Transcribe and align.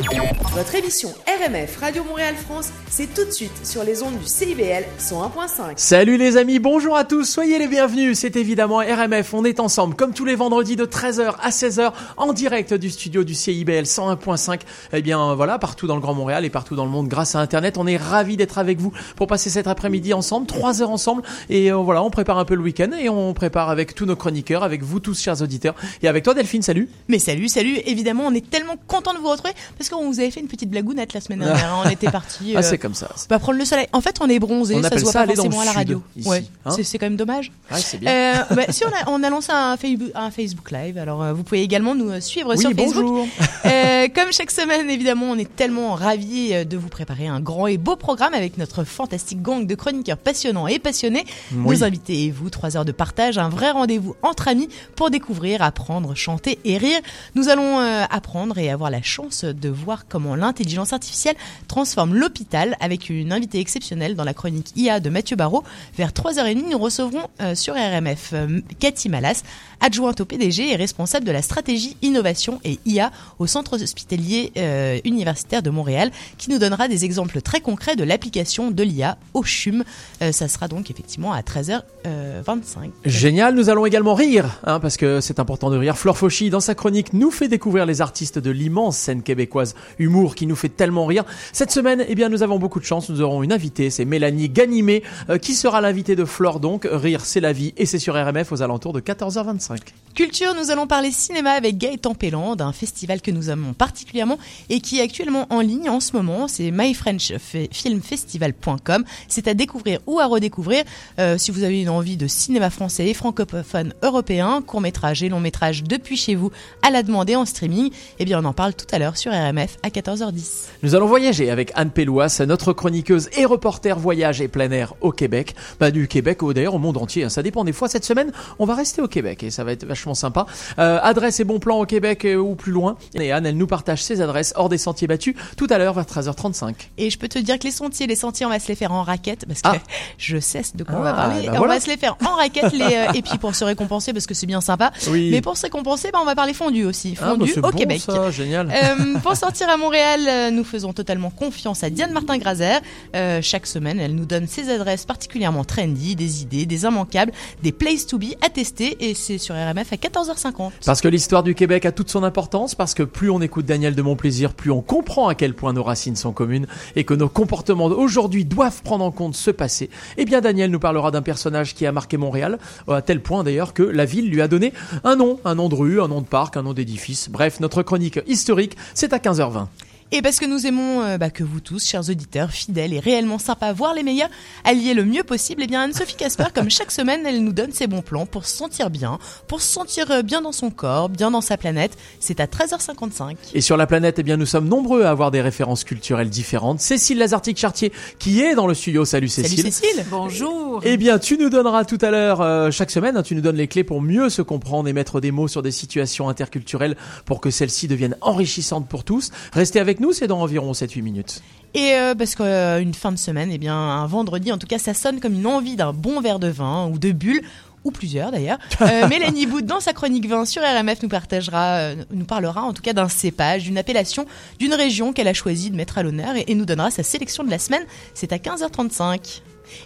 Votre 0.00 0.76
émission 0.76 1.10
RMF 1.26 1.76
Radio 1.76 2.02
Montréal 2.04 2.34
France, 2.34 2.70
c'est 2.88 3.12
tout 3.12 3.24
de 3.24 3.30
suite 3.30 3.66
sur 3.66 3.84
les 3.84 4.02
ondes 4.02 4.18
du 4.18 4.26
CIBL 4.26 4.84
101.5. 4.98 5.74
Salut 5.76 6.16
les 6.16 6.38
amis, 6.38 6.58
bonjour 6.58 6.96
à 6.96 7.04
tous, 7.04 7.24
soyez 7.24 7.58
les 7.58 7.68
bienvenus. 7.68 8.18
C'est 8.18 8.36
évidemment 8.36 8.78
RMF, 8.78 9.34
on 9.34 9.44
est 9.44 9.60
ensemble 9.60 9.94
comme 9.96 10.14
tous 10.14 10.24
les 10.24 10.36
vendredis 10.36 10.76
de 10.76 10.86
13h 10.86 11.34
à 11.42 11.50
16h 11.50 11.92
en 12.16 12.32
direct 12.32 12.72
du 12.72 12.88
studio 12.88 13.24
du 13.24 13.34
CIBL 13.34 13.82
101.5. 13.82 14.60
Eh 14.94 15.02
bien 15.02 15.34
voilà, 15.34 15.58
partout 15.58 15.86
dans 15.86 15.96
le 15.96 16.00
Grand 16.00 16.14
Montréal 16.14 16.46
et 16.46 16.50
partout 16.50 16.76
dans 16.76 16.86
le 16.86 16.90
monde 16.90 17.08
grâce 17.08 17.34
à 17.34 17.40
Internet, 17.40 17.76
on 17.76 17.86
est 17.86 17.98
ravis 17.98 18.38
d'être 18.38 18.56
avec 18.56 18.80
vous 18.80 18.92
pour 19.16 19.26
passer 19.26 19.50
cet 19.50 19.66
après-midi 19.66 20.14
ensemble, 20.14 20.46
3 20.46 20.80
heures 20.80 20.90
ensemble 20.90 21.22
et 21.50 21.70
euh, 21.70 21.76
voilà, 21.76 22.02
on 22.02 22.10
prépare 22.10 22.38
un 22.38 22.46
peu 22.46 22.54
le 22.54 22.62
week-end 22.62 22.90
et 22.98 23.10
on 23.10 23.34
prépare 23.34 23.68
avec 23.68 23.94
tous 23.94 24.06
nos 24.06 24.16
chroniqueurs, 24.16 24.62
avec 24.62 24.82
vous 24.82 24.98
tous 24.98 25.20
chers 25.20 25.42
auditeurs 25.42 25.74
et 26.02 26.08
avec 26.08 26.24
toi 26.24 26.32
Delphine, 26.32 26.62
salut. 26.62 26.88
Mais 27.08 27.18
salut, 27.18 27.48
salut, 27.48 27.76
évidemment, 27.84 28.24
on 28.26 28.32
est 28.32 28.48
tellement 28.48 28.76
content 28.86 29.12
de 29.12 29.18
vous 29.18 29.28
retrouver 29.28 29.52
parce 29.76 29.89
qu'on 29.90 30.10
vous 30.10 30.20
avait 30.20 30.30
fait 30.30 30.40
une 30.40 30.48
petite 30.48 30.70
blagounette 30.70 31.12
la 31.12 31.20
semaine 31.20 31.40
dernière. 31.40 31.74
hein. 31.74 31.82
On 31.86 31.88
était 31.90 32.10
parti. 32.10 32.54
Ah 32.56 32.62
c'est 32.62 32.78
comme 32.78 32.94
ça. 32.94 33.08
pas 33.28 33.38
prendre 33.38 33.58
le 33.58 33.64
soleil. 33.64 33.86
En 33.92 34.00
fait, 34.00 34.16
on 34.20 34.28
est 34.28 34.38
bronzé, 34.38 34.76
On 34.76 34.82
ça 34.82 34.90
se 34.90 35.02
voit 35.02 35.12
ça 35.12 35.26
pas 35.26 35.34
forcément 35.34 35.60
à 35.60 35.64
la 35.64 35.72
radio. 35.72 36.02
ouais, 36.26 36.44
hein. 36.64 36.70
c'est- 36.82 36.98
quand 36.98 37.06
même 37.06 37.16
dommage. 37.16 37.50
Ouais, 37.70 37.78
c'est 37.80 37.98
bien. 37.98 38.10
Euh, 38.10 38.54
bah, 38.54 38.62
si 38.70 38.84
on 38.84 38.88
a, 38.88 39.10
on 39.10 39.22
a 39.22 39.30
lancé 39.30 39.52
un 39.52 39.76
Facebook, 39.76 40.10
un 40.14 40.30
Facebook 40.30 40.70
Live, 40.70 40.98
alors 40.98 41.22
euh, 41.22 41.32
vous 41.32 41.42
pouvez 41.42 41.62
également 41.62 41.94
nous 41.94 42.10
euh, 42.10 42.20
suivre 42.20 42.54
Oui, 42.54 42.60
sur 42.60 42.70
Facebook. 42.70 43.04
bonjour. 43.04 43.26
Euh, 43.66 44.08
comme 44.14 44.32
chaque 44.32 44.50
semaine, 44.50 44.88
évidemment, 44.88 45.26
on 45.26 45.36
est 45.38 45.54
tellement 45.54 45.92
ravis 45.94 46.54
euh, 46.54 46.64
de 46.64 46.76
vous 46.78 46.88
préparer 46.88 47.26
un 47.26 47.40
grand 47.40 47.66
et 47.66 47.76
beau 47.76 47.94
programme 47.94 48.32
avec 48.32 48.56
notre 48.56 48.84
fantastique 48.84 49.42
gang 49.42 49.66
de 49.66 49.74
chroniqueurs 49.74 50.16
passionnants 50.16 50.66
et 50.66 50.78
passionnés, 50.78 51.24
Oui. 51.52 51.76
nos 51.76 51.84
invités 51.84 52.24
et 52.24 52.30
vous, 52.30 52.48
trois 52.48 52.76
heures 52.78 52.86
de 52.86 52.92
partage, 52.92 53.36
un 53.36 53.50
vrai 53.50 53.70
rendez-vous 53.70 54.16
entre 54.22 54.48
amis 54.48 54.68
pour 54.96 55.10
découvrir, 55.10 55.60
apprendre, 55.62 56.14
chanter 56.14 56.58
et 56.64 56.78
rire. 56.78 56.98
Nous 57.34 57.48
allons 57.50 57.80
euh, 57.80 58.04
apprendre 58.10 58.56
et 58.58 58.70
avoir 58.70 58.90
la 58.90 59.02
chance 59.02 59.44
de 59.44 59.68
voir 59.80 60.06
comment 60.08 60.34
l'intelligence 60.34 60.92
artificielle 60.92 61.36
transforme 61.68 62.14
l'hôpital 62.14 62.76
avec 62.80 63.10
une 63.10 63.32
invitée 63.32 63.60
exceptionnelle 63.60 64.14
dans 64.14 64.24
la 64.24 64.34
chronique 64.34 64.72
IA 64.76 65.00
de 65.00 65.10
Mathieu 65.10 65.36
Barrault. 65.36 65.64
Vers 65.96 66.10
3h30, 66.10 66.70
nous 66.70 66.78
recevrons 66.78 67.28
euh, 67.40 67.54
sur 67.54 67.74
RMF 67.74 68.30
euh, 68.32 68.60
Cathy 68.78 69.08
Malas, 69.08 69.42
adjointe 69.80 70.20
au 70.20 70.24
PDG 70.24 70.72
et 70.72 70.76
responsable 70.76 71.24
de 71.24 71.32
la 71.32 71.42
stratégie 71.42 71.96
innovation 72.02 72.60
et 72.64 72.78
IA 72.86 73.10
au 73.38 73.46
centre 73.46 73.82
hospitalier 73.82 74.52
euh, 74.56 74.98
universitaire 75.04 75.62
de 75.62 75.70
Montréal, 75.70 76.10
qui 76.38 76.50
nous 76.50 76.58
donnera 76.58 76.88
des 76.88 77.04
exemples 77.04 77.40
très 77.40 77.60
concrets 77.60 77.96
de 77.96 78.04
l'application 78.04 78.70
de 78.70 78.82
l'IA 78.82 79.16
au 79.34 79.42
CHUM. 79.42 79.84
Ça 80.32 80.48
sera 80.48 80.68
donc 80.68 80.90
effectivement 80.90 81.32
à 81.32 81.40
13h25. 81.40 82.90
Génial, 83.04 83.54
nous 83.54 83.70
allons 83.70 83.86
également 83.86 84.14
rire, 84.14 84.60
hein, 84.64 84.80
parce 84.80 84.96
que 84.96 85.20
c'est 85.20 85.40
important 85.40 85.70
de 85.70 85.76
rire. 85.76 85.96
Flore 85.96 86.18
Fauchy, 86.18 86.50
dans 86.50 86.60
sa 86.60 86.74
chronique, 86.74 87.12
nous 87.12 87.30
fait 87.30 87.48
découvrir 87.48 87.86
les 87.86 88.00
artistes 88.00 88.38
de 88.38 88.50
l'immense 88.50 88.96
scène 88.96 89.22
québécoise 89.22 89.59
humour 89.98 90.34
qui 90.34 90.46
nous 90.46 90.56
fait 90.56 90.68
tellement 90.68 91.06
rire. 91.06 91.24
Cette 91.52 91.70
semaine, 91.70 92.04
eh 92.08 92.14
bien, 92.14 92.28
nous 92.28 92.42
avons 92.42 92.58
beaucoup 92.58 92.80
de 92.80 92.84
chance, 92.84 93.08
nous 93.10 93.20
aurons 93.20 93.42
une 93.42 93.52
invitée, 93.52 93.90
c'est 93.90 94.04
Mélanie 94.04 94.48
Ganimé, 94.48 95.02
euh, 95.28 95.38
qui 95.38 95.54
sera 95.54 95.80
l'invitée 95.80 96.16
de 96.16 96.24
Flore 96.24 96.60
donc. 96.60 96.88
Rire, 96.90 97.24
c'est 97.24 97.40
la 97.40 97.52
vie, 97.52 97.72
et 97.76 97.86
c'est 97.86 97.98
sur 97.98 98.14
RMF 98.14 98.52
aux 98.52 98.62
alentours 98.62 98.92
de 98.92 99.00
14h25. 99.00 99.78
Culture, 100.14 100.54
nous 100.54 100.70
allons 100.72 100.88
parler 100.88 101.12
cinéma 101.12 101.52
avec 101.52 101.78
Gaëtan 101.78 102.14
Pelland, 102.14 102.56
d'un 102.56 102.72
festival 102.72 103.22
que 103.22 103.30
nous 103.30 103.48
aimons 103.48 103.74
particulièrement 103.74 104.40
et 104.68 104.80
qui 104.80 104.98
est 104.98 105.02
actuellement 105.02 105.46
en 105.50 105.60
ligne 105.60 105.88
en 105.88 106.00
ce 106.00 106.14
moment. 106.14 106.48
C'est 106.48 106.72
myfrenchfilmfestival.com. 106.72 109.04
C'est 109.28 109.46
à 109.46 109.54
découvrir 109.54 110.00
ou 110.06 110.18
à 110.18 110.26
redécouvrir 110.26 110.82
euh, 111.18 111.38
si 111.38 111.52
vous 111.52 111.62
avez 111.62 111.80
une 111.80 111.90
envie 111.90 112.16
de 112.16 112.26
cinéma 112.26 112.70
français 112.70 113.08
et 113.08 113.14
francophone 113.14 113.94
européen, 114.02 114.62
court 114.66 114.80
métrage 114.80 115.22
et 115.22 115.28
long 115.28 115.38
métrage 115.40 115.84
depuis 115.84 116.16
chez 116.16 116.34
vous 116.34 116.50
à 116.82 116.90
la 116.90 117.04
demande 117.04 117.30
et 117.30 117.36
en 117.36 117.44
streaming. 117.44 117.92
Eh 118.18 118.24
bien, 118.24 118.42
on 118.42 118.44
en 118.44 118.52
parle 118.52 118.74
tout 118.74 118.88
à 118.92 118.98
l'heure 118.98 119.16
sur 119.16 119.30
RMF 119.32 119.49
à 119.82 119.88
14h10. 119.88 120.66
Nous 120.82 120.94
allons 120.94 121.06
voyager 121.06 121.50
avec 121.50 121.72
Anne 121.74 121.90
Pélouas, 121.90 122.42
notre 122.46 122.72
chroniqueuse 122.72 123.28
et 123.36 123.44
reporter 123.44 123.98
voyage 123.98 124.40
et 124.40 124.48
plein 124.48 124.70
air 124.70 124.94
au 125.00 125.12
Québec. 125.12 125.54
Bah, 125.78 125.90
du 125.90 126.08
Québec 126.08 126.42
au 126.42 126.52
d'ailleurs 126.52 126.74
au 126.74 126.78
monde 126.78 126.96
entier, 126.96 127.24
hein. 127.24 127.28
ça 127.28 127.42
dépend 127.42 127.64
des 127.64 127.72
fois. 127.72 127.88
Cette 127.88 128.04
semaine, 128.04 128.32
on 128.58 128.64
va 128.66 128.74
rester 128.74 129.02
au 129.02 129.08
Québec 129.08 129.42
et 129.42 129.50
ça 129.50 129.64
va 129.64 129.72
être 129.72 129.84
vachement 129.84 130.14
sympa. 130.14 130.46
Euh, 130.78 130.98
adresse 131.02 131.40
et 131.40 131.44
bons 131.44 131.58
plans 131.58 131.80
au 131.80 131.86
Québec 131.86 132.24
euh, 132.24 132.36
ou 132.36 132.54
plus 132.54 132.72
loin. 132.72 132.96
Et 133.14 133.32
Anne, 133.32 133.46
elle 133.46 133.56
nous 133.56 133.66
partage 133.66 134.02
ses 134.02 134.20
adresses 134.20 134.52
hors 134.56 134.68
des 134.68 134.78
sentiers 134.78 135.08
battus 135.08 135.34
tout 135.56 135.66
à 135.70 135.78
l'heure 135.78 135.94
vers 135.94 136.04
13h35. 136.04 136.74
Et 136.98 137.10
je 137.10 137.18
peux 137.18 137.28
te 137.28 137.38
dire 137.38 137.58
que 137.58 137.64
les 137.64 137.70
sentiers, 137.70 138.06
les 138.06 138.16
sentiers, 138.16 138.46
on 138.46 138.50
va 138.50 138.58
se 138.60 138.68
les 138.68 138.74
faire 138.74 138.92
en 138.92 139.02
raquette 139.02 139.46
parce 139.46 139.62
que 139.62 139.68
Ah. 139.68 139.78
je 140.18 140.38
sais 140.38 140.62
de 140.74 140.84
quoi 140.84 140.96
on 140.96 141.02
va 141.02 141.10
Ah, 141.10 141.28
parler. 141.28 141.46
bah 141.46 141.52
on 141.54 141.58
voilà. 141.58 141.74
va 141.74 141.80
se 141.80 141.88
les 141.88 141.96
faire 141.96 142.16
en 142.24 142.36
raquette 142.36 142.72
les, 142.72 142.82
euh, 142.84 143.12
et 143.14 143.22
puis 143.22 143.38
pour 143.38 143.54
se 143.54 143.64
récompenser 143.64 144.12
parce 144.12 144.26
que 144.26 144.34
c'est 144.34 144.46
bien 144.46 144.60
sympa. 144.60 144.90
Oui. 145.08 145.30
Mais 145.30 145.40
pour 145.40 145.56
se 145.56 145.62
récompenser, 145.62 146.10
bah, 146.12 146.18
on 146.20 146.26
va 146.26 146.34
parler 146.34 146.52
fondu 146.54 146.84
aussi. 146.84 147.14
Ah, 147.18 147.24
bah, 147.24 147.30
Fondu 147.46 147.52
au 147.56 147.60
bon, 147.62 147.70
Québec. 147.70 148.00
ça, 148.04 148.30
génial. 148.30 148.70
Euh, 148.70 149.18
pour 149.22 149.36
sortir 149.40 149.70
à 149.70 149.78
Montréal, 149.78 150.20
euh, 150.28 150.50
nous 150.50 150.64
faisons 150.64 150.92
totalement 150.92 151.30
confiance 151.30 151.82
à 151.82 151.88
Diane 151.88 152.12
Martin-Grazer. 152.12 152.82
Euh, 153.16 153.40
chaque 153.40 153.66
semaine, 153.66 153.98
elle 153.98 154.14
nous 154.14 154.26
donne 154.26 154.46
ses 154.46 154.68
adresses 154.68 155.06
particulièrement 155.06 155.64
trendy, 155.64 156.14
des 156.14 156.42
idées, 156.42 156.66
des 156.66 156.82
immanquables, 156.82 157.32
des 157.62 157.72
places 157.72 158.06
to 158.06 158.18
be 158.18 158.34
à 158.42 158.50
tester 158.50 158.98
et 159.00 159.14
c'est 159.14 159.38
sur 159.38 159.54
RMF 159.54 159.94
à 159.94 159.96
14h50. 159.96 160.72
Parce 160.84 161.00
que 161.00 161.08
l'histoire 161.08 161.42
du 161.42 161.54
Québec 161.54 161.86
a 161.86 161.92
toute 161.92 162.10
son 162.10 162.22
importance, 162.22 162.74
parce 162.74 162.92
que 162.92 163.02
plus 163.02 163.30
on 163.30 163.40
écoute 163.40 163.64
Daniel 163.64 163.94
de 163.94 164.02
Montplaisir, 164.02 164.52
plus 164.52 164.70
on 164.70 164.82
comprend 164.82 165.28
à 165.28 165.34
quel 165.34 165.54
point 165.54 165.72
nos 165.72 165.84
racines 165.84 166.16
sont 166.16 166.32
communes 166.32 166.66
et 166.94 167.04
que 167.04 167.14
nos 167.14 167.30
comportements 167.30 167.88
d'aujourd'hui 167.88 168.44
doivent 168.44 168.82
prendre 168.82 169.06
en 169.06 169.10
compte 169.10 169.36
ce 169.36 169.50
passé. 169.50 169.88
Eh 170.18 170.26
bien, 170.26 170.42
Daniel 170.42 170.70
nous 170.70 170.80
parlera 170.80 171.10
d'un 171.10 171.22
personnage 171.22 171.74
qui 171.74 171.86
a 171.86 171.92
marqué 171.92 172.18
Montréal, 172.18 172.58
à 172.88 173.00
tel 173.00 173.22
point 173.22 173.42
d'ailleurs 173.42 173.72
que 173.72 173.84
la 173.84 174.04
ville 174.04 174.28
lui 174.28 174.42
a 174.42 174.48
donné 174.48 174.74
un 175.02 175.16
nom, 175.16 175.40
un 175.46 175.54
nom 175.54 175.70
de 175.70 175.76
rue, 175.76 176.02
un 176.02 176.08
nom 176.08 176.20
de 176.20 176.26
parc, 176.26 176.58
un 176.58 176.62
nom 176.62 176.74
d'édifice. 176.74 177.30
Bref, 177.30 177.60
notre 177.60 177.82
chronique 177.82 178.20
historique, 178.26 178.76
c'est 178.92 179.14
à 179.14 179.18
15h20. 179.34 179.89
Et 180.12 180.22
parce 180.22 180.40
que 180.40 180.44
nous 180.44 180.66
aimons 180.66 181.02
euh, 181.02 181.18
bah, 181.18 181.30
que 181.30 181.44
vous 181.44 181.60
tous, 181.60 181.86
chers 181.86 182.10
auditeurs, 182.10 182.50
fidèles 182.50 182.92
et 182.92 182.98
réellement 182.98 183.38
sympas, 183.38 183.72
voire 183.72 183.94
les 183.94 184.02
meilleurs, 184.02 184.28
alliez 184.64 184.92
le 184.92 185.04
mieux 185.04 185.22
possible, 185.22 185.62
et 185.62 185.68
bien 185.68 185.82
Anne-Sophie 185.82 186.16
Casper, 186.16 186.46
comme 186.54 186.68
chaque 186.68 186.90
semaine, 186.90 187.24
elle 187.24 187.44
nous 187.44 187.52
donne 187.52 187.70
ses 187.70 187.86
bons 187.86 188.02
plans 188.02 188.26
pour 188.26 188.44
se 188.44 188.56
sentir 188.56 188.90
bien, 188.90 189.20
pour 189.46 189.60
se 189.60 189.72
sentir 189.72 190.10
euh, 190.10 190.22
bien 190.22 190.42
dans 190.42 190.50
son 190.50 190.70
corps, 190.70 191.10
bien 191.10 191.30
dans 191.30 191.40
sa 191.40 191.56
planète. 191.56 191.96
C'est 192.18 192.40
à 192.40 192.46
13h55. 192.46 193.36
Et 193.54 193.60
sur 193.60 193.76
la 193.76 193.86
planète, 193.86 194.18
eh 194.18 194.24
bien, 194.24 194.36
nous 194.36 194.46
sommes 194.46 194.66
nombreux 194.66 195.04
à 195.04 195.10
avoir 195.10 195.30
des 195.30 195.40
références 195.40 195.84
culturelles 195.84 196.28
différentes. 196.28 196.80
Cécile 196.80 197.18
Lazartique-Chartier, 197.18 197.92
qui 198.18 198.40
est 198.40 198.56
dans 198.56 198.66
le 198.66 198.74
studio. 198.74 199.04
Salut 199.04 199.28
Cécile. 199.28 199.58
Salut 199.58 199.70
Cécile 199.70 200.04
Bonjour. 200.10 200.80
Eh 200.82 200.96
bien, 200.96 201.20
tu 201.20 201.38
nous 201.38 201.50
donneras 201.50 201.84
tout 201.84 201.98
à 202.00 202.10
l'heure, 202.10 202.40
euh, 202.40 202.72
chaque 202.72 202.90
semaine, 202.90 203.16
hein, 203.16 203.22
tu 203.22 203.36
nous 203.36 203.42
donnes 203.42 203.54
les 203.54 203.68
clés 203.68 203.84
pour 203.84 204.02
mieux 204.02 204.28
se 204.28 204.42
comprendre 204.42 204.88
et 204.88 204.92
mettre 204.92 205.20
des 205.20 205.30
mots 205.30 205.46
sur 205.46 205.62
des 205.62 205.70
situations 205.70 206.28
interculturelles 206.28 206.96
pour 207.26 207.40
que 207.40 207.50
celles-ci 207.50 207.86
deviennent 207.86 208.16
enrichissantes 208.22 208.88
pour 208.88 209.04
tous. 209.04 209.30
Restez 209.52 209.78
avec 209.78 209.99
nous, 210.00 210.12
c'est 210.12 210.26
dans 210.26 210.40
environ 210.40 210.72
7-8 210.72 211.02
minutes. 211.02 211.42
Et 211.74 211.92
euh, 211.92 212.14
parce 212.14 212.34
qu'une 212.34 212.94
fin 212.94 213.12
de 213.12 213.18
semaine, 213.18 213.50
eh 213.52 213.58
bien 213.58 213.76
un 213.76 214.06
vendredi, 214.06 214.50
en 214.50 214.58
tout 214.58 214.66
cas, 214.66 214.78
ça 214.78 214.94
sonne 214.94 215.20
comme 215.20 215.34
une 215.34 215.46
envie 215.46 215.76
d'un 215.76 215.92
bon 215.92 216.20
verre 216.20 216.38
de 216.38 216.48
vin 216.48 216.88
ou 216.88 216.98
de 216.98 217.12
bulles. 217.12 217.42
Ou 217.82 217.92
plusieurs 217.92 218.30
d'ailleurs. 218.30 218.58
Euh, 218.82 219.08
Mélanie 219.08 219.46
Bout, 219.46 219.62
dans 219.62 219.80
sa 219.80 219.92
chronique 219.92 220.26
vin 220.26 220.44
sur 220.44 220.62
RMF, 220.62 221.02
nous 221.02 221.08
partagera, 221.08 221.76
euh, 221.76 221.96
nous 222.10 222.24
parlera 222.24 222.62
en 222.62 222.72
tout 222.72 222.82
cas 222.82 222.92
d'un 222.92 223.08
cépage, 223.08 223.64
d'une 223.64 223.78
appellation, 223.78 224.26
d'une 224.58 224.74
région 224.74 225.12
qu'elle 225.12 225.28
a 225.28 225.34
choisi 225.34 225.70
de 225.70 225.76
mettre 225.76 225.96
à 225.96 226.02
l'honneur 226.02 226.34
et, 226.36 226.44
et 226.48 226.54
nous 226.54 226.64
donnera 226.64 226.90
sa 226.90 227.02
sélection 227.02 227.44
de 227.44 227.50
la 227.50 227.58
semaine. 227.58 227.84
C'est 228.14 228.32
à 228.32 228.36
15h35. 228.36 229.42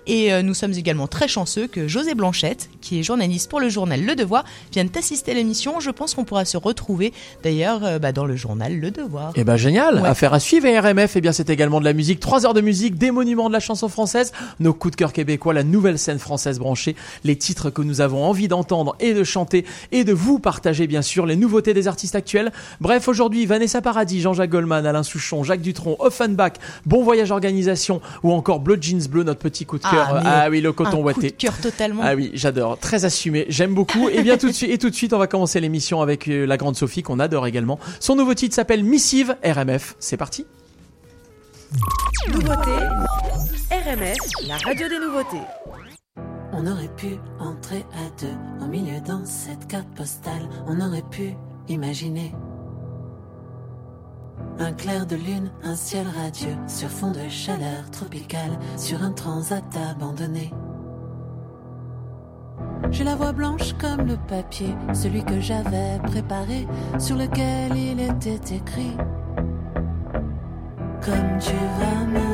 Et 0.07 0.33
euh, 0.33 0.43
nous 0.43 0.55
sommes 0.55 0.73
également 0.73 1.07
très 1.07 1.29
chanceux 1.29 1.67
que 1.67 1.89
José 1.89 2.15
Blanchette, 2.15 2.69
qui 2.81 2.99
est 2.99 3.03
journaliste 3.03 3.51
pour 3.51 3.61
le 3.61 3.69
journal 3.69 4.05
Le 4.05 4.15
Devoir, 4.15 4.45
vienne 4.73 4.89
assister 4.97 5.33
à 5.33 5.35
l'émission. 5.35 5.81
Je 5.81 5.91
pense 5.91 6.15
qu'on 6.15 6.25
pourra 6.25 6.45
se 6.45 6.57
retrouver 6.57 7.13
d'ailleurs 7.43 7.85
euh, 7.85 7.99
bah, 7.99 8.13
dans 8.13 8.25
le 8.27 8.37
journal 8.37 8.79
Le 8.79 8.91
Devoir. 8.91 9.33
Eh 9.37 9.45
ben 9.45 9.57
génial, 9.57 10.01
Ouais. 10.01 10.09
affaire 10.09 10.35
à 10.35 10.41
suivre 10.41 10.67
et 10.67 10.79
RMF, 10.79 11.17
eh 11.17 11.21
bien 11.21 11.33
c'est 11.33 11.51
également 11.51 11.81
de 11.81 11.85
la 11.85 11.93
musique, 11.93 12.21
3 12.21 12.47
heures 12.47 12.55
de 12.55 12.61
musique, 12.61 12.97
des 12.97 13.11
monuments 13.11 13.49
de 13.49 13.53
la 13.53 13.61
chanson 13.61 13.89
française, 13.89 14.33
nos 14.61 14.73
coups 14.73 14.93
de 14.93 14.97
cœur 14.97 15.13
québécois, 15.13 15.53
la 15.55 15.65
nouvelle 15.65 15.99
scène 15.99 16.19
française 16.19 16.59
branchée, 16.59 16.97
les 17.25 17.37
titres 17.37 17.71
que 17.71 17.83
nous 17.83 18.01
avons 18.01 18.25
envie 18.25 18.49
d'entendre 18.49 18.97
et 19.01 19.15
de 19.15 19.25
chanter 19.25 19.65
et 19.93 20.05
de 20.05 20.13
vous 20.13 20.39
partager 20.39 20.87
bien 20.87 21.03
sûr, 21.03 21.27
les 21.27 21.37
nouveautés 21.37 21.75
des 21.75 21.89
artistes 21.89 22.15
actuels. 22.15 22.53
Bref, 22.81 23.09
aujourd'hui, 23.09 23.47
Vanessa 23.47 23.81
Paradis, 23.83 24.21
Jean-Jacques 24.21 24.51
Goldman, 24.51 24.87
Alain 24.87 25.03
Souchon, 25.03 25.43
Jacques 25.45 25.61
Dutronc, 25.63 25.97
Offenbach, 25.99 26.53
Bon 26.87 27.03
Voyage 27.03 27.31
Organisation 27.31 28.01
ou 28.23 28.33
encore 28.33 28.61
Bleu 28.61 28.79
Jeans 28.81 29.07
Bleu, 29.09 29.23
notre 29.25 29.41
petit 29.41 29.65
coup 29.67 29.74
de 29.79 29.83
Ah, 29.85 29.91
cœur. 29.91 30.15
mais 30.15 30.21
Ah, 30.25 30.47
oui, 30.51 30.61
le 30.61 30.71
Un 30.71 30.73
coton 30.73 31.03
coup 31.13 31.21
de 31.23 31.29
cœur 31.29 31.57
totalement. 31.61 32.03
Ah 32.05 32.15
oui, 32.15 32.31
j'adore, 32.35 32.79
très 32.79 33.05
assumé, 33.05 33.47
j'aime 33.49 33.75
beaucoup. 33.75 34.09
Et 34.09 34.23
bien 34.23 34.37
tout 34.37 34.49
de 34.49 34.53
suite, 34.55 34.71
et 34.71 34.79
tout 34.79 34.91
de 34.91 34.95
suite, 34.95 35.13
on 35.13 35.19
va 35.19 35.27
commencer 35.27 35.61
l'émission 35.61 36.01
avec 36.03 36.29
euh, 36.29 36.47
la 36.47 36.57
grande 36.57 36.77
Sophie 36.77 37.03
qu'on 37.03 37.19
adore 37.21 37.47
également. 37.47 37.79
Son 38.01 38.17
nouveau 38.17 38.35
titre 38.35 38.55
s'appelle 38.55 38.85
Missive 38.85 39.37
RMF. 39.45 39.97
C'est 39.99 40.17
parti. 40.17 40.47
Nouveauté, 42.33 42.71
RMF, 43.71 44.17
la 44.47 44.57
radio 44.59 44.89
des 44.89 44.99
nouveautés. 44.99 45.43
On 46.53 46.67
aurait 46.69 46.91
pu 46.97 47.17
entrer 47.41 47.85
à 47.95 48.21
deux 48.23 48.65
au 48.65 48.69
milieu 48.69 49.01
dans 49.01 49.25
cette 49.27 49.67
carte 49.67 49.89
postale. 49.97 50.49
On 50.69 50.81
aurait 50.81 51.03
pu 51.11 51.35
imaginer 51.69 52.33
un 54.59 54.73
clair 54.73 55.07
de 55.07 55.17
lune, 55.17 55.51
un 55.63 55.75
ciel 55.75 56.07
radieux 56.07 56.57
sur 56.67 56.89
fond 56.89 57.11
de 57.11 57.29
chaleur 57.29 57.91
tropicale, 57.91 58.59
sur 58.77 59.03
un 59.03 59.11
transat 59.11 59.65
abandonné. 59.91 60.53
J'ai 62.91 63.05
la 63.05 63.17
voix 63.17 63.33
blanche 63.33 63.73
comme 63.75 64.07
le 64.07 64.17
papier, 64.29 64.75
celui 64.93 65.25
que 65.25 65.41
j'avais 65.41 65.99
préparé, 66.05 66.67
sur 66.99 67.17
lequel 67.17 67.77
il 67.77 68.01
était 68.01 68.57
écrit. 68.57 68.97
Comme 71.03 71.39
tu 71.41 71.53
vas 71.79 72.05
me 72.07 72.34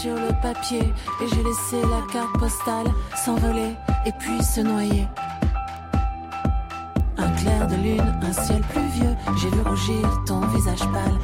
sur 0.00 0.14
le 0.14 0.32
papier 0.40 0.80
et 1.20 1.28
j'ai 1.28 1.42
laissé 1.42 1.82
la 1.82 2.00
carte 2.10 2.32
postale 2.38 2.86
s'envoler 3.14 3.74
et 4.06 4.12
puis 4.18 4.42
se 4.42 4.62
noyer. 4.62 5.06
Un 7.18 7.30
clair 7.32 7.66
de 7.66 7.74
lune, 7.74 8.18
un 8.22 8.32
ciel 8.32 8.62
pluvieux, 8.72 9.14
j'ai 9.36 9.50
vu 9.50 9.60
rougir 9.60 10.08
ton 10.26 10.40
visage 10.46 10.80
pâle 10.92 11.18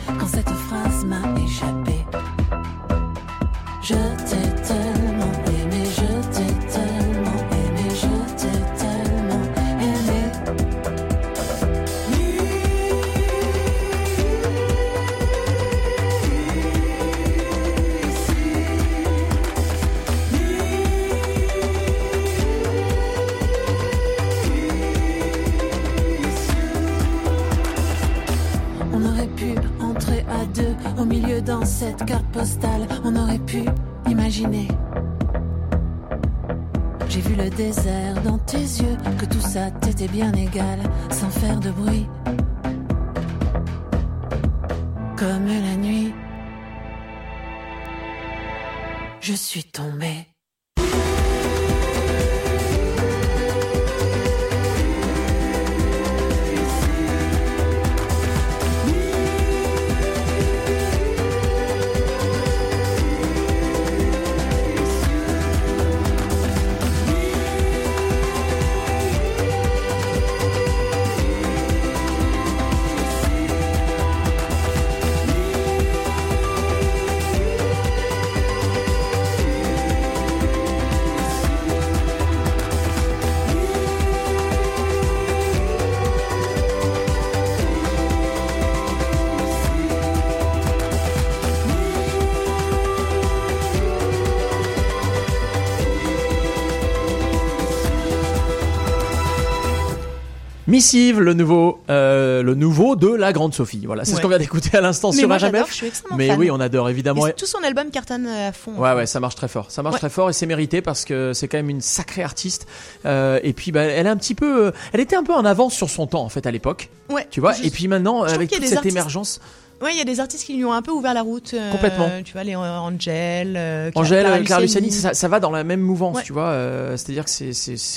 Missive, 100.76 101.20
le 101.20 101.32
nouveau, 101.32 101.78
euh, 101.88 102.43
le 102.43 102.55
nouveau 102.55 102.96
de 102.96 103.08
la 103.08 103.32
Grande 103.32 103.55
Sophie. 103.55 103.81
Voilà, 103.87 104.05
c'est 104.05 104.14
ce 104.14 104.20
qu'on 104.20 104.28
vient 104.28 104.37
d'écouter 104.37 104.76
à 104.76 104.82
l'instant 104.82 105.11
sur 105.11 105.26
moi, 105.26 105.38
RMF. 105.38 105.69
je 105.70 105.73
suis 105.75 105.93
Mais 106.19 106.28
fan. 106.28 106.38
oui, 106.38 106.50
on 106.50 106.61
adore 106.61 106.90
évidemment. 106.90 107.26
Et 107.26 107.32
tout 107.32 107.46
son 107.46 107.62
album 107.64 107.90
cartonne 107.90 108.26
à 108.26 108.52
fond. 108.52 108.73
Ouais, 108.76 108.93
ouais, 108.93 109.06
ça 109.06 109.19
marche 109.19 109.37
très 109.37 109.49
fort. 109.49 109.70
Ça 109.70 109.82
marche 109.82 109.94
Ouais. 109.94 110.00
très 110.00 110.11
fort 110.11 110.28
et 110.28 110.34
c'est 110.34 110.44
mérité 110.44 110.82
parce 110.82 111.06
que 111.06 111.32
c'est 111.32 111.49
quand 111.49 111.56
même 111.56 111.70
une 111.70 111.81
sacrée 111.81 112.23
artiste. 112.23 112.67
Euh, 113.06 113.40
et 113.43 113.55
puis, 113.55 113.73
bah, 113.73 113.84
elle 113.84 114.06
est 114.06 114.11
un 114.11 114.19
petit 114.19 114.34
peu, 114.34 114.67
euh, 114.67 114.70
elle 114.93 115.00
était 115.00 115.17
un 115.17 115.25
peu 115.25 115.32
en 115.32 115.46
avance 115.46 115.73
sur 115.73 115.88
son 115.88 116.06
temps 116.06 116.23
en 116.25 116.28
fait 116.28 116.46
à 116.46 116.50
l'époque. 116.50 116.90
Ouais. 117.08 117.26
Tu 117.31 117.40
vois. 117.40 117.55
Je- 117.55 117.62
Et 117.62 117.70
puis 117.70 117.88
maintenant, 117.88 118.26
je 118.29 118.34
avec 118.34 118.52
a 118.52 118.56
toute 118.56 118.67
cette 118.67 118.76
artistes- 118.76 118.94
émergence, 118.94 119.40
Ouais, 119.82 119.90
il 119.93 119.99
y 119.99 120.00
a 120.00 120.05
des 120.05 120.20
artistes 120.20 120.46
qui 120.46 120.56
lui 120.56 120.64
ont 120.64 120.72
un 120.72 120.81
peu 120.81 120.90
ouvert 120.90 121.12
la 121.12 121.20
route. 121.20 121.52
euh, 121.52 121.70
Complètement. 121.70 122.08
Tu 122.25 122.32
vois, 122.32 122.44
les 122.44 122.55
euh, 122.55 122.58
Angel, 122.79 123.55
euh, 123.58 123.90
Angèle, 123.94 124.25
Clara 124.25 124.38
Clara 124.40 124.61
Luciani, 124.62 124.90
ça, 124.90 125.12
ça 125.12 125.29
va 125.29 125.38
dans 125.38 125.50
la 125.50 125.64
même 125.64 125.81
mouvance, 125.81 126.17
Ouais. 126.17 126.22
tu 126.22 126.32
vois. 126.32 126.49
euh, 126.49 126.96
C'est-à-dire 126.96 127.25
que 127.26 127.31
c'est 127.31 127.50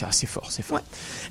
assez 0.05 0.27
fort, 0.27 0.47
c'est 0.51 0.61
fort. 0.61 0.81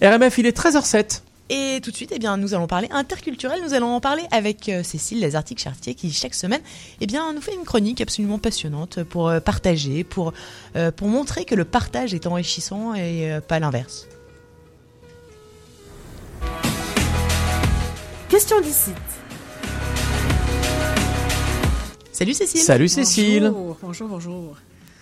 RMF, 0.02 0.38
il 0.38 0.46
est 0.46 0.56
13h07. 0.56 1.22
Et 1.50 1.80
tout 1.82 1.90
de 1.90 1.96
suite, 1.96 2.12
eh 2.14 2.18
bien, 2.18 2.36
nous 2.36 2.54
allons 2.54 2.66
parler 2.66 2.88
interculturel. 2.90 3.62
Nous 3.62 3.72
allons 3.72 3.94
en 3.94 4.00
parler 4.00 4.24
avec 4.30 4.68
euh, 4.68 4.82
Cécile 4.82 5.20
Lazartique-Chartier 5.20 5.94
qui, 5.94 6.12
chaque 6.12 6.34
semaine, 6.34 6.60
eh 7.00 7.06
bien, 7.06 7.32
nous 7.32 7.40
fait 7.40 7.54
une 7.54 7.64
chronique 7.64 8.00
absolument 8.02 8.38
passionnante 8.38 9.02
pour 9.04 9.28
euh, 9.28 9.40
partager, 9.40 10.04
pour, 10.04 10.34
euh, 10.76 10.90
pour 10.90 11.08
montrer 11.08 11.46
que 11.46 11.54
le 11.54 11.64
partage 11.64 12.12
est 12.12 12.26
enrichissant 12.26 12.94
et 12.94 13.38
pas 13.48 13.58
l'inverse. 13.58 14.08
Question 18.28 18.60
d'ici. 18.60 18.90
Salut 22.12 22.34
Cécile. 22.34 22.60
Salut 22.60 22.88
Cécile. 22.88 23.50
Bonjour, 23.50 23.78
bonjour, 23.80 24.08
bonjour. 24.08 24.56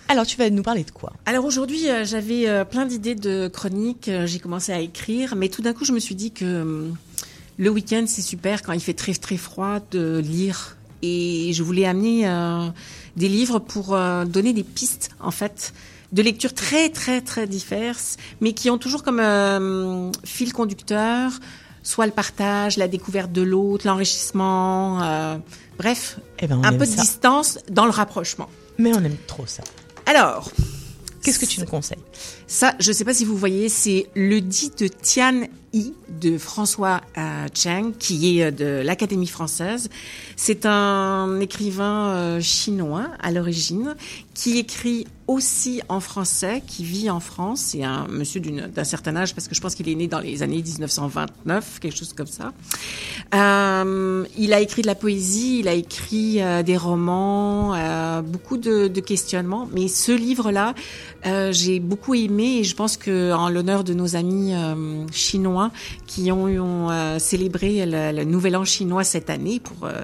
Alors, 0.09 0.25
tu 0.25 0.37
vas 0.37 0.49
nous 0.49 0.63
parler 0.63 0.83
de 0.83 0.91
quoi? 0.91 1.13
Alors 1.25 1.45
aujourd'hui, 1.45 1.89
euh, 1.89 2.05
j'avais 2.05 2.47
euh, 2.47 2.63
plein 2.63 2.85
d'idées 2.85 3.15
de 3.15 3.47
chroniques, 3.47 4.07
euh, 4.07 4.25
j'ai 4.25 4.39
commencé 4.39 4.71
à 4.71 4.79
écrire, 4.79 5.35
mais 5.35 5.49
tout 5.49 5.61
d'un 5.61 5.73
coup, 5.73 5.85
je 5.85 5.91
me 5.91 5.99
suis 5.99 6.15
dit 6.15 6.31
que 6.31 6.91
le 7.57 7.69
week-end, 7.69 8.05
c'est 8.07 8.21
super 8.21 8.61
quand 8.61 8.73
il 8.73 8.79
fait 8.79 8.93
très 8.93 9.13
très 9.13 9.37
froid 9.37 9.79
de 9.91 10.19
lire. 10.19 10.77
Et 11.01 11.51
je 11.53 11.61
voulais 11.61 11.85
amener 11.85 12.27
des 13.15 13.29
livres 13.29 13.59
pour 13.59 13.95
donner 14.25 14.51
des 14.51 14.63
pistes, 14.63 15.11
en 15.19 15.29
fait, 15.29 15.73
de 16.11 16.23
lecture 16.23 16.55
très 16.55 16.89
très 16.89 17.21
très 17.21 17.45
diverses, 17.45 18.17
mais 18.41 18.53
qui 18.53 18.71
ont 18.71 18.79
toujours 18.79 19.03
comme 19.03 20.11
fil 20.23 20.53
conducteur 20.53 21.39
soit 21.87 22.05
le 22.05 22.11
partage, 22.11 22.75
la 22.75 22.89
découverte 22.89 23.31
de 23.31 23.41
l'autre, 23.41 23.87
l'enrichissement, 23.87 25.01
euh, 25.01 25.37
bref, 25.77 26.19
Eh 26.39 26.47
ben, 26.47 26.61
un 26.63 26.73
peu 26.73 26.85
de 26.85 26.91
distance 26.91 27.59
dans 27.69 27.85
le 27.85 27.91
rapprochement. 27.91 28.49
Mais 28.77 28.93
on 28.93 29.01
aime 29.05 29.15
trop 29.25 29.45
ça. 29.45 29.63
Alors, 30.07 30.49
Qu'est-ce 31.27 31.39
que 31.39 31.45
tu 31.45 31.59
nous 31.59 31.65
conseilles? 31.65 31.97
Ça, 32.49 32.73
je 32.79 32.89
ne 32.89 32.93
sais 32.93 33.03
pas 33.03 33.13
si 33.13 33.25
vous 33.25 33.35
voyez, 33.35 33.67
c'est 33.67 34.07
le 34.15 34.39
dit 34.39 34.71
de 34.79 34.87
Tian 34.87 35.41
Yi 35.73 35.93
de 36.07 36.37
François 36.37 37.01
euh, 37.17 37.47
Cheng, 37.53 37.91
qui 37.97 38.39
est 38.39 38.45
euh, 38.45 38.51
de 38.51 38.85
l'Académie 38.85 39.27
française. 39.27 39.89
C'est 40.35 40.65
un 40.65 41.39
écrivain 41.41 42.07
euh, 42.07 42.41
chinois 42.41 43.07
à 43.19 43.31
l'origine, 43.31 43.95
qui 44.33 44.57
écrit 44.57 45.05
aussi 45.27 45.81
en 45.89 45.99
français, 45.99 46.63
qui 46.65 46.85
vit 46.85 47.09
en 47.09 47.19
France. 47.19 47.59
C'est 47.59 47.83
un 47.83 48.07
monsieur 48.07 48.39
d'un 48.39 48.83
certain 48.85 49.15
âge, 49.17 49.35
parce 49.35 49.49
que 49.49 49.55
je 49.55 49.61
pense 49.61 49.75
qu'il 49.75 49.89
est 49.89 49.95
né 49.95 50.07
dans 50.07 50.19
les 50.19 50.41
années 50.41 50.61
1929, 50.61 51.79
quelque 51.81 51.97
chose 51.97 52.13
comme 52.13 52.27
ça. 52.27 52.53
Il 53.33 54.53
a 54.53 54.61
écrit 54.61 54.83
de 54.83 54.87
la 54.87 54.95
poésie, 54.95 55.59
il 55.59 55.67
a 55.67 55.73
écrit 55.73 56.39
des 56.63 56.77
romans, 56.77 58.21
beaucoup 58.21 58.55
de, 58.55 58.87
questionnements. 59.01 59.67
Mais 59.73 59.89
ce 59.89 60.13
livre-là, 60.13 60.73
j'ai 61.51 61.81
beaucoup 61.81 62.15
aimé 62.15 62.36
et 62.39 62.63
je 62.63 62.75
pense 62.75 62.97
que 62.97 63.33
en 63.33 63.49
l'honneur 63.49 63.83
de 63.83 63.93
nos 63.93 64.15
amis 64.15 64.53
euh, 64.53 65.05
chinois 65.11 65.71
qui 66.05 66.31
ont, 66.31 66.89
euh, 66.89 67.19
célébré 67.19 67.85
le, 67.85 68.23
Nouvel 68.23 68.55
An 68.55 68.65
chinois 68.65 69.03
cette 69.03 69.29
année 69.29 69.59
pour 69.59 69.87
euh, 69.87 70.01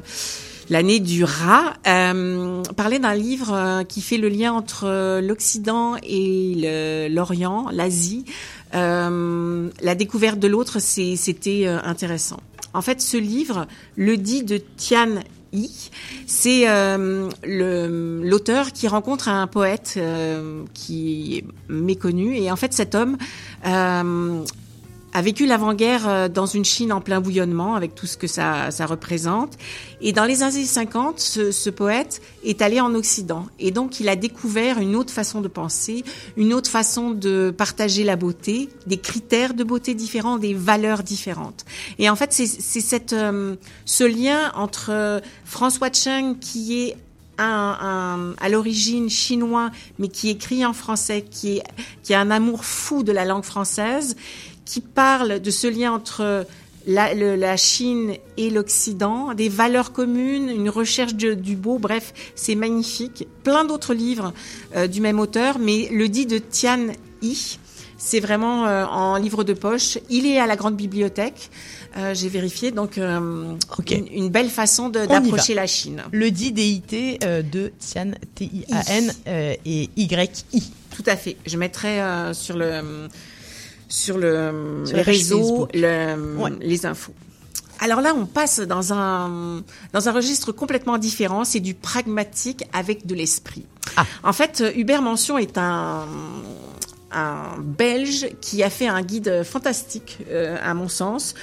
l'année 0.69 0.99
du 0.99 1.23
rat, 1.23 1.73
euh, 1.87 2.61
parlait 2.75 2.99
d'un 2.99 3.13
livre 3.13 3.83
qui 3.87 4.01
fait 4.01 4.17
le 4.17 4.29
lien 4.29 4.53
entre 4.53 5.19
l'Occident 5.21 5.95
et 6.03 7.09
l'Orient, 7.09 7.67
l'Asie. 7.71 8.25
La 8.73 9.95
découverte 9.95 10.39
de 10.39 10.47
l'autre, 10.47 10.79
c'était 10.79 11.67
intéressant. 11.67 12.39
En 12.73 12.81
fait, 12.81 13.01
ce 13.01 13.17
livre, 13.17 13.67
le 13.95 14.17
dit 14.17 14.43
de 14.43 14.57
Tian 14.77 15.19
C'est 16.25 16.67
euh, 16.67 17.29
l'auteur 17.43 18.71
qui 18.71 18.87
rencontre 18.87 19.29
un 19.29 19.47
poète 19.47 19.95
euh, 19.97 20.63
qui 20.73 21.37
est 21.37 21.71
méconnu. 21.71 22.35
Et 22.37 22.51
en 22.51 22.55
fait, 22.55 22.73
cet 22.73 22.95
homme 22.95 23.17
euh, 23.65 24.43
a 25.13 25.21
vécu 25.21 25.45
l'avant-guerre 25.45 26.07
euh, 26.07 26.27
dans 26.27 26.45
une 26.45 26.65
Chine 26.65 26.91
en 26.91 27.01
plein 27.01 27.21
bouillonnement, 27.21 27.75
avec 27.75 27.93
tout 27.95 28.07
ce 28.07 28.17
que 28.17 28.27
ça, 28.27 28.71
ça 28.71 28.85
représente. 28.85 29.53
Et 30.01 30.11
dans 30.11 30.25
les 30.25 30.43
années 30.43 30.65
50, 30.65 31.19
ce, 31.19 31.51
ce 31.51 31.69
poète 31.69 32.21
est 32.43 32.61
allé 32.61 32.81
en 32.81 32.93
Occident. 32.95 33.45
Et 33.59 33.71
donc, 33.71 33.99
il 33.99 34.09
a 34.09 34.15
découvert 34.15 34.79
une 34.79 34.95
autre 34.95 35.13
façon 35.13 35.41
de 35.41 35.47
penser, 35.47 36.03
une 36.35 36.53
autre 36.53 36.69
façon 36.69 37.11
de 37.11 37.53
partager 37.55 38.03
la 38.03 38.15
beauté, 38.15 38.69
des 38.87 38.97
critères 38.97 39.53
de 39.53 39.63
beauté 39.63 39.93
différents, 39.93 40.37
des 40.37 40.53
valeurs 40.53 41.03
différentes. 41.03 41.63
Et 41.99 42.09
en 42.09 42.15
fait, 42.15 42.33
c'est 42.33 42.45
cette, 42.81 43.13
euh, 43.13 43.55
ce 43.85 44.03
lien 44.03 44.51
entre 44.55 44.87
euh, 44.89 45.19
François 45.45 45.91
Cheng, 45.93 46.37
qui 46.39 46.79
est 46.81 46.97
un, 47.39 47.77
un- 47.81 48.35
à 48.39 48.49
l'origine 48.49 49.09
chinois, 49.09 49.71
mais 49.97 50.07
qui 50.07 50.29
écrit 50.29 50.63
en 50.65 50.73
français, 50.73 51.23
qui, 51.29 51.57
est, 51.57 51.63
qui 52.03 52.13
a 52.13 52.19
un 52.19 52.29
amour 52.29 52.63
fou 52.63 53.01
de 53.03 53.11
la 53.11 53.25
langue 53.25 53.43
française, 53.43 54.15
qui 54.65 54.81
parle 54.81 55.39
de 55.39 55.51
ce 55.51 55.67
lien 55.67 55.91
entre 55.91 56.45
la, 56.85 57.13
le- 57.13 57.35
la 57.35 57.55
Chine 57.57 58.13
et 58.37 58.49
l'Occident, 58.49 59.33
des 59.33 59.49
valeurs 59.49 59.91
communes, 59.93 60.49
une 60.49 60.69
recherche 60.69 61.15
de- 61.15 61.33
du 61.33 61.55
beau, 61.55 61.79
bref, 61.79 62.13
c'est 62.35 62.55
magnifique. 62.55 63.27
Plein 63.43 63.63
d'autres 63.65 63.93
livres 63.93 64.33
euh, 64.75 64.87
du 64.87 64.99
même 65.01 65.19
auteur, 65.19 65.59
mais 65.59 65.87
le 65.91 66.09
dit 66.09 66.25
de 66.25 66.37
Tian 66.39 66.87
Yi, 67.21 67.57
c'est 67.97 68.19
vraiment 68.19 68.67
euh, 68.67 68.83
en 68.85 69.15
livre 69.15 69.45
de 69.45 69.53
poche. 69.53 69.97
Il 70.09 70.25
est 70.25 70.39
à 70.39 70.45
la 70.45 70.57
grande 70.57 70.75
bibliothèque. 70.75 71.49
Euh, 71.95 72.13
J'ai 72.13 72.27
vérifié, 72.27 72.71
donc 72.71 72.97
euh, 72.97 73.53
une, 73.89 74.07
une 74.11 74.29
belle 74.29 74.49
façon 74.49 74.89
y 74.89 74.91
d'approcher 75.07 75.53
la 75.53 75.67
Chine. 75.67 76.03
Le 76.11 76.31
dit 76.31 76.51
DIT 76.51 77.19
de 77.21 77.71
Tian, 77.79 78.11
T-I-A-N 78.35 79.13
euh, 79.27 79.53
et 79.65 79.89
Y-I. 79.95 80.63
Tout 80.93 81.03
à 81.05 81.15
fait. 81.15 81.37
Je 81.45 81.55
mettrai 81.57 81.99
sur 82.33 82.57
le 82.57 83.07
sur 83.89 84.17
le 84.17 84.83
Sur 84.85 84.97
les 84.97 85.01
réseaux 85.03 85.39
Facebook. 85.39 85.69
le- 85.73 86.37
Ouais. 86.37 86.51
les 86.61 86.85
infos. 86.85 87.13
Alors 87.79 87.99
là, 88.01 88.13
on 88.15 88.25
passe 88.25 88.59
dans 88.59 88.93
un 88.93 89.61
dans 89.91 90.07
un 90.07 90.11
registre 90.11 90.51
complètement 90.51 90.97
différent. 90.97 91.43
C'est 91.43 91.59
du 91.59 91.73
pragmatique 91.73 92.63
avec 92.71 93.05
de 93.05 93.13
l'esprit. 93.15 93.65
Ah. 93.97 94.05
En 94.23 94.31
fait, 94.33 94.63
Hubert 94.75 95.01
Mention 95.01 95.37
est 95.37 95.57
un 95.57 96.05
un 97.15 97.59
Belge 97.59 98.27
qui 98.41 98.63
a 98.63 98.71
fait 98.71 98.87
un 98.87 99.03
guide 99.03 99.43
fantastique, 99.43 100.17
euh, 100.31 100.57
à 100.63 100.73
mon 100.73 100.87
sens, 100.89 101.35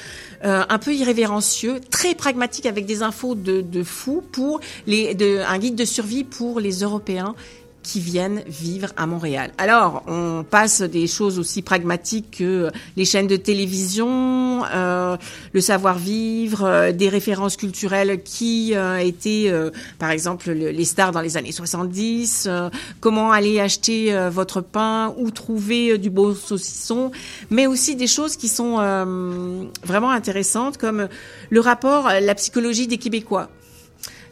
euh, 0.45 0.65
un 0.69 0.79
peu 0.79 0.93
irrévérencieux, 0.93 1.79
très 1.93 2.17
pragmatique 2.17 2.67
avec 2.67 2.87
des 2.87 3.05
infos 3.05 3.37
de, 3.37 3.61
de 3.61 3.85
fou 3.85 4.21
pour 4.33 4.59
les, 4.89 5.15
de, 5.15 5.39
un 5.47 5.59
guide 5.59 5.77
de 5.77 5.85
survie 5.85 6.25
pour 6.25 6.59
les 6.59 6.81
Européens 6.81 7.37
qui 7.83 8.01
viennent 8.01 8.43
vivre 8.47 8.89
à 8.97 9.07
Montréal. 9.07 9.53
Alors, 9.59 10.03
on 10.07 10.45
passe 10.49 10.83
des 10.83 11.07
choses 11.07 11.39
aussi 11.39 11.63
pragmatiques 11.63 12.37
que 12.39 12.71
les 12.97 13.05
chaînes 13.05 13.27
de 13.27 13.37
télévision, 13.37 14.65
euh, 14.75 15.17
le 15.53 15.61
savoir-vivre, 15.61 16.65
euh, 16.65 16.93
des 16.93 17.09
références 17.09 17.57
culturelles 17.57 18.23
qui 18.23 18.75
euh, 18.75 18.99
étaient, 18.99 19.47
euh, 19.49 19.71
par 19.99 20.11
exemple, 20.11 20.51
le- 20.51 20.71
les 20.71 20.85
stars 20.85 21.13
dans 21.13 21.21
les 21.23 21.37
années 21.37 21.53
70, 21.53 22.47
euh, 22.49 22.69
comment 23.01 23.33
aller 23.33 23.61
acheter 23.61 24.13
euh, 24.15 24.31
votre 24.31 24.61
pain 24.61 25.15
ou 25.19 25.31
trouver 25.31 25.93
euh, 25.93 25.99
du 25.99 26.11
beau 26.11 26.35
saucisson, 26.35 27.11
mais 27.51 27.67
aussi 27.67 27.97
des 27.97 28.07
choses 28.07 28.37
qui 28.37 28.49
sont 28.49 28.77
euh, 28.79 29.65
vraiment 29.85 30.11
intéressantes 30.11 30.77
comme 30.77 31.09
le 31.49 31.61
rapport, 31.61 32.09
euh, 32.09 32.21
la 32.21 32.35
psychologie 32.35 32.87
des 32.87 32.99
Québécois. 32.99 33.49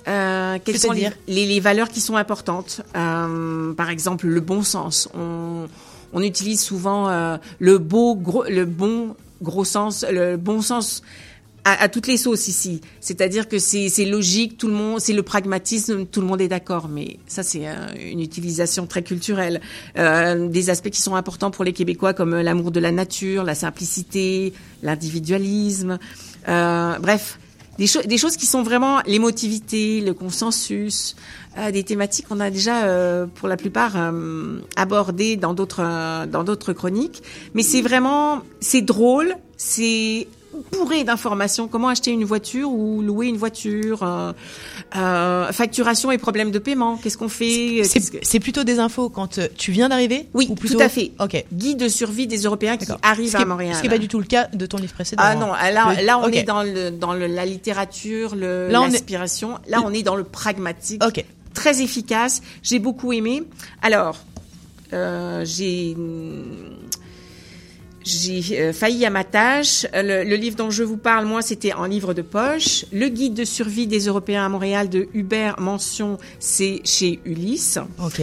Euh, 0.06 0.58
quelles 0.64 0.78
sont 0.78 0.92
les, 0.92 1.10
les, 1.26 1.46
les 1.46 1.60
valeurs 1.60 1.88
qui 1.88 2.00
sont 2.00 2.16
importantes 2.16 2.80
Euh, 2.96 3.72
Par 3.74 3.90
exemple, 3.90 4.26
le 4.26 4.40
bon 4.40 4.62
sens. 4.62 5.08
On, 5.14 5.66
on 6.12 6.22
utilise 6.22 6.60
souvent 6.60 7.08
euh, 7.08 7.36
le 7.58 7.78
beau, 7.78 8.14
gros, 8.14 8.44
le 8.44 8.64
bon 8.64 9.14
gros 9.42 9.64
sens, 9.64 10.04
le 10.10 10.36
bon 10.36 10.62
sens 10.62 11.02
à, 11.64 11.82
à 11.82 11.88
toutes 11.88 12.06
les 12.06 12.16
sauces 12.16 12.48
ici. 12.48 12.80
C'est-à-dire 13.00 13.48
que 13.48 13.58
c'est 13.58 13.88
logique, 14.06 14.56
tout 14.56 14.68
le 14.68 14.72
monde, 14.72 15.00
c'est 15.00 15.12
le 15.12 15.22
pragmatisme, 15.22 16.06
tout 16.06 16.20
le 16.22 16.26
monde 16.26 16.40
est 16.40 16.48
d'accord. 16.48 16.88
Mais 16.88 17.18
ça, 17.26 17.42
c'est 17.42 17.68
euh, 17.68 17.74
une 18.10 18.20
utilisation 18.20 18.86
très 18.86 19.02
culturelle. 19.02 19.60
Des 19.94 20.70
aspects 20.70 20.90
qui 20.90 21.02
sont 21.02 21.16
importants 21.16 21.50
pour 21.50 21.64
les 21.64 21.72
Québécois, 21.74 22.14
comme 22.14 22.34
l'amour 22.34 22.70
de 22.70 22.80
la 22.80 22.92
nature, 22.92 23.44
la 23.44 23.54
simplicité, 23.54 24.54
l'individualisme. 24.82 25.98
Bref, 26.46 27.38
des, 27.78 27.86
des 28.06 28.18
choses 28.18 28.36
qui 28.36 28.46
sont 28.46 28.62
vraiment 28.62 29.00
l'émotivité, 29.06 30.00
le 30.00 30.12
consensus, 30.12 31.14
euh, 31.56 31.70
des 31.70 31.84
thématiques 31.84 32.26
qu'on 32.28 32.40
a 32.40 32.50
déjà 32.50 32.84
euh, 32.84 33.26
pour 33.26 33.48
la 33.48 33.56
plupart 33.56 33.92
euh, 33.96 34.60
abordées 34.76 35.36
dans 35.36 35.54
d'autres 35.54 35.82
euh, 35.82 36.26
dans 36.26 36.44
d'autres 36.44 36.72
chroniques. 36.72 37.22
Mais 37.54 37.62
c'est 37.62 37.82
vraiment 37.82 38.42
c'est 38.60 38.82
drôle, 38.82 39.34
c'est 39.56 40.26
bourré 40.72 41.04
d'informations. 41.04 41.68
Comment 41.68 41.88
acheter 41.88 42.10
une 42.10 42.24
voiture 42.24 42.70
ou 42.72 43.02
louer 43.02 43.26
une 43.26 43.36
voiture, 43.36 44.02
euh, 44.02 44.32
euh, 44.96 45.52
facturation 45.52 46.10
et 46.10 46.18
problèmes 46.18 46.50
de 46.50 46.58
paiement. 46.58 46.96
Qu'est-ce 46.96 47.18
qu'on 47.18 47.28
fait? 47.28 47.82
C'est 47.84 48.00
que- 48.38 48.38
plutôt 48.38 48.64
des 48.64 48.78
infos 48.78 49.08
quand 49.08 49.38
euh, 49.38 49.48
tu 49.56 49.72
viens 49.72 49.88
d'arriver 49.88 50.26
Oui, 50.34 50.46
ou 50.50 50.54
plutôt... 50.54 50.76
tout 50.78 50.80
à 50.84 50.88
fait. 50.88 51.12
Ok. 51.20 51.44
Guide 51.52 51.78
de 51.78 51.88
survie 51.88 52.26
des 52.26 52.38
Européens 52.42 52.76
qui 52.76 52.86
arrivent 53.02 53.36
à 53.36 53.44
Montréal. 53.44 53.74
Ce 53.74 53.80
qui 53.80 53.88
n'est 53.88 53.94
pas 53.94 53.98
du 53.98 54.08
tout 54.08 54.18
le 54.18 54.24
cas 54.26 54.46
de 54.52 54.66
ton 54.66 54.78
livre 54.78 54.92
précédent. 54.94 55.22
Ah 55.24 55.34
non, 55.34 55.52
là, 55.52 55.94
Le- 55.98 56.04
là 56.06 56.18
on 56.18 56.28
est 56.28 56.42
dans 56.44 56.62
le 56.62 56.90
dans 56.90 57.12
le, 57.14 57.26
la 57.26 57.44
littérature, 57.46 58.34
le 58.36 58.68
Là, 58.68 58.80
on 58.80 58.86
est- 58.86 58.90
l'inspiration. 58.92 59.58
Là, 59.68 59.82
on 59.84 59.92
est 59.92 60.02
dans 60.02 60.14
le 60.16 60.24
pragmatique. 60.24 61.02
Ok. 61.04 61.24
Très 61.54 61.82
efficace. 61.82 62.40
J'ai 62.62 62.78
beaucoup 62.78 63.12
aimé. 63.12 63.42
Alors, 63.82 64.16
euh, 64.92 65.44
j'ai 65.44 65.96
j'ai 68.08 68.60
euh, 68.60 68.72
failli 68.72 69.04
à 69.04 69.10
ma 69.10 69.24
tâche. 69.24 69.86
Euh, 69.94 70.02
Le, 70.24 70.28
le 70.28 70.36
livre 70.36 70.56
dont 70.56 70.70
je 70.70 70.82
vous 70.82 70.96
parle, 70.96 71.26
moi, 71.26 71.42
c'était 71.42 71.72
en 71.72 71.84
livre 71.84 72.14
de 72.14 72.22
poche. 72.22 72.84
Le 72.92 73.08
guide 73.08 73.34
de 73.34 73.44
survie 73.44 73.86
des 73.86 74.06
Européens 74.06 74.46
à 74.46 74.48
Montréal 74.48 74.88
de 74.88 75.08
Hubert 75.14 75.60
Mention, 75.60 76.18
c'est 76.38 76.80
chez 76.84 77.20
Ulysse. 77.24 77.78
Ok. 78.02 78.20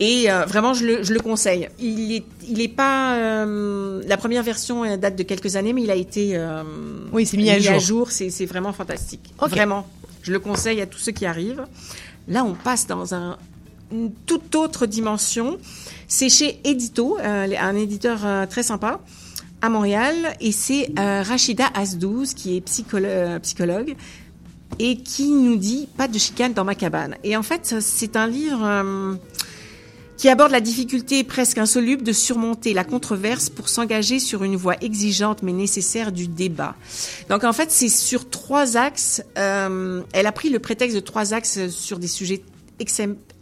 Et 0.00 0.30
euh, 0.30 0.44
vraiment, 0.44 0.74
je 0.74 0.86
le, 0.86 1.02
je 1.02 1.12
le 1.12 1.20
conseille. 1.20 1.68
Il 1.80 2.12
est, 2.12 2.24
il 2.48 2.60
est 2.60 2.68
pas. 2.68 3.16
euh, 3.16 4.00
la 4.06 4.16
première 4.16 4.42
version 4.44 4.96
date 4.96 5.16
de 5.16 5.24
quelques 5.24 5.56
années, 5.56 5.72
mais 5.72 5.82
il 5.82 5.90
a 5.90 5.96
été. 5.96 6.30
euh, 6.36 6.62
Oui, 7.12 7.26
c'est 7.26 7.36
mis 7.36 7.50
à 7.50 7.78
jour. 7.78 8.10
C'est, 8.12 8.30
c'est 8.30 8.46
vraiment 8.46 8.72
fantastique. 8.72 9.32
Ok. 9.42 9.50
Vraiment, 9.50 9.86
je 10.22 10.30
le 10.32 10.38
conseille 10.38 10.80
à 10.80 10.86
tous 10.86 10.98
ceux 10.98 11.12
qui 11.12 11.26
arrivent. 11.26 11.64
Là, 12.28 12.44
on 12.44 12.54
passe 12.54 12.86
dans 12.86 13.14
un, 13.14 13.38
une 13.92 14.12
toute 14.26 14.54
autre 14.54 14.86
dimension. 14.86 15.58
C'est 16.06 16.28
chez 16.28 16.60
Edito, 16.64 17.18
euh, 17.18 17.46
un 17.58 17.76
éditeur 17.76 18.20
euh, 18.24 18.46
très 18.46 18.62
sympa 18.62 19.00
à 19.60 19.68
Montréal, 19.68 20.14
et 20.40 20.52
c'est 20.52 20.90
euh, 20.98 21.22
Rachida 21.22 21.66
Asdouz 21.74 22.34
qui 22.34 22.56
est 22.56 22.66
psycholo- 22.66 23.38
psychologue 23.40 23.96
et 24.78 24.96
qui 24.98 25.28
nous 25.28 25.56
dit 25.56 25.88
pas 25.96 26.08
de 26.08 26.18
chicane 26.18 26.52
dans 26.52 26.64
ma 26.64 26.74
cabane. 26.74 27.16
Et 27.24 27.36
en 27.36 27.42
fait, 27.42 27.76
c'est 27.80 28.16
un 28.16 28.26
livre. 28.26 29.18
qui 30.16 30.28
aborde 30.28 30.50
la 30.50 30.60
difficulté 30.60 31.22
presque 31.22 31.58
insoluble 31.58 32.02
de 32.02 32.12
surmonter 32.12 32.74
la 32.74 32.82
controverse 32.82 33.50
pour 33.50 33.68
s'engager 33.68 34.18
sur 34.18 34.42
une 34.42 34.56
voie 34.56 34.74
exigeante 34.80 35.44
mais 35.44 35.52
nécessaire 35.52 36.10
du 36.10 36.26
débat. 36.26 36.74
Donc 37.28 37.44
en 37.44 37.52
fait, 37.52 37.70
c'est 37.70 37.88
sur 37.88 38.28
trois 38.28 38.76
axes. 38.76 39.22
elle 39.36 40.26
a 40.26 40.32
pris 40.32 40.50
le 40.50 40.58
prétexte 40.58 40.96
de 40.96 41.00
trois 41.00 41.34
axes 41.34 41.68
sur 41.68 42.00
des 42.00 42.08
sujets 42.08 42.42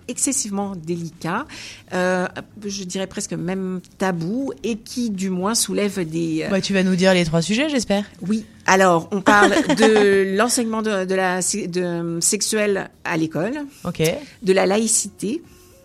excessivement 0.08 0.74
délicats, 0.76 1.46
euh, 1.92 2.26
je 2.64 2.84
dirais 2.84 3.06
presque 3.06 3.32
même 3.32 3.80
tabous, 3.98 4.52
et 4.64 4.76
qui 4.76 5.10
du 5.10 5.30
moins 5.30 5.54
soulèvent 5.54 6.08
des... 6.08 6.42
euh, 6.44 6.48
Bah, 6.48 6.60
tu 6.60 6.72
vas 6.72 6.82
nous 6.82 6.96
dire 6.96 7.12
les 7.14 7.24
trois 7.24 7.42
sujets, 7.42 7.68
j'espère. 7.68 8.04
oui. 8.26 8.44
Alors, 8.68 9.08
on 9.12 9.20
parle 9.20 9.52
de 9.76 10.34
l'enseignement 10.36 10.82
de, 10.82 11.04
de 11.04 11.14
la 11.14 11.38
de, 11.40 12.18
sexuel 12.20 12.90
à 13.04 13.16
l'école, 13.16 13.60
Ok. 13.84 14.02
de 14.42 14.52
la 14.52 14.66
laïcité, 14.66 15.40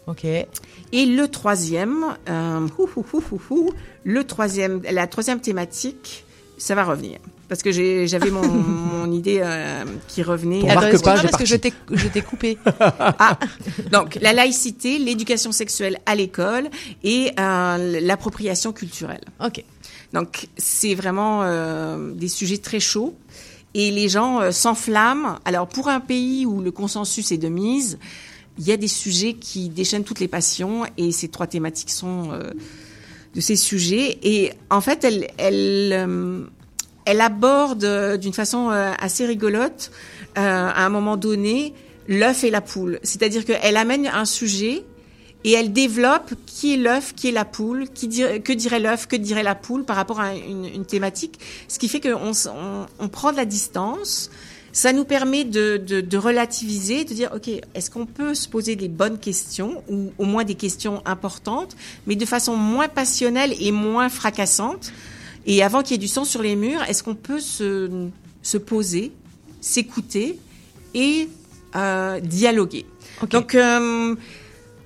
Ok. 0.07 0.25
et 0.25 1.05
le 1.05 1.27
troisième, 1.27 2.03
euh, 2.27 2.67
hou, 2.79 2.89
hou, 2.95 3.05
hou, 3.13 3.23
hou, 3.31 3.41
hou, 3.51 3.69
le 4.03 4.23
troisième, 4.23 4.81
la 4.91 5.05
troisième 5.05 5.39
thématique, 5.41 6.25
ça 6.57 6.73
va 6.73 6.83
revenir. 6.83 7.19
Parce 7.51 7.63
que 7.63 7.71
j'avais 8.07 8.31
mon, 8.31 8.47
mon 8.47 9.11
idée 9.11 9.41
euh, 9.43 9.83
qui 10.07 10.23
revenait. 10.23 10.61
Excuse-moi 10.61 10.99
page 11.01 11.19
est 11.19 11.27
parce 11.27 11.35
que 11.35 11.45
je 11.45 11.57
parti. 11.57 11.73
t'ai 11.89 11.97
je 11.97 12.07
t'ai 12.07 12.21
coupé. 12.21 12.57
Ah, 12.79 13.37
donc 13.91 14.17
la 14.21 14.31
laïcité, 14.31 14.97
l'éducation 14.97 15.51
sexuelle 15.51 15.99
à 16.05 16.15
l'école 16.15 16.69
et 17.03 17.31
euh, 17.37 17.99
l'appropriation 17.99 18.71
culturelle. 18.71 19.25
Ok. 19.43 19.65
Donc 20.13 20.47
c'est 20.57 20.95
vraiment 20.95 21.41
euh, 21.43 22.13
des 22.13 22.29
sujets 22.29 22.57
très 22.57 22.79
chauds 22.79 23.15
et 23.73 23.91
les 23.91 24.07
gens 24.07 24.39
euh, 24.39 24.51
s'enflamment. 24.51 25.35
Alors 25.43 25.67
pour 25.67 25.89
un 25.89 25.99
pays 25.99 26.45
où 26.45 26.61
le 26.61 26.71
consensus 26.71 27.33
est 27.33 27.37
de 27.37 27.49
mise, 27.49 27.99
il 28.59 28.65
y 28.65 28.71
a 28.71 28.77
des 28.77 28.87
sujets 28.87 29.33
qui 29.33 29.67
déchaînent 29.67 30.05
toutes 30.05 30.21
les 30.21 30.29
passions 30.29 30.83
et 30.97 31.11
ces 31.11 31.27
trois 31.27 31.47
thématiques 31.47 31.91
sont 31.91 32.31
euh, 32.31 32.51
de 33.35 33.41
ces 33.41 33.55
sujets. 33.57 34.19
Et 34.23 34.53
en 34.69 34.81
fait, 34.81 35.03
elle, 35.03 35.27
elle, 35.37 35.93
euh, 35.93 36.43
elle 37.11 37.19
aborde 37.19 37.83
euh, 37.83 38.15
d'une 38.15 38.31
façon 38.31 38.69
euh, 38.69 38.93
assez 38.97 39.25
rigolote 39.25 39.91
euh, 40.37 40.41
à 40.41 40.85
un 40.85 40.89
moment 40.89 41.17
donné 41.17 41.73
l'œuf 42.07 42.45
et 42.45 42.49
la 42.49 42.61
poule. 42.61 42.99
C'est-à-dire 43.03 43.43
qu'elle 43.43 43.75
amène 43.75 44.07
un 44.07 44.23
sujet 44.23 44.85
et 45.43 45.51
elle 45.51 45.73
développe 45.73 46.33
qui 46.45 46.73
est 46.73 46.77
l'œuf, 46.77 47.13
qui 47.13 47.27
est 47.27 47.33
la 47.33 47.43
poule, 47.43 47.89
que 47.89 48.53
dirait 48.53 48.79
l'œuf, 48.79 49.07
que 49.07 49.17
dirait 49.17 49.43
la 49.43 49.55
poule 49.55 49.83
par 49.83 49.97
rapport 49.97 50.21
à 50.21 50.35
une, 50.35 50.85
thématique, 50.85 51.37
ce 51.67 51.79
qui 51.79 51.89
fait 51.89 51.99
qu'on 51.99 52.31
on, 52.99 53.07
prend 53.09 53.31
de 53.31 53.37
la 53.37 53.45
distance. 53.45 54.29
Ça 54.71 54.93
nous 54.93 55.03
permet 55.03 55.43
de, 55.43 55.77
de 55.77 56.17
relativiser, 56.17 57.03
de 57.03 57.13
dire, 57.13 57.31
OK, 57.35 57.49
est-ce 57.75 57.89
qu'on 57.89 58.05
peut 58.05 58.35
se 58.35 58.47
poser 58.47 58.77
des 58.77 58.87
bonnes 58.87 59.19
questions, 59.19 59.83
ou 59.89 60.13
au 60.17 60.23
moins 60.23 60.45
des 60.45 60.55
questions 60.55 61.01
importantes, 61.05 61.75
mais 62.07 62.15
de 62.15 62.25
façon 62.25 62.55
moins 62.55 62.87
passionnelle 62.87 63.53
et 63.59 63.71
moins 63.71 64.07
fracassante 64.07 64.93
Et 65.45 65.63
avant 65.63 65.81
qu'il 65.81 65.91
y 65.91 65.95
ait 65.95 65.97
du 65.97 66.07
sang 66.07 66.23
sur 66.23 66.41
les 66.41 66.55
murs, 66.55 66.83
est-ce 66.83 67.03
qu'on 67.03 67.15
peut 67.15 67.39
se, 67.39 68.09
se 68.41 68.57
poser, 68.57 69.11
s'écouter 69.59 70.39
et 70.93 71.29
euh, 71.75 72.19
dialoguer. 72.19 72.85
Donc, 73.29 73.55
euh, 73.55 74.15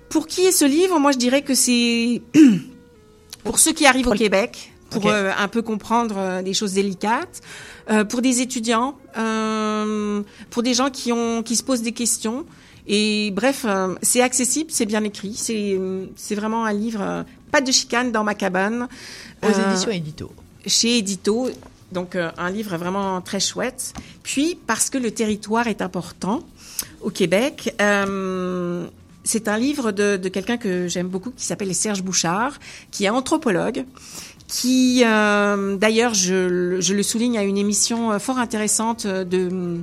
pour 0.09 0.27
qui 0.27 0.41
est 0.41 0.51
ce 0.51 0.65
livre? 0.65 0.99
Moi, 0.99 1.11
je 1.11 1.17
dirais 1.17 1.41
que 1.41 1.55
c'est 1.55 2.21
pour 3.43 3.59
ceux 3.59 3.73
qui 3.73 3.85
arrivent 3.85 4.07
au 4.07 4.13
Québec, 4.13 4.71
pour 4.89 5.07
euh, 5.07 5.31
un 5.37 5.47
peu 5.47 5.61
comprendre 5.61 6.41
des 6.43 6.53
choses 6.53 6.73
délicates, 6.73 7.41
pour 8.09 8.21
des 8.21 8.41
étudiants, 8.41 8.97
pour 10.49 10.63
des 10.63 10.73
gens 10.73 10.89
qui 10.89 11.11
ont 11.11 11.43
qui 11.43 11.55
se 11.55 11.63
posent 11.63 11.81
des 11.81 11.91
questions. 11.91 12.45
Et 12.87 13.31
bref, 13.31 13.65
c'est 14.03 14.21
accessible, 14.21 14.69
c'est 14.71 14.85
bien 14.85 15.03
écrit, 15.03 15.33
c'est 15.35 15.79
c'est 16.15 16.35
vraiment 16.35 16.65
un 16.65 16.73
livre 16.73 17.25
pas 17.51 17.61
de 17.61 17.71
chicane 17.71 18.11
dans 18.11 18.23
ma 18.23 18.35
cabane. 18.35 18.87
Aux 19.43 19.49
éditions 19.49 19.91
Édito. 19.91 20.31
Chez 20.65 20.97
Édito. 20.97 21.49
Donc 21.91 22.15
euh, 22.15 22.31
un 22.37 22.49
livre 22.49 22.75
vraiment 22.77 23.21
très 23.21 23.39
chouette. 23.39 23.93
Puis 24.23 24.57
parce 24.67 24.89
que 24.89 24.97
le 24.97 25.11
territoire 25.11 25.67
est 25.67 25.81
important 25.81 26.43
au 27.01 27.09
Québec, 27.09 27.73
euh, 27.79 28.85
c'est 29.23 29.47
un 29.47 29.57
livre 29.57 29.91
de, 29.91 30.17
quelqu'un 30.29 30.57
que 30.57 30.87
j'aime 30.87 31.07
beaucoup 31.07 31.31
qui 31.31 31.45
s'appelle 31.45 31.73
Serge 31.73 32.03
Bouchard, 32.03 32.53
qui 32.91 33.05
est 33.05 33.09
anthropologue, 33.09 33.85
qui 34.47 35.03
euh, 35.05 35.75
d'ailleurs 35.77 36.13
je, 36.13 36.33
le- 36.47 36.81
je 36.81 36.93
le 36.93 37.03
souligne 37.03 37.37
à 37.37 37.43
une 37.43 37.57
émission 37.57 38.17
fort 38.19 38.39
intéressante 38.39 39.07
de 39.07 39.79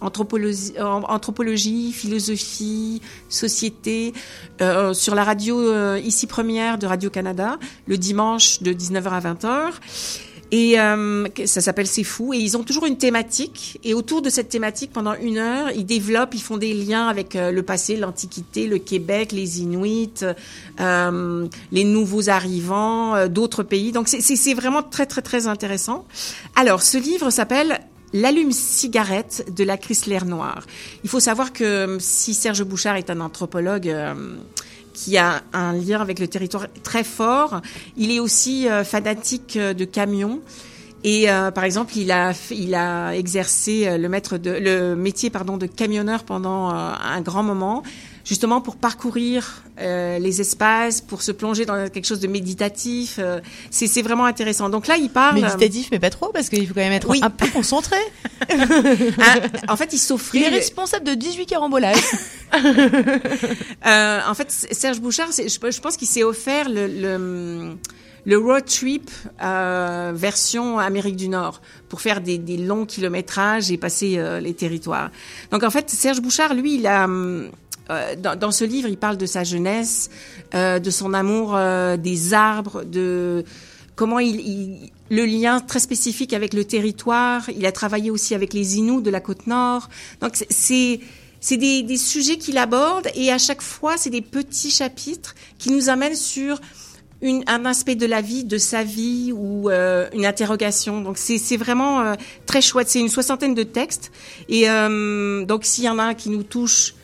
anthropologie, 0.00 1.92
philosophie, 1.92 3.00
société, 3.28 4.12
euh, 4.60 4.92
sur 4.94 5.14
la 5.14 5.24
radio 5.24 5.60
euh, 5.60 6.00
ici 6.02 6.26
première 6.26 6.78
de 6.78 6.86
Radio 6.86 7.10
Canada, 7.10 7.58
le 7.86 7.98
dimanche 7.98 8.62
de 8.62 8.72
19h 8.72 9.08
à 9.08 9.20
20h. 9.20 9.72
Et 10.50 10.80
euh, 10.80 11.26
ça 11.44 11.60
s'appelle 11.60 11.86
C'est 11.86 12.04
fou. 12.04 12.32
Et 12.32 12.38
ils 12.38 12.56
ont 12.56 12.62
toujours 12.62 12.86
une 12.86 12.96
thématique. 12.96 13.78
Et 13.84 13.94
autour 13.94 14.22
de 14.22 14.30
cette 14.30 14.48
thématique, 14.48 14.92
pendant 14.92 15.14
une 15.14 15.38
heure, 15.38 15.70
ils 15.72 15.84
développent, 15.84 16.34
ils 16.34 16.42
font 16.42 16.56
des 16.56 16.72
liens 16.72 17.08
avec 17.08 17.36
euh, 17.36 17.50
le 17.50 17.62
passé, 17.62 17.96
l'Antiquité, 17.96 18.66
le 18.66 18.78
Québec, 18.78 19.32
les 19.32 19.60
Inuits, 19.60 20.24
euh, 20.80 21.46
les 21.70 21.84
nouveaux 21.84 22.30
arrivants, 22.30 23.14
euh, 23.14 23.28
d'autres 23.28 23.62
pays. 23.62 23.92
Donc 23.92 24.08
c'est 24.08 24.54
vraiment 24.54 24.82
très 24.82 25.06
très 25.06 25.22
très 25.22 25.46
intéressant. 25.46 26.06
Alors 26.56 26.82
ce 26.82 26.96
livre 26.98 27.30
s'appelle 27.30 27.80
L'allume-cigarette 28.12 29.52
de 29.54 29.64
la 29.64 29.76
Chrysler 29.76 30.24
noire. 30.24 30.66
Il 31.04 31.10
faut 31.10 31.20
savoir 31.20 31.52
que 31.52 31.64
euh, 31.64 31.98
si 32.00 32.32
Serge 32.32 32.64
Bouchard 32.64 32.96
est 32.96 33.10
un 33.10 33.20
anthropologue 33.20 33.88
euh, 33.88 34.36
qui 34.94 35.18
a 35.18 35.42
un 35.52 35.74
lien 35.74 36.00
avec 36.00 36.18
le 36.18 36.26
territoire 36.26 36.66
très 36.82 37.04
fort, 37.04 37.60
il 37.96 38.10
est 38.10 38.18
aussi 38.18 38.68
euh, 38.68 38.82
fanatique 38.82 39.58
de 39.58 39.84
camions. 39.84 40.40
Et 41.04 41.28
par 41.54 41.62
exemple, 41.62 41.96
il 41.96 42.10
a 42.10 42.32
il 42.50 42.74
a 42.74 43.12
exercé 43.12 43.96
le 43.96 44.08
maître 44.08 44.36
de 44.36 44.50
le 44.50 44.96
métier 44.96 45.30
pardon 45.30 45.56
de 45.56 45.66
camionneur 45.66 46.24
pendant 46.24 46.70
un 46.70 47.20
grand 47.20 47.44
moment, 47.44 47.84
justement 48.28 48.60
pour 48.60 48.76
parcourir 48.76 49.62
euh, 49.80 50.18
les 50.18 50.42
espaces, 50.42 51.00
pour 51.00 51.22
se 51.22 51.32
plonger 51.32 51.64
dans 51.64 51.88
quelque 51.88 52.04
chose 52.04 52.20
de 52.20 52.26
méditatif. 52.28 53.16
euh, 53.18 53.40
c'est 53.70 54.02
vraiment 54.02 54.26
intéressant. 54.26 54.68
Donc 54.68 54.86
là, 54.86 54.98
il 54.98 55.08
parle. 55.08 55.36
Méditatif, 55.40 55.88
mais 55.90 55.98
pas 55.98 56.10
trop, 56.10 56.28
parce 56.32 56.50
qu'il 56.50 56.66
faut 56.68 56.74
quand 56.74 56.80
même 56.80 56.92
être 56.92 57.08
Oui. 57.08 57.20
un 57.22 57.30
peu 57.30 57.48
concentré. 57.48 57.96
Ah, 59.20 59.72
en 59.72 59.76
fait, 59.76 59.92
il 59.92 60.00
Il 60.34 60.42
est 60.42 60.48
responsable 60.48 61.04
de 61.06 61.14
18 61.14 61.46
carambolages. 61.46 61.96
Euh, 63.86 64.20
en 64.26 64.34
fait, 64.34 64.50
Serge 64.50 65.00
Bouchard, 65.00 65.28
je 65.32 65.80
pense 65.80 65.96
qu'il 65.96 66.08
s'est 66.08 66.24
offert 66.24 66.68
le, 66.68 66.86
le, 66.86 67.76
le 68.24 68.38
road 68.38 68.64
trip 68.64 69.10
euh, 69.42 70.12
version 70.14 70.78
Amérique 70.78 71.16
du 71.16 71.28
Nord 71.28 71.60
pour 71.88 72.00
faire 72.00 72.20
des, 72.20 72.38
des 72.38 72.56
longs 72.56 72.86
kilométrages 72.86 73.70
et 73.70 73.76
passer 73.78 74.14
euh, 74.18 74.40
les 74.40 74.54
territoires. 74.54 75.10
Donc 75.50 75.62
en 75.62 75.70
fait, 75.70 75.88
Serge 75.90 76.20
Bouchard, 76.20 76.54
lui, 76.54 76.74
il 76.76 76.86
a 76.86 77.04
hum, 77.04 77.50
euh, 77.90 78.14
dans, 78.16 78.50
ce 78.50 78.64
livre, 78.64 78.88
il 78.88 78.98
parle 78.98 79.16
de 79.16 79.26
sa 79.26 79.44
jeunesse, 79.44 80.10
euh, 80.54 80.78
de 80.78 80.90
son 80.90 81.14
amour 81.14 81.54
euh, 81.56 81.96
des 81.96 82.34
arbres, 82.34 82.84
de 82.84 83.44
comment 83.96 84.18
il, 84.18 84.90
le 85.10 85.24
lien 85.24 85.60
très 85.60 85.80
spécifique 85.80 86.32
avec 86.34 86.52
le 86.52 86.64
territoire. 86.64 87.48
Il 87.50 87.64
a 87.66 87.72
travaillé 87.72 88.10
aussi 88.10 88.34
avec 88.34 88.52
les 88.52 88.76
Inuits 88.76 89.02
de 89.02 89.10
la 89.10 89.20
côte 89.20 89.46
nord. 89.46 89.88
Donc 90.20 90.36
c'est- 90.36 91.00
c'est 91.40 91.56
des, 91.56 91.96
sujets 91.96 92.36
qu'il 92.36 92.58
aborde 92.58 93.08
et 93.14 93.30
à 93.30 93.38
chaque 93.38 93.62
fois 93.62 93.96
c'est 93.96 94.10
des 94.10 94.22
petits 94.22 94.70
chapitres 94.70 95.34
qui 95.58 95.70
nous 95.70 95.88
amènent 95.88 96.16
sur 96.16 96.60
un 97.22 97.64
aspect 97.64 97.94
de 97.94 98.06
la 98.06 98.20
vie, 98.20 98.44
de 98.44 98.58
sa 98.58 98.82
vie 98.84 99.32
ou 99.32 99.70
une 99.70 100.26
interrogation. 100.26 101.00
Donc 101.00 101.16
c'est 101.16 101.56
vraiment 101.56 102.14
très 102.46 102.60
chouette. 102.60 102.88
C'est 102.88 102.98
une 103.00 103.08
soixantaine 103.08 103.54
de 103.54 103.62
textes 103.62 104.10
et 104.48 104.66
donc 105.46 105.64
s'il 105.64 105.84
y 105.84 105.88
en 105.88 106.00
a 106.00 106.04
un 106.04 106.14
qui 106.14 106.28
nous 106.30 106.42
touche 106.42 106.94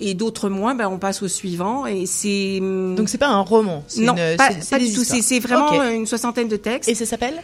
et 0.00 0.14
d'autres 0.14 0.48
moins, 0.48 0.74
ben 0.74 0.88
on 0.88 0.98
passe 0.98 1.22
au 1.22 1.28
suivant 1.28 1.86
et 1.86 2.06
c'est 2.06 2.58
Donc 2.60 3.08
c'est 3.08 3.18
pas 3.18 3.28
un 3.28 3.40
roman. 3.40 3.84
non 3.98 4.14
une- 4.16 4.36
pas, 4.36 4.48
du 4.50 4.92
tout. 4.92 5.02
histoires. 5.02 5.06
C'est 5.06 5.22
c'est 5.22 5.38
vraiment 5.38 5.82
une 5.90 6.06
soixantaine 6.06 6.48
de 6.48 6.56
textes. 6.56 6.88
Et 6.88 6.94
ça 6.94 7.06
s'appelle? 7.06 7.40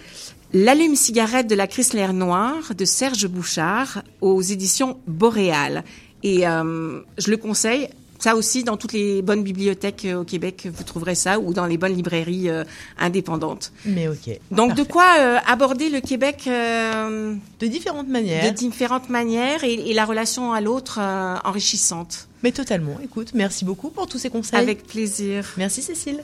L'allume-cigarette 0.54 1.46
de 1.46 1.54
la 1.54 1.66
Chrysler 1.66 2.08
Noire 2.12 2.74
de 2.76 2.84
Serge 2.84 3.26
Bouchard 3.28 4.02
aux 4.20 4.40
éditions 4.42 4.98
Boréal. 5.06 5.84
Et 6.22 6.48
euh, 6.48 7.00
je 7.18 7.30
le 7.30 7.36
conseille. 7.36 7.88
Ça 8.18 8.34
aussi, 8.34 8.64
dans 8.64 8.76
toutes 8.76 8.94
les 8.94 9.22
bonnes 9.22 9.44
bibliothèques 9.44 10.04
euh, 10.04 10.22
au 10.22 10.24
Québec, 10.24 10.66
vous 10.74 10.82
trouverez 10.82 11.14
ça, 11.14 11.38
ou 11.38 11.54
dans 11.54 11.66
les 11.66 11.78
bonnes 11.78 11.94
librairies 11.94 12.48
euh, 12.50 12.64
indépendantes. 12.98 13.70
Mais 13.84 14.08
ok. 14.08 14.40
Donc, 14.50 14.70
Parfait. 14.70 14.82
de 14.84 14.88
quoi 14.90 15.06
euh, 15.20 15.36
aborder 15.46 15.88
le 15.88 16.00
Québec 16.00 16.42
euh, 16.48 17.34
De 17.60 17.66
différentes 17.68 18.08
de 18.08 18.12
manières. 18.12 18.52
différentes 18.54 19.08
manières 19.08 19.62
et, 19.62 19.74
et 19.74 19.94
la 19.94 20.04
relation 20.04 20.52
à 20.52 20.60
l'autre 20.60 20.98
enrichissante. 21.44 22.27
Mais 22.42 22.52
totalement. 22.52 22.98
Écoute, 23.02 23.32
merci 23.34 23.64
beaucoup 23.64 23.90
pour 23.90 24.06
tous 24.06 24.18
ces 24.18 24.30
conseils. 24.30 24.58
Avec 24.58 24.86
plaisir. 24.86 25.44
Merci 25.56 25.82
Cécile. 25.82 26.22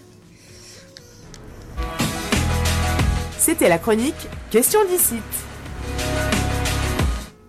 C'était 3.38 3.68
la 3.68 3.78
chronique 3.78 4.14
Question 4.50 4.80
d'ici. 4.86 5.16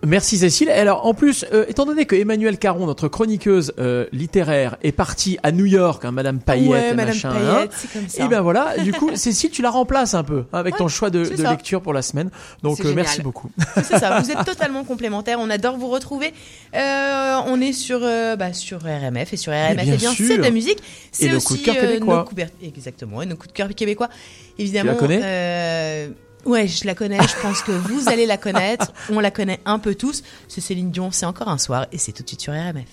Merci 0.06 0.38
Cécile. 0.38 0.68
Et 0.68 0.72
Alors 0.72 1.04
en 1.04 1.14
plus, 1.14 1.44
euh, 1.52 1.64
étant 1.68 1.84
donné 1.84 2.06
que 2.06 2.14
Emmanuel 2.14 2.58
Caron, 2.58 2.86
notre 2.86 3.08
chroniqueuse 3.08 3.72
euh, 3.80 4.06
littéraire, 4.12 4.76
est 4.84 4.92
partie 4.92 5.36
à 5.42 5.50
New 5.50 5.66
York, 5.66 6.04
hein, 6.04 6.12
Madame 6.12 6.38
Payette, 6.38 6.70
ouais, 6.70 6.94
Madame 6.94 7.08
machin, 7.08 7.32
Payette, 7.32 7.48
hein, 7.50 7.76
c'est 7.76 7.92
comme 7.92 8.08
ça. 8.08 8.24
et 8.24 8.28
ben 8.28 8.40
voilà. 8.40 8.78
Du 8.78 8.92
coup, 8.92 9.10
Cécile, 9.16 9.50
tu 9.50 9.62
la 9.62 9.70
remplaces 9.70 10.14
un 10.14 10.22
peu 10.22 10.44
hein, 10.52 10.58
avec 10.58 10.76
ton 10.76 10.86
choix 10.86 11.10
de, 11.10 11.22
lecture 11.48 11.82
pour 11.82 11.92
la 11.92 12.02
semaine. 12.02 12.30
Donc 12.62 12.80
euh, 12.84 12.92
merci 12.94 13.20
beaucoup. 13.20 13.50
C'est 13.76 13.98
ça, 13.98 14.20
vous 14.20 14.30
êtes 14.30 14.44
totalement 14.44 14.84
complémentaires. 14.84 15.38
On 15.40 15.50
adore 15.50 15.76
vous 15.76 15.88
retrouver. 15.88 16.32
On 16.72 17.60
est 17.60 17.72
sur, 17.72 18.00
bah, 18.00 18.52
sur 18.52 18.82
RMF 18.82 19.32
et 19.32 19.36
sur 19.36 19.52
RMF, 19.52 19.74
bien 19.74 19.94
eh 19.94 19.96
bien, 19.96 20.12
sûr. 20.12 20.26
c'est 20.26 20.38
de 20.38 20.42
la 20.42 20.50
musique. 20.50 20.78
C'est 21.10 21.30
nos 21.30 21.38
aussi 21.38 21.46
coups 21.46 21.60
de 21.60 21.64
cœur 21.64 21.74
québécois. 21.80 22.24
nos 22.36 22.66
Exactement, 22.68 23.22
et 23.22 23.26
nos 23.26 23.36
coups 23.36 23.48
de 23.48 23.52
cœur 23.54 23.74
québécois. 23.74 24.08
Évidemment. 24.56 24.94
Tu 24.94 25.00
la 25.00 25.06
connais? 25.06 26.12
Ouais, 26.46 26.68
je 26.68 26.86
la 26.86 26.94
connais. 26.94 27.20
Je 27.20 27.42
pense 27.42 27.62
que 27.62 27.72
vous 27.72 28.08
allez 28.08 28.24
la 28.24 28.36
connaître. 28.38 28.92
On 29.10 29.18
la 29.18 29.30
connaît 29.32 29.60
un 29.64 29.78
peu 29.80 29.94
tous. 29.96 30.22
C'est 30.48 30.60
Céline 30.60 30.92
Dion. 30.92 31.10
C'est 31.10 31.26
encore 31.26 31.48
un 31.48 31.58
soir 31.58 31.86
et 31.90 31.98
c'est 31.98 32.12
tout 32.12 32.22
de 32.22 32.28
suite 32.28 32.40
sur 32.40 32.52
RMF. 32.52 32.86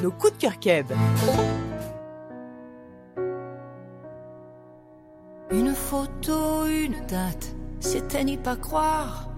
Nos 0.00 0.12
coups 0.12 0.32
de 0.34 0.38
cœur 0.38 0.58
Keb. 0.60 0.86
Une 5.50 5.74
photo, 5.74 6.66
une 6.66 7.04
date, 7.06 7.54
c'était 7.78 8.24
n'y 8.24 8.38
pas 8.38 8.56
croire. 8.56 9.28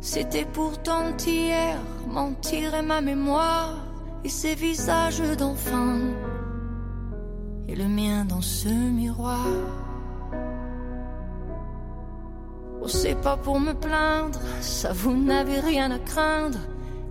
C'était 0.00 0.44
pourtant 0.44 1.16
hier, 1.26 1.78
mentir 2.06 2.74
est 2.74 2.82
ma 2.82 3.00
mémoire. 3.00 3.76
Et 4.24 4.28
ces 4.28 4.54
visages 4.54 5.22
d'enfants, 5.38 6.00
et 7.68 7.74
le 7.76 7.88
mien 7.88 8.24
dans 8.24 8.42
ce 8.42 8.68
miroir. 8.68 9.46
Oh, 12.80 12.88
c'est 12.88 13.20
pas 13.20 13.36
pour 13.36 13.58
me 13.60 13.72
plaindre, 13.72 14.40
ça 14.60 14.92
vous 14.92 15.16
n'avez 15.16 15.60
rien 15.60 15.90
à 15.90 15.98
craindre. 15.98 16.58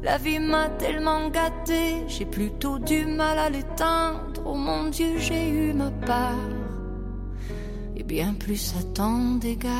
La 0.03 0.17
vie 0.17 0.39
m'a 0.39 0.69
tellement 0.69 1.29
gâté, 1.29 2.03
j'ai 2.07 2.25
plutôt 2.25 2.79
du 2.79 3.05
mal 3.05 3.37
à 3.39 3.49
l'éteindre. 3.49 4.41
Oh 4.45 4.55
mon 4.55 4.89
Dieu, 4.89 5.17
j'ai 5.17 5.49
eu 5.49 5.73
ma 5.73 5.91
part 6.05 6.33
et 7.97 8.03
bien 8.03 8.33
plus 8.35 8.75
à 8.79 8.83
tant 8.93 9.35
d'égards. 9.41 9.73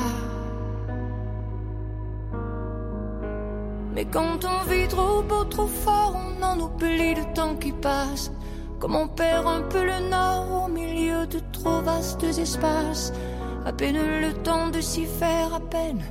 Mais 3.94 4.06
quand 4.06 4.40
on 4.44 4.70
vit 4.70 4.88
trop 4.88 5.22
beau, 5.22 5.44
trop 5.46 5.68
fort, 5.68 6.16
on 6.16 6.44
en 6.44 6.60
oublie 6.60 7.16
le 7.16 7.34
temps 7.34 7.56
qui 7.56 7.72
passe. 7.72 8.32
Comme 8.80 8.96
on 8.96 9.08
perd 9.08 9.48
un 9.48 9.62
peu 9.62 9.84
le 9.84 10.10
nord 10.10 10.66
au 10.66 10.68
milieu 10.72 11.26
de 11.28 11.40
trop 11.52 11.82
vastes 11.82 12.24
espaces. 12.24 13.12
À 13.68 13.74
peine 13.74 13.98
le 14.22 14.32
temps 14.44 14.70
de 14.70 14.80
s'y 14.80 15.06
faire, 15.06 15.54
à 15.54 15.60
peine 15.60 16.02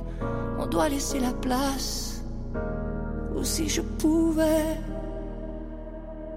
on 0.59 0.67
doit 0.67 0.89
laisser 0.89 1.19
la 1.19 1.33
place. 1.33 2.23
Ou 3.35 3.43
si 3.43 3.67
je 3.67 3.81
pouvais, 3.81 4.77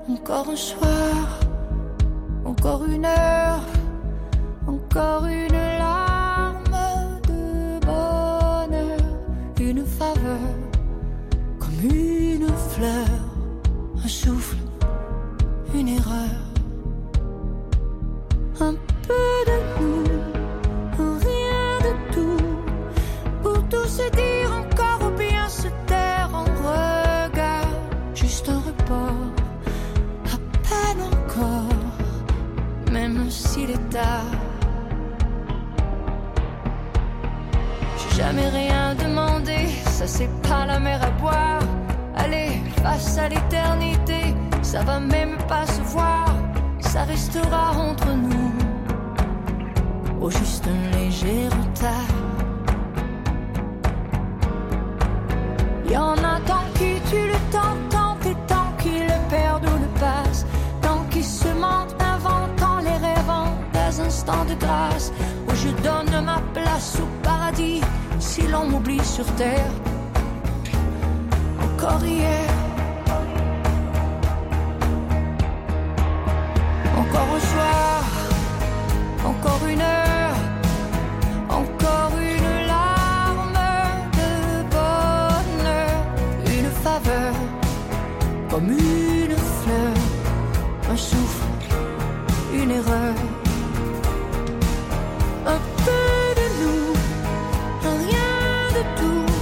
encore 0.09 0.49
un 0.49 0.57
soir, 0.57 1.41
encore 2.47 2.85
une 2.87 3.05
heure, 3.05 3.61
encore 4.67 5.27
une 5.27 5.53
larme 5.53 6.79
de 7.29 7.85
bonheur, 7.85 8.99
une 9.61 9.85
faveur, 9.85 10.49
comme 11.59 11.81
une 11.83 12.49
fleur, 12.49 13.09
un 14.03 14.09
souffle, 14.09 14.57
une 15.75 15.89
erreur, 15.89 16.41
un 18.59 18.75
peu 19.07 19.51
de 19.51 19.70
tout 23.71 23.87
se 23.87 24.11
dire 24.11 24.51
encore 24.53 25.09
ou 25.09 25.17
bien 25.17 25.49
se 25.49 25.69
taire 25.87 26.31
en 26.35 26.45
regard, 26.45 27.73
juste 28.15 28.49
un 28.49 28.59
report, 28.59 29.27
à 30.35 30.37
peine 30.69 31.03
encore, 31.13 31.77
même 32.91 33.31
s'il 33.31 33.71
est 33.71 33.89
tard. 33.91 34.33
J'ai 37.99 38.17
jamais 38.23 38.49
rien 38.49 38.95
demandé, 38.97 39.69
ça 39.87 40.07
c'est 40.07 40.31
pas 40.43 40.67
la 40.67 40.81
mer 40.81 41.01
à 41.03 41.11
boire. 41.23 41.63
Allez, 42.17 42.61
face 42.83 43.19
à 43.19 43.29
l'éternité, 43.29 44.35
ça 44.63 44.83
va 44.83 44.99
même 44.99 45.37
pas 45.49 45.65
se 45.67 45.81
voir, 45.83 46.27
ça 46.81 47.05
restera 47.05 47.71
entre 47.73 48.09
nous. 48.09 48.53
Au 50.21 50.29
juste 50.29 50.67
un 50.67 50.97
léger 50.99 51.47
retard. 51.49 52.30
Y 55.91 55.97
en 55.97 56.17
a 56.19 56.39
tant 56.47 56.67
qui 56.75 57.01
tuent 57.11 57.27
le 57.27 57.41
temps, 57.51 57.77
tant 57.91 58.17
et 58.25 58.37
tant 58.47 58.71
qui 58.79 59.01
le 59.01 59.19
perdent 59.29 59.67
ou 59.67 59.77
le 59.77 59.89
passent, 59.99 60.47
tant 60.81 61.03
qui 61.11 61.21
se 61.21 61.49
mentent, 61.49 61.97
inventant 62.01 62.79
les 62.79 62.97
rêvant 63.09 63.51
des 63.73 64.01
instants 64.01 64.45
de 64.45 64.55
grâce, 64.55 65.13
où 65.49 65.51
je 65.57 65.71
donne 65.83 66.25
ma 66.25 66.41
place 66.55 66.97
au 67.03 67.09
paradis, 67.25 67.81
si 68.21 68.43
l'on 68.47 68.67
m'oublie 68.67 69.05
sur 69.05 69.27
terre. 69.35 69.73
Encore 71.61 72.05
hier. 72.05 72.49
Encore 77.01 77.31
un 77.35 77.41
soir, 77.53 78.05
encore 79.25 79.69
une 79.69 79.81
heure, 79.81 80.37
une 88.69 89.37
fleur, 89.37 89.95
un 90.91 90.97
souffle, 90.97 91.47
une 92.53 92.71
erreur, 92.71 93.15
un 95.47 95.61
peu 95.85 96.35
de 96.41 96.47
nous, 96.61 96.93
rien 98.05 98.69
de 98.77 98.83
tout, 98.99 99.33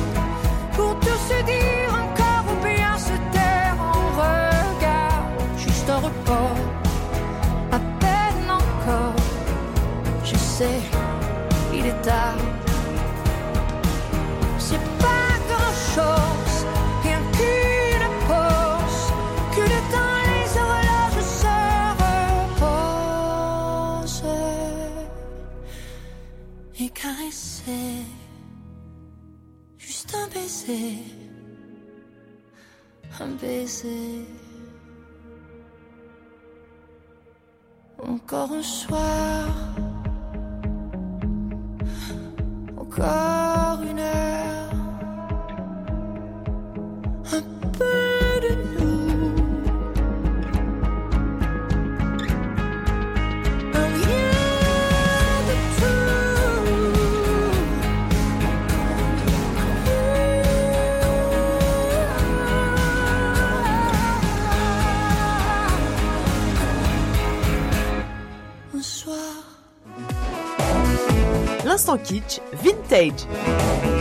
pour 0.77 0.99
tout 1.01 1.21
se 1.29 1.43
dire 1.45 1.91
encore 1.91 2.45
ou 2.53 2.65
bien 2.65 2.97
se 2.99 3.17
taire 3.33 3.77
en 3.81 4.09
regard, 4.23 5.25
juste 5.57 5.89
un 5.91 5.97
report 5.97 6.57
à 7.73 7.79
peine 8.01 8.51
encore. 8.51 9.17
Je 10.25 10.37
sais, 10.37 10.81
il 11.75 11.87
est 11.87 12.03
tard. 12.03 12.48
Encore 37.99 38.53
un 38.53 38.63
soir, 38.63 39.47
encore 42.77 43.83
une 43.83 44.01
heure, 44.01 44.48
100% 71.89 72.41
vintage. 72.53 73.98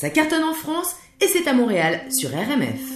Ça 0.00 0.08
cartonne 0.08 0.44
en 0.44 0.54
France 0.54 0.96
et 1.20 1.26
c'est 1.26 1.46
à 1.46 1.52
Montréal 1.52 2.10
sur 2.10 2.30
RMF. 2.30 2.89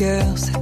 girls. 0.00 0.59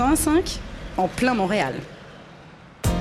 105 0.00 0.58
en 0.96 1.08
plein 1.08 1.34
Montréal. 1.34 1.74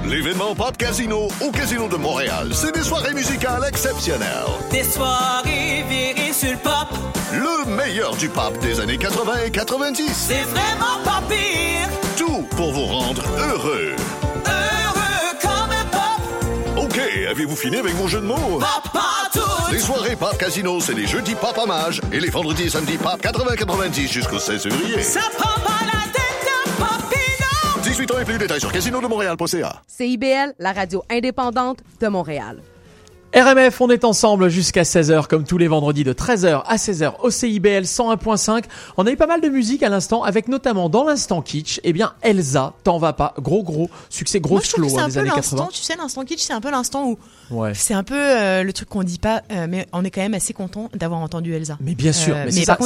L'événement 0.05 0.53
Pop 0.53 0.75
Casino 0.75 1.29
au 1.39 1.49
Casino 1.49 1.87
de 1.87 1.95
Montréal, 1.95 2.49
c'est 2.53 2.73
des 2.73 2.83
soirées 2.83 3.13
musicales 3.13 3.63
exceptionnelles. 3.65 4.27
Des 4.69 4.83
soirées 4.83 5.85
virées 5.87 6.33
sur 6.33 6.51
le 6.51 6.57
pop, 6.57 6.89
Le 7.31 7.73
meilleur 7.73 8.17
du 8.17 8.27
pop 8.27 8.57
des 8.59 8.81
années 8.81 8.97
80 8.97 9.31
et 9.45 9.49
90. 9.51 10.11
c'est 10.13 10.43
vraiment 10.43 11.01
pas 11.05 11.21
pire. 11.29 11.87
Tout 12.17 12.45
pour 12.57 12.73
vous 12.73 12.85
rendre 12.87 13.23
heureux. 13.47 13.95
Heureux 14.45 15.37
comme 15.41 15.71
un 15.71 15.85
pop, 15.91 16.83
OK, 16.83 16.99
avez-vous 17.31 17.55
fini 17.55 17.77
avec 17.77 17.93
vos 17.95 18.09
jeux 18.09 18.19
de 18.19 18.25
mots? 18.25 18.59
pop 18.59 18.91
partout. 18.91 19.39
Les 19.71 19.79
soirées 19.79 20.15
Pop 20.17 20.35
Casino, 20.37 20.81
c'est 20.81 20.95
les 20.95 21.07
jeudis 21.07 21.35
Pop 21.35 21.57
Hommage 21.57 22.01
et 22.11 22.19
les 22.19 22.29
vendredis 22.29 22.63
et 22.63 22.69
samedis 22.69 22.97
Pop 22.97 23.21
80-90 23.21 24.11
jusqu'au 24.11 24.39
16 24.39 24.63
février. 24.63 25.01
Ça 25.03 25.21
papillon. 27.99 28.07
18 28.07 28.11
ans 28.11 28.19
et 28.19 28.25
plus, 28.25 28.37
détails 28.37 28.59
sur 28.59 28.71
casinodemontréal.ca. 28.71 29.81
CIBL, 29.87 30.53
la 30.59 30.73
radio 30.73 31.03
indépendante 31.09 31.79
de 31.99 32.07
Montréal. 32.07 32.59
RMF, 33.39 33.79
on 33.79 33.89
est 33.89 34.03
ensemble 34.03 34.49
jusqu'à 34.49 34.81
16h, 34.83 35.27
comme 35.27 35.43
tous 35.45 35.57
les 35.57 35.67
vendredis 35.67 36.03
de 36.03 36.11
13h 36.13 36.63
à 36.65 36.75
16h 36.75 37.13
au 37.21 37.29
CIBL 37.29 37.83
101.5. 37.83 38.63
On 38.97 39.05
a 39.07 39.11
eu 39.11 39.15
pas 39.15 39.27
mal 39.27 39.39
de 39.39 39.47
musique 39.47 39.81
à 39.83 39.87
l'instant, 39.89 40.23
avec 40.23 40.47
notamment 40.49 40.89
dans 40.89 41.05
l'instant 41.05 41.41
kitsch, 41.41 41.79
eh 41.83 41.93
bien 41.93 42.13
Elsa, 42.21 42.73
t'en 42.83 42.97
vas 42.97 43.13
pas, 43.13 43.33
gros 43.39 43.63
gros 43.63 43.89
succès, 44.09 44.39
gros 44.41 44.55
Moi, 44.55 44.61
je 44.65 44.71
trouve 44.71 44.83
que 44.83 44.89
slow 44.89 44.97
c'est 44.97 45.03
hein, 45.03 45.07
des 45.07 45.17
années 45.19 45.29
l'instant, 45.29 45.55
80. 45.67 45.69
tu 45.73 45.81
sais, 45.83 45.95
l'instant 45.95 46.23
kitsch, 46.25 46.41
c'est 46.41 46.53
un 46.53 46.59
peu 46.61 46.69
l'instant 46.71 47.07
où 47.07 47.17
Ouais. 47.51 47.71
c'est 47.73 47.95
un 47.95 48.03
peu 48.03 48.13
euh, 48.15 48.61
le 48.63 48.73
truc 48.73 48.89
qu'on 48.89 49.01
dit 49.03 49.17
pas, 49.17 49.41
euh, 49.51 49.65
mais 49.67 49.87
on 49.91 50.03
est 50.05 50.11
quand 50.11 50.21
même 50.21 50.35
assez 50.35 50.53
content 50.53 50.89
d'avoir 50.93 51.19
entendu 51.21 51.53
Elsa. 51.55 51.77
Mais 51.81 51.95
bien 51.95 52.11
sûr, 52.11 52.35
Euh, 52.35 52.43
mais 52.45 52.51
c'est 52.51 52.65
ça, 52.65 52.77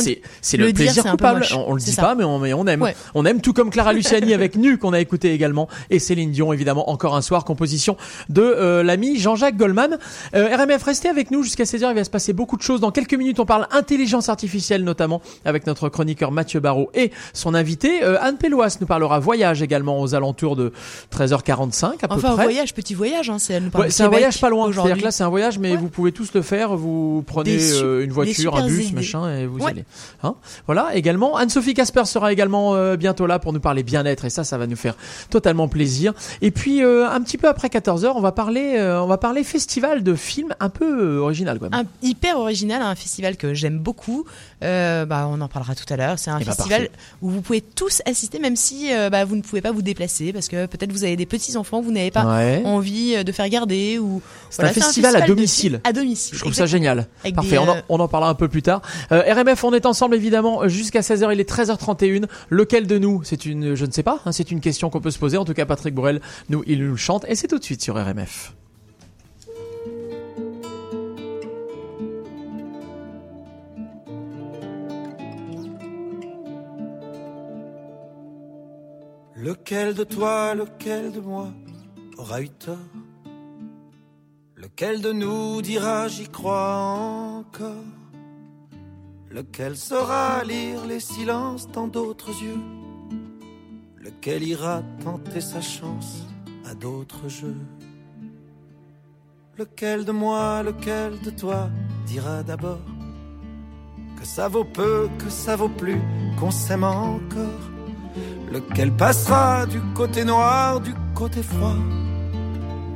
c'est 0.41 0.55
le, 0.57 0.67
le 0.67 0.73
plaisir 0.73 1.03
coupable. 1.03 1.45
On, 1.53 1.65
on 1.71 1.73
le 1.73 1.81
dit 1.81 1.91
ça. 1.91 2.01
pas, 2.01 2.15
mais 2.15 2.23
on, 2.23 2.39
mais 2.39 2.53
on 2.53 2.65
aime. 2.67 2.81
Ouais. 2.81 2.95
On 3.13 3.25
aime 3.25 3.41
tout 3.41 3.51
comme 3.53 3.69
Clara 3.71 3.91
Luciani 3.93 4.33
avec 4.33 4.55
Nu 4.55 4.77
qu'on 4.77 4.93
a 4.93 4.99
écouté 5.01 5.33
également 5.33 5.67
et 5.89 5.99
Céline 5.99 6.31
Dion 6.31 6.53
évidemment 6.53 6.89
encore 6.89 7.15
un 7.15 7.21
soir 7.21 7.43
composition 7.43 7.97
de 8.29 8.81
l'ami 8.83 9.17
Jean-Jacques 9.19 9.57
Goldman. 9.57 9.97
Euh, 10.35 10.42
RMF 10.47 10.83
restez 10.83 11.09
avec 11.09 11.31
nous 11.31 11.43
jusqu'à 11.43 11.63
16h, 11.63 11.89
il 11.89 11.95
va 11.95 12.03
se 12.03 12.09
passer 12.09 12.33
beaucoup 12.33 12.57
de 12.57 12.61
choses. 12.61 12.79
Dans 12.81 12.91
quelques 12.91 13.13
minutes, 13.13 13.39
on 13.39 13.45
parle 13.45 13.67
intelligence 13.71 14.29
artificielle 14.29 14.83
notamment 14.83 15.21
avec 15.45 15.67
notre 15.67 15.89
chroniqueur 15.89 16.31
Mathieu 16.31 16.59
Barrault 16.59 16.89
et 16.93 17.11
son 17.33 17.53
invité 17.53 18.03
euh, 18.03 18.17
Anne 18.21 18.37
Péloas 18.37 18.77
nous 18.81 18.87
parlera 18.87 19.19
voyage 19.19 19.61
également 19.61 20.01
aux 20.01 20.15
alentours 20.15 20.55
de 20.55 20.71
13h45 21.11 21.85
à 22.01 22.07
peu 22.07 22.15
Enfin, 22.15 22.29
un 22.31 22.33
près. 22.35 22.43
voyage, 22.43 22.73
petit 22.73 22.93
voyage, 22.93 23.29
hein, 23.29 23.37
c'est 23.39 23.59
Ouais, 23.75 24.01
un 24.01 24.07
voyage 24.07 24.39
pas 24.41 24.49
loin. 24.49 24.71
C'est-à-dire 24.71 24.97
que 24.97 25.03
là, 25.03 25.11
c'est 25.11 25.23
un 25.23 25.29
voyage, 25.29 25.59
mais 25.59 25.75
vous 25.75 25.89
pouvez 25.89 26.11
tous 26.11 26.33
le 26.33 26.41
faire. 26.41 26.75
Vous 26.75 27.23
prenez 27.25 27.57
euh, 27.73 28.03
une 28.03 28.11
voiture, 28.11 28.55
un 28.55 28.67
bus, 28.67 28.85
idées. 28.87 28.95
machin, 28.95 29.35
et 29.37 29.45
vous 29.45 29.59
Ouais. 29.59 29.71
allez. 29.71 29.85
Hein? 30.23 30.35
Voilà. 30.65 30.95
Également, 30.95 31.35
Anne-Sophie 31.37 31.73
Casper 31.73 32.05
sera 32.05 32.31
également 32.33 32.75
euh, 32.75 32.95
bientôt 32.97 33.25
là 33.27 33.39
pour 33.39 33.53
nous 33.53 33.59
parler 33.59 33.83
bien-être, 33.83 34.25
et 34.25 34.29
ça, 34.29 34.43
ça 34.43 34.57
va 34.57 34.67
nous 34.67 34.75
faire 34.75 34.95
totalement 35.29 35.67
plaisir. 35.67 36.13
Et 36.41 36.51
puis, 36.51 36.83
euh, 36.83 37.07
un 37.09 37.21
petit 37.21 37.37
peu 37.37 37.47
après 37.47 37.69
14 37.69 38.05
h 38.05 38.11
on 38.15 38.21
va 38.21 38.31
parler, 38.31 38.75
euh, 38.77 39.01
on 39.01 39.07
va 39.07 39.17
parler 39.17 39.43
festival 39.43 40.03
de 40.03 40.15
film 40.23 40.53
un 40.59 40.69
peu 40.69 41.17
euh, 41.17 41.19
original 41.19 41.59
quand 41.59 41.69
même. 41.69 41.79
un 41.79 41.85
hyper 42.07 42.37
original, 42.37 42.81
un 42.81 42.95
festival 42.95 43.37
que 43.37 43.53
j'aime 43.53 43.77
beaucoup. 43.79 44.25
Euh, 44.63 45.05
bah, 45.05 45.27
on 45.29 45.39
en 45.41 45.47
parlera 45.47 45.75
tout 45.75 45.85
à 45.93 45.97
l'heure. 45.97 46.17
C'est 46.17 46.31
un 46.31 46.39
Eh 46.39 46.45
bah, 46.45 46.53
festival 46.53 46.89
où 47.21 47.29
vous 47.29 47.41
pouvez 47.41 47.61
tous 47.61 48.01
assister, 48.05 48.39
même 48.39 48.55
si 48.55 48.93
euh, 48.93 49.09
bah, 49.09 49.25
vous 49.25 49.35
ne 49.35 49.41
pouvez 49.41 49.61
pas 49.61 49.71
vous 49.71 49.81
déplacer, 49.81 50.33
parce 50.33 50.47
que 50.47 50.65
peut-être 50.65 50.91
vous 50.91 51.03
avez 51.03 51.15
des 51.15 51.25
petits 51.25 51.57
enfants, 51.57 51.81
vous 51.81 51.91
n'avez 51.91 52.11
pas 52.11 52.23
Ouais. 52.25 52.61
envie 52.65 53.23
de 53.23 53.31
faire 53.31 53.49
garder 53.49 53.99
ou. 53.99 54.21
C'est 54.49 54.63
un 54.63 54.69
festival 54.69 55.15
à 55.15 55.21
domicile. 55.27 55.81
À 55.83 55.93
domicile. 55.93 56.35
Je 56.35 56.39
trouve 56.41 56.53
ça 56.53 56.65
génial. 56.65 57.07
Avec 57.23 57.35
Parfait, 57.35 57.51
des, 57.51 57.57
on, 57.59 57.67
en, 57.69 57.75
on 57.89 57.99
en 57.99 58.07
parlera 58.07 58.31
un 58.31 58.35
peu 58.35 58.47
plus 58.47 58.61
tard. 58.61 58.81
Euh, 59.11 59.21
RMF, 59.33 59.63
on 59.63 59.73
est 59.73 59.85
ensemble 59.85 60.15
évidemment 60.15 60.67
jusqu'à 60.67 61.01
16h, 61.01 61.33
il 61.33 61.39
est 61.39 61.49
13h31. 61.49 62.25
Lequel 62.49 62.87
de 62.87 62.97
nous 62.97 63.21
C'est 63.23 63.45
une, 63.45 63.75
je 63.75 63.85
ne 63.85 63.91
sais 63.91 64.03
pas, 64.03 64.19
hein, 64.25 64.31
c'est 64.31 64.51
une 64.51 64.61
question 64.61 64.89
qu'on 64.89 65.01
peut 65.01 65.11
se 65.11 65.19
poser. 65.19 65.37
En 65.37 65.45
tout 65.45 65.53
cas, 65.53 65.65
Patrick 65.65 65.93
Bourrel, 65.93 66.21
nous, 66.49 66.63
il 66.67 66.79
nous 66.83 66.91
le 66.91 66.97
chante 66.97 67.25
et 67.27 67.35
c'est 67.35 67.47
tout 67.47 67.59
de 67.59 67.63
suite 67.63 67.81
sur 67.81 67.95
RMF. 67.95 68.53
Lequel 79.43 79.93
de 79.93 80.05
toi, 80.05 80.55
lequel 80.55 81.11
de 81.11 81.19
moi 81.19 81.49
aura 82.17 82.41
eu 82.41 82.47
tort? 82.47 82.77
Lequel 84.55 85.01
de 85.01 85.11
nous 85.11 85.61
dira 85.61 86.07
j'y 86.07 86.29
crois 86.29 87.41
encore? 87.41 87.89
Lequel 89.29 89.75
saura 89.75 90.45
lire 90.45 90.85
les 90.85 91.01
silences 91.01 91.67
dans 91.67 91.87
d'autres 91.87 92.31
yeux? 92.41 92.61
Lequel 93.97 94.43
ira 94.43 94.81
tenter 95.03 95.41
sa 95.41 95.59
chance 95.59 96.25
à 96.65 96.73
d'autres 96.73 97.27
jeux? 97.27 97.61
Lequel 99.57 100.05
de 100.05 100.13
moi, 100.13 100.63
lequel 100.63 101.19
de 101.19 101.31
toi 101.31 101.69
dira 102.05 102.43
d'abord 102.43 102.85
que 104.17 104.25
ça 104.25 104.47
vaut 104.47 104.63
peu, 104.63 105.09
que 105.19 105.29
ça 105.29 105.57
vaut 105.57 105.75
plus, 105.81 106.01
qu'on 106.39 106.51
s'aime 106.51 106.85
encore? 106.85 107.72
Lequel 108.53 108.91
passera 108.91 109.65
du 109.65 109.81
côté 109.95 110.23
noir, 110.23 110.79
du 110.79 110.93
côté 111.15 111.41
froid, 111.41 111.75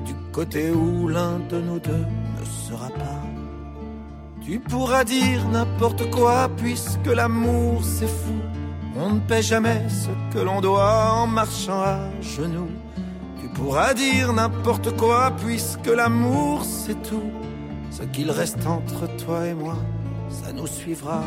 du 0.06 0.13
côté 0.32 0.70
où 0.70 1.08
l'un 1.08 1.39
de 1.50 1.60
nous 1.60 1.80
deux 1.80 2.06
ne 2.39 2.46
sera 2.46 2.89
pas? 2.89 3.24
Tu 4.39 4.60
pourras 4.60 5.04
dire 5.04 5.48
n'importe 5.50 6.12
quoi 6.12 6.48
puisque 6.58 7.08
l'amour 7.08 7.84
c'est 7.84 8.06
fou. 8.06 8.36
On 9.00 9.13
ne 9.13 9.20
paie 9.20 9.41
jamais 9.41 9.82
ce 9.89 10.12
que 10.32 10.43
l'on 10.43 10.62
doit 10.62 11.12
en 11.13 11.26
marchant 11.26 11.82
à 11.82 12.02
genoux. 12.22 12.70
Tu 13.41 13.48
pourras 13.48 13.96
dire 13.96 14.34
n'importe 14.34 14.96
quoi 14.96 15.32
puisque 15.43 15.88
l'amour 15.88 16.63
c'est 16.65 17.02
tout. 17.02 17.32
Ce 17.89 18.04
qu'il 18.04 18.30
reste 18.30 18.67
entre 18.67 19.08
toi 19.17 19.48
et 19.48 19.56
moi, 19.56 19.78
ça 20.30 20.54
nous 20.54 20.67
suivra. 20.67 21.24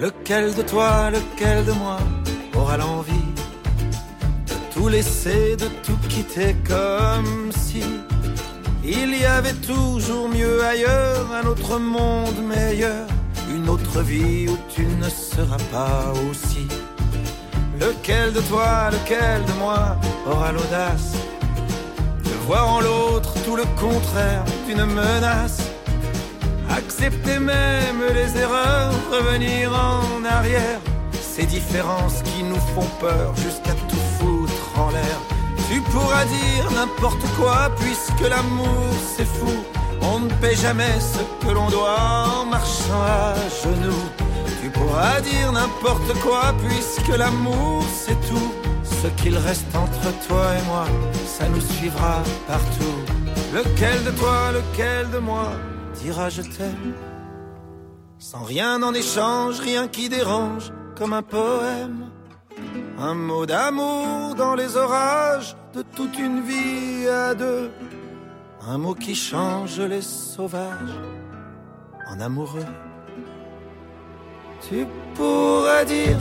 Lequel 0.00 0.54
de 0.54 0.62
toi, 0.62 1.10
lequel 1.10 1.62
de 1.66 1.72
moi 1.72 1.98
aura 2.56 2.78
l'envie 2.78 3.30
de 4.46 4.54
tout 4.72 4.88
laisser, 4.88 5.56
de 5.56 5.66
tout 5.84 5.98
quitter 6.08 6.56
comme 6.66 7.52
si 7.52 7.82
il 8.82 9.14
y 9.14 9.26
avait 9.26 9.60
toujours 9.72 10.30
mieux 10.30 10.64
ailleurs, 10.64 11.26
un 11.34 11.46
autre 11.46 11.78
monde 11.78 12.42
meilleur, 12.42 13.06
une 13.54 13.68
autre 13.68 14.00
vie 14.00 14.48
où 14.48 14.56
tu 14.74 14.86
ne 14.86 15.10
seras 15.10 15.62
pas 15.70 16.14
aussi. 16.30 16.66
Lequel 17.78 18.32
de 18.32 18.40
toi, 18.40 18.88
lequel 18.90 19.44
de 19.44 19.52
moi 19.58 19.98
aura 20.26 20.50
l'audace 20.50 21.12
de 22.24 22.30
voir 22.46 22.72
en 22.72 22.80
l'autre 22.80 23.34
tout 23.44 23.56
le 23.56 23.64
contraire 23.78 24.44
d'une 24.66 24.86
menace? 24.86 25.60
Accepter 26.70 27.40
même 27.40 28.00
les 28.14 28.40
erreurs, 28.40 28.94
revenir 29.10 29.72
en 29.72 30.24
arrière. 30.24 30.80
Ces 31.20 31.44
différences 31.44 32.22
qui 32.22 32.44
nous 32.44 32.62
font 32.74 32.86
peur 33.00 33.34
jusqu'à 33.36 33.74
tout 33.88 34.04
foutre 34.18 34.78
en 34.78 34.90
l'air. 34.90 35.18
Tu 35.68 35.80
pourras 35.80 36.24
dire 36.24 36.70
n'importe 36.72 37.24
quoi 37.36 37.70
puisque 37.80 38.28
l'amour 38.28 38.86
c'est 39.16 39.26
fou. 39.26 39.52
On 40.00 40.20
ne 40.20 40.32
paie 40.40 40.54
jamais 40.54 40.94
ce 41.00 41.22
que 41.44 41.52
l'on 41.52 41.68
doit 41.70 41.98
en 42.40 42.46
marchant 42.46 43.02
à 43.02 43.34
genoux. 43.62 44.06
Tu 44.62 44.70
pourras 44.70 45.20
dire 45.20 45.50
n'importe 45.52 46.12
quoi 46.22 46.54
puisque 46.64 47.16
l'amour 47.16 47.84
c'est 48.04 48.20
tout. 48.28 48.52
Ce 49.02 49.08
qu'il 49.20 49.36
reste 49.36 49.74
entre 49.74 50.12
toi 50.28 50.46
et 50.56 50.66
moi, 50.66 50.86
ça 51.26 51.48
nous 51.48 51.60
suivra 51.60 52.22
partout. 52.46 52.98
Lequel 53.52 54.04
de 54.04 54.10
toi, 54.10 54.52
lequel 54.52 55.10
de 55.10 55.18
moi 55.18 55.52
dira 56.02 56.28
je 56.28 56.42
t'aime 56.42 56.94
Sans 58.18 58.44
rien 58.44 58.82
en 58.82 58.92
échange, 58.94 59.60
rien 59.60 59.88
qui 59.88 60.08
dérange, 60.08 60.72
comme 60.96 61.12
un 61.12 61.22
poème. 61.22 62.10
Un 62.98 63.14
mot 63.14 63.46
d'amour 63.46 64.34
dans 64.36 64.54
les 64.54 64.76
orages 64.76 65.56
de 65.74 65.82
toute 65.82 66.18
une 66.18 66.42
vie 66.42 67.08
à 67.08 67.34
deux. 67.34 67.70
Un 68.68 68.78
mot 68.78 68.94
qui 68.94 69.14
change 69.14 69.80
les 69.80 70.02
sauvages 70.02 71.00
en 72.10 72.20
amoureux. 72.20 72.72
Tu 74.68 74.86
pourras 75.14 75.84
dire 75.84 76.18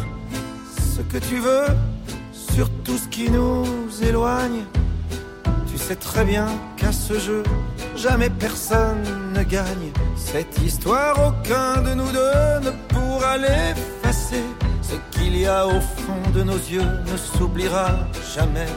ce 0.95 1.01
que 1.01 1.17
tu 1.17 1.37
veux 1.39 1.67
sur 2.31 2.69
tout 2.83 2.97
ce 2.97 3.07
qui 3.09 3.29
nous 3.29 3.65
éloigne. 4.01 4.63
Très 5.95 6.23
bien 6.23 6.45
qu'à 6.77 6.91
ce 6.91 7.17
jeu, 7.17 7.41
jamais 7.95 8.29
personne 8.29 9.03
ne 9.33 9.41
gagne. 9.41 9.91
Cette 10.15 10.61
histoire, 10.61 11.15
aucun 11.17 11.81
de 11.81 11.95
nous 11.95 12.11
deux 12.11 12.59
ne 12.61 12.71
pourra 12.89 13.37
l'effacer. 13.37 14.43
Ce 14.83 14.95
qu'il 15.09 15.35
y 15.35 15.47
a 15.47 15.65
au 15.65 15.81
fond 15.81 16.29
de 16.35 16.43
nos 16.43 16.57
yeux 16.57 16.85
ne 17.11 17.17
s'oubliera 17.17 17.89
jamais. 18.35 18.67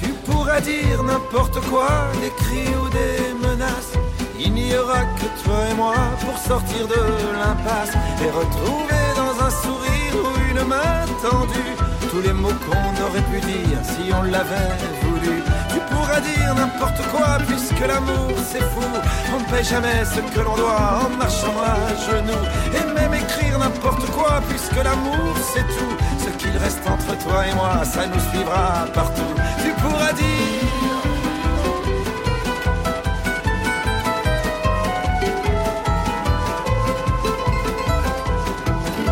Tu 0.00 0.08
pourras 0.24 0.62
dire 0.62 1.02
n'importe 1.02 1.60
quoi, 1.68 1.88
des 2.22 2.30
cris 2.42 2.74
ou 2.74 2.88
des 2.88 3.46
menaces. 3.46 3.92
Il 4.40 4.54
n'y 4.54 4.74
aura 4.74 5.02
que 5.18 5.44
toi 5.44 5.58
et 5.70 5.74
moi 5.74 5.94
pour 6.20 6.38
sortir 6.38 6.88
de 6.88 7.02
l'impasse 7.38 7.92
et 8.24 8.30
retrouver 8.30 9.04
dans 9.14 9.44
un 9.44 9.50
sourire 9.50 10.14
ou 10.24 10.50
une 10.50 10.66
main 10.66 11.04
tendue 11.20 11.76
tous 12.10 12.22
les 12.22 12.32
mots 12.32 12.48
qu'on 12.64 13.04
aurait 13.04 13.26
pu 13.30 13.40
dire 13.46 13.78
si 13.84 14.10
on 14.12 14.22
l'avait 14.22 14.76
voulu. 15.02 15.11
Tu 15.22 15.78
pourras 15.90 16.20
dire 16.20 16.54
n'importe 16.54 17.02
quoi 17.12 17.38
puisque 17.46 17.86
l'amour 17.86 18.32
c'est 18.50 18.60
fou. 18.72 18.88
On 19.34 19.40
ne 19.40 19.44
paie 19.44 19.64
jamais 19.64 20.04
ce 20.04 20.20
que 20.20 20.40
l'on 20.40 20.56
doit 20.56 21.04
en 21.04 21.10
marchant 21.16 21.56
à 21.62 21.76
genoux. 22.06 22.44
Et 22.76 22.84
même 22.94 23.14
écrire 23.14 23.58
n'importe 23.58 24.06
quoi 24.10 24.40
puisque 24.48 24.82
l'amour 24.82 25.34
c'est 25.52 25.66
tout. 25.76 25.94
Ce 26.24 26.30
qu'il 26.38 26.56
reste 26.56 26.86
entre 26.86 27.16
toi 27.24 27.46
et 27.46 27.54
moi, 27.54 27.84
ça 27.84 28.06
nous 28.06 28.20
suivra 28.30 28.86
partout. 28.92 29.32
Tu 29.62 29.70
pourras 29.80 30.12
dire. 30.12 30.62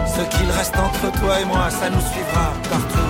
Ce 0.06 0.36
qu'il 0.36 0.50
reste 0.50 0.76
entre 0.76 1.18
toi 1.20 1.40
et 1.40 1.44
moi, 1.44 1.70
ça 1.70 1.88
nous 1.88 2.00
suivra 2.00 2.52
partout. 2.68 3.09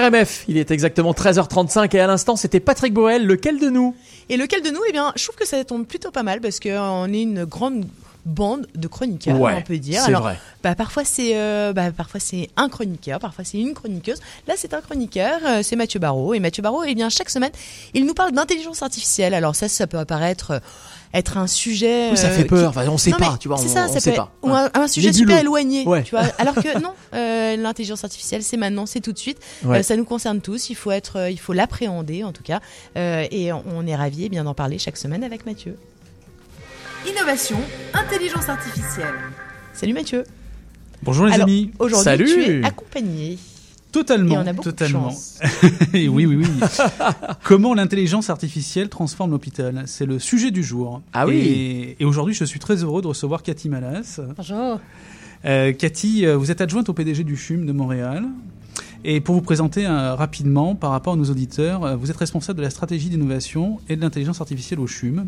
RMF, 0.00 0.44
il 0.48 0.56
est 0.58 0.70
exactement 0.70 1.12
13h35 1.12 1.94
et 1.96 2.00
à 2.00 2.06
l'instant 2.06 2.36
c'était 2.36 2.60
Patrick 2.60 2.92
Boel, 2.92 3.26
lequel 3.26 3.58
de 3.58 3.68
nous? 3.68 3.94
Et 4.28 4.36
lequel 4.36 4.62
de 4.62 4.70
nous? 4.70 4.80
Eh 4.88 4.92
bien, 4.92 5.12
je 5.16 5.22
trouve 5.24 5.36
que 5.36 5.46
ça 5.46 5.64
tombe 5.64 5.86
plutôt 5.86 6.10
pas 6.10 6.22
mal 6.22 6.40
parce 6.40 6.60
qu'on 6.60 7.12
est 7.12 7.22
une 7.22 7.44
grande 7.44 7.86
bande 8.24 8.66
de 8.74 8.88
chroniqueurs, 8.88 9.40
Ouais, 9.40 9.54
on 9.56 9.62
peut 9.62 9.78
dire. 9.78 10.00
c'est 10.02 10.08
Alors, 10.08 10.22
vrai. 10.22 10.36
Bah, 10.64 10.74
parfois 10.74 11.04
c'est 11.04 11.36
euh, 11.38 11.72
bah, 11.72 11.92
parfois 11.92 12.18
c'est 12.18 12.50
un 12.56 12.68
chroniqueur, 12.68 13.20
parfois 13.20 13.44
c'est 13.44 13.58
une 13.58 13.72
chroniqueuse. 13.72 14.18
Là, 14.48 14.54
c'est 14.56 14.74
un 14.74 14.80
chroniqueur, 14.80 15.38
euh, 15.46 15.60
c'est 15.62 15.76
Mathieu 15.76 16.00
Barraud. 16.00 16.34
Et 16.34 16.40
Mathieu 16.40 16.60
Barraud, 16.62 16.82
eh 16.84 16.94
bien, 16.96 17.08
chaque 17.08 17.30
semaine, 17.30 17.52
il 17.94 18.04
nous 18.04 18.14
parle 18.14 18.32
d'intelligence 18.32 18.82
artificielle. 18.82 19.32
Alors 19.32 19.54
ça, 19.54 19.68
ça 19.68 19.86
peut 19.86 19.98
apparaître 19.98 20.50
euh, 20.50 20.58
être 21.14 21.36
un 21.38 21.46
sujet. 21.46 22.10
Oui, 22.10 22.16
ça 22.16 22.28
euh, 22.28 22.36
fait 22.36 22.44
peur. 22.44 22.72
qui- 22.72 22.78
Enfin, 22.78 22.88
on 22.90 22.98
sait 22.98 23.10
Non, 23.10 23.16
pas, 23.18 23.36
tu 23.40 23.48
vois, 23.48 23.56
C'est 23.58 23.66
on- 23.66 23.74
ça, 23.74 23.86
on 23.88 23.92
ça 23.92 24.00
sait 24.00 24.10
peut 24.10 24.16
pas. 24.16 24.32
Ou 24.42 24.50
un, 24.50 24.70
un 24.74 24.88
sujet 24.88 25.08
Nébuleux. 25.10 25.28
super 25.30 25.40
éloigné, 25.40 25.84
Ouais. 25.86 26.02
tu 26.02 26.10
vois. 26.10 26.24
Alors 26.38 26.54
que 26.54 26.78
non, 26.80 26.92
euh, 27.14 27.56
l'intelligence 27.56 28.04
artificielle, 28.04 28.42
c'est 28.42 28.56
maintenant, 28.56 28.86
c'est 28.86 29.00
tout 29.00 29.12
de 29.12 29.18
suite. 29.18 29.38
Ouais. 29.64 29.78
Euh, 29.78 29.82
ça 29.82 29.96
nous 29.96 30.04
concerne 30.04 30.40
tous. 30.40 30.70
Il 30.70 30.74
faut 30.74 30.90
être, 30.90 31.16
euh, 31.16 31.30
il 31.30 31.38
faut 31.38 31.52
l'appréhender 31.52 32.22
en 32.24 32.32
tout 32.32 32.42
cas. 32.42 32.60
Euh, 32.96 33.26
et 33.30 33.52
on, 33.52 33.62
on 33.74 33.86
est 33.86 33.96
ravis 33.96 34.24
eh 34.24 34.28
bien 34.28 34.44
d'en 34.44 34.54
parler 34.54 34.78
chaque 34.78 34.96
semaine 34.96 35.24
avec 35.24 35.46
Mathieu. 35.46 35.76
Innovation, 37.08 37.58
intelligence 37.94 38.48
artificielle. 38.48 39.14
Salut 39.72 39.92
Mathieu. 39.92 40.24
Bonjour 41.02 41.26
les 41.26 41.34
Alors, 41.34 41.46
amis. 41.46 41.70
Aujourd'hui, 41.78 42.24
tu 42.32 42.60
es 42.60 42.64
accompagné. 42.64 43.38
Totalement. 43.96 44.34
Et 44.34 44.36
on 44.36 44.40
a 44.46 44.52
beaucoup 44.52 44.68
de 44.68 44.74
totalement. 44.74 45.08
chance. 45.08 45.40
Et 45.94 46.06
oui, 46.06 46.26
oui, 46.26 46.36
oui. 46.36 46.46
Comment 47.42 47.72
l'intelligence 47.72 48.28
artificielle 48.28 48.90
transforme 48.90 49.30
l'hôpital? 49.30 49.84
C'est 49.86 50.04
le 50.04 50.18
sujet 50.18 50.50
du 50.50 50.62
jour. 50.62 51.00
Ah 51.14 51.26
oui. 51.26 51.36
Et, 51.36 51.96
et 52.02 52.04
aujourd'hui, 52.04 52.34
je 52.34 52.44
suis 52.44 52.58
très 52.58 52.84
heureux 52.84 53.00
de 53.00 53.06
recevoir 53.06 53.42
Cathy 53.42 53.70
Malas. 53.70 54.20
Bonjour. 54.36 54.80
Euh, 55.46 55.72
Cathy, 55.72 56.26
euh, 56.26 56.36
vous 56.36 56.50
êtes 56.50 56.60
adjointe 56.60 56.90
au 56.90 56.92
PDG 56.92 57.24
du 57.24 57.36
CHUM 57.36 57.64
de 57.64 57.72
Montréal. 57.72 58.24
Et 59.02 59.22
pour 59.22 59.34
vous 59.34 59.40
présenter 59.40 59.86
euh, 59.86 60.14
rapidement 60.14 60.74
par 60.74 60.90
rapport 60.90 61.14
à 61.14 61.16
nos 61.16 61.30
auditeurs, 61.30 61.96
vous 61.96 62.10
êtes 62.10 62.18
responsable 62.18 62.58
de 62.58 62.64
la 62.64 62.70
stratégie 62.70 63.08
d'innovation 63.08 63.80
et 63.88 63.96
de 63.96 64.02
l'intelligence 64.02 64.42
artificielle 64.42 64.80
au 64.80 64.86
CHUM. 64.86 65.26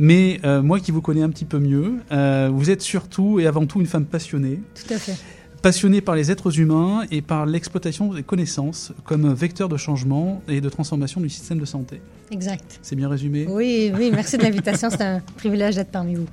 Mais 0.00 0.40
euh, 0.44 0.62
moi 0.62 0.80
qui 0.80 0.92
vous 0.92 1.02
connais 1.02 1.22
un 1.22 1.28
petit 1.28 1.44
peu 1.44 1.58
mieux, 1.58 1.96
euh, 2.10 2.50
vous 2.50 2.70
êtes 2.70 2.80
surtout 2.80 3.38
et 3.38 3.46
avant 3.46 3.66
tout 3.66 3.80
une 3.80 3.86
femme 3.86 4.06
passionnée. 4.06 4.62
Tout 4.74 4.94
à 4.94 4.98
fait. 4.98 5.14
Passionnée 5.62 6.00
par 6.00 6.14
les 6.14 6.30
êtres 6.30 6.58
humains 6.58 7.02
et 7.10 7.20
par 7.20 7.44
l'exploitation 7.44 8.14
des 8.14 8.22
connaissances 8.22 8.92
comme 9.04 9.32
vecteur 9.34 9.68
de 9.68 9.76
changement 9.76 10.40
et 10.48 10.62
de 10.62 10.68
transformation 10.70 11.20
du 11.20 11.28
système 11.28 11.58
de 11.58 11.66
santé. 11.66 12.00
Exact. 12.30 12.78
C'est 12.80 12.96
bien 12.96 13.08
résumé 13.10 13.46
Oui, 13.46 13.92
oui, 13.94 14.10
merci 14.10 14.38
de 14.38 14.42
l'invitation. 14.42 14.88
C'est 14.88 15.02
un 15.02 15.20
privilège 15.36 15.74
d'être 15.76 15.90
parmi 15.90 16.14
vous. 16.14 16.26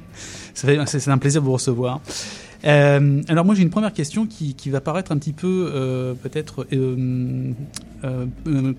C'est 0.54 1.08
un 1.10 1.18
plaisir 1.18 1.42
de 1.42 1.46
vous 1.46 1.54
recevoir. 1.54 2.00
Euh, 2.66 3.22
alors 3.28 3.46
moi 3.46 3.54
j'ai 3.54 3.62
une 3.62 3.70
première 3.70 3.94
question 3.94 4.26
qui, 4.26 4.56
qui 4.56 4.72
va 4.72 4.82
paraître 4.82 5.12
un 5.12 5.18
petit 5.20 5.34
peu 5.34 5.70
euh, 5.72 6.16
peut-être 6.16 6.66
euh, 6.74 7.54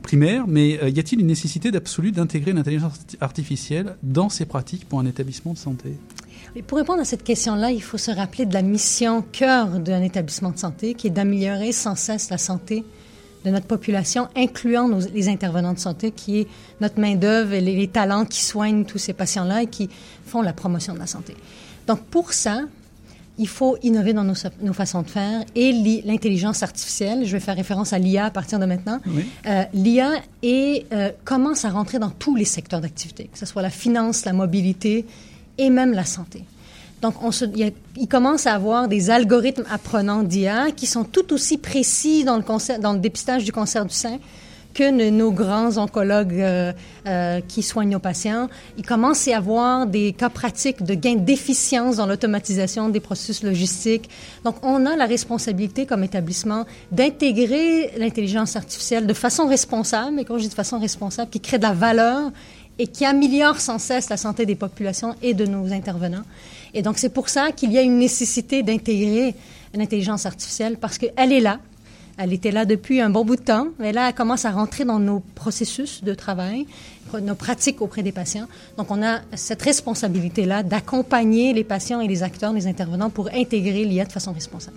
primaire, 0.02 0.46
mais 0.48 0.70
y 0.70 0.98
a-t-il 0.98 1.20
une 1.20 1.28
nécessité 1.28 1.70
d'absolu 1.70 2.10
d'intégrer 2.10 2.52
l'intelligence 2.52 2.94
arti- 2.94 3.16
artificielle 3.20 3.94
dans 4.02 4.30
ces 4.30 4.46
pratiques 4.46 4.88
pour 4.88 4.98
un 4.98 5.06
établissement 5.06 5.52
de 5.52 5.58
santé? 5.58 5.90
Et 6.56 6.62
pour 6.62 6.78
répondre 6.78 7.00
à 7.00 7.04
cette 7.04 7.22
question-là, 7.24 7.70
il 7.70 7.82
faut 7.82 7.98
se 7.98 8.10
rappeler 8.10 8.46
de 8.46 8.54
la 8.54 8.62
mission 8.62 9.22
cœur 9.32 9.68
d'un 9.80 10.02
établissement 10.02 10.50
de 10.50 10.58
santé, 10.58 10.94
qui 10.94 11.06
est 11.06 11.10
d'améliorer 11.10 11.72
sans 11.72 11.94
cesse 11.94 12.30
la 12.30 12.38
santé 12.38 12.84
de 13.44 13.50
notre 13.50 13.66
population, 13.66 14.28
incluant 14.36 14.88
nos- 14.88 15.06
les 15.14 15.28
intervenants 15.28 15.74
de 15.74 15.78
santé, 15.78 16.10
qui 16.10 16.40
est 16.40 16.46
notre 16.80 16.98
main-d'œuvre 17.00 17.52
et 17.52 17.60
les, 17.60 17.76
les 17.76 17.88
talents 17.88 18.24
qui 18.24 18.42
soignent 18.44 18.84
tous 18.84 18.98
ces 18.98 19.12
patients-là 19.12 19.62
et 19.62 19.66
qui 19.66 19.88
font 20.26 20.42
la 20.42 20.52
promotion 20.52 20.94
de 20.94 20.98
la 20.98 21.06
santé. 21.06 21.36
Donc, 21.86 22.00
pour 22.04 22.32
ça, 22.32 22.62
il 23.40 23.46
faut 23.46 23.76
innover 23.84 24.12
dans 24.12 24.24
nos, 24.24 24.34
façons 24.72 25.02
de 25.02 25.08
faire 25.08 25.44
et 25.54 25.70
l'i- 25.70 26.02
l'intelligence 26.04 26.64
artificielle. 26.64 27.24
Je 27.24 27.30
vais 27.32 27.38
faire 27.40 27.54
référence 27.54 27.92
à 27.92 27.98
l'IA 28.00 28.24
à 28.24 28.30
partir 28.30 28.58
de 28.58 28.66
maintenant. 28.66 28.98
Oui. 29.06 29.24
Euh, 29.46 29.62
L'IA 29.72 30.10
euh, 30.44 31.10
commence 31.24 31.64
à 31.64 31.70
rentrer 31.70 32.00
dans 32.00 32.10
tous 32.10 32.34
les 32.34 32.44
secteurs 32.44 32.80
d'activité, 32.80 33.30
que 33.32 33.38
ce 33.38 33.46
soit 33.46 33.62
la 33.62 33.70
finance, 33.70 34.24
la 34.24 34.32
mobilité 34.32 35.06
et 35.58 35.70
même 35.70 35.92
la 35.92 36.04
santé. 36.04 36.44
Donc, 37.00 37.14
on 37.22 37.30
il, 37.30 38.08
commence 38.08 38.46
à 38.46 38.54
avoir 38.54 38.88
des 38.88 39.10
algorithmes 39.10 39.64
apprenants 39.70 40.24
d'IA 40.24 40.72
qui 40.72 40.86
sont 40.86 41.04
tout 41.04 41.32
aussi 41.32 41.58
précis 41.58 42.24
dans 42.24 42.36
le, 42.36 42.98
dépistage 42.98 43.44
du 43.44 43.52
cancer 43.52 43.84
du 43.84 43.94
sein 43.94 44.18
que 44.74 45.10
nos 45.10 45.32
grands 45.32 45.76
oncologues 45.76 46.40
euh, 46.40 46.72
euh, 47.06 47.40
qui 47.46 47.62
soignent 47.62 47.90
nos 47.90 47.98
patients. 47.98 48.48
Il 48.76 48.86
commence 48.86 49.26
à 49.26 49.30
y 49.30 49.34
avoir 49.34 49.86
des 49.86 50.12
cas 50.12 50.28
pratiques 50.28 50.82
de 50.82 50.94
gain 50.94 51.16
d'efficience 51.16 51.96
dans 51.96 52.06
l'automatisation 52.06 52.88
des 52.88 53.00
processus 53.00 53.42
logistiques. 53.42 54.08
Donc, 54.44 54.56
on 54.62 54.84
a 54.86 54.94
la 54.94 55.06
responsabilité 55.06 55.86
comme 55.86 56.04
établissement 56.04 56.64
d'intégrer 56.92 57.92
l'intelligence 57.96 58.56
artificielle 58.56 59.06
de 59.06 59.14
façon 59.14 59.46
responsable, 59.48 60.14
mais 60.14 60.24
quand 60.24 60.36
je 60.36 60.42
dis 60.42 60.48
de 60.48 60.54
façon 60.54 60.78
responsable, 60.78 61.30
qui 61.30 61.40
crée 61.40 61.58
de 61.58 61.64
la 61.64 61.72
valeur 61.72 62.30
et 62.78 62.86
qui 62.86 63.04
améliore 63.04 63.60
sans 63.60 63.78
cesse 63.78 64.08
la 64.08 64.16
santé 64.16 64.46
des 64.46 64.54
populations 64.54 65.14
et 65.22 65.34
de 65.34 65.46
nos 65.46 65.72
intervenants. 65.72 66.24
Et 66.74 66.82
donc, 66.82 66.98
c'est 66.98 67.08
pour 67.08 67.28
ça 67.28 67.50
qu'il 67.52 67.72
y 67.72 67.78
a 67.78 67.82
une 67.82 67.98
nécessité 67.98 68.62
d'intégrer 68.62 69.34
l'intelligence 69.74 70.26
artificielle 70.26 70.76
parce 70.76 70.98
qu'elle 70.98 71.32
est 71.32 71.40
là. 71.40 71.58
Elle 72.20 72.32
était 72.32 72.50
là 72.50 72.64
depuis 72.64 73.00
un 73.00 73.10
bon 73.10 73.24
bout 73.24 73.36
de 73.36 73.42
temps, 73.42 73.68
mais 73.78 73.92
là, 73.92 74.08
elle 74.08 74.14
commence 74.14 74.44
à 74.44 74.50
rentrer 74.50 74.84
dans 74.84 74.98
nos 74.98 75.20
processus 75.36 76.02
de 76.02 76.14
travail, 76.14 76.66
nos 77.22 77.36
pratiques 77.36 77.80
auprès 77.80 78.02
des 78.02 78.10
patients. 78.10 78.46
Donc, 78.76 78.90
on 78.90 79.02
a 79.04 79.20
cette 79.34 79.62
responsabilité-là 79.62 80.64
d'accompagner 80.64 81.52
les 81.52 81.64
patients 81.64 82.00
et 82.00 82.08
les 82.08 82.24
acteurs, 82.24 82.52
les 82.52 82.66
intervenants 82.66 83.10
pour 83.10 83.28
intégrer 83.32 83.84
l'IA 83.84 84.04
de 84.04 84.12
façon 84.12 84.32
responsable. 84.32 84.76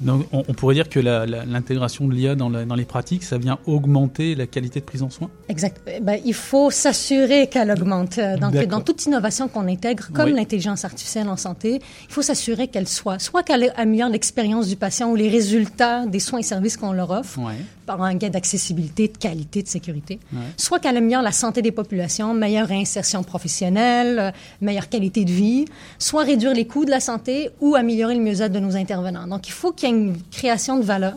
Donc, 0.00 0.26
on, 0.32 0.44
on 0.46 0.52
pourrait 0.54 0.74
dire 0.74 0.88
que 0.88 1.00
l'intégration 1.00 2.06
de 2.06 2.14
l'IA 2.14 2.34
dans, 2.34 2.48
les 2.48 2.84
pratiques, 2.84 3.24
ça 3.24 3.38
vient 3.38 3.58
augmenter 3.66 4.34
la 4.34 4.46
qualité 4.46 4.80
de 4.80 4.84
prise 4.84 5.02
en 5.02 5.10
soin? 5.10 5.30
Exact. 5.48 5.80
Eh 5.86 6.00
Ben, 6.00 6.20
il 6.24 6.34
faut 6.34 6.70
s'assurer 6.70 7.46
qu'elle 7.48 7.70
augmente. 7.70 8.18
Euh, 8.18 8.36
Donc, 8.36 8.52
D'accord. 8.52 8.68
dans 8.68 8.80
toute 8.80 9.04
innovation 9.06 9.48
qu'on 9.48 9.66
intègre, 9.68 10.08
comme 10.12 10.26
Oui. 10.26 10.34
l'intelligence 10.34 10.84
artificielle 10.84 11.28
en 11.28 11.36
santé, 11.36 11.80
il 12.08 12.12
faut 12.12 12.22
s'assurer 12.22 12.68
qu'elle 12.68 12.88
soit, 12.88 13.18
soit 13.18 13.42
qu'elle 13.42 13.72
améliore 13.76 14.10
l'expérience 14.10 14.68
du 14.68 14.76
patient 14.76 15.10
ou 15.10 15.16
les 15.16 15.28
résultats 15.28 16.04
des 16.06 16.20
soins 16.20 16.40
et 16.40 16.42
services 16.42 16.76
qu'on 16.76 16.92
leur 16.92 17.10
offre 17.10 17.38
par 17.86 18.02
un 18.02 18.14
gain 18.14 18.30
d'accessibilité, 18.30 19.08
de 19.08 19.16
qualité, 19.16 19.62
de 19.62 19.68
sécurité, 19.68 20.18
soit 20.56 20.80
qu'elle 20.80 20.96
améliore 20.96 21.22
la 21.22 21.32
santé 21.32 21.62
des 21.62 21.70
populations, 21.72 22.34
meilleure 22.34 22.66
réinsertion 22.66 23.22
professionnelle, 23.22 24.18
euh, 24.18 24.30
meilleure 24.60 24.88
qualité 24.88 25.24
de 25.24 25.30
vie, 25.30 25.64
soit 25.98 26.24
réduire 26.24 26.52
les 26.52 26.66
coûts 26.66 26.84
de 26.84 26.90
la 26.90 27.00
santé 27.00 27.50
ou 27.60 27.76
améliorer 27.76 28.14
le 28.16 28.20
mieux-être 28.22 28.52
de 28.52 28.58
nos 28.58 28.76
intervenants. 28.76 29.26
Donc, 29.28 29.46
il 29.48 29.52
faut 29.52 29.72
qu'il 29.72 29.85
y 29.88 29.92
ait 29.92 29.96
une 29.96 30.16
création 30.30 30.78
de 30.78 30.84
valeur. 30.84 31.14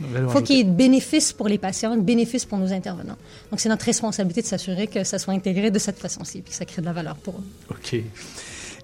Il 0.00 0.28
faut 0.30 0.40
qu'il 0.40 0.56
y 0.56 0.60
ait 0.60 0.64
de 0.64 0.72
bénéfices 0.72 1.32
pour 1.32 1.46
les 1.46 1.58
patients, 1.58 1.94
de 1.94 2.00
bénéfices 2.00 2.46
pour 2.46 2.56
nos 2.56 2.72
intervenants. 2.72 3.18
Donc, 3.50 3.60
c'est 3.60 3.68
notre 3.68 3.84
responsabilité 3.84 4.40
de 4.40 4.46
s'assurer 4.46 4.86
que 4.86 5.04
ça 5.04 5.18
soit 5.18 5.34
intégré 5.34 5.70
de 5.70 5.78
cette 5.78 5.98
façon-ci, 5.98 6.40
puis 6.40 6.52
que 6.52 6.56
ça 6.56 6.64
crée 6.64 6.80
de 6.80 6.86
la 6.86 6.94
valeur 6.94 7.16
pour 7.16 7.34
eux. 7.34 7.44
Ok. 7.70 7.92
Et, 7.94 8.04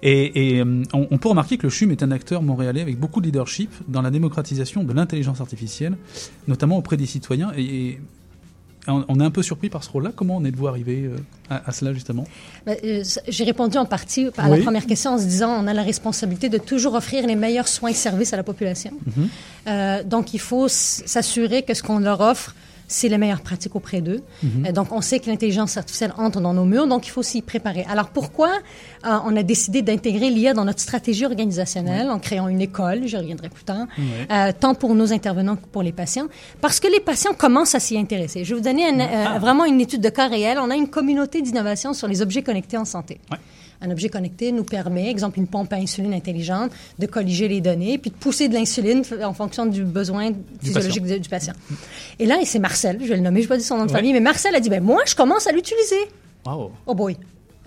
et, 0.03 0.59
euh, 0.59 0.83
on, 0.93 1.07
on 1.09 1.17
peut 1.17 1.29
remarquer 1.29 1.57
que 1.57 1.63
le 1.63 1.71
CHUM 1.71 1.91
est 1.91 2.03
un 2.03 2.11
acteur 2.11 2.43
montréalais 2.43 2.81
avec 2.81 2.99
beaucoup 2.99 3.19
de 3.19 3.25
leadership 3.25 3.71
dans 3.87 4.03
la 4.03 4.11
démocratisation 4.11 4.83
de 4.83 4.93
l'intelligence 4.93 5.41
artificielle, 5.41 5.97
notamment 6.47 6.77
auprès 6.77 6.97
des 6.97 7.07
citoyens. 7.07 7.51
Et, 7.57 7.63
et 7.63 8.01
on, 8.87 9.05
on 9.07 9.19
est 9.19 9.23
un 9.23 9.31
peu 9.31 9.43
surpris 9.43 9.69
par 9.69 9.83
ce 9.83 9.89
rôle-là. 9.89 10.11
Comment 10.15 10.37
en 10.37 10.45
êtes-vous 10.45 10.67
arrivé 10.67 11.03
euh, 11.05 11.17
à, 11.49 11.69
à 11.69 11.71
cela, 11.71 11.93
justement? 11.93 12.25
Ben, 12.65 12.77
euh, 12.83 13.03
J'ai 13.27 13.43
répondu 13.43 13.77
en 13.77 13.85
partie 13.85 14.27
à 14.37 14.49
Oui. 14.49 14.57
la 14.57 14.63
première 14.63 14.85
question 14.85 15.11
en 15.11 15.17
se 15.17 15.25
disant 15.25 15.51
on 15.63 15.67
a 15.67 15.73
la 15.73 15.83
responsabilité 15.83 16.49
de 16.49 16.57
toujours 16.57 16.93
offrir 16.95 17.25
les 17.27 17.35
meilleurs 17.35 17.67
soins 17.67 17.89
et 17.89 17.93
services 17.93 18.33
à 18.33 18.37
la 18.37 18.43
population. 18.43 18.91
Mhm. 19.05 19.29
Euh, 19.67 20.03
donc, 20.03 20.33
il 20.33 20.39
faut 20.39 20.67
s'assurer 20.67 21.63
que 21.63 21.73
ce 21.73 21.83
qu'on 21.83 21.99
leur 21.99 22.21
offre, 22.21 22.55
c'est 22.87 23.09
les 23.09 23.17
meilleures 23.17 23.41
pratiques 23.41 23.75
auprès 23.75 24.01
d'eux. 24.01 24.21
Mhm. 24.43 24.65
Euh, 24.67 24.71
donc, 24.71 24.91
on 24.91 25.01
sait 25.01 25.19
que 25.19 25.29
l'intelligence 25.29 25.75
artificielle 25.77 26.13
entre 26.17 26.39
dans 26.41 26.53
nos 26.53 26.65
murs, 26.65 26.87
donc 26.87 27.05
il 27.07 27.09
faut 27.09 27.23
s'y 27.23 27.41
préparer. 27.41 27.85
Alors, 27.89 28.07
pourquoi 28.09 28.49
euh, 29.05 29.17
on 29.25 29.35
a 29.35 29.43
décidé 29.43 29.81
d'intégrer 29.81 30.29
l'IA 30.29 30.53
dans 30.53 30.65
notre 30.65 30.79
stratégie 30.79 31.25
organisationnelle 31.25 32.09
en 32.09 32.19
créant 32.19 32.47
une 32.47 32.61
école, 32.61 33.07
je 33.07 33.17
reviendrai 33.17 33.49
plus 33.49 33.63
tard, 33.63 33.85
euh, 34.31 34.51
tant 34.59 34.73
pour 34.75 34.95
nos 34.95 35.11
intervenants 35.13 35.55
que 35.57 35.65
pour 35.71 35.83
les 35.83 35.91
patients? 35.91 36.27
Parce 36.61 36.79
que 36.79 36.87
les 36.87 36.99
patients 36.99 37.33
commencent 37.37 37.75
à 37.75 37.79
s'y 37.79 37.97
intéresser. 37.97 38.43
Je 38.43 38.53
vais 38.55 38.59
vous 38.61 38.65
donner 38.65 38.87
un- 38.87 38.99
euh, 39.35 39.39
vraiment 39.39 39.65
une 39.65 39.81
étude 39.81 40.01
de 40.01 40.09
cas 40.09 40.27
réel. 40.27 40.57
On 40.61 40.69
a 40.71 40.75
une 40.75 40.87
communauté 40.89 41.41
d'innovation 41.41 41.93
sur 41.93 42.07
les 42.07 42.21
objets 42.21 42.41
connectés 42.43 42.77
en 42.77 42.85
santé. 42.85 43.19
Un 43.81 43.91
objet 43.91 44.09
connecté 44.09 44.51
nous 44.51 44.63
permet, 44.63 45.09
exemple 45.09 45.39
une 45.39 45.47
pompe 45.47 45.71
à 45.73 45.77
insuline 45.77 46.13
intelligente, 46.13 46.71
de 46.97 47.05
colliger 47.05 47.47
les 47.47 47.61
données 47.61 47.97
puis 47.97 48.09
de 48.09 48.15
pousser 48.15 48.47
de 48.47 48.53
l'insuline 48.53 49.03
en 49.23 49.33
fonction 49.33 49.65
du 49.65 49.83
besoin 49.83 50.31
physiologique 50.61 51.01
patient. 51.03 51.15
du, 51.15 51.19
du 51.21 51.29
patient. 51.29 51.53
Et 52.19 52.25
là, 52.25 52.39
et 52.41 52.45
c'est 52.45 52.59
Marcel, 52.59 52.97
je 53.01 53.07
vais 53.07 53.15
le 53.17 53.21
nommer, 53.21 53.41
je 53.41 53.45
ne 53.45 53.49
vais 53.49 53.55
pas 53.55 53.57
dire 53.57 53.65
son 53.65 53.77
nom 53.77 53.85
de 53.85 53.91
famille, 53.91 54.13
mais 54.13 54.19
Marcel 54.19 54.55
a 54.55 54.59
dit, 54.59 54.69
ben 54.69 54.83
moi, 54.83 55.01
je 55.05 55.15
commence 55.15 55.47
à 55.47 55.51
l'utiliser. 55.51 55.95
Wow. 56.45 56.71
Oh 56.85 56.95
boy. 56.95 57.17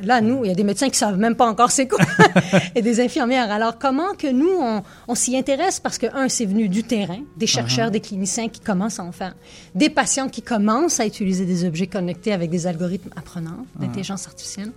Là, 0.03 0.21
nous, 0.21 0.45
il 0.45 0.49
y 0.49 0.51
a 0.51 0.55
des 0.55 0.65
médecins 0.65 0.89
qui 0.89 0.97
savent 0.99 1.19
même 1.19 1.35
pas 1.35 1.47
encore 1.47 1.71
c'est 1.71 1.87
quoi, 1.89 1.99
et 2.75 2.83
des 2.83 3.01
infirmières. 3.01 3.51
Alors, 3.51 3.79
comment 3.79 4.15
que 4.17 4.31
nous, 4.31 4.51
on, 4.61 4.83
on 5.09 5.15
s'y 5.15 5.37
intéresse? 5.37 5.81
Parce 5.81 5.99
que, 5.99 6.07
un, 6.15 6.29
c'est 6.29 6.47
venu 6.47 6.69
du 6.69 6.83
terrain, 6.85 7.21
des 7.37 7.47
chercheurs, 7.47 7.89
Uh-huh. 7.89 7.93
des 7.93 8.01
cliniciens 8.01 8.49
qui 8.49 8.61
commencent 8.61 8.99
à 8.99 9.05
en 9.05 9.13
faire, 9.13 9.35
des 9.75 9.91
patients 9.91 10.29
qui 10.29 10.43
commencent 10.43 11.01
à 11.01 11.07
utiliser 11.07 11.45
des 11.47 11.65
objets 11.65 11.87
connectés 11.87 12.33
avec 12.33 12.51
des 12.51 12.67
algorithmes 12.67 13.11
apprenants 13.17 13.65
Ah. 13.77 13.81
d'intelligence 13.83 14.27
artificielle. 14.27 14.73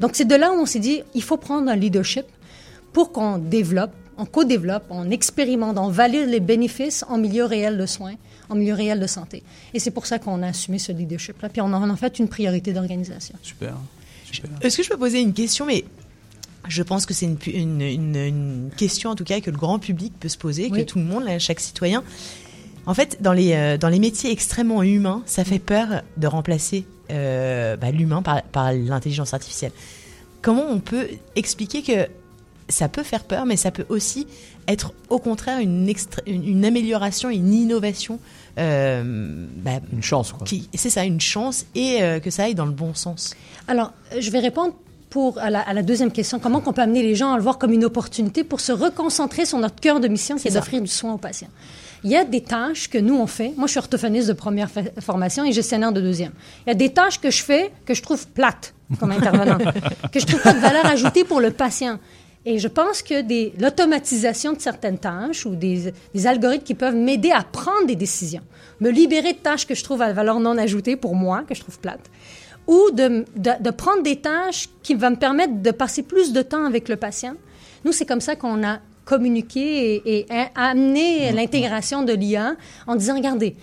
Donc, 0.00 0.10
c'est 0.14 0.24
de 0.26 0.34
là 0.34 0.52
où 0.52 0.56
on 0.56 0.66
s'est 0.66 0.78
dit, 0.78 1.02
il 1.14 1.22
faut 1.22 1.36
prendre 1.36 1.70
un 1.70 1.76
leadership 1.76 2.26
pour 2.92 3.12
qu'on 3.12 3.38
développe, 3.38 3.92
on 4.18 4.24
co-développe, 4.24 4.84
on 4.90 5.10
expérimente, 5.10 5.76
on 5.78 5.88
valide 5.88 6.28
les 6.28 6.40
bénéfices 6.40 7.04
en 7.08 7.18
milieu 7.18 7.44
réel 7.44 7.76
de 7.76 7.84
soins, 7.86 8.14
en 8.48 8.54
milieu 8.54 8.74
réel 8.74 9.00
de 9.00 9.06
santé. 9.06 9.42
Et 9.74 9.78
c'est 9.80 9.90
pour 9.90 10.06
ça 10.06 10.18
qu'on 10.18 10.42
a 10.42 10.48
assumé 10.48 10.78
ce 10.78 10.92
leadership-là, 10.92 11.48
puis 11.50 11.60
on 11.60 11.72
en 11.72 11.90
a 11.90 11.96
fait 11.96 12.18
une 12.18 12.28
priorité 12.28 12.72
d'organisation. 12.72 13.34
Super. 13.42 13.74
Est-ce 14.60 14.76
que 14.76 14.82
je 14.82 14.88
peux 14.88 14.98
poser 14.98 15.20
une 15.20 15.32
question 15.32 15.66
Mais 15.66 15.84
je 16.68 16.82
pense 16.82 17.06
que 17.06 17.14
c'est 17.14 17.26
une, 17.26 17.36
pu- 17.36 17.50
une, 17.52 17.80
une- 17.80 18.16
une 18.16 18.70
question, 18.76 19.10
en 19.10 19.14
tout 19.14 19.24
cas, 19.24 19.40
que 19.40 19.50
le 19.50 19.56
grand 19.56 19.78
public 19.78 20.12
peut 20.18 20.28
se 20.28 20.38
poser, 20.38 20.68
Oui. 20.70 20.80
que 20.80 20.84
tout 20.86 20.98
le 20.98 21.04
monde, 21.04 21.24
là, 21.24 21.38
chaque 21.38 21.60
citoyen. 21.60 22.02
En 22.86 22.94
fait, 22.94 23.18
dans 23.20 23.32
les, 23.32 23.52
euh, 23.54 23.78
dans 23.78 23.88
les 23.88 23.98
métiers 23.98 24.30
extrêmement 24.30 24.82
humains, 24.82 25.22
ça 25.26 25.44
fait 25.44 25.58
peur 25.58 26.02
de 26.16 26.26
remplacer 26.26 26.86
euh, 27.10 27.76
bah, 27.76 27.90
l'humain 27.90 28.22
par, 28.22 28.42
par 28.42 28.72
l'intelligence 28.72 29.32
artificielle. 29.34 29.72
Comment 30.42 30.64
on 30.68 30.78
peut 30.80 31.08
expliquer 31.34 31.82
que 31.82 32.08
ça 32.68 32.88
peut 32.88 33.02
faire 33.04 33.24
peur, 33.24 33.46
mais 33.46 33.56
ça 33.56 33.70
peut 33.70 33.86
aussi 33.88 34.26
être 34.68 34.92
au 35.08 35.18
contraire 35.20 35.60
une, 35.60 35.88
extra- 35.88 36.22
une, 36.26 36.44
une 36.46 36.64
amélioration, 36.64 37.30
une 37.30 37.54
innovation 37.54 38.18
bah, 38.56 39.80
Une 39.92 40.02
chance, 40.02 40.32
quoi. 40.32 40.46
C'est 40.74 40.90
ça, 40.90 41.04
une 41.04 41.20
chance, 41.20 41.66
et 41.74 42.02
euh, 42.02 42.20
que 42.20 42.30
ça 42.30 42.44
aille 42.44 42.54
dans 42.54 42.66
le 42.66 42.72
bon 42.72 42.94
sens? 42.94 43.34
Alors, 43.68 43.92
euh, 44.12 44.16
je 44.20 44.30
vais 44.30 44.38
répondre 44.40 44.74
pour, 45.10 45.38
à, 45.38 45.50
la, 45.50 45.60
à 45.60 45.72
la 45.72 45.82
deuxième 45.82 46.10
question. 46.12 46.38
Comment 46.38 46.62
on 46.66 46.72
peut 46.72 46.82
amener 46.82 47.02
les 47.02 47.14
gens 47.14 47.32
à 47.32 47.36
le 47.36 47.42
voir 47.42 47.58
comme 47.58 47.72
une 47.72 47.84
opportunité 47.84 48.44
pour 48.44 48.60
se 48.60 48.72
reconcentrer 48.72 49.44
sur 49.46 49.58
notre 49.58 49.76
cœur 49.80 50.00
de 50.00 50.08
mission, 50.08 50.36
qui 50.36 50.48
est 50.48 50.50
d'offrir 50.60 50.80
du 50.80 50.88
soin 50.88 51.14
aux 51.14 51.18
patients? 51.18 51.48
Il 52.04 52.10
y 52.10 52.16
a 52.16 52.24
des 52.24 52.42
tâches 52.42 52.88
que 52.88 52.98
nous, 52.98 53.14
on 53.16 53.26
fait. 53.26 53.52
Moi, 53.56 53.66
je 53.66 53.72
suis 53.72 53.78
orthophoniste 53.78 54.28
de 54.28 54.32
première 54.34 54.70
fa- 54.70 54.82
formation 55.00 55.44
et 55.44 55.52
gestionnaire 55.52 55.92
de 55.92 56.00
deuxième. 56.00 56.32
Il 56.66 56.68
y 56.68 56.72
a 56.72 56.74
des 56.74 56.90
tâches 56.90 57.20
que 57.20 57.30
je 57.30 57.42
fais 57.42 57.72
que 57.84 57.94
je 57.94 58.02
trouve 58.02 58.26
plates 58.28 58.74
comme 59.00 59.10
intervenant, 59.10 59.58
que 60.12 60.20
je 60.20 60.26
trouve 60.26 60.40
pas 60.42 60.52
de 60.52 60.58
valeur 60.60 60.86
ajoutée 60.86 61.24
pour 61.24 61.40
le 61.40 61.50
patient. 61.50 61.98
Et 62.44 62.60
je 62.60 62.68
pense 62.68 63.02
que 63.02 63.22
des- 63.22 63.52
l'automatisation 63.58 64.52
de 64.52 64.60
certaines 64.60 64.98
tâches 64.98 65.46
ou 65.46 65.56
des, 65.56 65.92
des 66.14 66.26
algorithmes 66.28 66.62
qui 66.64 66.74
peuvent 66.74 66.94
m'aider 66.94 67.32
à 67.32 67.42
prendre 67.42 67.86
des 67.88 67.96
décisions, 67.96 68.42
me 68.80 68.90
libérer 68.90 69.32
de 69.32 69.38
tâches 69.38 69.66
que 69.66 69.74
je 69.74 69.82
trouve 69.82 70.02
à 70.02 70.12
valeur 70.12 70.38
non 70.38 70.56
ajoutée 70.58 70.94
pour 70.94 71.16
moi, 71.16 71.42
que 71.48 71.54
je 71.56 71.60
trouve 71.60 71.78
plates, 71.80 72.08
ou 72.66 72.90
de, 72.92 73.24
de, 73.36 73.50
de 73.60 73.70
prendre 73.70 74.02
des 74.02 74.16
tâches 74.16 74.68
qui 74.82 74.94
vont 74.94 75.10
me 75.10 75.16
permettre 75.16 75.62
de 75.62 75.70
passer 75.70 76.02
plus 76.02 76.32
de 76.32 76.42
temps 76.42 76.64
avec 76.64 76.88
le 76.88 76.96
patient. 76.96 77.34
Nous, 77.84 77.92
c'est 77.92 78.06
comme 78.06 78.20
ça 78.20 78.34
qu'on 78.36 78.64
a 78.64 78.78
communiqué 79.04 79.94
et, 80.04 80.18
et 80.18 80.26
a- 80.30 80.70
amené 80.70 81.30
l'intégration 81.32 82.02
de 82.02 82.12
l'IA 82.12 82.56
en 82.86 82.96
disant, 82.96 83.14
regardez, 83.16 83.54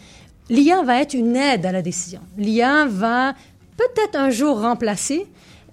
l'IA 0.49 0.81
va 0.83 1.01
être 1.01 1.13
une 1.13 1.35
aide 1.35 1.65
à 1.65 1.71
la 1.73 1.81
décision. 1.81 2.21
L'IA 2.37 2.85
va 2.85 3.33
peut-être 3.75 4.15
un 4.15 4.29
jour 4.29 4.61
remplacer, 4.61 5.25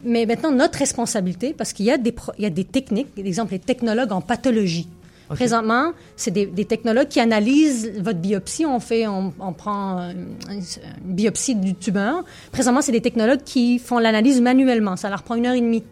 mais 0.02 0.26
maintenant 0.26 0.50
notre 0.50 0.78
responsabilité, 0.78 1.52
parce 1.52 1.72
qu'il 1.72 1.86
y 1.86 1.90
a 1.92 1.98
des, 1.98 2.14
il 2.38 2.42
y 2.42 2.46
a 2.46 2.50
des 2.50 2.64
techniques, 2.64 3.14
par 3.14 3.24
exemple 3.24 3.52
les 3.52 3.58
technologues 3.60 4.10
en 4.12 4.20
pathologie. 4.20 4.88
Présentement, 5.30 5.92
c'est 6.16 6.32
des, 6.32 6.46
des 6.46 6.64
technologues 6.64 7.08
qui 7.08 7.20
analysent 7.20 7.92
votre 8.00 8.18
biopsie. 8.18 8.66
On 8.66 8.80
fait, 8.80 9.06
on, 9.06 9.32
on 9.38 9.52
prend 9.52 10.10
une, 10.10 10.36
une 10.48 11.14
biopsie 11.14 11.54
du 11.54 11.74
tumeur. 11.74 12.24
Présentement, 12.50 12.82
c'est 12.82 12.92
des 12.92 13.00
technologues 13.00 13.42
qui 13.44 13.78
font 13.78 13.98
l'analyse 13.98 14.40
manuellement. 14.40 14.96
Ça 14.96 15.08
leur 15.08 15.22
prend 15.22 15.36
une 15.36 15.46
heure 15.46 15.54
et 15.54 15.60
demie. 15.60 15.84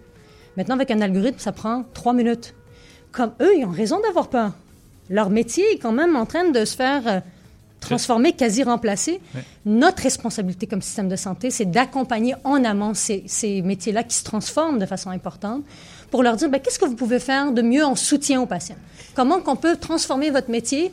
Maintenant, 0.56 0.74
avec 0.74 0.90
un 0.90 1.00
algorithme, 1.00 1.38
ça 1.38 1.52
prend 1.52 1.84
trois 1.94 2.12
minutes. 2.12 2.54
Comme 3.12 3.30
eux, 3.40 3.52
ils 3.56 3.64
ont 3.64 3.70
raison 3.70 4.00
d'avoir 4.00 4.28
peur. 4.28 4.52
Leur 5.08 5.30
métier 5.30 5.64
est 5.72 5.78
quand 5.78 5.92
même 5.92 6.16
en 6.16 6.26
train 6.26 6.50
de 6.50 6.64
se 6.64 6.74
faire 6.74 7.02
euh, 7.06 7.20
transformer, 7.80 8.32
quasi 8.32 8.64
remplacer. 8.64 9.20
Ouais. 9.34 9.44
Notre 9.64 10.02
responsabilité 10.02 10.66
comme 10.66 10.82
système 10.82 11.08
de 11.08 11.16
santé, 11.16 11.50
c'est 11.50 11.64
d'accompagner 11.64 12.34
en 12.42 12.64
amont 12.64 12.92
ces, 12.92 13.22
ces 13.26 13.62
métiers-là 13.62 14.02
qui 14.02 14.16
se 14.16 14.24
transforment 14.24 14.78
de 14.78 14.86
façon 14.86 15.10
importante 15.10 15.62
pour 16.10 16.22
leur 16.22 16.36
dire, 16.36 16.48
ben, 16.48 16.60
qu'est-ce 16.60 16.78
que 16.78 16.84
vous 16.86 16.96
pouvez 16.96 17.18
faire 17.18 17.52
de 17.52 17.62
mieux 17.62 17.84
en 17.84 17.94
soutien 17.94 18.40
aux 18.40 18.46
patients? 18.46 18.76
Comment 19.14 19.40
qu'on 19.40 19.56
peut 19.56 19.76
transformer 19.76 20.30
votre 20.30 20.50
métier 20.50 20.92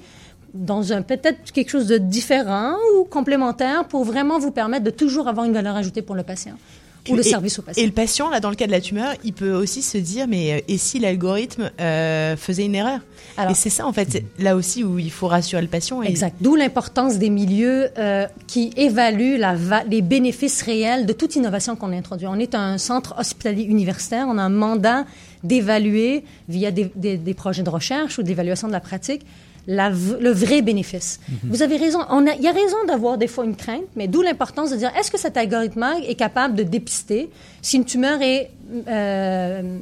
dans 0.53 0.93
un 0.93 1.01
peut-être 1.01 1.51
quelque 1.51 1.69
chose 1.69 1.87
de 1.87 1.97
différent 1.97 2.75
ou 2.97 3.03
complémentaire 3.03 3.85
pour 3.85 4.03
vraiment 4.03 4.39
vous 4.39 4.51
permettre 4.51 4.83
de 4.83 4.89
toujours 4.89 5.27
avoir 5.27 5.45
une 5.45 5.53
valeur 5.53 5.75
ajoutée 5.75 6.01
pour 6.01 6.15
le 6.15 6.23
patient? 6.23 6.55
Ou 7.09 7.15
le 7.15 7.21
Et- 7.25 7.29
service 7.29 7.59
au 7.59 7.61
patient. 7.61 7.81
Et 7.81 7.85
le 7.85 7.91
patient, 7.91 8.29
là, 8.29 8.39
dans 8.39 8.49
le 8.49 8.55
cas 8.55 8.67
de 8.67 8.71
la 8.71 8.81
tumeur, 8.81 9.13
il 9.23 9.33
peut 9.33 9.51
aussi 9.53 9.81
se 9.81 9.97
dire, 9.97 10.27
mais 10.27 10.53
euh, 10.53 10.59
et 10.67 10.77
si 10.77 10.99
l'algorithme 10.99 11.69
euh, 11.79 12.35
faisait 12.37 12.65
une 12.65 12.75
erreur? 12.75 12.99
Alors- 13.37 13.51
Et 13.51 13.55
c'est 13.55 13.69
ça, 13.69 13.85
en 13.85 13.91
fait, 13.93 14.23
là 14.39 14.55
aussi 14.55 14.83
où 14.83 14.97
il 14.99 15.11
faut 15.11 15.27
rassurer 15.27 15.61
le 15.61 15.67
patient. 15.67 16.01
Et... 16.01 16.07
Exact. 16.07 16.35
D'où 16.41 16.55
l'importance 16.55 17.17
des 17.17 17.29
milieux 17.29 17.89
euh, 17.97 18.25
qui 18.47 18.71
évaluent 18.77 19.37
la 19.37 19.55
va- 19.55 19.83
les 19.83 20.01
bénéfices 20.01 20.61
réels 20.61 21.05
de 21.05 21.13
toute 21.13 21.35
innovation 21.35 21.75
qu'on 21.75 21.91
introduit. 21.91 22.27
On 22.27 22.39
est 22.39 22.55
un 22.55 22.77
centre 22.77 23.13
hospitalier 23.19 23.63
universitaire. 23.63 24.25
On 24.29 24.37
a 24.37 24.41
un 24.43 24.49
mandat 24.49 25.05
d'évaluer 25.43 26.23
via 26.49 26.71
des, 26.71 26.91
des- 26.95 27.17
des 27.17 27.33
projets 27.33 27.63
de 27.63 27.69
recherche 27.69 28.17
ou 28.17 28.23
d'évaluation 28.23 28.67
de 28.67 28.73
la 28.73 28.79
pratique 28.79 29.21
la 29.67 29.89
le 29.89 30.31
vrai 30.31 30.61
bénéfice. 30.61 31.19
Vous 31.43 31.61
avez 31.61 31.77
raison. 31.77 31.99
On 32.09 32.25
a- 32.27 32.35
Il 32.35 32.41
y 32.43 32.47
a 32.47 32.51
raison 32.51 32.77
d'avoir 32.87 33.17
des 33.17 33.27
fois 33.27 33.45
une 33.45 33.55
crainte, 33.55 33.83
mais 33.95 34.07
d'où 34.07 34.21
l'importance 34.21 34.71
de 34.71 34.75
dire 34.75 34.91
est-ce 34.97 35.09
que 35.11 35.17
cet 35.19 35.37
algorithme 35.37 35.85
est 36.07 36.15
capable 36.15 36.55
de 36.55 36.63
dépister 36.63 37.29
si 37.61 37.77
une 37.77 37.85
tumeur 37.85 38.21
est 38.21 38.51
euh, 38.87 39.77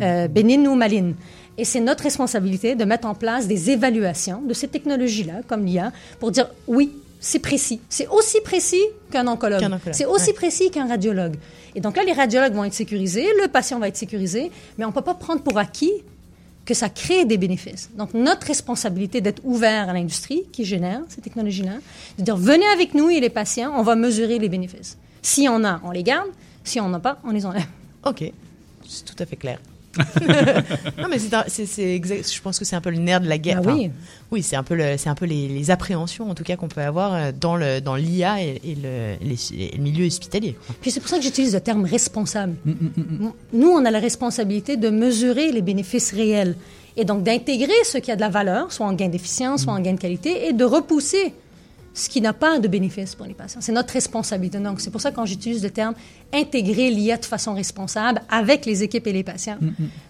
euh, 0.00 0.28
bénigne 0.28 0.66
ou 0.68 0.74
maligne? 0.74 1.14
Et 1.58 1.64
c'est 1.64 1.80
notre 1.80 2.04
responsabilité 2.04 2.74
de 2.74 2.84
mettre 2.84 3.06
en 3.06 3.14
place 3.14 3.46
des 3.46 3.70
évaluations 3.70 4.40
de 4.42 4.54
ces 4.54 4.68
technologies-là, 4.68 5.40
comme 5.46 5.64
l'IA, 5.64 5.92
pour 6.18 6.30
dire 6.30 6.48
oui, 6.66 6.92
c'est 7.20 7.38
précis. 7.38 7.80
C'est 7.88 8.08
aussi 8.08 8.40
précis 8.40 8.82
qu'un 9.10 9.26
oncologue. 9.26 9.62
C'est 9.92 10.06
aussi 10.06 10.28
ouais. 10.28 10.32
précis 10.32 10.70
qu'un 10.70 10.88
radiologue. 10.88 11.34
Et 11.74 11.80
donc 11.80 11.96
là, 11.96 12.02
les 12.02 12.12
radiologues 12.12 12.54
vont 12.54 12.64
être 12.64 12.72
sécurisés, 12.74 13.26
le 13.42 13.48
patient 13.48 13.78
va 13.78 13.88
être 13.88 13.96
sécurisé, 13.96 14.50
mais 14.78 14.84
on 14.86 14.88
ne 14.88 14.92
peut 14.94 15.02
pas 15.02 15.14
prendre 15.14 15.42
pour 15.42 15.58
acquis 15.58 15.92
que 16.64 16.74
ça 16.74 16.88
crée 16.88 17.24
des 17.24 17.38
bénéfices. 17.38 17.90
Donc, 17.96 18.14
notre 18.14 18.46
responsabilité 18.46 19.20
d'être 19.20 19.42
ouvert 19.44 19.88
à 19.88 19.92
l'industrie 19.92 20.44
qui 20.52 20.64
génère 20.64 21.00
ces 21.08 21.20
technologies-là, 21.20 21.78
de 22.18 22.22
dire 22.22 22.36
venez 22.36 22.66
avec 22.72 22.94
nous 22.94 23.10
et 23.10 23.20
les 23.20 23.30
patients, 23.30 23.72
on 23.76 23.82
va 23.82 23.96
mesurer 23.96 24.38
les 24.38 24.48
bénéfices. 24.48 24.96
Si 25.22 25.48
on 25.48 25.64
a, 25.64 25.80
on 25.84 25.90
les 25.90 26.02
garde. 26.02 26.28
Si 26.62 26.78
on 26.80 26.88
n'a 26.88 27.00
pas, 27.00 27.18
on 27.24 27.30
les 27.30 27.46
enlève. 27.46 27.66
Ok, 28.04 28.24
c'est 28.86 29.04
tout 29.04 29.16
à 29.18 29.26
fait 29.26 29.36
clair. 29.36 29.58
non 30.98 31.08
mais 31.10 31.18
c'est 31.18 31.34
un- 31.34 31.44
c'est 31.48 31.66
c'est 31.66 31.94
exact. 31.94 32.32
Je 32.32 32.40
pense 32.40 32.58
que 32.58 32.64
c'est 32.64 32.76
un 32.76 32.80
peu 32.80 32.90
le 32.90 32.98
nerf 32.98 33.20
de 33.20 33.28
la 33.28 33.38
guerre. 33.38 33.60
Ah 33.64 33.72
oui. 33.72 33.86
Enfin, 33.86 33.94
oui, 34.30 34.42
c'est 34.42 34.54
un 34.56 34.62
peu 34.62 34.74
le- 34.76 34.96
c'est 34.96 35.08
un 35.08 35.14
peu 35.16 35.24
les, 35.26 35.48
les 35.48 35.70
appréhensions 35.70 36.30
en 36.30 36.34
tout 36.34 36.44
cas 36.44 36.56
qu'on 36.56 36.68
peut 36.68 36.80
avoir 36.80 37.14
euh, 37.14 37.32
dans 37.38 37.56
le 37.56 37.80
dans 37.80 37.96
l'IA 37.96 38.42
et, 38.42 38.60
et 38.64 38.74
le, 38.76 39.16
les- 39.20 39.52
et 39.72 39.76
le 39.76 39.82
milieu 39.82 40.06
hospitalier. 40.06 40.56
Puis 40.80 40.90
c'est 40.92 41.00
pour 41.00 41.08
ça 41.08 41.16
que 41.18 41.24
j'utilise 41.24 41.54
le 41.54 41.60
terme 41.60 41.84
responsable. 41.84 42.54
Nous, 43.52 43.68
on 43.68 43.84
a 43.84 43.90
la 43.90 43.98
responsabilité 43.98 44.76
de 44.76 44.90
mesurer 44.90 45.50
les 45.52 45.62
bénéfices 45.62 46.12
réels 46.12 46.54
et 46.96 47.04
donc 47.04 47.22
d'intégrer 47.24 47.72
ce 47.84 47.98
qui 47.98 48.10
a 48.12 48.16
de 48.16 48.20
la 48.20 48.28
valeur, 48.28 48.72
soit 48.72 48.86
en 48.86 48.92
gain 48.92 49.08
d'efficience, 49.08 49.62
soit 49.62 49.72
en 49.72 49.80
gain 49.80 49.94
de 49.94 50.00
qualité, 50.00 50.46
et 50.48 50.52
de 50.52 50.64
repousser 50.64 51.32
ce 51.92 52.08
qui 52.08 52.20
n'a 52.20 52.32
pas 52.32 52.58
de 52.60 52.68
bénéfice 52.68 53.14
pour 53.14 53.26
les 53.26 53.34
patients. 53.34 53.60
C'est 53.60 53.72
notre 53.72 53.92
responsabilité. 53.92 54.58
Donc, 54.58 54.80
c'est 54.80 54.90
pour 54.90 55.00
ça 55.00 55.10
que 55.10 55.16
quand 55.16 55.26
j'utilise 55.26 55.62
le 55.62 55.70
terme 55.70 55.94
intégrer 56.32 56.90
l'IA 56.90 57.16
de 57.16 57.24
façon 57.24 57.52
responsable 57.54 58.22
avec 58.30 58.64
les 58.66 58.82
équipes 58.82 59.06
et 59.08 59.12
les 59.12 59.24
patients, 59.24 59.58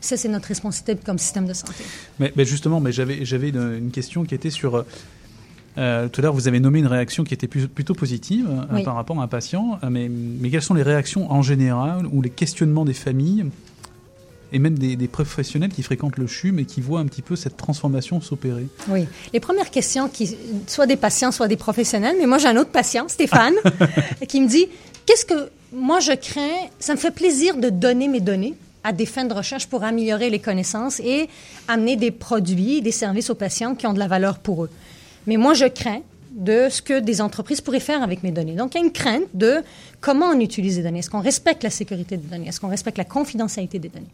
ça, 0.00 0.16
c'est 0.16 0.28
notre 0.28 0.48
responsabilité 0.48 1.02
comme 1.04 1.18
système 1.18 1.46
de 1.46 1.54
santé. 1.54 1.82
Mais, 2.18 2.32
mais 2.36 2.44
justement, 2.44 2.80
mais 2.80 2.92
j'avais 2.92 3.48
une, 3.48 3.74
une 3.78 3.90
question 3.90 4.24
qui 4.24 4.34
était 4.34 4.50
sur. 4.50 4.74
euh, 4.76 4.82
euh, 5.78 6.08
tout 6.08 6.20
à 6.20 6.22
l'heure, 6.22 6.34
vous 6.34 6.48
avez 6.48 6.58
nommé 6.60 6.80
une 6.80 6.88
réaction 6.88 7.22
qui 7.24 7.32
était 7.32 7.46
plus- 7.46 7.68
plutôt 7.68 7.94
positive 7.94 8.48
euh, 8.72 8.82
par 8.82 8.96
rapport 8.96 9.18
à 9.20 9.22
un 9.24 9.28
patient. 9.28 9.78
mais, 9.88 10.08
mais 10.10 10.50
quelles 10.50 10.62
sont 10.62 10.74
les 10.74 10.82
réactions 10.82 11.30
en 11.30 11.42
général 11.42 12.06
ou 12.12 12.20
les 12.22 12.30
questionnements 12.30 12.84
des 12.84 12.92
familles 12.92 13.46
et 14.52 14.58
même 14.58 14.78
des, 14.78 14.96
des 14.96 15.08
professionnels 15.08 15.70
qui 15.70 15.82
fréquentent 15.82 16.16
le 16.16 16.26
CHUM 16.26 16.58
et 16.58 16.64
qui 16.64 16.80
voient 16.80 17.00
un 17.00 17.06
petit 17.06 17.22
peu 17.22 17.36
cette 17.36 17.56
transformation 17.56 18.20
s'opérer 18.20 18.66
Oui. 18.88 19.06
Les 19.32 19.40
premières 19.40 19.70
questions, 19.70 20.08
qui, 20.08 20.36
soit 20.66 20.86
des 20.86 20.96
patients, 20.96 21.32
soit 21.32 21.48
des 21.48 21.56
professionnels, 21.56 22.16
mais 22.18 22.26
moi 22.26 22.38
j'ai 22.38 22.48
un 22.48 22.56
autre 22.56 22.70
patient, 22.70 23.08
Stéphane, 23.08 23.54
qui 24.28 24.40
me 24.40 24.48
dit 24.48 24.66
Qu'est-ce 25.06 25.24
que 25.24 25.50
moi 25.72 26.00
je 26.00 26.12
crains? 26.12 26.68
Ça 26.78 26.94
me 26.94 26.98
fait 26.98 27.10
plaisir 27.10 27.56
de 27.56 27.68
donner 27.68 28.08
mes 28.08 28.20
données 28.20 28.54
à 28.84 28.92
des 28.92 29.06
fins 29.06 29.24
de 29.24 29.34
recherche 29.34 29.66
pour 29.66 29.84
améliorer 29.84 30.30
les 30.30 30.38
connaissances 30.38 31.00
et 31.00 31.28
amener 31.68 31.96
des 31.96 32.10
produits, 32.10 32.80
des 32.80 32.92
services 32.92 33.30
aux 33.30 33.34
patients 33.34 33.74
qui 33.74 33.86
ont 33.86 33.92
de 33.92 33.98
la 33.98 34.08
valeur 34.08 34.38
pour 34.38 34.64
eux. 34.64 34.70
Mais 35.26 35.36
moi 35.36 35.54
je 35.54 35.66
crains 35.66 36.00
de 36.40 36.68
ce 36.70 36.80
que 36.80 36.98
des 36.98 37.20
entreprises 37.20 37.60
pourraient 37.60 37.80
faire 37.80 38.02
avec 38.02 38.22
mes 38.22 38.32
données. 38.32 38.54
Donc, 38.54 38.74
il 38.74 38.78
y 38.78 38.80
a 38.80 38.84
une 38.84 38.92
crainte 38.92 39.28
de 39.34 39.58
comment 40.00 40.26
on 40.26 40.40
utilise 40.40 40.78
les 40.78 40.82
données. 40.82 41.00
Est-ce 41.00 41.10
qu'on 41.10 41.20
respecte 41.20 41.62
la 41.62 41.70
sécurité 41.70 42.16
des 42.16 42.26
données? 42.26 42.48
Est-ce 42.48 42.58
qu'on 42.58 42.68
respecte 42.68 42.96
la 42.96 43.04
confidentialité 43.04 43.78
des 43.78 43.90
données? 43.90 44.06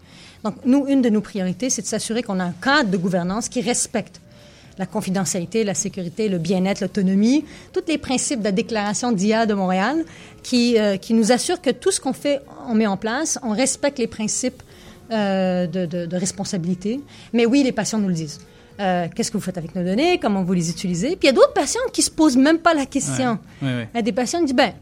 Donc, 0.42 0.56
nous, 0.64 0.86
une 0.88 1.02
de 1.02 1.08
nos 1.08 1.20
priorités, 1.20 1.70
c'est 1.70 1.82
de 1.82 1.86
s'assurer 1.86 2.24
qu'on 2.24 2.40
a 2.40 2.44
un 2.44 2.54
cadre 2.60 2.90
de 2.90 2.96
gouvernance 2.96 3.48
qui 3.48 3.60
respecte 3.60 4.20
la 4.76 4.86
confidentialité, 4.86 5.62
la 5.62 5.74
sécurité, 5.74 6.28
le 6.28 6.38
bien-être, 6.38 6.80
l'autonomie, 6.80 7.44
tous 7.72 7.84
les 7.86 7.96
principes 7.96 8.40
de 8.40 8.44
la 8.44 8.52
déclaration 8.52 9.12
d'IA 9.12 9.46
de 9.46 9.54
Montréal 9.54 10.04
qui, 10.42 10.78
euh, 10.78 10.96
qui 10.96 11.14
nous 11.14 11.30
assurent 11.30 11.62
que 11.62 11.70
tout 11.70 11.92
ce 11.92 12.00
qu'on 12.00 12.12
fait, 12.12 12.40
on 12.68 12.74
met 12.74 12.86
en 12.86 12.96
place, 12.96 13.38
on 13.44 13.52
respecte 13.52 13.98
les 14.00 14.08
principes 14.08 14.62
euh, 15.12 15.66
de 15.68 16.16
responsabilité. 16.16 17.00
Mais 17.32 17.46
oui, 17.46 17.62
les 17.62 17.72
patients 17.72 17.98
nous 17.98 18.08
le 18.08 18.14
disent. 18.14 18.40
Euh, 18.80 19.06
Qu'est-ce 19.14 19.30
que 19.30 19.36
vous 19.38 19.42
faites 19.42 19.58
avec 19.58 19.74
nos 19.74 19.82
données? 19.84 20.18
Comment 20.18 20.42
vous 20.44 20.52
les 20.52 20.68
utilisez? 20.70 21.10
Puis 21.16 21.20
il 21.22 21.26
y 21.26 21.28
a 21.30 21.32
d'autres 21.32 21.52
patients 21.54 21.80
qui 21.92 22.02
se 22.02 22.10
posent 22.10 22.36
même 22.36 22.58
pas 22.58 22.74
la 22.74 22.86
question. 22.86 23.38
Ouais, 23.62 23.68
ouais, 23.68 23.74
ouais. 23.76 23.88
Il 23.94 23.96
y 23.96 24.00
a 24.00 24.02
des 24.02 24.12
patients 24.12 24.40
qui 24.40 24.46
disent, 24.46 24.54
ben, 24.56 24.72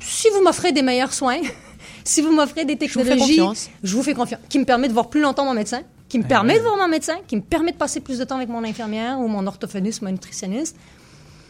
si 0.00 0.28
vous 0.34 0.42
m'offrez 0.42 0.72
des 0.72 0.82
meilleurs 0.82 1.12
soins, 1.12 1.38
si 2.04 2.20
vous 2.20 2.32
m'offrez 2.32 2.64
des 2.64 2.74
vous 2.74 2.78
technologies, 2.80 3.36
confiance. 3.38 3.70
je 3.82 3.94
vous 3.96 4.02
fais 4.02 4.14
confiance, 4.14 4.40
qui 4.48 4.58
me 4.58 4.64
permet 4.64 4.88
de 4.88 4.92
voir 4.92 5.08
plus 5.08 5.20
longtemps 5.20 5.44
mon 5.44 5.54
médecin, 5.54 5.82
qui 6.08 6.18
me 6.18 6.24
permet 6.24 6.56
de 6.58 6.62
voir 6.62 6.76
mon 6.76 6.88
médecin, 6.88 7.16
qui 7.26 7.36
me 7.36 7.42
permet 7.42 7.72
de 7.72 7.76
passer 7.76 8.00
plus 8.00 8.18
de 8.18 8.24
temps 8.24 8.36
avec 8.36 8.48
mon 8.48 8.64
infirmière 8.64 9.18
ou 9.20 9.28
mon 9.28 9.46
orthophoniste 9.46 10.02
mon 10.02 10.10
nutritionniste, 10.10 10.76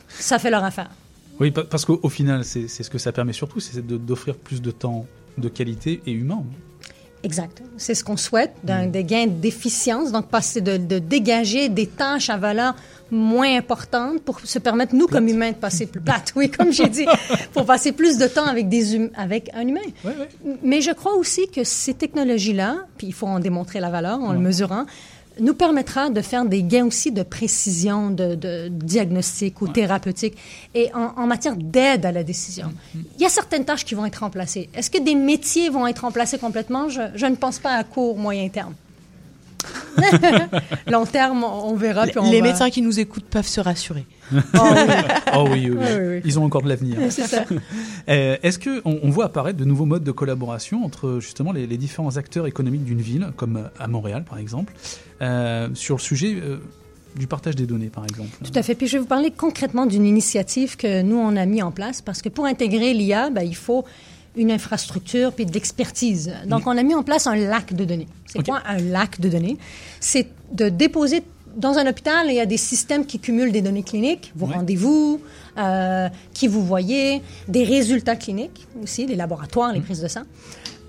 ça 0.09 0.39
fait 0.39 0.51
leur 0.51 0.63
affaire. 0.65 0.91
Oui, 1.41 1.51
pa- 1.51 1.65
parce 1.65 1.85
qu'au 1.85 1.99
au 2.03 2.09
final, 2.11 2.45
c'est 2.45 2.69
ce 2.69 2.91
que 2.91 2.99
ça 2.99 3.11
permet 3.13 3.33
surtout, 3.33 3.59
c'est 3.61 3.85
d'offrir 3.85 4.37
plus 4.37 4.61
de 4.61 4.71
temps 4.71 5.07
de 5.39 5.49
qualité 5.49 6.03
et 6.07 6.13
humain. 6.13 6.45
Exact. 7.25 7.63
C'est 7.77 7.95
ce 7.95 8.03
qu'on 8.03 8.17
souhaite, 8.17 8.53
d'un- 8.65 8.87
Mm. 8.87 8.91
des 8.91 9.05
gains 9.05 9.27
d'efficience, 9.29 10.11
donc 10.11 10.27
passer 10.27 10.61
de, 10.61 10.77
de 10.77 10.99
dégager 10.99 11.69
des 11.69 11.87
tâches 11.87 12.31
à 12.31 12.37
valeur 12.37 12.75
moins 13.13 13.57
importante 13.57 14.23
pour 14.23 14.41
se 14.41 14.59
permettre, 14.59 14.95
nous, 14.95 15.07
comme 15.07 15.29
humains, 15.29 15.51
de 15.51 15.57
passer 15.57 15.87
plus 15.87 16.01
plate, 16.01 16.33
oui, 16.35 16.51
comme 16.51 16.73
j'ai 16.73 16.89
dit, 16.89 17.05
pour 17.53 17.67
passer 17.67 17.93
plus 17.93 18.17
de 18.19 18.27
temps 18.27 18.47
avec, 18.47 18.69
des 18.71 18.97
hum- 18.97 19.11
avec 19.15 19.51
un 19.55 19.69
humain. 19.69 19.81
Mais 20.63 20.81
je 20.81 20.91
crois 20.93 21.15
aussi 21.15 21.47
que 21.49 21.63
ces 21.63 21.95
technologies-là, 21.95 22.87
puis 22.97 23.09
il 23.09 23.13
faut 23.13 23.27
en 23.27 23.39
démontrer 23.39 23.81
la 23.81 23.91
valeur 23.91 24.19
en 24.21 24.33
le 24.33 24.39
mesurant, 24.39 24.87
nous 25.41 25.55
permettra 25.55 26.11
de 26.11 26.21
faire 26.21 26.45
des 26.45 26.63
gains 26.63 26.87
aussi 26.87 27.13
de 27.13 27.23
précision, 27.23 28.11
de, 28.11 28.35
de 28.35 28.69
diagnostic 28.69 29.61
ou 29.63 29.69
thérapeutique, 29.69 30.37
et 30.75 30.93
en, 30.95 31.13
en 31.17 31.27
matière 31.27 31.57
d'aide 31.57 32.05
à 32.07 32.13
la 32.13 32.23
décision. 32.25 32.73
Il 32.95 33.23
y 33.23 33.25
a 33.25 33.29
certaines 33.29 33.65
tâches 33.65 33.85
qui 33.85 33.95
vont 33.95 34.07
être 34.07 34.17
remplacées. 34.21 34.69
Est-ce 34.75 34.91
que 34.91 34.99
des 34.99 35.15
métiers 35.15 35.71
vont 35.71 35.87
être 35.87 36.01
remplacés 36.01 36.39
complètement? 36.39 36.89
Je, 36.89 37.03
je 37.15 37.27
ne 37.27 37.37
pense 37.37 37.59
pas 37.59 37.75
à 37.75 37.85
court, 37.85 38.17
moyen 38.17 38.49
terme. 38.49 38.75
Long 40.91 41.07
terme, 41.07 41.45
on 41.45 41.75
verra. 41.75 42.07
puis 42.07 42.19
on 42.19 42.31
Les 42.31 42.41
va- 42.41 42.49
médecins 42.49 42.71
qui 42.71 42.83
nous 42.83 42.99
écoutent 43.01 43.25
peuvent 43.25 43.47
se 43.47 43.61
rassurer. 43.61 44.07
Oh 44.33 45.47
oui, 45.51 45.69
oui, 45.69 45.71
oui. 45.71 45.77
Oui, 45.77 45.77
oui, 45.79 46.07
oui. 46.17 46.21
Ils 46.25 46.39
ont 46.39 46.45
encore 46.45 46.63
de 46.63 46.69
l'avenir. 46.69 46.97
C'est 47.11 47.27
ça. 47.27 47.45
Euh, 48.09 48.37
Est-ce 48.43 48.59
que 48.59 48.83
on, 48.85 48.99
on 49.05 49.11
voit 49.11 49.27
apparaître 49.27 49.57
de 49.59 49.65
nouveaux 49.65 49.85
modes 49.85 50.03
de 50.03 50.11
collaboration 50.11 50.85
entre 50.85 51.19
justement 51.21 51.53
les, 51.53 51.69
les 51.69 51.77
différents 51.77 52.17
acteurs 52.17 52.47
économiques 52.49 52.83
d'une 52.85 53.01
ville, 53.01 53.29
comme 53.37 53.57
euh, 53.59 53.69
à 53.79 53.87
Montréal 53.87 54.25
par 54.29 54.39
exemple, 54.39 54.73
euh, 55.21 55.69
sur 55.75 55.97
le 55.97 56.01
sujet 56.01 56.35
euh, 56.43 56.57
du 57.15 57.29
partage 57.29 57.55
des 57.55 57.67
données 57.67 57.91
par 57.91 58.05
exemple? 58.05 58.31
Tout 58.43 58.51
à 58.59 58.63
fait. 58.65 58.75
Puis 58.75 58.89
je 58.89 58.95
vais 58.95 58.99
vous 58.99 59.07
parler 59.07 59.31
concrètement 59.31 59.87
d'une 59.87 60.05
initiative 60.05 60.77
que 60.77 61.03
nous, 61.03 61.17
on 61.17 61.37
a 61.37 61.47
mis 61.47 61.63
en 61.63 61.71
place 61.71 62.03
parce 62.03 62.23
que 62.23 62.29
pour 62.29 62.45
intégrer 62.47 62.93
l'IA, 62.93 63.31
ben, 63.31 63.43
il 63.43 63.55
faut 63.57 63.85
une 64.37 64.51
infrastructure 64.51 65.33
puis 65.33 65.45
de 65.47 65.53
l'expertise. 65.53 66.33
Donc, 66.47 66.67
on 66.67 66.77
a 66.77 66.83
mis 66.83 66.95
en 66.95 67.03
place 67.03 67.27
un 67.27 67.37
lac 67.37 67.75
de 67.75 67.85
données. 67.85 68.09
C'est 68.27 68.45
quoi 68.45 68.63
un 68.67 68.79
lac 68.79 69.21
de 69.21 69.29
données? 69.29 69.59
C'est 70.01 70.29
de 70.53 70.69
déposer 70.69 71.23
dans 71.55 71.77
un 71.77 71.87
hôpital, 71.87 72.27
il 72.29 72.35
y 72.35 72.41
a 72.41 72.47
des 72.47 72.57
systèmes 72.57 73.05
qui 73.05 73.19
cumulent 73.19 73.53
des 73.53 73.61
données 73.61 73.83
cliniques, 73.83 74.33
vos 74.35 74.47
Ouais. 74.47 74.55
rendez-vous, 74.55 75.21
euh, 75.59 76.09
qui 76.33 76.49
vous 76.49 76.65
voyez, 76.65 77.21
des 77.47 77.65
résultats 77.65 78.17
cliniques 78.17 78.67
aussi, 78.83 79.07
les 79.07 79.17
laboratoires, 79.17 79.71
les 79.73 79.81
prises 79.81 80.01
de 80.01 80.09
sang. 80.09 80.23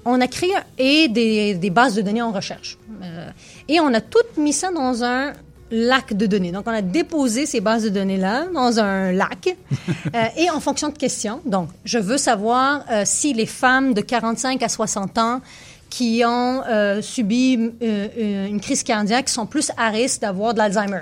On 0.05 0.21
a 0.21 0.27
créé 0.27 0.51
et 0.77 1.09
des, 1.09 1.55
des 1.55 1.69
bases 1.69 1.95
de 1.95 2.01
données 2.01 2.21
en 2.21 2.31
recherche. 2.31 2.77
Euh, 3.03 3.29
et 3.67 3.81
on 3.81 3.93
a 3.93 3.99
tout 3.99 4.19
mis 4.37 4.53
ça 4.53 4.71
dans 4.71 5.03
un 5.03 5.33
lac 5.71 6.13
de 6.13 6.25
données. 6.25 6.51
Donc, 6.51 6.65
on 6.67 6.71
a 6.71 6.81
déposé 6.81 7.45
ces 7.45 7.61
bases 7.61 7.83
de 7.83 7.89
données-là 7.89 8.45
dans 8.53 8.79
un 8.79 9.11
lac 9.11 9.55
euh, 10.15 10.23
et 10.37 10.49
en 10.49 10.59
fonction 10.59 10.89
de 10.89 10.97
questions. 10.97 11.39
Donc, 11.45 11.69
je 11.85 11.97
veux 11.97 12.17
savoir 12.17 12.83
euh, 12.91 13.03
si 13.05 13.33
les 13.33 13.45
femmes 13.47 13.93
de 13.93 14.01
45 14.01 14.61
à 14.61 14.69
60 14.69 15.17
ans 15.17 15.41
qui 15.89 16.23
ont 16.25 16.61
euh, 16.67 17.01
subi 17.01 17.53
une 17.81 18.59
crise 18.61 18.83
cardiaque 18.83 19.29
sont 19.29 19.45
plus 19.45 19.71
à 19.77 19.89
risque 19.89 20.21
d'avoir 20.21 20.53
de 20.53 20.59
l'Alzheimer. 20.59 21.01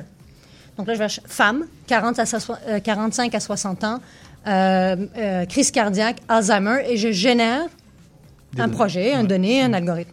Donc 0.78 0.88
là, 0.88 0.94
je 0.96 1.00
vais 1.00 1.08
femmes, 1.28 1.66
40 1.88 2.20
à 2.20 2.26
so- 2.26 2.54
euh, 2.68 2.80
45 2.80 3.34
à 3.36 3.40
60 3.40 3.84
ans, 3.84 4.00
crise 5.50 5.72
cardiaque, 5.72 6.18
Alzheimer, 6.28 6.84
et 6.88 6.98
je 6.98 7.12
génère 7.12 7.64
Des 8.54 8.62
un 8.62 8.66
données. 8.68 8.76
projet, 8.78 9.14
un 9.14 9.24
donné, 9.24 9.62
un 9.62 9.74
algorithme. 9.74 10.12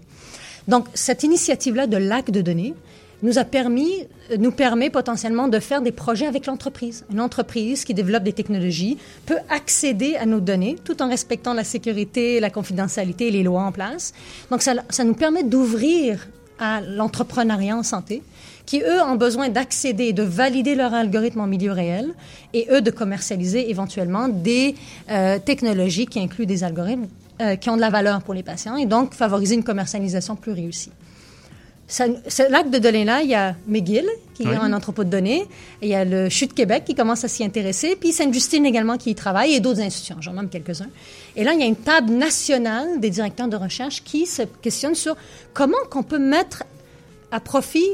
Donc, 0.67 0.87
cette 0.95 1.23
initiative-là 1.23 1.87
de 1.87 1.97
lac 1.97 2.31
de 2.31 2.41
données 2.43 2.75
nous 3.23 3.39
a 3.39 3.45
permis, 3.45 4.07
euh, 4.31 4.37
nous 4.39 4.53
permet 4.53 4.91
potentiellement 4.91 5.49
de 5.49 5.59
faire 5.59 5.83
des 5.83 5.93
projets 5.93 6.27
avec 6.27 6.47
l'entreprise. 6.47 7.05
Une 7.11 7.21
entreprise 7.21 7.85
qui 7.85 7.95
développe 7.95 8.23
des 8.23 8.33
technologies 8.33 8.99
peut 9.27 9.39
accéder 9.49 10.17
à 10.17 10.27
nos 10.27 10.41
données 10.41 10.77
tout 10.85 11.03
en 11.03 11.09
respectant 11.09 11.55
la 11.55 11.65
sécurité, 11.65 12.41
la 12.41 12.51
confidentialité 12.51 13.29
et 13.29 13.31
les 13.31 13.43
lois 13.43 13.63
en 13.63 13.73
place. 13.73 14.13
Donc, 14.51 14.63
ça, 14.63 15.05
nous 15.05 15.15
permet 15.15 15.43
d'ouvrir 15.43 16.27
à 16.59 16.81
l'entrepreneuriat 16.81 17.77
en 17.77 17.85
santé, 17.85 18.23
qui, 18.67 18.81
eux, 18.81 19.01
ont 19.01 19.15
besoin 19.15 19.49
d'accéder, 19.49 20.13
de 20.13 20.25
valider 20.25 20.75
leur 20.75 20.93
algorithme 20.93 21.41
en 21.41 21.47
milieu 21.47 21.71
réel, 21.71 22.13
et 22.53 22.67
eux, 22.71 22.81
de 22.81 22.91
commercialiser 22.91 23.71
éventuellement 23.71 24.29
des 24.29 24.75
euh, 25.09 25.39
technologies 25.39 26.07
qui 26.07 26.19
incluent 26.19 26.47
des 26.47 26.65
algorithmes 26.65 27.07
euh, 27.41 27.55
qui 27.55 27.71
ont 27.71 27.77
de 27.77 27.81
la 27.81 27.91
valeur 27.91 28.21
pour 28.23 28.35
les 28.35 28.43
patients, 28.43 28.77
et 28.77 28.87
donc 28.87 29.15
favoriser 29.15 29.55
une 29.55 29.63
commercialisation 29.63 30.35
plus 30.35 30.53
réussie. 30.53 30.91
Ça- 31.91 32.05
Ce 32.29 32.49
lac 32.51 32.69
de 32.71 32.79
données-là, 32.79 33.23
il 33.23 33.31
y 33.31 33.35
a 33.35 33.57
McGill, 33.67 34.07
qui 34.35 34.47
Oui. 34.47 34.55
a 34.55 34.61
un 34.63 34.73
entrepôt 34.75 35.05
de 35.05 35.09
données, 35.11 35.47
il 35.81 35.89
y 35.89 35.95
a 35.95 36.05
le 36.05 36.29
CHU 36.29 36.47
de 36.47 36.53
Québec 36.53 36.85
qui 36.85 36.95
commence 36.95 37.25
à 37.25 37.29
s'y 37.29 37.43
intéresser, 37.43 37.97
puis 37.97 38.13
Sainte-Justine 38.13 38.67
également 38.67 38.99
qui 38.99 39.11
y 39.11 39.15
travaille, 39.15 39.55
et 39.55 39.61
d'autres 39.61 39.81
institutions, 39.81 40.17
j'en 40.21 40.35
nomme 40.35 40.51
quelques-uns. 40.51 40.91
Et 41.35 41.45
là, 41.45 41.55
il 41.55 41.61
y 41.61 41.63
a 41.63 41.67
une 41.67 41.77
table 41.77 42.11
nationale 42.13 43.01
des 43.01 43.09
directeurs 43.11 43.49
de 43.49 43.57
recherche 43.57 44.05
qui 44.05 44.27
se 44.27 44.43
questionne 44.43 44.95
sur 44.95 45.17
comment 45.55 45.79
qu'on 45.91 46.03
peut 46.03 46.19
mettre 46.19 46.65
à 47.33 47.41
profit 47.41 47.87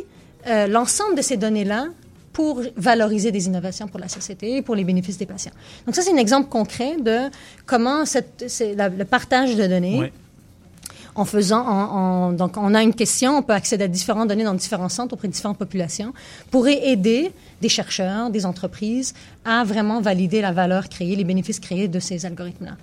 euh, 0.46 0.66
l'ensemble 0.66 1.14
de 1.16 1.22
ces 1.22 1.36
données-là 1.36 1.86
pour 2.32 2.62
valoriser 2.76 3.30
des 3.30 3.46
innovations 3.46 3.86
pour 3.86 4.00
la 4.00 4.08
société 4.08 4.56
et 4.56 4.62
pour 4.62 4.74
les 4.74 4.82
bénéfices 4.82 5.18
des 5.18 5.24
patients. 5.26 5.52
Donc 5.86 5.94
ça, 5.94 6.02
c'est 6.02 6.12
un 6.12 6.16
exemple 6.16 6.48
concret 6.48 6.96
de 7.00 7.30
comment 7.64 8.04
cette, 8.04 8.44
c'est 8.48 8.74
la- 8.74 8.88
le 8.88 9.04
partage 9.04 9.54
de 9.54 9.66
données 9.68 10.00
Ouais. 10.00 10.12
En 11.16 11.24
faisant, 11.24 11.64
en, 11.66 11.96
en- 12.28 12.32
donc 12.32 12.56
on 12.56 12.74
a 12.74 12.82
une 12.82 12.94
question, 12.94 13.38
on 13.38 13.42
peut 13.42 13.52
accéder 13.52 13.84
à 13.84 13.88
différentes 13.88 14.28
données 14.28 14.44
dans 14.44 14.54
différents 14.54 14.88
centres 14.88 15.14
auprès 15.14 15.28
de 15.28 15.32
différentes 15.32 15.58
populations, 15.58 16.12
pourrait 16.50 16.88
aider 16.88 17.30
des 17.60 17.68
chercheurs, 17.68 18.30
des 18.30 18.44
entreprises 18.46 19.14
à 19.44 19.64
vraiment 19.64 20.00
valider 20.00 20.40
la 20.40 20.52
valeur 20.52 20.88
créée, 20.88 21.14
les 21.16 21.24
bénéfices 21.24 21.60
créés 21.60 21.88
de 21.88 22.00
ces 22.00 22.26
algorithmes-là. 22.26 22.76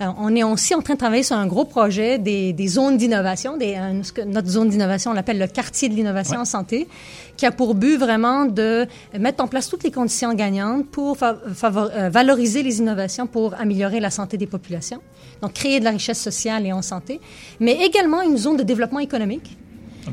Euh, 0.00 0.06
on 0.18 0.34
est 0.34 0.42
aussi 0.42 0.74
en 0.74 0.82
train 0.82 0.94
de 0.94 0.98
travailler 0.98 1.22
sur 1.22 1.36
un 1.36 1.46
gros 1.46 1.64
projet 1.64 2.18
des, 2.18 2.52
des 2.52 2.66
zones 2.66 2.96
d'innovation. 2.96 3.56
Des, 3.56 3.76
euh, 3.76 4.02
ce 4.02 4.12
que- 4.12 4.22
notre 4.22 4.48
zone 4.48 4.68
d'innovation, 4.68 5.12
on 5.12 5.14
l'appelle 5.14 5.38
le 5.38 5.46
quartier 5.46 5.88
de 5.88 5.94
l'innovation 5.94 6.34
Ouais. 6.34 6.40
en 6.40 6.44
santé, 6.44 6.88
qui 7.36 7.46
a 7.46 7.52
pour 7.52 7.76
but 7.76 7.96
vraiment 7.96 8.44
de 8.44 8.88
mettre 9.16 9.44
en 9.44 9.46
place 9.46 9.68
toutes 9.68 9.84
les 9.84 9.92
conditions 9.92 10.34
gagnantes 10.34 10.86
pour 10.88 11.16
fa- 11.16 11.36
favor- 11.54 11.90
euh, 11.94 12.08
valoriser 12.10 12.64
les 12.64 12.78
innovations 12.78 13.28
pour 13.28 13.54
améliorer 13.54 14.00
la 14.00 14.10
santé 14.10 14.36
des 14.36 14.48
populations. 14.48 15.00
Donc, 15.42 15.52
créer 15.52 15.80
de 15.80 15.84
la 15.84 15.90
richesse 15.90 16.20
sociale 16.20 16.66
et 16.66 16.72
en 16.72 16.82
santé, 16.82 17.20
mais 17.60 17.84
également 17.84 18.22
une 18.22 18.36
zone 18.36 18.56
de 18.56 18.62
développement 18.62 19.00
économique. 19.00 19.56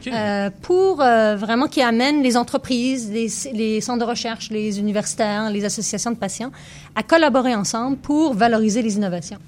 Euh, 0.07 0.49
pour 0.61 1.01
euh, 1.01 1.35
vraiment 1.35 1.67
qui 1.67 1.81
amène 1.81 2.23
les 2.23 2.37
entreprises, 2.37 3.11
les, 3.11 3.27
les 3.53 3.81
centres 3.81 3.99
de 3.99 4.09
recherche, 4.09 4.49
les 4.49 4.79
universitaires, 4.79 5.49
les 5.49 5.65
associations 5.65 6.11
de 6.11 6.15
patients 6.15 6.51
à 6.95 7.03
collaborer 7.03 7.55
ensemble 7.55 7.97
pour 7.97 8.33
valoriser 8.33 8.81
les 8.81 8.95
innovations 8.95 9.39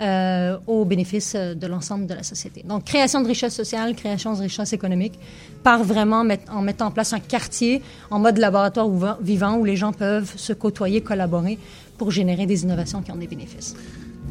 euh, 0.00 0.58
au 0.66 0.84
bénéfice 0.84 1.36
de 1.36 1.66
l'ensemble 1.68 2.06
de 2.06 2.14
la 2.14 2.24
société. 2.24 2.64
Donc, 2.64 2.84
création 2.84 3.20
de 3.20 3.28
richesse 3.28 3.54
sociale, 3.54 3.94
création 3.94 4.34
de 4.34 4.40
richesse 4.40 4.72
économique, 4.72 5.18
par 5.62 5.84
vraiment 5.84 6.24
en 6.50 6.62
mettant 6.62 6.86
en 6.86 6.90
place 6.90 7.12
un 7.12 7.20
quartier 7.20 7.80
en 8.10 8.18
mode 8.18 8.38
laboratoire 8.38 8.88
vivant 9.20 9.56
où 9.56 9.64
les 9.64 9.76
gens 9.76 9.92
peuvent 9.92 10.32
se 10.36 10.52
côtoyer, 10.52 11.00
collaborer 11.00 11.58
pour 11.96 12.10
générer 12.10 12.46
des 12.46 12.64
innovations 12.64 13.02
qui 13.02 13.12
ont 13.12 13.16
des 13.16 13.28
bénéfices. 13.28 13.76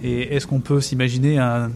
Et 0.04 0.36
est-ce 0.36 0.45
qu'on 0.47 0.60
peut 0.60 0.82
s'imaginer 0.82 1.38
un- 1.39 1.72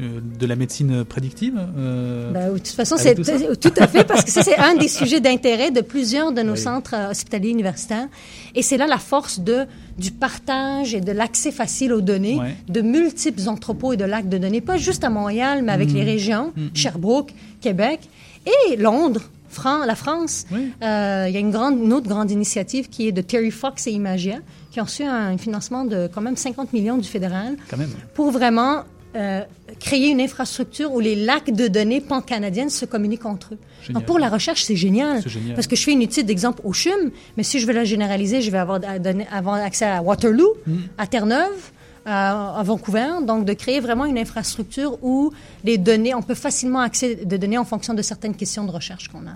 euh, 0.00 0.20
de 0.38 0.46
la 0.46 0.56
médecine 0.56 1.04
prédictive 1.04 1.60
euh, 1.76 2.30
Ben, 2.32 2.52
de 2.54 2.58
toute 2.58 2.68
façon, 2.68 2.96
c'est 2.96 3.14
tout 3.14 3.72
à 3.76 3.86
fait 3.86 4.04
parce 4.04 4.24
que 4.24 4.30
ça, 4.30 4.42
c'est 4.42 4.56
un 4.58 4.74
des 4.74 4.88
sujets 4.88 5.20
d'intérêt 5.20 5.70
de 5.70 5.82
plusieurs 5.82 6.32
de 6.32 6.40
nos 6.40 6.52
Oui. 6.54 6.58
centres 6.58 6.94
euh, 6.94 7.10
hospitaliers 7.10 7.50
universitaires. 7.50 8.08
Et 8.54 8.62
c'est 8.62 8.78
là 8.78 8.86
la 8.86 8.96
force 8.98 9.40
de, 9.40 9.66
du 9.98 10.10
partage 10.10 10.94
et 10.94 11.00
de 11.02 11.12
l'accès 11.12 11.52
facile 11.52 11.92
aux 11.92 12.00
données 12.00 12.36
Ouais. 12.36 12.56
de 12.68 12.80
multiples 12.80 13.46
entrepôts 13.46 13.92
et 13.92 13.98
de 13.98 14.04
lacs 14.06 14.28
de 14.30 14.38
données, 14.38 14.62
pas 14.62 14.78
juste 14.78 15.04
à 15.04 15.10
Montréal, 15.10 15.62
mais 15.62 15.72
avec 15.72 15.90
Mhm. 15.90 15.94
les 15.96 16.04
régions, 16.04 16.52
Mhm. 16.56 16.70
Sherbrooke, 16.72 17.34
Québec 17.60 18.00
et 18.46 18.76
Londres. 18.76 19.22
Fran- 19.50 19.84
la 19.84 19.96
France, 19.96 20.46
Euh, 20.52 21.24
il 21.28 21.34
y 21.34 21.36
a 21.36 21.40
une, 21.40 21.50
grande, 21.50 21.78
une 21.82 21.92
autre 21.92 22.08
grande 22.08 22.30
initiative 22.30 22.88
qui 22.88 23.08
est 23.08 23.12
de 23.12 23.20
Terry 23.20 23.50
Fox 23.50 23.86
et 23.88 23.90
Imagia, 23.90 24.36
qui 24.70 24.80
ont 24.80 24.84
reçu 24.84 25.02
un 25.04 25.36
financement 25.38 25.84
de 25.84 26.08
quand 26.12 26.20
même 26.20 26.36
50 26.36 26.72
millions 26.72 26.96
du 26.98 27.08
fédéral 27.08 27.56
Quand 27.68 27.76
même. 27.76 27.90
pour 28.14 28.30
vraiment 28.30 28.84
euh, 29.16 29.42
créer 29.80 30.08
une 30.10 30.20
infrastructure 30.20 30.92
où 30.92 31.00
les 31.00 31.16
lacs 31.16 31.50
de 31.50 31.66
données 31.66 32.00
pan-canadiennes 32.00 32.70
se 32.70 32.84
communiquent 32.84 33.26
entre 33.26 33.54
eux. 33.54 33.58
Donc 33.92 34.04
pour 34.04 34.18
la 34.20 34.28
recherche, 34.28 34.62
c'est 34.62 34.76
génial. 34.76 35.22
Parce 35.56 35.66
que 35.66 35.74
je 35.74 35.82
fais 35.82 35.92
une 35.92 36.02
étude 36.02 36.26
d'exemple 36.26 36.60
au 36.64 36.72
CHUM, 36.72 37.10
mais 37.36 37.42
si 37.42 37.58
je 37.58 37.66
veux 37.66 37.72
la 37.72 37.82
généraliser, 37.84 38.40
je 38.42 38.50
vais 38.52 38.58
avoir, 38.58 38.80
à 38.86 38.98
donner- 39.00 39.26
avoir 39.32 39.56
accès 39.56 39.86
à 39.86 40.00
Waterloo, 40.02 40.54
Mm. 40.66 40.76
à 40.98 41.06
Terre-Neuve, 41.08 41.70
à, 42.06 42.58
à 42.60 42.62
Vancouver. 42.62 43.08
Donc 43.26 43.44
de 43.46 43.52
créer 43.52 43.80
vraiment 43.80 44.04
une 44.04 44.18
infrastructure 44.18 45.02
où 45.02 45.32
les 45.64 45.76
données, 45.78 46.14
on 46.14 46.22
peut 46.22 46.34
facilement 46.36 46.80
accéder 46.80 47.24
de 47.24 47.36
données 47.36 47.58
en 47.58 47.64
fonction 47.64 47.94
de 47.94 48.02
certaines 48.02 48.36
questions 48.36 48.64
de 48.64 48.70
recherche 48.70 49.08
qu'on 49.08 49.26
a. 49.26 49.32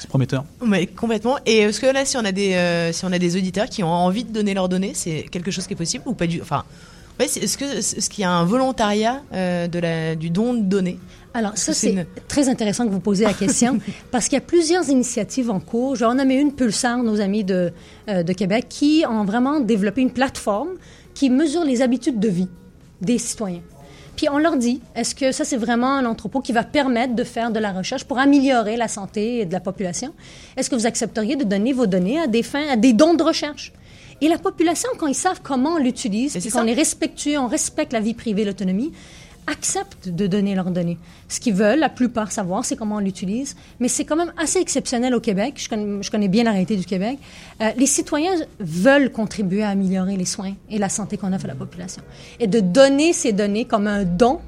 C'est 0.00 0.08
prometteur. 0.08 0.44
Mais 0.66 0.86
complètement. 0.86 1.36
Et 1.46 1.58
est-ce 1.58 1.80
que 1.80 1.86
là, 1.86 2.04
si 2.04 2.16
on 2.16 2.24
a 2.24 2.32
des, 2.32 2.54
euh, 2.54 2.92
si 2.92 3.04
on 3.04 3.12
a 3.12 3.18
des 3.18 3.36
auditeurs 3.36 3.66
qui 3.68 3.82
ont 3.84 3.92
envie 3.92 4.24
de 4.24 4.32
donner 4.32 4.54
leurs 4.54 4.68
données, 4.68 4.92
c'est 4.94 5.26
quelque 5.30 5.50
chose 5.50 5.66
qui 5.66 5.74
est 5.74 5.76
possible 5.76 6.04
ou 6.06 6.14
pas 6.14 6.26
du 6.26 6.40
Enfin, 6.40 6.64
ouais, 7.18 7.28
c'est- 7.28 7.40
est-ce 7.40 7.58
que 7.58 7.64
est-ce 7.78 8.08
qu'il 8.10 8.22
y 8.22 8.24
a 8.24 8.30
un 8.32 8.44
volontariat 8.44 9.22
euh, 9.32 9.68
de 9.68 9.78
la, 9.78 10.14
du 10.16 10.30
don 10.30 10.54
de 10.54 10.62
données? 10.62 10.98
Alors, 11.34 11.52
ça, 11.56 11.72
C'est 11.74 11.92
une- 11.92 12.06
très 12.26 12.48
intéressant 12.48 12.86
que 12.86 12.90
vous 12.90 12.98
posiez 12.98 13.24
la 13.26 13.34
question 13.34 13.78
parce 14.10 14.24
qu'il 14.24 14.34
y 14.34 14.38
a 14.38 14.44
plusieurs 14.44 14.88
initiatives 14.88 15.50
en 15.50 15.60
cours. 15.60 15.94
Je 15.94 16.00
vais 16.00 16.06
en 16.10 16.14
nommer 16.14 16.34
une, 16.40 16.52
Pulsar, 16.52 17.02
nos 17.02 17.20
amis 17.20 17.44
de, 17.44 17.72
euh, 18.08 18.22
de 18.24 18.32
Québec, 18.32 18.66
qui 18.68 19.04
ont 19.08 19.24
vraiment 19.24 19.60
développé 19.60 20.00
une 20.00 20.10
plateforme 20.10 20.70
qui 21.14 21.30
mesure 21.30 21.64
les 21.64 21.82
habitudes 21.82 22.18
de 22.18 22.28
vie 22.28 22.48
des 23.00 23.18
citoyens. 23.18 23.60
Puis 24.20 24.28
on 24.28 24.36
leur 24.36 24.58
dit, 24.58 24.82
est-ce 24.94 25.14
que 25.14 25.32
ça, 25.32 25.46
c'est 25.46 25.56
vraiment 25.56 25.94
un 25.94 26.04
entrepôt 26.04 26.40
qui 26.40 26.52
va 26.52 26.62
permettre 26.62 27.14
de 27.14 27.24
faire 27.24 27.50
de 27.50 27.58
la 27.58 27.72
recherche 27.72 28.04
pour 28.04 28.18
améliorer 28.18 28.76
la 28.76 28.86
santé 28.86 29.46
de 29.46 29.52
la 29.54 29.60
population? 29.60 30.12
Est-ce 30.58 30.68
que 30.68 30.74
vous 30.74 30.84
accepteriez 30.84 31.36
de 31.36 31.44
donner 31.44 31.72
vos 31.72 31.86
données 31.86 32.20
à 32.20 32.26
des 32.26 32.42
fins, 32.42 32.68
à 32.68 32.76
des 32.76 32.92
dons 32.92 33.14
de 33.14 33.22
recherche? 33.22 33.72
Et 34.20 34.28
la 34.28 34.36
population, 34.36 34.90
quand 34.98 35.06
ils 35.06 35.14
savent 35.14 35.40
comment 35.42 35.70
on 35.70 35.78
l'utilise, 35.78 36.36
qu'on 36.52 36.66
est 36.66 36.74
respectueux, 36.74 37.38
on 37.38 37.46
respecte 37.46 37.94
la 37.94 38.00
vie 38.00 38.12
privée, 38.12 38.44
l'autonomie, 38.44 38.92
acceptent 39.50 40.08
de 40.08 40.26
donner 40.26 40.54
leurs 40.54 40.70
données. 40.70 40.98
Ce 41.28 41.40
qu'ils 41.40 41.54
veulent, 41.54 41.78
la 41.78 41.88
plupart, 41.88 42.32
savoir, 42.32 42.64
c'est 42.64 42.76
comment 42.76 42.96
on 42.96 43.00
l'utilise. 43.00 43.56
Mais 43.80 43.88
c'est 43.88 44.04
quand 44.04 44.16
même 44.16 44.32
assez 44.36 44.58
exceptionnel 44.58 45.14
au 45.14 45.20
Québec. 45.20 45.54
Je 45.56 46.10
connais, 46.10 46.28
bien 46.28 46.44
la 46.44 46.52
réalité 46.52 46.76
du 46.76 46.84
Québec. 46.84 47.18
Euh, 47.60 47.70
les 47.76 47.86
citoyens 47.86 48.34
veulent 48.58 49.10
contribuer 49.10 49.62
à 49.62 49.70
améliorer 49.70 50.16
les 50.16 50.24
soins 50.24 50.54
et 50.68 50.78
la 50.78 50.88
santé 50.88 51.16
qu'on 51.16 51.32
offre 51.32 51.46
à 51.46 51.48
la 51.48 51.54
population. 51.54 52.02
Et 52.38 52.46
de 52.46 52.60
donner 52.60 53.12
ces 53.12 53.32
données 53.32 53.64
comme 53.64 53.86
un 53.86 54.04
don 54.04 54.40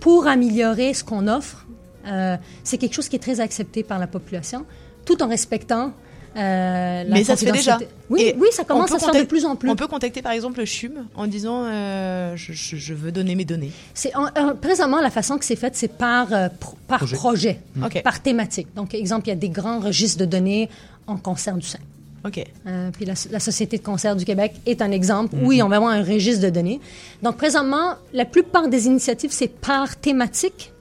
pour 0.00 0.26
améliorer 0.26 0.94
ce 0.94 1.04
qu'on 1.04 1.28
offre 1.28 1.66
Euh, 2.08 2.36
c'est 2.64 2.78
quelque 2.78 2.94
chose 2.94 3.08
qui 3.08 3.16
est 3.16 3.20
très 3.20 3.40
accepté 3.40 3.82
par 3.82 3.98
la 3.98 4.06
population, 4.06 4.64
tout 5.04 5.22
en 5.22 5.28
respectant 5.28 5.92
euh, 6.36 7.04
Mais 7.08 7.24
ça 7.24 7.36
se 7.36 7.44
fait 7.44 7.52
déjà. 7.52 7.78
Oui, 8.10 8.22
Et 8.22 8.36
oui, 8.38 8.48
ça 8.52 8.64
commence 8.64 8.84
on 8.84 8.88
peut 8.88 8.96
à 8.96 8.98
se 8.98 9.04
faire 9.10 9.22
de 9.22 9.26
plus 9.28 9.44
en 9.44 9.56
plus. 9.56 9.68
On 9.70 9.76
peut 9.76 9.86
contacter 9.86 10.22
par 10.22 10.32
exemple 10.32 10.58
le 10.60 10.66
CHUM 10.66 11.06
en 11.14 11.26
disant 11.26 11.64
euh, 11.64 12.32
je, 12.36 12.52
je- 12.52 12.76
je 12.76 12.94
veux 12.94 13.12
donner 13.12 13.34
mes 13.34 13.44
données. 13.44 13.72
C'est 13.94 14.14
en- 14.16 14.54
présentement 14.60 15.00
la 15.00 15.10
façon 15.10 15.38
que 15.38 15.44
c'est 15.44 15.56
fait, 15.56 15.74
c'est 15.76 15.88
par 15.96 16.32
euh, 16.32 16.48
pro- 16.60 16.76
par 16.86 16.98
Projet. 16.98 17.16
projet, 17.16 17.60
Mm. 17.76 17.86
Par 18.02 18.22
thématique. 18.22 18.68
Donc, 18.74 18.94
exemple, 18.94 19.26
il 19.26 19.30
y 19.30 19.32
a 19.32 19.36
des 19.36 19.48
grands 19.50 19.80
registres 19.80 20.18
de 20.18 20.24
données 20.24 20.68
en 21.06 21.16
cancer 21.16 21.54
du 21.56 21.66
sein. 21.66 21.78
Ok. 22.24 22.44
Euh, 22.66 22.90
puis 22.90 23.04
la, 23.04 23.14
la 23.30 23.40
Société 23.40 23.78
de 23.78 23.82
cancer 23.82 24.16
du 24.16 24.24
Québec 24.24 24.54
est 24.66 24.82
un 24.82 24.90
exemple 24.90 25.36
où 25.42 25.52
ils 25.52 25.62
ont 25.62 25.68
vraiment 25.68 25.88
un 25.88 26.02
registre 26.02 26.42
de 26.42 26.50
données. 26.50 26.80
Donc, 27.22 27.36
présentement, 27.36 27.94
la 28.12 28.24
plupart 28.24 28.68
des 28.68 28.86
initiatives, 28.86 29.30
c'est 29.32 29.48
par 29.48 29.96
thématique 29.96 30.72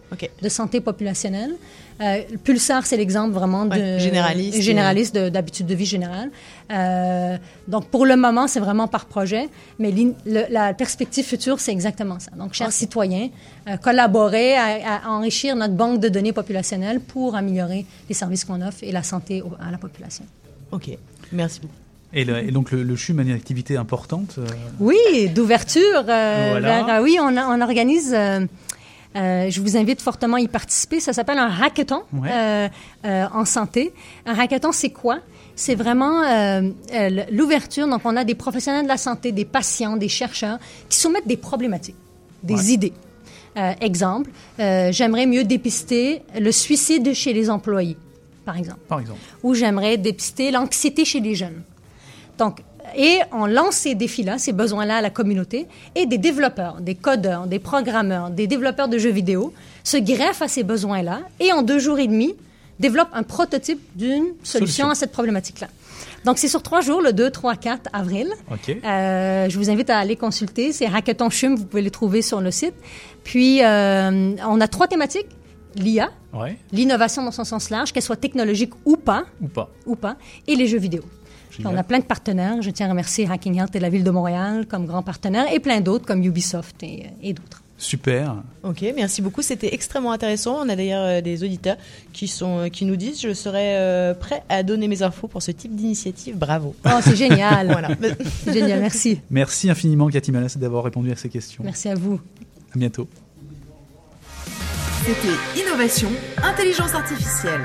de 0.42 0.50
santé 0.50 0.82
populationnelle. 0.82 1.54
Euh, 2.00 2.22
le 2.32 2.38
Pulsar, 2.38 2.86
c'est 2.86 2.96
l'exemple 2.98 3.34
vraiment 3.34 3.66
de 3.66 3.72
Ouais, 3.72 4.00
généraliste. 4.00 4.62
généraliste 4.62 5.16
de- 5.16 5.30
d'habitude 5.30 5.66
de, 5.66 5.74
vie 5.74 5.86
générale. 5.86 6.30
Euh, 6.72 7.38
donc, 7.68 7.88
pour 7.88 8.06
le 8.06 8.16
moment, 8.16 8.48
c'est 8.48 8.60
vraiment 8.60 8.88
par 8.88 9.06
projet, 9.06 9.50
mais 9.80 9.92
le- 9.92 10.44
la 10.52 10.74
perspective 10.76 11.26
future, 11.26 11.60
c'est 11.60 11.72
exactement 11.72 12.20
ça. 12.20 12.32
Donc, 12.38 12.54
chers 12.54 12.72
citoyens, 12.72 13.30
euh, 13.68 13.78
collaborer 13.78 14.56
à, 14.56 15.06
à 15.06 15.10
enrichir 15.10 15.56
notre 15.56 15.74
banque 15.74 16.00
de 16.00 16.10
données 16.10 16.34
populationnelles 16.34 17.00
pour 17.00 17.36
améliorer 17.36 17.86
les 18.10 18.14
services 18.16 18.46
qu'on 18.46 18.62
offre 18.62 18.84
et 18.84 18.92
la 18.92 19.02
santé 19.04 19.42
au- 19.42 19.54
à 19.60 19.72
la 19.72 19.78
population. 19.80 20.26
Ok, 20.72 20.90
merci 21.32 21.62
beaucoup. 21.62 21.74
Et, 22.14 22.24
le- 22.26 22.38
et 22.48 22.52
donc 22.52 22.72
le, 22.72 22.84
le 22.84 22.96
CHUM 22.96 23.20
a 23.20 23.22
une 23.24 23.32
activité 23.32 23.76
importante. 23.76 24.36
euh, 24.38 24.46
Oui, 24.80 25.30
d'ouverture. 25.34 26.06
euh, 26.08 26.48
Voilà. 26.52 27.00
euh, 27.00 27.04
oui, 27.04 27.18
on, 27.22 27.36
a- 27.36 27.48
on 27.48 27.60
organise. 27.62 28.16
Euh, 29.16 29.50
je 29.50 29.62
vous 29.62 29.78
invite 29.78 30.02
fortement 30.02 30.38
à 30.38 30.40
y 30.42 30.48
participer. 30.48 31.00
Ça 31.00 31.14
s'appelle 31.14 31.40
un 31.40 31.50
hackathon 31.62 32.04
Ouais. 32.14 32.30
euh, 32.32 32.68
euh, 33.06 33.26
en 33.34 33.46
santé. 33.46 33.94
Un 34.26 34.38
hackathon, 34.38 34.72
c'est 34.72 34.90
quoi? 34.92 35.20
C'est 35.56 35.76
vraiment 35.76 36.22
euh, 36.22 36.70
euh, 36.94 37.24
l'ouverture. 37.32 37.88
Donc, 37.88 38.02
on 38.06 38.16
a 38.16 38.24
des 38.24 38.36
professionnels 38.36 38.84
de 38.84 38.88
la 38.90 38.98
santé, 38.98 39.32
des 39.32 39.46
patients, 39.46 39.98
des 39.98 40.10
chercheurs 40.10 40.60
qui 40.90 40.98
soumettent 41.00 41.28
des 41.28 41.38
problématiques, 41.38 41.96
des 42.44 42.54
Ouais. 42.56 42.74
idées. 42.74 42.94
Euh, 43.58 43.74
exemple, 43.82 44.30
j'aimerais 44.60 45.26
mieux 45.26 45.44
dépister 45.44 46.22
le 46.40 46.52
suicide 46.52 47.14
chez 47.16 47.34
les 47.34 47.50
employés, 47.50 47.98
par 48.46 48.56
exemple 48.56 48.82
par 48.88 49.00
exemple. 49.00 49.20
où 49.42 49.56
j'aimerais 49.56 49.98
dépister 49.98 50.52
l'anxiété 50.52 51.06
chez 51.06 51.20
les 51.22 51.34
jeunes. 51.34 51.64
Donc, 52.38 52.60
et 52.96 53.20
on 53.32 53.46
lance 53.46 53.76
ces 53.76 53.96
défis-là, 53.96 54.38
ces 54.38 54.54
besoins-là 54.54 54.98
à 54.98 55.02
la 55.02 55.10
communauté, 55.10 55.68
et 55.96 56.06
des 56.06 56.18
développeurs, 56.18 56.82
des 56.82 56.96
codeurs, 56.96 57.48
des 57.48 57.60
programmeurs, 57.60 58.30
des 58.30 58.48
développeurs 58.48 58.88
de 58.88 58.98
jeux 58.98 59.12
vidéo 59.12 59.54
se 59.84 59.98
greffent 59.98 60.42
à 60.42 60.48
ces 60.48 60.64
besoins-là 60.64 61.22
et 61.40 61.52
en 61.54 61.62
deux 61.62 61.80
jours 61.80 62.00
et 62.00 62.08
demi 62.08 62.36
développent 62.80 63.10
un 63.14 63.24
prototype 63.24 63.80
d'une 63.96 64.26
solution, 64.44 64.60
Solution. 64.60 64.90
à 64.92 64.96
cette 64.96 65.12
problématique-là. 65.12 65.68
Donc, 66.26 66.38
c'est 66.38 66.48
sur 66.48 66.62
trois 66.62 66.82
jours, 66.82 67.02
le 67.02 67.14
2, 67.14 67.30
3, 67.32 67.56
4 67.56 67.90
avril. 67.94 68.28
Euh, 68.86 69.50
je 69.50 69.58
vous 69.58 69.70
invite 69.70 69.90
à 69.90 69.98
aller 69.98 70.16
consulter. 70.16 70.74
C'est 70.74 70.86
Hackathon 70.86 71.30
Chum, 71.30 71.56
vous 71.56 71.66
pouvez 71.66 71.82
les 71.82 71.90
trouver 71.92 72.22
sur 72.22 72.42
le 72.42 72.52
site. 72.52 72.74
Puis, 73.24 73.64
euh, 73.64 74.36
on 74.48 74.60
a 74.62 74.68
trois 74.68 74.88
thématiques. 74.88 75.28
L'IA, 75.76 76.10
Ouais. 76.34 76.58
l'innovation 76.72 77.24
dans 77.24 77.32
son 77.32 77.44
sens 77.44 77.70
large, 77.70 77.94
qu'elle 77.94 78.04
soit 78.04 78.16
technologique 78.16 78.72
ou 78.86 78.98
pas, 78.98 79.24
Ou 79.42 79.48
pas. 79.48 79.70
ou 79.86 79.96
pas, 79.96 80.18
et 80.48 80.56
les 80.56 80.68
jeux 80.68 80.80
vidéo. 80.80 81.04
Génial. 81.58 81.74
on 81.74 81.78
a 81.78 81.84
plein 81.84 82.00
de 82.00 82.06
partenaires. 82.06 82.62
Je 82.62 82.70
tiens 82.70 82.88
à 82.88 82.90
remercier 82.90 83.28
Hacking 83.30 83.58
Health 83.60 83.76
et 83.76 83.80
la 83.80 83.90
Ville 83.90 84.04
de 84.04 84.12
Montréal 84.12 84.66
comme 84.68 84.86
grands 84.86 85.04
partenaires, 85.04 85.52
et 85.52 85.60
plein 85.60 85.82
d'autres 85.82 86.06
comme 86.06 86.24
Ubisoft 86.24 86.82
et, 86.84 87.08
et 87.22 87.34
d'autres. 87.34 87.64
Super. 87.80 88.38
Ok, 88.64 88.84
merci 88.96 89.22
beaucoup. 89.22 89.44
C'était 89.44 89.74
extrêmement 89.74 90.12
intéressant. 90.12 90.58
On 90.66 90.70
a 90.70 90.76
d'ailleurs 90.76 91.04
euh, 91.06 91.22
des 91.22 91.44
auditeurs 91.44 91.78
qui 92.12 92.28
sont 92.28 92.58
euh, 92.62 92.68
qui 92.70 92.86
nous 92.86 92.96
disent 92.96 93.22
je 93.22 93.34
serais 93.34 93.78
euh, 93.78 94.14
prêt 94.16 94.42
à 94.50 94.64
donner 94.64 94.88
mes 94.88 95.04
infos 95.04 95.28
pour 95.28 95.44
ce 95.44 95.52
type 95.52 95.76
d'initiative. 95.76 96.38
Bravo. 96.38 96.76
Oh, 96.86 96.90
c'est 97.04 97.16
génial. 97.28 97.68
voilà. 97.68 97.90
C'est 98.44 98.54
génial, 98.54 98.80
merci. 98.80 99.22
Merci 99.30 99.70
infiniment, 99.70 100.08
Cathy 100.10 100.32
Malas, 100.32 100.56
d'avoir 100.60 100.84
répondu 100.84 101.12
à 101.12 101.16
ces 101.16 101.30
questions. 101.30 101.64
Merci 101.64 101.88
à 101.90 101.94
vous. 101.96 102.20
À 102.76 102.80
bientôt. 102.80 103.08
C'était 105.06 105.62
Innovation, 105.62 106.10
Intelligence 106.44 106.94
Artificielle. 106.96 107.62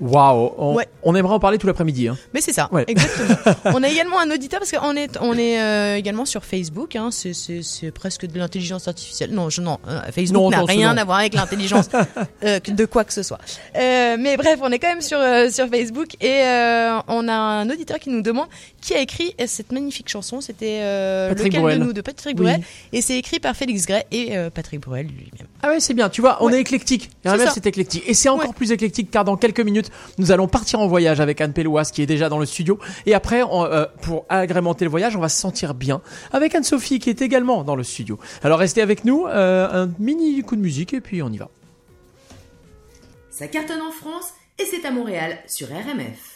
Waouh, 0.00 0.52
on, 0.58 0.74
Ouais. 0.74 0.86
on 1.02 1.14
aimerait 1.14 1.34
en 1.34 1.40
parler 1.40 1.58
tout 1.58 1.66
l'après-midi. 1.66 2.08
Hein. 2.08 2.16
Mais 2.34 2.40
c'est 2.40 2.52
ça, 2.52 2.68
Ouais. 2.72 2.84
exactement. 2.88 3.36
on 3.76 3.82
a 3.82 3.88
également 3.88 4.18
un 4.18 4.30
auditeur 4.30 4.60
parce 4.60 4.70
qu'on 4.72 4.96
est, 4.96 5.16
on 5.20 5.34
est 5.38 5.60
euh, 5.60 5.96
également 5.96 6.24
sur 6.24 6.44
Facebook. 6.44 6.96
Hein, 6.96 7.10
c'est, 7.10 7.90
presque 7.92 8.26
de 8.26 8.38
l'intelligence 8.38 8.88
artificielle. 8.88 9.30
Non, 9.32 9.50
je, 9.50 9.60
non, 9.60 9.78
euh, 9.88 10.00
Facebook 10.12 10.50
n'a 10.50 10.62
rien 10.64 10.94
non. 10.94 11.00
à 11.00 11.04
voir 11.04 11.18
avec 11.18 11.34
l'intelligence 11.34 11.88
euh, 12.44 12.60
de 12.60 12.84
quoi 12.84 13.04
que 13.04 13.12
ce 13.12 13.22
soit. 13.22 13.38
Mais 13.74 14.36
bref, 14.36 14.58
on 14.62 14.70
est 14.72 14.78
quand 14.78 14.88
même 14.88 15.00
sur 15.02 15.18
sur 15.50 15.68
Facebook 15.68 16.08
et 16.22 16.42
on 17.08 17.28
a 17.28 17.34
un 17.34 17.70
auditeur 17.70 17.98
qui 17.98 18.10
nous 18.10 18.22
demande 18.22 18.46
qui 18.86 18.94
a 18.94 19.00
écrit 19.00 19.34
cette 19.46 19.72
magnifique 19.72 20.08
chanson. 20.08 20.40
C'était 20.40 20.78
euh, 20.82 21.34
lequel 21.34 21.60
Bruel. 21.60 21.78
de 21.80 21.84
nous 21.84 21.92
de 21.92 22.00
Patrick 22.00 22.36
Oui. 22.38 22.44
Bruel 22.44 22.60
et 22.92 23.02
c'est 23.02 23.18
écrit 23.18 23.40
par 23.40 23.56
Félix 23.56 23.84
Gray 23.84 24.04
et 24.12 24.36
euh, 24.36 24.48
Patrick 24.48 24.80
Bruel 24.80 25.06
lui-même. 25.06 25.48
Ah 25.62 25.70
ouais, 25.70 25.80
c'est 25.80 25.92
bien. 25.92 26.08
Tu 26.08 26.20
vois, 26.20 26.38
on 26.40 26.50
est 26.50 26.60
éclectique. 26.60 27.10
C'est 27.24 27.30
RMF, 27.30 27.50
c'est 27.52 27.66
éclectique. 27.66 28.04
Et 28.06 28.14
c'est 28.14 28.28
encore 28.28 28.54
plus 28.54 28.70
éclectique 28.70 29.10
car 29.10 29.24
dans 29.24 29.36
quelques 29.36 29.60
minutes, 29.60 29.90
nous 30.18 30.30
allons 30.30 30.46
partir 30.46 30.78
en 30.78 30.86
voyage 30.86 31.20
avec 31.20 31.40
Anne 31.40 31.52
Péloise 31.52 31.90
qui 31.90 32.00
est 32.00 32.06
déjà 32.06 32.28
dans 32.28 32.38
le 32.38 32.46
studio. 32.46 32.78
Et 33.06 33.14
après, 33.14 33.42
on, 33.42 33.64
euh, 33.64 33.86
pour 34.02 34.24
agrémenter 34.28 34.84
le 34.84 34.90
voyage, 34.90 35.16
on 35.16 35.20
va 35.20 35.28
se 35.28 35.40
sentir 35.40 35.74
bien 35.74 36.00
avec 36.32 36.54
Anne-Sophie 36.54 37.00
qui 37.00 37.10
est 37.10 37.22
également 37.22 37.64
dans 37.64 37.74
le 37.74 37.82
studio. 37.82 38.20
Alors 38.44 38.60
restez 38.60 38.82
avec 38.82 39.04
nous, 39.04 39.26
euh, 39.26 39.84
un 39.84 39.90
mini 39.98 40.40
coup 40.42 40.54
de 40.54 40.62
musique 40.62 40.94
et 40.94 41.00
puis 41.00 41.22
on 41.22 41.30
y 41.30 41.38
va. 41.38 41.48
Ça 43.30 43.48
cartonne 43.48 43.82
en 43.82 43.90
France 43.90 44.32
et 44.60 44.64
c'est 44.64 44.86
à 44.86 44.92
Montréal 44.92 45.38
sur 45.48 45.66
RMF. 45.66 46.35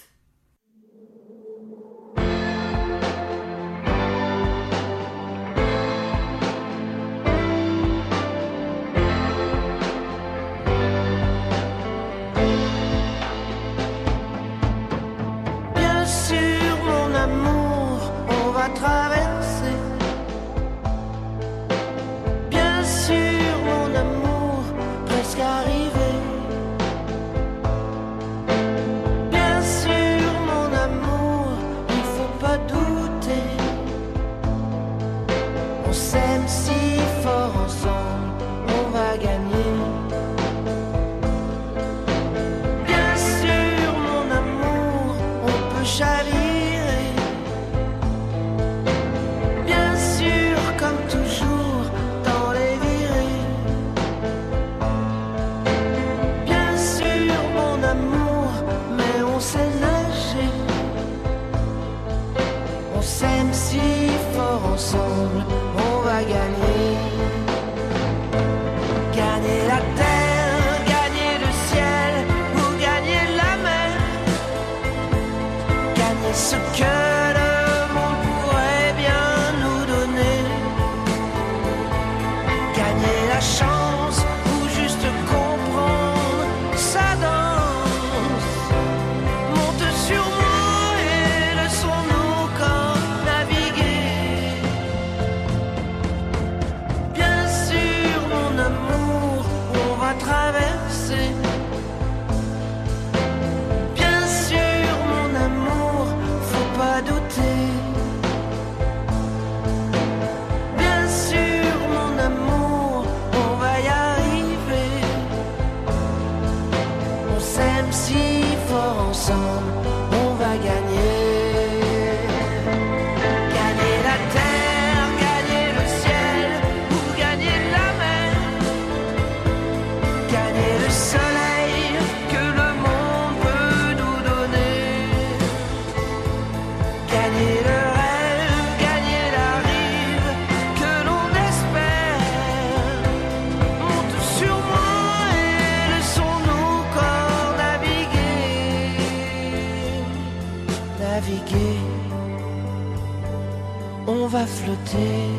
take 154.87 155.30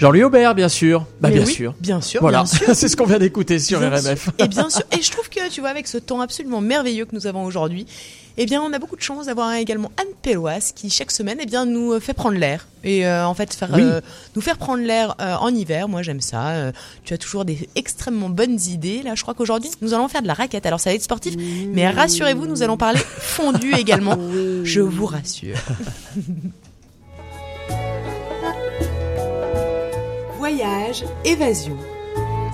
Jean-Louis 0.00 0.22
Aubert, 0.24 0.54
bien 0.54 0.68
sûr. 0.70 1.00
Bah, 1.20 1.28
Mais 1.28 1.36
bien 1.36 1.44
oui, 1.44 1.52
sûr. 1.52 1.74
bien 1.78 2.00
sûr, 2.00 2.20
Voilà. 2.22 2.44
C'est 2.74 2.88
ce 2.88 2.96
qu'on 2.96 3.04
vient 3.04 3.18
d'écouter 3.18 3.58
sur 3.58 3.80
Bien 3.80 3.90
RMF. 3.90 4.22
sûr. 4.24 4.32
Et 4.38 4.48
bien 4.48 4.70
sûr, 4.70 4.82
et 4.98 5.02
je 5.02 5.10
trouve 5.10 5.28
que 5.28 5.50
tu 5.50 5.60
vois 5.60 5.68
avec 5.70 5.86
ce 5.86 5.98
temps 5.98 6.20
absolument 6.22 6.62
merveilleux 6.62 7.04
que 7.04 7.14
nous 7.14 7.26
avons 7.26 7.44
aujourd'hui, 7.44 7.84
eh 8.38 8.46
bien 8.46 8.62
on 8.62 8.72
a 8.72 8.78
beaucoup 8.78 8.96
de 8.96 9.02
chance 9.02 9.26
d'avoir 9.26 9.52
également 9.54 9.92
Anne 10.00 10.06
Pelloise 10.22 10.72
qui 10.72 10.88
chaque 10.88 11.10
semaine 11.10 11.36
eh 11.42 11.46
bien 11.46 11.66
nous 11.66 11.92
euh, 11.92 12.00
fait 12.00 12.14
prendre 12.14 12.38
l'air 12.38 12.66
et 12.84 13.06
euh, 13.06 13.26
en 13.26 13.34
fait 13.34 13.52
faire 13.52 13.68
Oui. 13.74 13.82
euh, 13.82 14.00
nous 14.36 14.40
faire 14.40 14.56
prendre 14.56 14.82
l'air 14.82 15.16
euh, 15.20 15.34
en 15.34 15.48
hiver. 15.54 15.88
Moi 15.88 16.00
j'aime 16.02 16.22
ça. 16.22 16.72
Tu 17.04 17.12
as 17.12 17.18
toujours 17.18 17.44
des 17.44 17.68
extrêmement 17.74 18.30
bonnes 18.30 18.58
idées. 18.58 19.02
Là 19.02 19.14
je 19.16 19.20
crois 19.22 19.34
qu'aujourd'hui 19.34 19.70
nous 19.82 19.92
allons 19.92 20.08
faire 20.08 20.22
de 20.22 20.28
la 20.28 20.34
raquette. 20.34 20.64
Alors 20.64 20.80
ça 20.80 20.88
va 20.90 20.94
être 20.96 21.02
sportif, 21.02 21.34
mais 21.74 21.90
rassurez-vous 21.90 22.46
nous 22.46 22.62
allons 22.62 22.78
parler 22.78 23.00
fondu 23.18 23.74
également. 23.78 24.16
Je 24.64 24.80
vous 24.80 25.04
rassure. 25.06 25.58
Voyage, 30.40 31.04
évasion. 31.26 31.76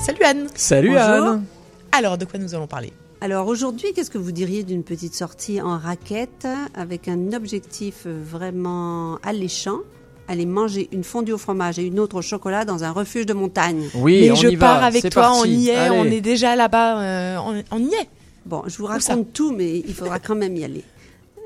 Salut 0.04 0.24
Anne. 0.24 0.48
Salut 0.56 0.88
Bonjour. 0.88 1.04
Anne. 1.04 1.44
Alors 1.92 2.18
de 2.18 2.24
quoi 2.24 2.40
nous 2.40 2.52
allons 2.52 2.66
parler? 2.66 2.92
Alors 3.20 3.46
aujourd'hui, 3.46 3.92
qu'est-ce 3.94 4.10
que 4.10 4.18
vous 4.18 4.32
diriez 4.32 4.64
d'une 4.64 4.82
petite 4.82 5.14
sortie 5.14 5.62
en 5.62 5.78
raquette 5.78 6.48
avec 6.74 7.06
un 7.06 7.32
objectif 7.32 8.08
vraiment 8.08 9.18
alléchant? 9.22 9.78
Aller 10.26 10.46
manger 10.46 10.88
une 10.90 11.04
fondue 11.04 11.30
au 11.30 11.38
fromage 11.38 11.78
et 11.78 11.84
une 11.84 12.00
autre 12.00 12.16
au 12.16 12.22
chocolat 12.22 12.64
dans 12.64 12.82
un 12.82 12.90
refuge 12.90 13.24
de 13.24 13.34
montagne. 13.34 13.84
Oui, 13.94 14.22
Mais 14.22 14.30
on 14.32 14.34
je 14.34 14.48
y 14.48 14.56
pars 14.56 14.80
va. 14.80 14.86
avec 14.86 15.02
C'est 15.02 15.10
toi, 15.10 15.28
on 15.34 15.42
parti. 15.42 15.50
y 15.54 15.68
est, 15.68 15.76
Allez. 15.76 15.96
on 15.96 16.04
est 16.06 16.20
déjà 16.20 16.56
là-bas, 16.56 16.98
euh, 17.00 17.36
on, 17.38 17.62
on 17.70 17.78
y 17.78 17.94
est. 17.94 18.08
Bon, 18.46 18.64
je 18.66 18.76
vous 18.78 18.86
raconte 18.86 19.32
tout, 19.32 19.52
mais 19.52 19.78
il 19.78 19.94
faudra 19.94 20.18
quand 20.18 20.34
même 20.34 20.56
y 20.56 20.64
aller. 20.64 20.82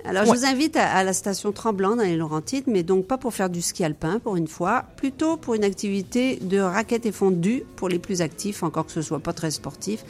Alors, 0.05 0.24
je 0.24 0.30
vous 0.30 0.44
invite 0.46 0.76
à, 0.76 0.90
à 0.90 1.05
la 1.05 1.12
station 1.12 1.53
Tremblant 1.53 1.96
dans 1.96 2.03
les 2.03 2.16
Laurentides, 2.16 2.64
mais 2.66 2.82
donc 2.82 3.07
pas 3.07 3.18
pour 3.18 3.34
faire 3.34 3.51
du 3.51 3.61
ski 3.62 3.84
alpin 3.84 4.18
pour 4.18 4.36
une 4.36 4.48
fois, 4.48 4.84
plutôt 4.96 5.36
pour 5.36 5.55
une 5.55 5.64
activité 5.64 6.36
de 6.40 6.59
raquette 6.59 7.07
et 7.07 7.12
fondue 7.12 7.64
pour 7.76 7.88
les 7.88 7.98
plus 7.98 8.22
actifs, 8.22 8.62
encore 8.62 8.86
que 8.86 8.92
ce 8.92 9.03
soit 9.03 9.20
pas 9.20 9.32
très 9.32 9.51
sportif, 9.51 10.05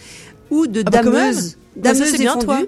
ou 0.51 0.67
de 0.67 0.83
Ah 0.87 0.91
bah 0.91 1.03
dameuse. 1.03 1.57
Bah 1.77 1.93
dameuse 1.93 2.15
et 2.15 2.19
bien, 2.19 2.33
fondue. 2.35 2.47
toi. 2.47 2.61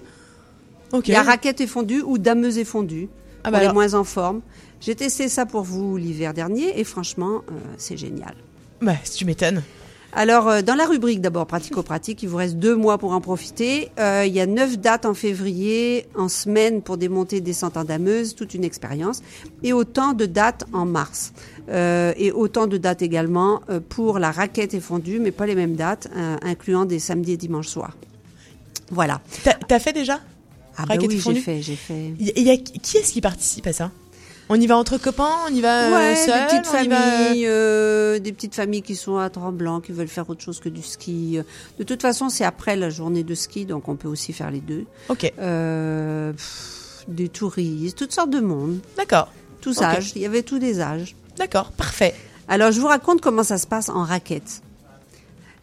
Ok. 0.93 1.09
Il 1.09 1.13
y 1.13 1.17
a 1.17 1.23
raquette 1.23 1.61
et 1.61 1.67
fondue 1.67 2.03
ou 2.03 2.19
dameuse 2.19 2.59
et 2.59 2.65
fondue 2.65 3.09
Ah 3.45 3.51
pour 3.51 3.59
bah 3.61 3.67
les 3.67 3.73
moins 3.73 3.95
en 3.95 4.05
forme. 4.05 4.41
J'ai 4.81 4.95
testé 4.97 5.29
ça 5.29 5.47
pour 5.47 5.63
vous 5.63 5.97
l'hiver 5.97 6.35
dernier 6.35 6.79
et 6.79 6.85
franchement, 6.85 7.43
euh, 7.49 7.55
c'est 7.79 7.97
génial. 7.97 8.35
Bah, 8.81 8.95
si 9.05 9.19
tu 9.19 9.25
m'étonnes. 9.25 9.63
Alors, 10.15 10.49
euh, 10.49 10.61
dans 10.63 10.75
la 10.75 10.85
rubrique 10.85 11.23
d'abord 11.23 11.47
pratico-pratique, 11.47 12.23
il 12.23 12.29
vous 12.29 12.37
reste 12.37 12.57
deux 12.57 12.77
mois 12.77 12.99
pour 12.99 13.13
en 13.13 13.21
profiter. 13.23 13.91
Euh, 13.99 14.25
il 14.27 14.33
y 14.35 14.41
a 14.41 14.47
neuf 14.47 14.79
dates 14.79 15.07
en 15.07 15.15
février, 15.15 16.07
en 16.17 16.29
semaine 16.29 16.83
pour 16.83 16.99
des 16.99 17.09
montées 17.09 17.37
et 17.37 17.41
descentes 17.41 17.79
en 17.79 17.85
dameuse, 17.85 18.35
toute 18.35 18.53
une 18.53 18.63
expérience, 18.65 19.23
et 19.63 19.73
autant 19.73 20.13
de 20.13 20.27
dates 20.27 20.65
en 20.75 20.85
mars. 20.85 21.33
Euh, 21.71 22.13
et 22.19 22.31
autant 22.31 22.67
de 22.67 22.77
dates 22.77 23.01
également 23.01 23.63
pour 23.89 24.19
la 24.19 24.31
raquette 24.31 24.75
et 24.75 24.81
fondue, 24.81 25.19
mais 25.19 25.31
pas 25.31 25.47
les 25.47 25.55
mêmes 25.55 25.77
dates, 25.77 26.09
euh, 26.15 26.37
incluant 26.43 26.85
des 26.85 26.99
samedis 26.99 27.33
et 27.33 27.37
dimanches 27.39 27.69
soirs. 27.69 27.97
Voilà. 28.91 29.23
T'as 29.67 29.79
fait 29.79 29.95
déjà? 29.95 30.21
Ah 30.77 30.85
bah 30.87 30.95
oui, 31.09 31.19
j'ai 31.35 31.41
fait, 31.41 31.63
j'ai 31.63 31.77
fait. 31.77 32.13
Il 32.19 32.43
y 32.43 32.51
a- 32.51 32.57
qui 32.59 32.99
est-ce 32.99 33.13
qui 33.13 33.21
participe 33.23 33.67
à 33.67 33.73
ça? 33.73 33.91
On 34.55 34.61
y 34.61 34.67
va 34.67 34.77
entre 34.77 34.99
copains 34.99 35.31
On 35.49 35.55
y 35.55 35.63
va 35.63 35.87
euh, 35.87 35.95
Ouais, 35.95 36.15
seul 36.15 36.39
des 36.41 36.61
petites 36.61 36.71
va, 36.71 36.79
euh, 36.79 37.27
familles, 37.27 37.47
euh, 37.47 38.19
des 38.19 38.33
petites 38.35 38.55
familles 38.55 38.83
qui 38.83 38.97
sont 38.97 39.17
à 39.17 39.31
Tremblant, 39.31 39.81
qui 39.81 39.93
veulent 39.93 40.09
faire 40.09 40.29
autre 40.29 40.43
chose 40.43 40.61
que 40.61 40.69
du 40.69 40.83
ski. 40.83 41.39
De 41.79 41.85
toute 41.85 42.03
façon, 42.03 42.29
c'est 42.29 42.45
après 42.45 42.77
la 42.77 42.91
journée 42.91 43.25
de 43.25 43.35
ski, 43.35 43.65
donc 43.65 43.89
on 43.89 43.97
peut 43.97 44.09
aussi 44.09 44.35
faire 44.35 44.51
les 44.51 44.61
deux. 44.61 44.85
Ok. 45.09 45.33
Euh, 45.39 46.33
pff, 46.33 47.07
des 47.09 47.31
touristes, 47.31 47.97
toutes 47.97 48.13
sortes 48.13 48.29
de 48.29 48.41
monde, 48.41 48.81
D'accord. 48.99 49.33
tous 49.63 49.81
âges. 49.81 50.13
Il 50.17 50.21
y 50.21 50.27
avait 50.27 50.43
tous 50.43 50.59
des 50.59 50.83
âges. 50.83 51.17
D'accord, 51.39 51.73
parfait. 51.73 52.15
Alors, 52.47 52.73
je 52.73 52.81
vous 52.81 52.89
raconte 52.89 53.23
comment 53.23 53.45
ça 53.45 53.57
se 53.57 53.67
passe 53.67 53.89
en 53.89 54.05
raquette. 54.05 54.61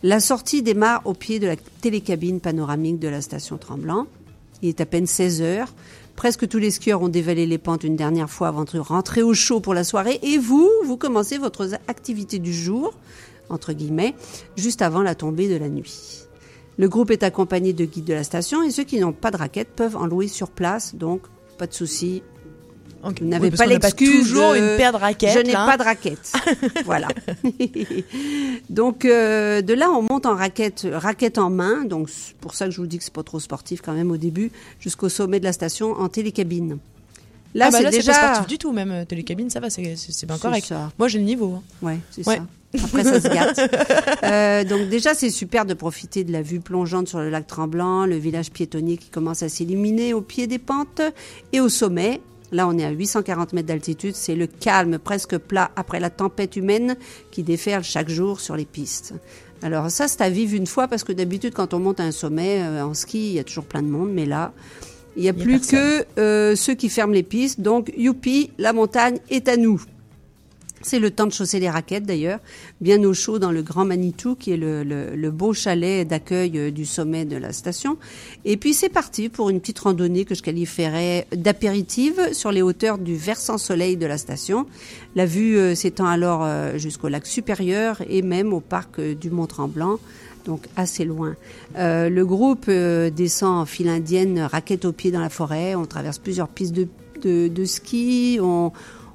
La 0.02 0.20
sortie 0.20 0.64
démarre 0.64 1.04
au 1.06 1.14
pied 1.14 1.38
de 1.38 1.46
la 1.46 1.58
télécabine 1.58 2.40
panoramique 2.40 2.98
de 2.98 3.08
la 3.08 3.22
station 3.22 3.60
Tremblant. 3.60 4.08
Il 4.64 4.70
est 4.70 4.82
à 4.82 4.88
peine 4.88 5.06
16 5.06 5.42
heures. 5.44 5.74
Presque 6.20 6.50
tous 6.50 6.58
les 6.58 6.70
skieurs 6.70 7.02
ont 7.02 7.08
dévalé 7.08 7.46
les 7.46 7.58
pentes 7.58 7.86
une 7.86 7.96
dernière 7.96 8.30
fois 8.30 8.50
avant 8.50 8.66
de 8.66 8.78
rentrer 8.78 9.24
au 9.24 9.34
chaud 9.34 9.62
pour 9.62 9.74
la 9.74 9.86
soirée. 9.86 10.20
Et 10.22 10.38
vous, 10.38 10.70
vous 10.84 10.98
commencez 10.98 11.38
votre 11.38 11.66
activité 11.88 12.40
du 12.40 12.54
jour, 12.54 12.94
entre 13.48 13.72
guillemets, 13.72 14.16
juste 14.58 14.82
avant 14.82 15.02
la 15.02 15.16
tombée 15.16 15.48
de 15.48 15.56
la 15.56 15.70
nuit. 15.70 16.26
Le 16.78 16.90
groupe 16.90 17.12
est 17.12 17.24
accompagné 17.24 17.72
de 17.72 17.86
guides 17.86 18.04
de 18.04 18.14
la 18.14 18.26
station 18.26 18.62
et 18.64 18.72
ceux 18.72 18.84
qui 18.84 19.00
n'ont 19.00 19.14
pas 19.14 19.32
de 19.32 19.38
raquette 19.38 19.70
peuvent 19.70 19.96
en 19.96 20.08
louer 20.08 20.28
sur 20.28 20.50
place, 20.50 20.94
donc 20.94 21.22
pas 21.58 21.68
de 21.68 21.74
souci. 21.74 22.22
Ok. 23.04 23.22
Vous 23.22 23.28
n'avez 23.28 23.50
Oui, 23.50 23.56
pas 23.56 23.66
l'excuse 23.66 24.28
toujours 24.30 24.52
de- 24.54 24.58
une 24.58 24.78
paire 24.78 24.92
de 24.92 24.98
raquettes, 24.98 25.34
Je 25.34 25.40
n'ai 25.40 25.54
là. 25.54 25.66
pas 25.66 25.78
de 25.78 25.84
raquette. 25.84 26.32
voilà. 26.86 27.08
donc 28.70 29.06
euh, 29.06 29.62
de 29.62 29.74
là, 29.74 29.90
on 29.92 30.02
monte 30.02 30.26
en 30.26 30.36
raquette, 30.36 30.88
raquette 30.92 31.38
en 31.38 31.50
main. 31.50 31.86
Donc 31.86 32.10
c'est 32.10 32.36
pour 32.38 32.54
ça 32.56 32.66
que 32.66 32.72
je 32.72 32.82
vous 32.82 32.88
dis 32.88 32.98
que 32.98 33.04
c'est 33.04 33.14
pas 33.14 33.24
trop 33.24 33.40
sportif 33.40 33.82
quand 33.82 33.94
même 33.94 34.12
au 34.12 34.18
début, 34.18 34.52
jusqu'au 34.80 35.10
sommet 35.10 35.40
de 35.40 35.46
la 35.46 35.54
station 35.54 35.92
en 35.94 36.10
télécabine. 36.10 36.78
Là, 37.56 37.66
Ah 37.70 37.72
bah 37.72 37.80
c'est 37.82 37.90
déjà 37.90 38.12
pas 38.14 38.34
sportif 38.36 38.48
du 38.48 38.58
tout, 38.60 38.72
même 38.72 38.92
euh, 38.92 39.06
télécabine, 39.06 39.50
ça 39.50 39.60
va, 39.60 39.70
c'est 39.72 39.82
bien 39.82 40.38
correct. 40.38 40.68
ça. 40.68 40.92
Moi, 41.00 41.08
j'ai 41.08 41.18
le 41.18 41.26
niveau. 41.26 41.56
hein. 41.56 41.64
Ouais, 41.82 41.98
c'est 42.12 42.28
Ouais. 42.28 42.36
ça. 42.38 42.44
Après, 42.84 43.04
ça 43.04 43.20
se 43.20 43.28
gâte. 43.28 43.60
Euh, 44.24 44.64
donc 44.64 44.90
déjà, 44.90 45.16
c'est 45.16 45.30
super 45.32 45.66
de 45.66 45.74
profiter 45.74 46.24
de 46.24 46.32
la 46.32 46.42
vue 46.44 46.60
plongeante 46.60 47.08
sur 47.08 47.20
le 47.20 47.30
lac 47.30 47.48
Tremblant, 47.48 48.06
le 48.06 48.18
village 48.18 48.52
piétonnier 48.52 48.98
qui 48.98 49.10
commence 49.10 49.42
à 49.42 49.50
s'illuminer 49.50 50.14
au 50.14 50.22
pied 50.22 50.46
des 50.46 50.60
pentes 50.60 51.02
et 51.54 51.60
au 51.62 51.70
sommet. 51.70 52.22
Là, 52.52 52.68
on 52.68 52.78
est 52.78 52.86
à 52.86 52.92
840 52.92 53.54
mètres 53.54 53.68
d'altitude. 53.68 54.16
C'est 54.16 54.36
le 54.36 54.48
calme 54.48 55.00
presque 55.00 55.38
plat 55.38 55.72
après 55.76 56.00
la 56.00 56.10
tempête 56.10 56.56
humaine 56.56 56.96
qui 57.32 57.44
déferle 57.44 57.84
chaque 57.84 58.10
jour 58.10 58.40
sur 58.40 58.56
les 58.56 58.66
pistes. 58.66 59.14
Alors 59.62 59.92
ça, 59.92 60.08
c'est 60.08 60.22
à 60.22 60.30
vivre 60.30 60.56
une 60.56 60.68
fois 60.68 60.88
parce 60.88 61.04
que 61.04 61.12
d'habitude, 61.12 61.54
quand 61.54 61.74
on 61.74 61.80
monte 61.80 62.00
à 62.00 62.04
un 62.04 62.12
sommet 62.12 62.62
euh, 62.62 62.86
en 62.86 62.94
ski, 62.94 63.30
il 63.30 63.34
y 63.34 63.40
a 63.40 63.44
toujours 63.44 63.66
plein 63.66 63.82
de 63.82 63.90
monde, 63.90 64.10
mais 64.12 64.26
là, 64.26 64.54
il 65.18 65.24
n'y 65.24 65.30
a 65.30 65.34
plus 65.34 65.60
personne. 65.60 65.80
que 65.80 66.06
euh, 66.20 66.56
ceux 66.56 66.76
qui 66.76 66.90
ferment 66.90 67.14
les 67.14 67.24
pistes. 67.24 67.60
Donc, 67.60 67.92
youpi, 67.98 68.52
la 68.58 68.74
montagne 68.74 69.20
est 69.30 69.48
à 69.50 69.58
nous. 69.58 69.82
C'est 70.82 71.00
le 71.00 71.12
temps 71.12 71.28
de 71.28 71.34
chausser 71.34 71.60
les 71.60 71.70
raquettes 71.70 72.06
d'ailleurs, 72.06 72.40
bien 72.80 73.04
au 73.04 73.14
chaud 73.14 73.38
dans 73.38 73.52
le 73.52 73.62
Grand 73.62 73.84
Manitou, 73.84 74.36
qui 74.36 74.52
est 74.52 74.58
le, 74.58 74.84
le- 74.84 75.16
le 75.16 75.32
beau 75.32 75.54
chalet 75.54 76.08
d'accueil 76.08 76.58
euh, 76.58 76.72
du 76.72 76.86
sommet 76.86 77.26
de 77.26 77.36
la 77.36 77.52
station. 77.52 77.98
Et 78.46 78.56
puis 78.56 78.74
c'est 78.74 78.88
parti 78.90 79.28
pour 79.28 79.50
une 79.50 79.60
petite 79.60 79.80
randonnée 79.80 80.24
que 80.24 80.36
je 80.36 80.42
qualifierais 80.42 81.28
d'apéritive 81.36 82.34
sur 82.34 82.52
les 82.52 82.62
hauteurs 82.62 82.98
du 82.98 83.16
versant 83.18 83.58
soleil 83.58 83.98
de 83.98 84.06
la 84.06 84.18
station. 84.18 84.68
La 85.16 85.26
vue 85.26 85.58
euh, 85.58 85.76
s'étend 85.76 86.06
alors 86.08 86.44
euh, 86.44 86.78
jusqu'au 86.78 87.10
lac 87.10 87.26
supérieur 87.28 88.02
et 88.10 88.22
même 88.22 88.54
au 88.54 88.62
parc 88.62 89.02
du 89.02 89.30
Mont-Tremblant. 89.30 90.00
Donc 90.46 90.64
assez 90.78 91.04
loin. 91.04 91.36
Le 91.76 92.24
groupe 92.24 92.72
descend 92.72 93.60
en 93.60 93.66
file 93.66 93.90
indienne, 93.90 94.40
raquette 94.40 94.86
aux 94.86 94.94
pieds 94.94 95.12
dans 95.12 95.20
la 95.20 95.30
forêt. 95.30 95.76
On 95.76 95.86
traverse 95.86 96.18
plusieurs 96.18 96.48
pistes 96.48 96.74
de, 96.74 96.88
de, 97.22 97.50
de 97.50 97.66
ski. 97.66 98.40
On, 98.42 98.72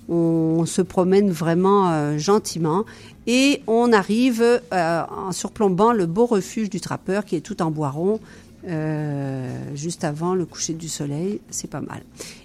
on 0.09 0.67
se 0.67 0.83
promène 0.83 1.31
vraiment 1.31 1.91
euh, 1.91 2.19
gentiment 2.19 2.85
et 3.27 3.63
on 3.67 3.93
arrive 3.93 4.43
euh, 4.43 5.03
en 5.09 5.33
surplombant 5.33 5.93
le 5.93 6.07
beau 6.07 6.27
refuge 6.27 6.71
du 6.71 6.81
trappeur 6.81 7.25
qui 7.25 7.37
est 7.37 7.41
tout 7.41 7.63
en 7.63 7.71
bois 7.71 7.91
rond 7.91 8.21
euh, 8.69 9.75
juste 9.75 10.05
avant 10.05 10.35
le 10.35 10.47
coucher 10.47 10.75
du 10.75 10.89
soleil. 10.89 11.41
C'est 11.51 11.71
pas 11.71 11.81
mal. 11.81 12.03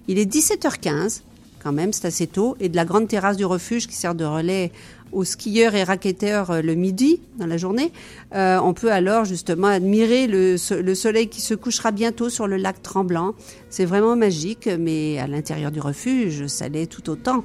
Il 0.08 0.20
est 0.20 0.32
17h15 0.32 1.22
quand 1.62 1.74
même, 1.74 1.94
c'est 1.94 2.06
assez 2.06 2.28
tôt, 2.28 2.56
et 2.60 2.70
de 2.70 2.76
la 2.76 2.86
grande 2.86 3.08
terrasse 3.08 3.38
du 3.38 3.46
refuge 3.46 3.88
qui 3.88 3.96
sert 3.96 4.16
de 4.16 4.24
relais 4.24 4.72
aux 5.12 5.24
skieurs 5.24 5.76
et 5.76 5.84
racketteurs 5.84 6.52
euh, 6.52 6.62
le 6.62 6.76
midi 6.76 7.22
dans 7.38 7.46
la 7.48 7.58
journée. 7.58 7.92
Euh, 8.36 8.60
on 8.62 8.74
peut 8.74 8.92
alors 8.92 9.26
justement 9.26 9.68
admirer 9.68 10.28
le, 10.28 10.56
le 10.82 10.96
soleil 10.96 11.28
qui 11.28 11.42
se 11.42 11.54
couchera 11.54 11.92
bientôt 11.92 12.30
sur 12.30 12.48
le 12.48 12.58
lac 12.58 12.82
Tremblant. 12.82 13.34
C'est 13.70 13.86
vraiment 13.86 14.16
magique, 14.16 14.70
mais 14.80 15.20
à 15.20 15.28
l'intérieur 15.28 15.72
du 15.72 15.80
refuge, 15.80 16.48
ça 16.48 16.70
l'est 16.70 16.88
tout 16.88 17.10
autant. 17.10 17.44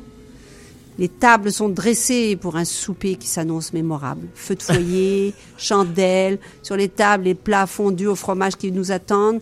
Les 0.96 1.08
tables 1.08 1.50
sont 1.50 1.68
dressées 1.68 2.36
pour 2.36 2.54
un 2.54 2.64
souper 2.64 3.16
qui 3.16 3.26
s'annonce 3.26 3.72
mémorable. 3.72 4.28
Feu 4.34 4.54
de 4.54 4.62
foyer, 4.62 5.34
chandelles, 5.58 6.38
sur 6.62 6.76
les 6.76 6.88
tables, 6.88 7.24
les 7.24 7.34
plats 7.34 7.66
fondus 7.66 8.06
au 8.06 8.14
fromage 8.14 8.56
qui 8.56 8.70
nous 8.70 8.92
attendent. 8.92 9.40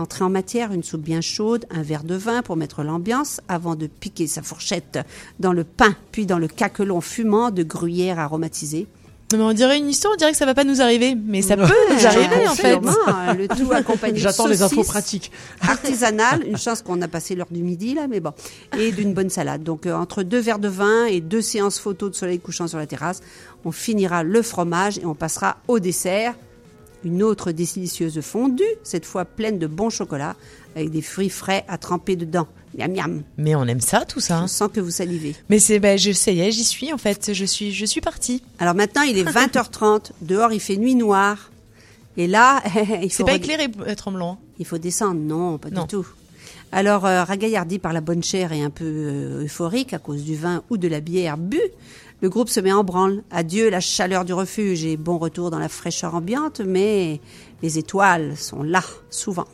Entrée 0.00 0.24
en 0.24 0.30
matière, 0.30 0.72
une 0.72 0.82
soupe 0.82 1.02
bien 1.02 1.20
chaude, 1.20 1.66
un 1.68 1.82
verre 1.82 2.04
de 2.04 2.14
vin 2.14 2.40
pour 2.40 2.56
mettre 2.56 2.82
l'ambiance 2.82 3.42
avant 3.48 3.74
de 3.74 3.86
piquer 3.86 4.26
sa 4.26 4.40
fourchette 4.40 4.98
dans 5.40 5.52
le 5.52 5.62
pain, 5.62 5.94
puis 6.10 6.24
dans 6.24 6.38
le 6.38 6.48
caquelon 6.48 7.02
fumant 7.02 7.50
de 7.50 7.62
gruyère 7.62 8.18
aromatisée. 8.18 8.86
Non, 9.30 9.38
mais 9.38 9.44
on 9.44 9.52
dirait 9.52 9.76
une 9.76 9.90
histoire, 9.90 10.14
on 10.14 10.16
dirait 10.16 10.30
que 10.30 10.38
ça 10.38 10.46
va 10.46 10.54
pas 10.54 10.64
nous 10.64 10.80
arriver, 10.80 11.14
mais 11.14 11.42
ça 11.42 11.54
peut 11.54 11.64
nous 11.64 12.06
arriver 12.06 12.48
en 12.48 12.54
fait. 12.54 12.80
Hein, 13.08 13.34
le 13.34 13.46
tout 13.46 13.70
accompagné 13.72 14.14
de 14.14 14.18
J'attends 14.20 14.46
les 14.46 14.62
infos 14.62 14.84
pratiques. 14.84 15.30
artisanales. 15.68 16.46
Une 16.46 16.56
chance 16.56 16.80
qu'on 16.80 17.02
a 17.02 17.06
passé 17.08 17.34
l'heure 17.34 17.46
du 17.50 17.62
midi 17.62 17.92
là, 17.92 18.06
mais 18.08 18.20
bon, 18.20 18.32
et 18.78 18.92
d'une 18.92 19.12
bonne 19.12 19.28
salade. 19.28 19.62
Donc 19.62 19.84
euh, 19.84 19.92
entre 19.92 20.22
deux 20.22 20.40
verres 20.40 20.60
de 20.60 20.68
vin 20.68 21.04
et 21.04 21.20
deux 21.20 21.42
séances 21.42 21.78
photos 21.78 22.12
de 22.12 22.16
soleil 22.16 22.38
couchant 22.38 22.68
sur 22.68 22.78
la 22.78 22.86
terrasse, 22.86 23.20
on 23.66 23.70
finira 23.70 24.22
le 24.22 24.40
fromage 24.40 24.96
et 24.96 25.04
on 25.04 25.14
passera 25.14 25.58
au 25.68 25.78
dessert. 25.78 26.34
Une 27.04 27.22
autre 27.22 27.52
délicieuse 27.52 28.20
fondue, 28.20 28.62
cette 28.82 29.06
fois 29.06 29.24
pleine 29.24 29.58
de 29.58 29.66
bon 29.66 29.88
chocolat, 29.90 30.36
avec 30.76 30.90
des 30.90 31.02
fruits 31.02 31.30
frais 31.30 31.64
à 31.68 31.78
tremper 31.78 32.16
dedans. 32.16 32.46
Miam 32.76 32.92
miam. 32.92 33.22
Mais 33.36 33.54
on 33.54 33.64
aime 33.64 33.80
ça, 33.80 34.04
tout 34.04 34.20
ça. 34.20 34.42
Je 34.42 34.46
sens 34.48 34.70
que 34.72 34.80
vous 34.80 34.90
salivez. 34.92 35.34
Mais 35.48 35.58
c'est, 35.58 35.78
bah, 35.80 35.96
je 35.96 36.12
ça 36.12 36.30
y 36.30 36.40
est, 36.40 36.52
j'y 36.52 36.62
suis 36.64 36.92
en 36.92 36.98
fait. 36.98 37.32
Je 37.32 37.44
suis, 37.44 37.72
je 37.72 37.84
suis 37.86 38.00
partie. 38.00 38.42
Alors 38.58 38.74
maintenant, 38.74 39.02
il 39.02 39.18
est 39.18 39.24
20h30. 39.24 40.12
Dehors, 40.22 40.52
il 40.52 40.60
fait 40.60 40.76
nuit 40.76 40.94
noire. 40.94 41.50
Et 42.16 42.26
là, 42.26 42.62
il 43.02 43.10
faut 43.10 43.16
C'est 43.18 43.24
pas 43.24 43.34
éclairé, 43.34 43.68
euh, 43.86 43.94
tremblant. 43.94 44.38
Il 44.58 44.66
faut 44.66 44.78
descendre, 44.78 45.20
non, 45.20 45.58
pas 45.58 45.70
Non. 45.70 45.82
du 45.82 45.88
tout. 45.88 46.06
Alors, 46.72 47.06
euh, 47.06 47.24
ragaillardi 47.24 47.80
par 47.80 47.92
la 47.92 48.00
bonne 48.00 48.22
chair 48.22 48.52
et 48.52 48.62
un 48.62 48.70
peu 48.70 48.84
euh, 48.84 49.44
euphorique 49.44 49.92
à 49.92 49.98
cause 49.98 50.22
du 50.22 50.36
vin 50.36 50.62
ou 50.70 50.76
de 50.76 50.86
la 50.86 51.00
bière 51.00 51.36
bu, 51.36 51.58
le 52.22 52.28
groupe 52.28 52.48
se 52.48 52.60
met 52.60 52.72
en 52.72 52.84
branle. 52.84 53.22
Adieu 53.30 53.70
la 53.70 53.80
chaleur 53.80 54.24
du 54.24 54.32
refuge 54.32 54.84
et 54.84 54.96
bon 54.96 55.18
retour 55.18 55.50
dans 55.50 55.58
la 55.58 55.68
fraîcheur 55.68 56.14
ambiante, 56.14 56.60
mais 56.60 57.20
les 57.62 57.78
étoiles 57.78 58.36
sont 58.36 58.62
là, 58.62 58.82
souvent. 59.08 59.46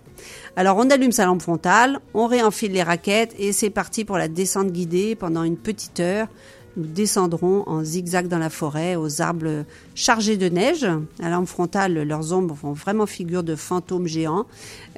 Alors, 0.56 0.76
on 0.78 0.90
allume 0.90 1.12
sa 1.12 1.26
lampe 1.26 1.42
frontale, 1.42 2.00
on 2.14 2.26
réenfile 2.26 2.72
les 2.72 2.82
raquettes 2.82 3.34
et 3.38 3.52
c'est 3.52 3.70
parti 3.70 4.04
pour 4.04 4.18
la 4.18 4.28
descente 4.28 4.72
guidée 4.72 5.14
pendant 5.14 5.44
une 5.44 5.56
petite 5.56 6.00
heure. 6.00 6.28
Nous 6.76 6.84
descendrons 6.84 7.62
en 7.66 7.84
zigzag 7.84 8.28
dans 8.28 8.38
la 8.38 8.50
forêt, 8.50 8.96
aux 8.96 9.22
arbres 9.22 9.64
chargés 9.94 10.36
de 10.36 10.48
neige. 10.48 10.86
À 11.22 11.30
lampe 11.30 11.48
frontale, 11.48 12.02
leurs 12.02 12.32
ombres 12.34 12.54
font 12.54 12.72
vraiment 12.72 13.06
figure 13.06 13.42
de 13.42 13.54
fantômes 13.54 14.06
géants. 14.06 14.44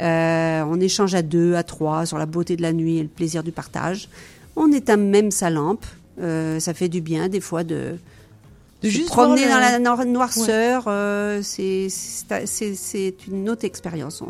Euh, 0.01 0.65
on 0.67 0.81
échange 0.81 1.15
à 1.15 1.23
deux, 1.23 1.55
à 1.55 1.63
trois 1.63 2.05
sur 2.05 2.19
la 2.19 2.27
beauté 2.27 2.57
de 2.57 2.63
la 2.63 2.73
nuit 2.73 2.99
et 2.99 3.03
le 3.03 3.09
plaisir 3.09 3.45
du 3.45 3.53
partage. 3.53 4.09
On 4.57 4.73
éteint 4.73 4.97
même 4.97 5.31
sa 5.31 5.51
lampe. 5.51 5.85
Euh, 6.21 6.59
ça 6.61 6.75
fait 6.75 6.89
du 6.89 7.01
bien 7.01 7.29
des 7.29 7.41
fois 7.41 7.63
de, 7.65 7.97
De 8.83 8.89
se 8.89 8.95
juste 8.95 9.07
promener 9.09 9.47
dans 9.49 9.59
la 9.59 9.79
noir- 9.79 10.05
noirceur. 10.05 10.85
euh, 10.89 11.41
c'est- 11.43 11.89
une 13.29 13.49
autre 13.51 13.65
expérience. 13.65 14.23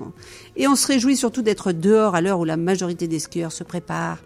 Et 0.57 0.67
on 0.69 0.77
se 0.77 0.87
réjouit 0.87 1.17
surtout 1.17 1.43
d'être 1.43 1.73
dehors 1.73 2.15
à 2.15 2.21
l'heure 2.21 2.41
où 2.41 2.45
la 2.45 2.57
majorité 2.57 3.09
des 3.09 3.19
skieurs 3.19 3.53
se 3.53 3.65
préparent 3.65 4.19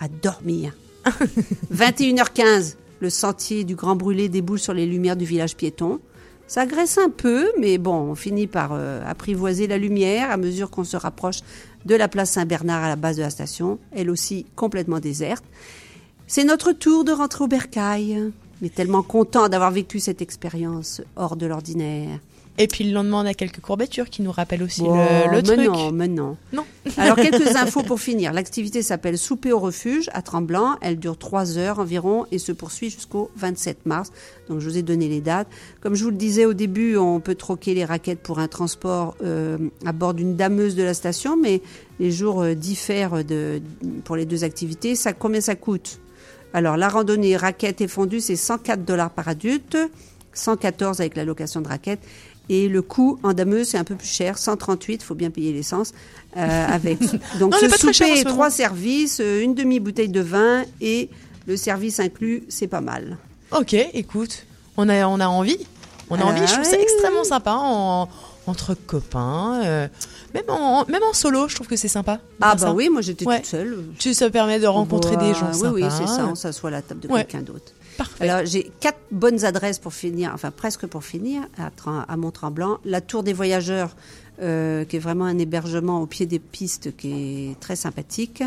à 0.00 0.08
dormir. 0.08 0.74
21h15, 1.72 2.76
le 3.00 3.10
sentier 3.10 3.64
du 3.64 3.74
Grand 3.76 3.96
Brûlé 3.96 4.28
déboule 4.28 4.58
sur 4.58 4.72
les 4.74 4.86
lumières 4.86 5.16
du 5.16 5.24
village 5.24 5.56
piéton. 5.56 6.00
Ça 6.48 6.62
agresse 6.62 6.96
un 6.98 7.10
peu, 7.10 7.50
mais 7.58 7.76
bon, 7.78 7.94
on 7.94 8.14
finit 8.14 8.46
par 8.46 8.70
euh, 8.72 9.02
apprivoiser 9.06 9.66
la 9.66 9.78
lumière 9.78 10.30
à 10.30 10.36
mesure 10.36 10.70
qu'on 10.70 10.84
se 10.84 10.96
rapproche 10.96 11.38
de 11.84 11.94
la 11.96 12.08
place 12.08 12.30
Saint-Bernard 12.32 12.84
à 12.84 12.88
la 12.88 12.96
base 12.96 13.16
de 13.16 13.22
la 13.22 13.30
station, 13.30 13.78
elle 13.92 14.10
aussi 14.10 14.46
complètement 14.54 15.00
déserte. 15.00 15.44
C'est 16.26 16.44
notre 16.44 16.72
tour 16.72 17.04
de 17.04 17.12
rentrer 17.12 17.44
au 17.44 17.48
bercail. 17.48 18.32
Mais 18.62 18.68
tellement 18.70 19.02
content 19.02 19.48
d'avoir 19.48 19.70
vécu 19.70 20.00
cette 20.00 20.22
expérience 20.22 21.02
hors 21.14 21.36
de 21.36 21.46
l'ordinaire. 21.46 22.18
Et 22.58 22.68
puis 22.68 22.84
le 22.84 22.92
lendemain, 22.94 23.20
on 23.22 23.26
a 23.26 23.34
quelques 23.34 23.60
courbatures 23.60 24.08
qui 24.08 24.22
nous 24.22 24.32
rappellent 24.32 24.62
aussi 24.62 24.80
Oh, 24.82 24.94
le, 24.94 25.30
le 25.30 25.42
mais 25.42 25.42
truc. 25.42 25.66
non, 25.66 25.92
mais 25.92 26.08
non. 26.08 26.38
Non. 26.54 26.64
Alors, 26.96 27.16
quelques 27.16 27.46
infos 27.56 27.82
pour 27.82 28.00
finir. 28.00 28.32
L'activité 28.32 28.80
s'appelle 28.80 29.18
Souper 29.18 29.52
au 29.52 29.58
refuge 29.58 30.08
à 30.14 30.22
Tremblant. 30.22 30.76
Elle 30.80 30.98
dure 30.98 31.18
trois 31.18 31.58
heures 31.58 31.80
environ 31.80 32.24
et 32.32 32.38
se 32.38 32.52
poursuit 32.52 32.88
jusqu'au 32.88 33.30
27 33.36 33.84
mars. 33.84 34.10
Donc, 34.48 34.60
je 34.60 34.70
vous 34.70 34.78
ai 34.78 34.82
donné 34.82 35.06
les 35.06 35.20
dates. 35.20 35.48
Comme 35.82 35.94
je 35.96 36.04
vous 36.04 36.10
le 36.10 36.16
disais 36.16 36.46
au 36.46 36.54
début, 36.54 36.96
on 36.96 37.20
peut 37.20 37.34
troquer 37.34 37.74
les 37.74 37.84
raquettes 37.84 38.20
pour 38.20 38.38
un 38.38 38.48
transport 38.48 39.16
euh, 39.22 39.58
à 39.84 39.92
bord 39.92 40.14
d'une 40.14 40.34
dameuse 40.34 40.76
de 40.76 40.82
la 40.82 40.94
station, 40.94 41.36
mais 41.36 41.60
les 42.00 42.10
jours 42.10 42.40
euh, 42.40 42.54
diffèrent 42.54 43.22
de, 43.22 43.60
pour 44.04 44.16
les 44.16 44.24
deux 44.24 44.44
activités. 44.44 44.94
Ça, 44.94 45.12
combien 45.12 45.42
ça 45.42 45.56
coûte? 45.56 45.98
Alors, 46.56 46.78
la 46.78 46.88
randonnée 46.88 47.36
raquettes 47.36 47.82
et 47.82 47.86
fondue, 47.86 48.18
c'est 48.20 48.34
104 48.34 48.82
dollars 48.82 49.10
par 49.10 49.28
adulte, 49.28 49.76
114 50.32 51.00
avec 51.00 51.14
la 51.14 51.26
location 51.26 51.60
de 51.60 51.68
raquettes. 51.68 52.00
Et 52.48 52.68
le 52.68 52.80
coût 52.80 53.18
en 53.22 53.34
dameuse, 53.34 53.68
c'est 53.68 53.76
un 53.76 53.84
peu 53.84 53.94
plus 53.94 54.08
cher, 54.08 54.38
138, 54.38 55.02
faut 55.02 55.14
bien 55.14 55.28
payer 55.30 55.52
l'essence. 55.52 55.92
euh, 56.38 56.66
avec 56.66 56.98
donc 57.38 57.52
Non, 57.52 57.58
ce 57.60 57.68
souper, 57.92 58.24
trois 58.24 58.50
services, 58.50 59.18
euh, 59.20 59.42
une 59.42 59.54
demi-bouteille 59.54 60.08
de 60.08 60.20
vin 60.22 60.64
et 60.80 61.10
le 61.46 61.58
service 61.58 62.00
inclus, 62.00 62.44
c'est 62.48 62.68
pas 62.68 62.80
mal. 62.80 63.18
Ok, 63.52 63.74
écoute, 63.92 64.46
on 64.78 64.88
a, 64.88 65.06
on 65.08 65.20
a 65.20 65.26
envie. 65.28 65.58
On 66.08 66.16
a 66.16 66.20
Ah 66.22 66.26
envie, 66.28 66.46
je 66.46 66.52
trouve 66.54 66.64
ça 66.64 66.78
extrêmement 66.80 67.24
sympa 67.24 67.52
en- 67.54 68.08
entre 68.46 68.72
copains. 68.74 69.60
euh, 69.64 69.88
même, 70.36 70.50
en, 70.50 70.84
même 70.86 71.02
en 71.02 71.12
solo, 71.12 71.48
je 71.48 71.54
trouve 71.54 71.66
que 71.66 71.76
c'est 71.76 71.88
sympa. 71.88 72.20
Ah 72.40 72.54
bah 72.54 72.58
ça. 72.58 72.72
oui, 72.72 72.88
moi 72.90 73.00
j'étais 73.00 73.26
Ouais. 73.26 73.38
toute 73.38 73.46
seule. 73.46 73.84
Tu, 73.98 74.14
ça 74.14 74.30
permet 74.30 74.58
de 74.60 74.66
rencontrer 74.66 75.16
des 75.16 75.34
gens 75.34 75.48
oui, 75.52 75.58
sympas. 75.58 75.70
Oui, 75.72 75.84
c'est 75.90 76.06
ça, 76.06 76.26
on 76.30 76.34
s'assoit 76.34 76.68
à 76.68 76.72
la 76.72 76.82
table 76.82 77.00
de 77.00 77.08
Ouais. 77.08 77.24
quelqu'un 77.24 77.42
d'autre. 77.42 77.72
Parfait. 77.96 78.28
Alors, 78.28 78.44
j'ai 78.44 78.70
quatre 78.80 78.98
bonnes 79.10 79.44
adresses 79.46 79.78
pour 79.78 79.94
finir, 79.94 80.30
enfin 80.34 80.50
presque 80.50 80.86
pour 80.86 81.02
finir, 81.02 81.42
à, 81.58 81.70
à 82.12 82.16
Mont-Tremblant. 82.18 82.78
La 82.84 83.00
Tour 83.00 83.22
des 83.22 83.32
Voyageurs, 83.32 83.96
euh, 84.42 84.84
qui 84.84 84.96
est 84.96 85.00
vraiment 85.00 85.24
un 85.24 85.38
hébergement 85.38 86.02
au 86.02 86.06
pied 86.06 86.26
des 86.26 86.38
pistes 86.38 86.96
qui 86.96 87.50
est 87.50 87.60
très 87.60 87.76
sympathique. 87.76 88.42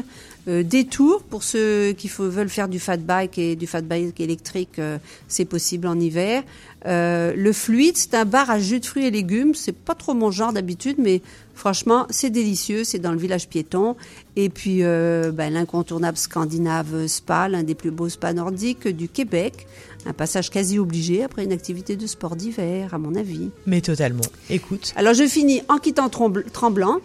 Euh, 0.48 0.64
des 0.64 0.86
tours, 0.86 1.24
pour 1.24 1.44
ceux 1.44 1.94
qui 1.94 2.08
veulent 2.08 2.50
faire 2.50 2.70
du 2.70 2.80
fat 2.80 2.98
bike 2.98 3.38
et 3.38 3.56
du 3.56 3.68
fat 3.68 3.82
bike 3.82 4.20
électrique, 4.20 4.80
euh, 4.80 4.98
c'est 5.28 5.46
possible 5.46 5.88
en 5.88 6.00
hiver. 6.00 6.44
Euh, 6.86 7.34
le 7.36 7.52
Fluide, 7.52 7.98
c'est 7.98 8.14
un 8.14 8.26
bar 8.26 8.50
à 8.50 8.60
jus 8.60 8.80
de 8.80 8.86
fruits 8.86 9.06
et 9.06 9.12
légumes. 9.12 9.54
C'est 9.54 9.76
pas 9.76 9.96
trop 9.96 10.14
mon 10.14 10.32
genre 10.32 10.54
d'habitude, 10.54 10.96
mais 10.98 11.22
franchement, 11.54 12.08
c'est 12.10 12.30
délicieux. 12.30 12.84
C'est 12.84 13.00
dans 13.00 13.12
le 13.12 13.18
village 13.18 13.50
piéton. 13.50 13.96
Et 14.36 14.50
puis, 14.50 14.84
euh, 14.84 15.32
ben, 15.32 15.54
l'incontournable 15.54 16.18
scandinave 16.18 17.08
spa, 17.08 17.50
l'un 17.50 17.64
des 17.64 17.76
plus 17.76 17.92
beaux 17.92 18.10
spas 18.10 18.34
nordiques 18.34 18.88
du 18.88 19.10
Québec. 19.10 19.68
Un 20.06 20.14
passage 20.14 20.50
quasi 20.50 20.80
obligé 20.80 21.24
après 21.24 21.44
une 21.44 21.52
activité 21.52 21.96
de 21.98 22.08
sport 22.08 22.36
d'hiver, 22.36 22.94
à 22.94 22.98
mon 22.98 23.16
avis. 23.16 23.50
Mais 23.66 23.82
totalement. 23.82 24.24
Écoute. 24.50 24.94
Alors, 24.96 25.14
je 25.14 25.28
finis 25.28 25.62
en 25.68 25.78
quittant 25.78 26.08
Trembl- 26.08 26.50
Tremblant 26.52 27.00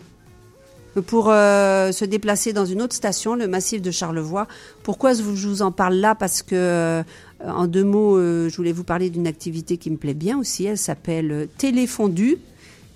pour 1.07 1.29
euh, 1.29 1.91
se 1.91 2.05
déplacer 2.05 2.53
dans 2.53 2.65
une 2.65 2.81
autre 2.81 2.95
station, 2.95 3.35
le 3.35 3.49
massif 3.49 3.83
de 3.83 3.91
Charlevoix. 3.91 4.47
Pourquoi 4.85 5.13
je 5.13 5.23
vous 5.23 5.35
je 5.35 5.61
en 5.63 5.73
parle 5.73 5.95
là? 5.97 6.15
Parce 6.15 6.43
que, 6.43 6.55
euh, 6.55 7.03
en 7.45 7.67
deux 7.67 7.83
mots, 7.83 8.17
euh, 8.17 8.49
je 8.49 8.57
voulais 8.57 8.71
vous 8.71 8.85
parler 8.85 9.11
d'une 9.11 9.27
activité 9.27 9.77
qui 9.77 9.91
me 9.91 9.97
plaît 9.97 10.15
bien 10.15 10.39
aussi. 10.39 10.65
Elle 10.67 10.79
s'appelle 10.79 11.33
euh, 11.33 11.47
Téléfondu. 11.59 12.39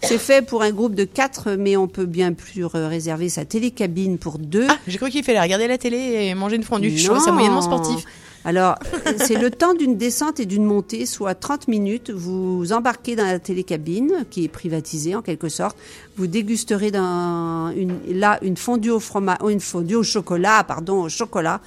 C'est 0.01 0.19
fait 0.19 0.47
pour 0.47 0.63
un 0.63 0.71
groupe 0.71 0.95
de 0.95 1.03
quatre, 1.03 1.57
mais 1.59 1.77
on 1.77 1.89
peut 1.89 2.07
bien 2.07 2.33
plus 2.33 2.65
réserver 2.65 3.29
sa 3.29 3.45
télécabine 3.45 4.17
pour 4.17 4.39
deux. 4.39 4.67
Ah, 4.69 4.79
j'ai 4.87 4.97
cru 4.97 5.11
qu'il 5.11 5.25
fallait 5.25 5.41
regarder 5.41 5.67
la 5.67 5.77
télé 5.77 5.97
et 5.97 6.35
manger 6.37 6.55
une 6.55 6.63
fondue. 6.63 6.97
Je 6.97 7.05
trouve 7.05 7.19
ça 7.19 7.33
moyennement 7.33 7.63
sportif. 7.63 8.05
Alors, 8.49 8.77
c'est 9.19 9.37
le 9.37 9.51
temps 9.51 9.75
d'une 9.75 9.99
descente 9.99 10.41
et 10.41 10.47
d'une 10.47 10.65
montée, 10.65 11.05
soit 11.05 11.35
30 11.35 11.69
minutes. 11.69 12.09
Vous 12.11 12.73
embarquez 12.73 13.15
dans 13.15 13.27
la 13.27 13.39
télécabine, 13.39 14.25
qui 14.31 14.45
est 14.45 14.49
privatisée 14.49 15.15
en 15.15 15.21
quelque 15.21 15.51
sorte. 15.51 15.77
Vous 16.17 16.27
dégusterez 16.27 16.91
dans 16.91 17.71
une, 17.77 17.99
là 18.09 18.39
une 18.41 18.57
fondue 18.57 18.89
au 18.89 19.01
fromage, 19.01 19.37
une 19.47 19.61
fondue 19.61 19.97
au 19.97 20.03
chocolat, 20.03 20.65
pardon, 20.67 21.03
au 21.03 21.11
chocolat, 21.11 21.61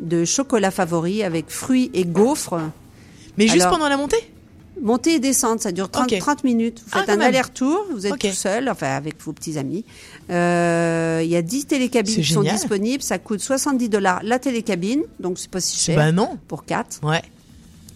de 0.00 0.24
chocolat 0.24 0.72
favori 0.72 1.22
avec 1.22 1.50
fruits 1.50 1.92
et 1.94 2.04
gaufres. 2.04 2.58
Mais 3.38 3.46
juste 3.46 3.66
Alors, 3.66 3.74
pendant 3.74 3.88
la 3.88 3.96
montée? 3.96 4.33
Montée 4.82 5.14
et 5.14 5.18
descente, 5.20 5.60
ça 5.60 5.72
dure 5.72 5.88
30, 5.90 6.12
Ok. 6.12 6.18
30 6.18 6.44
minutes. 6.44 6.80
Vous 6.80 6.90
Ah, 6.92 6.98
faites 6.98 7.06
quand 7.06 7.12
un 7.22 7.24
aller-retour, 7.24 7.86
vous 7.92 8.06
êtes 8.06 8.12
Ok. 8.12 8.20
tout 8.20 8.32
seul, 8.32 8.68
enfin 8.68 8.88
avec 8.96 9.22
vos 9.22 9.32
petits 9.32 9.56
amis. 9.58 9.84
Euh, 10.30 11.20
Il 11.24 11.30
y 11.30 11.36
a 11.36 11.42
10 11.42 11.66
télécabines 11.66 12.14
qui 12.14 12.24
sont 12.24 12.42
disponibles, 12.42 13.02
ça 13.02 13.18
coûte 13.18 13.40
70 13.40 13.88
dollars 13.88 14.20
la 14.24 14.38
télécabine, 14.38 15.02
donc 15.20 15.38
c'est 15.38 15.50
pas 15.50 15.60
si 15.60 15.78
cher. 15.78 15.96
Bah 15.96 16.12
non. 16.12 16.38
Pour 16.48 16.64
4. 16.64 17.00
Ouais. 17.02 17.22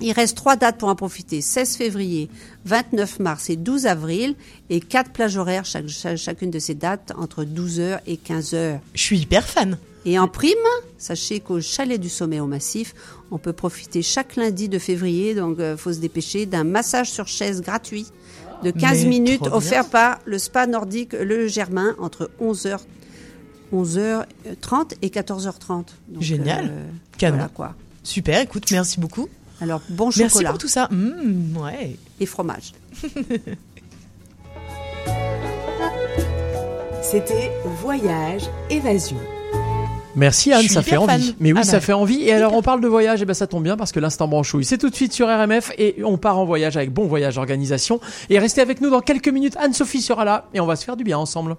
Il 0.01 0.12
reste 0.12 0.37
trois 0.37 0.55
dates 0.55 0.79
pour 0.79 0.89
en 0.89 0.95
profiter 0.95 1.41
16 1.41 1.76
février, 1.76 2.31
29 2.64 3.18
mars 3.18 3.51
et 3.51 3.57
12 3.57 3.87
avril, 3.87 4.37
et 4.70 4.79
quatre 4.79 5.11
plages 5.11 5.37
horaires 5.37 5.64
chaque, 5.64 5.89
chaque- 5.89 6.16
chacune 6.18 6.53
de 6.53 6.61
ces 6.61 6.74
dates 6.74 7.12
entre 7.18 7.43
12h 7.43 7.99
et 8.07 8.16
15h. 8.16 8.79
Je 8.95 9.03
suis 9.03 9.18
hyper 9.18 9.45
fan. 9.47 9.76
Et 10.05 10.18
en 10.18 10.28
prime, 10.28 10.53
sachez 10.96 11.40
qu'au 11.40 11.61
chalet 11.61 12.01
du 12.01 12.09
sommet 12.09 12.40
au 12.40 12.46
massif, 12.46 12.94
on 13.30 13.38
peut 13.38 13.53
profiter 13.53 14.01
chaque 14.03 14.36
lundi 14.36 14.68
de 14.68 14.78
février, 14.78 15.34
donc 15.34 15.59
il 15.61 15.76
faut 15.76 15.92
se 15.92 15.99
dépêcher, 15.99 16.46
d'un 16.46 16.64
massage 16.64 17.11
sur 17.11 17.26
chaise 17.26 17.61
gratuit 17.61 18.07
de 18.62 18.70
15 18.70 19.03
Mais 19.03 19.09
minutes 19.09 19.46
offert 19.53 19.88
par 19.88 20.18
le 20.24 20.38
spa 20.38 20.66
nordique 20.66 21.12
Le 21.12 21.46
Germain 21.46 21.94
entre 21.99 22.30
11h 22.40 22.78
11h30 23.72 24.94
et 25.03 25.09
14h30. 25.09 25.84
Donc, 26.09 26.22
Génial. 26.22 26.70
euh, 26.70 26.86
Canon. 27.18 27.36
voilà 27.36 27.49
quoi. 27.51 27.74
Super, 28.03 28.40
écoute, 28.40 28.64
merci 28.70 28.99
beaucoup. 28.99 29.28
Alors, 29.61 29.82
bon 29.90 30.07
Merci 30.07 30.20
chocolat. 30.30 30.51
pour 30.51 30.59
tout 30.59 30.68
ça. 30.68 30.88
Mmh, 30.90 31.57
ouais. 31.59 31.96
Et 32.20 32.26
fromage. 32.26 32.72
C'était 37.03 37.51
Voyage 37.82 38.49
Évasion. 38.70 39.16
Merci 40.19 40.53
Anne, 40.53 40.69
ça 40.69 40.83
fait 40.83 40.97
envie. 40.97 41.27
fan. 41.27 41.35
Mais 41.41 41.53
oui, 41.53 41.59
Ah 41.62 41.64
ça 41.64 41.73
bah. 41.75 41.81
fait 41.81 41.93
envie. 41.93 42.23
Et 42.23 42.33
alors 42.33 42.53
on 42.55 42.62
parle 42.62 42.81
de 42.81 42.89
voyage, 42.89 43.23
et 43.23 43.25
ben 43.25 43.35
ça 43.35 43.47
tombe 43.47 43.62
bien 43.62 43.77
parce 43.77 43.93
que 43.93 44.01
l'instant 44.01 44.27
branchouille, 44.29 44.64
c'est 44.64 44.79
tout 44.79 44.91
de 44.91 44.95
suite 44.95 45.12
sur 45.12 45.29
RMF 45.29 45.73
et 45.79 45.97
on 46.05 46.19
part 46.19 46.39
en 46.39 46.45
voyage 46.45 46.77
avec 46.77 46.93
Bon 46.93 47.07
Voyage 47.07 47.39
Organisation. 47.39 48.01
Et 48.29 48.39
restez 48.39 48.61
avec 48.61 48.81
nous 48.81 48.91
dans 48.91 49.01
quelques 49.01 49.29
minutes. 49.29 49.57
Anne-Sophie 49.59 50.03
sera 50.03 50.25
là 50.25 50.49
et 50.55 50.61
on 50.61 50.66
va 50.66 50.77
se 50.77 50.85
faire 50.85 50.97
du 50.97 51.05
bien 51.05 51.19
ensemble. 51.19 51.57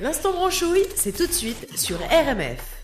L'instant 0.00 0.32
branchouille, 0.32 0.84
c'est 0.96 1.14
tout 1.14 1.26
de 1.26 1.32
suite 1.32 1.66
sur 1.76 1.98
RMF. 1.98 2.79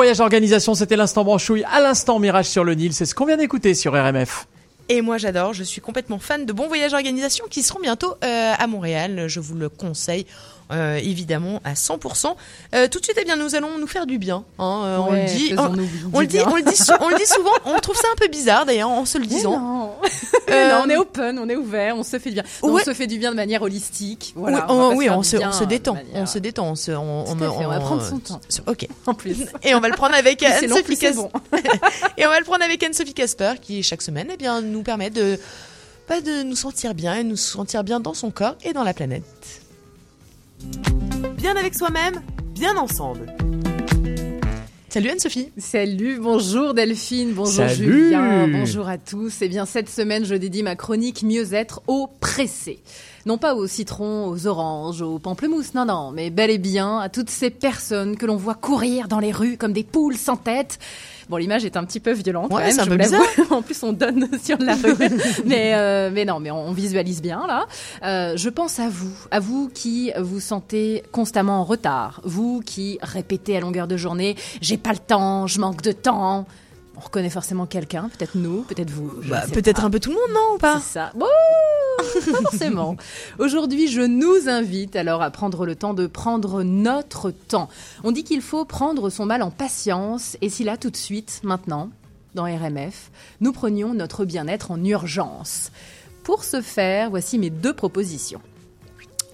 Voyage 0.00 0.20
Organisation, 0.20 0.74
c'était 0.74 0.96
l'instant 0.96 1.24
branchouille. 1.24 1.62
À 1.70 1.78
l'instant 1.78 2.18
Mirage 2.18 2.46
sur 2.46 2.64
le 2.64 2.72
Nil, 2.72 2.94
c'est 2.94 3.04
ce 3.04 3.14
qu'on 3.14 3.26
vient 3.26 3.36
d'écouter 3.36 3.74
sur 3.74 3.92
RMF. 3.92 4.46
Et 4.88 5.02
moi 5.02 5.18
j'adore, 5.18 5.52
je 5.52 5.62
suis 5.62 5.82
complètement 5.82 6.18
fan 6.18 6.46
de 6.46 6.54
Bon 6.54 6.68
Voyage 6.68 6.94
Organisation 6.94 7.44
qui 7.50 7.62
seront 7.62 7.80
bientôt 7.80 8.14
euh, 8.24 8.52
à 8.58 8.66
Montréal. 8.66 9.24
Je 9.28 9.40
vous 9.40 9.54
le 9.56 9.68
conseille 9.68 10.24
euh, 10.72 10.96
évidemment 10.96 11.60
à 11.64 11.74
100%. 11.74 12.34
Euh, 12.74 12.88
tout 12.88 12.98
de 12.98 13.04
suite, 13.04 13.18
eh 13.20 13.24
bien, 13.24 13.36
nous 13.36 13.54
allons 13.54 13.76
nous 13.78 13.86
faire 13.86 14.06
du 14.06 14.18
bien. 14.18 14.44
hein, 14.58 14.82
euh, 14.84 14.98
on 14.98 15.12
le 15.12 15.24
dit, 15.26 15.54
on, 15.58 15.64
on 16.14 16.20
le 16.20 16.26
dit, 16.26 16.36
bien. 16.38 16.46
on 16.48 16.56
le 16.56 16.62
dit, 16.62 16.78
on 17.00 17.08
le 17.08 17.16
dit 17.16 17.26
souvent. 17.26 17.52
On 17.66 17.78
trouve 17.80 17.96
ça 17.96 18.08
un 18.10 18.16
peu 18.16 18.28
bizarre 18.28 18.64
d'ailleurs 18.64 18.88
en 18.88 19.04
se 19.04 19.18
le 19.18 19.26
disant. 19.26 19.52
Euh, 20.50 20.68
Non, 20.70 20.82
on 20.86 20.90
est 20.90 20.96
open, 20.96 21.38
on 21.38 21.48
est 21.48 21.56
ouvert, 21.56 21.96
on 21.96 22.02
se 22.02 22.18
fait 22.18 22.30
du 22.30 22.34
bien. 22.34 22.44
Non, 22.62 22.72
Ouais. 22.72 22.82
On 22.82 22.84
se 22.84 22.94
fait 22.94 23.06
du 23.06 23.18
bien 23.18 23.30
de 23.30 23.36
manière 23.36 23.62
holistique. 23.62 24.32
Voilà, 24.36 24.66
oui, 24.68 24.74
on 24.74 24.80
on, 24.90 24.96
oui, 24.96 25.06
se, 25.24 25.36
on 25.36 25.52
se 25.52 25.64
détend, 25.64 25.94
manière- 25.94 26.22
on 26.22 26.26
se 26.26 26.38
détend, 26.38 26.66
on 26.70 26.74
se, 26.74 26.92
on, 26.92 27.24
fait, 27.26 27.66
va 27.66 27.80
prendre 27.80 28.02
son 28.02 28.18
temps. 28.18 28.40
Ok. 28.66 28.86
En 29.06 29.14
plus. 29.14 29.46
Et 29.62 29.74
on 29.74 29.80
va 29.80 29.88
le 29.88 29.94
prendre 29.96 30.14
avec 30.14 30.42
Anne-Sophie 30.44 30.82
plus 30.82 30.96
c'est 30.96 31.10
Cas- 31.10 31.14
bon. 31.14 31.30
Et 32.16 32.26
on 32.26 32.30
va 32.30 32.38
le 32.38 32.44
prendre 32.44 32.64
avec 32.64 32.82
Anne-Sophie 32.82 33.14
Casper 33.14 33.54
qui 33.60 33.82
chaque 33.82 34.02
semaine 34.02 34.28
eh 34.32 34.36
bien, 34.36 34.60
nous 34.60 34.82
permet 34.82 35.10
de, 35.10 35.38
pas 36.06 36.20
de 36.20 36.42
nous 36.42 36.56
sentir 36.56 36.94
bien 36.94 37.14
et 37.14 37.24
nous 37.24 37.36
sentir 37.36 37.84
bien 37.84 38.00
dans 38.00 38.14
son 38.14 38.30
corps 38.30 38.56
et 38.64 38.72
dans 38.72 38.84
la 38.84 38.94
planète. 38.94 39.24
Bien 41.38 41.56
avec 41.56 41.74
soi-même, 41.74 42.20
bien 42.54 42.76
ensemble. 42.76 43.32
Salut 44.92 45.10
Anne-Sophie. 45.10 45.52
Salut, 45.56 46.18
bonjour 46.20 46.74
Delphine, 46.74 47.30
bonjour 47.32 47.64
Salut. 47.68 48.06
Julien, 48.06 48.48
bonjour 48.48 48.88
à 48.88 48.98
tous. 48.98 49.40
Eh 49.40 49.48
bien, 49.48 49.64
cette 49.64 49.88
semaine, 49.88 50.24
je 50.24 50.34
dédie 50.34 50.64
ma 50.64 50.74
chronique 50.74 51.22
Mieux-être 51.22 51.80
au 51.86 52.08
pressé. 52.08 52.80
Non 53.24 53.38
pas 53.38 53.54
aux 53.54 53.68
citrons, 53.68 54.26
aux 54.26 54.48
oranges, 54.48 55.00
aux 55.00 55.20
pamplemousses, 55.20 55.74
non, 55.74 55.84
non, 55.84 56.10
mais 56.10 56.30
bel 56.30 56.50
et 56.50 56.58
bien 56.58 56.98
à 56.98 57.08
toutes 57.08 57.30
ces 57.30 57.50
personnes 57.50 58.16
que 58.16 58.26
l'on 58.26 58.34
voit 58.34 58.56
courir 58.56 59.06
dans 59.06 59.20
les 59.20 59.30
rues 59.30 59.56
comme 59.56 59.72
des 59.72 59.84
poules 59.84 60.16
sans 60.16 60.36
tête. 60.36 60.80
Bon, 61.30 61.36
l'image 61.36 61.64
est 61.64 61.76
un 61.76 61.84
petit 61.84 62.00
peu 62.00 62.10
violente. 62.10 62.52
Ouais, 62.52 62.72
quand 62.76 62.86
même, 62.86 63.00
je. 63.02 63.42
En 63.54 63.62
plus, 63.62 63.80
on 63.84 63.92
donne 63.92 64.28
sur 64.42 64.58
la 64.58 64.74
rue. 64.74 64.96
mais, 65.46 65.74
euh, 65.74 66.10
mais 66.12 66.24
non, 66.24 66.40
mais 66.40 66.50
on, 66.50 66.68
on 66.68 66.72
visualise 66.72 67.22
bien 67.22 67.46
là. 67.46 67.66
Euh, 68.02 68.36
je 68.36 68.48
pense 68.48 68.80
à 68.80 68.88
vous, 68.88 69.14
à 69.30 69.38
vous 69.38 69.70
qui 69.72 70.10
vous 70.18 70.40
sentez 70.40 71.04
constamment 71.12 71.60
en 71.60 71.64
retard, 71.64 72.20
vous 72.24 72.60
qui 72.66 72.98
répétez 73.00 73.56
à 73.56 73.60
longueur 73.60 73.86
de 73.86 73.96
journée 73.96 74.34
"J'ai 74.60 74.76
pas 74.76 74.90
le 74.90 74.98
temps, 74.98 75.46
je 75.46 75.60
manque 75.60 75.82
de 75.82 75.92
temps". 75.92 76.46
On 77.00 77.02
reconnaît 77.02 77.30
forcément 77.30 77.64
quelqu'un, 77.64 78.10
peut-être 78.10 78.34
nous, 78.34 78.60
peut-être 78.60 78.90
vous. 78.90 79.10
Bah, 79.24 79.44
peut-être 79.50 79.86
un 79.86 79.90
peu 79.90 79.98
tout 79.98 80.10
le 80.10 80.16
monde, 80.16 80.34
non 80.34 80.56
ou 80.56 80.58
pas 80.58 80.80
C'est 80.80 80.98
ça. 80.98 81.12
Bon, 81.14 81.24
pas 82.30 82.42
forcément. 82.42 82.94
Aujourd'hui, 83.38 83.88
je 83.88 84.02
nous 84.02 84.50
invite 84.50 84.96
alors 84.96 85.22
à 85.22 85.30
prendre 85.30 85.64
le 85.64 85.74
temps 85.74 85.94
de 85.94 86.06
prendre 86.06 86.62
notre 86.62 87.30
temps. 87.30 87.70
On 88.04 88.12
dit 88.12 88.22
qu'il 88.22 88.42
faut 88.42 88.66
prendre 88.66 89.08
son 89.08 89.24
mal 89.24 89.40
en 89.40 89.50
patience, 89.50 90.36
et 90.42 90.50
si 90.50 90.62
là, 90.62 90.76
tout 90.76 90.90
de 90.90 90.96
suite, 90.96 91.40
maintenant, 91.42 91.88
dans 92.34 92.44
RMF, 92.44 93.10
nous 93.40 93.52
prenions 93.52 93.94
notre 93.94 94.26
bien-être 94.26 94.70
en 94.70 94.84
urgence. 94.84 95.72
Pour 96.22 96.44
ce 96.44 96.60
faire, 96.60 97.08
voici 97.08 97.38
mes 97.38 97.48
deux 97.48 97.72
propositions. 97.72 98.42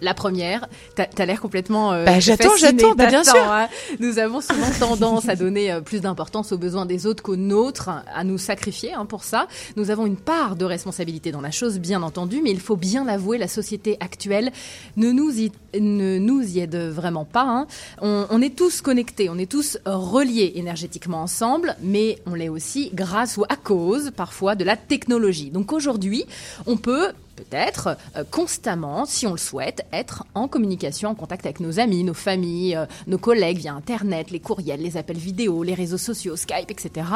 La 0.02 0.12
première, 0.12 0.68
t'as 0.94 1.06
as, 1.16 1.26
l'air 1.26 1.40
complètement. 1.40 1.92
euh, 1.92 2.04
Bah, 2.04 2.20
j'attends, 2.20 2.56
j'attends, 2.58 2.94
bah, 2.94 3.06
bien 3.06 3.24
sûr. 3.24 3.34
hein. 3.36 3.68
Nous 3.98 4.18
avons 4.18 4.40
souvent 4.40 4.70
tendance 4.78 5.28
à 5.28 5.36
donner 5.36 5.72
euh, 5.72 5.80
plus 5.80 6.00
d'importance 6.02 6.52
aux 6.52 6.58
besoins 6.58 6.84
des 6.84 7.06
autres 7.06 7.22
qu'aux 7.22 7.36
nôtres, 7.36 7.88
à 8.14 8.22
nous 8.24 8.36
sacrifier 8.38 8.92
hein, 8.92 9.06
pour 9.06 9.24
ça. 9.24 9.46
Nous 9.76 9.90
avons 9.90 10.04
une 10.04 10.16
part 10.16 10.56
de 10.56 10.64
responsabilité 10.66 11.32
dans 11.32 11.40
la 11.40 11.50
chose, 11.50 11.78
bien 11.78 12.02
entendu, 12.02 12.40
mais 12.42 12.50
il 12.50 12.60
faut 12.60 12.76
bien 12.76 13.04
l'avouer, 13.04 13.38
la 13.38 13.48
société 13.48 13.96
actuelle 14.00 14.52
ne 14.96 15.10
nous 15.12 15.30
y, 15.40 15.50
ne 15.78 16.18
nous 16.18 16.42
y 16.42 16.60
aide 16.60 16.76
vraiment 16.76 17.24
pas. 17.24 17.44
hein. 17.46 17.66
On, 18.02 18.26
on 18.30 18.42
est 18.42 18.54
tous 18.54 18.82
connectés, 18.82 19.30
on 19.30 19.38
est 19.38 19.50
tous 19.50 19.78
reliés 19.86 20.52
énergétiquement 20.56 21.22
ensemble, 21.22 21.74
mais 21.82 22.18
on 22.26 22.34
l'est 22.34 22.50
aussi 22.50 22.90
grâce 22.92 23.38
ou 23.38 23.44
à 23.48 23.56
cause 23.56 24.10
parfois 24.14 24.54
de 24.56 24.64
la 24.64 24.76
technologie. 24.76 25.50
Donc 25.50 25.72
aujourd'hui, 25.72 26.24
on 26.66 26.76
peut 26.76 27.12
peut-être 27.36 27.96
euh, 28.16 28.24
constamment, 28.30 29.04
si 29.06 29.26
on 29.26 29.32
le 29.32 29.38
souhaite, 29.38 29.86
être 29.92 30.24
en 30.34 30.48
communication, 30.48 31.10
en 31.10 31.14
contact 31.14 31.44
avec 31.46 31.60
nos 31.60 31.78
amis, 31.78 32.02
nos 32.02 32.14
familles, 32.14 32.74
euh, 32.76 32.86
nos 33.06 33.18
collègues 33.18 33.58
via 33.58 33.74
Internet, 33.74 34.30
les 34.30 34.40
courriels, 34.40 34.80
les 34.80 34.96
appels 34.96 35.18
vidéo, 35.18 35.62
les 35.62 35.74
réseaux 35.74 35.98
sociaux, 35.98 36.36
Skype, 36.36 36.70
etc. 36.70 37.06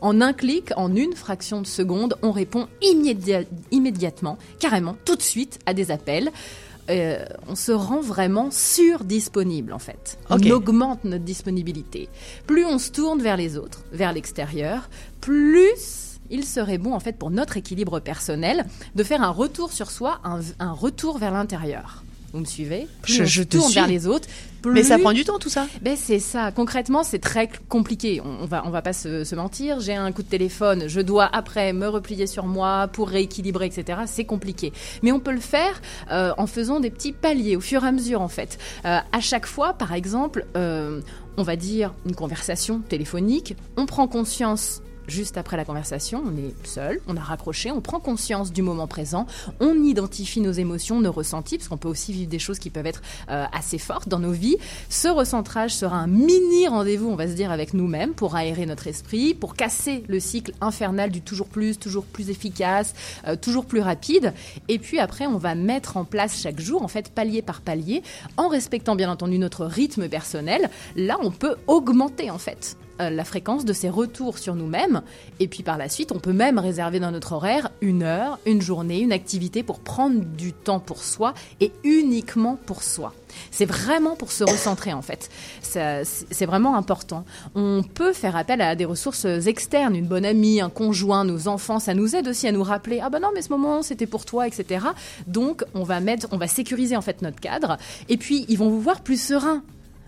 En 0.00 0.20
un 0.20 0.32
clic, 0.32 0.70
en 0.76 0.94
une 0.94 1.14
fraction 1.14 1.60
de 1.62 1.66
seconde, 1.66 2.16
on 2.22 2.30
répond 2.30 2.68
immédiat- 2.82 3.44
immédiatement, 3.70 4.38
carrément, 4.58 4.96
tout 5.04 5.16
de 5.16 5.22
suite 5.22 5.58
à 5.66 5.74
des 5.74 5.90
appels. 5.90 6.30
Euh, 6.88 7.24
on 7.46 7.54
se 7.54 7.70
rend 7.70 8.00
vraiment 8.00 8.50
surdisponible 8.50 9.72
en 9.72 9.78
fait. 9.78 10.18
On 10.28 10.38
augmente 10.50 11.04
notre 11.04 11.24
disponibilité. 11.24 12.08
Plus 12.46 12.64
on 12.64 12.78
se 12.78 12.90
tourne 12.90 13.22
vers 13.22 13.36
les 13.36 13.56
autres, 13.56 13.84
vers 13.92 14.12
l'extérieur, 14.12 14.88
plus 15.20 15.99
il 16.30 16.44
serait 16.44 16.78
bon 16.78 16.94
en 16.94 17.00
fait 17.00 17.16
pour 17.18 17.30
notre 17.30 17.56
équilibre 17.56 18.00
personnel 18.00 18.64
de 18.94 19.02
faire 19.04 19.22
un 19.22 19.30
retour 19.30 19.72
sur 19.72 19.90
soi, 19.90 20.20
un, 20.24 20.40
un 20.58 20.72
retour 20.72 21.18
vers 21.18 21.32
l'intérieur. 21.32 22.04
Vous 22.32 22.38
me 22.38 22.44
suivez? 22.44 22.86
Plus 23.02 23.14
Je- 23.14 23.22
on 23.22 23.26
je 23.26 23.42
tourne 23.42 23.72
vers 23.72 23.88
les 23.88 24.06
autres. 24.06 24.28
Mais 24.64 24.84
ça 24.84 24.98
prend 24.98 25.12
du 25.12 25.24
temps, 25.24 25.40
tout 25.40 25.48
ça. 25.48 25.66
ben 25.82 25.96
c'est 25.96 26.20
ça. 26.20 26.52
Concrètement, 26.52 27.02
c'est 27.02 27.18
très 27.18 27.48
compliqué. 27.68 28.20
On, 28.24 28.42
on 28.42 28.46
va, 28.46 28.62
on 28.66 28.70
va 28.70 28.82
pas 28.82 28.92
se, 28.92 29.24
se 29.24 29.34
mentir. 29.34 29.80
J'ai 29.80 29.94
un 29.96 30.12
coup 30.12 30.22
de 30.22 30.28
téléphone. 30.28 30.84
Je 30.86 31.00
dois 31.00 31.28
après 31.32 31.72
me 31.72 31.88
replier 31.88 32.28
sur 32.28 32.46
moi 32.46 32.86
pour 32.92 33.08
rééquilibrer, 33.08 33.66
etc. 33.66 34.02
C'est 34.06 34.26
compliqué. 34.26 34.72
Mais 35.02 35.10
on 35.10 35.18
peut 35.18 35.32
le 35.32 35.40
faire 35.40 35.80
euh, 36.12 36.32
en 36.38 36.46
faisant 36.46 36.78
des 36.78 36.90
petits 36.90 37.10
paliers 37.12 37.56
au 37.56 37.60
fur 37.60 37.82
et 37.84 37.88
à 37.88 37.92
mesure, 37.92 38.20
en 38.20 38.28
fait. 38.28 38.58
Euh, 38.84 38.98
à 39.10 39.20
chaque 39.20 39.46
fois, 39.46 39.72
par 39.72 39.92
exemple, 39.92 40.46
euh, 40.56 41.00
on 41.36 41.42
va 41.42 41.56
dire 41.56 41.94
une 42.06 42.14
conversation 42.14 42.78
téléphonique. 42.88 43.56
On 43.76 43.86
prend 43.86 44.06
conscience. 44.06 44.82
Juste 45.08 45.36
après 45.36 45.56
la 45.56 45.64
conversation, 45.64 46.22
on 46.24 46.36
est 46.36 46.54
seul, 46.66 47.00
on 47.08 47.16
a 47.16 47.20
raccroché, 47.20 47.70
on 47.70 47.80
prend 47.80 47.98
conscience 48.00 48.52
du 48.52 48.62
moment 48.62 48.86
présent, 48.86 49.26
on 49.58 49.82
identifie 49.82 50.40
nos 50.40 50.52
émotions, 50.52 51.00
nos 51.00 51.12
ressentis, 51.12 51.58
parce 51.58 51.68
qu'on 51.68 51.76
peut 51.76 51.88
aussi 51.88 52.12
vivre 52.12 52.30
des 52.30 52.38
choses 52.38 52.58
qui 52.58 52.70
peuvent 52.70 52.86
être 52.86 53.02
euh, 53.30 53.44
assez 53.52 53.78
fortes 53.78 54.08
dans 54.08 54.18
nos 54.18 54.32
vies. 54.32 54.56
Ce 54.88 55.08
recentrage 55.08 55.74
sera 55.74 55.96
un 55.96 56.06
mini 56.06 56.68
rendez-vous, 56.68 57.08
on 57.08 57.16
va 57.16 57.26
se 57.26 57.32
dire, 57.32 57.50
avec 57.50 57.74
nous-mêmes 57.74 58.14
pour 58.14 58.36
aérer 58.36 58.66
notre 58.66 58.86
esprit, 58.86 59.34
pour 59.34 59.54
casser 59.54 60.04
le 60.06 60.20
cycle 60.20 60.52
infernal 60.60 61.10
du 61.10 61.22
toujours 61.22 61.48
plus, 61.48 61.78
toujours 61.78 62.04
plus 62.04 62.30
efficace, 62.30 62.94
euh, 63.26 63.36
toujours 63.36 63.66
plus 63.66 63.80
rapide. 63.80 64.32
Et 64.68 64.78
puis 64.78 64.98
après, 64.98 65.26
on 65.26 65.38
va 65.38 65.54
mettre 65.54 65.96
en 65.96 66.04
place 66.04 66.40
chaque 66.40 66.60
jour, 66.60 66.82
en 66.82 66.88
fait, 66.88 67.10
palier 67.10 67.42
par 67.42 67.60
palier, 67.62 68.02
en 68.36 68.48
respectant 68.48 68.96
bien 68.96 69.10
entendu 69.10 69.38
notre 69.38 69.64
rythme 69.64 70.08
personnel. 70.08 70.70
Là, 70.96 71.18
on 71.22 71.30
peut 71.30 71.56
augmenter, 71.66 72.30
en 72.30 72.38
fait, 72.38 72.76
la 73.08 73.24
fréquence 73.24 73.64
de 73.64 73.72
ces 73.72 73.88
retours 73.88 74.38
sur 74.38 74.54
nous-mêmes. 74.54 75.02
Et 75.38 75.48
puis 75.48 75.62
par 75.62 75.78
la 75.78 75.88
suite, 75.88 76.12
on 76.12 76.18
peut 76.18 76.32
même 76.32 76.58
réserver 76.58 77.00
dans 77.00 77.10
notre 77.10 77.32
horaire 77.32 77.70
une 77.80 78.02
heure, 78.02 78.38
une 78.44 78.60
journée, 78.60 79.00
une 79.00 79.12
activité 79.12 79.62
pour 79.62 79.80
prendre 79.80 80.20
du 80.20 80.52
temps 80.52 80.80
pour 80.80 81.02
soi 81.02 81.34
et 81.60 81.72
uniquement 81.84 82.58
pour 82.66 82.82
soi. 82.82 83.14
C'est 83.50 83.64
vraiment 83.64 84.16
pour 84.16 84.32
se 84.32 84.44
recentrer 84.44 84.92
en 84.92 85.02
fait. 85.02 85.30
C'est 85.62 86.46
vraiment 86.46 86.76
important. 86.76 87.24
On 87.54 87.82
peut 87.82 88.12
faire 88.12 88.36
appel 88.36 88.60
à 88.60 88.74
des 88.74 88.84
ressources 88.84 89.24
externes, 89.24 89.94
une 89.94 90.06
bonne 90.06 90.24
amie, 90.24 90.60
un 90.60 90.70
conjoint, 90.70 91.24
nos 91.24 91.48
enfants. 91.48 91.78
Ça 91.78 91.94
nous 91.94 92.16
aide 92.16 92.28
aussi 92.28 92.48
à 92.48 92.52
nous 92.52 92.62
rappeler 92.62 93.00
ah 93.02 93.08
ben 93.08 93.20
non 93.20 93.30
mais 93.34 93.42
ce 93.42 93.50
moment 93.50 93.82
c'était 93.82 94.06
pour 94.06 94.24
toi, 94.24 94.46
etc. 94.46 94.86
Donc 95.26 95.64
on 95.74 95.84
va 95.84 96.00
mettre, 96.00 96.26
on 96.32 96.38
va 96.38 96.48
sécuriser 96.48 96.96
en 96.96 97.02
fait 97.02 97.22
notre 97.22 97.40
cadre. 97.40 97.76
Et 98.08 98.16
puis 98.16 98.44
ils 98.48 98.58
vont 98.58 98.68
vous 98.68 98.80
voir 98.80 99.00
plus 99.00 99.20
serein. 99.20 99.62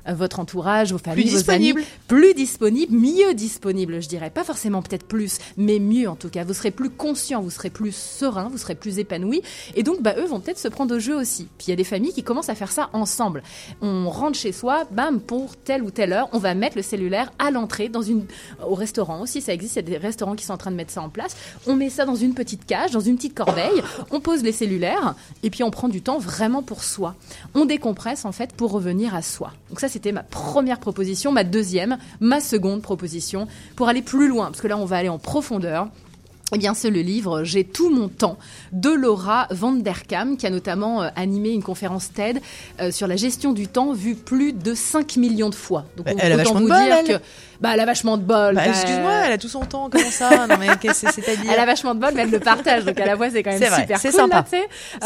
Euh, 0.08 0.14
Votre 0.14 0.40
entourage, 0.40 0.92
vos 0.92 0.98
familles, 0.98 1.28
vos 1.28 1.36
disponible. 1.36 1.80
amis, 1.80 1.88
plus 2.08 2.34
disponible, 2.34 2.94
mieux 2.94 3.34
disponible, 3.34 4.02
je 4.02 4.08
dirais. 4.08 4.30
Pas 4.30 4.44
forcément 4.44 4.82
peut-être 4.82 5.06
plus, 5.06 5.38
mais 5.56 5.78
mieux 5.78 6.08
en 6.08 6.16
tout 6.16 6.28
cas. 6.28 6.44
Vous 6.44 6.54
serez 6.54 6.70
plus 6.70 6.90
conscient, 6.90 7.40
vous 7.40 7.50
serez 7.50 7.70
plus 7.70 7.94
serein, 7.94 8.48
vous 8.50 8.58
serez 8.58 8.74
plus 8.74 8.98
épanoui. 8.98 9.42
Et 9.74 9.82
donc, 9.82 10.02
bah, 10.02 10.14
eux 10.18 10.24
vont 10.26 10.40
peut-être 10.40 10.58
se 10.58 10.68
prendre 10.68 10.96
au 10.96 10.98
jeu 10.98 11.16
aussi. 11.16 11.48
Puis 11.58 11.66
il 11.68 11.70
y 11.70 11.72
a 11.72 11.76
des 11.76 11.84
familles 11.84 12.12
qui 12.12 12.22
commencent 12.22 12.48
à 12.48 12.54
faire 12.54 12.72
ça 12.72 12.90
ensemble. 12.92 13.42
On 13.80 14.10
rentre 14.10 14.38
chez 14.38 14.52
soi, 14.52 14.84
bam, 14.90 15.20
pour 15.20 15.56
telle 15.56 15.82
ou 15.82 15.90
telle 15.90 16.12
heure, 16.12 16.28
on 16.32 16.38
va 16.38 16.54
mettre 16.54 16.76
le 16.76 16.82
cellulaire 16.82 17.30
à 17.38 17.50
l'entrée, 17.50 17.88
dans 17.88 18.02
une, 18.02 18.26
au 18.66 18.74
restaurant 18.74 19.20
aussi, 19.22 19.40
ça 19.40 19.52
existe. 19.52 19.74
Il 19.76 19.78
y 19.78 19.80
a 19.80 19.82
des 19.82 19.96
restaurants 19.98 20.34
qui 20.34 20.44
sont 20.44 20.52
en 20.54 20.58
train 20.58 20.70
de 20.70 20.76
mettre 20.76 20.92
ça 20.92 21.02
en 21.02 21.08
place. 21.08 21.36
On 21.66 21.76
met 21.76 21.90
ça 21.90 22.04
dans 22.04 22.16
une 22.16 22.34
petite 22.34 22.66
cage, 22.66 22.90
dans 22.90 23.00
une 23.00 23.16
petite 23.16 23.34
corbeille. 23.34 23.82
On 24.10 24.20
pose 24.20 24.42
les 24.42 24.52
cellulaires 24.52 25.14
et 25.42 25.50
puis 25.50 25.62
on 25.62 25.70
prend 25.70 25.88
du 25.88 26.02
temps 26.02 26.18
vraiment 26.18 26.62
pour 26.62 26.82
soi. 26.82 27.14
On 27.54 27.64
décompresse 27.66 28.24
en 28.24 28.32
fait 28.32 28.52
pour 28.52 28.72
revenir 28.72 29.14
à 29.14 29.22
soi. 29.22 29.52
Donc 29.70 29.80
ça, 29.80 29.88
c'était 29.92 30.12
ma 30.12 30.22
première 30.22 30.78
proposition. 30.80 31.30
Ma 31.32 31.44
deuxième, 31.44 31.98
ma 32.20 32.40
seconde 32.40 32.82
proposition 32.82 33.46
pour 33.76 33.88
aller 33.88 34.02
plus 34.02 34.28
loin, 34.28 34.46
parce 34.46 34.60
que 34.60 34.68
là, 34.68 34.76
on 34.76 34.84
va 34.84 34.96
aller 34.96 35.08
en 35.08 35.18
profondeur. 35.18 35.88
Eh 36.54 36.58
bien, 36.58 36.74
c'est 36.74 36.90
le 36.90 37.00
livre 37.00 37.44
J'ai 37.44 37.64
tout 37.64 37.88
mon 37.88 38.08
temps 38.08 38.36
de 38.72 38.90
Laura 38.90 39.46
Van 39.50 39.72
Der 39.72 40.06
Kam, 40.06 40.36
qui 40.36 40.46
a 40.46 40.50
notamment 40.50 41.02
euh, 41.02 41.08
animé 41.16 41.48
une 41.50 41.62
conférence 41.62 42.12
TED 42.12 42.42
euh, 42.78 42.90
sur 42.90 43.06
la 43.06 43.16
gestion 43.16 43.54
du 43.54 43.68
temps 43.68 43.94
vue 43.94 44.14
plus 44.16 44.52
de 44.52 44.74
5 44.74 45.16
millions 45.16 45.48
de 45.48 45.54
fois. 45.54 45.86
Donc, 45.96 46.04
Bah, 46.04 46.12
on- 46.14 46.18
elle 46.20 46.32
a 46.32 46.36
vachement 46.36 46.60
vous 46.60 46.66
dire 46.66 47.04
que 47.18 47.24
bah, 47.62 47.70
elle 47.74 47.80
a 47.80 47.86
vachement 47.86 48.16
de 48.18 48.22
bol. 48.22 48.54
Bah, 48.54 48.62
Bah, 48.64 48.70
excuse-moi, 48.70 49.12
elle 49.26 49.32
a 49.32 49.38
tout 49.38 49.48
son 49.48 49.60
temps, 49.60 49.88
comment 49.90 50.10
ça 50.10 50.46
Non 50.46 50.56
mais 50.58 50.66
qu'est-ce 50.80 51.06
que 51.06 51.12
c'est-à-dire 51.12 51.50
elle 51.52 51.58
a 51.60 51.64
vachement 51.64 51.94
de 51.94 52.00
bol, 52.00 52.10
mais 52.14 52.22
elle 52.22 52.30
le 52.30 52.40
partage. 52.40 52.84
Donc 52.84 52.98
à 53.00 53.06
la 53.06 53.16
fois, 53.16 53.30
c'est 53.30 53.42
quand 53.42 53.50
même 53.50 53.60
C'est 53.60 53.68
vrai, 53.68 53.80
super 53.82 54.00
c'est 54.00 54.10
cool. 54.10 54.20
sympa. 54.20 54.36
Là, 54.52 54.58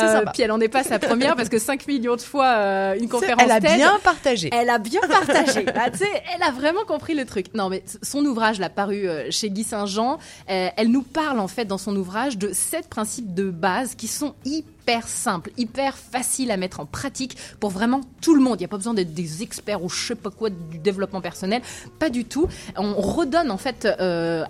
Euh, 0.03 0.13
sympa. 0.19 0.31
Puis 0.33 0.43
elle 0.43 0.51
en 0.53 0.61
est 0.61 0.69
pas 0.69 0.83
sa 0.83 0.99
première 0.99 1.37
parce 1.37 1.49
que 1.49 1.59
5 1.59 1.87
millions 1.87 2.17
de 2.17 2.21
fois 2.21 2.47
euh, 2.47 2.97
une 2.99 3.09
conférence 3.09 3.43
Elle 3.45 3.51
a 3.53 3.61
TED, 3.61 3.77
bien 3.77 3.99
partagé. 4.03 4.51
Elle 4.53 4.71
a 4.71 4.79
bien 4.79 5.01
partagé. 5.03 5.65
Là, 5.65 5.91
tu 5.91 5.99
sais, 5.99 6.23
elle 6.35 6.43
a 6.43 6.51
vraiment 6.51 6.85
compris 6.87 7.15
le 7.15 7.25
truc. 7.25 7.47
Non, 7.55 7.69
mais 7.69 7.83
son 8.03 8.25
ouvrage, 8.25 8.59
l'a 8.59 8.71
paru 8.71 9.07
euh, 9.07 9.31
chez 9.31 9.51
Guy 9.51 9.63
Saint-Jean, 9.65 10.19
euh, 10.51 10.69
elle 10.77 10.89
nous 10.91 11.03
parle 11.03 11.41
en 11.41 11.49
fait 11.49 11.65
dans 11.67 11.79
son 11.79 11.95
ouvrage 11.97 12.39
de 12.39 12.53
sept 12.53 12.89
principes 12.89 13.35
de 13.35 13.51
base 13.51 13.95
qui 13.95 14.09
sont 14.09 14.35
hyper 14.45 14.73
simples, 15.07 15.51
hyper 15.57 15.97
faciles 15.97 16.51
à 16.51 16.57
mettre 16.57 16.81
en 16.81 16.87
pratique 16.87 17.37
pour 17.61 17.71
vraiment 17.71 18.01
tout 18.21 18.35
le 18.35 18.41
monde. 18.41 18.57
Il 18.57 18.63
n'y 18.63 18.67
a 18.67 18.69
pas 18.69 18.77
besoin 18.77 18.95
d'être 18.95 19.15
des 19.15 19.43
experts 19.43 19.83
ou 19.83 19.89
je 19.89 20.09
sais 20.09 20.15
pas 20.15 20.31
quoi 20.31 20.51
du 20.51 20.79
développement 20.79 21.21
personnel, 21.21 21.63
pas 21.99 22.09
du 22.09 22.25
tout. 22.25 22.49
On 22.77 22.95
redonne 22.95 23.51
en 23.51 23.59
fait 23.59 23.87
euh, 24.01 24.45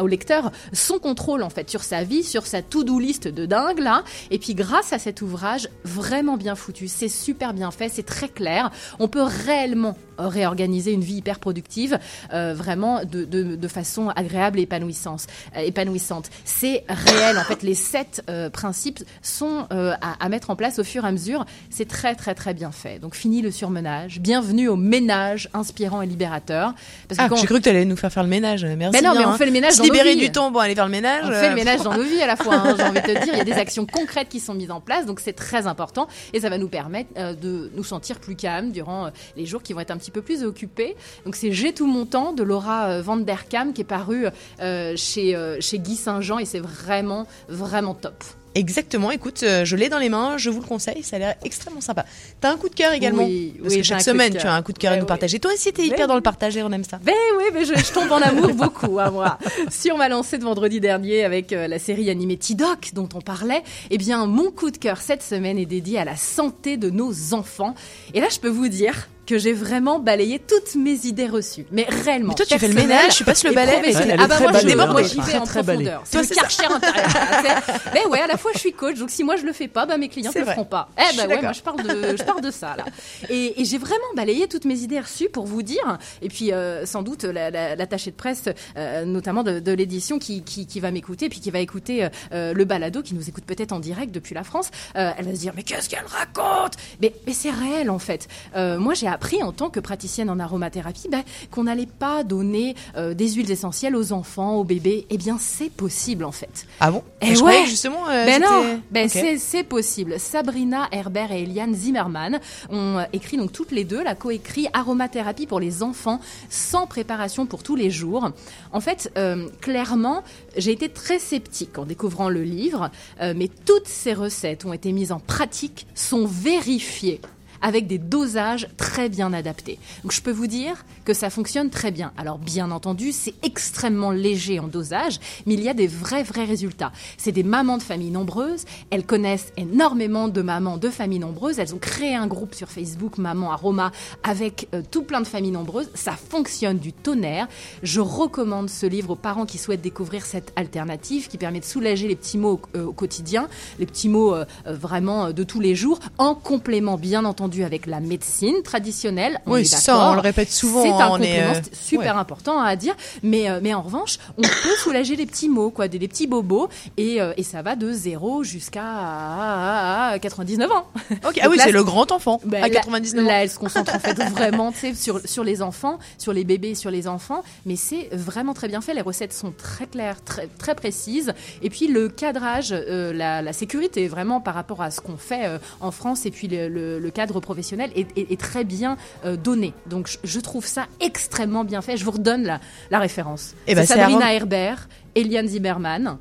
au 0.00 0.06
lecteur 0.06 0.52
son 0.72 0.98
contrôle 0.98 1.42
en 1.42 1.50
fait 1.50 1.70
sur 1.70 1.82
sa 1.82 2.04
vie, 2.04 2.22
sur 2.22 2.46
sa 2.46 2.62
to-do 2.62 2.98
list 2.98 3.28
de 3.28 3.46
dingue 3.46 3.78
là. 3.78 4.04
Et 4.30 4.38
puis 4.38 4.54
grâce 4.54 4.92
à 4.92 4.98
cet 4.98 5.22
ouvrage 5.22 5.68
vraiment 5.84 6.36
bien 6.36 6.54
foutu, 6.54 6.88
c'est 6.88 7.08
super 7.08 7.54
bien 7.54 7.70
fait, 7.70 7.88
c'est 7.88 8.06
très 8.06 8.28
clair. 8.28 8.70
On 8.98 9.08
peut 9.08 9.22
réellement 9.22 9.96
réorganiser 10.18 10.92
une 10.92 11.00
vie 11.02 11.16
hyper 11.16 11.38
productive, 11.38 11.98
euh, 12.32 12.54
vraiment 12.54 13.00
de, 13.04 13.24
de, 13.24 13.56
de 13.56 13.68
façon 13.68 14.08
agréable 14.10 14.58
et 14.58 14.62
épanouissante. 14.62 15.26
euh, 15.56 15.60
épanouissante. 15.60 16.30
C'est 16.44 16.84
réel 16.88 17.38
en 17.38 17.42
fait. 17.44 17.62
Les 17.62 17.74
sept 17.74 18.22
euh, 18.30 18.50
principes 18.50 19.02
sont 19.22 19.66
euh, 19.72 19.94
à, 20.00 20.24
à 20.24 20.28
mettre 20.28 20.50
en 20.50 20.56
place 20.56 20.78
au 20.78 20.84
fur 20.84 21.04
et 21.04 21.08
à 21.08 21.12
mesure. 21.12 21.44
C'est 21.70 21.88
très 21.88 22.14
très 22.14 22.34
très 22.34 22.54
bien 22.54 22.70
fait. 22.72 22.98
Donc 22.98 23.14
fini 23.14 23.42
le 23.42 23.50
surmenage. 23.50 24.20
Bienvenue 24.20 24.68
au 24.68 24.76
ménage 24.76 25.48
inspirant 25.54 26.02
et 26.02 26.06
libérateur. 26.06 26.74
Parce 27.08 27.20
Ah, 27.20 27.28
quand- 27.28 27.36
j'ai 27.36 27.46
cru 27.46 27.58
que 27.58 27.62
tu 27.64 27.68
allais 27.68 27.84
nous 27.84 27.96
faire 27.96 28.12
faire 28.12 28.22
le 28.22 28.28
ménage. 28.28 28.64
Merci. 28.64 28.98
Mais 29.00 29.06
non, 29.06 29.12
bien, 29.12 29.20
mais 29.20 29.26
on 29.26 29.30
hein. 29.30 29.36
fait 29.38 29.46
le 29.46 29.52
ménage 29.52 29.72
Se 29.72 29.78
dans 29.78 29.84
nos 29.84 29.92
libérer 29.92 30.14
vies. 30.14 30.20
du 30.26 30.32
temps 30.32 30.50
pour 30.52 30.60
aller 30.60 30.74
faire 30.74 30.86
le 30.86 30.90
ménage. 30.92 31.24
On 31.24 31.30
fait 31.30 31.46
euh, 31.46 31.48
le 31.50 31.54
ménage 31.54 31.82
dans 31.82 31.94
nos 31.94 32.02
vies 32.02 32.22
à 32.22 32.26
la 32.26 32.36
fois, 32.36 32.54
hein, 32.56 32.74
j'ai 32.76 32.82
envie 32.84 33.00
de 33.00 33.06
te 33.06 33.24
dire. 33.24 33.32
Il 33.34 33.38
y 33.38 33.40
a 33.40 33.44
des 33.44 33.52
actions 33.66 33.86
concrètes 33.86 34.28
qui 34.28 34.40
sont 34.40 34.54
mises 34.54 34.70
en 34.70 34.80
place, 34.80 35.06
donc 35.06 35.20
c'est 35.20 35.32
très 35.32 35.66
important. 35.66 36.08
Et 36.32 36.40
ça 36.40 36.48
va 36.48 36.58
nous 36.58 36.68
permettre 36.68 37.10
euh, 37.16 37.34
de 37.34 37.70
nous 37.74 37.84
sentir 37.84 38.18
plus 38.18 38.36
calmes 38.36 38.70
durant 38.72 39.06
euh, 39.06 39.10
les 39.36 39.46
jours 39.46 39.62
qui 39.62 39.72
vont 39.72 39.80
être 39.80 39.90
un 39.90 39.96
petit 39.98 40.05
peu 40.10 40.22
plus 40.22 40.44
occupés. 40.44 40.96
Donc 41.24 41.36
c'est 41.36 41.52
J'ai 41.52 41.72
tout 41.72 41.86
mon 41.86 42.06
temps 42.06 42.32
de 42.32 42.42
Laura 42.42 42.86
euh, 42.86 43.02
Van 43.02 43.16
Der 43.16 43.48
Kam 43.48 43.72
qui 43.72 43.80
est 43.80 43.84
paru 43.84 44.26
euh, 44.60 44.94
chez, 44.96 45.34
euh, 45.34 45.56
chez 45.60 45.78
Guy 45.78 45.96
Saint-Jean 45.96 46.38
et 46.38 46.44
c'est 46.44 46.60
vraiment, 46.60 47.26
vraiment 47.48 47.94
top. 47.94 48.24
Exactement, 48.54 49.10
écoute, 49.10 49.44
je 49.64 49.76
l'ai 49.76 49.90
dans 49.90 49.98
les 49.98 50.08
mains, 50.08 50.38
je 50.38 50.48
vous 50.48 50.62
le 50.62 50.66
conseille, 50.66 51.02
ça 51.02 51.16
a 51.16 51.18
l'air 51.18 51.34
extrêmement 51.44 51.82
sympa. 51.82 52.06
T'as 52.40 52.50
un 52.50 52.56
coup 52.56 52.70
de 52.70 52.74
cœur 52.74 52.94
également 52.94 53.24
Oui, 53.24 53.52
Parce 53.60 53.74
oui, 53.74 53.80
que 53.80 53.86
chaque 53.86 54.00
semaine, 54.00 54.34
tu 54.34 54.46
as 54.46 54.54
un 54.54 54.62
coup 54.62 54.72
de 54.72 54.78
cœur 54.78 54.92
à 54.92 54.94
Ouais, 54.94 55.00
nous 55.00 55.06
partager. 55.06 55.38
Toi 55.38 55.52
aussi, 55.52 55.74
t'es 55.74 55.84
hyper 55.84 55.98
Mais 55.98 56.06
dans 56.06 56.14
le 56.14 56.22
partager, 56.22 56.62
on 56.62 56.72
aime 56.72 56.82
ça. 56.82 56.98
Ben 57.04 57.12
oui, 57.36 57.44
mais 57.52 57.66
je, 57.66 57.74
je 57.74 57.92
tombe 57.92 58.10
en 58.10 58.16
amour 58.16 58.54
beaucoup, 58.54 58.98
à 58.98 59.10
moi. 59.10 59.38
Sur 59.68 59.98
ma 59.98 60.08
lancée 60.08 60.38
de 60.38 60.44
vendredi 60.44 60.80
dernier 60.80 61.22
avec 61.22 61.52
euh, 61.52 61.68
la 61.68 61.78
série 61.78 62.08
animée 62.08 62.38
T-Doc 62.38 62.92
dont 62.94 63.10
on 63.14 63.20
parlait, 63.20 63.62
eh 63.90 63.98
bien, 63.98 64.24
mon 64.24 64.50
coup 64.50 64.70
de 64.70 64.78
cœur 64.78 65.02
cette 65.02 65.22
semaine 65.22 65.58
est 65.58 65.66
dédié 65.66 65.98
à 65.98 66.06
la 66.06 66.16
santé 66.16 66.78
de 66.78 66.88
nos 66.88 67.34
enfants. 67.34 67.74
Et 68.14 68.20
là, 68.20 68.28
je 68.30 68.40
peux 68.40 68.48
vous 68.48 68.68
dire 68.68 69.10
que 69.26 69.38
j'ai 69.38 69.52
vraiment 69.52 69.98
balayé 69.98 70.38
toutes 70.38 70.74
mes 70.76 71.04
idées 71.06 71.26
reçues. 71.26 71.66
Mais 71.72 71.86
réellement. 71.88 72.28
Mais 72.28 72.34
toi, 72.34 72.46
tu 72.46 72.58
fais 72.58 72.68
le 72.68 72.74
ménage, 72.74 73.16
tu 73.16 73.24
passes 73.24 73.44
le 73.44 73.52
balai, 73.52 73.78
mais 73.82 73.90
est 73.92 74.16
Ah 74.18 74.26
bah 74.26 74.38
moi, 74.40 74.52
je 74.60 74.66
déborde, 74.66 74.90
hein. 74.90 74.92
moi, 74.92 75.02
j'y 75.02 75.20
vais 75.20 75.36
en 75.38 75.44
profondeur. 75.46 76.02
C'est 76.04 76.28
le 76.28 76.34
karcher 76.34 76.64
intérieur. 76.66 77.06
C'est- 77.42 77.92
Mais 77.94 78.06
ouais, 78.06 78.20
à 78.20 78.26
la 78.26 78.36
fois, 78.36 78.52
je 78.54 78.60
suis 78.60 78.72
coach, 78.72 78.98
donc 78.98 79.10
si 79.10 79.24
moi 79.24 79.36
je 79.36 79.44
le 79.44 79.52
fais 79.52 79.68
pas, 79.68 79.84
bah 79.86 79.98
mes 79.98 80.08
clients 80.08 80.30
ne 80.34 80.40
le 80.40 80.46
feront 80.46 80.64
pas. 80.64 80.88
Eh 80.96 81.16
bah 81.16 81.26
ouais, 81.26 81.42
moi 81.42 81.52
je 81.52 81.60
parle 81.60 81.82
de, 81.82 82.16
je 82.16 82.22
parle 82.22 82.40
de 82.40 82.50
ça 82.50 82.76
là. 82.76 82.84
Et, 83.28 83.60
et 83.60 83.64
j'ai 83.64 83.78
vraiment 83.78 83.96
balayé 84.16 84.46
toutes 84.48 84.64
mes 84.64 84.78
idées 84.80 85.00
reçues 85.00 85.28
pour 85.28 85.44
vous 85.46 85.62
dire. 85.62 85.98
Et 86.22 86.28
puis 86.28 86.52
euh, 86.52 86.86
sans 86.86 87.02
doute 87.02 87.24
la- 87.24 87.50
la- 87.50 87.74
l'attaché 87.76 88.10
de 88.12 88.16
presse, 88.16 88.44
euh, 88.76 89.04
notamment 89.04 89.42
de, 89.42 89.58
de 89.60 89.72
l'édition, 89.72 90.18
qui, 90.18 90.42
qui, 90.42 90.66
qui 90.66 90.80
va 90.80 90.90
m'écouter, 90.90 91.28
puis 91.28 91.40
qui 91.40 91.50
va 91.50 91.58
écouter 91.58 92.08
euh, 92.32 92.52
le 92.52 92.64
balado, 92.64 93.02
qui 93.02 93.14
nous 93.14 93.28
écoute 93.28 93.44
peut-être 93.44 93.72
en 93.72 93.80
direct 93.80 94.12
depuis 94.12 94.34
la 94.34 94.44
France. 94.44 94.70
elle 94.94 95.24
va 95.24 95.34
se 95.34 95.40
dire 95.40 95.52
mais 95.56 95.62
qu'est-ce 95.62 95.88
qu'elle 95.88 96.04
raconte? 96.06 96.74
Mais, 97.02 97.12
mais 97.26 97.32
c'est 97.32 97.50
réel 97.50 97.90
en 97.90 97.98
fait. 97.98 98.28
Moi 98.54 98.94
j'ai 98.94 99.08
appris 99.16 99.42
en 99.42 99.50
tant 99.50 99.70
que 99.70 99.80
praticienne 99.80 100.28
en 100.28 100.38
aromathérapie 100.38 101.08
bah, 101.10 101.22
qu'on 101.50 101.64
n'allait 101.64 101.86
pas 101.86 102.22
donner 102.22 102.74
euh, 102.98 103.14
des 103.14 103.30
huiles 103.30 103.50
essentielles 103.50 103.96
aux 103.96 104.12
enfants, 104.12 104.56
aux 104.56 104.64
bébés. 104.64 105.06
Eh 105.08 105.16
bien 105.16 105.38
c'est 105.40 105.70
possible 105.70 106.22
en 106.24 106.32
fait. 106.32 106.66
Ah 106.80 106.90
bon? 106.90 107.02
Eh 107.22 107.34
Je 107.34 107.42
ouais. 107.42 107.64
justement, 107.64 108.06
euh, 108.10 108.26
ben 108.26 108.42
non, 108.42 108.80
ben 108.90 109.08
c'est 109.08 109.64
possible. 109.64 110.20
Sabrina 110.20 110.88
Herbert 110.92 111.32
et 111.32 111.44
Eliane 111.44 111.74
Zimmerman 111.74 112.40
ont 112.68 112.98
euh, 112.98 113.04
écrit 113.14 113.38
donc 113.38 113.52
toutes 113.52 113.72
les 113.72 113.84
deux 113.84 114.04
la 114.04 114.14
coécrit 114.14 114.68
aromathérapie 114.74 115.46
pour 115.46 115.60
les 115.60 115.82
enfants 115.82 116.20
sans 116.50 116.86
préparation 116.86 117.46
pour 117.46 117.62
tous 117.62 117.74
les 117.74 117.90
jours. 117.90 118.30
En 118.72 118.80
fait, 118.80 119.10
euh, 119.16 119.48
clairement, 119.62 120.24
j'ai 120.58 120.72
été 120.72 120.90
très 120.90 121.18
sceptique 121.18 121.78
en 121.78 121.86
découvrant 121.86 122.28
le 122.28 122.42
livre, 122.42 122.90
mais 123.20 123.48
toutes 123.64 123.88
ces 123.88 124.12
recettes 124.12 124.66
ont 124.66 124.72
été 124.74 124.92
mises 124.92 125.12
en 125.12 125.20
pratique, 125.20 125.86
sont 125.94 126.26
vérifiées 126.26 127.20
avec 127.62 127.86
des 127.86 127.98
dosages 127.98 128.68
très 128.76 129.08
bien 129.08 129.32
adaptés. 129.32 129.78
Donc 130.02 130.12
je 130.12 130.22
peux 130.22 130.30
vous 130.30 130.46
dire 130.46 130.84
que 131.04 131.14
ça 131.14 131.30
fonctionne 131.30 131.70
très 131.70 131.90
bien. 131.90 132.12
Alors 132.16 132.38
bien 132.38 132.70
entendu, 132.70 133.12
c'est 133.12 133.34
extrêmement 133.42 134.10
léger 134.10 134.58
en 134.58 134.68
dosage, 134.68 135.18
mais 135.46 135.54
il 135.54 135.62
y 135.62 135.68
a 135.68 135.74
des 135.74 135.86
vrais 135.86 136.22
vrais 136.22 136.44
résultats. 136.44 136.92
C'est 137.16 137.32
des 137.32 137.42
mamans 137.42 137.78
de 137.78 137.82
familles 137.82 138.10
nombreuses, 138.10 138.64
elles 138.90 139.06
connaissent 139.06 139.52
énormément 139.56 140.28
de 140.28 140.42
mamans 140.42 140.76
de 140.76 140.88
familles 140.88 141.20
nombreuses, 141.20 141.58
elles 141.58 141.74
ont 141.74 141.78
créé 141.78 142.14
un 142.14 142.26
groupe 142.26 142.54
sur 142.54 142.68
Facebook 142.68 143.18
Maman 143.18 143.52
Aroma 143.52 143.92
avec 144.22 144.68
euh, 144.74 144.82
tout 144.90 145.02
plein 145.02 145.20
de 145.20 145.26
familles 145.26 145.52
nombreuses, 145.52 145.90
ça 145.94 146.12
fonctionne 146.12 146.78
du 146.78 146.92
tonnerre. 146.92 147.48
Je 147.82 148.00
recommande 148.00 148.68
ce 148.68 148.86
livre 148.86 149.10
aux 149.10 149.16
parents 149.16 149.46
qui 149.46 149.58
souhaitent 149.58 149.82
découvrir 149.82 150.24
cette 150.24 150.52
alternative 150.56 151.28
qui 151.28 151.38
permet 151.38 151.60
de 151.60 151.64
soulager 151.64 152.08
les 152.08 152.16
petits 152.16 152.38
mots 152.38 152.60
au, 152.74 152.78
euh, 152.78 152.84
au 152.86 152.92
quotidien, 152.92 153.48
les 153.78 153.86
petits 153.86 154.08
mots 154.08 154.34
euh, 154.34 154.44
vraiment 154.66 155.32
de 155.32 155.44
tous 155.44 155.60
les 155.60 155.74
jours 155.74 155.98
en 156.18 156.34
complément 156.34 156.96
bien 156.96 157.24
entendu 157.24 157.45
avec 157.64 157.86
la 157.86 158.00
médecine 158.00 158.62
traditionnelle. 158.62 159.40
On 159.46 159.52
Oui, 159.54 159.60
est 159.62 159.64
ça, 159.64 160.10
on 160.10 160.14
le 160.14 160.20
répète 160.20 160.50
souvent, 160.50 160.82
C'est 160.82 160.90
un 160.90 161.06
est, 161.06 161.10
complément 161.10 161.50
euh, 161.54 161.60
c'est 161.72 161.74
super 161.76 162.14
ouais. 162.14 162.20
important 162.20 162.60
à 162.60 162.76
dire, 162.76 162.94
mais 163.22 163.48
euh, 163.50 163.60
mais 163.62 163.74
en 163.74 163.82
revanche, 163.82 164.18
on 164.38 164.42
peut 164.42 164.76
soulager 164.82 165.16
les 165.16 165.26
petits 165.26 165.48
mots, 165.48 165.70
quoi, 165.70 165.88
des, 165.88 165.98
des 165.98 166.08
petits 166.08 166.26
bobos, 166.26 166.68
et, 166.96 167.20
euh, 167.20 167.32
et 167.36 167.42
ça 167.42 167.62
va 167.62 167.76
de 167.76 167.90
0 167.92 168.42
jusqu'à 168.44 168.82
à- 168.84 170.10
à 170.12 170.18
99 170.18 170.70
ans. 170.70 170.86
Ah 171.24 171.30
oui, 171.48 171.56
là, 171.56 171.64
c'est 171.64 171.72
le 171.72 171.84
grand 171.84 172.10
enfant 172.12 172.40
ben, 172.44 172.62
à 172.62 172.68
là- 172.68 172.74
99 172.74 173.24
ans. 173.24 173.28
Là, 173.28 173.42
elle 173.42 173.50
se 173.50 173.58
concentre 173.58 173.94
en 173.94 173.98
fait 173.98 174.14
vraiment 174.30 174.72
sur, 174.94 175.20
sur 175.24 175.44
les 175.44 175.62
enfants, 175.62 175.98
sur 176.18 176.32
les 176.32 176.44
bébés, 176.44 176.74
sur 176.74 176.90
les 176.90 177.08
enfants, 177.08 177.42
mais 177.64 177.76
c'est 177.76 178.08
vraiment 178.12 178.54
très 178.54 178.68
bien 178.68 178.80
fait. 178.80 178.94
Les 178.94 179.00
recettes 179.00 179.32
sont 179.32 179.52
très 179.56 179.86
claires, 179.86 180.22
très, 180.24 180.48
très 180.58 180.74
précises. 180.74 181.32
Et 181.62 181.70
puis 181.70 181.86
le 181.86 182.08
cadrage, 182.08 182.68
euh, 182.72 183.12
la, 183.12 183.42
la 183.42 183.52
sécurité 183.52 184.08
vraiment 184.08 184.40
par 184.40 184.54
rapport 184.54 184.82
à 184.82 184.90
ce 184.90 185.00
qu'on 185.00 185.16
fait 185.16 185.46
euh, 185.46 185.58
en 185.80 185.90
France 185.90 186.26
et 186.26 186.30
puis 186.30 186.48
le, 186.48 186.68
le- 186.68 186.98
le 186.98 187.10
cadre 187.10 187.35
professionnel 187.40 187.90
est, 187.94 188.06
est- 188.18 188.32
est 188.32 188.40
très 188.40 188.64
bien 188.64 188.96
euh, 189.24 189.36
donné. 189.36 189.72
Donc 189.86 190.08
je, 190.08 190.18
je 190.24 190.40
trouve 190.40 190.66
ça 190.66 190.86
extrêmement 191.00 191.64
bien 191.64 191.82
fait. 191.82 191.96
Je 191.96 192.04
vous 192.04 192.10
redonne 192.12 192.42
la, 192.44 192.60
la 192.90 192.98
référence. 192.98 193.54
Eh 193.66 193.74
ben, 193.74 193.86
Sabrina 193.86 194.32
Herbert, 194.34 194.88
Eliane 195.14 195.48
Zimmerman. 195.48 196.18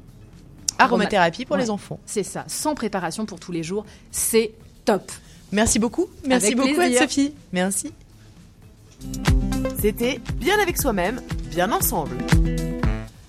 Aromathérapie 0.77 1.45
pour 1.45 1.55
Ouais, 1.55 1.61
les 1.61 1.69
enfants. 1.69 1.99
C'est 2.05 2.23
ça, 2.23 2.43
sans 2.47 2.75
préparation 2.75 3.25
pour 3.25 3.39
tous 3.39 3.51
les 3.53 3.63
jours. 3.63 3.85
C'est 4.11 4.51
top. 4.83 5.09
Merci 5.51 5.79
beaucoup. 5.79 6.07
Merci 6.27 6.47
Avec 6.47 6.57
beaucoup. 6.57 6.81
Anne-Sophie. 6.81 7.33
Merci. 7.53 7.93
C'était 9.81 10.19
bien 10.35 10.59
avec 10.59 10.77
soi-même, 10.81 11.21
bien 11.51 11.71
ensemble. 11.71 12.17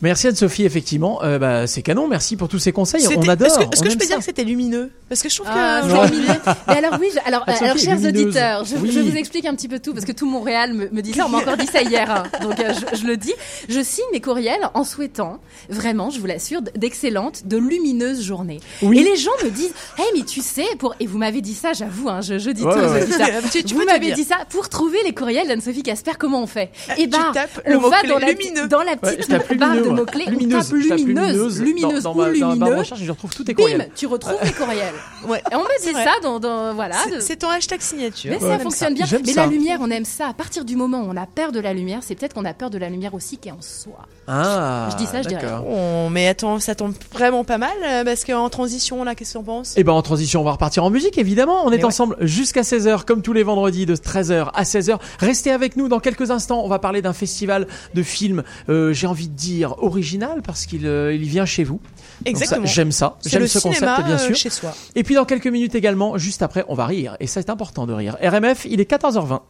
Merci 0.02 0.28
Anne-Sophie, 0.28 0.64
effectivement. 0.64 1.22
Euh, 1.22 1.38
bah, 1.38 1.66
c'est 1.66 1.80
canon, 1.82 2.06
merci 2.06 2.36
pour 2.36 2.48
tous 2.48 2.58
ces 2.58 2.70
conseils. 2.72 3.06
On 3.16 3.28
adore. 3.28 3.46
Est-ce 3.48 3.58
que, 3.58 3.62
est-ce 3.72 3.80
on 3.80 3.84
que 3.84 3.90
je 3.90 3.96
peux 3.96 4.02
ça. 4.04 4.08
dire 4.08 4.18
que 4.18 4.24
c'était 4.24 4.44
lumineux 4.44 4.90
Parce 5.08 5.22
que 5.22 5.28
je 5.30 5.36
trouve 5.36 5.48
Ah, 5.50 5.80
que. 5.82 5.88
c'est 5.90 5.98
Ouais. 5.98 6.08
lumineux. 6.10 6.34
Mais 6.68 6.76
alors 6.76 6.98
oui, 7.00 7.06
je- 7.14 7.18
alors, 7.26 7.44
Ah, 7.46 7.52
alors 7.64 7.78
chers 7.78 7.96
lumineuse. 7.96 8.22
auditeurs, 8.24 8.64
je, 8.64 8.76
Oui. 8.76 8.90
je 8.92 9.00
vous 9.00 9.16
explique 9.16 9.46
un 9.46 9.54
petit 9.54 9.68
peu 9.68 9.78
tout 9.78 9.94
parce 9.94 10.04
que 10.04 10.12
tout 10.12 10.26
Montréal 10.26 10.74
me, 10.74 10.88
me 10.90 11.00
dit 11.00 11.12
ça. 11.14 11.24
On 11.26 11.28
m'a 11.30 11.38
encore 11.38 11.56
dit 11.56 11.66
ça 11.66 11.80
hier, 11.82 12.10
hein. 12.10 12.24
donc 12.42 12.60
euh, 12.60 12.72
je, 12.92 12.98
je 12.98 13.06
le 13.06 13.16
dis. 13.16 13.32
Je 13.70 13.80
signe 13.82 14.04
mes 14.12 14.20
courriels 14.20 14.68
en 14.74 14.84
souhaitant 14.84 15.38
vraiment, 15.70 16.10
je 16.10 16.20
vous 16.20 16.26
l'assure, 16.26 16.60
d'excellentes, 16.76 17.46
de 17.46 17.56
lumineuses 17.56 18.22
journées. 18.22 18.60
Oui. 18.82 18.98
Et 18.98 19.02
les 19.02 19.16
gens 19.16 19.30
me 19.44 19.48
disent, 19.50 19.72
hey 19.98 20.04
mais 20.14 20.24
tu 20.24 20.42
sais, 20.42 20.66
pour 20.78 20.94
et 21.00 21.06
vous 21.06 21.18
m'avez 21.18 21.40
dit 21.40 21.54
ça, 21.54 21.72
j'avoue, 21.72 22.08
hein, 22.10 22.20
je, 22.20 22.38
je 22.38 22.50
dis 22.50 22.62
Ouais, 22.64 22.72
tout, 22.74 22.78
ouais. 22.80 23.00
je 23.00 23.06
dis 23.06 23.12
ça. 23.12 23.26
Tu- 23.50 23.64
tu 23.64 23.74
vous 23.74 23.84
m'avez 23.84 24.12
dit 24.12 24.24
ça 24.24 24.36
pour 24.50 24.68
trouver 24.68 24.98
les 25.04 25.14
courriels 25.14 25.48
d'Anne-Sophie 25.48 25.82
Casper. 25.82 26.12
Comment 26.18 26.42
on 26.42 26.46
fait? 26.46 26.70
Et 26.98 27.04
tu 27.04 27.08
bah, 27.08 27.30
tapes 27.32 27.62
on 27.66 27.70
le 27.70 27.78
va 27.78 28.02
dans 28.02 28.18
la, 28.18 28.30
lumineux. 28.32 28.68
dans 28.68 28.82
la 28.82 28.92
Ouais, 28.92 29.16
petite 29.16 29.58
barre 29.58 29.76
de 29.90 29.96
mots-clés, 29.96 30.24
Lumineuse, 30.26 30.72
lumineuse, 30.72 31.60
lumineuse 31.60 32.02
dans, 32.02 32.14
ma, 32.14 32.76
recherche, 32.76 33.00
je 33.02 33.10
retrouve 33.10 33.34
tous 33.34 33.44
tes 33.44 33.54
Bim, 33.54 33.62
courriels. 33.62 33.90
tu 33.94 34.06
retrouves 34.06 34.36
les 34.42 34.52
courriels. 34.52 34.94
Ouais. 35.26 35.42
Et 35.50 35.54
on 35.56 35.60
me 35.60 35.84
dit 35.84 35.90
vrai. 35.92 36.04
ça 36.04 36.10
dans, 36.22 36.38
dans 36.38 36.72
voilà. 36.74 36.94
C'est- 37.20 37.36
ton 37.36 37.48
hashtag 37.50 37.80
signature. 37.80 38.30
mais 38.32 38.38
ça 38.38 38.58
fonctionne 38.60 38.94
bien. 38.94 39.06
J'aime 39.06 39.22
Mais 39.26 39.32
ça. 39.32 39.40
la 39.42 39.46
lumière, 39.50 39.78
on 39.80 39.90
aime 39.90 40.04
ça. 40.04 40.28
À 40.28 40.34
partir 40.34 40.64
du 40.64 40.76
moment 40.76 41.00
où 41.00 41.06
on 41.10 41.16
a 41.16 41.26
peur 41.26 41.50
de 41.52 41.58
la 41.58 41.72
lumière, 41.72 42.00
c'est 42.02 42.14
peut-être 42.14 42.34
qu'on 42.34 42.44
a 42.44 42.54
peur 42.54 42.70
de 42.70 42.78
la 42.78 42.88
lumière 42.88 43.12
aussi 43.14 43.36
qui 43.38 43.48
est 43.48 43.52
en 43.52 43.60
soi. 43.60 44.06
Ah, 44.28 44.88
Je 44.92 44.96
dis 44.96 45.06
ça, 45.06 45.22
je 45.22 45.28
d'accord. 45.28 45.64
Oh, 45.68 46.08
mais 46.10 46.28
attends, 46.28 46.60
ça 46.60 46.74
tombe 46.74 46.94
vraiment 47.12 47.44
pas 47.44 47.58
mal 47.58 47.70
euh, 47.84 48.04
parce 48.04 48.24
qu'en 48.24 48.48
transition, 48.50 49.02
là, 49.04 49.14
qu'est-ce 49.14 49.32
que 49.34 49.38
t'en 49.38 49.44
penses? 49.44 49.76
Et 49.76 49.84
ben 49.84 49.92
en 49.92 50.02
transition, 50.02 50.40
on 50.40 50.44
va 50.44 50.52
repartir 50.52 50.84
en 50.84 50.90
musique 50.90 51.18
évidemment. 51.18 51.64
On 51.64 51.68
est 51.68 51.76
Mais 51.76 51.78
ouais. 51.78 51.84
ensemble 51.86 52.16
jusqu'à 52.20 52.62
16h 52.62 53.04
comme 53.04 53.22
tous 53.22 53.32
les 53.32 53.42
vendredis 53.42 53.86
de 53.86 53.94
13h 53.96 54.50
à 54.54 54.62
16h. 54.64 54.98
Restez 55.18 55.50
avec 55.50 55.76
nous 55.76 55.88
dans 55.88 56.00
quelques 56.00 56.30
instants. 56.30 56.62
On 56.64 56.68
va 56.68 56.78
parler 56.78 57.02
d'un 57.02 57.12
festival 57.12 57.66
de 57.94 58.02
films, 58.02 58.42
euh, 58.68 58.92
j'ai 58.92 59.06
envie 59.06 59.28
de 59.28 59.34
dire 59.34 59.75
original 59.78 60.42
parce 60.42 60.66
qu'il 60.66 60.86
euh, 60.86 61.14
il 61.14 61.24
vient 61.24 61.46
chez 61.46 61.64
vous. 61.64 61.80
Exactement. 62.24 62.66
J'aime 62.66 62.92
ça. 62.92 63.18
J'aime 63.24 63.46
ce 63.46 63.60
cinéma 63.60 63.96
concept 63.96 64.06
bien 64.06 64.16
euh, 64.16 64.18
sûr. 64.18 64.34
chez 64.34 64.50
soi. 64.50 64.74
Et 64.94 65.02
puis 65.02 65.14
dans 65.14 65.24
quelques 65.24 65.46
minutes 65.46 65.74
également, 65.74 66.18
juste 66.18 66.42
après, 66.42 66.64
on 66.68 66.74
va 66.74 66.86
rire. 66.86 67.16
Et 67.20 67.26
ça 67.26 67.42
c'est 67.42 67.50
important 67.50 67.86
de 67.86 67.92
rire. 67.92 68.16
RMF, 68.22 68.66
il 68.66 68.80
est 68.80 68.90
14h20. 68.90 69.40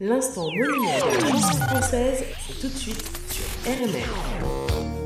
L'instant 0.00 0.46
monument 0.46 0.98
de 1.12 1.24
la 1.26 1.32
musique 1.32 1.62
française, 1.68 2.24
c'est 2.46 2.60
tout 2.60 2.68
de 2.68 2.78
suite 2.78 3.04
sur 3.30 3.70
RMR. 3.70 4.99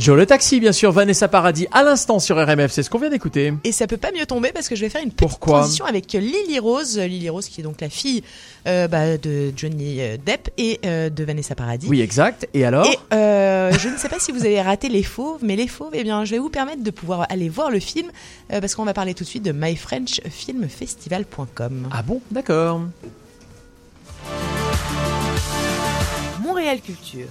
Joe 0.00 0.16
le 0.16 0.24
taxi, 0.24 0.60
bien 0.60 0.72
sûr, 0.72 0.92
Vanessa 0.92 1.28
Paradis 1.28 1.66
à 1.72 1.82
l'instant 1.82 2.20
sur 2.20 2.42
RMF, 2.42 2.72
c'est 2.72 2.82
ce 2.82 2.88
qu'on 2.88 2.98
vient 2.98 3.10
d'écouter. 3.10 3.52
Et 3.64 3.72
ça 3.72 3.86
peut 3.86 3.98
pas 3.98 4.12
mieux 4.12 4.24
tomber 4.24 4.50
parce 4.50 4.66
que 4.66 4.74
je 4.74 4.80
vais 4.80 4.88
faire 4.88 5.02
une 5.02 5.10
petite 5.10 5.28
Pourquoi 5.28 5.58
transition 5.58 5.84
avec 5.84 6.10
Lily 6.14 6.58
Rose. 6.58 6.98
Lily 6.98 7.28
Rose 7.28 7.48
qui 7.48 7.60
est 7.60 7.64
donc 7.64 7.82
la 7.82 7.90
fille 7.90 8.22
euh, 8.66 8.88
bah, 8.88 9.18
de 9.18 9.52
Johnny 9.54 10.00
euh, 10.00 10.16
Depp 10.16 10.48
et 10.56 10.80
euh, 10.86 11.10
de 11.10 11.22
Vanessa 11.22 11.54
Paradis. 11.54 11.86
Oui, 11.86 12.00
exact. 12.00 12.48
Et 12.54 12.64
alors 12.64 12.86
Et 12.86 12.98
euh, 13.12 13.70
je 13.78 13.90
ne 13.90 13.98
sais 13.98 14.08
pas 14.08 14.18
si 14.18 14.32
vous 14.32 14.46
avez 14.46 14.62
raté 14.62 14.88
Les 14.88 15.02
Fauves, 15.02 15.40
mais 15.42 15.54
Les 15.54 15.68
Fauves, 15.68 15.90
eh 15.92 16.02
bien, 16.02 16.24
je 16.24 16.30
vais 16.30 16.38
vous 16.38 16.48
permettre 16.48 16.82
de 16.82 16.90
pouvoir 16.90 17.26
aller 17.28 17.50
voir 17.50 17.70
le 17.70 17.78
film 17.78 18.08
euh, 18.54 18.60
parce 18.62 18.74
qu'on 18.74 18.86
va 18.86 18.94
parler 18.94 19.12
tout 19.12 19.24
de 19.24 19.28
suite 19.28 19.42
de 19.42 19.52
myfrenchfilmfestival.com. 19.52 21.88
Ah 21.92 22.02
bon, 22.02 22.22
d'accord. 22.30 22.80
Montréal 26.42 26.80
Culture. 26.80 27.26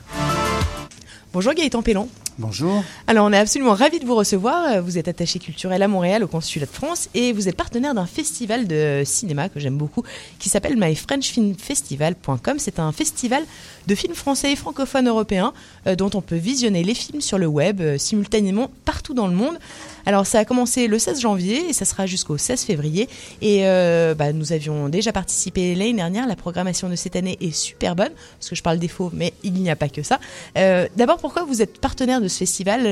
Bonjour 1.33 1.55
Gaëtan 1.55 1.81
Pellon. 1.81 2.07
Bonjour. 2.39 2.83
Alors, 3.05 3.25
on 3.25 3.33
est 3.33 3.37
absolument 3.37 3.73
ravis 3.73 3.99
de 3.99 4.05
vous 4.05 4.15
recevoir. 4.15 4.81
Vous 4.81 4.97
êtes 4.97 5.09
attaché 5.09 5.39
culturel 5.39 5.83
à 5.83 5.89
Montréal, 5.89 6.23
au 6.23 6.27
Consulat 6.27 6.67
de 6.67 6.71
France, 6.71 7.09
et 7.13 7.33
vous 7.33 7.49
êtes 7.49 7.57
partenaire 7.57 7.93
d'un 7.93 8.05
festival 8.05 8.65
de 8.65 9.03
cinéma 9.03 9.49
que 9.49 9.59
j'aime 9.59 9.75
beaucoup, 9.75 10.03
qui 10.39 10.47
s'appelle 10.47 10.77
myfrenchfilmfestival.com. 10.77 12.57
C'est 12.57 12.79
un 12.79 12.93
festival 12.93 13.43
de 13.89 13.95
films 13.95 14.13
français 14.13 14.51
et 14.51 14.55
francophones 14.55 15.07
européens, 15.07 15.51
euh, 15.87 15.95
dont 15.95 16.11
on 16.13 16.21
peut 16.21 16.35
visionner 16.35 16.83
les 16.83 16.93
films 16.93 17.21
sur 17.21 17.39
le 17.39 17.47
web 17.47 17.81
euh, 17.81 17.97
simultanément 17.97 18.69
partout 18.85 19.15
dans 19.15 19.27
le 19.27 19.33
monde. 19.33 19.57
Alors, 20.05 20.27
ça 20.27 20.37
a 20.39 20.45
commencé 20.45 20.87
le 20.87 20.99
16 20.99 21.19
janvier 21.19 21.67
et 21.67 21.73
ça 21.73 21.85
sera 21.85 22.05
jusqu'au 22.05 22.37
16 22.37 22.61
février. 22.61 23.09
Et 23.41 23.67
euh, 23.67 24.13
bah, 24.13 24.31
nous 24.31 24.53
avions 24.53 24.89
déjà 24.89 25.11
participé 25.11 25.73
l'année 25.73 25.93
dernière. 25.93 26.27
La 26.27 26.35
programmation 26.35 26.87
de 26.87 26.95
cette 26.95 27.15
année 27.15 27.37
est 27.41 27.51
super 27.51 27.95
bonne, 27.95 28.11
parce 28.37 28.49
que 28.49 28.55
je 28.55 28.61
parle 28.61 28.77
des 28.77 28.87
faux, 28.87 29.09
mais 29.11 29.33
il 29.43 29.53
n'y 29.53 29.71
a 29.71 29.75
pas 29.75 29.89
que 29.89 30.03
ça. 30.03 30.19
D'abord, 30.55 31.17
pourquoi 31.17 31.43
vous 31.43 31.61
êtes 31.63 31.79
partenaire 31.79 32.21
de 32.21 32.27
ce 32.27 32.37
festival 32.37 32.83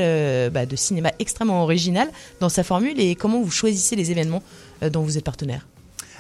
bah, 0.52 0.66
de 0.66 0.76
cinéma 0.76 1.12
extrêmement 1.20 1.62
original 1.62 2.10
dans 2.40 2.50
sa 2.50 2.64
formule 2.64 3.00
et 3.00 3.16
comment 3.16 3.42
vous 3.42 3.52
choisissez 3.52 3.96
les 3.96 4.10
événements 4.10 4.42
dont 4.82 5.02
vous 5.02 5.18
êtes 5.18 5.24
partenaire? 5.24 5.68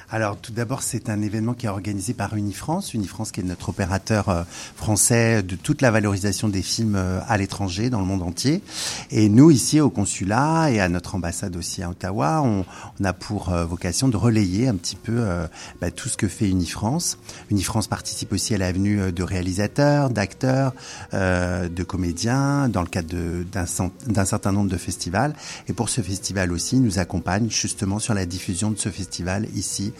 Alors 0.09 0.37
tout 0.37 0.53
d'abord, 0.53 0.83
c'est 0.83 1.09
un 1.09 1.21
événement 1.21 1.53
qui 1.53 1.65
est 1.65 1.69
organisé 1.69 2.13
par 2.13 2.33
Unifrance, 2.37 2.93
Unifrance 2.93 3.33
qui 3.33 3.41
est 3.41 3.43
notre 3.43 3.67
opérateur 3.69 4.29
euh, 4.29 4.43
français 4.77 5.43
de 5.43 5.57
toute 5.57 5.81
la 5.81 5.91
valorisation 5.91 6.47
des 6.47 6.61
films 6.61 6.95
euh, 6.95 7.19
à 7.27 7.37
l'étranger, 7.37 7.89
dans 7.89 7.99
le 7.99 8.05
monde 8.05 8.23
entier. 8.23 8.61
Et 9.11 9.27
nous, 9.27 9.51
ici 9.51 9.81
au 9.81 9.89
consulat 9.89 10.71
et 10.71 10.79
à 10.79 10.87
notre 10.87 11.15
ambassade 11.15 11.57
aussi 11.57 11.83
à 11.83 11.89
Ottawa, 11.89 12.41
on, 12.41 12.63
a 13.03 13.11
pour 13.11 13.49
euh, 13.49 13.65
vocation 13.65 14.07
de 14.07 14.15
relayer 14.15 14.69
un 14.69 14.75
petit 14.75 14.95
peu 14.95 15.25
bah, 15.81 15.91
tout 15.91 16.07
ce 16.07 16.15
que 16.15 16.27
fait 16.27 16.49
Unifrance. 16.49 17.17
Unifrance 17.51 17.87
participe 17.87 18.31
aussi 18.31 18.55
à 18.55 18.57
l'avenue 18.57 19.11
de 19.11 19.23
réalisateurs, 19.23 20.09
d'acteurs, 20.09 20.73
euh, 21.13 21.69
de 21.69 21.83
comédiens, 21.83 22.69
dans 22.69 22.81
le 22.81 22.87
cadre 22.87 23.15
d'un 23.43 24.25
certain 24.25 24.51
nombre 24.51 24.69
de 24.69 24.77
festivals. 24.77 25.33
Et 25.67 25.73
pour 25.73 25.89
ce 25.89 26.01
festival 26.01 26.51
aussi, 26.51 26.77
nous 26.77 26.99
accompagne 26.99 27.49
justement 27.49 27.99
sur 27.99 28.13
la 28.13 28.25
diffusion 28.25 28.71
de 28.71 28.77
ce 28.77 28.89
festival 28.89 29.47
ici 29.55 29.93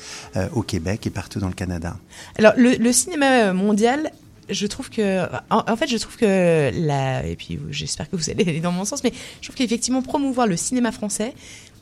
au 0.54 0.62
Québec 0.62 1.08
et 1.08 1.10
partout 1.10 1.40
dans 1.40 1.48
le 1.48 1.54
Canada. 1.54 1.98
Alors, 2.38 2.54
le, 2.58 2.92
cinéma 2.92 3.54
mondial, 3.54 4.12
je 4.50 4.68
trouve 4.68 4.90
que, 4.90 5.26
en, 5.50 5.76
fait, 5.76 5.88
je 5.88 5.98
trouve 5.98 6.18
que 6.18 6.72
la, 6.74 7.26
et 7.26 7.36
puis 7.36 7.60
j'espère 7.70 8.10
que 8.10 8.16
vous 8.16 8.30
allez 8.30 8.44
aller 8.48 8.60
dans 8.60 8.72
mon 8.72 8.86
sens, 8.86 9.04
mais 9.04 9.14
je 9.42 9.48
trouve 9.48 9.56
qu'effectivement 9.56 10.02
promouvoir 10.02 10.48
le 10.48 10.58
cinéma 10.58 10.92
français 10.92 11.34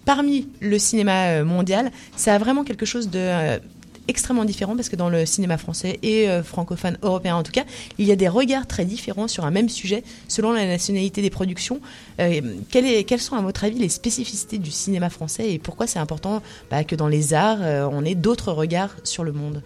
parmi 0.06 0.48
le 0.62 0.78
cinéma 0.80 1.30
euh, 1.30 1.46
mondial, 1.46 1.92
ça 2.16 2.36
a 2.36 2.38
vraiment 2.38 2.64
quelque 2.64 2.86
chose 2.86 3.10
de 3.10 3.20
euh, 3.20 3.60
extrêmement 4.08 4.46
différent 4.46 4.76
parce 4.76 4.90
que 4.90 4.96
dans 4.96 5.10
le 5.10 5.26
cinéma 5.26 5.58
français 5.58 6.00
et 6.04 6.30
euh, 6.30 6.44
francophone 6.44 6.98
européen 7.02 7.36
en 7.36 7.44
tout 7.44 7.52
cas, 7.52 7.64
il 7.98 8.06
y 8.06 8.12
a 8.12 8.16
des 8.16 8.28
regards 8.28 8.68
très 8.68 8.86
différents 8.86 9.28
sur 9.28 9.46
un 9.46 9.52
même 9.52 9.70
sujet 9.70 10.04
selon 10.28 10.52
la 10.52 10.66
nationalité 10.66 11.22
des 11.22 11.30
productions. 11.30 11.80
Euh, 12.20 12.42
quelles, 12.70 13.22
sont 13.22 13.36
à 13.36 13.42
votre 13.42 13.64
avis 13.64 13.80
les 13.80 13.90
spécificités 13.90 14.58
du 14.58 14.72
cinéma 14.72 15.10
français 15.10 15.54
et 15.54 15.60
pourquoi 15.60 15.88
c'est 15.88 16.00
important 16.00 16.42
bah, 16.70 16.84
que 16.84 16.96
dans 16.96 17.08
les 17.08 17.34
arts 17.34 17.60
euh, 17.62 17.88
on 17.92 18.04
ait 18.06 18.16
d'autres 18.16 18.52
regards 18.52 18.96
sur 19.04 19.24
le 19.24 19.32
monde? 19.32 19.62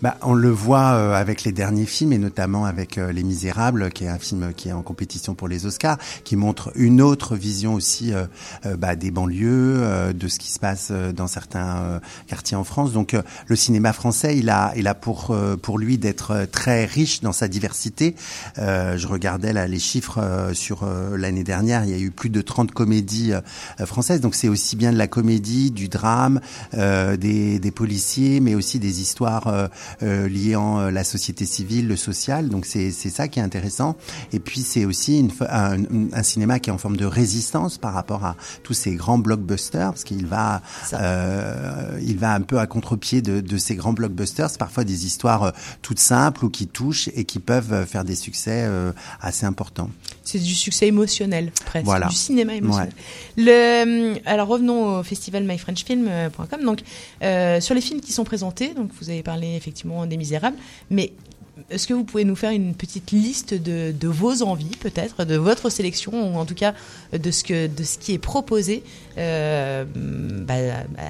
Bah, 0.00 0.16
on 0.22 0.34
le 0.34 0.50
voit 0.50 0.92
euh, 0.92 1.14
avec 1.14 1.44
les 1.44 1.52
derniers 1.52 1.86
films 1.86 2.12
et 2.12 2.18
notamment 2.18 2.64
avec 2.64 2.98
euh, 2.98 3.12
Les 3.12 3.22
Misérables, 3.24 3.90
qui 3.90 4.04
est 4.04 4.08
un 4.08 4.18
film 4.18 4.52
qui 4.56 4.68
est 4.68 4.72
en 4.72 4.82
compétition 4.82 5.34
pour 5.34 5.48
les 5.48 5.66
Oscars, 5.66 5.98
qui 6.24 6.36
montre 6.36 6.70
une 6.76 7.00
autre 7.00 7.36
vision 7.36 7.74
aussi 7.74 8.12
euh, 8.12 8.26
euh, 8.66 8.76
bah, 8.76 8.94
des 8.96 9.10
banlieues, 9.10 9.78
euh, 9.80 10.12
de 10.12 10.28
ce 10.28 10.38
qui 10.38 10.50
se 10.52 10.58
passe 10.60 10.88
euh, 10.90 11.12
dans 11.12 11.26
certains 11.26 11.78
euh, 11.78 12.00
quartiers 12.26 12.56
en 12.56 12.64
France. 12.64 12.92
Donc 12.92 13.14
euh, 13.14 13.22
le 13.46 13.56
cinéma 13.56 13.92
français, 13.92 14.36
il 14.38 14.50
a, 14.50 14.72
il 14.76 14.86
a 14.86 14.94
pour 14.94 15.30
euh, 15.30 15.56
pour 15.56 15.78
lui 15.78 15.98
d'être 15.98 16.30
euh, 16.30 16.46
très 16.46 16.84
riche 16.84 17.20
dans 17.20 17.32
sa 17.32 17.48
diversité. 17.48 18.14
Euh, 18.58 18.96
je 18.96 19.08
regardais 19.08 19.52
là 19.52 19.66
les 19.66 19.80
chiffres 19.80 20.18
euh, 20.18 20.54
sur 20.54 20.84
euh, 20.84 21.16
l'année 21.16 21.44
dernière, 21.44 21.84
il 21.84 21.90
y 21.90 21.94
a 21.94 21.98
eu 21.98 22.10
plus 22.12 22.30
de 22.30 22.40
30 22.40 22.70
comédies 22.70 23.32
euh, 23.32 23.86
françaises. 23.86 24.20
Donc 24.20 24.36
c'est 24.36 24.48
aussi 24.48 24.76
bien 24.76 24.92
de 24.92 24.98
la 24.98 25.08
comédie, 25.08 25.72
du 25.72 25.88
drame, 25.88 26.40
euh, 26.74 27.16
des, 27.16 27.58
des 27.58 27.70
policiers, 27.72 28.38
mais 28.38 28.54
aussi 28.54 28.78
des 28.78 29.00
histoires 29.00 29.48
euh, 29.48 29.58
euh, 29.58 29.68
liant 30.00 30.78
euh, 30.78 30.90
la 30.90 31.04
société 31.04 31.46
civile, 31.46 31.88
le 31.88 31.96
social. 31.96 32.48
Donc 32.48 32.66
c'est 32.66 32.90
c'est 32.90 33.10
ça 33.10 33.28
qui 33.28 33.38
est 33.38 33.42
intéressant. 33.42 33.96
Et 34.32 34.38
puis 34.38 34.60
c'est 34.60 34.84
aussi 34.84 35.18
une, 35.20 35.30
un, 35.48 35.78
un 36.12 36.22
cinéma 36.22 36.58
qui 36.58 36.70
est 36.70 36.72
en 36.72 36.78
forme 36.78 36.96
de 36.96 37.06
résistance 37.06 37.78
par 37.78 37.92
rapport 37.94 38.24
à 38.24 38.36
tous 38.62 38.74
ces 38.74 38.94
grands 38.94 39.18
blockbusters, 39.18 39.90
parce 39.90 40.04
qu'il 40.04 40.26
va 40.26 40.62
euh, 40.92 41.98
il 42.02 42.18
va 42.18 42.34
un 42.34 42.40
peu 42.40 42.58
à 42.58 42.66
contre-pied 42.66 43.22
de, 43.22 43.40
de 43.40 43.58
ces 43.58 43.76
grands 43.76 43.92
blockbusters. 43.92 44.50
C'est 44.50 44.58
parfois 44.58 44.84
des 44.84 45.06
histoires 45.06 45.42
euh, 45.42 45.50
toutes 45.82 45.98
simples 46.00 46.44
ou 46.44 46.50
qui 46.50 46.66
touchent 46.66 47.08
et 47.14 47.24
qui 47.24 47.38
peuvent 47.38 47.72
euh, 47.72 47.86
faire 47.86 48.04
des 48.04 48.16
succès 48.16 48.64
euh, 48.64 48.92
assez 49.20 49.46
importants. 49.46 49.90
C'est 50.24 50.38
du 50.38 50.54
succès 50.54 50.86
émotionnel, 50.86 51.52
presque. 51.64 51.86
Voilà. 51.86 52.08
Du 52.08 52.14
cinéma 52.14 52.54
émotionnel. 52.54 52.92
Le, 53.36 53.68
euh, 53.78 54.14
alors 54.26 54.48
revenons 54.48 54.98
au 54.98 55.02
festival 55.02 55.44
myfrenchfilm.com. 55.44 56.62
Donc, 56.64 56.80
euh, 57.22 57.60
sur 57.60 57.74
les 57.74 57.80
films 57.80 58.00
qui 58.00 58.12
sont 58.12 58.24
présentés, 58.24 58.74
donc 58.74 58.90
vous 59.00 59.10
avez 59.10 59.22
parlé 59.22 59.54
effectivement 59.56 59.77
des 59.84 60.16
Misérables, 60.16 60.56
mais 60.90 61.12
est-ce 61.70 61.86
que 61.86 61.94
vous 61.94 62.04
pouvez 62.04 62.24
nous 62.24 62.36
faire 62.36 62.50
une 62.50 62.74
petite 62.74 63.10
liste 63.10 63.54
de, 63.54 63.92
de 63.92 64.08
vos 64.08 64.42
envies, 64.42 64.76
peut-être, 64.80 65.24
de 65.24 65.36
votre 65.36 65.70
sélection, 65.70 66.34
ou 66.34 66.38
en 66.38 66.44
tout 66.44 66.54
cas 66.54 66.74
de 67.12 67.30
ce, 67.30 67.44
que, 67.44 67.66
de 67.66 67.82
ce 67.82 67.98
qui 67.98 68.12
est 68.12 68.18
proposé 68.18 68.82
euh, 69.18 69.84
bah, 70.46 70.54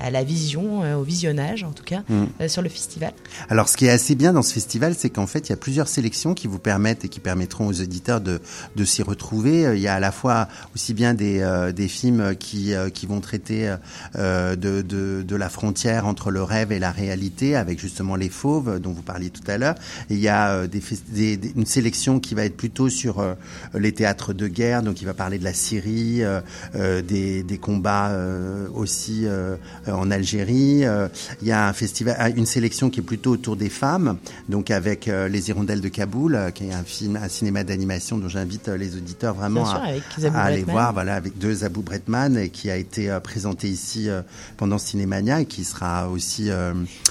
à 0.02 0.10
la 0.10 0.24
vision, 0.24 0.82
euh, 0.82 0.94
au 0.96 1.02
visionnage, 1.02 1.62
en 1.64 1.72
tout 1.72 1.84
cas, 1.84 2.02
Mm. 2.08 2.24
euh, 2.40 2.48
sur 2.48 2.62
le 2.62 2.68
festival 2.68 3.12
Alors, 3.48 3.68
ce 3.68 3.76
qui 3.76 3.86
est 3.86 3.90
assez 3.90 4.14
bien 4.14 4.32
dans 4.32 4.42
ce 4.42 4.52
festival, 4.54 4.94
c'est 4.96 5.10
qu'en 5.10 5.26
fait, 5.26 5.48
il 5.48 5.50
y 5.50 5.52
a 5.52 5.56
plusieurs 5.56 5.88
sélections 5.88 6.34
qui 6.34 6.46
vous 6.46 6.58
permettent 6.58 7.04
et 7.04 7.08
qui 7.08 7.20
permettront 7.20 7.66
aux 7.66 7.80
auditeurs 7.80 8.20
de, 8.20 8.40
de 8.76 8.84
s'y 8.84 9.02
retrouver. 9.02 9.70
Il 9.74 9.80
y 9.80 9.88
a 9.88 9.94
à 9.94 10.00
la 10.00 10.12
fois 10.12 10.48
aussi 10.74 10.94
bien 10.94 11.14
des, 11.14 11.70
des 11.74 11.88
films 11.88 12.34
qui, 12.36 12.72
qui 12.94 13.06
vont 13.06 13.20
traiter 13.20 13.74
de, 14.16 14.54
de, 14.82 15.22
de 15.26 15.36
la 15.36 15.48
frontière 15.48 16.06
entre 16.06 16.30
le 16.30 16.42
rêve 16.42 16.72
et 16.72 16.78
la 16.78 16.90
réalité, 16.90 17.56
avec 17.56 17.78
justement 17.78 18.16
les 18.16 18.28
fauves 18.28 18.80
dont 18.80 18.92
vous 18.92 19.02
parliez 19.02 19.30
tout 19.30 19.48
à 19.50 19.58
l'heure. 19.58 19.74
Il 20.10 20.18
y 20.18 20.28
a 20.28 20.66
des, 20.66 20.82
des- 21.36 21.52
une 21.56 21.66
sélection 21.66 22.20
qui 22.20 22.34
va 22.34 22.44
être 22.44 22.56
plutôt 22.56 22.88
sur 22.88 23.22
les 23.74 23.92
théâtres 23.92 24.32
de 24.32 24.48
guerre, 24.48 24.82
donc 24.82 25.02
il 25.02 25.04
va 25.04 25.14
parler 25.14 25.38
de 25.38 25.44
la 25.44 25.52
Syrie, 25.54 26.22
des, 26.74 27.42
des 27.42 27.58
combats 27.58 27.97
euh, 28.10 28.68
aussi 28.74 29.22
euh, 29.24 29.56
en 29.86 30.10
Algérie. 30.10 30.84
Euh, 30.84 31.08
il 31.42 31.48
y 31.48 31.52
a 31.52 31.68
un 31.68 31.72
festival, 31.72 32.34
une 32.36 32.46
sélection 32.46 32.90
qui 32.90 33.00
est 33.00 33.02
plutôt 33.02 33.32
autour 33.32 33.56
des 33.56 33.68
femmes, 33.68 34.18
donc 34.48 34.70
avec 34.70 35.06
Les 35.06 35.48
Hirondelles 35.48 35.80
de 35.80 35.88
Kaboul, 35.88 36.38
qui 36.54 36.68
est 36.68 36.72
un 36.72 36.84
film, 36.84 37.16
un 37.16 37.28
cinéma 37.28 37.64
d'animation 37.64 38.18
dont 38.18 38.28
j'invite 38.28 38.68
les 38.68 38.96
auditeurs 38.96 39.34
vraiment 39.34 39.64
sûr, 39.64 39.80
à, 40.34 40.42
aller 40.42 40.64
voir. 40.64 40.92
Voilà, 40.92 41.14
avec 41.14 41.38
deux 41.38 41.54
Zabou 41.54 41.82
Bretman 41.82 42.36
et 42.36 42.48
qui 42.50 42.70
a 42.70 42.76
été 42.76 43.16
présenté 43.22 43.68
ici 43.68 44.08
pendant 44.56 44.78
Cinémania 44.78 45.40
et 45.40 45.46
qui 45.46 45.64
sera 45.64 46.08
aussi. 46.08 46.50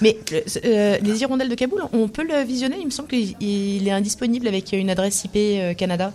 Mais 0.01 0.17
euh, 0.65 0.97
les 1.01 1.21
hirondelles 1.21 1.49
de 1.49 1.55
Kaboul, 1.55 1.81
on 1.93 2.07
peut 2.07 2.25
le 2.27 2.43
visionner? 2.43 2.77
Il 2.79 2.85
me 2.85 2.91
semble 2.91 3.09
qu'il 3.09 3.35
il 3.39 3.87
est 3.87 3.91
indisponible 3.91 4.47
avec 4.47 4.71
une 4.73 4.89
adresse 4.89 5.25
IP 5.25 5.77
Canada. 5.77 6.11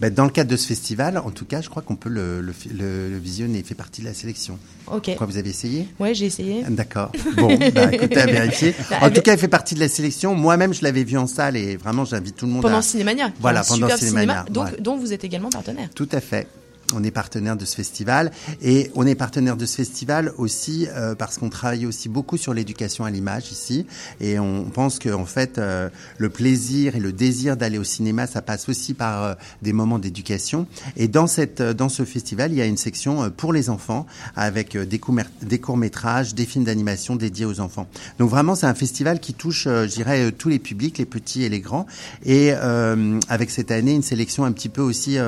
Ben, 0.00 0.12
dans 0.12 0.24
le 0.24 0.30
cadre 0.30 0.50
de 0.50 0.56
ce 0.56 0.66
festival, 0.66 1.18
en 1.18 1.30
tout 1.30 1.44
cas, 1.44 1.60
je 1.60 1.68
crois 1.68 1.82
qu'on 1.82 1.96
peut 1.96 2.08
le, 2.08 2.40
le, 2.40 2.52
le- 2.76 3.08
le 3.10 3.18
visionner. 3.18 3.58
Il 3.60 3.64
fait 3.64 3.74
partie 3.74 4.00
de 4.00 4.06
la 4.06 4.14
sélection. 4.14 4.58
Ok. 4.90 5.14
Quoi, 5.16 5.26
vous 5.26 5.36
avez 5.38 5.50
essayé? 5.50 5.88
Ouais, 6.00 6.14
j'ai 6.14 6.26
essayé. 6.26 6.64
D'accord. 6.68 7.12
Bon, 7.36 7.56
bah, 7.74 7.92
écoutez, 7.92 8.18
à 8.18 8.26
vérifier. 8.26 8.74
Ah, 8.90 9.06
En 9.06 9.08
tout 9.08 9.14
mais- 9.16 9.22
cas, 9.22 9.32
il 9.34 9.38
fait 9.38 9.48
partie 9.48 9.74
de 9.74 9.80
la 9.80 9.88
sélection. 9.88 10.34
Moi-même, 10.34 10.74
je 10.74 10.82
l'avais 10.82 11.04
vu 11.04 11.16
en 11.16 11.26
salle 11.26 11.56
et 11.56 11.76
vraiment, 11.76 12.04
j'invite 12.04 12.36
tout 12.36 12.46
le 12.46 12.52
monde 12.52 12.62
Pendant 12.62 12.78
à... 12.78 12.82
Cinémania. 12.82 13.30
Voilà, 13.40 13.62
pendant 13.62 13.88
Cinémania. 13.96 14.44
cinéma, 14.44 14.44
donc, 14.50 14.80
dont 14.80 14.96
vous 14.96 15.12
êtes 15.12 15.24
également 15.24 15.50
partenaire. 15.50 15.88
Tout 15.94 16.08
à 16.12 16.20
fait. 16.20 16.46
On 16.92 17.02
est 17.02 17.10
partenaire 17.10 17.56
de 17.56 17.64
ce 17.64 17.74
festival 17.74 18.30
et 18.62 18.90
on 18.94 19.06
est 19.06 19.14
partenaire 19.14 19.56
de 19.56 19.66
ce 19.66 19.76
festival 19.76 20.32
aussi 20.36 20.86
euh, 20.90 21.14
parce 21.14 21.38
qu'on 21.38 21.48
travaille 21.48 21.86
aussi 21.86 22.08
beaucoup 22.08 22.36
sur 22.36 22.52
l'éducation 22.52 23.04
à 23.04 23.10
l'image 23.10 23.50
ici. 23.52 23.86
Et 24.20 24.38
on 24.38 24.64
pense 24.64 24.98
que 24.98 25.08
en 25.08 25.24
fait 25.24 25.58
euh, 25.58 25.88
le 26.18 26.28
plaisir 26.28 26.96
et 26.96 27.00
le 27.00 27.12
désir 27.12 27.56
d'aller 27.56 27.78
au 27.78 27.84
cinéma 27.84 28.26
ça 28.26 28.42
passe 28.42 28.68
aussi 28.68 28.94
par 28.94 29.24
euh, 29.24 29.34
des 29.62 29.72
moments 29.72 29.98
d'éducation. 29.98 30.66
Et 30.96 31.08
dans 31.08 31.26
cette 31.26 31.60
euh, 31.60 31.74
dans 31.74 31.88
ce 31.88 32.04
festival 32.04 32.52
il 32.52 32.58
y 32.58 32.62
a 32.62 32.66
une 32.66 32.76
section 32.76 33.24
euh, 33.24 33.28
pour 33.30 33.52
les 33.52 33.70
enfants 33.70 34.06
avec 34.36 34.76
des 34.76 34.98
courts 34.98 35.14
des 35.42 35.58
courts 35.58 35.76
métrages 35.76 36.34
des 36.34 36.44
films 36.44 36.64
d'animation 36.64 37.16
dédiés 37.16 37.46
aux 37.46 37.60
enfants. 37.60 37.86
Donc 38.18 38.30
vraiment 38.30 38.54
c'est 38.54 38.66
un 38.66 38.74
festival 38.74 39.20
qui 39.20 39.34
touche 39.34 39.64
je 39.64 39.86
dirais 39.86 40.32
tous 40.32 40.48
les 40.48 40.58
publics 40.58 40.98
les 40.98 41.04
petits 41.04 41.44
et 41.44 41.48
les 41.48 41.60
grands. 41.60 41.86
Et 42.24 42.52
avec 42.52 43.50
cette 43.50 43.70
année 43.70 43.94
une 43.94 44.02
sélection 44.02 44.44
un 44.44 44.52
petit 44.52 44.68
peu 44.68 44.82
aussi 44.82 45.18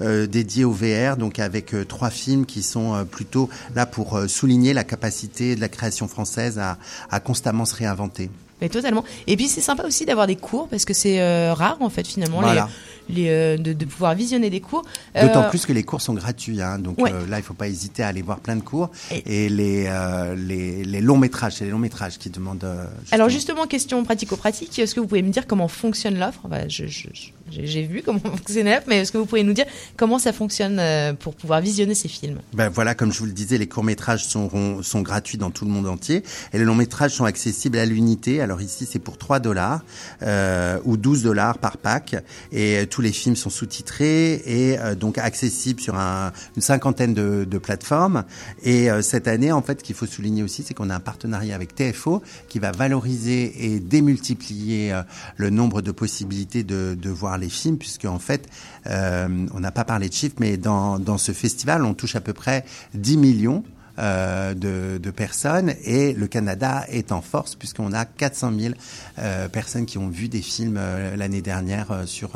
dédiée 0.00 0.64
au 0.64 0.72
VR 0.72 1.05
donc 1.14 1.38
avec 1.38 1.74
euh, 1.74 1.84
trois 1.84 2.10
films 2.10 2.44
qui 2.44 2.62
sont 2.64 2.94
euh, 2.94 3.04
plutôt 3.04 3.48
là 3.76 3.86
pour 3.86 4.16
euh, 4.16 4.26
souligner 4.26 4.72
la 4.74 4.82
capacité 4.82 5.54
de 5.54 5.60
la 5.60 5.68
création 5.68 6.08
française 6.08 6.58
à, 6.58 6.78
à 7.10 7.20
constamment 7.20 7.64
se 7.64 7.76
réinventer. 7.76 8.30
Mais 8.60 8.68
totalement. 8.70 9.04
Et 9.26 9.36
puis 9.36 9.48
c'est 9.48 9.60
sympa 9.60 9.84
aussi 9.86 10.06
d'avoir 10.06 10.26
des 10.26 10.36
cours 10.36 10.66
parce 10.68 10.84
que 10.86 10.94
c'est 10.94 11.20
euh, 11.20 11.52
rare 11.54 11.76
en 11.80 11.90
fait 11.90 12.06
finalement 12.06 12.40
Voilà. 12.40 12.64
les, 12.64 12.72
les, 13.08 13.28
euh, 13.28 13.56
de, 13.56 13.72
de 13.72 13.84
pouvoir 13.84 14.14
visionner 14.14 14.50
des 14.50 14.60
cours. 14.60 14.82
D'autant 15.20 15.44
Euh, 15.44 15.48
plus 15.50 15.66
que 15.66 15.72
les 15.72 15.82
cours 15.82 16.00
sont 16.00 16.14
gratuits, 16.14 16.60
hein, 16.62 16.78
donc 16.78 17.00
Ouais. 17.00 17.12
euh, 17.12 17.26
là 17.26 17.38
il 17.38 17.42
faut 17.42 17.54
pas 17.54 17.68
hésiter 17.68 18.02
à 18.02 18.08
aller 18.08 18.22
voir 18.22 18.38
plein 18.40 18.56
de 18.56 18.62
cours 18.62 18.90
et, 19.10 19.48
les, 19.48 19.88
les 20.36 20.84
les 20.84 21.00
longs 21.00 21.16
métrages, 21.18 21.54
c'est 21.56 21.64
les 21.64 21.70
longs 21.70 21.78
métrages 21.78 22.18
qui 22.18 22.30
demandent. 22.30 22.66
Alors 23.12 23.28
justement, 23.28 23.66
question 23.66 24.02
pratico-pratique, 24.04 24.78
est-ce 24.78 24.94
que 24.94 25.00
vous 25.00 25.06
pouvez 25.06 25.22
me 25.22 25.30
dire 25.30 25.46
comment 25.46 25.68
fonctionne 25.68 26.18
l'offre? 26.18 26.40
Enfin, 26.44 26.62
je- 26.68 26.86
je- 26.86 27.08
je- 27.12 27.30
J'ai 27.50 27.84
vu 27.84 28.02
comment 28.04 28.18
fonctionne 28.24 28.66
l'offre, 28.66 28.86
mais 28.88 28.98
est-ce 28.98 29.12
que 29.12 29.18
vous 29.18 29.26
pouvez 29.26 29.44
nous 29.44 29.52
dire 29.52 29.66
comment 29.96 30.18
ça 30.18 30.32
fonctionne 30.32 30.80
pour 31.20 31.34
pouvoir 31.34 31.60
visionner 31.60 31.94
ces 31.94 32.08
films? 32.08 32.38
Ben 32.54 32.68
voilà, 32.68 32.94
comme 32.94 33.12
je 33.12 33.18
vous 33.20 33.26
le 33.26 33.32
disais, 33.32 33.56
les 33.58 33.68
courts-métrages 33.68 34.24
sont, 34.24 34.82
sont 34.82 35.00
gratuits 35.02 35.38
dans 35.38 35.50
tout 35.50 35.64
le 35.64 35.70
monde 35.70 35.86
entier 35.86 36.22
et 36.52 36.58
les 36.58 36.64
longs-métrages 36.64 37.12
sont 37.12 37.24
accessibles 37.24 37.78
à 37.78 37.84
l'unité. 37.86 38.40
Alors 38.40 38.60
ici, 38.60 38.86
c'est 38.90 38.98
pour 38.98 39.16
3 39.16 39.38
dollars 39.38 39.82
euh, 40.22 40.78
ou 40.84 40.96
12 40.96 41.22
dollars 41.22 41.58
par 41.58 41.76
pack 41.76 42.16
et 42.52 42.86
tous 42.96 43.02
les 43.02 43.12
films 43.12 43.36
sont 43.36 43.50
sous-titrés 43.50 44.36
et 44.46 44.78
euh, 44.78 44.94
donc 44.94 45.18
accessibles 45.18 45.82
sur 45.82 45.96
un- 45.96 46.32
une 46.56 46.62
cinquantaine 46.62 47.12
de, 47.12 47.58
plateformes. 47.58 48.24
Et 48.62 48.90
euh, 48.90 49.02
cette 49.02 49.28
année, 49.28 49.52
en 49.52 49.60
fait, 49.60 49.80
ce 49.80 49.84
qu'il 49.84 49.94
faut 49.94 50.06
souligner 50.06 50.42
aussi, 50.42 50.62
c'est 50.62 50.72
qu'on 50.72 50.88
a 50.88 50.94
un 50.94 51.00
partenariat 51.00 51.54
avec 51.54 51.74
TFO 51.74 52.22
qui 52.48 52.58
va 52.58 52.72
valoriser 52.72 53.66
et 53.66 53.80
démultiplier 53.80 54.94
euh, 54.94 55.02
le 55.36 55.50
nombre 55.50 55.82
de 55.82 55.90
possibilités 55.90 56.64
de, 56.64 57.10
voir 57.10 57.36
les 57.36 57.50
films, 57.50 57.76
puisque 57.76 58.06
en 58.06 58.18
fait, 58.18 58.48
on 58.86 59.60
n'a 59.60 59.70
pas 59.72 59.84
parlé 59.84 60.08
de 60.08 60.14
chiffres, 60.14 60.36
mais 60.40 60.56
dans, 60.56 60.98
dans 60.98 61.18
ce 61.18 61.32
festival, 61.32 61.84
on 61.84 61.92
touche 61.92 62.16
à 62.16 62.22
peu 62.22 62.32
près 62.32 62.64
10 62.94 63.18
millions. 63.18 63.62
Euh, 63.98 64.54
de, 64.54 64.98
de 64.98 65.10
personnes 65.10 65.74
et 65.84 66.12
le 66.12 66.26
Canada 66.26 66.84
est 66.88 67.12
en 67.12 67.22
force 67.22 67.54
puisqu'on 67.54 67.92
a 67.92 68.04
400 68.04 68.52
000 68.58 68.74
euh, 69.18 69.48
personnes 69.48 69.86
qui 69.86 69.98
ont 69.98 70.08
vu 70.08 70.28
des 70.28 70.42
films 70.42 70.76
euh, 70.78 71.16
l'année 71.16 71.42
dernière 71.42 71.90
euh, 71.90 72.06
sur 72.06 72.32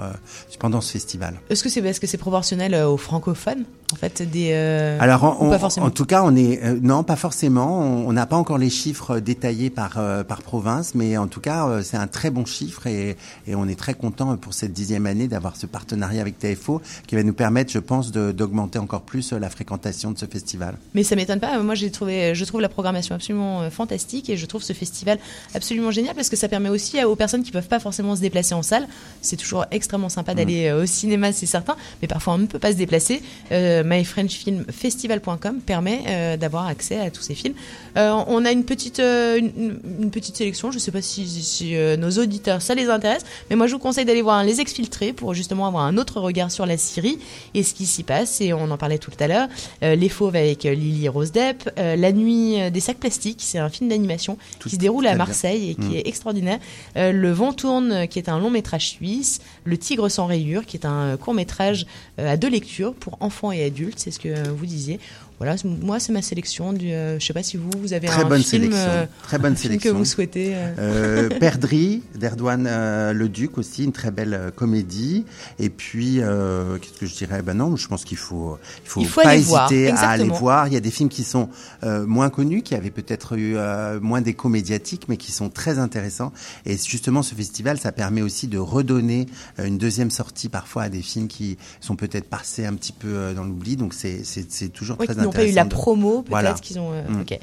pendant 0.58 0.80
ce 0.80 0.92
festival. 0.92 1.40
Est-ce 1.50 1.62
que 1.62 1.68
c'est 1.68 1.80
est 1.80 1.92
-ce 1.92 2.06
c'est 2.06 2.18
proportionnel 2.18 2.74
aux 2.74 2.96
francophones? 2.96 3.64
En 3.92 3.96
fait 3.96 4.22
des 4.22 4.50
euh, 4.52 4.96
Alors, 5.00 5.24
ou 5.40 5.46
en, 5.46 5.50
pas 5.50 5.56
en- 5.56 5.58
forcément 5.58 5.86
en 5.86 5.90
tout 5.90 6.04
cas, 6.04 6.22
on 6.24 6.34
est 6.36 6.62
euh, 6.64 6.78
non, 6.82 7.02
pas 7.02 7.16
forcément. 7.16 7.80
On 7.80 8.12
n'a 8.12 8.26
pas 8.26 8.36
encore 8.36 8.58
les 8.58 8.70
chiffres 8.70 9.18
détaillés 9.18 9.70
par 9.70 9.94
euh, 9.98 10.22
par 10.24 10.42
province, 10.42 10.94
mais 10.94 11.16
en 11.16 11.26
tout 11.26 11.40
cas, 11.40 11.66
euh, 11.66 11.82
c'est 11.82 11.96
un 11.96 12.06
très 12.06 12.30
bon 12.30 12.44
chiffre 12.46 12.86
et, 12.86 13.16
et 13.46 13.54
on 13.54 13.66
est 13.68 13.78
très 13.78 13.94
content 13.94 14.36
pour 14.36 14.54
cette 14.54 14.72
dixième 14.72 15.06
année 15.06 15.28
d'avoir 15.28 15.56
ce 15.56 15.66
partenariat 15.66 16.20
avec 16.20 16.38
TFO 16.38 16.80
qui 17.06 17.14
va 17.16 17.22
nous 17.22 17.32
permettre, 17.32 17.72
je 17.72 17.78
pense, 17.78 18.12
d'augmenter 18.12 18.78
encore 18.78 19.02
plus 19.02 19.32
la 19.32 19.50
fréquentation 19.50 20.10
de 20.12 20.18
ce 20.18 20.26
festival. 20.26 20.76
Mais 20.94 21.02
ça 21.02 21.16
m'étonne 21.16 21.40
pas. 21.40 21.58
Moi, 21.60 21.74
j'ai 21.74 21.90
trouvé, 21.90 22.34
je 22.34 22.44
trouve 22.44 22.60
la 22.60 22.68
programmation 22.68 23.14
absolument 23.14 23.68
fantastique 23.70 24.30
et 24.30 24.36
je 24.36 24.46
trouve 24.46 24.62
ce 24.62 24.72
festival 24.72 25.18
absolument 25.54 25.90
génial 25.90 26.14
parce 26.14 26.28
que 26.28 26.36
ça 26.36 26.48
permet 26.48 26.68
aussi 26.68 27.02
aux 27.04 27.16
personnes 27.16 27.42
qui 27.42 27.50
peuvent 27.52 27.68
pas 27.68 27.80
forcément 27.80 28.14
se 28.16 28.20
déplacer 28.20 28.54
en 28.54 28.62
salle. 28.62 28.86
C'est 29.22 29.36
toujours 29.36 29.64
extrêmement 29.70 30.08
sympa 30.08 30.34
d'aller 30.34 30.66
euh, 30.68 30.82
au 30.82 30.86
cinéma, 30.86 31.32
c'est 31.32 31.46
certain, 31.46 31.76
mais 32.02 32.08
parfois 32.08 32.34
on 32.34 32.38
ne 32.38 32.46
peut 32.46 32.58
pas 32.58 32.72
se 32.72 32.76
déplacer. 32.76 33.22
Euh, 33.52 33.80
MyFrenchFilmFestival.com 33.85 35.61
permet 35.61 36.01
euh, 36.07 36.36
d'avoir 36.36 36.66
accès 36.66 36.98
à 36.98 37.11
tous 37.11 37.23
ces 37.23 37.35
films. 37.35 37.55
Euh, 37.97 38.12
on 38.27 38.44
a 38.44 38.52
une 38.52 38.65
petite, 38.65 39.01
euh, 39.01 39.39
une, 39.39 39.78
une 40.01 40.11
petite 40.11 40.36
sélection. 40.36 40.70
Je 40.70 40.78
sais 40.78 40.90
pas 40.93 41.02
si, 41.02 41.27
si, 41.28 41.74
nos 41.98 42.11
auditeurs 42.11 42.62
ça 42.62 42.74
les 42.74 42.89
intéresse, 42.89 43.24
mais 43.48 43.57
moi 43.57 43.66
je 43.66 43.73
vous 43.73 43.78
conseille 43.78 44.05
d'aller 44.05 44.23
voir 44.23 44.43
Les 44.44 44.61
Exfiltrés 44.61 45.12
pour 45.12 45.35
justement 45.35 45.66
avoir 45.66 45.85
un 45.85 45.97
autre 45.97 46.20
regard 46.20 46.51
sur 46.51 46.66
la 46.66 46.77
Syrie 46.77 47.19
et 47.55 47.62
ce 47.62 47.74
qui 47.74 47.86
s'y 47.86 48.02
passe. 48.02 48.40
Et 48.40 48.52
on 48.52 48.70
en 48.70 48.77
parlait 48.77 48.98
tout 48.98 49.11
à 49.20 49.27
l'heure. 49.27 49.48
Les 49.82 50.09
Fauves 50.09 50.36
avec 50.36 50.65
Lily 50.65 51.09
Rose 51.09 51.32
Depp, 51.32 51.70
La 51.77 52.12
Nuit 52.12 52.70
des 52.70 52.81
sacs 52.81 52.98
plastiques, 52.98 53.40
c'est 53.43 53.59
un 53.59 53.69
film 53.69 53.89
d'animation 53.90 54.39
qui 54.62 54.70
se 54.70 54.77
déroule 54.77 55.07
à 55.07 55.11
bien. 55.11 55.19
Marseille 55.19 55.70
et 55.70 55.74
qui 55.74 55.81
Mm. 55.90 55.94
est 55.97 56.07
extraordinaire. 56.09 56.59
Euh, 56.97 57.12
le 57.12 57.31
Vent 57.32 57.52
tourne, 57.52 58.07
qui 58.09 58.19
est 58.19 58.28
un 58.28 58.39
long 58.39 58.51
métrage 58.51 58.89
suisse. 58.90 59.40
Le 59.65 59.77
Tigre 59.78 60.09
sans 60.09 60.27
rayures, 60.27 60.66
qui 60.66 60.77
est 60.77 60.86
un 60.86 61.16
court 61.16 61.35
métrage 61.35 61.86
à 62.19 62.36
deux 62.36 62.48
lectures 62.48 62.94
pour 62.94 63.16
enfants 63.20 63.51
et 63.52 63.65
adultes. 63.65 63.69
C'est 63.97 64.10
ce 64.10 64.18
que 64.18 64.28
euh, 64.28 64.52
vous 64.52 64.66
disiez. 64.66 65.01
Voilà, 65.40 65.56
moi 65.64 65.98
c'est 65.98 66.12
ma 66.12 66.20
sélection. 66.20 66.74
Du, 66.74 66.92
euh, 66.92 67.18
je 67.18 67.24
sais 67.24 67.32
pas 67.32 67.42
si 67.42 67.56
vous, 67.56 67.70
vous 67.80 67.94
avez 67.94 68.06
Très 68.06 68.24
un 68.24 68.28
bonne 68.28 68.42
film, 68.42 68.64
sélection. 68.64 68.90
euh, 68.90 69.06
Très 69.22 69.38
bonne 69.38 69.56
sélection. 69.56 69.90
que 69.92 69.96
vous 69.96 70.04
souhaitez. 70.04 70.52
euh. 70.54 70.74
Euh, 70.78 71.28
Perdrix 71.40 72.02
d'Erdouane 72.14 72.66
euh, 72.68 73.14
Le 73.14 73.28
Duc 73.30 73.56
aussi, 73.56 73.84
une 73.84 73.92
très 73.92 74.10
belle 74.10 74.52
comédie. 74.54 75.24
Et 75.58 75.70
puis, 75.70 76.20
euh, 76.20 76.76
qu'est-ce 76.76 76.98
que 76.98 77.06
je 77.06 77.14
dirais? 77.14 77.40
Ben 77.40 77.54
non, 77.54 77.74
je 77.76 77.88
pense 77.88 78.04
qu'il 78.04 78.18
faut, 78.18 78.58
il 78.84 78.88
faut, 78.90 79.00
Il 79.00 79.06
faut 79.08 79.22
pas 79.22 79.34
hésiter 79.36 79.90
à 79.90 80.10
aller 80.10 80.28
voir. 80.28 80.66
Il 80.68 80.74
y 80.74 80.76
a 80.76 80.80
des 80.80 80.90
films 80.90 81.08
qui 81.08 81.24
sont 81.24 81.48
moins 81.82 82.28
connus, 82.28 82.60
qui 82.62 82.74
avaient 82.74 82.90
peut-être 82.90 83.38
eu 83.38 83.56
moins 84.02 84.20
d'écho 84.20 84.50
médiatique, 84.50 85.04
mais 85.08 85.16
qui 85.16 85.32
sont 85.32 85.48
très 85.48 85.78
intéressants. 85.78 86.32
Et 86.66 86.76
justement, 86.76 87.22
ce 87.22 87.34
festival, 87.34 87.78
ça 87.78 87.92
permet 87.92 88.20
aussi 88.20 88.46
de 88.46 88.58
redonner 88.58 89.26
une 89.58 89.78
deuxième 89.78 90.10
sortie 90.10 90.50
parfois 90.50 90.82
à 90.82 90.88
des 90.90 91.00
films 91.00 91.28
qui 91.28 91.56
sont 91.80 91.96
peut-être 91.96 92.28
passés 92.28 92.66
un 92.66 92.74
petit 92.74 92.92
peu 92.92 93.32
dans 93.34 93.44
l'oubli. 93.44 93.76
Donc 93.76 93.94
c'est 93.94 94.68
toujours 94.74 94.98
Oui, 95.00 95.06
très 95.06 95.14
qui 95.14 95.30
n'ont 95.31 95.44
pas 95.44 95.51
eu 95.51 95.52
la 95.52 95.65
promo, 95.65 96.23
peut-être 96.23 96.31
Voilà. 96.31 96.52
qu'ils 96.55 96.78
ont. 96.78 96.93
euh, 96.93 97.02
Mm. 97.09 97.20
Ok. 97.23 97.32
euh, 97.32 97.36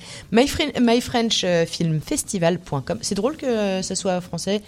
MyFrenchFilmFestival.com. 0.81 2.97
C'est 3.01 3.15
drôle 3.15 3.37
que 3.37 3.81
ça 3.81 3.95
soit 3.95 4.21
français 4.21 4.61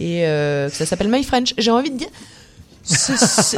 et 0.00 0.26
euh, 0.26 0.68
que 0.68 0.74
ça 0.76 0.86
s'appelle 0.86 1.08
My 1.08 1.22
French. 1.24 1.54
J'ai 1.58 1.70
envie 1.70 1.90
de 1.90 1.98
dire. 1.98 2.08
Ce- 2.82 3.16
ce- 3.16 3.56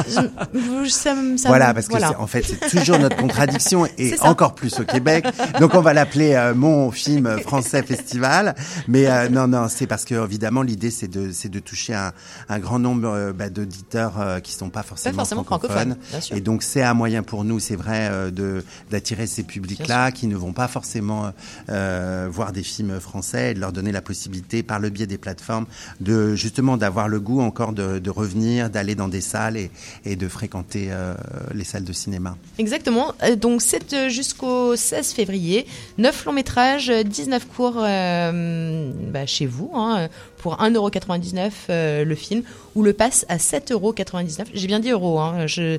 je- 0.55 0.89
ça 0.91 1.15
me- 1.15 1.37
ça 1.37 1.49
voilà, 1.49 1.73
parce 1.75 1.87
que 1.87 1.93
voilà. 1.93 2.21
en 2.21 2.27
fait, 2.27 2.43
c'est 2.45 2.69
toujours 2.69 2.99
notre 2.99 3.17
contradiction 3.17 3.87
et 3.99 4.15
encore 4.21 4.55
plus 4.55 4.79
au 4.81 4.85
Québec. 4.85 5.27
Donc, 5.61 5.75
on 5.75 5.81
va 5.81 5.93
l'appeler 5.95 6.35
euh, 6.35 6.55
mon 6.55 6.91
film 6.91 7.39
français 7.41 7.83
festival. 7.83 8.55
Mais 8.89 9.07
euh, 9.07 9.29
non, 9.29 9.47
non, 9.49 9.69
c'est 9.69 9.87
parce 9.87 10.05
que 10.05 10.25
évidemment, 10.25 10.63
l'idée 10.63 10.91
c'est 10.91 11.09
de 11.09 11.31
c'est 11.33 11.49
de 11.49 11.59
toucher 11.61 11.95
un, 11.95 12.13
un 12.49 12.59
grand 12.59 12.79
nombre 12.79 13.09
euh, 13.09 13.33
bah, 13.33 13.49
d'auditeurs 13.51 14.21
euh, 14.21 14.41
qui 14.41 14.53
sont 14.53 14.71
pas 14.71 14.83
forcément, 14.83 15.17
forcément 15.17 15.45
francophones, 15.45 15.97
bien 16.11 16.21
sûr. 16.21 16.37
Et 16.37 16.41
donc, 16.41 16.63
c'est 16.63 16.83
un 16.83 16.95
moyen 16.95 17.23
pour 17.23 17.45
nous, 17.45 17.59
c'est 17.61 17.77
vrai, 17.77 18.09
euh, 18.11 18.31
de 18.31 18.65
d'attirer 18.91 19.27
ces 19.27 19.43
publics-là 19.43 20.13
qui 20.13 20.27
ne 20.27 20.37
vont 20.37 20.53
pas 20.53 20.69
forcément 20.69 21.33
euh, 21.71 22.29
voir 22.31 22.53
des 22.53 22.63
films 22.63 23.01
français 23.01 23.51
et 23.51 23.55
de 23.55 23.61
leur 23.61 23.73
donner 23.73 23.93
la 23.93 24.03
possibilité, 24.03 24.63
par 24.63 24.79
le 24.79 24.91
biais 24.91 25.07
des 25.07 25.19
plateformes, 25.19 25.67
de 26.01 26.35
justement 26.35 26.77
d'avoir 26.77 27.09
le 27.09 27.21
goût 27.21 27.41
encore 27.41 27.73
de, 27.73 27.99
de 27.99 28.11
revenir, 28.11 28.71
d'aller 28.71 28.95
dans 28.95 29.09
des 29.09 29.14
salles 29.21 29.57
et, 29.57 29.71
et 30.05 30.17
de 30.17 30.29
fréquenter 30.29 30.89
euh, 30.91 31.15
les 31.55 31.65
salles 31.65 31.85
de 31.85 31.93
cinéma. 31.93 32.37
Exactement. 32.59 33.15
Euh, 33.23 33.37
Donc 33.37 33.63
c'est 33.63 33.93
euh, 33.93 34.09
jusqu'au 34.09 34.77
16 34.77 35.13
février. 35.13 35.67
9 35.99 36.25
longs 36.25 36.33
métrages, 36.33 36.91
euh, 36.91 37.03
19 37.03 37.47
cours 37.49 37.75
bah, 37.75 39.27
chez 39.27 39.47
vous 39.47 39.71
hein, 39.75 40.09
pour 40.39 40.57
1,99€ 40.59 41.51
euh, 41.71 42.05
le 42.05 42.15
film 42.15 42.43
ou 42.75 42.83
le 42.83 42.93
pass 42.93 43.25
à 43.29 43.37
7,99€. 43.37 44.47
J'ai 44.55 44.67
bien 44.67 44.81
dit 44.81 44.91
euros, 44.91 45.19
hein, 45.21 45.47
j'ai 45.47 45.79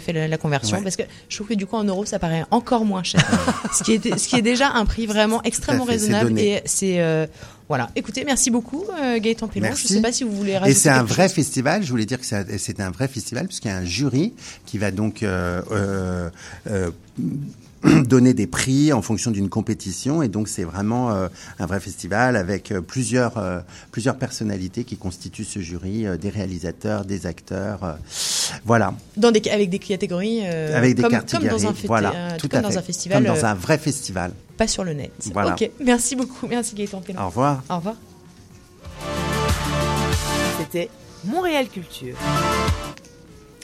fait 0.00 0.12
la, 0.12 0.28
la 0.28 0.38
conversion 0.38 0.78
Ouais. 0.78 0.82
parce 0.84 0.96
que 0.96 1.02
je 1.28 1.36
trouve 1.36 1.48
que 1.48 1.54
du 1.54 1.66
coup 1.66 1.76
en 1.76 1.84
euros 1.84 2.04
ça 2.04 2.18
paraît 2.18 2.44
encore 2.50 2.84
moins 2.84 3.02
cher. 3.02 3.24
ce, 3.72 3.82
qui 3.82 3.94
est, 3.94 4.18
ce 4.18 4.28
qui 4.28 4.36
est 4.36 4.42
déjà 4.42 4.70
un 4.70 4.84
prix 4.84 5.06
vraiment 5.06 5.42
extrêmement 5.42 5.84
raisonnable 5.84 6.38
et 6.38 6.62
c'est... 6.64 7.00
euh, 7.00 7.26
voilà. 7.70 7.88
Écoutez, 7.94 8.24
merci 8.24 8.50
beaucoup 8.50 8.82
euh, 9.00 9.20
Gaëtan 9.20 9.46
Pellon. 9.46 9.66
Je 9.66 9.70
Merci. 9.70 9.92
ne 9.92 9.98
sais 9.98 10.02
pas 10.02 10.10
si 10.10 10.24
vous 10.24 10.32
voulez 10.32 10.50
Et 10.50 10.58
rajouter 10.58 10.74
c'est 10.76 10.88
un 10.88 11.04
vrai 11.04 11.28
chose. 11.28 11.34
festival. 11.34 11.84
Je 11.84 11.90
voulais 11.90 12.04
dire 12.04 12.18
que 12.18 12.26
c'est 12.26 12.58
c'est 12.58 12.80
un 12.80 12.90
vrai 12.90 13.06
festival 13.06 13.46
puisqu'il 13.46 13.68
y 13.68 13.70
a 13.70 13.76
un 13.76 13.84
jury 13.84 14.34
qui 14.66 14.76
va 14.76 14.90
donc 14.90 15.22
euh, 15.22 15.62
euh, 15.70 16.30
euh, 16.68 16.90
donner 18.06 18.34
des 18.34 18.46
prix 18.46 18.92
en 18.92 19.00
fonction 19.02 19.30
d'une 19.30 19.48
compétition 19.48 20.22
et 20.22 20.28
donc 20.28 20.48
c'est 20.48 20.64
vraiment 20.64 21.12
euh, 21.12 21.28
un 21.58 21.66
vrai 21.66 21.80
festival 21.80 22.36
avec 22.36 22.72
euh, 22.72 22.80
plusieurs 22.82 23.38
euh, 23.38 23.60
plusieurs 23.90 24.16
personnalités 24.16 24.84
qui 24.84 24.96
constituent 24.96 25.44
ce 25.44 25.60
jury, 25.60 26.06
euh, 26.06 26.16
des 26.18 26.28
réalisateurs, 26.28 27.04
des 27.06 27.26
acteurs, 27.26 27.84
euh, 27.84 27.92
voilà, 28.66 28.92
Dans 29.16 29.30
des, 29.30 29.42
avec 29.50 29.70
des 29.70 29.78
catégories, 29.78 30.40
euh, 30.44 30.76
avec 30.76 30.94
des 30.94 31.02
comme, 31.02 31.12
catégories, 31.12 31.48
comme 31.48 31.58
dans 31.58 31.68
un, 31.68 31.74
voilà, 31.86 32.12
euh, 32.14 32.36
tout 32.38 32.48
comme 32.48 32.58
à 32.58 32.62
dans 32.62 32.70
fait, 32.70 32.78
un 32.78 32.82
festival, 32.82 33.24
comme 33.24 33.34
dans 33.34 33.44
un 33.46 33.54
vrai 33.54 33.78
festival. 33.78 34.32
pas 34.58 34.66
sur 34.68 34.84
le 34.84 34.92
net. 34.92 35.12
Voilà. 35.32 35.52
Ok, 35.52 35.70
merci 35.84 36.16
beaucoup, 36.16 36.46
merci 36.48 36.74
Gaëtan 36.74 37.00
Pellon. 37.00 37.22
Au 37.22 37.26
revoir. 37.26 37.62
Au 37.70 37.76
revoir. 37.76 37.94
C'était 40.58 40.90
Montréal 41.24 41.66
Culture. 41.68 42.16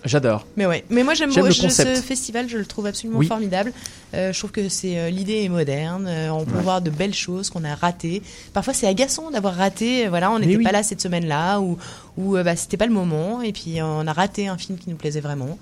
J'adore. 0.06 0.46
Mais 0.56 0.66
ouais, 0.66 0.84
mais 0.88 1.02
moi 1.02 1.14
j'aime 1.14 1.32
beaucoup 1.34 1.50
ce 1.50 1.82
festival, 2.02 2.48
je 2.48 2.58
le 2.58 2.64
trouve 2.66 2.86
absolument 2.86 3.18
Oui. 3.18 3.26
formidable. 3.26 3.72
Euh, 4.14 4.32
je 4.32 4.38
trouve 4.38 4.52
que 4.52 4.68
c'est 4.68 4.98
euh, 4.98 5.10
l'idée 5.10 5.42
est 5.44 5.48
moderne, 5.48 6.06
euh, 6.08 6.30
on 6.30 6.44
peut 6.44 6.56
Ouais. 6.56 6.62
voir 6.62 6.80
de 6.80 6.90
belles 6.90 7.12
choses 7.14 7.50
qu'on 7.50 7.64
a 7.64 7.74
ratées. 7.74 8.22
Parfois 8.54 8.72
c'est 8.72 8.86
agaçant 8.86 9.30
d'avoir 9.30 9.54
raté, 9.56 10.06
voilà, 10.08 10.30
on 10.30 10.38
n'était 10.38 10.56
oui. 10.56 10.64
pas 10.64 10.72
là 10.72 10.82
cette 10.82 11.00
semaine-là 11.00 11.60
ou 11.60 11.76
ou 12.16 12.34
bah, 12.42 12.56
c'était 12.56 12.76
pas 12.78 12.86
le 12.86 12.92
moment 12.94 13.42
et 13.42 13.52
puis 13.52 13.82
on 13.82 14.06
a 14.06 14.12
raté 14.12 14.48
un 14.48 14.56
film 14.56 14.78
qui 14.78 14.88
nous 14.90 14.96
plaisait 14.96 15.20
vraiment. 15.20 15.58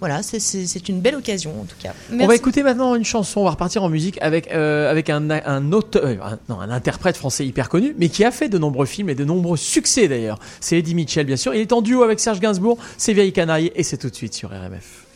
Voilà, 0.00 0.22
c'est- 0.22 0.88
une 0.88 1.00
belle 1.00 1.14
occasion 1.14 1.60
en 1.60 1.64
tout 1.64 1.76
cas. 1.80 1.92
On 2.10 2.26
va 2.26 2.34
écouter 2.34 2.62
maintenant 2.62 2.94
une 2.94 3.04
chanson. 3.04 3.40
On 3.40 3.44
va 3.44 3.50
repartir 3.50 3.84
en 3.84 3.88
musique 3.90 4.18
avec 4.22 4.50
euh, 4.50 4.90
avec 4.90 5.10
un 5.10 5.28
un 5.30 5.72
auteur, 5.72 6.02
euh, 6.04 6.16
un, 6.22 6.38
non, 6.48 6.58
un 6.60 6.70
interprète 6.70 7.16
français 7.18 7.46
hyper 7.46 7.68
connu, 7.68 7.94
mais 7.98 8.08
qui 8.08 8.24
a 8.24 8.30
fait 8.30 8.48
de 8.48 8.56
nombreux 8.58 8.86
films 8.86 9.10
et 9.10 9.14
de 9.14 9.24
nombreux 9.24 9.56
succès 9.58 10.08
d'ailleurs. 10.08 10.38
C'est 10.60 10.78
Eddie 10.78 10.94
Mitchell, 10.94 11.26
bien 11.26 11.36
sûr. 11.36 11.54
Il 11.54 11.60
est 11.60 11.72
en 11.72 11.82
duo 11.82 12.02
avec 12.02 12.18
Serge 12.18 12.40
Gainsbourg. 12.40 12.78
C'est 12.96 13.12
Vieille 13.12 13.32
Canaille 13.32 13.70
et 13.74 13.82
c'est 13.82 13.98
tout 13.98 14.08
de 14.10 14.14
suite 14.14 14.32
sur 14.34 14.48
RMF. 14.50 15.06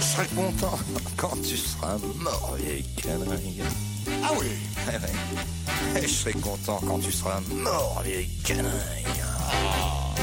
Je 0.00 0.04
serai 0.06 0.26
content 0.34 0.78
quand 1.20 1.36
tu 1.42 1.56
seras 1.56 1.98
mort, 2.16 2.54
vieille 2.56 2.84
canaille. 2.96 3.62
Ah 4.24 4.30
oui 4.38 4.46
Eh 4.88 4.92
ouais. 4.92 6.02
Et 6.02 6.08
je 6.08 6.12
serai 6.14 6.32
content 6.32 6.80
quand 6.86 6.98
tu 6.98 7.12
seras 7.12 7.40
mort, 7.52 8.00
vieille 8.02 8.30
canaille. 8.42 9.04
Ah. 9.52 10.14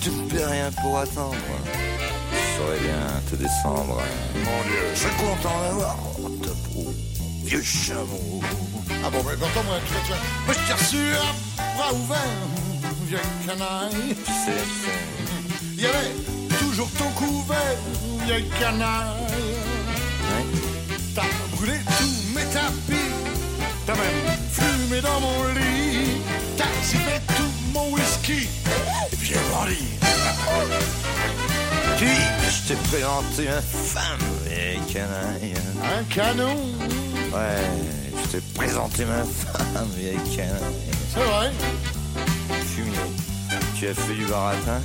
Tu 0.00 0.10
ne 0.10 0.28
peux 0.28 0.44
rien 0.44 0.70
pour 0.80 0.98
attendre. 0.98 1.34
Je 2.32 2.56
saurais 2.56 2.78
bien 2.78 3.20
te 3.28 3.34
descendre. 3.34 4.00
Mon 4.36 4.62
Dieu, 4.62 4.80
je 4.94 5.00
serai 5.00 5.12
content 5.16 5.60
d'avoir 5.62 5.96
ta 6.40 6.50
peau, 6.70 6.94
vieux 7.42 7.62
chameau. 7.62 8.42
Ah 9.04 9.10
bon, 9.10 9.24
mais 9.28 9.36
pourtant, 9.36 9.64
moi, 9.64 9.78
tu 9.86 9.92
vois, 9.92 10.16
moi, 10.46 10.54
je 10.54 10.66
t'ai 10.68 10.72
reçu 10.72 11.16
à 11.16 11.76
bras 11.76 11.92
ouverts, 11.92 12.18
vieille 13.08 13.20
canaille. 13.44 14.14
Tu 14.24 14.32
sais. 14.32 14.62
Il 15.76 15.80
y 15.80 15.86
avait 15.86 16.43
toujours 16.58 16.90
ton 16.98 17.10
couvert, 17.10 17.76
vieille 18.26 18.48
canaille. 18.60 19.26
T'as 21.14 21.22
brûlé 21.56 21.78
tous 21.98 22.34
mes 22.34 22.44
tapis, 22.46 23.10
t'as 23.86 23.94
même 23.94 24.38
fumé 24.50 25.00
dans 25.00 25.20
mon 25.20 25.44
lit, 25.54 26.20
t'as 26.56 26.64
sifflé 26.82 27.20
tout 27.36 27.52
mon 27.72 27.90
whisky, 27.92 28.48
et 29.12 29.16
puis 29.16 29.28
j'ai 29.28 29.40
grandi. 29.50 29.78
Puis, 31.96 32.08
je 32.08 32.68
t'ai 32.68 32.74
présenté 32.90 33.46
ma 33.46 33.60
femme, 33.62 34.18
vieille 34.46 34.80
canaille. 34.92 35.54
Un 35.96 36.02
canon, 36.12 36.56
Ouais, 37.32 38.10
je 38.22 38.28
t'ai 38.30 38.40
présenté 38.54 39.04
ma 39.04 39.22
femme, 39.24 39.88
vieille 39.96 40.18
canaille. 40.36 40.90
c'est 41.14 41.20
vrai. 41.20 41.52
Fumier, 42.66 42.98
tu 43.78 43.88
as 43.88 43.94
fait 43.94 44.14
du 44.14 44.26
baratin, 44.26 44.80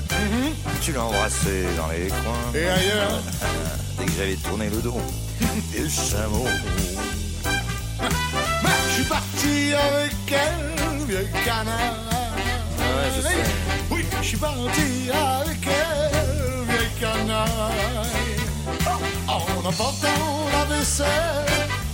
tu 0.81 0.91
l'as 0.91 1.03
embrassé 1.03 1.65
dans 1.77 1.87
les 1.87 2.07
coins. 2.07 2.53
Et 2.53 2.67
ailleurs 2.67 3.21
Dès 3.97 4.05
que 4.05 4.11
j'avais 4.17 4.35
tourné 4.35 4.69
le 4.69 4.77
dos, 4.77 4.97
et 5.75 5.81
le 5.81 5.89
chameau. 5.89 6.45
Bah, 7.99 8.69
je 8.87 8.93
suis 8.93 9.03
parti 9.03 9.73
avec 9.73 10.15
elle, 10.31 11.05
vieille 11.07 11.29
canaille. 11.45 11.91
Ouais, 12.77 13.11
je 13.15 13.21
sais. 13.21 13.43
Oui, 13.91 14.05
je 14.21 14.27
suis 14.27 14.37
parti 14.37 15.09
avec 15.11 15.67
elle, 15.67 16.65
vieille 16.65 16.89
canaille. 16.99 17.49
En 19.27 19.65
emportant 19.65 20.47
la 20.51 20.75
vaisselle, 20.75 21.07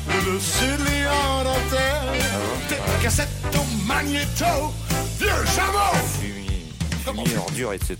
le 0.07 0.39
celui 0.39 1.07
en 1.07 1.43
dentelle, 1.43 2.21
tes 2.69 3.03
cassettes 3.03 3.29
au 3.55 3.87
magnéto, 3.87 4.73
vieux 5.19 5.45
chameau. 5.55 6.44
Fumier, 7.05 7.23
fumier, 7.23 7.37
ordure, 7.37 7.73
etc. 7.73 7.97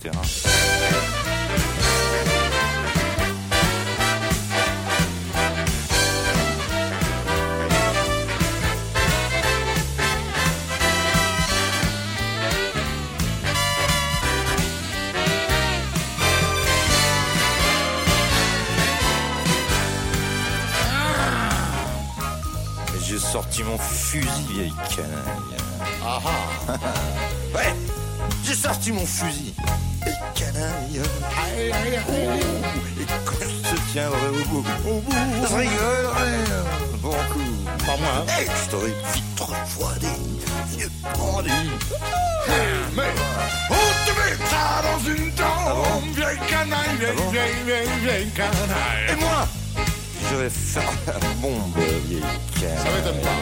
Et 22.96 23.04
J'ai 23.04 23.20
sorti 23.20 23.64
mon 23.64 23.78
fusil, 23.78 24.28
vieille 24.50 24.74
canaille. 24.90 25.58
Ah 26.04 26.20
ouais, 27.56 27.74
j'ai 28.44 28.56
sorti 28.56 28.92
mon 28.92 29.06
fusil. 29.06 29.54
Vieille 30.04 30.16
canaille. 30.36 31.02
Aïe, 31.56 31.72
aïe, 31.72 31.98
aïe. 31.98 32.40
Et 33.02 33.06
quand 33.26 33.40
je 33.42 33.70
te 33.70 33.92
tiendrai 33.92 34.28
au 34.30 34.46
bout, 34.50 34.66
au 34.88 35.00
bout, 35.02 35.14
je 35.50 35.56
rigolerai. 35.56 36.32
Bon 37.02 37.12
coup. 37.32 37.56
Pas 37.86 37.98
moi. 37.98 38.26
Et 38.42 38.46
je 38.46 38.70
t'aurais 38.70 38.96
vite 39.14 39.40
refroidi, 39.40 40.08
vieux 40.70 40.92
bandit. 41.18 41.70
Mais 42.96 43.14
on 43.70 43.74
te 44.06 44.12
mettra 44.20 44.82
dans 44.82 45.00
une 45.10 45.32
tombe, 45.34 46.16
vieille 46.16 46.40
canaille, 46.50 46.96
vieille, 47.00 47.16
vieille, 47.32 47.64
vieille, 47.66 48.00
vieille 48.02 48.30
canaille. 48.32 49.10
Et 49.12 49.16
moi, 49.16 49.48
je 50.30 50.36
vais 50.36 50.50
faire 50.50 50.92
la 51.08 51.14
bombe, 51.42 51.78
vieille 51.78 52.24
canaille. 52.60 52.78
Ça 52.78 52.90
m'étonne 52.92 53.22
pas. 53.22 53.40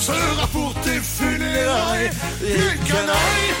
Sera 0.00 0.46
pour 0.48 0.74
tes 0.80 1.00
funérailles, 1.00 2.10
vieille 2.40 2.78
canaille. 2.86 3.54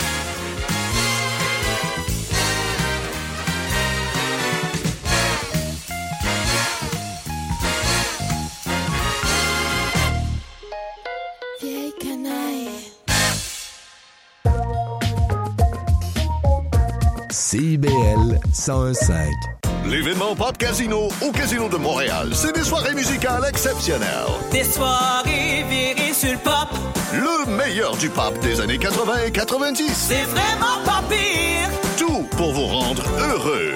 CIBL 17.30 18.38
101.5. 18.52 19.50
L'événement 19.86 20.36
Pop 20.36 20.56
Casino 20.56 21.08
au 21.20 21.32
Casino 21.32 21.68
de 21.68 21.78
Montréal, 21.78 22.28
c'est 22.32 22.54
des 22.54 22.62
soirées 22.62 22.94
musicales 22.94 23.44
exceptionnelles. 23.48 24.08
Des 24.52 24.62
soirées 24.62 25.64
virées 25.68 25.99
le 27.12 27.46
meilleur 27.56 27.96
du 27.96 28.08
pop 28.08 28.38
des 28.40 28.60
années 28.60 28.78
80 28.78 29.12
et 29.26 29.30
90. 29.30 29.92
c'est 29.94 30.22
vraiment 30.24 30.82
pas 30.84 31.02
pire. 31.08 31.68
Tout 31.98 32.26
pour 32.36 32.52
vous 32.52 32.66
rendre 32.66 33.02
heureux. 33.18 33.74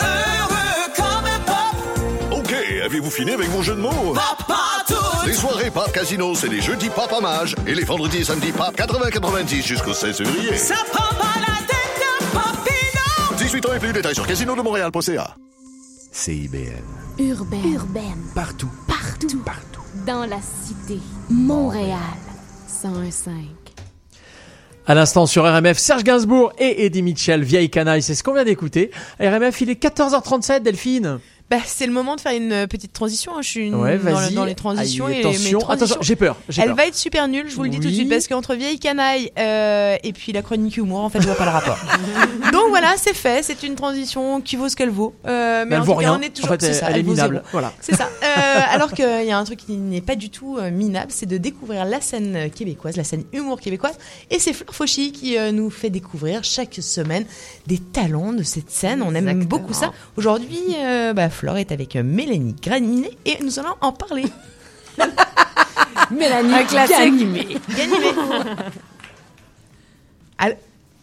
Heureux 0.00 0.92
comme 0.96 1.24
un 1.24 1.40
pop, 1.46 2.38
OK, 2.38 2.54
avez-vous 2.84 3.10
fini 3.10 3.32
avec 3.32 3.48
vos 3.48 3.62
jeux 3.62 3.74
de 3.74 3.80
mots? 3.80 4.14
pop 4.14 4.46
partout. 4.46 5.26
Les 5.26 5.32
soirées 5.32 5.70
Pop 5.70 5.90
Casino, 5.92 6.34
c'est 6.34 6.48
les 6.48 6.60
jeudis 6.60 6.90
Pop 6.90 7.10
Hommage 7.16 7.56
et 7.66 7.74
les 7.74 7.84
vendredis 7.84 8.18
et 8.18 8.24
samedis 8.24 8.52
Pop 8.52 8.74
80-90 8.76 9.62
jusqu'au 9.66 9.94
16 9.94 10.18
février. 10.18 10.56
Ça 10.56 10.76
prend 10.92 11.14
pas 11.16 11.40
la 11.40 11.66
tête 11.66 12.02
d'un 12.32 12.38
papillon. 12.40 13.36
18 13.38 13.66
ans 13.66 13.74
et 13.74 13.78
plus, 13.78 13.92
détails 13.92 14.14
sur 14.14 14.26
casinodemontréal.ca. 14.26 15.36
CIBL. 16.12 16.82
Urbaine. 17.18 17.72
Urbaine. 17.72 18.22
Partout. 18.34 18.68
Partout. 18.86 19.38
Partout. 19.44 19.80
Dans 20.06 20.26
la 20.26 20.36
cité. 20.40 21.00
Montréal. 21.30 21.98
101.5. 22.84 23.30
À 24.86 24.94
l'instant 24.94 25.24
sur 25.24 25.44
RMF, 25.44 25.78
Serge 25.78 26.04
Gainsbourg 26.04 26.52
et 26.58 26.84
Eddie 26.84 27.00
Mitchell, 27.00 27.42
vieille 27.42 27.70
canaille, 27.70 28.02
c'est 28.02 28.14
ce 28.14 28.22
qu'on 28.22 28.34
vient 28.34 28.44
d'écouter. 28.44 28.90
RMF, 29.18 29.58
il 29.62 29.70
est 29.70 29.82
14h37, 29.82 30.60
Delphine. 30.60 31.18
Bah, 31.50 31.58
c'est 31.64 31.86
le 31.86 31.92
moment 31.92 32.16
de 32.16 32.22
faire 32.22 32.32
une 32.32 32.66
petite 32.66 32.92
transition. 32.94 33.32
hein. 33.36 33.42
Je 33.42 33.48
suis 33.48 33.66
une- 33.66 33.74
Ouais, 33.74 33.98
dans, 34.32 34.44
les 34.46 34.54
transitions 34.54 35.06
Aïe, 35.06 35.12
et 35.12 35.16
mes 35.16 35.20
attention, 35.28 35.58
transitions. 35.58 35.70
attention, 35.70 35.96
j'ai 36.00 36.16
peur, 36.16 36.36
j'ai 36.48 36.62
Elle 36.62 36.68
peur. 36.68 36.76
va 36.76 36.86
être 36.86 36.94
super 36.94 37.28
nulle, 37.28 37.48
je 37.50 37.54
vous 37.54 37.64
le 37.64 37.68
dis 37.68 37.78
tout 37.80 37.88
de 37.88 37.92
suite, 37.92 38.08
parce 38.08 38.26
qu'entre 38.28 38.54
vieille 38.54 38.78
canaille 38.78 39.30
euh, 39.38 39.96
et 40.02 40.12
puis 40.14 40.32
la 40.32 40.40
chronique 40.40 40.76
humour, 40.78 41.00
en 41.00 41.10
fait, 41.10 41.20
je 41.20 41.26
vois 41.26 41.36
pas 41.36 41.44
le 41.44 41.50
rapport. 41.50 41.76
Donc 42.52 42.68
voilà, 42.70 42.94
c'est 42.96 43.14
fait. 43.14 43.42
C'est 43.44 43.62
une 43.62 43.74
transition 43.74 44.40
qui 44.40 44.56
vaut 44.56 44.68
ce 44.68 44.76
qu'elle 44.76 44.88
vaut. 44.90 45.14
Euh, 45.26 45.60
mais 45.60 45.70
Mais 45.70 45.74
elle 45.76 45.82
en 45.82 45.84
vaut 45.84 45.92
tout 45.94 45.98
cas, 46.00 46.06
rien. 46.10 46.18
on 46.18 46.22
est 46.22 46.30
toujours. 46.30 46.50
En 46.50 46.52
fait, 46.58 46.62
elle- 46.66 46.74
ça, 46.74 46.86
elle 46.90 46.98
est 46.98 47.02
minable. 47.02 47.42
Voilà. 47.52 47.72
C'est 47.80 47.94
ça. 47.94 48.08
Euh, 48.22 48.60
alors 48.70 48.92
qu'il 48.92 49.04
y 49.26 49.30
a 49.30 49.38
un 49.38 49.44
truc 49.44 49.58
qui 49.60 49.72
n'est 49.76 50.00
pas 50.00 50.16
du 50.16 50.30
tout 50.30 50.56
euh, 50.58 50.70
minable, 50.70 51.10
c'est 51.10 51.26
de 51.26 51.36
découvrir 51.36 51.84
la 51.84 52.00
scène 52.00 52.50
québécoise, 52.50 52.96
la 52.96 53.04
scène 53.04 53.24
humour 53.34 53.60
québécoise. 53.60 53.94
Et 54.30 54.38
c'est 54.38 54.52
Fleur 54.54 54.74
Fauchy 54.74 55.12
qui 55.12 55.36
euh, 55.36 55.52
nous 55.52 55.68
fait 55.70 55.90
découvrir 55.90 56.42
chaque 56.42 56.76
semaine 56.80 57.24
des 57.66 57.78
talents 57.78 58.32
de 58.32 58.42
cette 58.42 58.70
scène. 58.70 59.02
On 59.02 59.14
aime 59.14 59.28
Exactement. 59.28 59.44
beaucoup 59.60 59.74
ça. 59.74 59.92
Aujourd'hui, 60.16 60.58
euh, 60.78 61.12
bah, 61.12 61.28
Flore 61.44 61.58
est 61.58 61.72
avec 61.72 61.94
Mélanie 61.96 62.56
Graninet 62.62 63.10
et 63.26 63.36
nous 63.44 63.58
allons 63.58 63.74
en 63.82 63.92
parler. 63.92 64.24
Mélanie 66.10 66.54
Un 66.54 66.64
classique. 66.64 66.96
Ganimé. 66.96 67.58
Ganimé. 67.68 68.06
Al- 70.38 70.56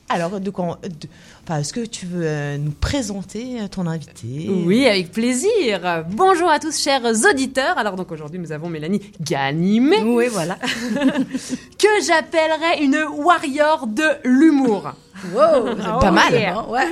Alors, 0.09 0.39
de 0.39 0.49
enfin, 0.49 1.59
est-ce 1.59 1.72
que 1.72 1.85
tu 1.85 2.07
veux 2.07 2.26
euh, 2.26 2.57
nous 2.57 2.72
présenter 2.72 3.61
euh, 3.61 3.68
ton 3.68 3.85
invité? 3.85 4.49
Oui, 4.65 4.88
avec 4.88 5.11
plaisir. 5.11 6.05
Bonjour 6.09 6.49
à 6.49 6.57
tous, 6.57 6.76
chers 6.76 7.03
auditeurs. 7.30 7.77
Alors 7.77 7.95
donc 7.95 8.11
aujourd'hui, 8.11 8.39
nous 8.39 8.51
avons 8.51 8.68
Mélanie 8.68 9.11
Ganimé. 9.22 9.97
Oui, 10.01 10.26
voilà. 10.31 10.55
que 10.95 11.88
j'appellerais 12.03 12.81
une 12.81 12.97
warrior 13.23 13.85
de 13.85 14.05
l'humour. 14.23 14.91
Wow, 15.35 15.68
Ah, 15.85 15.99
pas 16.01 16.09
mal. 16.09 16.34
yeah. 16.34 16.68
Ouais. 16.68 16.88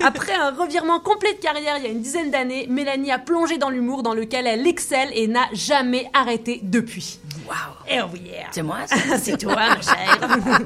Après 0.04 0.34
un 0.34 0.50
revirement 0.50 1.00
complet 1.00 1.34
de 1.34 1.38
carrière 1.38 1.76
il 1.78 1.84
y 1.84 1.86
a 1.86 1.90
une 1.90 2.00
dizaine 2.00 2.30
d'années, 2.30 2.66
Mélanie 2.68 3.12
a 3.12 3.18
plongé 3.18 3.58
dans 3.58 3.70
l'humour 3.70 4.02
dans 4.02 4.14
lequel 4.14 4.46
elle 4.46 4.66
excelle 4.66 5.10
et 5.14 5.26
n'a 5.28 5.48
jamais 5.52 6.08
arrêté 6.14 6.60
depuis. 6.62 7.18
Wow. 7.46 7.72
Oh 7.90 8.16
yeah. 8.16 8.46
C'est 8.52 8.62
moi, 8.62 8.78
c'est 9.18 9.36
toi, 9.36 9.56
ma 9.56 9.82
chère. 9.82 10.18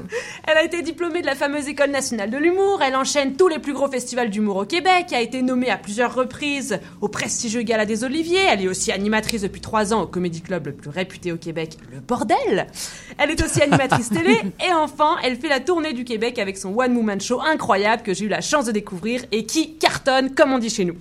Elle 0.47 0.57
a 0.57 0.63
été 0.63 0.81
diplômée 0.81 1.21
de 1.21 1.25
la 1.25 1.35
fameuse 1.35 1.67
École 1.67 1.89
nationale 1.89 2.29
de 2.29 2.37
l'humour. 2.37 2.81
Elle 2.81 2.95
enchaîne 2.95 3.35
tous 3.35 3.47
les 3.47 3.59
plus 3.59 3.73
gros 3.73 3.89
festivals 3.89 4.29
d'humour 4.29 4.57
au 4.57 4.65
Québec. 4.65 5.11
A 5.11 5.21
été 5.21 5.41
nommée 5.41 5.69
à 5.69 5.77
plusieurs 5.77 6.13
reprises 6.13 6.79
au 7.01 7.07
prestigieux 7.07 7.63
Gala 7.63 7.85
des 7.85 8.03
Oliviers. 8.03 8.45
Elle 8.49 8.61
est 8.61 8.67
aussi 8.67 8.91
animatrice 8.91 9.41
depuis 9.41 9.61
trois 9.61 9.93
ans 9.93 10.03
au 10.03 10.07
Comedy 10.07 10.41
Club 10.41 10.67
le 10.67 10.73
plus 10.73 10.89
réputé 10.89 11.31
au 11.31 11.37
Québec, 11.37 11.77
le 11.91 11.99
Bordel. 11.99 12.67
Elle 13.17 13.31
est 13.31 13.43
aussi 13.43 13.61
animatrice 13.61 14.09
télé. 14.09 14.39
Et 14.65 14.73
enfin, 14.73 15.17
elle 15.23 15.35
fait 15.35 15.49
la 15.49 15.59
tournée 15.59 15.93
du 15.93 16.05
Québec 16.05 16.39
avec 16.39 16.57
son 16.57 16.77
One 16.77 16.95
Woman 16.95 17.19
Show 17.19 17.41
incroyable 17.41 18.03
que 18.03 18.13
j'ai 18.13 18.25
eu 18.25 18.29
la 18.29 18.41
chance 18.41 18.65
de 18.65 18.71
découvrir 18.71 19.16
et 19.31 19.45
qui 19.45 19.75
cartonne, 19.77 20.33
comme 20.35 20.53
on 20.53 20.59
dit 20.59 20.69
chez 20.69 20.85
nous. 20.85 20.95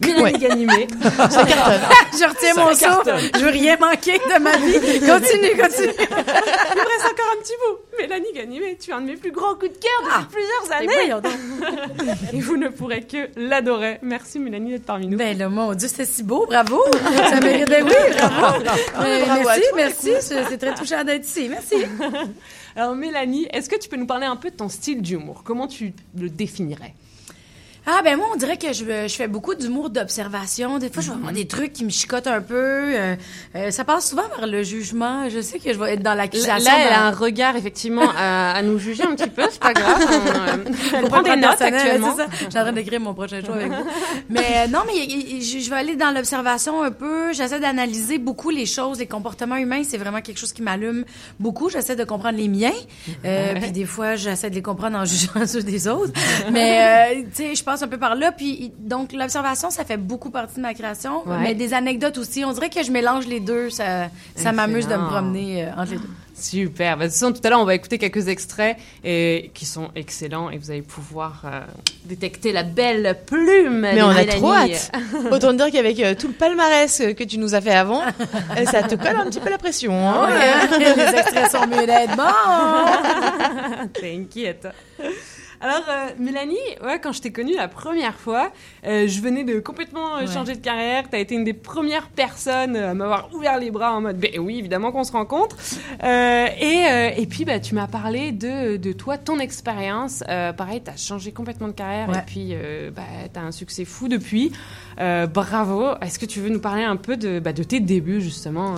Mélanie 0.00 0.22
Ouais. 0.22 0.32
Ganimé. 0.38 0.86
Ça 1.02 1.44
cartonne. 1.44 1.80
Je 2.12 2.24
retiens 2.28 2.54
Ça 2.54 2.64
mon 2.64 2.72
saut. 2.72 2.78
cartonne. 2.84 3.20
Je 3.34 3.40
veux 3.40 3.50
rien 3.50 3.76
manquer 3.80 4.12
de 4.12 4.38
ma 4.40 4.56
vie. 4.56 4.74
Continue, 5.00 5.60
continue. 5.60 5.92
Il 5.98 6.76
me 6.78 6.86
reste 6.86 7.06
encore 7.12 7.34
un 7.36 7.42
petit 7.42 7.52
bout. 7.66 7.78
Mélanie 8.00 8.32
Ganimé, 8.32 8.78
tu 8.80 8.90
es 8.90 8.94
un 8.94 9.00
de 9.00 9.06
mes 9.06 9.16
plus 9.16 9.32
grands 9.32 9.54
coups 9.56 9.72
de 9.72 9.78
cœur 9.78 10.20
depuis 10.20 10.36
plusieurs 10.36 10.80
mais 10.86 11.00
années. 11.00 12.16
Et 12.32 12.40
vous 12.40 12.56
ne 12.56 12.68
pourrez 12.68 13.02
que 13.02 13.28
l'adorer. 13.34 13.98
Merci 14.02 14.38
Mélanie 14.38 14.70
d'être 14.70 14.84
parmi 14.86 15.08
nous. 15.08 15.18
Ben 15.18 15.36
là, 15.36 15.48
mon 15.48 15.74
Dieu, 15.74 15.88
c'est 15.92 16.04
si 16.06 16.22
beau, 16.22 16.46
bravo. 16.46 16.80
Ça 17.28 17.40
mérite, 17.40 17.68
ben 17.68 17.84
oui, 17.84 17.92
bravo. 18.16 18.62
Euh, 19.00 19.24
Bravo 19.24 19.48
à 19.48 19.56
merci, 19.56 19.62
merci. 19.74 20.10
C'est 20.20 20.44
c'est 20.44 20.58
très 20.58 20.74
touchant 20.74 21.02
d'être 21.02 21.26
ici. 21.26 21.48
Merci. 21.48 21.74
Alors 22.76 22.94
Mélanie, 22.94 23.48
est-ce 23.52 23.68
que 23.68 23.74
tu 23.76 23.88
peux 23.88 23.96
nous 23.96 24.06
parler 24.06 24.26
un 24.26 24.36
peu 24.36 24.50
de 24.50 24.56
ton 24.56 24.68
style 24.68 25.02
d'humour? 25.02 25.42
Comment 25.44 25.66
tu 25.66 25.92
le 26.16 26.30
définirais? 26.30 26.94
Ah 27.90 28.02
ben 28.04 28.18
moi 28.18 28.26
on 28.34 28.36
dirait 28.36 28.58
que 28.58 28.72
je, 28.74 28.84
je 28.84 29.14
fais 29.14 29.28
beaucoup 29.28 29.54
d'humour 29.54 29.88
d'observation. 29.88 30.78
Des 30.78 30.90
fois 30.90 31.02
je 31.02 31.08
vais 31.08 31.16
avoir 31.16 31.32
des 31.32 31.46
trucs 31.46 31.72
qui 31.72 31.84
me 31.86 31.90
chicotent 31.90 32.26
un 32.26 32.42
peu. 32.42 32.54
Euh, 32.94 33.16
euh, 33.56 33.70
ça 33.70 33.84
passe 33.84 34.10
souvent 34.10 34.24
vers 34.36 34.46
le 34.46 34.62
jugement. 34.62 35.28
Je 35.30 35.40
sais 35.40 35.58
que 35.58 35.72
je 35.72 35.78
vais 35.78 35.94
être 35.94 36.02
dans 36.02 36.10
Là, 36.10 36.16
l'accusation. 36.16 36.70
elle 36.76 36.92
a 36.92 37.06
un 37.06 37.10
regard 37.12 37.56
effectivement 37.56 38.10
à, 38.14 38.52
à 38.52 38.62
nous 38.62 38.78
juger 38.78 39.04
un 39.04 39.14
petit 39.14 39.30
peu, 39.30 39.42
c'est 39.50 39.58
pas 39.60 39.72
grave. 39.72 39.96
On, 40.06 40.12
euh, 40.28 40.64
elle 40.94 41.00
Faut 41.02 41.08
prend 41.08 41.22
des 41.22 41.36
notes 41.36 41.60
actuellement. 41.62 42.14
c'est 42.16 42.22
ça. 42.24 42.28
Je 42.32 42.36
suis 42.50 42.58
en 42.58 42.62
train 42.62 42.72
d'écrire 42.72 43.00
mon 43.00 43.14
prochain 43.14 43.40
show 43.44 43.52
avec 43.52 43.68
vous. 43.72 43.84
Mais 44.28 44.44
euh, 44.56 44.66
non, 44.68 44.80
mais 44.86 45.40
je 45.40 45.58
je 45.58 45.70
vais 45.70 45.76
aller 45.76 45.96
dans 45.96 46.10
l'observation 46.10 46.82
un 46.82 46.90
peu. 46.90 47.32
J'essaie 47.32 47.58
d'analyser 47.60 48.18
beaucoup 48.18 48.50
les 48.50 48.66
choses, 48.66 48.98
les 48.98 49.06
comportements 49.06 49.56
humains. 49.56 49.82
C'est 49.84 49.98
vraiment 49.98 50.20
quelque 50.20 50.38
chose 50.38 50.52
qui 50.52 50.60
m'allume 50.62 51.04
beaucoup. 51.40 51.70
J'essaie 51.70 51.96
de 51.96 52.04
comprendre 52.04 52.36
les 52.36 52.48
miens. 52.48 52.72
Euh. 53.24 53.54
Puis 53.60 53.72
des 53.72 53.84
fois, 53.86 54.16
j'essaie 54.16 54.50
de 54.50 54.54
les 54.54 54.62
comprendre 54.62 54.98
en 54.98 55.04
jugeant 55.06 55.46
ceux 55.46 55.62
des 55.62 55.88
autres. 55.88 56.12
Mais 56.52 57.14
euh, 57.16 57.22
tu 57.34 57.42
sais, 57.44 57.54
je 57.54 57.64
passe 57.78 57.86
un 57.86 57.88
peu 57.88 57.98
par 57.98 58.14
là. 58.14 58.32
Puis 58.32 58.72
donc 58.78 59.12
l'observation, 59.12 59.70
ça 59.70 59.84
fait 59.84 59.96
beaucoup 59.96 60.30
partie 60.30 60.56
de 60.56 60.60
ma 60.60 60.74
création. 60.74 61.26
Ouais. 61.26 61.36
Mais 61.40 61.54
des 61.54 61.74
anecdotes 61.74 62.18
aussi. 62.18 62.44
On 62.44 62.52
dirait 62.52 62.70
que 62.70 62.82
je 62.82 62.90
mélange 62.90 63.26
les 63.26 63.40
deux. 63.40 63.70
Ça, 63.70 64.08
ça 64.34 64.52
m'amuse 64.52 64.88
de 64.88 64.96
me 64.96 65.06
promener 65.08 65.64
euh, 65.64 65.70
entre 65.76 65.92
les 65.92 65.98
deux. 65.98 66.08
Super. 66.40 66.96
Bah, 66.96 67.04
de 67.04 67.10
toute 67.10 67.18
façon, 67.18 67.32
tout 67.32 67.40
à 67.44 67.50
l'heure, 67.50 67.60
on 67.60 67.64
va 67.64 67.74
écouter 67.74 67.98
quelques 67.98 68.28
extraits 68.28 68.76
et, 69.04 69.50
qui 69.54 69.64
sont 69.66 69.88
excellents 69.96 70.50
et 70.50 70.58
vous 70.58 70.70
allez 70.70 70.82
pouvoir 70.82 71.42
euh, 71.44 71.60
détecter 72.04 72.52
la 72.52 72.62
belle 72.62 73.18
plume. 73.26 73.80
Mais 73.80 73.96
de 73.96 74.02
on 74.02 74.10
a 74.10 74.24
trop 74.24 74.52
hâte. 74.54 74.92
Autant 75.32 75.52
dire 75.52 75.70
qu'avec 75.72 75.98
euh, 76.00 76.14
tout 76.14 76.28
le 76.28 76.34
palmarès 76.34 77.00
euh, 77.00 77.12
que 77.12 77.24
tu 77.24 77.38
nous 77.38 77.54
as 77.54 77.60
fait 77.60 77.74
avant, 77.74 78.02
ça 78.70 78.82
te 78.82 78.94
colle 78.94 79.16
un 79.16 79.24
petit 79.28 79.40
peu 79.40 79.50
la 79.50 79.58
pression. 79.58 79.92
hein. 79.92 80.28
Ouais, 80.28 80.78
les 80.96 81.18
extraits 81.18 81.50
sont 81.50 81.66
mieux 81.66 81.86
d'être 81.86 82.16
bons. 82.16 83.88
T'inquiète. 84.00 84.68
Alors, 85.60 85.82
euh, 85.88 86.08
Mélanie, 86.20 86.54
ouais, 86.84 87.00
quand 87.02 87.10
je 87.12 87.20
t'ai 87.20 87.32
connue 87.32 87.54
la 87.56 87.66
première 87.66 88.14
fois, 88.14 88.52
euh, 88.86 89.08
je 89.08 89.20
venais 89.20 89.42
de 89.42 89.58
complètement 89.58 90.16
euh, 90.16 90.20
Ouais. 90.20 90.26
changer 90.32 90.54
de 90.54 90.60
carrière. 90.60 91.04
T'as 91.10 91.18
été 91.18 91.34
une 91.34 91.42
des 91.42 91.52
premières 91.52 92.08
personnes 92.10 92.76
à 92.76 92.94
m'avoir 92.94 93.28
ouvert 93.34 93.58
les 93.58 93.70
bras 93.72 93.92
en 93.94 94.00
mode, 94.00 94.18
ben 94.18 94.38
oui, 94.38 94.58
évidemment 94.60 94.92
qu'on 94.92 95.02
se 95.04 95.10
rencontre. 95.12 95.56
Euh, 96.04 96.46
et, 96.60 96.84
euh, 96.88 97.10
et 97.16 97.26
puis, 97.26 97.44
bah, 97.44 97.58
tu 97.58 97.74
m'as 97.74 97.88
parlé 97.88 98.30
de, 98.30 98.76
de 98.76 98.92
toi, 98.92 99.18
ton 99.18 99.38
expérience. 99.40 100.22
Euh, 100.28 100.52
pareil, 100.52 100.80
t'as 100.84 100.96
changé 100.96 101.32
complètement 101.32 101.66
de 101.68 101.72
carrière 101.72 102.08
Ouais. 102.08 102.18
et 102.18 102.22
puis, 102.26 102.48
euh, 102.52 102.90
bah, 102.94 103.02
t'as 103.32 103.40
un 103.40 103.52
succès 103.52 103.84
fou 103.84 104.06
depuis. 104.08 104.52
Euh, 105.00 105.26
bravo. 105.26 105.86
Est-ce 106.02 106.18
que 106.20 106.26
tu 106.26 106.40
veux 106.40 106.50
nous 106.50 106.60
parler 106.60 106.84
un 106.84 106.96
peu 106.96 107.16
de, 107.16 107.40
bah, 107.40 107.52
de 107.52 107.64
tes 107.64 107.80
débuts, 107.80 108.20
justement 108.20 108.76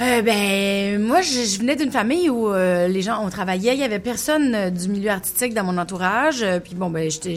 euh 0.00 0.22
ben, 0.22 1.00
moi, 1.00 1.20
je, 1.22 1.58
venais 1.58 1.76
d'une 1.76 1.92
famille 1.92 2.28
où 2.28 2.48
euh, 2.48 2.88
les 2.88 3.02
gens, 3.02 3.24
on 3.24 3.30
travaillait. 3.30 3.74
Il 3.74 3.80
y 3.80 3.84
avait 3.84 4.00
personne 4.00 4.54
euh, 4.54 4.70
du 4.70 4.88
milieu 4.88 5.10
artistique 5.10 5.54
dans 5.54 5.64
mon 5.64 5.78
entourage. 5.78 6.42
Euh, 6.42 6.58
puis 6.58 6.74
bon, 6.74 6.90
ben, 6.90 7.10
j'étais... 7.10 7.36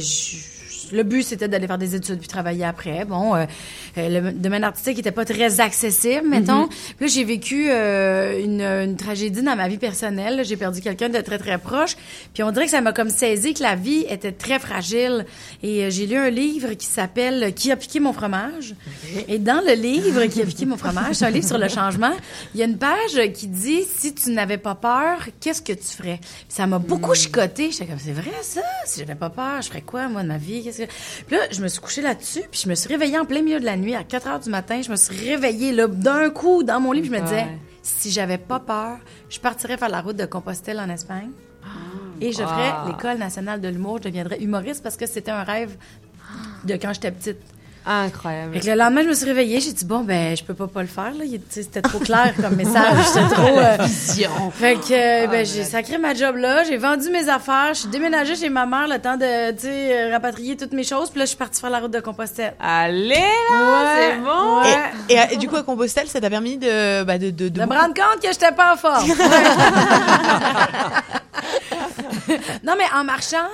le 0.92 1.04
but, 1.04 1.24
c'était 1.24 1.48
d'aller 1.48 1.68
faire 1.68 1.78
des 1.78 1.96
études 1.96 2.20
puis 2.20 2.28
travailler 2.28 2.66
après. 2.66 3.06
Bon, 3.06 3.36
euh, 3.36 3.46
euh, 3.98 4.22
le 4.22 4.32
domaine 4.32 4.64
artistique 4.64 5.00
était 5.00 5.12
pas 5.12 5.26
très 5.26 5.60
accessible, 5.60 6.28
mettons. 6.28 6.64
Mhm. 6.64 6.70
Puis 6.70 7.06
là, 7.06 7.08
j'ai 7.08 7.24
vécu 7.24 7.68
euh, 7.70 8.44
une, 8.44 8.62
une 8.62 8.96
tragédie 8.96 9.42
dans 9.42 9.56
ma 9.56 9.68
vie 9.68 9.78
personnelle. 9.78 10.44
J'ai 10.46 10.58
perdu 10.58 10.82
quelqu'un 10.82 11.10
de 11.10 11.20
très, 11.20 11.38
très 11.38 11.58
proche. 11.58 11.96
Puis 12.34 12.44
on 12.44 12.52
dirait 12.52 12.66
que 12.66 12.72
ça 12.72 12.82
m'a 12.82 12.94
comme 12.94 13.10
saisi 13.10 13.54
que 13.54 13.64
la 13.64 13.76
vie 13.76 14.06
était 14.10 14.32
très 14.32 14.60
fragile. 14.60 15.26
Et 15.64 15.84
euh, 15.84 15.90
j'ai 15.90 16.08
lu 16.08 16.16
un 16.16 16.30
livre 16.30 16.74
qui 16.74 16.86
s'appelle 16.86 17.54
«Qui 17.56 17.72
a 17.72 17.76
piqué 17.76 18.00
mon 18.00 18.14
fromage? 18.14 18.76
Et 19.28 19.40
dans 19.40 19.62
le 19.66 19.74
livre 19.74 20.26
«Qui 20.28 20.42
a 20.42 20.46
piqué 20.46 20.66
mon 20.66 20.78
fromage», 20.78 21.16
c'est 21.18 21.26
un 21.26 21.30
livre 21.30 21.48
sur 21.48 21.58
le 21.58 21.68
changement, 21.68 22.14
il 22.54 22.60
y 22.60 22.64
a 22.64 22.66
une 22.66 22.78
page 22.78 23.32
qui 23.34 23.48
dit 23.48 23.84
«Si 23.98 24.14
tu 24.14 24.32
n'avais 24.32 24.58
pas 24.58 24.76
peur, 24.76 25.28
qu'est-ce 25.40 25.62
que 25.62 25.74
tu 25.74 25.96
ferais?» 25.96 26.20
Puis 26.22 26.46
Ça 26.50 26.68
m'a 26.68 26.80
beaucoup 26.80 27.14
chicoté. 27.14 27.72
J'étais 27.72 27.86
comme 27.86 28.00
«C'est 28.04 28.12
vrai 28.12 28.32
ça? 28.42 28.62
Si 28.86 29.00
j'avais 29.00 29.16
pas 29.16 29.30
peur, 29.30 29.62
je 29.62 29.68
ferais 29.70 29.82
quoi, 29.82 30.08
moi, 30.08 30.24
de 30.24 30.28
ma 30.28 30.38
vie? 30.38 30.62
Qu'est-ce 30.78 31.22
que...» 31.22 31.26
Puis 31.28 31.36
là, 31.36 31.44
je 31.52 31.62
me 31.62 31.68
suis 31.68 31.82
couchée 31.82 32.02
là-dessus, 32.02 32.44
puis 32.52 32.62
je 32.64 32.70
me 32.70 32.76
suis 32.76 32.88
réveillée 32.88 33.18
en 33.20 33.26
plein 33.26 33.42
milieu 33.42 33.60
de 33.60 33.66
la 33.66 33.76
nuit, 33.78 33.96
à 33.96 34.04
4 34.04 34.28
heures 34.28 34.40
du 34.40 34.50
matin. 34.50 34.82
Je 34.82 34.90
me 34.92 34.96
suis 34.96 35.16
réveillée, 35.30 35.72
là, 35.72 35.88
d'un 35.88 36.30
coup, 36.30 36.64
dans 36.64 36.80
mon 36.80 36.92
lit, 36.92 37.02
puis 37.02 37.10
je 37.10 37.16
me 37.16 37.22
disais 37.22 37.36
Ouais. 37.44 37.58
«Si 37.84 38.12
j'avais 38.12 38.38
pas 38.38 38.60
peur, 38.60 38.98
je 39.30 39.40
partirais 39.40 39.78
faire 39.78 39.90
la 39.90 40.02
route 40.02 40.18
de 40.18 40.26
Compostelle 40.26 40.80
en 40.80 40.90
Espagne.» 40.90 41.30
Et 42.22 42.32
je 42.32 42.42
Wow. 42.42 42.48
ferais 42.50 42.74
l'École 42.88 43.18
nationale 43.18 43.62
de 43.62 43.68
l'humour. 43.68 44.00
Je 44.00 44.10
deviendrais 44.10 44.40
humoriste 44.40 44.82
parce 44.84 44.98
que 44.98 45.06
c'était 45.06 45.32
un 45.32 45.44
rêve 45.44 45.76
de 46.66 46.74
quand 46.74 46.92
j'étais 46.94 47.12
petite. 47.12 47.38
Incroyable. 47.90 48.54
Fait 48.56 48.60
que 48.60 48.66
le 48.68 48.74
lendemain, 48.76 49.02
je 49.04 49.08
me 49.08 49.14
suis 49.14 49.26
réveillée, 49.26 49.62
j'ai 49.62 49.72
dit 49.72 49.86
bon 49.86 50.00
ben 50.02 50.36
je 50.36 50.44
peux 50.44 50.54
pas 50.54 50.68
pas 50.68 50.82
le 50.82 50.88
faire 50.90 51.12
là, 51.18 51.24
Il- 51.24 51.40
tu 51.40 51.46
sais, 51.50 51.64
c'était 51.64 51.82
trop 51.82 52.00
clair 52.00 52.34
comme 52.36 52.56
message, 52.56 52.98
c'était 53.06 53.30
trop 53.34 53.58
euh, 53.58 53.78
Vision. 53.86 54.52
Fait 54.52 54.76
que 54.76 55.24
euh, 55.24 55.28
ben 55.28 55.46
j'ai 55.46 55.64
sacré 55.64 55.98
ma 55.98 56.14
job 56.14 56.36
là, 56.36 56.64
j'ai 56.66 56.76
vendu 56.76 57.10
mes 57.10 57.30
affaires, 57.30 57.70
je 57.74 57.80
suis 57.80 57.88
déménagée 57.90 58.36
chez 58.36 58.50
ma 58.50 58.66
mère 58.66 58.88
le 58.90 59.00
temps 59.00 59.16
de 59.16 59.52
tu 59.52 59.62
sais 59.62 60.08
euh, 60.08 60.12
rapatrier 60.12 60.58
toutes 60.58 60.74
mes 60.74 60.84
choses, 60.84 61.10
puis 61.10 61.20
là 61.20 61.26
je 61.26 61.30
suis 61.30 61.38
partie 61.38 61.62
faire 61.62 61.70
la 61.70 61.80
route 61.80 61.92
de 61.92 62.02
Compostelle. 62.02 62.54
Allez 62.60 63.16
là, 63.52 63.96
c'est 63.96 64.18
bon. 64.18 64.64
Et, 65.10 65.14
et, 65.14 65.34
et 65.36 65.38
du 65.38 65.48
coup, 65.48 65.56
à 65.56 65.64
Compostelle, 65.64 66.08
ça 66.08 66.20
t'a 66.20 66.30
permis 66.30 66.58
de, 66.58 67.04
bah, 67.04 67.18
de, 67.18 67.30
de, 67.30 67.48
de 67.48 67.60
De 67.62 67.66
me 67.66 67.74
rendre 67.74 67.94
compte 67.94 68.22
que 68.22 68.28
j'étais 68.28 68.52
pas 68.52 68.74
en 68.74 68.76
forme. 68.78 69.08
non, 72.64 72.74
mais 72.78 72.86
en 72.96 73.04
marchant, 73.04 73.48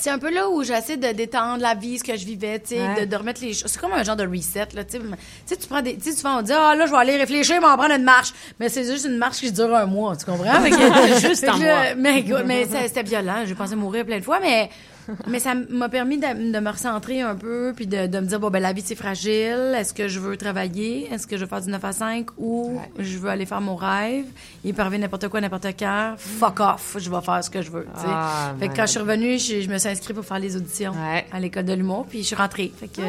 c'est 0.00 0.10
un 0.10 0.18
peu 0.18 0.32
là 0.32 0.48
où 0.48 0.62
j'essaie 0.62 0.96
de 0.96 1.08
détendre 1.12 1.60
la 1.62 1.74
vie, 1.74 1.98
ce 1.98 2.04
que 2.04 2.16
je 2.16 2.24
vivais, 2.24 2.58
tu 2.60 2.74
sais, 2.76 2.80
Ouais. 2.80 3.00
de, 3.00 3.04
de 3.10 3.16
remettre 3.16 3.40
les 3.42 3.52
choses. 3.52 3.70
C'est 3.70 3.80
comme 3.80 3.92
un 3.92 4.02
genre 4.02 4.16
de 4.16 4.26
reset, 4.26 4.68
là, 4.74 4.84
tu 4.84 4.98
sais. 5.46 5.56
Tu 5.56 5.66
prends 5.68 5.82
des. 5.82 5.96
Tu 5.96 6.10
sais, 6.10 6.16
souvent 6.16 6.38
on 6.38 6.42
dit, 6.42 6.52
ah, 6.52 6.74
là, 6.74 6.86
je 6.86 6.90
vais 6.92 6.96
aller 6.98 7.16
réfléchir, 7.16 7.56
mais 7.60 7.66
on 7.66 7.70
va 7.70 7.76
prendre 7.76 7.94
une 7.94 8.02
marche. 8.04 8.32
Mais 8.60 8.68
c'est 8.68 8.84
juste 8.84 9.04
une 9.06 9.18
marche 9.18 9.38
qui 9.38 9.50
dure 9.52 9.74
un 9.74 9.86
mois, 9.86 10.16
tu 10.16 10.24
comprends? 10.24 10.62
Que- 10.62 11.20
Juste 11.28 11.44
un 11.48 11.56
mois. 11.56 11.94
Mais, 11.96 12.24
mais 12.44 12.66
c'était 12.86 13.02
violent. 13.02 13.42
J'ai 13.46 13.54
pensé 13.54 13.74
mourir 13.76 14.04
plein 14.06 14.18
de 14.18 14.24
fois, 14.24 14.38
mais. 14.40 14.70
Mais 15.26 15.38
ça 15.40 15.54
m'a 15.54 15.88
permis 15.88 16.18
de, 16.18 16.52
de 16.52 16.58
me 16.60 16.70
recentrer 16.70 17.20
un 17.20 17.34
peu, 17.34 17.72
puis 17.74 17.86
de, 17.86 18.06
de 18.06 18.20
me 18.20 18.26
dire, 18.26 18.40
bon, 18.40 18.50
ben, 18.50 18.60
la 18.60 18.72
vie, 18.72 18.82
c'est 18.84 18.94
fragile. 18.94 19.74
Est-ce 19.76 19.94
que 19.94 20.08
je 20.08 20.20
veux 20.20 20.36
travailler? 20.36 21.08
Est-ce 21.12 21.26
que 21.26 21.36
je 21.36 21.42
veux 21.42 21.48
faire 21.48 21.60
du 21.60 21.70
9 21.70 21.84
à 21.84 21.92
5? 21.92 22.26
Ou 22.38 22.78
je 22.98 23.18
veux 23.18 23.28
aller 23.30 23.46
faire 23.46 23.60
mon 23.60 23.76
rêve? 23.76 24.26
Il 24.64 24.74
peut 24.74 24.82
arriver 24.82 24.98
n'importe 24.98 25.28
quoi, 25.28 25.40
n'importe 25.40 25.66
quand. 25.78 26.14
Fuck 26.16 26.60
off! 26.60 26.96
Je 26.98 27.10
vais 27.10 27.20
faire 27.20 27.42
ce 27.44 27.50
que 27.50 27.62
je 27.62 27.70
veux, 27.70 27.86
tu 27.94 28.00
sais. 28.00 28.06
Ah, 28.08 28.54
fait 28.58 28.68
que 28.68 28.76
quand 28.76 28.86
je 28.86 28.90
suis 28.90 29.00
revenue, 29.00 29.38
je, 29.38 29.60
je 29.60 29.68
me 29.68 29.78
suis 29.78 29.88
inscrite 29.88 30.14
pour 30.16 30.24
faire 30.24 30.38
les 30.38 30.56
auditions 30.56 30.92
à 31.32 31.40
l'école 31.40 31.64
de 31.64 31.72
l'humour, 31.74 32.06
puis 32.08 32.20
je 32.22 32.26
suis 32.26 32.36
rentrée. 32.36 32.72
Fait 32.78 32.88
que, 32.88 33.02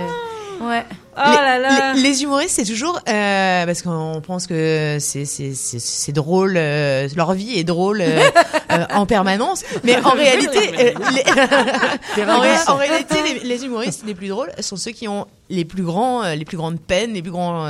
ouais. 0.61 0.85
Oh 1.17 1.21
les, 1.25 1.35
là 1.35 1.59
là. 1.59 1.93
les- 1.93 2.01
les 2.01 2.23
humoristes, 2.23 2.55
c'est 2.55 2.63
toujours 2.71 2.97
euh, 3.09 3.65
parce 3.65 3.81
qu'on 3.81 4.21
pense 4.25 4.47
que 4.47 4.97
c'est 5.01 5.25
c'est 5.25 5.53
c'est 5.53 5.79
c'est 5.79 6.11
drôle, 6.13 6.53
euh, 6.55 7.09
leur 7.15 7.33
vie 7.33 7.59
est 7.59 7.63
drôle 7.65 7.99
euh, 8.01 8.19
euh, 8.71 8.85
en 8.93 9.05
permanence, 9.05 9.63
mais 9.83 9.97
en 9.97 10.11
réalité, 10.11 10.59
euh, 10.79 10.91
les, 11.11 12.23
en, 12.29 12.39
ré- 12.39 12.55
en 12.67 12.75
réalité, 12.75 13.15
les, 13.23 13.39
les 13.47 13.65
humoristes 13.65 14.03
les 14.05 14.15
plus 14.15 14.29
drôles 14.29 14.51
sont 14.59 14.77
ceux 14.77 14.91
qui 14.91 15.07
ont 15.09 15.27
les 15.49 15.65
plus 15.65 15.83
grands, 15.83 16.23
euh, 16.23 16.35
les 16.35 16.45
plus 16.45 16.57
grandes 16.57 16.79
peines, 16.79 17.13
les 17.13 17.21
plus 17.21 17.31
grands. 17.31 17.65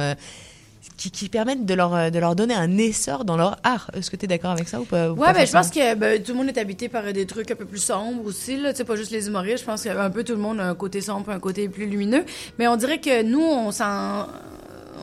Qui, 1.00 1.12
qui 1.12 1.30
permettent 1.30 1.66
de 1.66 1.74
leur, 1.74 1.96
euh, 1.96 2.10
de 2.10 2.20
leur 2.20 2.36
donner 2.36 2.54
un 2.54 2.78
essor 2.78 3.24
dans 3.24 3.38
leur 3.38 3.58
art. 3.64 3.90
Est-ce 3.94 4.12
que 4.12 4.18
tu 4.18 4.26
es 4.26 4.28
d'accord 4.28 4.52
avec 4.52 4.68
ça 4.68 4.82
ou 4.82 4.86
pas 4.86 5.10
ou 5.10 5.14
Ouais, 5.14 5.28
pas 5.28 5.34
ben, 5.34 5.48
je 5.48 5.52
pense 5.54 5.70
que 5.70 5.96
ben, 5.96 6.22
tout 6.22 6.34
le 6.34 6.38
monde 6.38 6.50
est 6.50 6.58
habité 6.58 6.90
par 6.90 7.14
des 7.14 7.26
trucs 7.26 7.50
un 7.50 7.56
peu 7.56 7.66
plus 7.66 7.80
sombres 7.80 8.26
aussi, 8.26 8.58
là. 8.58 8.74
Tu 8.74 8.84
pas 8.84 8.98
juste 8.98 9.12
les 9.12 9.28
humoristes. 9.28 9.60
Je 9.60 9.66
pense 9.66 9.84
qu'un 9.84 10.10
peu 10.10 10.26
tout 10.26 10.34
le 10.34 10.40
monde 10.40 10.60
a 10.60 10.68
un 10.68 10.76
côté 10.76 11.00
sombre, 11.00 11.30
un 11.30 11.40
côté 11.40 11.70
plus 11.70 11.86
lumineux. 11.86 12.26
Mais 12.58 12.68
on 12.68 12.76
dirait 12.76 13.00
que 13.00 13.24
nous, 13.24 13.42
on 13.42 13.72
s'en. 13.72 14.28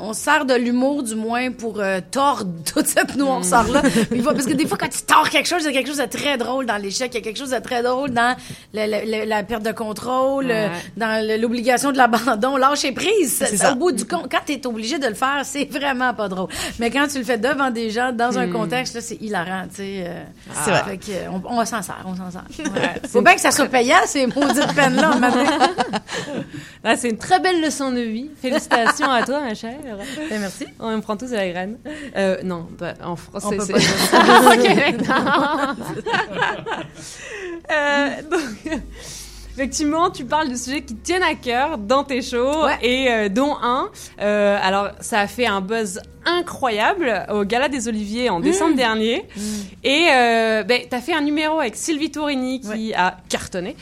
On 0.02 0.12
sert 0.12 0.44
de 0.44 0.54
l'humour, 0.54 1.02
du 1.02 1.14
moins, 1.14 1.50
pour 1.52 1.80
euh, 1.80 2.00
tordre 2.10 2.50
toute 2.74 2.86
cette 2.86 3.16
noirceur-là. 3.16 3.82
Puis, 4.10 4.22
Parce 4.22 4.46
que 4.46 4.52
des 4.52 4.66
fois, 4.66 4.76
quand 4.78 4.88
tu 4.88 5.02
tords 5.02 5.28
quelque 5.30 5.48
chose, 5.48 5.62
il 5.62 5.66
y 5.66 5.68
a 5.68 5.72
quelque 5.72 5.88
chose 5.88 5.98
de 5.98 6.04
très 6.04 6.36
drôle 6.36 6.66
dans 6.66 6.76
l'échec. 6.76 7.10
Il 7.14 7.18
y 7.18 7.20
a 7.20 7.24
quelque 7.24 7.38
chose 7.38 7.50
de 7.50 7.58
très 7.58 7.82
drôle 7.82 8.10
dans 8.10 8.36
le- 8.74 8.86
le- 8.86 9.20
le- 9.20 9.24
la 9.28 9.42
perte 9.42 9.62
de 9.62 9.72
contrôle, 9.72 10.46
Ouais. 10.46 10.66
euh, 10.66 10.68
dans 10.96 11.40
l'obligation 11.40 11.92
de 11.92 11.96
l'abandon. 11.96 12.56
Lâcher 12.56 12.92
prise. 12.92 13.36
C'est 13.46 13.56
ça. 13.56 13.72
Au 13.72 13.76
bout 13.76 13.92
du 13.92 14.04
compte, 14.04 14.26
quand 14.30 14.40
tu 14.46 14.52
es 14.52 14.66
obligé 14.66 14.98
de 14.98 15.06
le 15.06 15.14
faire, 15.14 15.40
c'est 15.44 15.64
vraiment 15.70 16.12
pas 16.14 16.28
drôle. 16.28 16.48
Mais 16.78 16.90
quand 16.90 17.06
tu 17.08 17.18
le 17.18 17.24
fais 17.24 17.38
devant 17.38 17.70
des 17.70 17.90
gens, 17.90 18.12
dans 18.12 18.38
un 18.38 18.46
Hmm. 18.46 18.52
contexte, 18.52 18.94
là, 18.94 19.00
c'est 19.00 19.20
hilarant, 19.22 19.64
tu 19.68 19.76
sais. 19.76 20.04
euh, 20.06 20.22
C'est 20.64 20.70
vrai. 20.70 20.82
Fait 20.84 20.98
que, 20.98 21.10
euh, 21.10 21.30
on, 21.32 21.58
on 21.60 21.64
s'en 21.64 21.82
sert, 21.82 22.04
on 22.06 22.14
s'en 22.14 22.30
sert. 22.30 22.44
Ouais. 22.72 23.00
Faut 23.08 23.22
bien 23.22 23.34
que 23.34 23.40
ça 23.40 23.50
soit 23.50 23.66
payant, 23.66 23.96
ces 24.06 24.26
maudites 24.26 24.74
peines-là. 24.74 25.10
Ah, 26.84 26.96
c'est 26.96 27.08
une 27.10 27.18
très 27.18 27.40
belle 27.40 27.60
leçon 27.62 27.90
de 27.90 28.00
vie. 28.00 28.30
Félicitations 28.40 29.10
à 29.10 29.22
toi, 29.24 29.40
ma 29.40 29.54
chère. 29.54 29.74
Ben, 29.86 30.40
merci. 30.40 30.66
On 30.80 30.96
me 30.96 31.00
prend 31.00 31.16
tous 31.16 31.32
à 31.32 31.36
la 31.36 31.48
graine. 31.50 31.78
Euh, 32.16 32.38
non, 32.42 32.66
bah, 32.78 32.94
en 33.02 33.16
français, 33.16 33.58
c'est... 33.60 33.74
Euh, 37.72 38.08
donc, 38.30 38.40
effectivement, 39.56 40.10
tu 40.10 40.24
parles 40.24 40.48
de 40.48 40.54
sujets 40.54 40.82
qui 40.82 40.94
tiennent 40.94 41.22
à 41.22 41.34
cœur 41.34 41.78
dans 41.78 42.04
tes 42.04 42.22
shows, 42.22 42.66
et 42.80 43.10
euh, 43.10 43.28
dont 43.28 43.56
un. 43.60 43.88
euh, 44.20 44.58
alors, 44.62 44.90
ça 45.00 45.20
a 45.20 45.26
fait 45.26 45.46
un 45.46 45.60
buzz 45.60 46.00
incroyable 46.26 47.26
au 47.32 47.44
Gala 47.44 47.68
des 47.68 47.88
Oliviers 47.88 48.28
en 48.30 48.40
décembre 48.40 48.66
Mmh. 48.72 48.76
dernier. 48.76 49.24
Et 49.84 50.06
euh, 50.12 50.62
ben, 50.64 50.82
t'as 50.90 51.00
fait 51.00 51.14
un 51.14 51.20
numéro 51.20 51.60
avec 51.60 51.76
Sylvie 51.76 52.10
Tourini 52.10 52.60
qui 52.60 52.92
a 52.94 53.16
cartonné 53.28 53.76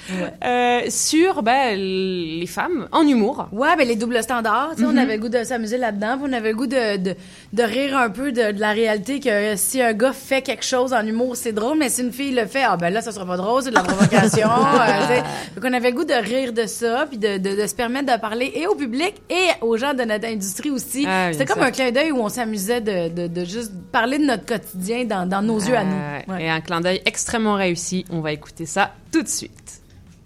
euh, 0.44 0.80
sur 0.88 1.42
ben, 1.42 1.76
les 1.78 2.46
femmes 2.46 2.88
en 2.92 3.06
humour. 3.06 3.48
Ouais, 3.52 3.74
ben 3.76 3.86
les 3.88 3.96
doubles 3.96 4.22
standards, 4.22 4.72
tu 4.76 4.82
sais, 4.82 4.88
on 4.88 4.96
avait 4.96 5.16
le 5.16 5.22
goût 5.22 5.28
de 5.28 5.42
s'amuser 5.44 5.78
là-dedans, 5.78 6.18
on 6.22 6.32
avait 6.32 6.50
le 6.50 6.56
goût 6.56 6.66
de, 6.66 6.96
de, 6.98 7.14
de 7.52 7.62
rire 7.62 7.96
un 7.96 8.10
peu 8.10 8.32
de, 8.32 8.52
de 8.52 8.60
la 8.60 8.72
réalité 8.72 9.20
que 9.20 9.56
si 9.56 9.80
un 9.80 9.92
gars 9.92 10.12
fait 10.12 10.42
quelque 10.42 10.64
chose 10.64 10.92
en 10.92 11.04
humour, 11.06 11.36
c'est 11.36 11.52
drôle, 11.52 11.78
mais 11.78 11.88
si 11.88 12.02
une 12.02 12.12
fille 12.12 12.32
le 12.32 12.46
fait, 12.46 12.62
ah 12.64 12.76
ben 12.76 12.90
là, 12.90 13.00
ça 13.00 13.12
sera 13.12 13.24
pas 13.24 13.36
drôle, 13.36 13.62
c'est 13.62 13.70
de 13.70 13.74
la 13.74 13.82
provocation. 13.82 14.48
euh, 14.50 15.16
tu. 15.16 15.54
Donc 15.60 15.64
on 15.64 15.72
avait 15.72 15.90
le 15.90 15.96
goût 15.96 16.04
de 16.04 16.12
rire 16.14 16.52
de 16.52 16.66
ça, 16.66 17.06
puis 17.08 17.18
de, 17.18 17.66
se 17.66 17.74
permettre 17.74 18.12
de 18.14 18.20
parler 18.20 18.52
et 18.54 18.66
au 18.66 18.74
public 18.74 19.14
et 19.30 19.48
aux 19.62 19.76
gens 19.76 19.94
de 19.94 20.02
notre 20.02 20.26
industrie 20.26 20.70
aussi. 20.70 21.06
Ah, 21.08 21.32
C'était 21.32 21.46
comme 21.46 21.62
un 21.62 21.70
clin 21.70 21.90
d'œil 21.90 22.12
où 22.12 22.18
on 22.18 22.28
s'amusait 22.34 22.80
de, 22.80 23.08
de, 23.08 23.26
de 23.28 23.44
juste 23.44 23.72
parler 23.92 24.18
de 24.18 24.24
notre 24.24 24.44
quotidien 24.46 25.04
dans, 25.04 25.28
dans 25.28 25.42
nos 25.42 25.58
yeux 25.58 25.76
à 25.76 25.84
nous. 25.84 25.96
Euh, 26.30 26.36
Et 26.38 26.50
un 26.50 26.60
clin 26.60 26.80
d'œil 26.80 27.00
extrêmement 27.06 27.54
réussi. 27.54 28.04
On 28.10 28.20
va 28.20 28.32
écouter 28.32 28.66
ça 28.66 28.90
tout 29.12 29.22
de 29.22 29.28
suite. 29.28 29.80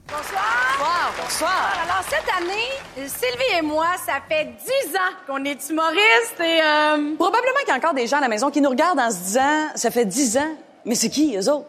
Bonsoir. 0.09 1.13
Bonsoir. 1.23 1.73
Alors, 1.85 2.03
cette 2.09 2.29
année, 2.39 3.07
Sylvie 3.09 3.59
et 3.59 3.63
moi, 3.63 3.89
ça 4.07 4.15
fait 4.29 4.47
dix 4.65 4.97
ans 4.97 5.13
qu'on 5.27 5.45
est 5.45 5.69
humoristes 5.69 6.41
et... 6.41 6.61
euh, 6.63 7.15
Probablement 7.17 7.59
qu'il 7.61 7.69
y 7.69 7.73
a 7.73 7.77
encore 7.77 7.93
des 7.95 8.07
gens 8.07 8.17
à 8.17 8.23
la 8.23 8.29
maison 8.29 8.51
qui 8.51 8.61
nous 8.63 8.71
regardent 8.71 9.01
en 9.01 9.11
se 9.11 9.19
disant 9.19 9.69
ça 9.75 9.91
fait 9.91 10.07
dix 10.07 10.39
ans, 10.39 10.55
mais 10.87 10.95
c'est 10.95 11.11
qui 11.11 11.37
eux 11.37 11.51
autres? 11.51 11.69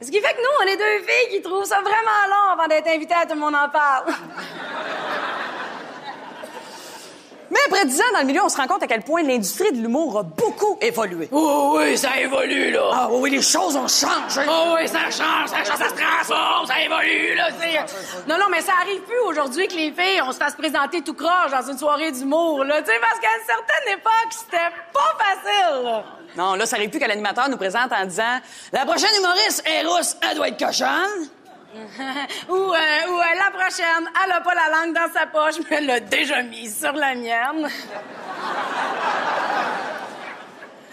Ce 0.00 0.06
qui 0.10 0.20
fait 0.20 0.34
que 0.34 0.38
nous, 0.38 0.54
on 0.62 0.66
est 0.72 0.76
deux 0.76 1.04
filles 1.06 1.36
qui 1.36 1.42
trouvent 1.42 1.64
ça 1.64 1.80
vraiment 1.80 2.20
long 2.28 2.52
avant 2.52 2.68
d'être 2.68 2.86
invitées 2.94 3.14
à 3.14 3.26
tout 3.26 3.34
le 3.34 3.40
monde 3.40 3.54
en 3.56 3.68
parle. 3.70 4.04
Mais 7.50 7.58
après 7.66 7.84
dix 7.86 8.00
ans 8.00 8.12
dans 8.12 8.20
le 8.20 8.26
milieu, 8.26 8.42
on 8.42 8.48
se 8.48 8.56
rend 8.56 8.66
compte 8.66 8.82
à 8.82 8.86
quel 8.86 9.02
point 9.02 9.22
l'industrie 9.22 9.72
de 9.72 9.78
l'humour 9.80 10.18
a 10.18 10.22
beaucoup 10.22 10.78
évolué. 10.80 11.28
Oh 11.32 11.76
oui, 11.78 11.96
ça 11.96 12.18
évolue, 12.18 12.72
là. 12.72 12.90
Ah 12.92 13.08
oui, 13.10 13.30
les 13.30 13.42
choses 13.42 13.76
ont 13.76 13.88
changé. 13.88 14.40
Oh 14.48 14.74
oui, 14.76 14.88
ça 14.88 15.04
change, 15.04 15.48
ça 15.48 15.64
change, 15.64 15.78
ça 15.78 15.88
se 15.88 15.94
transforme, 15.94 16.66
ça 16.66 16.80
évolue, 16.80 17.34
là. 17.36 17.48
Non, 18.28 18.36
non, 18.38 18.46
mais 18.50 18.60
ça 18.60 18.72
arrive 18.82 19.00
plus 19.02 19.18
aujourd'hui 19.26 19.68
que 19.68 19.74
les 19.74 19.92
filles, 19.92 20.22
on 20.26 20.32
se 20.32 20.38
fasse 20.38 20.54
présenter 20.54 21.02
tout 21.02 21.14
croche 21.14 21.50
dans 21.50 21.70
une 21.70 21.78
soirée 21.78 22.10
d'humour, 22.12 22.64
là, 22.64 22.82
tu 22.82 22.90
sais, 22.90 22.98
parce 23.00 23.20
qu'à 23.20 23.28
une 23.28 23.46
certaine 23.46 23.98
époque, 23.98 24.30
c'était 24.30 24.72
pas 24.92 25.16
facile, 25.18 25.84
là. 25.84 26.04
Non, 26.36 26.54
là, 26.54 26.66
ça 26.66 26.76
arrive 26.76 26.90
plus 26.90 27.00
que 27.00 27.06
l'animateur 27.06 27.48
nous 27.48 27.56
présente 27.56 27.92
en 27.92 28.04
disant 28.04 28.40
la 28.72 28.84
prochaine 28.84 29.10
humoriste 29.18 29.62
est 29.66 29.86
rousse, 29.86 30.16
elle 30.28 30.36
doit 30.36 30.48
être 30.48 30.58
cochonne. 30.58 31.28
ou, 32.48 32.54
euh, 32.54 32.56
ou 32.56 33.18
euh, 33.18 33.34
la 33.34 33.50
prochaine, 33.50 34.08
elle 34.24 34.32
a 34.32 34.40
pas 34.40 34.54
la 34.54 34.68
langue 34.70 34.94
dans 34.94 35.12
sa 35.12 35.26
poche, 35.26 35.56
mais 35.58 35.76
elle 35.76 35.86
l'a 35.86 36.00
déjà 36.00 36.42
mise 36.42 36.78
sur 36.78 36.92
la 36.92 37.14
mienne. 37.14 37.68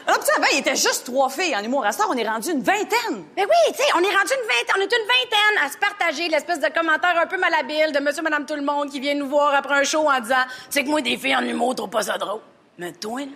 Alors, 0.06 0.20
tu 0.20 0.26
sais, 0.26 0.34
avant, 0.36 0.48
il 0.52 0.60
était 0.60 0.76
juste 0.76 1.06
trois 1.06 1.30
filles 1.30 1.56
en 1.56 1.64
humour. 1.64 1.86
À 1.86 1.94
temps, 1.94 2.06
on 2.10 2.18
est 2.18 2.28
rendu 2.28 2.52
une 2.52 2.62
vingtaine. 2.62 3.24
Ben 3.36 3.46
oui, 3.48 3.74
tu 3.74 3.78
sais, 3.78 3.90
on 3.96 4.00
est 4.00 4.16
rendu 4.16 4.34
une 4.34 4.48
vingtaine, 4.48 4.76
on 4.76 4.82
est 4.82 4.84
une 4.84 5.08
vingtaine 5.08 5.66
à 5.66 5.70
se 5.72 5.78
partager 5.78 6.28
l'espèce 6.28 6.60
de 6.60 6.68
commentaire 6.68 7.18
un 7.18 7.26
peu 7.26 7.38
malhabile 7.38 7.94
de 7.94 8.00
monsieur, 8.00 8.22
madame, 8.22 8.46
tout 8.46 8.56
le 8.56 8.64
monde 8.64 8.90
qui 8.90 9.00
vient 9.00 9.16
nous 9.16 9.30
voir 9.30 9.56
après 9.56 9.76
un 9.76 9.84
show 9.84 10.10
en 10.10 10.20
disant 10.20 10.44
«Tu 10.70 10.72
sais 10.72 10.84
que 10.84 10.90
moi, 10.90 11.02
des 11.02 11.16
filles 11.16 11.38
en 11.38 11.44
humour, 11.44 11.76
trouve 11.76 11.90
pas 11.90 12.04
ça 12.04 12.18
drôle. 12.18 12.42
Mais 12.78 12.92
toi, 12.92 13.22
là, 13.22 13.28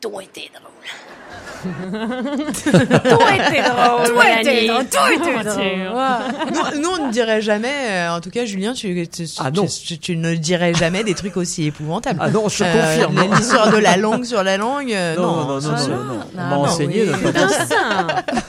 toi, 0.00 0.22
t'es 0.32 0.50
drôle. 0.54 1.21
Toi, 1.62 3.28
t'es 3.50 3.62
drôle, 3.62 4.14
Bien 4.14 4.74
drôle. 4.74 5.52
sûr. 5.52 5.94
nous, 6.52 6.80
nous, 6.80 6.88
on 6.98 7.06
ne 7.06 7.12
dirait 7.12 7.40
jamais, 7.42 7.68
euh, 7.90 8.16
en 8.16 8.20
tout 8.20 8.30
cas, 8.30 8.44
Julien, 8.44 8.72
tu, 8.72 9.06
tu, 9.08 9.26
tu- 9.26 9.32
Ah 9.38 9.50
non. 9.50 9.66
tu- 9.66 9.98
tu 9.98 10.16
ne 10.16 10.34
dirais 10.34 10.74
jamais 10.74 11.04
des 11.04 11.14
trucs 11.14 11.36
aussi 11.36 11.66
épouvantables. 11.66 12.18
Ah 12.22 12.30
non, 12.30 12.48
je 12.48 12.64
Euh, 12.64 12.72
confirme. 12.72 13.34
L'histoire 13.36 13.70
de 13.70 13.78
la 13.78 13.96
langue 13.96 14.24
sur 14.24 14.42
la 14.42 14.56
langue, 14.56 14.92
euh, 14.92 15.14
Non, 15.16 15.22
non. 15.22 15.36
non, 15.36 15.46
non, 15.46 15.60
non, 15.60 15.74
Ah, 15.76 15.86
non, 15.88 15.96
non. 16.04 16.20
On 16.34 16.36
m'a 16.40 16.48
non, 16.56 16.62
enseigné 16.62 17.02
oui. 17.02 17.08
de 17.08 17.30
pas 17.32 17.48
faire 17.48 17.66
ça. 17.66 18.06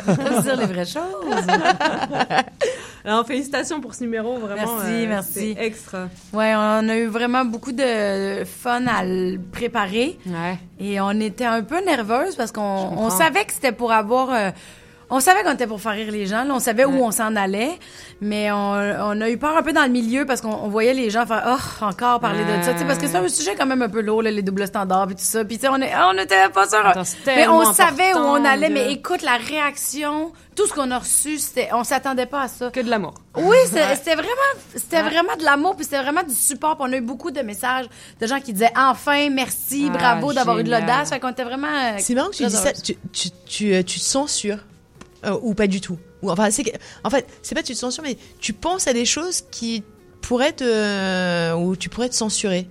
Se 0.08 0.42
dire 0.42 0.56
les 0.58 0.66
vraies 0.66 0.86
choses. 0.86 1.46
Alors, 3.06 3.26
félicitations 3.26 3.82
pour 3.82 3.94
ce 3.96 4.04
numéro, 4.04 4.38
vraiment. 4.38 4.76
Merci, 4.78 4.92
euh, 4.92 5.08
merci. 5.08 5.56
extra. 5.60 6.08
Ouais, 6.32 6.54
on 6.56 6.88
a 6.88 6.96
eu 6.96 7.08
vraiment 7.08 7.44
beaucoup 7.44 7.74
de 7.74 8.44
fun 8.46 8.86
à 8.88 9.04
le 9.04 9.38
préparer. 9.52 10.18
Ouais. 10.26 10.58
Et 10.80 11.02
on 11.02 11.12
était 11.20 11.46
un 11.46 11.64
peu 11.64 11.84
nerveuse 11.84 12.36
parce 12.36 12.52
qu'on 12.54 13.10
savait 13.10 13.44
que 13.46 13.54
c'était 13.54 13.74
pour 13.74 13.92
avoir. 13.92 14.30
euh, 14.32 14.52
on 15.10 15.20
savait 15.20 15.44
qu'on 15.44 15.54
était 15.54 15.68
pour 15.68 15.80
faire 15.82 15.92
rire 15.94 16.12
les 16.12 16.26
gens. 16.26 16.44
là. 16.44 16.54
on 16.54 16.60
savait 16.60 16.86
où 16.86 17.04
on 17.04 17.12
s'en 17.12 17.36
allait. 17.36 17.78
Mais 18.22 18.52
on, 18.52 18.72
on 18.72 19.22
a 19.22 19.30
eu 19.30 19.38
peur 19.38 19.56
un 19.58 19.62
peu 19.64 19.74
dans 19.74 19.84
le 19.84 19.90
milieu 19.90 20.26
parce 20.26 20.42
qu'on 20.42 20.54
on 20.54 20.70
voyait 20.70 20.94
les 20.94 21.10
gens 21.10 21.26
faire 21.26 21.44
Oh, 21.46 21.84
encore 21.86 22.20
parler 22.20 22.44
de 22.46 22.64
ça. 22.64 22.74
Parce 22.86 22.98
que 23.00 23.08
c'est 23.08 23.18
un 23.18 23.28
sujet 23.28 23.56
quand 23.56 23.66
même 23.66 23.82
un 23.82 23.90
peu 23.90 24.02
lourd, 24.02 24.22
là, 24.24 24.32
les 24.32 24.42
doubles 24.42 24.66
standards 24.68 25.12
et 25.12 25.16
tout 25.16 25.22
ça. 25.24 25.44
Puis 25.46 25.58
tu 25.58 25.62
sais, 25.66 25.70
on 25.70 25.82
est- 25.82 25.92
on 25.96 26.14
n'était 26.14 26.50
pas 26.50 26.68
sûr. 26.68 26.86
Attends, 26.86 27.04
Mais 27.26 27.48
on 27.48 27.72
savait 27.74 28.14
où 28.16 28.18
on 28.20 28.44
allait. 28.46 28.70
de- 28.70 28.74
Mais 28.74 28.92
écoute, 28.94 29.22
la 29.22 29.38
réaction, 29.38 30.32
tout 30.56 30.66
ce 30.68 30.74
qu'on 30.74 30.90
a 30.92 31.00
reçu, 31.00 31.38
c'était, 31.38 31.70
on 31.74 31.84
s'attendait 31.84 32.26
pas 32.26 32.44
à 32.44 32.48
ça. 32.48 32.70
Que 32.72 32.80
de 32.80 32.90
l'amour. 32.90 33.14
Oui, 33.36 33.58
c'était 33.66 34.16
vraiment, 34.16 34.30
c'était 34.76 34.98
Ouais. 34.98 35.10
vraiment 35.10 35.36
de 35.38 35.44
l'amour, 35.44 35.76
puis 35.76 35.84
c'était 35.86 36.02
vraiment 36.02 36.24
du 36.24 36.34
support. 36.36 36.78
Puis 36.78 36.86
on 36.90 36.94
a 36.94 36.98
eu 36.98 37.02
beaucoup 37.02 37.32
de 37.32 37.42
messages 37.42 37.86
de 38.22 38.28
gens 38.28 38.40
qui 38.40 38.54
disaient 38.54 38.72
enfin, 38.78 39.30
merci, 39.30 39.90
Ah, 39.94 39.98
bravo 39.98 40.34
d'avoir 40.34 40.60
eu 40.60 40.64
de 40.64 40.72
l'audace. 40.72 41.10
Fait 41.10 41.20
qu'on 41.20 41.30
était 41.30 41.44
vraiment. 41.44 41.68
C'est 41.98 42.14
marrant 42.16 42.30
que 42.30 42.36
tu 42.36 42.46
dis 42.46 42.52
ça. 42.52 42.72
Tu, 42.74 42.96
tu, 43.12 43.30
tu, 43.46 43.74
euh, 43.74 43.84
tu 43.84 44.00
te 44.00 44.06
censures 44.06 44.60
euh, 45.26 45.38
ou 45.42 45.54
pas 45.54 45.68
du 45.68 45.82
tout. 45.82 45.98
Ou 46.22 46.32
enfin, 46.32 46.50
c'est 46.52 46.64
en 47.04 47.10
fait, 47.10 47.26
c'est 47.42 47.56
pas 47.56 47.62
que 47.62 47.68
tu 47.68 47.74
te 47.74 47.80
censures, 47.80 48.04
mais 48.04 48.18
tu 48.40 48.54
penses 48.54 48.88
à 48.88 48.94
des 48.94 49.06
choses 49.06 49.44
qui 49.52 49.84
pourraient 50.22 50.54
te 50.54 50.64
euh, 50.66 51.54
ou 51.56 51.76
tu 51.76 51.90
pourrais 51.90 52.10
te 52.10 52.16
censurer. 52.16 52.68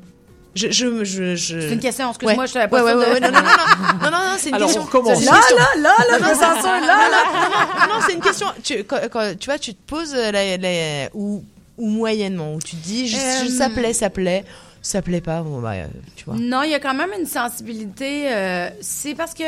Je, 0.54 0.70
je, 0.70 1.02
je, 1.02 1.34
je... 1.34 1.60
C'est 1.60 1.72
une 1.72 1.80
question, 1.80 2.10
excuse-moi, 2.10 2.44
Ouais. 2.44 2.46
je 2.46 2.52
pas 2.52 2.66
ouais, 2.66 2.78
ça 2.78 2.84
ouais, 2.84 2.92
de- 2.92 2.98
ouais, 2.98 3.12
ouais, 3.14 3.20
non, 3.20 3.28
non, 3.30 3.40
non, 3.40 3.42
non, 3.42 3.94
non, 3.94 4.10
non, 4.10 4.10
non, 4.10 4.34
c'est 4.36 4.50
une 4.50 4.54
Alors, 4.56 4.68
question. 4.68 4.82
on 4.82 4.84
recommence. 4.84 5.24
Là, 5.24 5.32
question. 5.32 5.56
là, 5.56 5.66
là, 5.78 5.94
là, 6.10 6.18
je 6.18 6.22
me 6.24 6.34
censure, 6.34 6.62
là, 6.64 7.08
là. 7.08 7.24
Non, 7.24 7.40
non, 7.40 7.86
non, 7.88 7.94
non, 7.94 8.00
c'est 8.06 8.12
une 8.12 8.20
question. 8.20 8.46
Tu, 8.62 8.84
quand, 8.84 8.98
quand- 9.10 9.38
tu 9.38 9.46
vois, 9.46 9.58
tu 9.58 9.74
te 9.74 9.80
poses 9.86 10.14
la, 10.14 10.58
la- 10.58 11.08
ou, 11.14 11.42
ou 11.78 11.86
moyennement, 11.88 12.54
où 12.54 12.58
tu 12.58 12.76
te 12.76 12.84
dis, 12.84 13.08
je- 13.08 13.16
Euh, 13.16 13.48
ça 13.48 13.70
plaît, 13.70 13.94
ça 13.94 14.10
plaît, 14.10 14.44
ça 14.82 15.00
plaît 15.00 15.22
pas, 15.22 15.40
bon, 15.40 15.62
bah, 15.62 15.72
tu 16.16 16.26
vois. 16.26 16.34
Non, 16.38 16.64
il 16.64 16.70
y 16.70 16.74
a 16.74 16.80
quand 16.80 16.92
même 16.94 17.12
une 17.18 17.26
sensibilité. 17.26 18.30
euh, 18.30 18.68
c'est 18.82 19.14
parce 19.14 19.32
que 19.32 19.44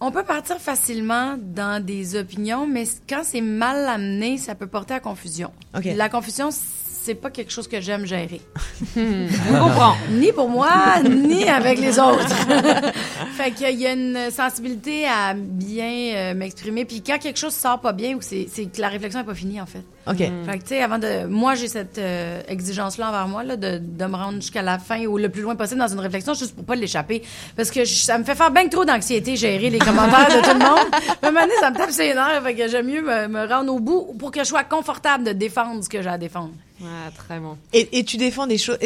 on 0.00 0.10
peut 0.10 0.22
partir 0.22 0.58
facilement 0.58 1.36
dans 1.38 1.84
des 1.84 2.16
opinions, 2.16 2.66
mais 2.66 2.84
quand 3.08 3.22
c'est 3.24 3.40
mal 3.40 3.86
amené, 3.88 4.38
ça 4.38 4.54
peut 4.54 4.66
porter 4.66 4.94
à 4.94 5.00
confusion. 5.00 5.50
Ok. 5.76 5.88
La 5.96 6.08
confusion, 6.08 6.50
c'est 6.52 7.14
pas 7.14 7.30
quelque 7.30 7.50
chose 7.50 7.66
que 7.66 7.80
j'aime 7.80 8.06
gérer. 8.06 8.40
Je 8.96 9.58
comprends. 9.58 9.96
Ni 10.10 10.30
pour 10.32 10.48
moi, 10.48 11.02
ni 11.02 11.48
avec 11.48 11.78
les 11.78 11.98
autres. 11.98 12.28
fait 13.36 13.50
qu'il 13.52 13.80
y 13.80 13.86
a 13.86 13.92
une 13.92 14.30
sensibilité 14.30 15.06
à 15.06 15.34
bien 15.34 16.14
euh, 16.14 16.34
m'exprimer. 16.34 16.84
Puis 16.84 17.02
quand 17.02 17.18
quelque 17.18 17.38
chose 17.38 17.54
sort 17.54 17.80
pas 17.80 17.92
bien, 17.92 18.14
ou 18.14 18.20
c'est 18.20 18.46
c'est 18.52 18.66
que 18.66 18.80
la 18.80 18.88
réflexion 18.88 19.20
est 19.20 19.24
pas 19.24 19.34
finie, 19.34 19.60
en 19.60 19.66
fait. 19.66 19.84
Ok. 20.08 20.16
Fait 20.18 20.58
que, 20.58 20.62
tu 20.62 20.68
sais, 20.68 20.82
avant 20.82 20.98
de. 20.98 21.26
Moi, 21.26 21.54
j'ai 21.54 21.68
cette 21.68 21.98
euh, 21.98 22.40
exigence-là 22.48 23.08
envers 23.10 23.28
moi, 23.28 23.44
là, 23.44 23.56
de, 23.56 23.78
de 23.78 24.04
me 24.06 24.16
rendre 24.16 24.36
jusqu'à 24.40 24.62
la 24.62 24.78
fin 24.78 25.04
ou 25.06 25.18
le 25.18 25.28
plus 25.28 25.42
loin 25.42 25.54
possible 25.56 25.80
dans 25.80 25.88
une 25.88 26.00
réflexion, 26.00 26.34
juste 26.34 26.54
pour 26.54 26.64
pas 26.64 26.74
l'échapper. 26.76 27.22
Parce 27.56 27.70
que 27.70 27.84
je- 27.84 27.94
ça 27.94 28.16
me 28.18 28.24
fait 28.24 28.34
faire 28.34 28.50
bien 28.50 28.68
trop 28.68 28.84
d'anxiété 28.84 29.36
gérer 29.36 29.70
les 29.70 29.78
commentaires 29.78 30.28
de 30.28 30.42
tout 30.42 30.58
le 30.58 30.64
monde. 30.64 30.86
À 31.22 31.26
un 31.26 31.30
moment 31.30 31.42
donné, 31.42 31.54
ça 31.60 31.70
me 31.70 31.76
tape 31.76 31.90
ses 31.90 32.14
nerfs. 32.14 32.42
Fait 32.42 32.54
que 32.54 32.68
j'aime 32.68 32.86
mieux 32.86 33.02
me, 33.02 33.28
me 33.28 33.46
rendre 33.46 33.72
au 33.74 33.80
bout 33.80 34.14
pour 34.18 34.30
que 34.30 34.40
je 34.40 34.44
sois 34.44 34.64
confortable 34.64 35.24
de 35.24 35.32
défendre 35.32 35.82
ce 35.84 35.88
que 35.88 36.00
j'ai 36.00 36.08
à 36.08 36.16
défendre. 36.18 36.52
Ouais, 36.80 36.86
très 37.16 37.38
bon. 37.40 37.56
Et, 37.72 37.98
et 37.98 38.04
tu 38.04 38.16
défends 38.16 38.46
des 38.46 38.56
choses. 38.56 38.78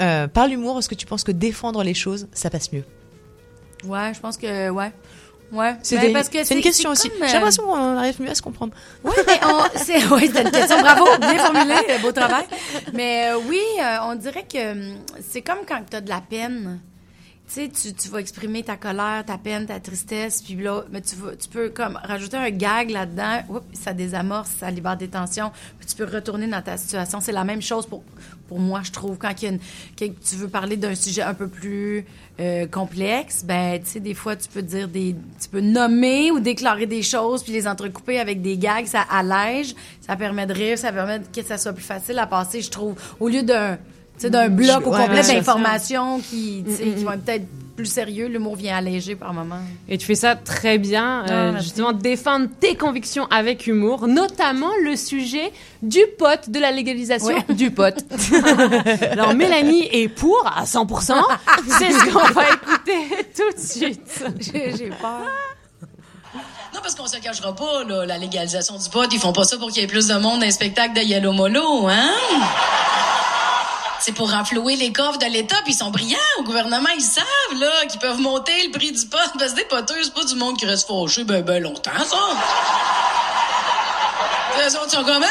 euh, 0.00 0.26
par 0.26 0.48
l'humour, 0.48 0.78
est-ce 0.78 0.88
que 0.88 0.94
tu 0.96 1.06
penses 1.06 1.24
que 1.24 1.32
défendre 1.32 1.82
les 1.84 1.94
choses, 1.94 2.26
ça 2.32 2.50
passe 2.50 2.72
mieux? 2.72 2.84
Ouais, 3.84 4.12
je 4.12 4.20
pense 4.20 4.36
que 4.36 4.70
ouais. 4.70 4.90
Ouais, 5.50 5.76
C'est 5.82 5.96
Ben, 5.96 6.12
des- 6.22 6.54
une 6.54 6.60
question 6.60 6.90
aussi. 6.90 7.10
J'ai 7.26 7.32
l'impression 7.34 7.62
qu'on 7.64 7.96
arrive 7.96 8.20
mieux 8.20 8.30
à 8.30 8.34
se 8.34 8.42
comprendre. 8.42 8.74
Oui, 9.02 9.12
mais 9.26 9.40
on, 9.46 9.62
c'est, 9.76 10.04
oui, 10.12 10.30
c'est 10.32 10.42
une 10.42 10.50
question. 10.50 10.80
Bravo, 10.80 11.06
bien 11.18 11.38
formulé, 11.38 11.74
euh, 11.88 11.98
beau 12.00 12.12
travail. 12.12 12.44
Mais 12.92 13.30
euh, 13.30 13.38
oui, 13.48 13.60
euh, 13.80 13.96
on 14.04 14.14
dirait 14.14 14.44
que 14.50 14.72
hum, 14.72 14.98
c'est 15.26 15.40
comme 15.42 15.60
quand 15.66 15.80
tu 15.90 15.96
as 15.96 16.00
de 16.02 16.08
la 16.10 16.20
peine. 16.20 16.80
Tu 17.52 17.70
sais, 17.72 17.92
tu, 17.94 18.08
vas 18.10 18.18
exprimer 18.20 18.62
ta 18.62 18.76
colère, 18.76 19.24
ta 19.26 19.38
peine, 19.38 19.64
ta 19.64 19.80
tristesse, 19.80 20.42
puis 20.42 20.54
là, 20.56 20.84
mais 20.92 21.00
tu, 21.00 21.16
vas, 21.16 21.34
tu 21.34 21.48
peux 21.48 21.70
comme 21.70 21.98
rajouter 22.04 22.36
un 22.36 22.50
gag 22.50 22.90
là-dedans, 22.90 23.38
Oups, 23.48 23.64
ça 23.72 23.94
désamorce, 23.94 24.50
ça 24.58 24.70
libère 24.70 24.98
des 24.98 25.08
tensions, 25.08 25.50
puis 25.78 25.88
tu 25.88 25.96
peux 25.96 26.04
retourner 26.04 26.46
dans 26.46 26.60
ta 26.60 26.76
situation. 26.76 27.20
C'est 27.22 27.32
la 27.32 27.44
même 27.44 27.62
chose 27.62 27.86
pour, 27.86 28.02
pour 28.48 28.58
moi, 28.58 28.82
je 28.84 28.92
trouve. 28.92 29.16
Quand 29.16 29.32
une- 29.42 29.60
tu 29.96 30.36
veux 30.36 30.48
parler 30.48 30.76
d'un 30.76 30.94
sujet 30.94 31.22
un 31.22 31.32
peu 31.32 31.48
plus 31.48 32.04
euh, 32.38 32.66
complexe, 32.66 33.42
ben, 33.44 33.80
tu 33.82 33.92
sais, 33.92 34.00
des 34.00 34.14
fois, 34.14 34.36
tu 34.36 34.48
peux 34.50 34.62
dire 34.62 34.86
des, 34.86 35.16
tu 35.40 35.48
peux 35.48 35.60
nommer 35.62 36.30
ou 36.30 36.40
déclarer 36.40 36.84
des 36.84 37.02
choses, 37.02 37.42
puis 37.42 37.52
les 37.54 37.66
entrecouper 37.66 38.20
avec 38.20 38.42
des 38.42 38.58
gags, 38.58 38.84
ça 38.86 39.06
allège, 39.10 39.74
ça 40.06 40.16
permet 40.16 40.46
de 40.46 40.52
rire, 40.52 40.76
ça 40.76 40.92
permet 40.92 41.22
que 41.34 41.42
ça 41.42 41.56
soit 41.56 41.72
plus 41.72 41.82
facile 41.84 42.18
à 42.18 42.26
passer, 42.26 42.60
je 42.60 42.70
trouve, 42.70 42.94
au 43.20 43.28
lieu 43.28 43.42
d'un, 43.42 43.78
sais, 44.22 44.30
d'un 44.30 44.48
bloc 44.48 44.86
au 44.86 44.90
complet 44.90 45.22
d'informations 45.22 46.20
qui, 46.20 46.64
qui 46.96 47.04
vont 47.04 47.12
être 47.12 47.24
peut-être 47.24 47.46
plus 47.76 47.86
sérieux, 47.86 48.26
l'humour 48.26 48.56
vient 48.56 48.76
alléger 48.76 49.14
par 49.14 49.32
moment. 49.32 49.60
Et 49.88 49.98
tu 49.98 50.04
fais 50.06 50.16
ça 50.16 50.34
très 50.34 50.78
bien, 50.78 51.22
Ah, 51.24 51.30
euh, 51.30 51.52
merci. 51.52 51.68
justement, 51.68 51.92
défendre 51.92 52.48
tes 52.58 52.74
convictions 52.74 53.26
avec 53.30 53.68
humour, 53.68 54.08
notamment 54.08 54.70
le 54.82 54.96
sujet 54.96 55.52
du 55.80 56.00
pot, 56.18 56.48
de 56.50 56.58
la 56.58 56.72
légalisation 56.72 57.28
Ouais. 57.36 57.54
du 57.54 57.70
pot. 57.70 57.94
Alors, 59.12 59.32
Mélanie 59.34 59.88
est 59.92 60.08
pour 60.08 60.44
à 60.56 60.64
100%. 60.64 61.14
C'est 61.68 61.92
ce 61.92 62.12
qu'on 62.12 62.32
va 62.32 62.42
écouter 62.50 63.26
tout 63.36 63.56
de 63.56 63.60
suite. 63.64 64.24
J'ai 64.40 64.88
peur. 65.00 65.20
Non, 66.74 66.80
parce 66.82 66.96
qu'on 66.96 67.06
se 67.06 67.18
cachera 67.18 67.54
pas, 67.54 67.84
là, 67.88 68.04
la 68.06 68.18
légalisation 68.18 68.76
du 68.76 68.88
pot, 68.90 69.04
ils 69.12 69.20
font 69.20 69.32
pas 69.32 69.44
ça 69.44 69.56
pour 69.56 69.68
qu'il 69.70 69.82
y 69.82 69.84
ait 69.84 69.88
plus 69.88 70.08
de 70.08 70.14
monde 70.14 70.40
dans 70.40 70.46
les 70.46 70.50
spectacles 70.50 70.94
de 70.94 71.00
Yellow 71.02 71.32
Molo, 71.32 71.86
hein? 71.86 72.10
C'est 74.08 74.14
pour 74.14 74.30
renflouer 74.30 74.76
les 74.76 74.90
coffres 74.90 75.18
de 75.18 75.26
l'État, 75.26 75.56
puis 75.64 75.74
ils 75.74 75.76
sont 75.76 75.90
brillants. 75.90 76.16
Au 76.38 76.42
gouvernement, 76.42 76.88
ils 76.96 77.02
savent, 77.02 77.26
là, 77.60 77.84
qu'ils 77.90 78.00
peuvent 78.00 78.18
monter 78.18 78.54
le 78.66 78.70
prix 78.70 78.90
du 78.90 79.04
pot. 79.04 79.18
Parce 79.38 79.52
que 79.52 79.56
des 79.56 79.66
poteux, 79.66 80.02
c'est 80.02 80.14
pas 80.14 80.24
du 80.24 80.34
monde 80.36 80.56
qui 80.56 80.64
reste 80.64 80.88
fâché 80.88 81.24
ben, 81.24 81.42
ben 81.42 81.62
longtemps, 81.62 81.90
ça. 81.90 82.16
Les 84.64 84.74
autres 84.76 84.92
sont 84.92 85.04
comme, 85.04 85.22
hey, 85.22 85.28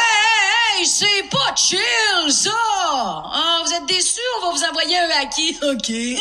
hey, 0.78 0.86
c'est 0.86 1.28
pas 1.32 1.56
chill, 1.56 2.32
ça! 2.32 2.52
Ah, 2.54 3.62
vous 3.66 3.74
êtes 3.74 3.88
déçus? 3.88 4.20
On 4.40 4.46
va 4.46 4.52
vous 4.52 4.64
envoyer 4.66 5.00
un 5.00 5.10
acquis. 5.24 5.58
OK. 5.64 5.90
Mais 5.90 6.20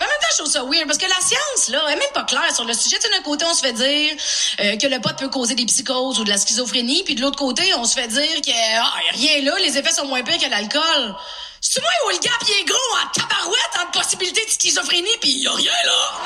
en 0.00 0.08
même 0.08 0.18
temps, 0.20 0.25
je 0.36 0.42
trouve 0.42 0.52
ça 0.52 0.62
weird 0.64 0.86
parce 0.86 0.98
que 0.98 1.06
la 1.06 1.20
science, 1.20 1.68
là, 1.68 1.82
est 1.90 1.96
même 1.96 2.12
pas 2.14 2.24
claire 2.24 2.54
sur 2.54 2.64
le 2.64 2.74
sujet. 2.74 2.98
D'un 2.98 3.22
côté, 3.22 3.44
on 3.44 3.54
se 3.54 3.60
fait 3.62 3.72
dire 3.72 4.14
euh, 4.60 4.76
que 4.76 4.86
le 4.86 5.00
pot 5.00 5.16
peut 5.16 5.28
causer 5.28 5.54
des 5.54 5.64
psychoses 5.66 6.18
ou 6.18 6.24
de 6.24 6.30
la 6.30 6.38
schizophrénie, 6.38 7.02
puis 7.04 7.14
de 7.14 7.20
l'autre 7.22 7.38
côté, 7.38 7.72
on 7.74 7.84
se 7.84 7.94
fait 7.94 8.08
dire 8.08 8.40
que 8.42 8.50
ah, 8.80 8.92
rien 9.12 9.42
là, 9.42 9.56
les 9.60 9.78
effets 9.78 9.92
sont 9.92 10.06
moins 10.06 10.22
pires 10.22 10.38
que 10.38 10.50
l'alcool. 10.50 11.14
C'est 11.60 11.80
moi 11.80 11.90
où 12.06 12.10
le 12.10 12.18
gap 12.18 12.32
il 12.48 12.60
est 12.60 12.64
gros 12.64 12.76
en 13.02 13.08
tabarouette 13.18 13.76
entre 13.82 14.00
possibilité 14.00 14.44
de 14.44 14.50
schizophrénie 14.50 15.08
puis 15.20 15.30
y 15.30 15.48
a 15.48 15.52
rien 15.52 15.72
là? 15.84 16.20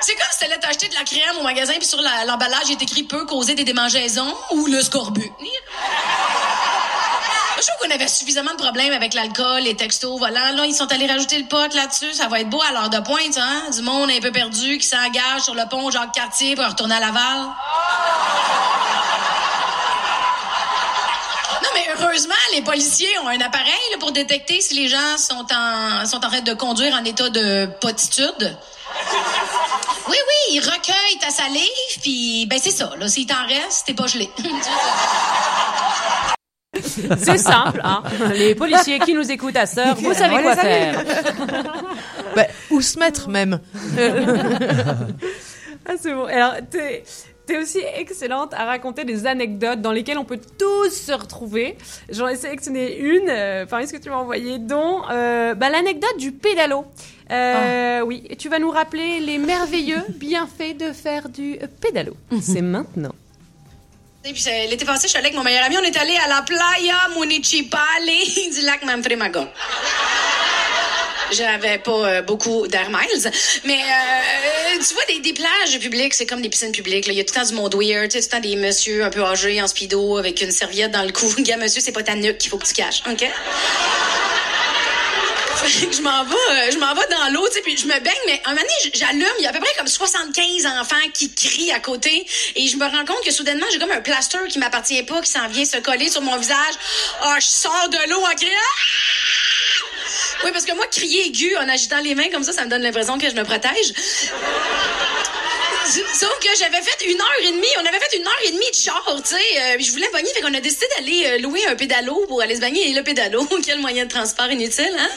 C'est 0.00 0.14
comme 0.14 0.24
si 0.32 0.38
t'allais 0.40 0.58
t'acheter 0.58 0.88
de 0.88 0.94
la 0.94 1.04
crème 1.04 1.36
au 1.38 1.42
magasin 1.42 1.74
puis 1.74 1.86
sur 1.86 2.00
la- 2.00 2.24
l'emballage 2.24 2.62
il 2.68 2.72
est 2.72 2.82
écrit 2.82 3.02
peut 3.04 3.26
causer 3.26 3.54
des 3.54 3.64
démangeaisons 3.64 4.34
ou 4.52 4.66
le 4.66 4.80
scorbut. 4.82 5.30
Je 7.60 7.66
trouve 7.66 7.86
qu'on 7.86 7.94
avait 7.94 8.08
suffisamment 8.08 8.52
de 8.52 8.56
problèmes 8.56 8.94
avec 8.94 9.12
l'alcool, 9.12 9.62
les 9.64 9.76
textos, 9.76 10.18
voilà. 10.18 10.52
Là, 10.52 10.64
ils 10.64 10.74
sont 10.74 10.90
allés 10.90 11.06
rajouter 11.06 11.38
le 11.38 11.44
pot 11.44 11.74
là-dessus. 11.74 12.14
Ça 12.14 12.26
va 12.28 12.40
être 12.40 12.48
beau 12.48 12.62
à 12.62 12.72
l'heure 12.72 12.88
de 12.88 13.00
pointe, 13.00 13.36
hein? 13.36 13.64
Du 13.70 13.82
monde 13.82 14.10
un 14.10 14.20
peu 14.20 14.32
perdu 14.32 14.78
qui 14.78 14.86
s'engage 14.86 15.42
sur 15.42 15.54
le 15.54 15.68
pont 15.68 15.90
Jacques-Cartier 15.90 16.56
pour 16.56 16.64
retourner 16.66 16.94
à 16.94 17.00
Laval. 17.00 17.48
Non, 21.62 21.68
mais 21.74 21.86
heureusement, 21.98 22.34
les 22.54 22.62
policiers 22.62 23.18
ont 23.18 23.28
un 23.28 23.40
appareil 23.42 23.90
là, 23.92 23.98
pour 23.98 24.12
détecter 24.12 24.62
si 24.62 24.72
les 24.72 24.88
gens 24.88 25.18
sont 25.18 25.46
en, 25.54 26.06
sont 26.06 26.24
en 26.24 26.30
train 26.30 26.40
de 26.40 26.54
conduire 26.54 26.94
en 26.94 27.04
état 27.04 27.28
de 27.28 27.68
potitude. 27.82 28.56
Oui, 30.08 30.16
oui, 30.16 30.54
ils 30.54 30.60
recueillent 30.60 31.18
ta 31.20 31.30
salive, 31.30 32.00
puis 32.00 32.46
ben 32.46 32.58
c'est 32.62 32.70
ça. 32.70 32.90
Là, 32.98 33.06
s'il 33.06 33.26
t'en 33.26 33.46
reste, 33.46 33.84
t'es 33.84 33.94
pas 33.94 34.06
gelé. 34.06 34.30
C'est 37.18 37.38
simple, 37.38 37.80
hein. 37.84 38.02
Les 38.34 38.54
policiers 38.54 38.98
qui 39.00 39.14
nous 39.14 39.30
écoutent 39.30 39.56
à 39.56 39.66
sœur, 39.66 39.94
vous 39.96 40.12
savez 40.14 40.36
On 40.38 40.42
quoi 40.42 40.56
faire. 40.56 41.04
Bah, 42.36 42.46
où 42.70 42.80
se 42.80 42.96
mettre 42.98 43.28
même 43.28 43.58
Ah, 45.86 45.92
c'est 46.00 46.12
bon. 46.14 46.24
Alors, 46.26 46.54
t'es, 46.70 47.02
t'es 47.46 47.56
aussi 47.58 47.78
excellente 47.96 48.52
à 48.54 48.64
raconter 48.66 49.04
des 49.04 49.26
anecdotes 49.26 49.80
dans 49.80 49.92
lesquelles 49.92 50.18
on 50.18 50.24
peut 50.24 50.38
tous 50.58 50.90
se 50.90 51.12
retrouver. 51.12 51.76
J'en 52.10 52.28
ai 52.28 52.36
sélectionné 52.36 52.98
une 52.98 53.28
euh, 53.28 53.66
parmi 53.66 53.86
ce 53.88 53.92
que 53.92 53.98
tu 53.98 54.10
m'as 54.10 54.16
envoyé, 54.16 54.58
dont 54.58 55.02
euh, 55.10 55.54
bah, 55.54 55.70
l'anecdote 55.70 56.16
du 56.18 56.32
pédalo. 56.32 56.84
Euh, 57.32 58.02
Oui, 58.04 58.22
et 58.28 58.36
tu 58.36 58.48
vas 58.48 58.58
nous 58.58 58.70
rappeler 58.70 59.20
les 59.20 59.38
merveilleux 59.38 60.02
bienfaits 60.16 60.76
de 60.78 60.92
faire 60.92 61.28
du 61.28 61.58
pédalo. 61.80 62.14
C'est 62.40 62.62
maintenant. 62.62 63.14
Puis 64.22 64.44
l'été 64.68 64.84
passé, 64.84 65.04
je 65.04 65.08
suis 65.08 65.18
allée 65.18 65.28
avec 65.28 65.36
mon 65.36 65.42
meilleur 65.42 65.64
ami. 65.64 65.76
On 65.78 65.82
est 65.82 65.96
allé 65.96 66.16
à 66.16 66.28
la 66.28 66.42
playa 66.42 67.08
municipale 67.18 67.80
du 68.54 68.60
lac 68.62 68.82
Manfremagon. 68.84 69.48
J'avais 71.32 71.78
pas 71.78 71.92
euh, 71.92 72.22
beaucoup 72.22 72.66
d'air 72.66 72.90
miles, 72.90 73.30
mais 73.64 73.78
euh, 73.78 74.82
tu 74.86 74.94
vois, 74.94 75.04
des, 75.22 75.32
plages 75.32 75.78
publiques, 75.78 76.12
c'est 76.12 76.26
comme 76.26 76.42
des 76.42 76.48
piscines 76.48 76.72
publiques. 76.72 77.06
Il 77.06 77.14
y 77.14 77.20
a 77.20 77.24
tout 77.24 77.32
le 77.34 77.40
temps 77.40 77.48
du 77.48 77.54
monde 77.54 77.74
weird, 77.76 78.10
tout 78.10 78.18
le 78.18 78.24
temps 78.24 78.40
des 78.40 78.56
messieurs 78.56 79.04
un 79.04 79.10
peu 79.10 79.22
âgés 79.22 79.62
en 79.62 79.68
speedo 79.68 80.16
avec 80.16 80.42
une 80.42 80.50
serviette 80.50 80.90
dans 80.90 81.04
le 81.04 81.12
cou. 81.12 81.32
Gars, 81.38 81.56
monsieur, 81.56 81.80
c'est 81.80 81.92
pas 81.92 82.02
ta 82.02 82.16
nuque 82.16 82.38
qu'il 82.38 82.50
faut 82.50 82.58
que 82.58 82.66
tu 82.66 82.74
caches, 82.74 83.02
OK? 83.08 83.24
Je 85.66 86.00
m'en 86.02 86.24
vais, 86.24 86.34
euh, 86.34 86.70
je 86.72 86.78
m'en 86.78 86.94
vais 86.94 87.06
dans 87.10 87.32
l'eau, 87.32 87.46
tu 87.48 87.54
sais, 87.54 87.60
puis 87.60 87.76
je 87.76 87.86
me 87.86 87.98
baigne, 88.00 88.12
mais 88.26 88.40
un 88.44 88.50
moment 88.50 88.62
donné, 88.62 88.92
j'allume, 88.94 89.26
il 89.38 89.44
y 89.44 89.46
a 89.46 89.50
à 89.50 89.52
peu 89.52 89.60
près 89.60 89.74
comme 89.76 89.86
75 89.86 90.66
enfants 90.66 90.96
qui 91.12 91.32
crient 91.32 91.72
à 91.72 91.80
côté, 91.80 92.26
et 92.56 92.66
je 92.66 92.76
me 92.76 92.84
rends 92.84 93.04
compte 93.04 93.22
que 93.24 93.30
soudainement, 93.30 93.66
j'ai 93.72 93.78
comme 93.78 93.90
un 93.90 94.00
plaster 94.00 94.38
qui 94.48 94.58
m'appartient 94.58 95.02
pas, 95.02 95.20
qui 95.20 95.30
s'en 95.30 95.46
vient 95.48 95.64
se 95.64 95.76
coller 95.78 96.08
sur 96.08 96.22
mon 96.22 96.36
visage. 96.36 96.74
Ah, 97.22 97.36
je 97.40 97.46
sors 97.46 97.88
de 97.90 98.10
l'eau 98.10 98.20
en 98.20 98.34
criant. 98.34 98.50
Oui, 100.44 100.50
parce 100.52 100.64
que 100.64 100.74
moi, 100.74 100.86
crier 100.86 101.26
aigu 101.26 101.56
en 101.56 101.68
agitant 101.68 102.00
les 102.00 102.14
mains 102.14 102.30
comme 102.30 102.44
ça, 102.44 102.52
ça 102.52 102.64
me 102.64 102.70
donne 102.70 102.82
l'impression 102.82 103.18
que 103.18 103.28
je 103.28 103.34
me 103.34 103.44
protège. 103.44 103.92
Sauf 105.90 106.38
que 106.38 106.48
j'avais 106.58 106.82
fait 106.82 107.04
une 107.06 107.20
heure 107.20 107.32
et 107.42 107.50
demie, 107.52 107.66
on 107.78 107.84
avait 107.86 107.98
fait 107.98 108.16
une 108.16 108.26
heure 108.26 108.38
et 108.44 108.50
demie 108.52 108.70
de 108.70 108.76
char, 108.76 109.04
tu 109.24 109.34
sais. 109.34 109.60
euh, 109.60 109.76
je 109.80 109.90
voulais 109.90 110.08
bagner, 110.12 110.28
fait 110.32 110.40
qu'on 110.40 110.54
a 110.54 110.60
décidé 110.60 110.86
d'aller 110.96 111.26
euh, 111.26 111.38
louer 111.38 111.66
un 111.66 111.74
pédalo 111.74 112.24
pour 112.28 112.40
aller 112.42 112.54
se 112.54 112.60
bagner. 112.60 112.90
Et 112.90 112.94
le 112.94 113.02
pédalo, 113.02 113.46
quel 113.66 113.78
moyen 113.80 114.04
de 114.04 114.10
transport 114.10 114.50
inutile, 114.50 114.94
hein? 114.98 115.08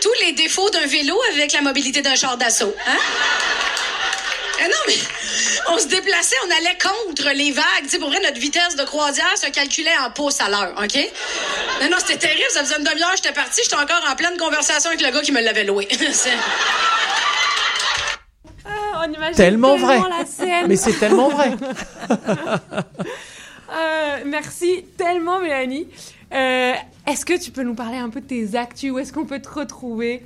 Tous 0.00 0.12
les 0.22 0.32
défauts 0.32 0.70
d'un 0.70 0.86
vélo 0.86 1.16
avec 1.32 1.52
la 1.52 1.60
mobilité 1.62 2.02
d'un 2.02 2.16
char 2.16 2.36
d'assaut, 2.36 2.74
hein? 2.86 2.98
Eh 4.58 4.64
non, 4.68 4.76
mais 4.88 4.96
on 5.68 5.78
se 5.78 5.86
déplaçait, 5.86 6.36
on 6.48 6.50
allait 6.56 6.76
contre 6.78 7.30
les 7.34 7.52
vagues. 7.52 7.64
Tu 7.84 7.90
sais, 7.90 7.98
pour 7.98 8.08
vrai, 8.08 8.18
notre 8.20 8.40
vitesse 8.40 8.74
de 8.74 8.84
croisière 8.84 9.34
se 9.40 9.46
calculait 9.48 9.96
en 9.98 10.10
pouces 10.10 10.40
à 10.40 10.48
l'heure, 10.48 10.74
OK? 10.82 10.98
Non, 11.82 11.90
non, 11.90 11.98
c'était 11.98 12.18
terrible. 12.26 12.46
Ça 12.50 12.64
faisait 12.64 12.76
une 12.78 12.84
demi-heure, 12.84 13.12
j'étais 13.16 13.32
partie, 13.32 13.60
j'étais 13.62 13.76
encore 13.76 14.02
en 14.10 14.16
pleine 14.16 14.36
conversation 14.36 14.90
avec 14.90 15.00
le 15.02 15.10
gars 15.10 15.20
qui 15.20 15.30
me 15.32 15.40
l'avait 15.40 15.64
loué. 15.64 15.86
C'est- 19.04 19.08
on 19.10 19.12
imagine 19.12 19.34
Tellement 19.36 19.76
vrai. 19.76 19.98
la 20.18 20.24
scène. 20.26 20.66
Mais 20.68 20.76
c'est 20.76 20.92
tellement 20.98 21.28
vrai. 21.28 21.52
Euh, 23.68 24.18
merci 24.24 24.84
tellement, 24.96 25.40
Mélanie. 25.40 25.88
Euh, 26.32 26.72
est-ce 27.06 27.24
que 27.26 27.36
tu 27.38 27.50
peux 27.50 27.62
nous 27.64 27.74
parler 27.74 27.98
un 27.98 28.10
peu 28.10 28.20
de 28.20 28.26
tes 28.26 28.56
actus? 28.56 28.92
Où 28.92 28.98
est-ce 29.00 29.12
qu'on 29.12 29.24
peut 29.24 29.40
te 29.40 29.48
retrouver? 29.48 30.22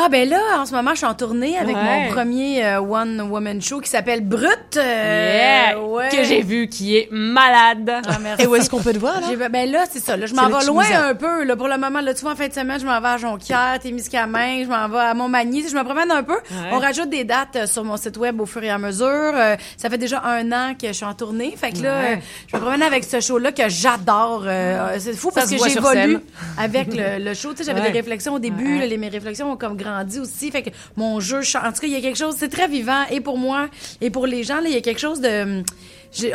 Ah 0.00 0.08
ben 0.08 0.28
là, 0.28 0.38
en 0.60 0.66
ce 0.66 0.72
moment, 0.72 0.92
je 0.92 0.98
suis 0.98 1.06
en 1.06 1.14
tournée 1.14 1.58
avec 1.58 1.74
Ouais. 1.74 1.82
mon 2.06 2.12
premier 2.12 2.64
euh, 2.64 2.80
one 2.80 3.20
woman 3.20 3.60
show 3.60 3.80
qui 3.80 3.90
s'appelle 3.90 4.20
Brut. 4.20 4.76
euh, 4.76 5.68
Yeah! 5.72 5.80
ouais. 5.80 6.08
Que 6.10 6.22
j'ai 6.22 6.42
vu, 6.42 6.68
qui 6.68 6.96
est 6.96 7.08
malade. 7.10 7.90
Ah, 8.08 8.18
merci. 8.22 8.44
Et 8.44 8.46
où 8.46 8.54
est-ce 8.54 8.70
qu'on 8.70 8.80
peut 8.80 8.92
te 8.92 8.98
voir, 8.98 9.20
là? 9.20 9.48
Ben 9.48 9.70
là, 9.70 9.84
c'est 9.90 9.98
ça. 9.98 10.16
Là, 10.16 10.26
je 10.26 10.34
m'en 10.34 10.48
vais 10.48 10.64
loin 10.66 10.84
un 11.08 11.14
peu. 11.14 11.42
Là, 11.44 11.56
pour 11.56 11.66
le 11.68 11.76
moment, 11.78 12.00
là, 12.00 12.14
tu 12.14 12.20
vois, 12.22 12.32
en 12.32 12.36
fin 12.36 12.46
de 12.48 12.52
semaine, 12.52 12.78
je 12.80 12.86
m'en 12.86 13.00
vais 13.00 13.08
à 13.08 13.16
Jonquière, 13.16 13.78
Témiscamingue, 13.82 14.64
je 14.64 14.68
m'en 14.68 14.88
vais 14.88 14.98
à 15.00 15.14
Montmagny. 15.14 15.68
Je 15.68 15.74
me 15.74 15.82
promène 15.82 16.10
un 16.10 16.22
peu. 16.22 16.38
On 16.72 16.78
rajoute 16.78 17.10
des 17.10 17.24
dates 17.24 17.56
euh, 17.56 17.66
sur 17.66 17.82
mon 17.84 17.96
site 17.96 18.16
web 18.18 18.40
au 18.40 18.46
fur 18.46 18.62
et 18.62 18.70
à 18.70 18.78
mesure. 18.78 19.06
Euh, 19.08 19.56
ça 19.76 19.90
fait 19.90 19.98
déjà 19.98 20.22
un 20.24 20.52
an 20.52 20.74
que 20.80 20.86
je 20.88 20.92
suis 20.92 21.04
en 21.04 21.14
tournée. 21.14 21.54
Fait 21.56 21.72
que 21.72 21.82
là, 21.82 21.98
Ouais. 22.00 22.22
je 22.46 22.56
me 22.56 22.60
promène 22.60 22.82
avec 22.82 23.04
ce 23.04 23.20
show-là 23.20 23.50
que 23.52 23.68
j'adore. 23.68 24.44
Euh, 24.46 24.96
c'est 24.98 25.12
fou 25.14 25.30
Ça 25.34 25.40
parce 25.40 25.50
que 25.50 25.68
j'évolue 25.68 26.18
avec 26.58 26.88
le, 26.94 27.24
le 27.24 27.34
show. 27.34 27.50
Tu 27.50 27.58
sais, 27.58 27.64
j'avais 27.64 27.80
Ouais. 27.80 27.90
des 27.90 27.98
réflexions 27.98 28.34
au 28.34 28.38
début. 28.38 28.74
Ouais. 28.74 28.80
là, 28.80 28.86
les, 28.86 28.96
mes 28.98 29.08
réflexions 29.08 29.50
ont 29.52 29.56
comme 29.56 29.76
aussi. 30.20 30.50
Fait 30.50 30.62
que 30.62 30.70
mon 30.96 31.20
jeu, 31.20 31.42
je- 31.42 31.58
en 31.58 31.72
tout 31.72 31.80
cas, 31.80 31.86
il 31.86 31.92
y 31.92 31.96
a 31.96 32.00
quelque 32.00 32.18
chose, 32.18 32.34
c'est 32.38 32.48
très 32.48 32.68
vivant 32.68 33.04
et 33.10 33.20
pour 33.20 33.38
moi 33.38 33.68
et 34.00 34.10
pour 34.10 34.26
les 34.26 34.44
gens, 34.44 34.56
là, 34.60 34.68
il 34.68 34.72
y 34.74 34.76
a 34.76 34.80
quelque 34.80 35.00
chose 35.00 35.20
de 35.20 35.28
j'ai- 35.28 35.64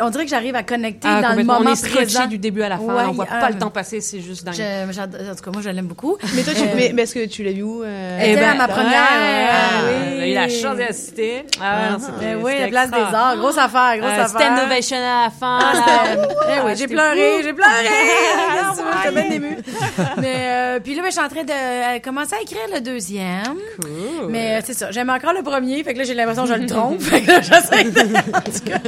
on 0.00 0.10
dirait 0.10 0.24
que 0.24 0.30
j'arrive 0.30 0.54
à 0.54 0.62
connecter 0.62 1.08
Ah, 1.10 1.20
dans 1.22 1.28
le 1.30 1.44
moment 1.44 1.58
on 1.60 1.72
est 1.72 1.88
présent. 1.90 2.26
du 2.26 2.38
début 2.38 2.62
à 2.62 2.68
la 2.68 2.76
fin. 2.78 2.84
Ouais, 2.84 3.02
on 3.08 3.12
voit 3.12 3.24
euh, 3.30 3.40
pas 3.40 3.50
le 3.50 3.58
temps 3.58 3.70
passer, 3.70 4.00
c'est 4.00 4.20
juste 4.20 4.44
dingue. 4.44 4.54
je- 4.54 5.00
en 5.00 5.34
tout 5.34 5.42
cas, 5.44 5.50
moi, 5.52 5.62
je 5.62 5.70
l'aime 5.70 5.86
beaucoup. 5.86 6.16
Mais 6.34 6.42
toi, 6.42 6.52
tu, 6.54 6.62
Euh, 6.62 6.66
mais, 6.76 6.92
mais 6.94 7.02
est-ce 7.02 7.14
que 7.14 7.26
tu 7.26 7.42
l'as 7.42 7.52
vu 7.52 7.62
où 7.62 7.82
euh, 7.82 8.18
Elle 8.20 8.32
était 8.32 8.44
à 8.44 8.54
ma 8.54 8.68
première. 8.68 8.90
ouais, 8.90 9.46
Ah, 9.50 9.84
ouais, 9.84 10.16
oui. 10.20 10.30
eu 10.30 10.34
la 10.34 10.48
chance 10.48 10.76
d'y 10.76 10.82
assister. 10.82 11.44
Ah, 11.60 11.76
Ah, 11.94 11.96
c'était- 11.98 12.34
ben 12.34 12.40
oui, 12.42 12.52
la 12.58 12.68
place 12.68 12.90
des 12.90 12.96
arts, 13.14 13.36
grosse 13.36 13.58
affaire, 13.58 13.98
grosse 13.98 14.10
Euh, 14.12 14.22
affaire. 14.22 14.40
Stand 14.54 14.58
ovation 14.66 14.96
à 14.96 15.24
la 15.24 15.30
fin. 15.30 15.58
Ah, 15.60 16.04
eh 16.06 16.16
oui, 16.64 16.70
Ah, 16.70 16.74
j'ai 16.74 16.86
pleuré, 16.86 17.42
j'ai 17.42 17.52
pleuré. 17.52 17.70
Ah, 18.58 19.10
bien 19.10 19.30
émue. 19.30 19.56
Mais 20.18 20.34
euh, 20.38 20.80
puis 20.80 20.94
là, 20.94 21.02
ben, 21.02 21.08
je 21.08 21.12
suis 21.12 21.20
en 21.24 21.28
train 21.28 21.44
de 21.44 21.50
euh, 21.52 21.98
commencer 22.00 22.34
à 22.34 22.42
écrire 22.42 22.60
le 22.72 22.80
deuxième. 22.80 23.56
Mais 24.28 24.56
euh, 24.56 24.60
c'est 24.64 24.74
ça, 24.74 24.90
j'aime 24.90 25.10
encore 25.10 25.32
le 25.32 25.42
premier, 25.42 25.82
fait 25.84 25.92
que 25.94 25.98
là 25.98 26.04
j'ai 26.04 26.14
l'impression 26.14 26.44
que 26.44 26.48
je 26.54 26.54
le 26.54 26.66
trompe. 26.66 27.00
fait 27.02 27.20
que 27.22 27.26
là, 27.30 27.40
j'essaie 27.40 27.84
de... 27.84 28.00
en 28.00 28.40
tout 28.40 28.64
cas. 28.70 28.78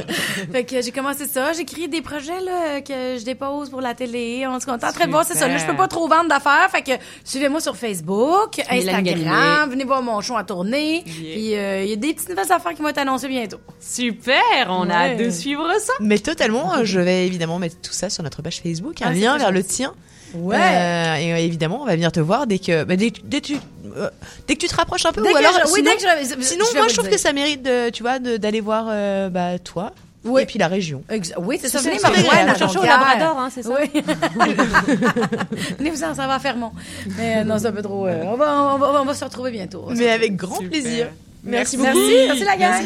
Fait 0.51 0.63
que 0.63 0.76
j'ai 0.81 0.91
commencé 0.91 1.27
ça, 1.27 1.53
j'écris 1.53 1.87
des 1.87 2.01
projets 2.01 2.39
là 2.41 2.81
que 2.81 3.17
je 3.19 3.23
dépose 3.23 3.69
pour 3.69 3.81
la 3.81 3.93
télé. 3.93 4.45
On 4.47 4.53
en 4.55 4.59
train 4.59 4.77
de 4.77 5.11
voir, 5.11 5.25
c'est 5.25 5.35
ça. 5.35 5.47
Là, 5.47 5.57
je 5.57 5.65
peux 5.65 5.75
pas 5.75 5.87
trop 5.87 6.07
vendre 6.07 6.29
d'affaires, 6.29 6.69
fait 6.71 6.81
que 6.81 6.91
suivez-moi 7.23 7.59
sur 7.61 7.75
Facebook, 7.75 8.59
Instagram, 8.69 9.69
venez 9.69 9.83
voir 9.83 10.01
mon 10.01 10.19
show 10.21 10.35
à 10.37 10.43
tourner. 10.43 11.03
Puis 11.05 11.55
euh, 11.55 11.83
il 11.83 11.89
y 11.89 11.93
a 11.93 11.95
des 11.95 12.13
petites 12.13 12.29
nouvelles 12.29 12.51
affaires 12.51 12.73
qui 12.73 12.81
vont 12.81 12.87
être 12.89 12.97
annoncées 12.97 13.27
bientôt. 13.27 13.57
Super, 13.79 14.41
on 14.69 14.89
a 14.89 14.93
hâte 14.93 15.17
de 15.17 15.29
suivre 15.29 15.67
ça. 15.79 15.93
Mais 15.99 16.19
totalement, 16.19 16.73
euh, 16.75 16.81
je 16.83 16.99
vais 16.99 17.25
évidemment 17.27 17.59
mettre 17.59 17.75
tout 17.81 17.93
ça 17.93 18.09
sur 18.09 18.23
notre 18.23 18.41
page 18.41 18.61
Facebook, 18.61 19.01
un 19.01 19.07
Ah, 19.09 19.13
lien 19.13 19.29
très 19.31 19.39
vers 19.39 19.51
le 19.51 19.63
tien. 19.63 19.93
Ouais. 20.33 20.57
Euh, 20.57 21.15
et 21.15 21.33
euh, 21.33 21.37
évidemment, 21.37 21.81
on 21.81 21.85
va 21.85 21.95
venir 21.95 22.11
te 22.11 22.19
voir 22.19 22.47
dès 22.47 22.59
que, 22.59 22.83
bah, 22.83 22.97
dès, 22.97 23.11
dès, 23.23 23.39
tu, 23.39 23.55
euh, 23.95 24.09
dès 24.47 24.55
que 24.55 24.59
tu 24.59 24.67
te 24.67 24.75
rapproches 24.75 25.05
un 25.05 25.13
peu. 25.13 25.21
Dès 25.21 25.29
ou 25.29 25.33
que 25.33 25.37
alors, 25.37 25.53
je- 25.53 25.71
oui, 25.71 25.79
sinon, 25.79 25.91
dès 25.91 25.95
que 25.95 26.01
je- 26.01 26.41
sinon 26.45 26.65
je 26.71 26.77
moi, 26.77 26.87
je 26.89 26.93
trouve 26.95 27.09
que 27.09 27.17
ça 27.17 27.31
mérite, 27.31 27.61
de, 27.63 27.89
tu 27.91 28.03
vois, 28.03 28.19
d'aller 28.19 28.59
voir 28.59 28.87
euh, 28.89 29.29
bah, 29.29 29.57
toi 29.59 29.93
et 30.37 30.45
puis 30.45 30.57
la 30.59 30.67
région. 30.67 31.03
Oui, 31.39 31.57
c'est 31.61 31.69
ça. 31.69 31.79
C'est 31.79 31.89
Venez 31.89 31.99
me 31.99 32.55
Chercher 32.57 32.79
au. 32.79 32.83
Labrador, 32.83 33.37
hein, 33.39 33.49
c'est 33.53 33.63
ça? 33.63 33.69
Oui. 33.79 34.01
Venez 35.77 35.89
vous 35.91 36.03
en 36.03 36.13
ça 36.15 36.27
va 36.27 36.35
à 36.35 36.39
Fermont. 36.39 36.71
Mais 37.17 37.37
euh, 37.37 37.43
non, 37.43 37.57
c'est 37.59 37.67
un 37.67 37.71
peu 37.71 37.81
trop. 37.81 38.07
euh, 38.07 38.23
on, 38.25 38.35
va, 38.35 38.73
on, 38.73 38.77
va, 38.77 39.01
on 39.01 39.05
va 39.05 39.13
se 39.13 39.23
retrouver 39.23 39.51
bientôt. 39.51 39.81
Mais 39.87 39.91
retrouver. 39.91 40.09
avec 40.11 40.35
grand 40.35 40.57
plaisir. 40.57 41.07
Merci, 41.43 41.77
Merci, 41.77 41.97
beaucoup. 41.97 42.07
merci 42.27 42.43
la 42.43 42.57
gang. 42.57 42.83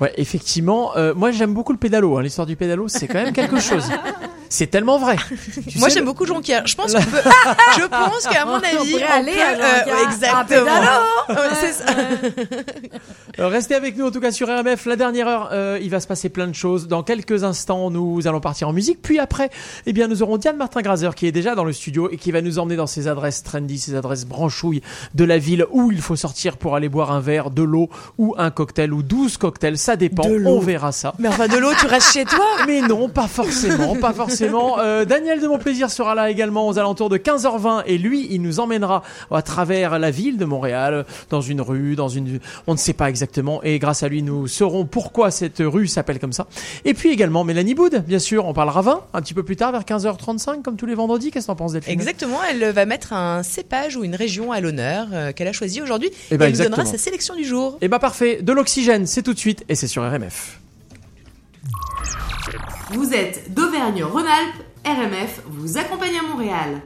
Ouais, 0.00 0.12
effectivement. 0.16 0.96
euh, 0.96 1.14
moi, 1.14 1.30
j'aime 1.30 1.54
beaucoup 1.54 1.72
le 1.72 1.78
pédalo. 1.78 2.16
hein. 2.18 2.22
L'histoire 2.22 2.46
du 2.46 2.56
pédalo, 2.56 2.88
c'est 2.88 3.06
quand 3.06 3.22
même 3.22 3.32
quelque 3.32 3.60
chose. 3.60 3.88
C'est 4.48 4.66
tellement 4.68 4.98
vrai. 4.98 5.16
Tu 5.68 5.78
Moi, 5.78 5.88
j'aime 5.88 6.00
le- 6.04 6.06
beaucoup 6.10 6.26
Jonquière. 6.26 6.66
Je 6.66 6.74
pense 6.74 6.92
qu'on 6.94 7.02
peut. 7.02 7.18
je 7.78 7.84
pense 7.86 8.26
qu'à 8.26 8.44
mon 8.44 8.52
On 8.52 8.56
avis, 8.56 8.90
pourrait 8.92 9.02
aller 9.04 9.32
à 9.40 9.54
peut, 9.84 9.90
euh, 9.90 10.04
exactement. 10.08 10.66
ça. 11.54 11.84
Euh, 13.38 13.48
Restez 13.48 13.74
avec 13.74 13.98
nous 13.98 14.06
en 14.06 14.10
tout 14.10 14.20
cas 14.20 14.30
sur 14.32 14.48
RMF. 14.48 14.86
La 14.86 14.96
dernière 14.96 15.28
heure, 15.28 15.50
euh, 15.52 15.78
il 15.82 15.90
va 15.90 16.00
se 16.00 16.06
passer 16.06 16.30
plein 16.30 16.46
de 16.46 16.54
choses. 16.54 16.88
Dans 16.88 17.02
quelques 17.02 17.44
instants, 17.44 17.90
nous 17.90 18.26
allons 18.26 18.40
partir 18.40 18.68
en 18.68 18.72
musique. 18.72 19.02
Puis 19.02 19.18
après, 19.18 19.50
eh 19.84 19.92
bien, 19.92 20.08
nous 20.08 20.22
aurons 20.22 20.38
Diane 20.38 20.56
Martin 20.56 20.80
Graser 20.80 21.10
qui 21.14 21.26
est 21.26 21.32
déjà 21.32 21.54
dans 21.54 21.64
le 21.64 21.74
studio 21.74 22.08
et 22.10 22.16
qui 22.16 22.32
va 22.32 22.40
nous 22.40 22.58
emmener 22.58 22.76
dans 22.76 22.86
ses 22.86 23.08
adresses 23.08 23.42
trendy, 23.42 23.78
ses 23.78 23.94
adresses 23.94 24.24
branchouilles 24.24 24.80
de 25.14 25.24
la 25.24 25.36
ville 25.36 25.66
où 25.70 25.92
il 25.92 26.00
faut 26.00 26.16
sortir 26.16 26.56
pour 26.56 26.76
aller 26.76 26.88
boire 26.88 27.12
un 27.12 27.20
verre, 27.20 27.50
de 27.50 27.62
l'eau 27.62 27.90
ou 28.16 28.34
un 28.38 28.50
cocktail 28.50 28.92
ou 28.94 29.02
12 29.02 29.36
cocktails. 29.36 29.76
Ça 29.76 29.96
dépend. 29.96 30.24
On 30.46 30.60
verra 30.60 30.92
ça. 30.92 31.12
Mais 31.18 31.28
enfin, 31.28 31.46
de 31.46 31.58
l'eau, 31.58 31.72
tu 31.78 31.86
restes 31.86 32.12
chez 32.14 32.24
toi. 32.24 32.46
Mais 32.66 32.80
non, 32.80 33.10
pas 33.10 33.28
forcément, 33.28 33.96
pas 33.96 34.14
forcément. 34.14 34.35
Euh, 34.42 35.04
Daniel 35.04 35.40
de 35.40 35.46
Mon 35.46 35.58
Plaisir 35.58 35.90
sera 35.90 36.14
là 36.14 36.30
également 36.30 36.68
aux 36.68 36.78
alentours 36.78 37.08
de 37.08 37.18
15h20 37.18 37.84
et 37.86 37.98
lui, 37.98 38.26
il 38.30 38.42
nous 38.42 38.60
emmènera 38.60 39.02
à 39.30 39.42
travers 39.42 39.98
la 39.98 40.10
ville 40.10 40.36
de 40.36 40.44
Montréal, 40.44 41.04
dans 41.30 41.40
une 41.40 41.60
rue, 41.60 41.96
dans 41.96 42.08
une, 42.08 42.40
on 42.66 42.72
ne 42.72 42.78
sait 42.78 42.92
pas 42.92 43.08
exactement. 43.08 43.62
Et 43.62 43.78
grâce 43.78 44.02
à 44.02 44.08
lui, 44.08 44.22
nous 44.22 44.46
saurons 44.46 44.84
pourquoi 44.84 45.30
cette 45.30 45.62
rue 45.64 45.86
s'appelle 45.86 46.18
comme 46.18 46.32
ça. 46.32 46.46
Et 46.84 46.94
puis 46.94 47.10
également 47.10 47.44
Mélanie 47.44 47.74
Boud, 47.74 48.04
bien 48.06 48.18
sûr. 48.18 48.46
On 48.46 48.52
parlera 48.52 48.82
vin 48.82 49.00
un 49.12 49.22
petit 49.22 49.34
peu 49.34 49.42
plus 49.42 49.56
tard 49.56 49.72
vers 49.72 49.82
15h35, 49.82 50.62
comme 50.62 50.76
tous 50.76 50.86
les 50.86 50.94
vendredis. 50.94 51.30
Qu'est-ce 51.30 51.46
que 51.46 51.52
t'en 51.52 51.56
penses, 51.56 51.72
Delphine? 51.72 51.92
Exactement, 51.92 52.38
elle 52.48 52.70
va 52.70 52.86
mettre 52.86 53.12
un 53.12 53.42
cépage 53.42 53.96
ou 53.96 54.04
une 54.04 54.14
région 54.14 54.52
à 54.52 54.60
l'honneur 54.60 55.08
euh, 55.12 55.32
qu'elle 55.32 55.48
a 55.48 55.52
choisi 55.52 55.80
aujourd'hui. 55.80 56.10
Eh 56.30 56.34
et 56.34 56.38
ben, 56.38 56.46
elle 56.46 56.52
nous 56.52 56.64
donnera 56.64 56.84
sa 56.84 56.98
sélection 56.98 57.34
du 57.34 57.44
jour. 57.44 57.78
Eh 57.80 57.88
ben 57.88 57.98
parfait. 57.98 58.40
De 58.42 58.52
l'oxygène, 58.52 59.06
c'est 59.06 59.22
tout 59.22 59.34
de 59.34 59.38
suite 59.38 59.64
et 59.68 59.74
c'est 59.74 59.88
sur 59.88 60.02
RMF. 60.02 60.60
Vous 62.92 63.12
êtes 63.12 63.52
d'Auvergne-Rhône-Alpes, 63.52 64.62
RMF 64.84 65.40
vous 65.46 65.76
accompagne 65.76 66.18
à 66.18 66.22
Montréal. 66.22 66.82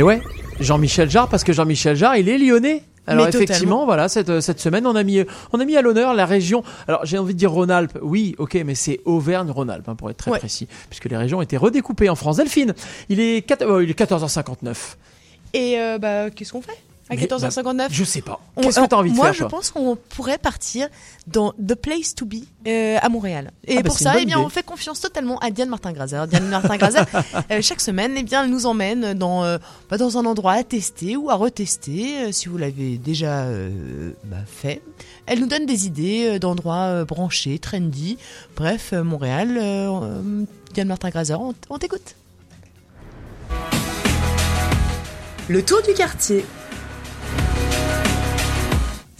Et 0.00 0.02
ouais, 0.02 0.22
Jean-Michel 0.60 1.10
Jarre, 1.10 1.28
parce 1.28 1.44
que 1.44 1.52
Jean-Michel 1.52 1.94
Jarre, 1.94 2.16
il 2.16 2.30
est 2.30 2.38
lyonnais. 2.38 2.84
Alors 3.06 3.26
Mais 3.26 3.30
totalement. 3.32 3.44
effectivement, 3.44 3.84
voilà, 3.84 4.08
cette, 4.08 4.40
cette 4.40 4.58
semaine, 4.58 4.86
on 4.86 4.96
a 4.96 5.02
mis, 5.02 5.22
on 5.52 5.60
a 5.60 5.64
mis 5.66 5.76
à 5.76 5.82
l'honneur 5.82 6.14
la 6.14 6.24
région. 6.24 6.62
Alors 6.88 7.04
j'ai 7.04 7.18
envie 7.18 7.34
de 7.34 7.38
dire 7.38 7.50
Rhône-Alpes, 7.52 7.98
oui, 8.00 8.34
ok, 8.38 8.54
mais 8.64 8.74
c'est 8.74 9.00
Auvergne-Rhône-Alpes, 9.04 9.86
hein, 9.90 9.96
pour 9.96 10.08
être 10.08 10.16
très 10.16 10.30
Ouais. 10.30 10.38
précis, 10.38 10.68
puisque 10.88 11.04
les 11.04 11.18
régions 11.18 11.42
étaient 11.42 11.58
redécoupées 11.58 12.08
en 12.08 12.14
France. 12.14 12.38
Delphine, 12.38 12.72
il 13.10 13.20
est, 13.20 13.46
quat- 13.46 13.62
euh, 13.62 13.84
il 13.84 13.90
est 13.90 13.98
14h59. 13.98 14.96
Et 15.52 15.78
euh, 15.78 15.98
bah, 15.98 16.30
qu'est-ce 16.30 16.52
qu'on 16.52 16.62
fait? 16.62 16.78
À 17.10 17.16
Mais, 17.16 17.22
14h59 17.26 17.76
bah, 17.76 17.86
je 17.90 18.04
sais 18.04 18.22
pas. 18.22 18.40
On- 18.56 18.62
Qu'est-ce 18.62 18.80
que 18.80 18.86
t'as 18.86 18.96
envie 18.96 19.10
de 19.10 19.16
moi, 19.16 19.26
faire, 19.26 19.34
je 19.34 19.38
toi 19.40 19.48
pense 19.48 19.70
qu'on 19.70 19.96
pourrait 19.96 20.38
partir 20.38 20.88
dans 21.26 21.52
The 21.52 21.74
Place 21.74 22.14
to 22.14 22.24
Be 22.24 22.36
euh, 22.66 22.98
à 23.02 23.08
Montréal. 23.08 23.50
Et 23.66 23.72
Ah 23.78 23.82
bah, 23.82 23.88
pour 23.88 23.98
ça, 23.98 24.12
eh 24.18 24.24
bien, 24.24 24.36
idée. 24.38 24.46
on 24.46 24.48
fait 24.48 24.62
confiance 24.64 25.00
totalement 25.00 25.38
à 25.40 25.50
Diane 25.50 25.68
Martin-Grazer. 25.68 26.26
Diane 26.28 26.48
Martin-Grazer, 26.48 27.04
euh, 27.50 27.60
chaque 27.62 27.80
semaine, 27.80 28.14
eh 28.16 28.22
bien, 28.22 28.44
elle 28.44 28.50
nous 28.50 28.66
emmène 28.66 29.14
dans, 29.14 29.44
euh, 29.44 29.58
bah, 29.90 29.98
dans 29.98 30.18
un 30.18 30.24
endroit 30.24 30.52
à 30.52 30.62
tester 30.64 31.16
ou 31.16 31.30
à 31.30 31.34
retester, 31.34 32.28
euh, 32.28 32.32
si 32.32 32.48
vous 32.48 32.56
l'avez 32.56 32.96
déjà 32.96 33.40
euh, 33.42 34.12
bah, 34.24 34.36
fait. 34.46 34.80
Elle 35.26 35.40
nous 35.40 35.46
donne 35.46 35.66
des 35.66 35.86
idées 35.86 36.26
euh, 36.34 36.38
d'endroits 36.38 36.86
euh, 36.86 37.04
branchés, 37.04 37.58
trendy. 37.58 38.18
Bref, 38.56 38.90
euh, 38.92 39.02
Montréal, 39.02 39.58
euh, 39.60 40.00
euh, 40.02 40.44
Diane 40.74 40.88
Martin-Grazer, 40.88 41.40
on, 41.40 41.54
on 41.70 41.78
t'écoute. 41.78 42.14
Le 45.48 45.64
tour 45.64 45.82
du 45.82 45.92
quartier. 45.94 46.44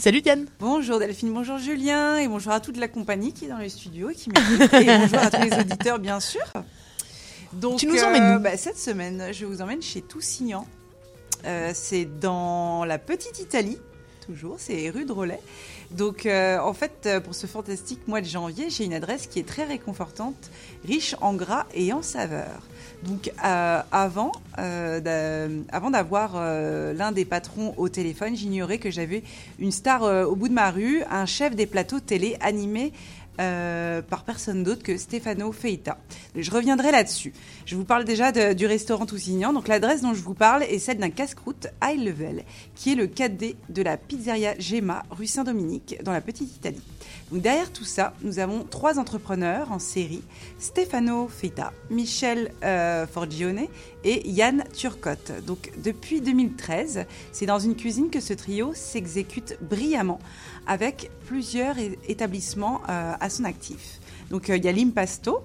Salut 0.00 0.22
Diane. 0.22 0.46
Bonjour 0.60 0.98
Delphine, 0.98 1.30
bonjour 1.30 1.58
Julien 1.58 2.16
et 2.16 2.26
bonjour 2.26 2.52
à 2.52 2.60
toute 2.60 2.78
la 2.78 2.88
compagnie 2.88 3.34
qui 3.34 3.44
est 3.44 3.48
dans 3.48 3.58
le 3.58 3.68
studio 3.68 4.08
et 4.08 4.14
qui 4.14 4.30
m'écoute. 4.30 4.72
et 4.72 4.86
bonjour 4.86 5.18
à 5.18 5.30
tous 5.30 5.42
les 5.42 5.52
auditeurs 5.52 5.98
bien 5.98 6.20
sûr. 6.20 6.40
Donc, 7.52 7.78
Tu 7.78 7.86
nous 7.86 8.02
emmènes 8.02 8.38
où 8.38 8.40
bah, 8.40 8.56
Cette 8.56 8.78
semaine, 8.78 9.24
je 9.30 9.44
vous 9.44 9.60
emmène 9.60 9.82
chez 9.82 10.00
Toussignan. 10.00 10.66
Euh, 11.44 11.72
c'est 11.74 12.06
dans 12.18 12.86
la 12.86 12.96
petite 12.96 13.40
Italie, 13.40 13.76
toujours, 14.26 14.56
c'est 14.56 14.88
rue 14.88 15.04
de 15.04 15.12
Rollet. 15.12 15.40
Donc 15.90 16.24
euh, 16.24 16.58
en 16.60 16.72
fait, 16.72 17.02
euh, 17.04 17.20
pour 17.20 17.34
ce 17.34 17.46
fantastique 17.46 18.08
mois 18.08 18.22
de 18.22 18.26
janvier, 18.26 18.70
j'ai 18.70 18.84
une 18.84 18.94
adresse 18.94 19.26
qui 19.26 19.38
est 19.38 19.46
très 19.46 19.64
réconfortante, 19.64 20.50
riche 20.82 21.14
en 21.20 21.34
gras 21.34 21.66
et 21.74 21.92
en 21.92 22.00
saveurs. 22.00 22.62
Donc 23.04 23.32
euh, 23.44 23.82
avant, 23.92 24.32
euh, 24.58 25.62
avant 25.70 25.90
d'avoir 25.90 26.32
euh, 26.34 26.92
l'un 26.92 27.12
des 27.12 27.24
patrons 27.24 27.74
au 27.76 27.88
téléphone, 27.88 28.36
j'ignorais 28.36 28.78
que 28.78 28.90
j'avais 28.90 29.22
une 29.58 29.72
star 29.72 30.02
au 30.02 30.36
bout 30.36 30.48
de 30.48 30.54
ma 30.54 30.70
rue, 30.70 31.02
un 31.10 31.26
chef 31.26 31.54
des 31.56 31.66
plateaux 31.66 32.00
télé 32.00 32.36
animé 32.40 32.92
par 33.38 34.24
personne 34.24 34.62
d'autre 34.62 34.82
que 34.82 34.98
Stefano 34.98 35.50
Feita. 35.50 35.96
Je 36.36 36.50
reviendrai 36.50 36.90
là-dessus. 36.90 37.32
Je 37.64 37.74
vous 37.74 37.84
parle 37.84 38.04
déjà 38.04 38.32
du 38.52 38.66
restaurant 38.66 39.06
Toussignan. 39.06 39.54
Donc 39.54 39.66
l'adresse 39.66 40.02
dont 40.02 40.12
je 40.12 40.20
vous 40.20 40.34
parle 40.34 40.62
est 40.64 40.78
celle 40.78 40.98
d'un 40.98 41.08
casse-croûte 41.08 41.68
high 41.82 41.98
level, 41.98 42.44
qui 42.74 42.92
est 42.92 42.96
le 42.96 43.06
cadet 43.06 43.56
de 43.70 43.80
la 43.80 43.96
pizzeria 43.96 44.58
Gemma, 44.58 45.04
rue 45.10 45.26
Saint-Dominique, 45.26 45.96
dans 46.04 46.12
la 46.12 46.20
petite 46.20 46.54
Italie. 46.54 46.82
Derrière 47.32 47.72
tout 47.72 47.84
ça, 47.84 48.12
nous 48.22 48.40
avons 48.40 48.64
trois 48.64 48.98
entrepreneurs 48.98 49.70
en 49.70 49.78
série 49.78 50.22
Stefano 50.58 51.28
Feita, 51.28 51.72
Michel 51.88 52.50
euh, 52.64 53.06
Forgione 53.06 53.66
et 54.02 54.28
Yann 54.28 54.64
Turcotte. 54.76 55.44
Donc 55.46 55.70
depuis 55.76 56.20
2013, 56.20 57.06
c'est 57.30 57.46
dans 57.46 57.60
une 57.60 57.76
cuisine 57.76 58.10
que 58.10 58.18
ce 58.18 58.32
trio 58.32 58.72
s'exécute 58.74 59.58
brillamment 59.60 60.18
avec 60.66 61.12
plusieurs 61.26 61.76
établissements 62.08 62.82
euh, 62.88 63.12
à 63.20 63.30
son 63.30 63.44
actif. 63.44 64.00
Donc 64.30 64.50
euh, 64.50 64.56
il 64.56 64.64
y 64.64 64.68
a 64.68 64.72
l'Impasto, 64.72 65.44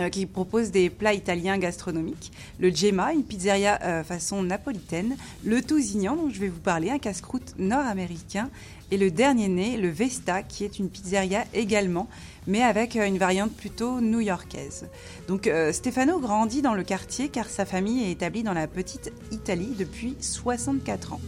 euh, 0.00 0.08
qui 0.08 0.26
propose 0.26 0.70
des 0.70 0.90
plats 0.90 1.14
italiens 1.14 1.58
gastronomiques, 1.58 2.32
le 2.58 2.70
Gemma, 2.70 3.12
une 3.12 3.24
pizzeria 3.24 3.78
euh, 3.82 4.04
façon 4.04 4.42
napolitaine, 4.42 5.16
le 5.44 5.62
Tousignan, 5.62 6.16
dont 6.16 6.30
je 6.30 6.40
vais 6.40 6.48
vous 6.48 6.60
parler, 6.60 6.90
un 6.90 6.98
casse-croûte 6.98 7.54
nord-américain, 7.58 8.50
et 8.90 8.96
le 8.96 9.10
dernier 9.10 9.48
né, 9.48 9.76
le 9.76 9.88
Vesta, 9.88 10.42
qui 10.42 10.64
est 10.64 10.78
une 10.78 10.88
pizzeria 10.88 11.44
également, 11.52 12.08
mais 12.46 12.62
avec 12.62 12.96
euh, 12.96 13.06
une 13.06 13.18
variante 13.18 13.52
plutôt 13.52 14.00
new-yorkaise. 14.00 14.86
Donc 15.28 15.46
euh, 15.46 15.72
Stefano 15.72 16.18
grandit 16.18 16.62
dans 16.62 16.74
le 16.74 16.82
quartier 16.82 17.28
car 17.28 17.48
sa 17.48 17.66
famille 17.66 18.04
est 18.04 18.12
établie 18.12 18.42
dans 18.42 18.54
la 18.54 18.66
petite 18.66 19.12
Italie 19.30 19.74
depuis 19.78 20.16
64 20.20 21.12
ans. 21.12 21.20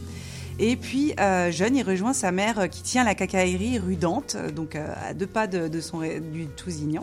Et 0.62 0.76
puis, 0.76 1.14
euh, 1.18 1.50
jeune, 1.50 1.74
il 1.74 1.82
rejoint 1.82 2.12
sa 2.12 2.32
mère 2.32 2.58
euh, 2.58 2.66
qui 2.66 2.82
tient 2.82 3.02
la 3.02 3.14
cacaillerie 3.14 3.78
rue 3.78 3.96
Dante, 3.96 4.34
euh, 4.36 4.50
donc 4.50 4.76
à 4.76 5.14
deux 5.14 5.26
pas 5.26 5.46
de, 5.46 5.80
son, 5.80 6.00
du 6.00 6.48
Tousignan. 6.48 7.02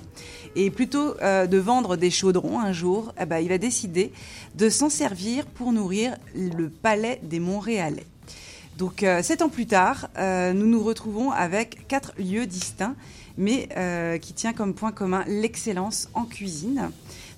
Et 0.56 0.70
plutôt 0.70 1.16
de 1.16 1.58
vendre 1.58 1.98
des 1.98 2.12
chaudrons 2.12 2.60
un 2.60 2.72
jour, 2.72 3.14
eh 3.20 3.26
ben, 3.26 3.40
il 3.40 3.50
va 3.50 3.58
décider 3.58 4.12
de 4.56 4.70
s'en 4.70 4.90
servir 4.90 5.46
pour 5.46 5.72
nourrir 5.72 6.16
le 6.36 6.70
palais 6.70 7.20
des 7.24 7.40
Montréalais. 7.40 8.06
Donc, 8.78 9.06
sept 9.22 9.42
ans 9.42 9.50
plus 9.50 9.68
tard, 9.68 10.10
nous 10.18 10.66
nous 10.66 10.84
retrouvons 10.84 11.32
avec 11.32 11.88
quatre 11.88 12.14
lieux 12.18 12.48
distincts, 12.48 12.96
mais 13.38 13.70
qui 14.20 14.34
tient 14.34 14.54
comme 14.54 14.74
point 14.74 14.92
commun 14.92 15.24
l'excellence 15.28 16.10
en 16.16 16.26
cuisine. 16.26 16.90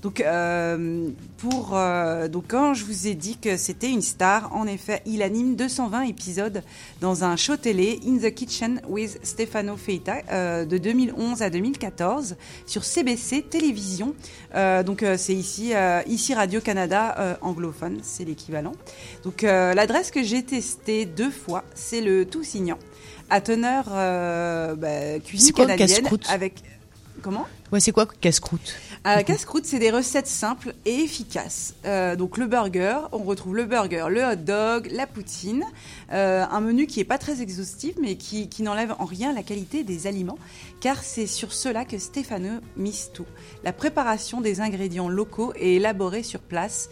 Donc, 0.02 0.22
euh, 0.22 1.10
pour, 1.38 1.72
euh, 1.74 2.30
donc, 2.30 2.46
quand 2.48 2.74
je 2.74 2.86
vous 2.86 3.08
ai 3.08 3.16
dit 3.16 3.38
que 3.38 3.58
c'était 3.58 3.90
une 3.90 4.02
star, 4.02 4.56
en 4.56 4.66
effet, 4.66 5.02
il 5.06 5.22
anime 5.22 5.56
220 5.56 6.04
épisodes 6.04 6.64
dans 7.02 7.26
un 7.26 7.36
show 7.36 7.58
télé, 7.58 8.00
In 8.08 8.18
the 8.18 8.34
Kitchen 8.34 8.82
with 8.88 9.20
Stefano 9.24 9.76
Feita, 9.76 10.20
euh, 10.32 10.64
de 10.64 10.78
2011 10.78 11.42
à 11.42 11.50
2014, 11.50 12.38
sur 12.66 12.86
CBC 12.86 13.42
Télévision. 13.42 14.16
Donc, 14.86 15.06
c'est 15.18 15.34
ici, 15.34 15.74
ici 16.08 16.34
Radio-Canada 16.34 17.38
anglophone, 17.42 18.00
c'est 18.02 18.26
l'équivalent. 18.26 18.74
Donc, 19.24 19.42
l'adresse 19.42 20.12
que 20.12 20.24
j'ai 20.24 20.44
testée 20.44 21.06
deux 21.06 21.30
fois, 21.30 21.64
c'est 21.76 22.02
le 22.02 22.26
Toussignan, 22.26 22.78
à 23.30 23.42
teneur 23.42 23.86
bah, 23.86 25.20
cuisine 25.24 25.48
C'est 25.48 25.54
quoi 25.54 25.66
le 25.66 25.76
canadienne 25.76 26.08
avec. 26.30 26.64
Comment? 27.22 27.46
Ouais, 27.72 27.80
c'est 27.80 27.92
quoi 27.92 28.08
casse-croûte? 28.20 28.74
Euh, 29.08 29.24
Casse-croûte, 29.24 29.66
c'est 29.66 29.80
des 29.80 29.92
recettes 29.92 30.28
simples 30.28 30.74
et 30.86 30.96
efficaces. 30.96 31.74
Euh, 31.86 32.16
donc 32.16 32.38
le 32.38 32.48
burger, 32.48 32.98
on 33.14 33.20
retrouve 33.20 33.56
le 33.56 33.66
burger, 33.66 34.06
le 34.10 34.24
hot 34.24 34.36
dog, 34.36 34.90
la 34.92 35.08
poutine, 35.08 35.64
euh, 36.12 36.46
un 36.50 36.60
menu 36.60 36.86
qui 36.86 37.00
est 37.00 37.06
pas 37.06 37.18
très 37.18 37.42
exhaustif, 37.42 37.96
mais 38.02 38.16
qui, 38.16 38.50
qui 38.50 38.62
n'enlève 38.62 38.94
en 39.00 39.06
rien 39.06 39.34
la 39.34 39.44
qualité 39.44 39.84
des 39.84 40.06
aliments, 40.06 40.38
car 40.82 41.02
c'est 41.04 41.28
sur 41.28 41.54
cela 41.54 41.86
que 41.86 41.98
Stefano 41.98 42.60
mise 42.76 43.12
tout. 43.14 43.28
La 43.64 43.72
préparation 43.72 44.42
des 44.42 44.60
ingrédients 44.60 45.08
locaux 45.08 45.54
est 45.56 45.76
élaborée 45.76 46.24
sur 46.24 46.42
place. 46.42 46.90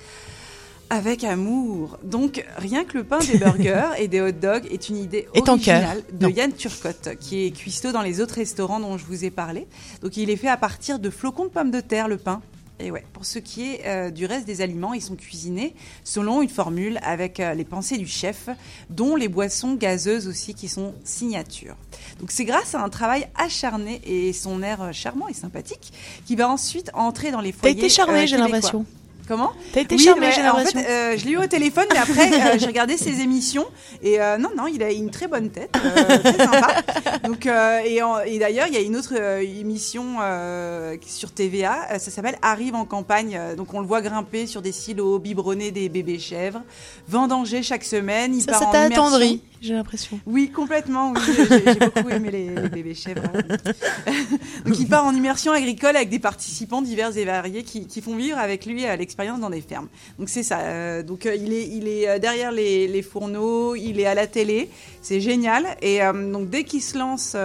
Avec 0.89 1.23
amour. 1.23 1.97
Donc, 2.03 2.45
rien 2.57 2.85
que 2.85 2.97
le 2.97 3.03
pain 3.03 3.19
des 3.19 3.38
burgers 3.38 3.89
et 3.97 4.07
des 4.07 4.22
hot 4.22 4.31
dogs 4.31 4.65
est 4.72 4.89
une 4.89 4.97
idée 4.97 5.27
originale 5.35 6.03
de 6.14 6.27
Non. 6.27 6.34
Yann 6.34 6.53
Turcotte, 6.53 7.18
qui 7.19 7.45
est 7.45 7.51
cuistot 7.51 7.91
dans 7.91 8.01
les 8.01 8.22
autres 8.22 8.35
restaurants 8.35 8.80
dont 8.80 8.97
je 8.97 9.05
vous 9.05 9.26
ai 9.26 9.30
parlé. 9.30 9.68
Donc, 10.01 10.15
il 10.18 10.30
est 10.30 10.38
fait 10.38 10.47
à 10.47 10.57
partir 10.57 10.99
de 10.99 11.09
flocons 11.09 11.45
de 11.45 11.49
pommes 11.49 11.72
de 11.72 11.81
terre, 11.81 12.07
le 12.07 12.18
pain. 12.18 12.41
Et 12.80 12.91
ouais, 12.91 13.03
pour 13.11 13.26
ce 13.26 13.39
qui 13.39 13.73
est 13.73 13.81
euh, 13.88 14.11
du 14.11 14.27
reste 14.27 14.45
des 14.45 14.61
aliments, 14.61 14.93
ils 14.93 15.01
sont 15.01 15.15
cuisinés 15.15 15.73
selon 16.03 16.43
une 16.43 16.49
formule 16.49 16.99
avec 17.01 17.39
euh, 17.39 17.55
les 17.55 17.65
pensées 17.65 17.97
du 17.97 18.05
chef, 18.05 18.49
dont 18.91 19.15
les 19.15 19.27
boissons 19.27 19.73
gazeuses 19.73 20.27
aussi 20.27 20.53
qui 20.53 20.68
sont 20.68 20.93
signature. 21.03 21.76
Donc 22.19 22.30
c'est 22.30 22.45
grâce 22.45 22.76
à 22.76 22.84
un 22.84 22.89
travail 22.89 23.27
acharné 23.35 23.99
et 24.05 24.31
son 24.31 24.61
air 24.61 24.84
euh, 24.84 24.91
charmant 24.91 25.27
et 25.27 25.34
sympathique 25.34 25.91
qui 26.27 26.35
va 26.35 26.47
ensuite 26.49 26.91
entrer 26.93 27.31
dans 27.31 27.41
les 27.41 27.51
T'as 27.51 27.61
foyers. 27.61 27.77
été 27.77 27.89
charmé, 27.89 28.19
euh, 28.19 28.26
j'ai 28.27 28.38
l'impression. 28.38 28.85
Comment 29.27 29.51
T'as 29.73 29.81
été 29.81 29.95
Oui, 29.95 30.01
j'ai 30.01 30.47
En 30.47 30.57
fait, 30.57 30.77
euh, 30.77 31.17
je 31.17 31.25
l'ai 31.25 31.31
eu 31.31 31.37
au 31.37 31.47
téléphone, 31.47 31.85
mais 31.91 31.99
après, 31.99 32.31
euh, 32.33 32.57
j'ai 32.57 32.65
regardé 32.65 32.95
ses 32.95 33.19
émissions. 33.19 33.65
Et 34.01 34.21
euh, 34.21 34.37
non, 34.37 34.49
non, 34.57 34.67
il 34.67 34.81
a 34.81 34.91
une 34.91 35.09
très 35.09 35.27
bonne 35.27 35.49
tête, 35.49 35.75
euh, 35.83 36.17
très 36.19 36.37
sympa. 36.37 36.81
Donc, 37.25 37.45
euh, 37.45 37.79
et, 38.25 38.39
d'ailleurs, 38.39 38.67
il 38.67 38.73
y 38.73 38.77
a 38.77 38.81
une 38.81 38.95
autre 38.95 39.13
euh, 39.19 39.41
émission 39.41 40.05
euh, 40.21 40.95
sur 41.05 41.31
TVA, 41.31 41.87
euh, 41.91 41.99
ça 41.99 42.09
s'appelle 42.09 42.37
Arrive 42.41 42.75
en 42.75 42.85
campagne. 42.85 43.35
Euh, 43.37 43.55
Donc, 43.55 43.73
on 43.73 43.81
le 43.81 43.87
voit 43.87 44.01
grimper 44.01 44.47
sur 44.47 44.61
des 44.61 44.71
silos, 44.71 45.19
biberonner 45.19 45.71
des 45.71 45.89
bébés 45.89 46.19
chèvres, 46.19 46.61
vendanger 47.09 47.63
chaque 47.63 47.83
semaine. 47.83 48.33
Il 48.33 48.41
Ça, 48.43 48.51
part 48.51 48.59
ça 48.61 48.67
t'a 48.71 48.81
attendri, 48.83 49.41
j'ai 49.61 49.73
l'impression. 49.73 50.19
Oui, 50.25 50.49
complètement. 50.49 51.13
J'ai 51.15 51.73
j'ai 51.73 51.79
beaucoup 51.79 52.09
aimé 52.09 52.31
les, 52.31 52.69
bébés 52.69 52.93
chèvres. 52.93 53.21
Donc, 54.65 54.79
il 54.79 54.88
part 54.88 55.05
en 55.05 55.13
immersion 55.13 55.51
agricole 55.51 55.95
avec 55.95 56.09
des 56.09 56.19
participants 56.19 56.81
divers 56.81 57.17
et 57.17 57.25
variés 57.25 57.63
qui, 57.63 58.01
font 58.01 58.15
vivre 58.15 58.38
avec 58.38 58.65
lui 58.65 58.81
l'expérience 58.97 59.39
dans 59.39 59.49
des 59.49 59.61
fermes. 59.61 59.88
Donc, 60.19 60.29
c'est 60.29 60.43
ça. 60.43 60.59
Euh, 60.59 61.03
donc, 61.03 61.25
euh, 61.25 61.35
il 61.35 61.53
est, 61.53 61.67
il 61.67 61.88
est 61.88 62.07
euh, 62.07 62.19
derrière 62.19 62.51
les, 62.51 62.88
les 62.88 63.01
fourneaux, 63.01 63.75
il 63.75 63.99
est 63.99 64.05
à 64.05 64.13
la 64.13 64.27
télé. 64.27 64.69
C'est 65.01 65.21
génial. 65.21 65.65
Et 65.81 65.99
donc, 65.99 66.49
dès 66.49 66.63
qu'il 66.63 66.81
se 66.81 66.97
lance. 66.97 67.35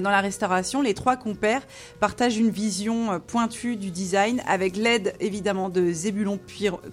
Dans 0.00 0.10
la 0.10 0.20
restauration, 0.20 0.80
les 0.80 0.94
trois 0.94 1.16
compères 1.16 1.62
partagent 2.00 2.38
une 2.38 2.50
vision 2.50 3.12
euh, 3.12 3.18
pointue 3.18 3.76
du 3.76 3.90
design 3.90 4.42
avec 4.46 4.76
l'aide 4.76 5.14
évidemment 5.20 5.68
de 5.68 5.92
Zébulon 5.92 6.38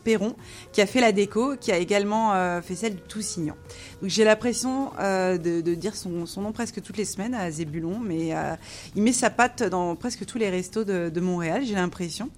Perron 0.04 0.36
qui 0.72 0.82
a 0.82 0.86
fait 0.86 1.02
la 1.02 1.12
déco, 1.12 1.56
qui 1.56 1.72
a 1.72 1.78
également 1.78 2.34
euh, 2.34 2.62
fait 2.62 2.76
celle 2.76 2.96
du 2.96 3.02
Toussignan. 3.02 3.56
Donc 4.02 4.10
j'ai 4.10 4.24
l'impression 4.24 4.92
euh, 5.00 5.38
de, 5.38 5.62
de 5.62 5.76
dire 5.76 5.96
son, 5.96 6.26
son 6.26 6.42
nom 6.42 6.52
presque 6.52 6.82
toutes 6.82 6.98
les 6.98 7.06
semaines 7.06 7.34
à 7.34 7.50
Zébulon, 7.52 8.00
mais 8.00 8.36
euh, 8.36 8.56
il 8.96 9.04
met 9.04 9.14
sa 9.14 9.30
patte 9.30 9.64
dans 9.64 9.96
presque 9.96 10.26
tous 10.26 10.38
les 10.38 10.50
restos 10.50 10.84
de, 10.84 11.10
de 11.10 11.22
Montréal, 11.22 11.64
j'ai 11.66 11.76
l'impression. 11.76 12.30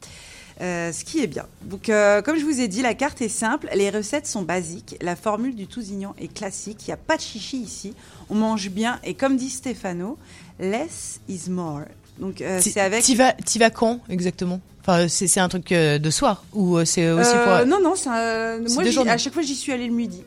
Euh, 0.61 0.91
ce 0.91 1.03
qui 1.03 1.19
est 1.23 1.27
bien. 1.27 1.45
Donc, 1.63 1.89
euh, 1.89 2.21
comme 2.21 2.37
je 2.37 2.45
vous 2.45 2.59
ai 2.61 2.67
dit, 2.67 2.83
la 2.83 2.93
carte 2.93 3.19
est 3.21 3.29
simple, 3.29 3.67
les 3.73 3.89
recettes 3.89 4.27
sont 4.27 4.43
basiques, 4.43 4.95
la 5.01 5.15
formule 5.15 5.55
du 5.55 5.65
tousignan 5.65 6.13
est 6.19 6.31
classique, 6.31 6.83
il 6.83 6.89
n'y 6.89 6.93
a 6.93 6.97
pas 6.97 7.17
de 7.17 7.21
chichi 7.21 7.57
ici, 7.57 7.93
on 8.29 8.35
mange 8.35 8.69
bien, 8.69 8.99
et 9.03 9.15
comme 9.15 9.37
dit 9.37 9.49
Stefano, 9.49 10.19
less 10.59 11.19
is 11.27 11.49
more. 11.49 11.81
Donc, 12.19 12.41
euh, 12.41 12.59
c'est 12.61 12.79
avec. 12.79 13.03
T'y 13.03 13.15
vas, 13.15 13.33
vas 13.59 13.69
quand 13.71 14.01
exactement? 14.09 14.61
Enfin, 14.81 15.07
c'est 15.07 15.39
un 15.39 15.49
truc 15.49 15.69
de 15.69 16.09
soir 16.09 16.43
ou 16.53 16.83
c'est 16.85 17.09
aussi 17.09 17.31
pour. 17.43 17.65
Non, 17.65 17.79
non, 17.81 17.95
c'est 17.95 18.09
un- 18.09 18.59
moi, 18.59 18.83
à 19.11 19.17
chaque 19.17 19.33
fois, 19.33 19.41
j'y 19.41 19.55
suis 19.55 19.71
allée 19.71 19.87
le 19.87 19.93
midi. 19.93 20.23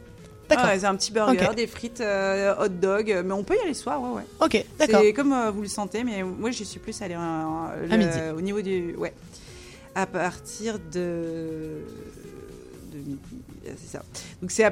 D'accord. 0.48 0.66
Ouais, 0.66 0.78
c'est 0.78 0.86
un 0.86 0.94
petit 0.97 1.11
burger, 1.12 1.48
des 1.56 1.66
frites, 1.66 2.01
euh, 2.01 2.55
hot 2.61 2.69
dog, 2.69 3.23
mais 3.24 3.32
on 3.32 3.43
peut 3.44 3.55
y 3.56 3.59
aller 3.61 3.69
le 3.70 3.74
soir, 3.74 4.01
ouais, 4.02 4.11
ouais. 4.16 4.23
Ok, 4.40 4.65
d'accord. 4.78 5.01
C'est 5.02 5.12
comme 5.12 5.32
euh, 5.32 5.51
vous 5.51 5.62
le 5.62 5.69
sentez, 5.69 6.05
mais 6.05 6.23
moi, 6.23 6.51
j'y 6.51 6.65
suis 6.65 6.78
plus 6.81 7.01
allée 7.02 7.15
euh, 7.15 7.19
À 7.90 7.97
le- 7.97 8.05
midi. 8.05 8.19
au 8.36 8.40
niveau 8.40 8.61
du. 8.61 8.94
Ouais. 8.97 9.12
À 9.95 10.07
partir 10.07 10.79
de. 10.93 11.85
de 12.93 12.99
midi, 12.99 13.19
euh, 13.66 13.71
c'est 13.81 13.97
ça. 13.97 14.03
Donc, 14.43 14.51
c'est 14.51 14.65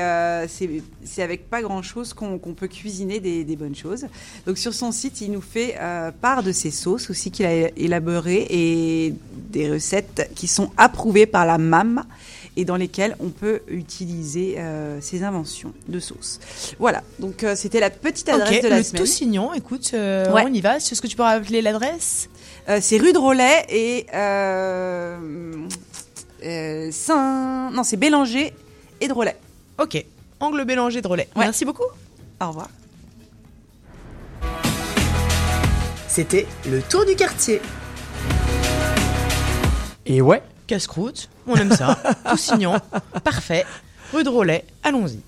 euh, 0.00 0.46
c'est- 0.48 1.22
avec 1.22 1.48
pas 1.50 1.62
grand 1.62 1.82
chose 1.82 2.14
qu'on 2.14 2.38
peut 2.38 2.68
cuisiner 2.68 3.20
des, 3.20 3.44
des 3.44 3.56
bonnes 3.56 3.74
choses. 3.76 4.06
Donc, 4.46 4.58
sur 4.58 4.72
son 4.74 4.90
site, 4.92 5.20
il 5.20 5.32
nous 5.32 5.40
fait 5.40 5.76
euh, 5.78 6.10
part 6.12 6.42
de 6.42 6.52
ses 6.52 6.70
sauces 6.70 7.10
aussi 7.10 7.30
qu'il 7.30 7.46
a 7.46 7.68
élaborées 7.76 8.46
et 8.50 9.14
des 9.50 9.70
recettes 9.70 10.30
qui 10.34 10.46
sont 10.46 10.70
approuvées 10.76 11.26
par 11.26 11.44
la 11.46 11.58
MAM 11.58 12.04
et 12.56 12.64
dans 12.64 12.76
lesquelles 12.76 13.16
on 13.20 13.28
peut 13.28 13.60
utiliser 13.68 14.56
euh, 14.58 15.00
ses 15.00 15.22
inventions 15.22 15.72
de 15.88 16.00
sauce. 16.00 16.40
Voilà, 16.78 17.02
donc 17.20 17.44
c'était 17.54 17.78
la 17.80 17.90
petite 17.90 18.28
adresse 18.28 18.62
de 18.64 18.68
la 18.68 18.78
le 18.78 18.82
semaine. 18.82 19.00
Toussignon, 19.02 19.54
écoute, 19.54 19.90
Ouais. 19.92 20.42
on 20.44 20.52
y 20.52 20.60
va. 20.60 20.76
Est-ce 20.78 21.00
que 21.00 21.06
tu 21.06 21.16
peux 21.16 21.22
rappeler 21.22 21.62
l'adresse? 21.62 22.28
Euh, 22.68 22.80
c'est 22.82 22.98
rue 22.98 23.14
de 23.14 23.18
Rollet 23.18 23.64
et 23.70 24.06
euh, 24.12 25.66
euh, 26.44 26.88
Saint... 26.92 27.70
Non, 27.70 27.82
c'est 27.82 27.96
Bélanger 27.96 28.52
et 29.00 29.08
de 29.08 29.12
Rollet. 29.12 29.36
Ok, 29.78 30.04
angle 30.38 30.64
Bélanger 30.66 31.00
de 31.00 31.08
Rollet. 31.08 31.28
Merci 31.34 31.64
beaucoup. 31.64 31.86
Au 32.42 32.48
revoir. 32.48 32.68
C'était 36.08 36.46
le 36.68 36.82
tour 36.82 37.06
du 37.06 37.16
quartier. 37.16 37.62
Et 40.04 40.20
ouais. 40.20 40.42
Casse-croûte, 40.66 41.30
on 41.46 41.56
aime 41.56 41.72
ça. 41.72 41.98
Toussignon, 42.28 42.74
parfait. 43.24 43.64
Rue 44.12 44.24
de 44.24 44.28
Rollet, 44.28 44.66
allons-y. 44.82 45.20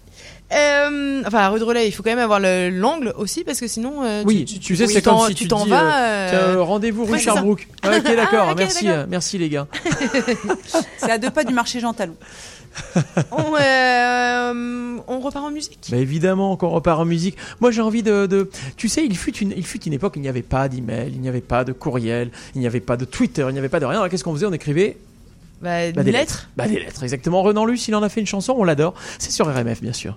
Euh, 0.52 1.22
enfin, 1.26 1.48
rue 1.48 1.60
de 1.60 1.64
Relais, 1.64 1.86
il 1.86 1.92
faut 1.92 2.02
quand 2.02 2.10
même 2.10 2.18
avoir 2.18 2.40
le- 2.40 2.70
l'angle 2.70 3.14
aussi 3.16 3.44
parce 3.44 3.60
que 3.60 3.68
sinon. 3.68 4.02
euh, 4.04 4.22
Oui, 4.26 4.44
tu, 4.44 4.58
tu, 4.58 4.74
sais, 4.76 4.86
oui, 4.86 4.92
c'est 4.92 5.02
t'en- 5.02 5.18
comme 5.20 5.28
si 5.28 5.34
tu, 5.34 5.46
t'en 5.48 5.64
vas. 5.64 5.94
euh, 6.02 6.54
euh, 6.56 6.62
rendez-vous 6.62 7.04
rue 7.04 7.12
ouais. 7.12 7.18
Sherbrooke. 7.20 7.68
Ok, 7.84 8.02
d'accord, 8.16 8.48
Ah, 8.50 8.54
merci, 8.56 8.84
d'accord. 8.86 9.00
euh, 9.02 9.06
merci 9.08 9.38
les 9.38 9.48
gars. 9.48 9.66
C'est 10.98 11.10
à 11.10 11.18
deux 11.18 11.30
pas 11.30 11.44
du 11.44 11.54
marché 11.54 11.78
Jean 11.80 11.92
Talon. 11.92 12.16
on, 13.32 13.56
euh, 13.60 14.96
on 15.08 15.20
repart 15.20 15.44
en 15.44 15.50
musique? 15.50 15.88
Bah 15.90 15.96
évidemment, 15.96 16.56
quand 16.56 16.68
on 16.68 16.70
repart 16.70 17.00
en 17.00 17.04
musique. 17.04 17.36
Moi, 17.60 17.70
j'ai 17.70 17.82
envie 17.82 18.02
de, 18.02 18.26
de- 18.26 18.48
Tu 18.76 18.88
sais, 18.88 19.04
il 19.04 19.16
fut 19.16 19.36
une, 19.38 19.52
il 19.56 19.66
fut 19.66 19.82
une 19.82 19.92
époque 19.92 20.14
où 20.16 20.18
il 20.18 20.22
n'y 20.22 20.28
avait 20.28 20.42
pas 20.42 20.68
d'email, 20.68 21.10
il 21.14 21.20
n'y 21.20 21.28
avait 21.28 21.40
pas 21.40 21.64
de 21.64 21.72
courriel, 21.72 22.30
il 22.54 22.60
n'y 22.60 22.66
avait 22.66 22.80
pas 22.80 22.96
de 22.96 23.04
Twitter, 23.04 23.44
il 23.48 23.52
n'y 23.52 23.58
avait 23.58 23.68
pas 23.68 23.80
de 23.80 23.86
rien. 23.86 23.98
Alors, 23.98 24.08
qu'est-ce 24.10 24.22
qu'on 24.24 24.34
faisait? 24.34 24.46
On 24.46 24.52
écrivait 24.52 24.96
Bah, 25.62 25.90
bah, 25.92 26.02
des 26.02 26.10
des 26.10 26.12
lettres. 26.12 26.48
Bah, 26.56 26.68
des 26.68 26.78
lettres, 26.78 27.02
exactement. 27.02 27.42
Renan 27.42 27.64
Luce, 27.64 27.88
il 27.88 27.94
en 27.96 28.02
a 28.02 28.08
fait 28.08 28.20
une 28.20 28.26
chanson, 28.26 28.54
on 28.56 28.64
l'adore. 28.64 28.94
C'est 29.18 29.32
sur 29.32 29.46
RMF, 29.52 29.80
bien 29.82 29.92
sûr. 29.92 30.16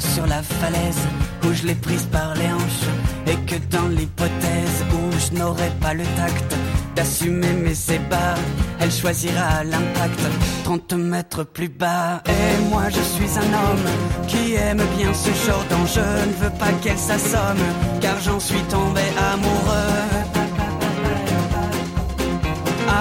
Sur 0.00 0.26
la 0.26 0.42
falaise 0.42 0.98
où 1.44 1.52
je 1.54 1.66
l'ai 1.66 1.74
prise 1.74 2.06
par 2.06 2.34
les 2.34 2.46
hanches. 2.46 2.86
Et 3.26 3.36
que 3.46 3.56
dans 3.70 3.88
l'hypothèse 3.88 4.84
où 4.92 5.10
je 5.18 5.38
n'aurai 5.38 5.70
pas 5.80 5.94
le 5.94 6.04
tact 6.16 6.54
d'assumer 6.94 7.52
mes 7.52 7.94
ébats, 7.94 8.34
elle 8.78 8.90
choisira 8.90 9.64
l'impact 9.64 10.20
30 10.64 10.92
mètres 10.94 11.44
plus 11.44 11.68
bas. 11.68 12.22
Et 12.26 12.68
moi 12.68 12.84
je 12.90 13.00
suis 13.00 13.38
un 13.38 13.52
homme 13.62 13.88
qui 14.28 14.54
aime 14.54 14.82
bien 14.98 15.12
ce 15.14 15.30
genre 15.46 15.64
d'enjeu. 15.70 16.02
Ne 16.26 16.44
veux 16.44 16.56
pas 16.58 16.72
qu'elle 16.82 16.98
s'assomme, 16.98 17.64
car 18.00 18.20
j'en 18.20 18.40
suis 18.40 18.62
tombé 18.64 19.02
amoureux. 19.32 19.98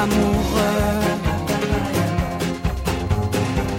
Amoureux. 0.02 1.00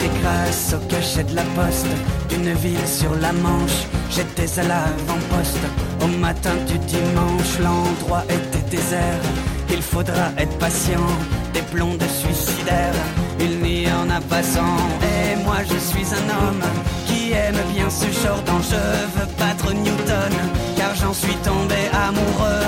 Et 0.04 0.20
grâce 0.20 0.74
au 0.74 0.86
cachet 0.88 1.24
de 1.24 1.34
la 1.34 1.44
poste 1.56 1.86
d'une 2.30 2.52
ville 2.54 2.86
sur 2.86 3.14
la 3.16 3.32
Manche, 3.32 3.86
j'étais 4.10 4.58
à 4.58 4.62
l'avant-poste. 4.62 5.66
Au 6.02 6.06
matin 6.06 6.54
du 6.66 6.78
dimanche, 6.78 7.58
l'endroit 7.60 8.24
était 8.28 8.76
désert. 8.76 9.22
Il 9.70 9.82
faudra 9.82 10.30
être 10.38 10.56
patient, 10.58 11.06
des 11.52 11.62
blondes 11.72 12.02
suicidaires. 12.20 13.00
Il 13.38 13.60
n'y 13.60 13.86
en 13.90 14.08
a 14.10 14.20
pas 14.20 14.42
cent. 14.42 14.76
Et 15.02 15.36
moi 15.44 15.58
je 15.68 15.78
suis 15.78 16.06
un 16.14 16.26
homme 16.38 16.62
qui 17.06 17.32
aime 17.32 17.60
bien 17.74 17.88
ce 17.90 18.06
genre 18.22 18.42
d'enjeu. 18.42 18.88
Veux 19.16 19.28
battre 19.38 19.72
Newton, 19.72 20.32
car 20.76 20.94
j'en 20.94 21.12
suis 21.12 21.36
tombé 21.44 21.80
amoureux. 22.08 22.66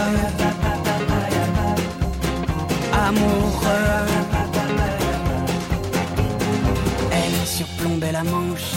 Amoureux. 3.09 4.07
Elle 7.11 7.47
surplombait 7.47 8.13
la 8.13 8.25
manche. 8.25 8.77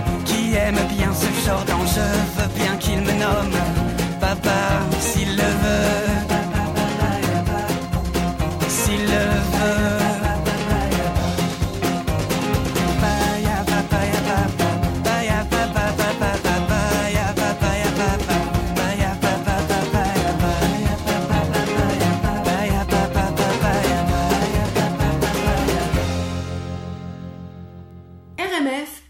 aime 0.55 0.79
bien 0.89 1.11
ce 1.13 1.45
genre 1.45 1.63
d'enjeu 1.65 2.01
veut 2.37 2.49
bien 2.55 2.75
qu'il 2.77 3.01
me 3.01 3.11
nomme 3.11 3.57
papa 4.19 4.81
s'il 4.99 5.35
le 5.35 5.43
veut. 5.43 6.27
S'il 8.67 9.01
le 9.01 9.25
veut. 9.53 10.11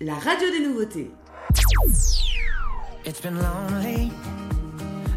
la 0.03 0.15
radio 0.15 0.49
des 0.49 0.59
nouveautés. 0.67 1.11
It's 3.11 3.19
been 3.19 3.41
lonely 3.41 4.09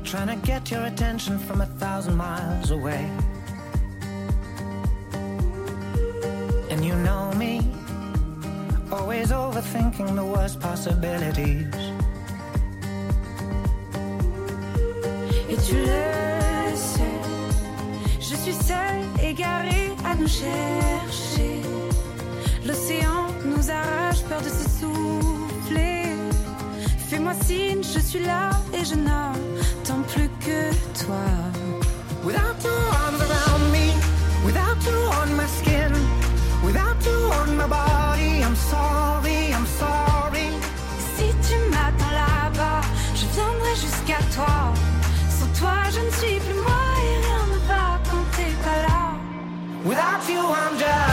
trying 0.02 0.26
to 0.26 0.34
get 0.44 0.68
your 0.68 0.84
attention 0.86 1.38
from 1.38 1.60
a 1.60 1.66
thousand 1.78 2.16
miles 2.16 2.72
away. 2.72 3.08
And 6.70 6.84
you 6.84 6.96
know 7.06 7.30
me, 7.36 7.60
always 8.90 9.30
overthinking 9.30 10.16
the 10.16 10.24
worst 10.24 10.58
possibilities. 10.58 11.68
Et 15.48 15.56
tu 15.64 15.76
le 15.76 16.74
sais, 16.74 17.20
je 18.18 18.34
suis 18.34 18.54
seule, 18.54 19.04
égarée 19.22 19.92
à 20.04 20.16
nous 20.16 20.26
chercher. 20.26 21.62
L'océan 22.66 23.28
nous 23.44 23.70
arrache, 23.70 24.20
peur 24.24 24.40
de 24.40 24.48
s'essouffler. 24.48 25.23
Fais-moi 27.24 27.42
signe, 27.46 27.82
je 27.82 28.01
suis 28.01 28.22
là 28.22 28.51
et 28.74 28.84
je 28.84 28.96
n'attends 28.96 30.02
plus 30.12 30.28
que 30.44 30.70
toi. 31.02 31.24
Without 32.22 32.62
your 32.62 32.82
arms 33.02 33.22
around 33.22 33.72
me, 33.72 33.94
without 34.44 34.76
you 34.84 34.98
on 35.22 35.34
my 35.34 35.46
skin, 35.46 35.92
without 36.62 37.02
you 37.06 37.16
on 37.40 37.56
my 37.56 37.66
body, 37.66 38.42
I'm 38.44 38.55
sorry, 38.55 39.55
I'm 39.55 39.64
sorry. 39.64 40.51
Si 41.16 41.32
tu 41.48 41.56
m'attends 41.70 42.12
là-bas, 42.12 42.82
je 43.14 43.24
viendrai 43.32 43.74
jusqu'à 43.74 44.20
toi. 44.34 44.74
Sans 45.30 45.59
toi, 45.59 45.76
je 45.94 46.01
ne 46.01 46.10
suis 46.10 46.38
plus 46.40 46.60
moi 46.60 46.84
et 47.06 47.16
rien 47.24 47.44
ne 47.55 47.59
va 47.68 48.01
quand 48.05 48.24
t'es 48.36 48.52
pas 48.62 48.82
là. 48.86 49.02
Without 49.86 50.28
you, 50.28 50.40
I'm 50.40 50.76
just 50.78 51.03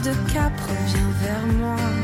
de 0.00 0.32
cap, 0.32 0.52
reviens 0.60 1.10
vers 1.22 1.46
moi. 1.58 2.03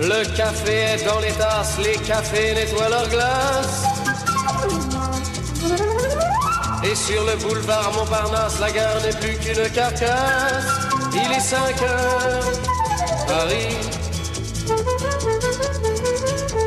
Le 0.00 0.24
café 0.36 0.94
est 0.94 1.04
dans 1.04 1.20
les 1.20 1.32
tasses, 1.32 1.78
les 1.78 1.96
cafés 1.98 2.54
nettoient 2.54 2.88
leurs 2.88 3.08
glaces. 3.08 3.84
Et 6.82 6.94
sur 6.94 7.22
le 7.24 7.36
boulevard 7.36 7.92
Montparnasse, 7.94 8.58
la 8.60 8.70
gare 8.70 9.00
n'est 9.02 9.16
plus 9.18 9.36
qu'une 9.36 9.68
carcasse. 9.70 10.64
Il 11.12 11.32
est 11.32 11.40
5 11.40 11.82
heures, 11.82 12.52
Paris 13.26 13.76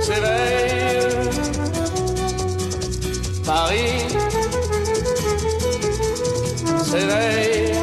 s'éveille. 0.03 0.93
Paris 3.45 4.07
s'éveille. 6.83 7.82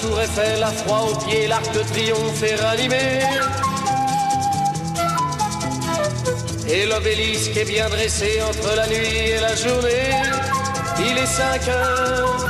Tour 0.00 0.20
Eiffel, 0.20 0.60
la 0.60 0.68
froid 0.68 1.08
aux 1.10 1.16
pieds, 1.24 1.46
l'arc 1.48 1.72
de 1.72 1.80
triomphe 1.80 2.42
est 2.42 2.56
ranimé. 2.56 3.20
Et 6.68 6.86
l'obélisque 6.86 7.56
est 7.56 7.64
bien 7.64 7.88
dressé 7.88 8.40
entre 8.48 8.76
la 8.76 8.86
nuit 8.86 9.28
et 9.34 9.40
la 9.40 9.54
journée. 9.54 10.10
Il 10.98 11.18
est 11.18 11.26
5 11.26 11.68
heures, 11.68 12.46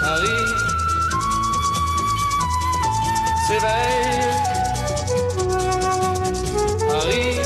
Paris 0.00 0.52
s'éveille. 3.46 4.42
Paris 6.88 7.40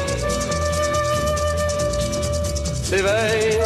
s'éveille. 2.82 3.65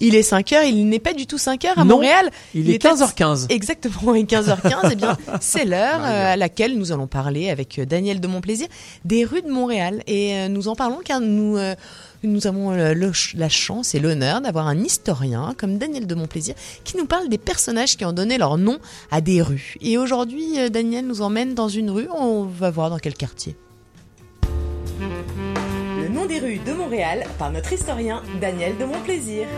Il 0.00 0.14
est 0.14 0.22
5 0.22 0.52
heures, 0.54 0.64
il 0.64 0.88
n'est 0.88 0.98
pas 0.98 1.12
du 1.12 1.26
tout 1.26 1.36
5 1.38 1.64
heures 1.66 1.78
à 1.78 1.84
Non, 1.84 1.96
Montréal. 1.96 2.30
il 2.54 2.70
est 2.70 2.84
à- 2.84 2.94
15h15. 2.94 3.46
Exactement, 3.50 4.14
il 4.14 4.22
est 4.22 4.30
15h15. 4.30 4.88
eh 4.92 4.96
bien, 4.96 5.16
c'est 5.40 5.64
l'heure 5.64 6.00
euh, 6.02 6.32
à 6.32 6.36
laquelle 6.36 6.78
nous 6.78 6.90
allons 6.92 7.06
parler 7.06 7.50
avec 7.50 7.78
euh, 7.78 7.84
Daniel 7.84 8.20
de 8.20 8.26
Montplaisir 8.26 8.66
des 9.04 9.24
rues 9.24 9.42
de 9.42 9.50
Montréal. 9.50 10.02
Et 10.06 10.34
euh, 10.34 10.48
nous 10.48 10.68
en 10.68 10.74
parlons 10.74 11.00
car 11.04 11.20
nous, 11.20 11.58
nous 12.22 12.46
avons 12.46 12.70
le 12.72 13.12
la 13.34 13.48
chance 13.48 13.94
et 13.94 13.98
l'honneur 14.00 14.40
d'avoir 14.40 14.66
un 14.68 14.78
historien 14.78 15.54
comme 15.56 15.78
Daniel 15.78 16.06
de 16.06 16.14
Montplaisir 16.14 16.54
qui 16.84 16.96
nous 16.96 17.06
parle 17.06 17.28
des 17.28 17.38
personnages 17.38 17.96
qui 17.96 18.04
ont 18.04 18.12
donné 18.12 18.38
leur 18.38 18.56
nom 18.58 18.78
à 19.10 19.20
des 19.20 19.42
rues. 19.42 19.74
Et 19.80 19.98
aujourd'hui, 19.98 20.70
Daniel 20.70 21.06
nous 21.06 21.22
emmène 21.22 21.54
dans 21.54 21.68
une 21.68 21.90
rue. 21.90 22.08
On 22.16 22.44
va 22.44 22.70
voir 22.70 22.90
dans 22.90 22.98
quel 22.98 23.14
quartier. 23.14 23.56
Des 26.28 26.38
rues 26.38 26.58
de 26.58 26.72
Montréal 26.72 27.24
par 27.38 27.50
notre 27.50 27.72
historien 27.72 28.22
Daniel 28.40 28.76
de 28.78 28.84
Montplaisir. 28.84 29.48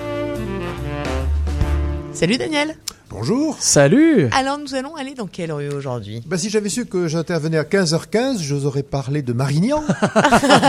Salut 2.12 2.38
Daniel. 2.38 2.76
Bonjour. 3.14 3.56
Salut. 3.60 4.28
Alors 4.32 4.58
nous 4.58 4.74
allons 4.74 4.96
aller 4.96 5.14
dans 5.14 5.26
quelle 5.26 5.52
rue 5.52 5.68
aujourd'hui? 5.68 6.22
Bah, 6.26 6.38
si 6.38 6.48
j'avais 6.50 6.68
su 6.70 6.86
que 6.86 7.08
j'intervenais 7.08 7.58
à 7.58 7.62
15h15, 7.64 8.40
je 8.40 8.54
vous 8.54 8.66
aurais 8.66 8.82
parlé 8.82 9.20
de 9.22 9.32
Marignan. 9.32 9.82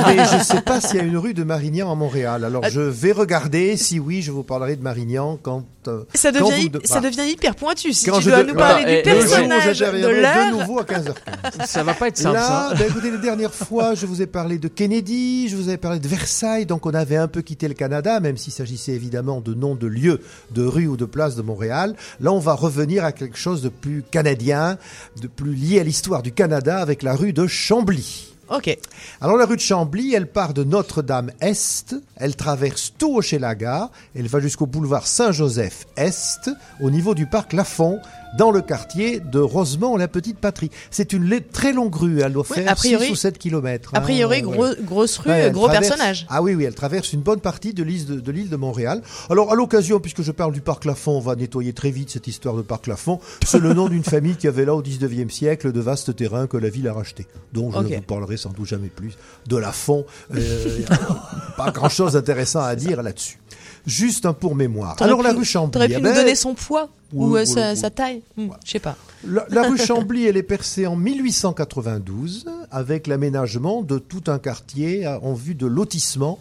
Mais 0.07 0.25
je 0.25 0.37
ne 0.39 0.43
sais 0.43 0.61
pas 0.61 0.81
s'il 0.81 0.97
y 0.97 0.99
a 0.99 1.03
une 1.03 1.17
rue 1.17 1.33
de 1.33 1.43
Marignan 1.43 1.91
à 1.91 1.95
Montréal. 1.95 2.43
Alors 2.43 2.65
je 2.69 2.81
vais 2.81 3.11
regarder. 3.13 3.77
Si 3.77 3.99
oui, 3.99 4.21
je 4.21 4.31
vous 4.31 4.43
parlerai 4.43 4.75
de 4.75 4.83
Marignan 4.83 5.39
quand. 5.41 5.63
euh, 5.87 6.03
Ça 6.13 6.31
quand 6.31 6.39
devient, 6.49 6.61
vous 6.61 6.67
hy- 6.67 6.69
de- 6.69 6.81
ça 6.83 6.95
ah. 6.97 7.01
devient 7.01 7.31
hyper 7.31 7.55
pointu. 7.55 7.93
Si 7.93 8.05
Quand 8.05 8.17
tu 8.17 8.23
je 8.25 8.29
dois 8.29 8.43
de- 8.43 8.49
nous 8.49 8.55
parler 8.55 8.83
voilà. 8.83 9.01
du 9.03 9.09
Et 9.09 9.13
le 9.13 9.19
jour 9.21 9.29
où 9.45 9.47
personnage 9.47 9.79
de 9.79 9.85
de 9.85 10.59
nouveau 10.59 10.79
à 10.79 10.83
15h15. 10.83 11.65
Ça 11.65 11.83
va 11.83 11.93
pas 11.93 12.09
être 12.09 12.17
simple, 12.17 12.35
Là, 12.35 12.69
ça. 12.69 12.75
bah, 12.77 12.85
écoutez, 12.87 13.09
la 13.09 13.17
dernière 13.17 13.53
fois, 13.53 13.95
je 13.95 14.05
vous 14.05 14.21
ai 14.21 14.27
parlé 14.27 14.57
de 14.57 14.67
Kennedy, 14.67 15.47
je 15.49 15.55
vous 15.55 15.69
ai 15.69 15.77
parlé 15.77 15.99
de 15.99 16.07
Versailles, 16.07 16.65
donc 16.65 16.85
on 16.85 16.93
avait 16.93 17.15
un 17.17 17.27
peu 17.29 17.41
quitté 17.41 17.67
le 17.69 17.73
Canada, 17.73 18.19
même 18.19 18.35
s'il 18.37 18.51
s'agissait 18.53 18.91
évidemment 18.93 19.39
de 19.41 19.53
noms 19.53 19.75
de 19.75 19.87
lieux, 19.87 20.19
de 20.51 20.63
rues 20.63 20.87
ou 20.87 20.97
de 20.97 21.05
places 21.05 21.35
de 21.35 21.41
Montréal. 21.41 21.95
Là, 22.19 22.32
on 22.33 22.39
va 22.39 22.53
revenir 22.53 23.05
à 23.05 23.11
quelque 23.11 23.37
chose 23.37 23.61
de 23.61 23.69
plus 23.69 24.03
canadien, 24.09 24.77
de 25.21 25.27
plus 25.27 25.53
lié 25.53 25.79
à 25.79 25.83
l'histoire 25.83 26.23
du 26.23 26.31
Canada 26.31 26.79
avec 26.79 27.03
la 27.03 27.15
rue 27.15 27.31
de 27.31 27.45
Chambly. 27.45 28.33
Ok. 28.49 28.77
Alors 29.21 29.37
la 29.37 29.45
rue 29.45 29.55
de 29.55 29.61
Chambly, 29.61 30.13
elle 30.13 30.27
part 30.27 30.53
de 30.53 30.63
Notre-Dame-Est, 30.63 31.95
elle 32.17 32.35
traverse 32.35 32.93
tout 32.97 33.17
Hochelaga, 33.17 33.89
elle 34.15 34.27
va 34.27 34.39
jusqu'au 34.39 34.65
boulevard 34.65 35.07
Saint-Joseph-Est, 35.07 36.49
au 36.81 36.89
niveau 36.89 37.15
du 37.15 37.25
parc 37.25 37.53
Lafont, 37.53 37.99
dans 38.37 38.51
le 38.51 38.61
quartier 38.61 39.19
de 39.19 39.39
Rosemont-la-Petite-Patrie. 39.39 40.71
C'est 40.91 41.13
une 41.13 41.39
très 41.51 41.73
longue 41.73 41.95
rue, 41.95 42.21
elle 42.21 42.33
doit 42.33 42.45
Oui, 42.49 42.63
faire 42.63 42.75
priori- 42.75 43.05
6 43.05 43.11
ou 43.11 43.15
7 43.15 43.37
kilomètres. 43.37 43.91
A 43.93 43.99
hein, 43.99 44.01
priori, 44.01 44.37
ouais. 44.37 44.41
gros- 44.41 44.75
grosse 44.83 45.17
rue, 45.19 45.29
Ouais, 45.29 45.51
gros 45.51 45.67
traverse- 45.67 45.87
personnage. 45.89 46.25
Ah 46.29 46.41
oui, 46.41 46.55
oui, 46.55 46.63
elle 46.63 46.75
traverse 46.75 47.13
une 47.13 47.21
bonne 47.21 47.39
partie 47.39 47.73
de 47.73 47.83
l'île 47.83 48.05
de, 48.05 48.19
de 48.19 48.31
l'île 48.31 48.49
de 48.49 48.55
Montréal. 48.55 49.01
Alors, 49.29 49.51
à 49.51 49.55
l'occasion, 49.55 49.99
puisque 49.99 50.21
je 50.21 50.31
parle 50.31 50.53
du 50.53 50.61
parc 50.61 50.85
Lafont, 50.85 51.13
on 51.17 51.19
va 51.19 51.35
nettoyer 51.35 51.73
très 51.73 51.91
vite 51.91 52.09
cette 52.09 52.27
histoire 52.27 52.55
de 52.55 52.61
parc 52.61 52.87
Lafont. 52.87 53.19
C'est 53.45 53.59
le 53.59 53.73
nom 53.73 53.87
d'une 53.89 54.03
famille 54.13 54.35
qui 54.35 54.47
avait 54.47 54.65
là 54.65 54.73
au 54.75 54.81
19e 54.81 55.29
siècle 55.29 55.71
de 55.71 55.79
vastes 55.79 56.15
terrains 56.15 56.47
que 56.47 56.57
la 56.57 56.69
ville 56.69 56.87
a 56.87 56.93
rachetés. 56.93 57.27
Donc, 57.53 57.73
je 57.73 57.79
ne 57.79 57.95
vous 57.95 58.01
parlerai 58.01 58.37
sans 58.37 58.49
doute 58.51 58.67
jamais 58.67 58.89
plus 58.89 59.17
de 59.47 59.57
Lafont. 59.57 60.05
Euh, 60.35 60.79
pas 61.57 61.71
grand-chose 61.71 62.13
d'intéressant 62.13 62.61
à 62.61 62.75
dire 62.75 63.01
là-dessus. 63.03 63.37
Juste 63.85 64.25
un 64.25 64.33
pour 64.33 64.55
mémoire. 64.55 64.95
T'aurais 64.95 65.09
Alors, 65.09 65.21
la 65.23 65.31
pu- 65.31 65.39
rue 65.39 65.45
Chambly. 65.45 65.71
T'aurais 65.71 65.87
pu 65.87 65.93
eh 65.95 65.97
nous 65.97 66.03
ben, 66.03 66.15
donner 66.15 66.35
son 66.35 66.53
poids 66.53 66.89
ou 67.11 67.35
euh, 67.35 67.45
sa, 67.45 67.89
taille 67.89 68.21
Hmm, 68.37 68.47
Je 68.65 68.71
sais 68.71 68.79
pas. 68.79 68.95
La, 69.27 69.45
la 69.49 69.63
rue 69.67 69.77
Chambly, 69.87 70.25
elle 70.25 70.37
est 70.37 70.43
percée 70.43 70.87
en 70.87 70.95
1892 70.95 72.45
avec 72.71 73.07
l'aménagement 73.07 73.81
de 73.81 73.97
tout 73.99 74.23
un 74.27 74.39
quartier 74.39 75.05
à- 75.05 75.19
en 75.21 75.33
vue 75.33 75.55
de 75.55 75.65
lotissement 75.67 76.39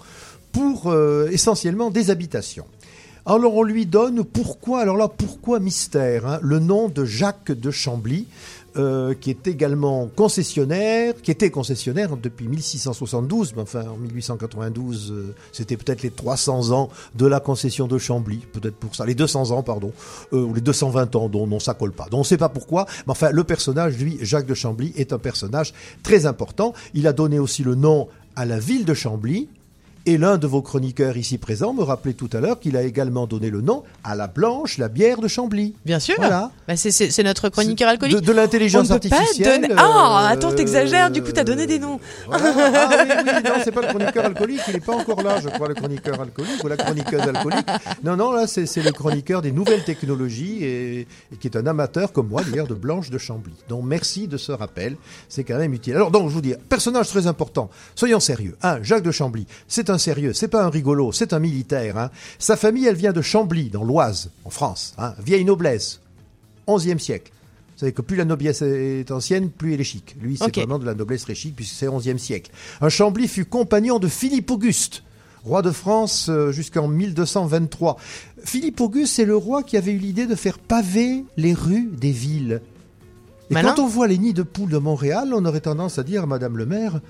pour 0.52 0.90
euh, 0.92 1.28
essentiellement 1.30 1.90
des 1.90 2.10
habitations. 2.10 2.66
Alors 3.24 3.54
on 3.54 3.62
lui 3.62 3.86
donne 3.86 4.24
pourquoi 4.24 4.80
alors 4.80 4.96
là 4.96 5.06
pourquoi 5.08 5.60
mystère 5.60 6.26
hein, 6.26 6.38
le 6.42 6.58
nom 6.58 6.88
de 6.88 7.04
Jacques 7.04 7.52
de 7.52 7.70
Chambly 7.70 8.26
euh, 8.76 9.14
qui 9.14 9.30
est 9.30 9.46
également 9.46 10.08
concessionnaire 10.16 11.14
qui 11.22 11.30
était 11.30 11.50
concessionnaire 11.50 12.16
depuis 12.16 12.48
1672 12.48 13.52
mais 13.54 13.62
enfin 13.62 13.84
en 13.86 13.96
1892 13.96 15.12
euh, 15.12 15.34
c'était 15.52 15.76
peut-être 15.76 16.02
les 16.02 16.10
300 16.10 16.70
ans 16.70 16.88
de 17.14 17.26
la 17.26 17.40
concession 17.40 17.86
de 17.86 17.98
Chambly 17.98 18.38
peut-être 18.52 18.76
pour 18.76 18.94
ça 18.94 19.04
les 19.04 19.14
200 19.14 19.50
ans 19.50 19.62
pardon 19.62 19.92
euh, 20.32 20.42
ou 20.42 20.54
les 20.54 20.60
220 20.60 21.16
ans 21.16 21.28
dont 21.28 21.46
non 21.46 21.60
ça 21.60 21.74
colle 21.74 21.92
pas. 21.92 22.08
Donc 22.10 22.20
on 22.20 22.24
sait 22.24 22.38
pas 22.38 22.48
pourquoi 22.48 22.86
mais 23.06 23.12
enfin 23.12 23.30
le 23.30 23.44
personnage 23.44 23.98
lui 23.98 24.18
Jacques 24.22 24.46
de 24.46 24.54
Chambly 24.54 24.92
est 24.96 25.12
un 25.12 25.18
personnage 25.18 25.74
très 26.02 26.26
important. 26.26 26.72
Il 26.94 27.06
a 27.06 27.12
donné 27.12 27.38
aussi 27.38 27.62
le 27.62 27.74
nom 27.74 28.08
à 28.36 28.46
la 28.46 28.58
ville 28.58 28.84
de 28.84 28.94
Chambly 28.94 29.48
et 30.06 30.18
l'un 30.18 30.36
de 30.38 30.46
vos 30.46 30.62
chroniqueurs 30.62 31.16
ici 31.16 31.38
présents 31.38 31.72
me 31.72 31.82
rappelait 31.82 32.12
tout 32.14 32.28
à 32.32 32.40
l'heure 32.40 32.58
qu'il 32.60 32.76
a 32.76 32.82
également 32.82 33.26
donné 33.26 33.50
le 33.50 33.60
nom 33.60 33.82
à 34.04 34.14
la 34.16 34.26
Blanche, 34.26 34.78
la 34.78 34.88
bière 34.88 35.20
de 35.20 35.28
Chambly. 35.28 35.74
Bien 35.84 35.98
sûr. 36.00 36.14
Voilà. 36.18 36.50
Bah, 36.68 36.76
c'est- 36.76 37.22
notre 37.22 37.48
chroniqueur 37.48 37.88
alcoolique. 37.88 38.16
De, 38.16 38.20
de 38.20 38.32
l'intelligence 38.32 38.90
artificielle. 38.90 39.62
donner- 39.62 39.74
Ah, 39.78 40.26
euh, 40.30 40.32
attends, 40.34 40.52
t'exagères. 40.52 41.10
Du 41.10 41.22
coup, 41.22 41.30
t'as 41.32 41.44
donné 41.44 41.66
des 41.66 41.78
noms. 41.78 42.00
voilà. 42.26 42.42
Ah 42.74 42.88
oui, 43.04 43.10
oui, 43.26 43.42
non, 43.44 43.50
c'est 43.64 43.70
pas 43.72 43.80
le 43.82 43.86
chroniqueur 43.88 44.24
alcoolique, 44.24 44.60
il 44.68 44.74
n'est 44.74 44.80
pas 44.80 44.94
encore 44.96 45.22
là, 45.22 45.40
je 45.40 45.48
crois, 45.48 45.68
le 45.68 45.74
chroniqueur 45.74 46.20
alcoolique 46.20 46.62
ou 46.64 46.68
la 46.68 46.76
chroniqueuse 46.76 47.20
alcoolique. 47.20 47.66
Non, 48.02 48.16
non, 48.16 48.32
là, 48.32 48.46
c'est 48.46 48.66
c'est 48.66 48.82
le 48.82 48.90
chroniqueur 48.92 49.40
des 49.42 49.52
nouvelles 49.52 49.84
technologies 49.84 50.58
et, 50.64 51.00
et 51.00 51.36
qui 51.40 51.46
est 51.48 51.56
un 51.56 51.66
amateur 51.66 52.12
comme 52.12 52.28
moi, 52.28 52.42
d'ailleurs, 52.42 52.66
de 52.66 52.74
Blanche 52.74 53.10
de 53.10 53.18
Chambly. 53.18 53.52
Donc, 53.68 53.84
merci 53.84 54.26
de 54.28 54.36
ce 54.36 54.52
rappel, 54.52 54.96
c'est 55.28 55.44
quand 55.44 55.58
même 55.58 55.72
utile. 55.74 55.94
Alors, 55.94 56.10
donc, 56.10 56.28
je 56.28 56.34
vous 56.34 56.40
dis, 56.40 56.54
personnage 56.68 57.08
très 57.08 57.26
important, 57.26 57.70
soyons 57.94 58.20
sérieux. 58.20 58.56
Un, 58.62 58.82
Jacques 58.82 59.02
de 59.04 59.12
Chambly, 59.12 59.46
c'est 59.68 59.90
un 59.92 59.98
sérieux, 59.98 60.32
c'est 60.32 60.48
pas 60.48 60.64
un 60.64 60.70
rigolo, 60.70 61.12
c'est 61.12 61.32
un 61.32 61.38
militaire. 61.38 61.96
hein. 61.98 62.10
Sa 62.38 62.56
famille, 62.56 62.86
elle 62.86 62.96
vient 62.96 63.12
de 63.12 63.22
Chambly, 63.22 63.70
dans 63.70 63.84
l'Oise, 63.84 64.30
en 64.44 64.50
France, 64.50 64.94
hein. 64.98 65.14
vieille 65.24 65.44
noblesse, 65.44 66.00
11e 66.66 66.98
siècle. 66.98 67.30
Vous 67.74 67.78
savez 67.86 67.92
que 67.92 68.02
plus 68.02 68.16
la 68.16 68.24
noblesse 68.24 68.62
est 68.62 69.10
ancienne, 69.10 69.50
plus 69.50 69.74
elle 69.74 69.80
est 69.80 69.84
chic. 69.84 70.14
Lui, 70.20 70.36
c'est 70.36 70.44
Ok. 70.44 70.56
vraiment 70.56 70.78
de 70.78 70.84
la 70.84 70.94
noblesse 70.94 71.22
très 71.22 71.34
chic, 71.34 71.56
puisque 71.56 71.74
c'est 71.74 71.88
11e 71.88 72.18
siècle. 72.18 72.50
Un 72.80 72.88
Chambly 72.88 73.26
fut 73.28 73.44
compagnon 73.44 73.98
de 73.98 74.06
Philippe 74.08 74.50
Auguste, 74.52 75.02
roi 75.44 75.62
de 75.62 75.70
France 75.72 76.28
euh, 76.28 76.52
jusqu'en 76.52 76.86
1223. 76.86 77.96
Philippe 78.44 78.80
Auguste, 78.80 79.14
c'est 79.14 79.24
le 79.24 79.36
roi 79.36 79.62
qui 79.64 79.76
avait 79.76 79.92
eu 79.92 79.98
l'idée 79.98 80.26
de 80.26 80.34
faire 80.36 80.58
paver 80.58 81.24
les 81.36 81.54
rues 81.54 81.88
des 81.92 82.12
villes. 82.12 82.60
Et 83.50 83.54
Malin. 83.54 83.74
quand 83.74 83.82
on 83.82 83.88
voit 83.88 84.06
les 84.06 84.18
nids 84.18 84.32
de 84.34 84.44
poules 84.44 84.70
de 84.70 84.78
Montréal, 84.78 85.32
on 85.34 85.44
aurait 85.44 85.60
tendance 85.60 85.98
à 85.98 86.04
dire, 86.04 86.26
Madame 86.28 86.56
le 86.56 86.66
maire, 86.66 87.00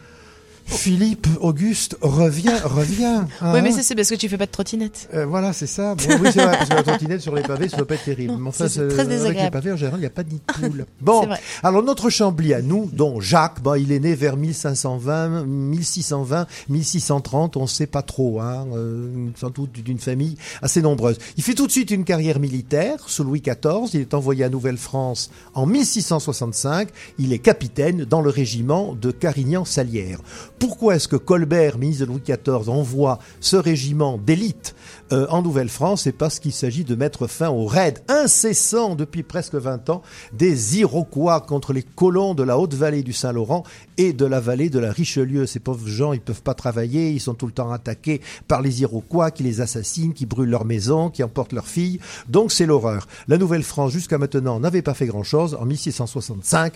Philippe, 0.67 1.27
Auguste, 1.41 1.97
reviens, 2.01 2.59
reviens. 2.65 3.27
hein. 3.41 3.53
Oui, 3.55 3.61
mais 3.63 3.73
ça, 3.73 3.83
c'est 3.83 3.95
parce 3.95 4.09
que 4.09 4.15
tu 4.15 4.29
fais 4.29 4.39
pas 4.39 4.47
de 4.47 4.51
trottinette. 4.51 5.09
Euh, 5.15 5.27
voilà, 5.27 5.53
c'est 5.53 5.67
ça. 5.67 5.95
Bon, 5.95 6.05
oui, 6.23 6.31
c'est 6.33 6.43
vrai, 6.43 6.57
parce 6.57 6.69
que 6.69 6.75
la 6.75 6.83
trottinette 6.83 7.21
sur 7.21 7.35
les 7.35 7.43
pavés, 7.43 7.69
ça 7.69 7.77
doit 7.77 7.87
pas 7.87 7.95
être 7.95 8.05
terrible. 8.05 8.35
Mais 8.39 8.49
enfin, 8.49 8.69
c'est- 8.69 8.81
c'est 8.81 8.89
très 8.89 9.01
avec 9.01 9.11
les 9.11 9.17
désagréable. 9.19 9.51
pavés, 9.53 9.73
en 9.73 9.77
général, 9.77 9.99
il 9.99 10.03
n'y 10.03 10.07
a 10.07 10.11
pas 10.11 10.23
de 10.23 10.31
nid 10.33 10.41
de 10.47 10.53
poule. 10.69 10.87
Bon, 11.01 11.29
alors 11.63 11.83
notre 11.83 12.11
Chambly 12.11 12.55
à 12.55 12.63
nous, 12.63 12.89
dont 12.93 13.21
Jacques, 13.21 13.63
bah, 13.63 13.79
il 13.79 13.93
est 13.93 14.01
né 14.01 14.15
vers 14.15 14.37
1520, 14.37 15.45
1620, 15.47 16.47
1630, 16.69 17.57
on 17.57 17.63
ne 17.63 17.67
sait 17.67 17.87
pas 17.87 18.03
trop, 18.03 18.41
hein, 18.41 18.67
euh, 18.75 19.29
sans 19.39 19.51
doute 19.51 19.73
d'une 19.73 19.99
famille 19.99 20.37
assez 20.63 20.81
nombreuse. 20.83 21.19
Il 21.37 21.43
fait 21.43 21.55
tout 21.55 21.67
de 21.67 21.73
suite 21.73 21.91
une 21.91 22.05
carrière 22.05 22.39
militaire 22.41 22.97
sous 23.07 23.25
Louis 23.25 23.41
XIV. 23.43 23.91
Il 23.95 24.01
est 24.01 24.15
envoyé 24.15 24.45
à 24.45 24.49
Nouvelle-France 24.49 25.31
en 25.55 25.67
1665. 25.67 26.89
Il 27.19 27.33
est 27.33 27.39
capitaine 27.39 28.05
dans 28.05 28.21
le 28.21 28.31
régiment 28.31 28.95
de 28.95 29.11
Carignan-Salière. 29.11 30.19
Pourquoi 30.63 30.95
est-ce 30.95 31.09
que 31.09 31.17
Colbert, 31.17 31.77
ministre 31.77 32.07
de 32.07 32.13
Louis 32.13 32.23
XIV, 32.25 32.69
envoie 32.69 33.19
ce 33.41 33.57
régiment 33.57 34.17
d'élite 34.17 34.77
euh, 35.11 35.27
en 35.29 35.43
Nouvelle-France? 35.43 36.03
C'est 36.03 36.13
parce 36.13 36.39
qu'il 36.39 36.53
s'agit 36.53 36.85
de 36.85 36.95
mettre 36.95 37.27
fin 37.27 37.49
au 37.49 37.67
raid 37.67 37.99
incessant 38.07 38.95
depuis 38.95 39.25
presque 39.25 39.57
20 39.57 39.91
ans 39.91 40.03
des 40.33 40.79
Iroquois 40.79 41.41
contre 41.41 41.73
les 41.73 41.83
colons 41.83 42.35
de 42.35 42.45
la 42.45 42.61
haute 42.61 42.75
vallée 42.75 43.03
du 43.03 43.13
Saint-Laurent 43.13 43.65
et 43.99 44.13
de 44.13 44.25
la 44.25 44.39
vallée 44.39 44.71
de 44.71 44.79
la 44.79 44.93
Richelieu. 44.93 45.47
Ces 45.47 45.59
pauvres 45.59 45.89
gens, 45.89 46.13
ils 46.13 46.21
peuvent 46.21 46.45
pas 46.45 46.55
travailler, 46.55 47.11
ils 47.11 47.19
sont 47.19 47.35
tout 47.35 47.47
le 47.47 47.53
temps 47.53 47.73
attaqués 47.73 48.21
par 48.47 48.63
les 48.63 48.83
Iroquois 48.83 49.33
qui 49.33 49.43
les 49.43 49.61
assassinent, 49.61 50.15
qui 50.15 50.27
brûlent 50.27 50.51
leurs 50.51 50.65
maisons, 50.65 51.11
qui 51.11 51.25
emportent 51.25 51.55
leurs 51.55 51.67
filles. 51.67 51.99
Donc 52.29 52.53
c'est 52.53 52.67
l'horreur. 52.67 53.09
La 53.27 53.37
Nouvelle-France, 53.37 53.91
jusqu'à 53.91 54.17
maintenant, 54.17 54.61
n'avait 54.61 54.81
pas 54.81 54.95
fait 54.95 55.07
grand-chose. 55.07 55.59
En 55.61 55.65
1665, 55.65 56.75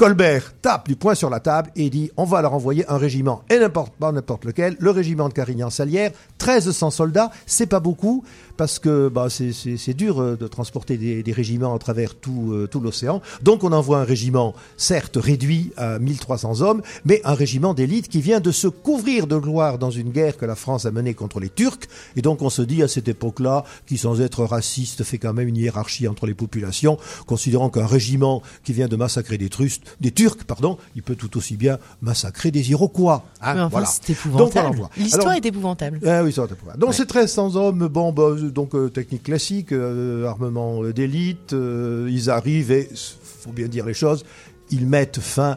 Colbert 0.00 0.54
tape 0.62 0.88
du 0.88 0.96
poing 0.96 1.14
sur 1.14 1.28
la 1.28 1.40
table 1.40 1.70
et 1.76 1.90
dit 1.90 2.10
on 2.16 2.24
va 2.24 2.40
leur 2.40 2.54
envoyer 2.54 2.90
un 2.90 2.96
régiment 2.96 3.42
et 3.50 3.58
n'importe 3.58 4.46
lequel, 4.46 4.74
le 4.80 4.90
régiment 4.90 5.28
de 5.28 5.34
Carignan-Salière, 5.34 6.12
1300 6.40 6.90
soldats, 6.90 7.30
c'est 7.44 7.66
pas 7.66 7.80
beaucoup 7.80 8.24
parce 8.56 8.78
que 8.78 9.08
bah, 9.08 9.28
c'est- 9.28 9.94
dur 9.94 10.20
euh, 10.20 10.36
de 10.36 10.46
transporter 10.46 10.96
des, 10.96 11.32
régiments 11.32 11.74
à 11.74 11.78
travers 11.78 12.14
tout, 12.14 12.52
euh, 12.52 12.66
tout 12.66 12.80
l'océan. 12.80 13.20
Donc 13.42 13.62
on 13.62 13.72
envoie 13.72 13.98
un 13.98 14.04
régiment 14.04 14.54
certes 14.78 15.18
réduit 15.20 15.72
à 15.76 15.98
1300 15.98 16.62
hommes, 16.62 16.82
mais 17.04 17.20
un 17.24 17.34
régiment 17.34 17.74
d'élite 17.74 18.08
qui 18.08 18.22
vient 18.22 18.40
de 18.40 18.52
se 18.52 18.68
couvrir 18.68 19.26
de 19.26 19.36
gloire 19.36 19.76
dans 19.78 19.90
une 19.90 20.10
guerre 20.10 20.38
que 20.38 20.46
la 20.46 20.56
France 20.56 20.86
a 20.86 20.90
menée 20.90 21.12
contre 21.14 21.40
les 21.40 21.50
Turcs. 21.50 21.88
Et 22.16 22.22
donc 22.22 22.40
on 22.40 22.50
se 22.50 22.62
dit 22.62 22.82
à 22.82 22.88
cette 22.88 23.08
époque-là, 23.08 23.64
qui 23.86 23.98
sans 23.98 24.20
être 24.22 24.44
raciste 24.44 25.04
fait 25.04 25.18
quand 25.18 25.34
même 25.34 25.48
une 25.48 25.56
hiérarchie 25.56 26.08
entre 26.08 26.26
les 26.26 26.34
populations, 26.34 26.96
considérant 27.26 27.68
qu'un 27.68 27.86
régiment 27.86 28.42
qui 28.64 28.72
vient 28.72 28.88
de 28.88 28.96
massacrer 28.96 29.36
des, 29.36 29.50
Trustes, 29.50 29.89
des 30.00 30.10
Turcs, 30.10 30.44
pardon, 30.46 30.78
il 30.96 31.02
peut 31.02 31.14
tout 31.16 31.36
aussi 31.36 31.56
bien 31.56 31.78
massacrer 32.02 32.50
des 32.50 32.70
Iroquois. 32.70 33.24
hein, 33.40 33.52
enfin, 33.52 33.68
voilà. 33.68 33.86
c'est 33.86 34.10
épouvantable. 34.12 34.88
L'histoire 34.96 35.34
est 35.34 35.44
épouvantable. 35.46 36.00
oui, 36.02 36.32
va 36.42 36.48
t'éprouver. 36.48 36.72
Donc 36.78 36.90
Ouais. 36.90 36.96
c'est 36.96 37.12
1300 37.12 37.56
hommes, 37.56 37.88
bon, 37.88 38.12
bah, 38.12 38.34
donc 38.52 38.74
euh, 38.74 38.88
technique 38.88 39.24
classique, 39.24 39.72
euh, 39.72 40.26
armement 40.26 40.82
d'élite, 40.84 41.52
euh, 41.52 42.08
ils 42.10 42.30
arrivent 42.30 42.72
et, 42.72 42.88
faut 42.94 43.52
bien 43.52 43.68
dire 43.68 43.86
les 43.86 43.94
choses, 43.94 44.24
ils 44.70 44.86
mettent 44.86 45.20
fin 45.20 45.56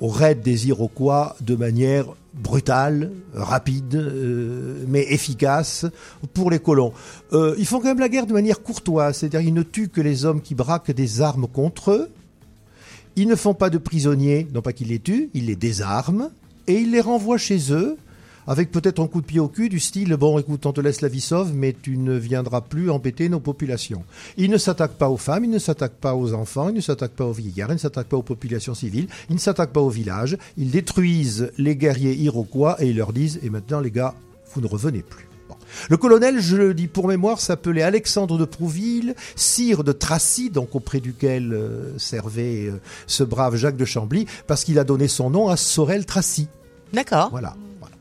au 0.00 0.08
raid 0.08 0.40
des 0.42 0.68
Iroquois 0.68 1.36
de 1.40 1.56
manière 1.56 2.06
brutale, 2.34 3.10
rapide, 3.34 3.96
euh, 3.96 4.84
mais 4.86 5.02
efficace 5.12 5.86
pour 6.34 6.50
les 6.52 6.60
colons. 6.60 6.92
Euh, 7.32 7.54
ils 7.58 7.66
font 7.66 7.78
quand 7.80 7.88
même 7.88 7.98
la 7.98 8.08
guerre 8.08 8.26
de 8.26 8.32
manière 8.32 8.62
courtoise, 8.62 9.16
c'est-à-dire 9.16 9.40
ils 9.40 9.52
ne 9.54 9.62
tuent 9.64 9.88
que 9.88 10.00
les 10.00 10.24
hommes 10.24 10.40
qui 10.40 10.54
braquent 10.54 10.92
des 10.92 11.20
armes 11.20 11.48
contre 11.48 11.90
eux, 11.90 12.10
ils 13.18 13.26
ne 13.26 13.34
font 13.34 13.52
pas 13.52 13.68
de 13.68 13.78
prisonniers, 13.78 14.46
non 14.54 14.62
pas 14.62 14.72
qu'ils 14.72 14.88
les 14.88 15.00
tuent, 15.00 15.28
ils 15.34 15.46
les 15.46 15.56
désarment 15.56 16.30
et 16.68 16.74
ils 16.74 16.92
les 16.92 17.00
renvoient 17.00 17.36
chez 17.36 17.72
eux 17.72 17.96
avec 18.46 18.70
peut-être 18.70 19.00
un 19.02 19.08
coup 19.08 19.20
de 19.20 19.26
pied 19.26 19.40
au 19.40 19.48
cul 19.48 19.68
du 19.68 19.80
style 19.80 20.14
bon 20.14 20.38
écoute 20.38 20.64
on 20.64 20.72
te 20.72 20.80
laisse 20.80 21.00
la 21.00 21.08
vie 21.08 21.20
sauve 21.20 21.52
mais 21.52 21.74
tu 21.74 21.98
ne 21.98 22.16
viendras 22.16 22.60
plus 22.60 22.90
embêter 22.90 23.28
nos 23.28 23.40
populations. 23.40 24.04
Ils 24.36 24.50
ne 24.50 24.56
s'attaquent 24.56 24.96
pas 24.96 25.10
aux 25.10 25.16
femmes, 25.16 25.44
ils 25.44 25.50
ne 25.50 25.58
s'attaquent 25.58 26.00
pas 26.00 26.14
aux 26.14 26.32
enfants, 26.32 26.68
ils 26.68 26.76
ne 26.76 26.80
s'attaquent 26.80 27.16
pas 27.16 27.26
aux 27.26 27.32
vieillards, 27.32 27.70
ils 27.70 27.74
ne 27.74 27.78
s'attaquent 27.78 28.08
pas 28.08 28.16
aux 28.16 28.22
populations 28.22 28.74
civiles, 28.74 29.08
ils 29.28 29.34
ne 29.34 29.40
s'attaquent 29.40 29.72
pas 29.72 29.80
aux 29.82 29.90
villages, 29.90 30.38
ils 30.56 30.70
détruisent 30.70 31.50
les 31.58 31.74
guerriers 31.74 32.14
iroquois 32.14 32.80
et 32.80 32.88
ils 32.88 32.96
leur 32.96 33.12
disent 33.12 33.40
et 33.42 33.50
maintenant 33.50 33.80
les 33.80 33.90
gars 33.90 34.14
vous 34.54 34.60
ne 34.60 34.68
revenez 34.68 35.02
plus. 35.02 35.27
Le 35.90 35.96
colonel, 35.96 36.40
je 36.40 36.56
le 36.56 36.74
dis 36.74 36.86
pour 36.88 37.08
mémoire, 37.08 37.40
s'appelait 37.40 37.82
Alexandre 37.82 38.38
de 38.38 38.44
Prouville, 38.44 39.14
sire 39.36 39.84
de 39.84 39.92
Tracy, 39.92 40.50
donc 40.50 40.74
auprès 40.74 41.00
duquel 41.00 41.52
euh, 41.52 41.98
servait 41.98 42.66
euh, 42.66 42.80
ce 43.06 43.24
brave 43.24 43.56
Jacques 43.56 43.76
de 43.76 43.84
Chambly, 43.84 44.26
parce 44.46 44.64
qu'il 44.64 44.78
a 44.78 44.84
donné 44.84 45.08
son 45.08 45.30
nom 45.30 45.48
à 45.48 45.56
Sorel-Tracy. 45.56 46.48
D'accord. 46.92 47.28
Voilà. 47.30 47.54
voilà. 47.80 47.94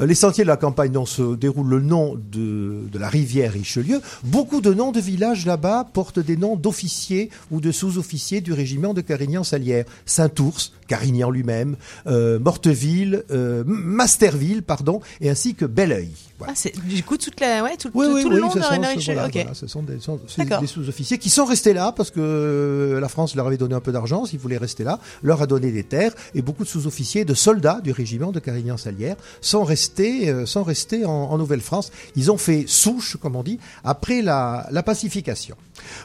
Euh, 0.00 0.06
Les 0.06 0.14
sentiers 0.14 0.44
de 0.44 0.48
la 0.48 0.56
campagne 0.56 0.92
dont 0.92 1.06
se 1.06 1.34
déroule 1.34 1.68
le 1.68 1.80
nom 1.80 2.14
de, 2.14 2.82
de 2.90 2.98
la 2.98 3.08
rivière 3.08 3.52
Richelieu. 3.52 4.00
Beaucoup 4.22 4.60
de 4.60 4.72
noms 4.74 4.92
de 4.92 5.00
villages 5.00 5.46
là-bas 5.46 5.86
portent 5.92 6.18
des 6.18 6.36
noms 6.36 6.56
d'officiers 6.56 7.30
ou 7.50 7.60
de 7.60 7.72
sous-officiers 7.72 8.40
du 8.40 8.52
régiment 8.52 8.94
de 8.94 9.00
Carignan-Salière. 9.00 9.84
Saint-Ours, 10.06 10.72
Carignan 10.86 11.30
lui-même, 11.30 11.76
euh, 12.06 12.38
Morteville, 12.38 13.24
euh, 13.30 13.64
Masterville, 13.66 14.62
pardon, 14.62 15.00
et 15.20 15.30
ainsi 15.30 15.54
que 15.54 15.64
Belleuil. 15.64 16.10
Ah, 16.46 16.52
c'est 16.54 16.74
du 16.86 17.02
coup 17.04 17.16
toute 17.16 17.40
la, 17.40 17.62
ouais, 17.62 17.76
tout, 17.78 17.90
Oui, 17.94 18.06
tout, 18.06 18.12
oui, 18.16 18.22
tout 18.22 18.28
le 18.28 18.38
long 18.38 18.48
de 18.48 18.52
sont- 18.54 18.58
la 18.58 18.88
ce- 18.90 18.94
Richelieu. 18.96 19.14
voilà, 19.14 19.28
Ok. 19.28 19.34
voilà, 19.34 19.54
ce 19.54 19.66
sont 19.66 19.82
des, 19.82 19.98
sont- 20.00 20.20
sous-officiers 20.66 21.16
qui 21.18 21.30
sont 21.30 21.44
restés 21.46 21.72
là 21.72 21.92
parce 21.96 22.10
que 22.10 22.20
euh, 22.20 23.00
la 23.00 23.08
France 23.08 23.34
leur 23.34 23.46
avait 23.46 23.56
donné 23.56 23.74
un 23.74 23.80
peu 23.80 23.92
d'argent, 23.92 24.26
s'ils 24.26 24.40
voulaient 24.40 24.58
rester 24.58 24.84
là, 24.84 24.98
leur 25.22 25.40
a 25.40 25.46
donné 25.46 25.70
des 25.70 25.84
terres 25.84 26.12
et 26.34 26.42
beaucoup 26.42 26.64
de 26.64 26.68
sous-officiers, 26.68 27.24
de 27.24 27.34
soldats 27.34 27.80
du 27.82 27.92
régiment 27.92 28.30
de 28.32 28.40
Carignan-Salière 28.40 29.16
sont 29.40 29.64
restés, 29.64 30.28
euh, 30.28 30.44
sont 30.44 30.64
restés 30.64 31.04
en, 31.06 31.10
en 31.12 31.38
Nouvelle-France. 31.38 31.92
Ils 32.16 32.30
ont 32.30 32.36
fait 32.36 32.64
souche, 32.66 33.16
comme 33.22 33.36
on 33.36 33.42
dit, 33.42 33.58
après 33.84 34.20
la, 34.20 34.66
la 34.70 34.82
pacification. 34.82 35.56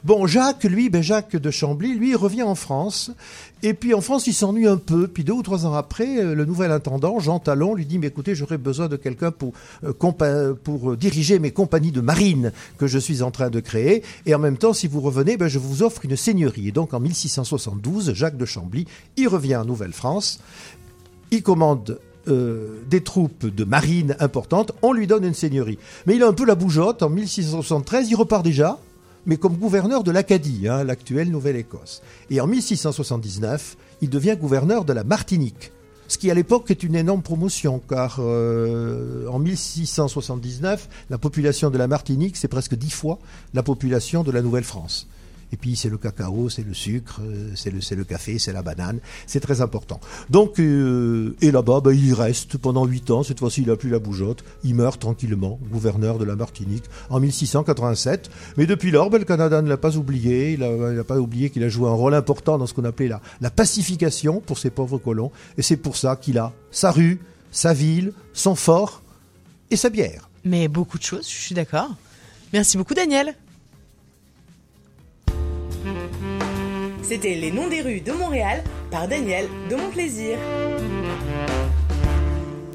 Bon, 0.04 0.26
Jacques, 0.28 0.64
lui, 0.64 0.90
ben 0.90 1.02
Jacques 1.02 1.36
de 1.36 1.52
Chambly, 1.52 1.96
lui, 1.96 2.16
revient 2.16 2.44
en 2.44 2.56
France. 2.56 3.12
Et 3.62 3.74
puis 3.74 3.94
en 3.94 4.00
France, 4.00 4.26
il 4.28 4.34
s'ennuie 4.34 4.68
un 4.68 4.78
peu. 4.78 5.08
Puis 5.08 5.26
deux 5.26 5.34
ou 5.34 5.44
trois 5.44 5.66
ans 5.66 5.74
après, 5.74 6.20
euh, 6.20 6.34
le 6.34 6.46
nouvel 6.46 6.72
intendant, 6.72 7.20
Jean 7.20 7.40
Talon, 7.40 7.76
lui 7.76 7.86
dit, 7.86 8.00
mais 8.00 8.08
écoutez, 8.08 8.34
j'aurais 8.34 8.58
besoin 8.58 8.88
de 8.88 8.96
quelqu'un 8.96 9.32
pour, 9.32 9.54
euh, 9.84 10.54
euh, 10.70 10.96
diriger 10.96 11.40
mes 11.40 11.52
compagnies 11.52 11.92
de 11.92 12.00
marine 12.00 12.54
que 12.78 12.88
je 12.88 12.98
suis 12.98 13.22
en 13.22 13.32
train 13.32 13.50
de 13.50 13.60
créer. 13.60 14.04
Et 14.26 14.34
en 14.34 14.40
même 14.40 14.58
temps, 14.58 14.72
si 14.72 14.88
vous 14.88 15.02
revenez, 15.02 15.36
ben, 15.36 15.50
je 15.50 15.60
vous 15.60 15.84
offre 15.84 16.06
une 16.06 16.16
seigneurie. 16.16 16.70
Et 16.70 16.72
donc 16.72 16.94
en 16.94 17.02
1672, 17.02 18.14
Jacques 18.14 18.38
de 18.38 18.46
Chambly, 18.46 18.86
il 19.18 19.28
revient 19.28 19.58
en 19.58 19.66
Nouvelle-France. 19.66 20.40
Il 21.32 21.44
commande 21.44 22.00
des 22.88 23.02
troupes 23.02 23.48
de 23.48 23.64
marine 23.64 24.16
importantes, 24.20 24.74
on 24.84 24.94
lui 24.94 25.08
donne 25.08 25.24
une 25.24 25.34
seigneurie. 25.34 25.80
Mais 26.06 26.16
il 26.16 26.22
a 26.22 26.28
un 26.28 26.34
peu 26.34 26.46
la 26.46 26.54
bougeotte, 26.54 27.02
en 27.02 27.10
1673, 27.10 28.08
il 28.12 28.16
repart 28.16 28.44
déjà, 28.44 28.78
mais 29.26 29.38
comme 29.38 29.56
gouverneur 29.56 30.04
de 30.04 30.12
l'Acadie, 30.12 30.68
hein, 30.68 30.84
l'actuelle 30.84 31.32
Nouvelle-Écosse. 31.32 32.02
Et 32.30 32.42
en 32.42 32.48
1679, 32.48 33.78
il 34.02 34.10
devient 34.10 34.38
gouverneur 34.40 34.86
de 34.86 34.94
la 34.94 35.04
Martinique. 35.04 35.72
Ce 36.08 36.18
qui 36.18 36.32
à 36.32 36.34
l'époque 36.34 36.72
est 36.72 36.82
une 36.82 36.96
énorme 36.96 37.22
promotion, 37.22 37.80
car 37.88 38.18
euh, 38.20 39.28
en 39.28 39.38
1679, 39.38 40.90
la 41.12 41.18
population 41.20 41.70
de 41.70 41.78
la 41.78 41.88
Martinique, 41.88 42.36
c'est 42.36 42.48
presque 42.48 42.76
dix 42.76 42.90
fois 42.90 43.20
la 43.54 43.62
population 43.62 44.24
de 44.24 44.32
la 44.32 44.42
Nouvelle-France. 44.42 45.08
Et 45.52 45.58
puis 45.58 45.76
c'est 45.76 45.90
le 45.90 45.98
cacao, 45.98 46.50
c'est 46.50 46.66
le 46.66 46.74
sucre, 46.74 47.22
euh, 47.24 47.52
c'est 47.56 47.72
le, 47.72 47.80
le 47.96 48.04
café, 48.04 48.38
c'est 48.40 48.54
la 48.54 48.62
banane. 48.62 49.00
C'est 49.26 49.40
très 49.40 49.62
important. 49.62 50.00
Donc, 50.30 50.60
euh, 50.60 51.36
et 51.42 51.52
là-bas, 51.52 51.82
ben, 51.82 51.92
il 51.92 52.14
reste 52.14 52.58
pendant 52.58 52.86
huit 52.86 53.10
ans. 53.10 53.24
Cette 53.24 53.40
fois-ci, 53.40 53.62
il 53.62 53.68
n'a 53.68 53.76
plus 53.76 53.90
la 53.90 54.00
bougeotte. 54.00 54.44
Il 54.64 54.76
meurt 54.76 55.00
tranquillement, 55.02 55.60
gouverneur 55.72 56.18
de 56.18 56.26
la 56.26 56.36
Martinique, 56.36 56.86
en 57.10 57.20
1687. 57.20 58.30
Mais 58.58 58.66
depuis 58.66 58.92
lors, 58.92 59.10
ben, 59.10 59.18
le 59.18 59.26
Canada 59.26 59.62
ne 59.62 59.70
l'a 59.70 59.78
pas 59.78 59.98
oublié. 59.98 60.54
Il 60.54 60.60
n'a 60.60 61.04
pas 61.04 61.18
oublié 61.18 61.50
qu'il 61.50 61.64
a 61.64 61.70
joué 61.70 61.90
un 61.90 61.94
rôle 61.94 62.14
important 62.14 62.58
dans 62.58 62.68
ce 62.68 62.74
qu'on 62.74 62.86
appelait 62.86 63.08
la, 63.08 63.22
la 63.42 63.50
pacification 63.50 64.42
pour 64.42 64.58
ces 64.58 64.70
pauvres 64.70 64.98
colons. 64.98 65.32
Et 65.58 65.62
c'est 65.62 65.78
pour 65.78 65.98
ça 65.98 66.16
qu'il 66.16 66.38
a 66.38 66.54
sa 66.72 66.92
rue, 66.92 67.20
sa 67.52 67.74
ville, 67.74 68.14
son 68.34 68.56
fort 68.56 69.02
et 69.72 69.76
sa 69.76 69.90
bière. 69.90 70.30
Mais 70.46 70.68
beaucoup 70.68 70.98
de 70.98 71.04
choses, 71.04 71.28
je 71.28 71.36
suis 71.36 71.56
d'accord. 71.56 71.90
Merci 72.54 72.78
beaucoup, 72.78 72.94
Daniel. 72.94 73.36
C'était 77.10 77.34
Les 77.34 77.52
Noms 77.52 77.68
des 77.68 77.82
rues 77.82 78.02
de 78.02 78.12
Montréal 78.12 78.64
par 78.92 79.08
Daniel 79.08 79.48
de 79.68 79.76
Mon 79.76 79.90
Plaisir. 79.90 80.38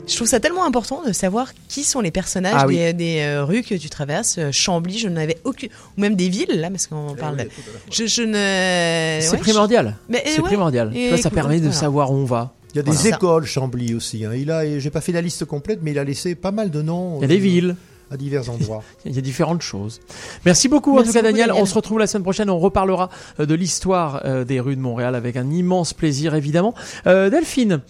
Je 0.09 0.17
trouve 0.17 0.27
ça 0.27 0.41
tellement 0.41 0.65
important 0.65 1.03
de 1.07 1.13
savoir 1.13 1.53
qui 1.69 1.85
sont 1.85 2.01
les 2.01 2.11
personnages 2.11 2.55
Ah 2.59 2.67
oui. 2.67 2.77
des, 2.77 2.93
des, 2.93 3.19
euh, 3.21 3.45
rues 3.45 3.63
que 3.63 3.77
tu 3.77 3.89
traverses. 3.89 4.37
Euh, 4.39 4.51
Chambly, 4.51 4.99
je 4.99 5.09
n'avais 5.09 5.39
aucune. 5.45 5.69
Ou 5.97 6.01
même 6.01 6.17
des 6.17 6.29
villes, 6.29 6.61
là, 6.61 6.69
parce 6.69 6.89
qu'on 6.89 7.15
parle 7.15 7.37
de. 7.37 7.49
Je, 7.93 8.07
je 8.07 8.23
ne. 8.23 9.21
C'est 9.23 9.31
ouais, 9.37 9.39
primordial. 9.39 9.95
je- 10.09 10.13
Mais, 10.13 10.19
euh, 10.19 10.23
C'est 10.27 10.41
ouais. 10.41 10.47
primordial. 10.49 10.91
Et 10.97 11.11
ça 11.11 11.17
écoute, 11.17 11.33
permet 11.33 11.57
de 11.57 11.61
voilà. 11.67 11.75
savoir 11.77 12.11
où 12.11 12.17
on 12.17 12.25
va. 12.25 12.53
Il 12.75 12.79
y 12.79 12.81
a 12.81 12.83
des 12.83 12.91
Voilà. 12.91 13.17
écoles 13.17 13.47
Chambly 13.47 13.95
aussi. 13.95 14.25
Hein. 14.25 14.33
Il 14.37 14.51
a, 14.51 14.79
j'ai 14.81 14.91
pas 14.91 15.01
fait 15.01 15.13
la 15.13 15.21
liste 15.23 15.45
complète, 15.45 15.79
mais 15.83 15.93
il 15.93 15.99
a 15.99 16.03
laissé 16.05 16.35
pas 16.35 16.51
mal 16.51 16.71
de 16.73 16.83
noms. 16.83 17.19
Il 17.19 17.23
y 17.23 17.25
a 17.25 17.29
des 17.29 17.37
euh, 17.37 17.39
villes. 17.39 17.77
À 18.15 18.17
divers 18.17 18.49
endroits. 18.49 18.83
Il 19.05 19.13
y 19.13 19.19
a 19.19 19.21
différentes 19.21 19.61
choses. 19.63 20.01
Merci 20.47 20.69
beaucoup 20.69 20.97
en 20.97 21.03
tout 21.03 21.13
cas 21.13 21.21
Daniel. 21.23 21.49
Daniel. 21.49 21.63
On 21.63 21.67
se 21.67 21.75
retrouve 21.75 21.99
la 21.99 22.07
semaine 22.07 22.23
prochaine. 22.23 22.49
On 22.49 22.59
reparlera 22.61 23.11
euh, 23.41 23.47
de 23.47 23.55
l'histoire 23.55 24.23
euh, 24.25 24.45
des 24.45 24.61
rues 24.61 24.77
de 24.77 24.81
Montréal 24.81 25.15
avec 25.17 25.37
un 25.37 25.51
immense 25.51 25.93
plaisir 25.93 26.35
évidemment. 26.37 26.75
Euh, 27.09 27.29
Delphine, 27.29 27.81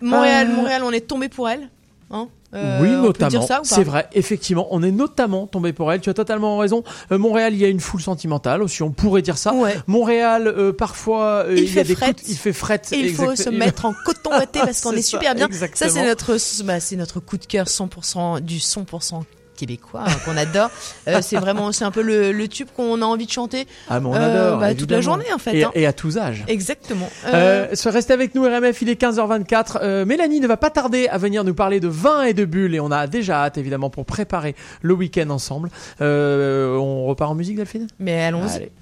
Montréal, 0.00 0.48
Euh, 0.50 0.56
Montréal, 0.56 0.82
on 0.84 0.90
est 0.92 1.06
tombé 1.06 1.28
pour 1.28 1.48
elle. 1.48 1.70
Hein 2.10 2.26
Euh, 2.52 2.80
oui, 2.82 2.88
on 2.88 3.12
peut 3.12 3.22
notamment. 3.24 3.46
C'est 3.62 3.84
vrai, 3.84 4.08
effectivement, 4.12 4.66
on 4.72 4.82
est 4.82 4.90
notamment 4.90 5.46
tombé 5.46 5.72
pour 5.72 5.92
elle. 5.92 6.00
Tu 6.00 6.10
as 6.10 6.14
totalement 6.14 6.58
raison. 6.58 6.82
Euh, 7.12 7.18
Montréal, 7.18 7.54
il 7.54 7.60
y 7.60 7.64
a 7.64 7.68
une 7.68 7.78
foule 7.78 8.00
sentimentale 8.00 8.62
aussi, 8.64 8.82
on 8.82 8.90
pourrait 8.90 9.22
dire 9.22 9.38
ça. 9.38 9.54
Montréal, 9.86 10.48
euh, 10.48 10.72
parfois, 10.72 11.44
euh, 11.46 11.54
Il 11.56 11.62
y 11.62 11.78
a 11.78 11.84
fait 11.84 11.84
des 11.84 11.94
fret. 11.94 12.06
coups 12.14 12.24
de- 12.26 12.30
il 12.32 12.36
fait 12.36 12.52
fret. 12.52 12.82
Et 12.90 12.96
il 12.98 13.14
faut 13.14 13.36
se 13.36 13.50
mettre 13.50 13.84
en 13.84 13.94
coton 14.04 14.30
ouaté 14.30 14.58
parce 14.64 14.80
qu'on 14.80 14.90
est 14.92 15.02
ça, 15.02 15.10
super 15.10 15.36
bien. 15.36 15.46
Ça, 15.74 15.88
c'est 15.88 16.04
notre, 16.04 16.36
bah, 16.64 16.80
c'est 16.80 16.96
notre 16.96 17.20
coup 17.20 17.36
de 17.36 17.46
cœur 17.46 17.66
100% 17.68 18.40
du 18.40 18.58
100% 18.58 19.22
québécois 19.60 20.04
hein, 20.06 20.16
qu'on 20.24 20.36
adore. 20.36 20.70
Euh, 21.08 21.20
c'est 21.22 21.36
vraiment, 21.36 21.72
c'est 21.72 21.84
un 21.84 21.90
peu 21.90 22.02
le, 22.02 22.30
le 22.30 22.46
tube 22.46 22.68
qu'on 22.76 23.00
a 23.00 23.04
envie 23.04 23.26
de 23.26 23.30
chanter. 23.30 23.66
Ah, 23.88 24.00
mais 24.00 24.06
on 24.06 24.14
euh, 24.14 24.48
adore. 24.48 24.60
bah, 24.60 24.74
toute 24.74 24.90
la 24.90 25.00
journée 25.00 25.32
en 25.34 25.38
fait. 25.38 25.56
Et, 25.56 25.64
hein. 25.64 25.70
et 25.74 25.86
à 25.86 25.92
tous 25.92 26.18
âges. 26.18 26.44
Exactement. 26.46 27.08
Euh, 27.26 27.66
restez 27.86 28.12
avec 28.12 28.34
nous 28.34 28.42
RMF, 28.42 28.82
il 28.82 28.90
est 28.90 29.00
15h24. 29.00 29.78
Euh, 29.82 30.04
Mélanie 30.04 30.40
ne 30.40 30.46
va 30.46 30.56
pas 30.56 30.70
tarder 30.70 31.08
à 31.08 31.18
venir 31.18 31.42
nous 31.42 31.54
parler 31.54 31.80
de 31.80 31.88
vin 31.88 32.22
et 32.22 32.34
de 32.34 32.44
bulles 32.44 32.74
et 32.74 32.80
on 32.80 32.90
a 32.90 33.06
déjà 33.06 33.44
hâte 33.44 33.58
évidemment 33.58 33.90
pour 33.90 34.04
préparer 34.04 34.54
le 34.82 34.94
week-end 34.94 35.30
ensemble. 35.30 35.70
Euh, 36.00 36.76
on 36.76 37.06
repart 37.06 37.30
en 37.30 37.34
musique 37.34 37.56
Delphine? 37.56 37.86
Mais 37.98 38.22
allons-y. 38.22 38.56
Allez. 38.56 38.72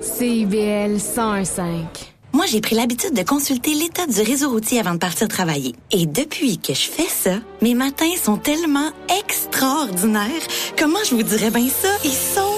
CIBL 0.00 0.96
101.5. 0.96 2.17
Moi, 2.32 2.44
j'ai 2.46 2.60
pris 2.60 2.76
l'habitude 2.76 3.14
de 3.14 3.22
consulter 3.22 3.74
l'état 3.74 4.06
du 4.06 4.20
réseau 4.20 4.50
routier 4.50 4.78
avant 4.80 4.92
de 4.92 4.98
partir 4.98 5.28
travailler. 5.28 5.74
Et 5.90 6.06
depuis 6.06 6.58
que 6.58 6.74
je 6.74 6.88
fais 6.88 7.08
ça, 7.08 7.36
mes 7.62 7.74
matins 7.74 8.14
sont 8.22 8.36
tellement 8.36 8.90
extraordinaires. 9.20 10.42
Comment 10.78 10.98
je 11.08 11.14
vous 11.14 11.22
dirais 11.22 11.50
bien 11.50 11.68
ça? 11.68 11.88
Ils 12.04 12.10
sont... 12.10 12.54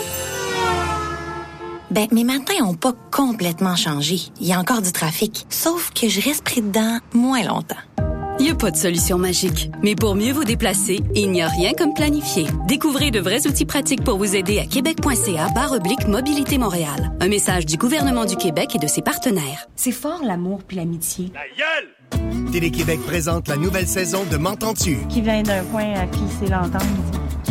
Ben, 1.91 2.07
mes 2.13 2.25
matins 2.25 2.65
ont 2.65 2.75
pas 2.75 2.95
complètement 3.11 3.77
changé. 3.77 4.21
Il 4.41 4.47
y 4.47 4.53
a 4.53 4.61
encore 4.61 4.83
du 4.83 4.93
trafic. 4.93 5.47
Sauf 5.49 5.91
que 5.93 6.09
je 6.09 6.21
reste 6.21 6.45
pris 6.45 6.63
dedans 6.63 6.99
moins 7.13 7.43
longtemps. 7.43 8.10
Il 8.41 8.45
n'y 8.45 8.51
a 8.53 8.55
pas 8.55 8.71
de 8.71 8.77
solution 8.77 9.19
magique, 9.19 9.71
mais 9.83 9.95
pour 9.95 10.15
mieux 10.15 10.33
vous 10.33 10.45
déplacer, 10.45 11.01
il 11.15 11.31
n'y 11.31 11.43
a 11.43 11.49
rien 11.49 11.73
comme 11.77 11.93
planifier. 11.93 12.47
Découvrez 12.67 13.11
de 13.11 13.21
vrais 13.21 13.47
outils 13.47 13.67
pratiques 13.67 14.03
pour 14.03 14.17
vous 14.17 14.35
aider 14.35 14.59
à 14.59 14.65
québec.ca 14.65 15.49
barre 15.55 15.73
oblique 15.73 16.09
Mobilité 16.09 16.57
Montréal. 16.57 17.13
Un 17.21 17.29
message 17.29 17.67
du 17.67 17.77
gouvernement 17.77 18.25
du 18.25 18.37
Québec 18.37 18.75
et 18.75 18.79
de 18.79 18.87
ses 18.87 19.03
partenaires. 19.03 19.69
C'est 19.77 19.93
fort 19.93 20.23
l'amour 20.25 20.61
puis 20.67 20.79
l'amitié. 20.79 21.31
Télé-Québec 22.51 23.01
présente 23.07 23.47
la 23.47 23.59
nouvelle 23.59 23.87
saison 23.87 24.25
de 24.25 24.39
M'entends-tu? 24.39 24.97
Qui 25.11 25.21
vient 25.21 25.43
d'un 25.43 25.63
point 25.65 25.93
à 25.93 26.07
qui 26.07 26.23
c'est 26.41 26.49
l'entendre. 26.49 26.87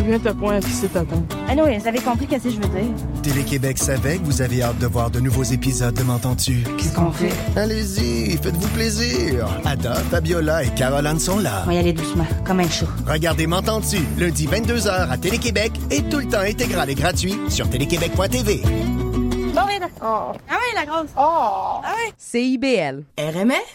Qui 0.00 0.06
vient 0.06 0.18
d'un 0.18 0.34
point 0.34 0.56
à 0.56 0.60
qui 0.60 0.70
c'est 0.70 0.96
attendre. 0.96 1.24
Ah 1.46 1.52
oui, 1.62 1.76
vous 1.76 1.86
avez 1.86 1.98
compris 1.98 2.26
qu'est-ce 2.26 2.44
que 2.44 2.50
je 2.50 2.56
veux 2.56 2.68
dire. 2.68 2.94
Télé-Québec 3.22 3.76
savait 3.76 4.16
que 4.16 4.24
vous 4.24 4.40
avez 4.40 4.62
hâte 4.62 4.78
de 4.78 4.86
voir 4.86 5.10
de 5.10 5.20
nouveaux 5.20 5.42
épisodes 5.42 5.94
de 5.94 6.02
M'entends-tu? 6.02 6.62
Qu'est-ce 6.78 6.94
qu'on 6.94 7.12
fait? 7.12 7.30
Allez-y, 7.54 8.38
faites-vous 8.38 8.68
plaisir. 8.68 9.46
Ada, 9.66 9.92
Fabiola 10.10 10.64
et 10.64 10.70
Caroline 10.70 11.18
sont 11.18 11.38
là. 11.38 11.64
On 11.64 11.66
va 11.66 11.74
y 11.74 11.78
aller 11.78 11.92
doucement, 11.92 12.24
comme 12.46 12.60
un 12.60 12.68
chat. 12.70 12.86
Regardez 13.06 13.46
M'entends-tu, 13.46 13.98
lundi 14.16 14.46
22h 14.46 15.10
à 15.10 15.18
Télé-Québec 15.18 15.72
et 15.90 16.02
tout 16.04 16.20
le 16.20 16.28
temps 16.28 16.40
intégral 16.40 16.88
et 16.88 16.94
gratuit 16.94 17.38
sur 17.50 17.68
téléquébec.tv. 17.68 18.62
Bon, 18.64 19.60
viens 19.68 19.80
Ah 20.00 20.32
oui, 20.50 20.74
la 20.74 20.86
grosse. 20.86 21.10
Oh. 21.14 21.80
Ah 21.84 21.92
oui. 22.06 22.12
CIBL. 22.16 23.02
RMF. 23.18 23.74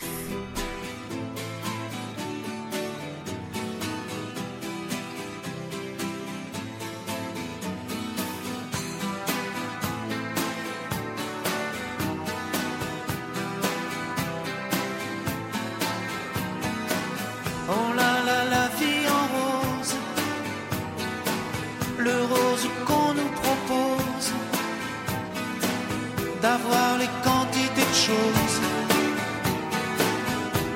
D'avoir 26.56 26.98
les 26.98 27.12
quantités 27.28 27.88
de 27.92 27.98
choses 28.10 28.58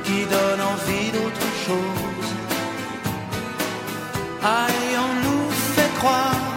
qui 0.06 0.19
donnent 0.33 0.66
envie 0.75 1.09
d'autre 1.17 1.48
chose. 1.66 2.30
Aïe, 4.43 4.93
on 5.08 5.14
nous 5.25 5.45
fait 5.75 5.93
croire 5.99 6.48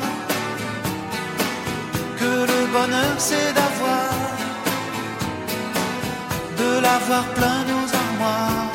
que 2.20 2.32
le 2.52 2.60
bonheur 2.76 3.14
c'est 3.18 3.52
d'avoir, 3.58 4.10
de 6.62 6.70
l'avoir 6.86 7.24
plein 7.38 7.60
nos 7.72 7.86
armoires 8.02 8.72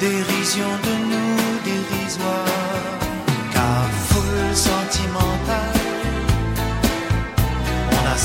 dérision 0.00 0.70
de 0.86 0.94
nous 1.12 1.36
dérisoire, 1.70 2.69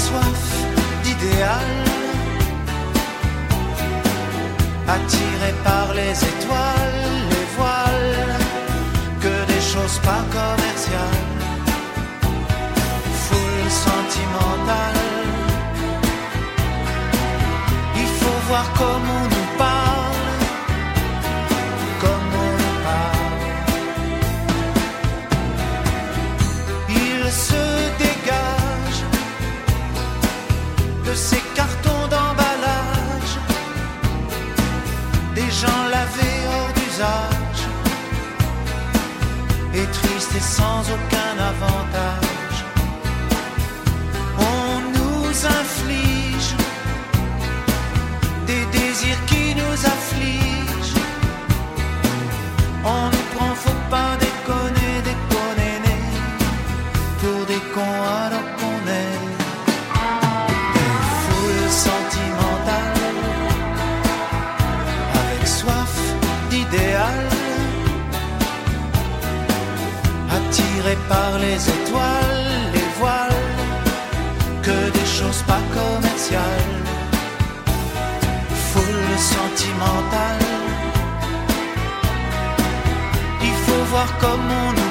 soif 0.03 0.43
d'idéal, 1.03 1.69
attiré 4.95 5.51
par 5.64 5.88
les 5.99 6.15
étoiles, 6.32 7.01
les 7.33 7.48
voiles, 7.57 8.17
que 9.24 9.35
des 9.51 9.64
choses 9.72 9.98
pas 10.07 10.24
commerciales, 10.40 11.32
foule 13.24 13.69
sentimentale, 13.88 15.01
il 18.01 18.09
faut 18.19 18.40
voir 18.49 18.65
comment 18.77 18.94
hors 37.01 37.30
d'usage, 37.30 37.67
et 39.74 39.85
tristes 39.91 40.35
et 40.35 40.40
sans 40.40 40.82
aucun 40.82 41.33
avantage. 41.40 42.57
On 44.40 44.80
nous 44.98 45.45
inflige 45.45 46.56
des 48.48 48.65
désirs 48.77 49.25
qui 49.25 49.56
nous 49.56 49.85
affligent. 49.85 50.65
Foule 78.72 79.18
sentimentale. 79.18 80.40
Il 83.42 83.54
faut 83.66 83.84
voir 83.92 84.18
comme 84.20 84.50
on 84.68 84.85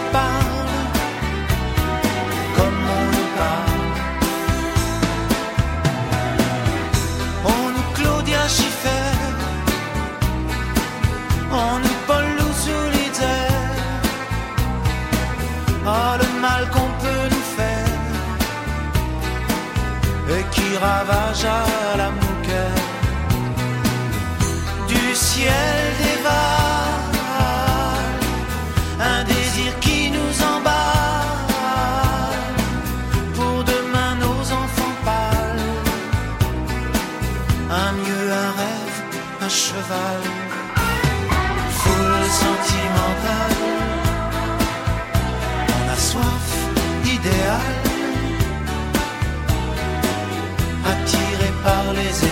ravage 20.84 21.44
à 21.44 21.96
la 21.96 22.10
mouquette 22.10 22.88
du 24.92 25.04
ciel 25.14 25.82
dévale 26.02 27.04
un 29.12 29.24
désir 29.24 29.70
qui 29.84 30.00
nous 30.16 30.34
emballe. 30.54 32.42
Pour 33.36 33.56
demain 33.72 34.12
nos 34.24 34.40
enfants 34.62 34.96
pâles 35.06 35.68
un 37.82 37.92
mieux 38.02 38.26
un 38.44 38.50
rêve 38.60 38.98
un 39.46 39.52
cheval. 39.64 40.22
Foule 41.80 42.28
sentimentale 42.42 43.73
d'idéal 51.94 52.23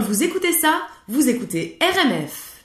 Quand 0.00 0.06
vous 0.06 0.22
écoutez 0.22 0.52
ça, 0.54 0.80
vous 1.08 1.28
écoutez 1.28 1.78
RMF. 1.82 2.64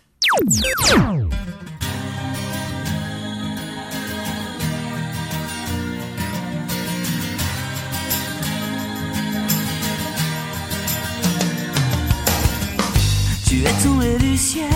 Tu 13.45 13.64
es 13.64 13.83
tombé 13.83 14.17
du 14.17 14.38
ciel, 14.38 14.69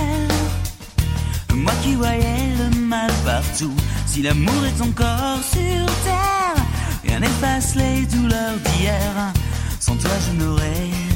moi 1.54 1.72
qui 1.82 1.96
voyais 1.96 2.18
le 2.58 2.78
mal 2.78 3.10
partout. 3.24 3.72
Si 4.06 4.22
l'amour 4.22 4.66
est 4.66 4.82
encore 4.82 5.42
sur 5.44 5.86
terre, 6.04 6.66
rien 7.06 7.22
n'efface 7.22 7.76
les 7.76 8.06
douleurs 8.06 8.58
d'hier. 8.66 9.34
Sans 9.80 9.96
toi, 9.96 10.12
je 10.28 10.44
n'aurais 10.44 11.09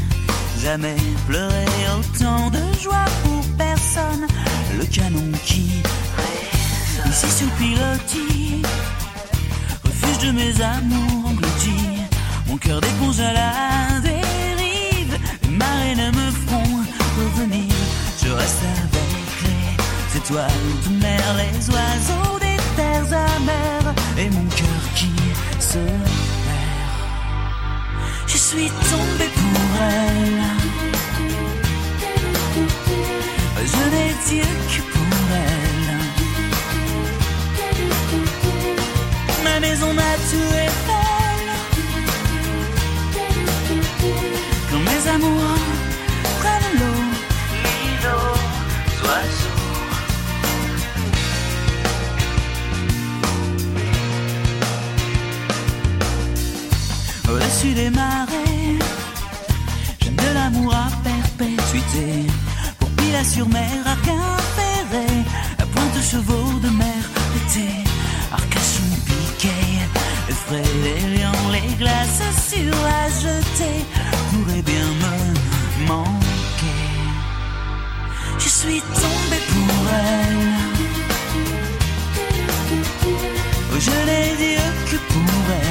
jamais 0.64 0.96
pleuré 1.28 1.66
autant 1.98 2.50
de 2.50 2.64
joie 2.82 3.06
pour 3.24 3.44
personne. 3.58 4.26
Le 4.78 4.86
canon 4.86 5.32
qui 5.44 5.82
résonne 6.18 7.12
ici 7.12 7.30
sur 7.30 7.50
pilotis, 7.58 8.62
refuge 9.84 10.28
de 10.28 10.32
mes 10.32 10.62
amours 10.62 11.30
engloutis. 11.30 12.00
Mon 12.48 12.58
cœur 12.58 12.80
d'éponge 12.80 13.20
à 13.20 13.34
la 13.34 14.00
dérive, 14.02 15.18
les 15.44 15.50
marées 15.50 15.96
ne 15.96 16.08
me 16.08 16.32
feront 16.32 16.80
revenir. 17.18 17.74
Je 18.24 18.32
reste 18.32 18.64
avec 18.64 19.28
les 19.44 20.18
étoiles 20.18 20.70
de 20.86 21.02
mer, 21.02 21.24
les 21.42 21.70
oiseaux 21.72 22.40
des 22.40 22.58
terres 22.78 23.20
amères 23.36 23.94
et 24.18 24.30
mon 24.30 24.46
cœur 24.46 24.84
qui 24.96 25.12
se 25.60 25.80
suis 28.44 28.70
tombée 28.92 29.32
pour 29.42 29.62
elle. 29.82 30.44
Je 33.74 33.84
n'ai 33.92 34.12
Dieu 34.28 34.50
que 34.70 34.82
pour 34.94 35.16
elle. 35.48 35.92
Ma 39.46 39.56
maison 39.62 39.90
m'a 39.94 40.14
tout 40.30 40.50
belle. 40.90 41.54
Quand 44.70 44.84
mes 44.90 45.04
amours 45.16 45.62
prennent 46.40 46.74
l'eau, 46.80 47.02
l'îlot, 47.64 48.36
oiseaux. 49.04 49.62
Au-dessus 57.32 57.74
des 57.74 57.90
Pour 62.78 62.90
Pilat 62.90 63.24
sur 63.24 63.50
mer, 63.50 63.68
Arquin 63.84 64.22
ferré, 64.56 65.08
à 65.58 65.66
pointe 65.66 65.96
de 65.98 66.02
chevaux 66.04 66.60
de 66.60 66.70
mer 66.70 67.04
d'été. 67.34 67.68
Arcachon 68.32 68.84
piqué, 69.08 69.50
les 70.28 70.36
frais, 70.36 70.72
les 70.84 71.18
lions, 71.18 71.50
les 71.52 71.74
glaces 71.80 72.22
sur 72.48 72.76
à 72.86 73.10
jeter 73.10 73.86
pourraient 74.30 74.62
bien 74.62 74.86
me 75.04 75.88
manquer. 75.88 76.84
Je 78.38 78.50
suis 78.50 78.82
tombée 78.82 79.44
pour 79.52 79.90
elle. 79.90 80.44
Je 83.80 83.96
n'ai 84.06 84.36
Dieu 84.38 84.64
que 84.92 84.98
pour 85.12 85.46
elle. 85.60 85.63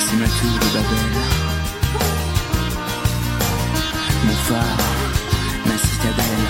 C'est 0.00 0.16
ma 0.16 0.26
tour 0.26 0.54
de 0.62 0.68
Babel. 0.74 1.14
Mon 4.24 4.32
phare, 4.46 4.78
ma 5.66 5.76
citadelle. 5.76 6.48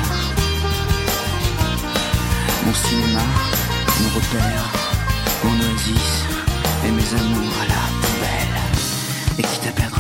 Mon 2.64 2.74
cinéma, 2.74 3.24
mon 4.00 4.08
repère, 4.14 4.64
mon 5.44 5.56
oasis 5.58 6.10
et 6.86 6.90
mes 6.90 7.20
amours 7.20 7.56
à 7.62 7.66
la 7.66 7.82
poubelle. 8.00 8.56
Et 9.38 9.42
quitte 9.42 9.66
à 9.68 9.72
perdre 9.72 9.97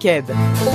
coups 0.00 0.69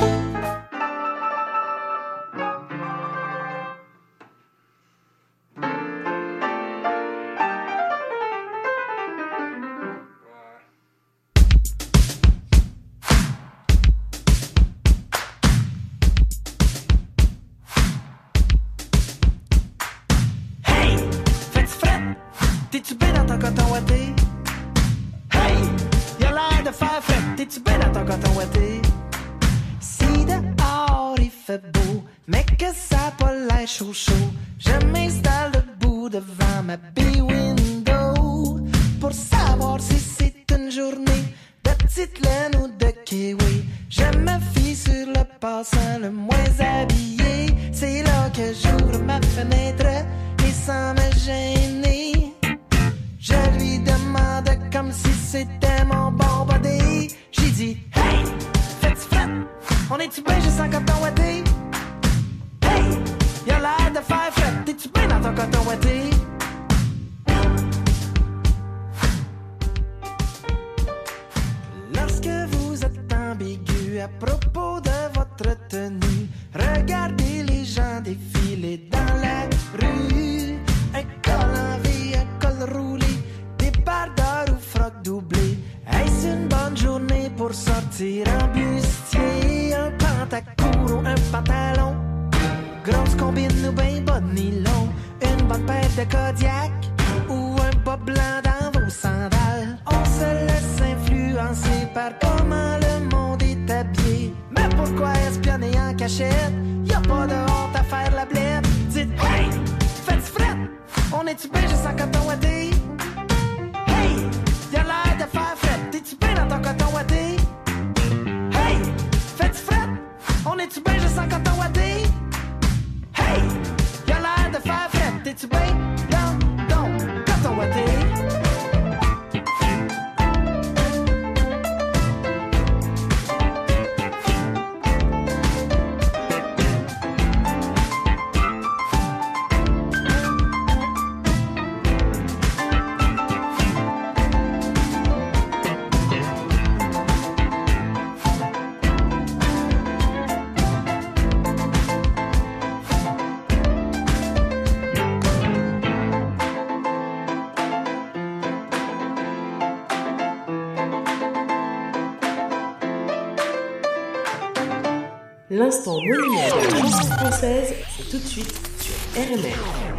L'instant 165.55 165.93
monument 166.01 166.47
de 166.49 166.67
la 166.67 166.81
chanson 166.81 167.07
française, 167.13 167.73
c'est 167.95 168.09
tout 168.09 168.17
de 168.17 168.27
suite 168.27 168.53
sur 168.81 169.21
RMR. 169.23 169.94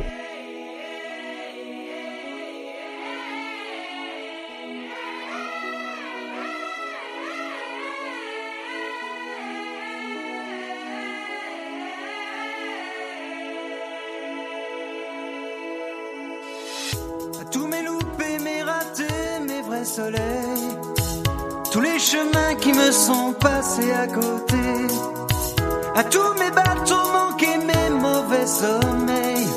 à 25.96 26.04
tous 26.04 26.34
mes 26.38 26.50
bateaux 26.50 27.08
manqués, 27.12 27.56
mes 27.56 27.90
mauvais 27.90 28.46
sommeils, 28.46 29.48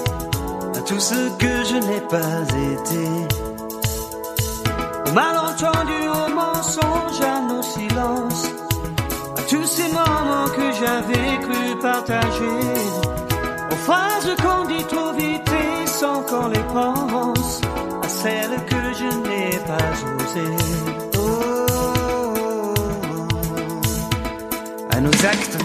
à 0.78 0.82
tout 0.82 1.00
ce 1.00 1.30
que 1.38 1.54
je 1.70 1.76
n'ai 1.88 2.02
pas 2.16 2.44
été. 2.74 3.06
aux 5.06 5.14
malentendus, 5.14 6.08
aux 6.20 6.34
mensonges, 6.34 7.22
à 7.22 7.42
nos 7.42 7.62
silences, 7.62 8.46
à 9.38 9.42
tous 9.50 9.66
ces 9.66 9.90
moments 9.90 10.50
que 10.56 10.72
j'avais 10.80 11.40
cru 11.42 11.78
partager, 11.82 12.62
aux 13.72 13.82
phrases 13.88 14.34
qu'on 14.42 14.66
dit 14.66 14.86
trop 14.86 15.12
vite 15.14 15.52
et 15.52 15.88
sans 15.88 16.22
qu'on 16.22 16.48
les 16.48 16.68
pense, 16.74 17.62
à 18.02 18.08
celles 18.08 18.58
que 18.66 18.82
je 19.00 19.10
n'ai 19.28 19.60
pas 19.68 19.92
osées. 20.16 20.58
Oh, 21.18 21.22
oh, 21.60 22.74
oh, 22.78 23.28
oh. 23.82 24.96
à 24.96 25.02
nos 25.02 25.26
actes 25.34 25.59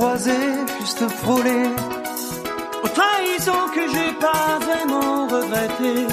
croiser, 0.00 0.48
frôler. 1.22 1.66
Aux 2.82 2.92
trahisons 2.98 3.66
que 3.74 3.84
j'ai 3.92 4.12
pas 4.26 4.48
vraiment 4.66 5.26
regrettées, 5.34 6.06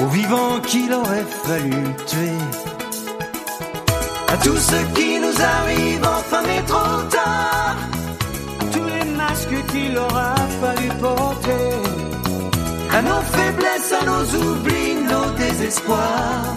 Aux 0.00 0.10
vivants 0.18 0.60
qu'il 0.68 0.92
aurait 1.00 1.30
fallu 1.46 1.82
tuer. 2.10 2.40
À 4.32 4.36
tout 4.44 4.60
ce 4.70 4.78
qui 4.96 5.10
nous 5.24 5.38
arrive, 5.56 6.04
enfin 6.18 6.42
mais 6.48 6.62
trop 6.72 7.02
tard. 7.16 7.76
Tous 8.72 8.88
les 8.94 9.06
masques 9.20 9.60
qu'il 9.70 9.98
aura 9.98 10.34
fallu 10.62 10.88
porter. 11.04 11.70
À 12.96 13.00
nos 13.02 13.22
faiblesses, 13.34 13.92
à 14.00 14.02
nos 14.12 14.24
oublis, 14.44 14.94
nos 15.12 15.30
désespoirs. 15.44 16.54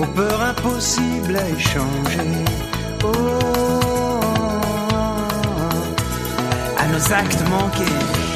Aux 0.00 0.10
peurs 0.16 0.42
impossibles 0.52 1.36
à 1.36 1.46
échanger. 1.58 2.32
Oh. 3.04 3.41
À 7.10 7.22
nos 7.22 8.31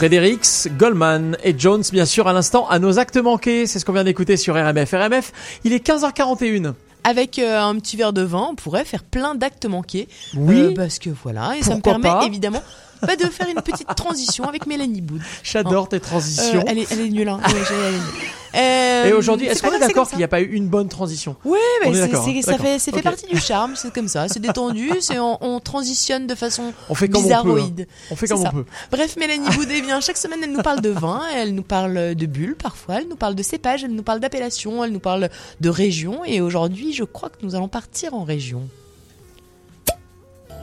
Fredericks, 0.00 0.68
Goldman 0.78 1.36
et 1.44 1.54
Jones, 1.58 1.82
bien 1.92 2.06
sûr, 2.06 2.26
à 2.26 2.32
l'instant, 2.32 2.66
à 2.70 2.78
nos 2.78 2.98
actes 2.98 3.18
manqués. 3.18 3.66
C'est 3.66 3.78
ce 3.78 3.84
qu'on 3.84 3.92
vient 3.92 4.02
d'écouter 4.02 4.38
sur 4.38 4.54
RMF. 4.54 4.94
RMF, 4.94 5.30
il 5.64 5.74
est 5.74 5.86
15h41. 5.86 6.72
Avec 7.04 7.38
euh, 7.38 7.60
un 7.60 7.74
petit 7.78 7.98
verre 7.98 8.14
de 8.14 8.22
vin, 8.22 8.48
on 8.52 8.54
pourrait 8.54 8.86
faire 8.86 9.04
plein 9.04 9.34
d'actes 9.34 9.66
manqués. 9.66 10.08
Oui. 10.34 10.58
Euh, 10.58 10.74
parce 10.74 10.98
que 10.98 11.10
voilà, 11.22 11.54
et 11.58 11.62
ça 11.62 11.76
me 11.76 11.82
permet 11.82 12.08
pas 12.08 12.24
évidemment 12.24 12.62
bah, 13.02 13.16
de 13.16 13.24
faire 13.26 13.48
une 13.48 13.60
petite 13.62 13.94
transition 13.94 14.44
avec 14.44 14.66
Mélanie 14.66 15.00
Boud. 15.02 15.20
J'adore 15.42 15.84
Hein. 15.84 15.88
tes 15.90 16.00
transitions. 16.00 16.60
Euh, 16.60 16.64
elle, 16.66 16.78
est, 16.78 16.90
elle 16.90 17.00
est 17.00 17.08
nulle, 17.10 17.28
hein. 17.28 17.40
Ouais, 17.46 18.58
est 18.58 19.06
Et 19.08 19.12
aujourd'hui, 19.12 19.46
est-ce 19.46 19.62
qu'on 19.62 19.68
est 19.68 19.72
grave, 19.72 19.80
c'est 19.82 19.86
d'accord 19.88 20.08
qu'il 20.08 20.18
n'y 20.18 20.24
a 20.24 20.28
pas 20.28 20.40
eu 20.40 20.46
une 20.52 20.66
bonne 20.68 20.88
transition? 20.88 21.36
On 21.44 21.54
mais 21.82 21.90
est 21.90 21.94
c'est- 21.94 22.14
hein. 22.16 22.40
ça 22.42 22.92
fait, 22.92 23.02
partie 23.02 23.26
du 23.26 23.38
charme, 23.40 23.72
c'est 23.76 23.92
comme 23.92 24.08
ça, 24.08 24.28
c'est 24.28 24.40
détendu, 24.40 24.90
c'est 25.00 25.18
on, 25.18 25.38
on 25.42 25.49
transitionne 25.70 26.26
de 26.26 26.34
façon 26.34 26.72
On 26.88 26.94
fait 26.94 27.08
comme 27.08 27.20
on 27.20 27.22
peut, 27.22 27.28
bizarroïde. 27.28 27.86
hein. 27.88 28.06
On 28.10 28.16
fait 28.16 28.26
comme 28.26 28.44
on 28.44 28.50
peut. 28.50 28.64
Bref, 28.90 29.16
Mélanie 29.16 29.48
Boudet 29.54 29.80
vient 29.82 30.00
chaque 30.00 30.16
semaine, 30.16 30.40
elle 30.42 30.52
nous 30.52 30.62
parle 30.62 30.80
de 30.80 30.90
vin, 30.90 31.22
elle 31.34 31.54
nous 31.54 31.62
parle 31.62 32.14
de 32.14 32.26
bulles 32.26 32.56
parfois, 32.56 32.96
elle 33.00 33.08
nous 33.08 33.16
parle 33.16 33.34
de 33.36 33.42
cépages, 33.42 33.84
elle 33.84 33.94
nous 33.94 34.02
parle 34.02 34.20
d'appellation, 34.20 34.82
elle 34.84 34.92
nous 34.92 34.98
parle 35.00 35.30
de 35.60 35.68
région, 35.68 36.24
et 36.24 36.40
aujourd'hui, 36.40 36.92
je 36.92 37.04
crois 37.04 37.28
que 37.28 37.38
nous 37.42 37.54
allons 37.54 37.68
partir 37.68 38.14
en 38.14 38.24
région. 38.24 38.68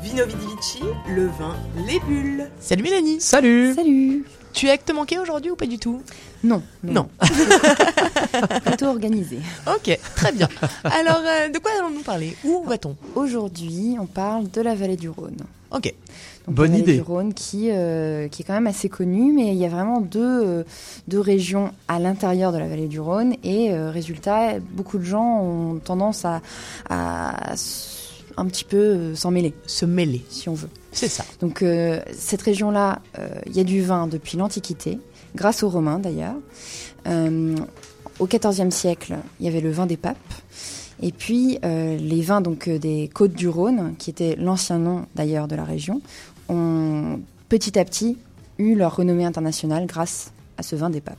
Vino 0.07 0.25
Vidi 0.25 0.45
Vici, 0.55 0.79
le 1.09 1.25
vin, 1.27 1.55
les 1.87 1.99
bulles. 1.99 2.49
Salut 2.59 2.83
Mélanie 2.83 3.19
Salut 3.19 3.73
Salut 3.73 4.25
Tu 4.53 4.67
es 4.67 4.69
acte 4.71 4.91
manqué 4.93 5.19
aujourd'hui 5.19 5.51
ou 5.51 5.55
pas 5.55 5.65
du 5.65 5.77
tout? 5.77 6.01
Non. 6.43 6.61
Non. 6.83 7.09
Plutôt 8.65 8.85
organisé. 8.87 9.39
Ok, 9.67 9.97
très 10.15 10.31
bien. 10.31 10.47
Alors, 10.83 11.19
euh, 11.25 11.49
de 11.49 11.57
quoi 11.59 11.71
allons-nous 11.79 12.01
parler? 12.03 12.35
Où 12.45 12.63
va-t-on? 12.63 12.95
Aujourd'hui, 13.15 13.97
on 13.99 14.05
parle 14.05 14.49
de 14.49 14.61
la 14.61 14.75
vallée 14.75 14.97
du 14.97 15.09
Rhône. 15.09 15.37
Ok. 15.71 15.93
Donc, 16.45 16.55
Bonne 16.55 16.65
la 16.67 16.71
vallée 16.77 16.83
idée. 16.83 16.93
du 16.95 17.01
Rhône 17.01 17.33
qui, 17.33 17.69
euh, 17.71 18.27
qui 18.29 18.43
est 18.43 18.45
quand 18.45 18.53
même 18.53 18.67
assez 18.67 18.87
connue, 18.89 19.33
mais 19.33 19.47
il 19.47 19.57
y 19.57 19.65
a 19.65 19.69
vraiment 19.69 19.99
deux, 19.99 20.21
euh, 20.45 20.63
deux 21.07 21.19
régions 21.19 21.71
à 21.87 21.99
l'intérieur 21.99 22.51
de 22.53 22.57
la 22.59 22.67
vallée 22.67 22.87
du 22.87 22.99
Rhône. 23.01 23.33
Et 23.43 23.71
euh, 23.73 23.91
résultat, 23.91 24.59
beaucoup 24.59 24.97
de 24.99 25.03
gens 25.03 25.41
ont 25.41 25.79
tendance 25.83 26.23
à, 26.23 26.41
à 26.89 27.53
s- 27.53 27.96
un 28.37 28.45
petit 28.45 28.63
peu 28.63 28.77
euh, 28.77 29.15
s'en 29.15 29.31
mêler. 29.31 29.53
Se 29.65 29.85
mêler. 29.85 30.23
Si 30.29 30.47
on 30.49 30.53
veut. 30.53 30.69
C'est 30.91 31.07
ça. 31.07 31.25
Donc 31.41 31.61
euh, 31.61 31.99
cette 32.13 32.41
région-là, 32.41 33.01
euh, 33.19 33.27
il 33.45 33.55
y 33.55 33.59
a 33.59 33.63
du 33.63 33.81
vin 33.81 34.07
depuis 34.07 34.37
l'Antiquité, 34.37 34.99
grâce 35.35 35.63
aux 35.63 35.69
Romains 35.69 35.99
d'ailleurs. 35.99 36.35
Euh, 37.07 37.55
au 38.19 38.27
XIVe 38.27 38.71
siècle, 38.71 39.15
il 39.39 39.45
y 39.45 39.49
avait 39.49 39.61
le 39.61 39.71
vin 39.71 39.85
des 39.85 39.97
papes. 39.97 40.17
Et 41.01 41.11
puis 41.11 41.59
euh, 41.63 41.97
les 41.97 42.21
vins 42.21 42.41
donc 42.41 42.67
euh, 42.67 42.79
des 42.79 43.09
côtes 43.13 43.33
du 43.33 43.47
Rhône, 43.47 43.93
qui 43.99 44.09
était 44.09 44.35
l'ancien 44.35 44.79
nom 44.79 45.05
d'ailleurs 45.15 45.47
de 45.47 45.55
la 45.55 45.63
région, 45.63 46.01
ont 46.49 47.19
petit 47.49 47.77
à 47.77 47.85
petit 47.85 48.17
eu 48.57 48.75
leur 48.75 48.95
renommée 48.95 49.25
internationale 49.25 49.85
grâce 49.85 50.31
à 50.57 50.63
ce 50.63 50.75
vin 50.75 50.89
des 50.89 51.01
papes. 51.01 51.17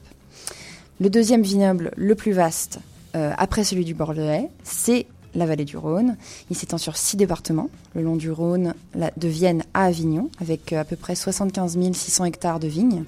Le 1.00 1.10
deuxième 1.10 1.42
vignoble 1.42 1.92
le 1.96 2.14
plus 2.16 2.32
vaste, 2.32 2.80
euh, 3.14 3.32
après 3.38 3.62
celui 3.62 3.84
du 3.84 3.94
Bordelais, 3.94 4.48
c'est 4.64 5.06
la 5.34 5.46
vallée 5.46 5.64
du 5.64 5.76
Rhône. 5.76 6.16
Il 6.50 6.56
s'étend 6.56 6.78
sur 6.78 6.96
six 6.96 7.16
départements, 7.16 7.70
le 7.94 8.02
long 8.02 8.16
du 8.16 8.30
Rhône, 8.30 8.74
de 8.94 9.28
Vienne 9.28 9.62
à 9.74 9.84
Avignon, 9.84 10.30
avec 10.40 10.72
euh, 10.72 10.80
à 10.80 10.84
peu 10.84 10.96
près 10.96 11.14
75 11.14 11.78
600 11.92 12.24
hectares 12.24 12.60
de 12.60 12.68
vignes, 12.68 13.04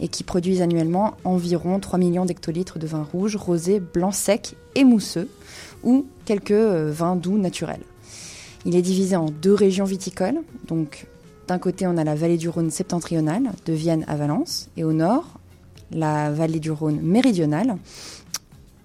et 0.00 0.08
qui 0.08 0.24
produisent 0.24 0.62
annuellement 0.62 1.14
environ 1.24 1.78
3 1.80 1.98
millions 1.98 2.24
d'hectolitres 2.24 2.78
de 2.78 2.86
vin 2.86 3.02
rouge, 3.02 3.36
rosé, 3.36 3.80
blanc 3.80 4.12
sec 4.12 4.54
et 4.74 4.84
mousseux, 4.84 5.28
ou 5.82 6.06
quelques 6.24 6.50
euh, 6.50 6.90
vins 6.92 7.16
doux 7.16 7.38
naturels. 7.38 7.82
Il 8.66 8.76
est 8.76 8.82
divisé 8.82 9.16
en 9.16 9.26
deux 9.26 9.54
régions 9.54 9.86
viticoles, 9.86 10.40
donc 10.68 11.06
d'un 11.48 11.58
côté 11.58 11.86
on 11.86 11.96
a 11.96 12.04
la 12.04 12.14
vallée 12.14 12.36
du 12.36 12.48
Rhône 12.48 12.70
septentrionale, 12.70 13.50
de 13.64 13.72
Vienne 13.72 14.04
à 14.06 14.16
Valence, 14.16 14.68
et 14.76 14.84
au 14.84 14.92
nord, 14.92 15.40
la 15.90 16.30
vallée 16.30 16.60
du 16.60 16.70
Rhône 16.70 17.00
méridionale, 17.00 17.76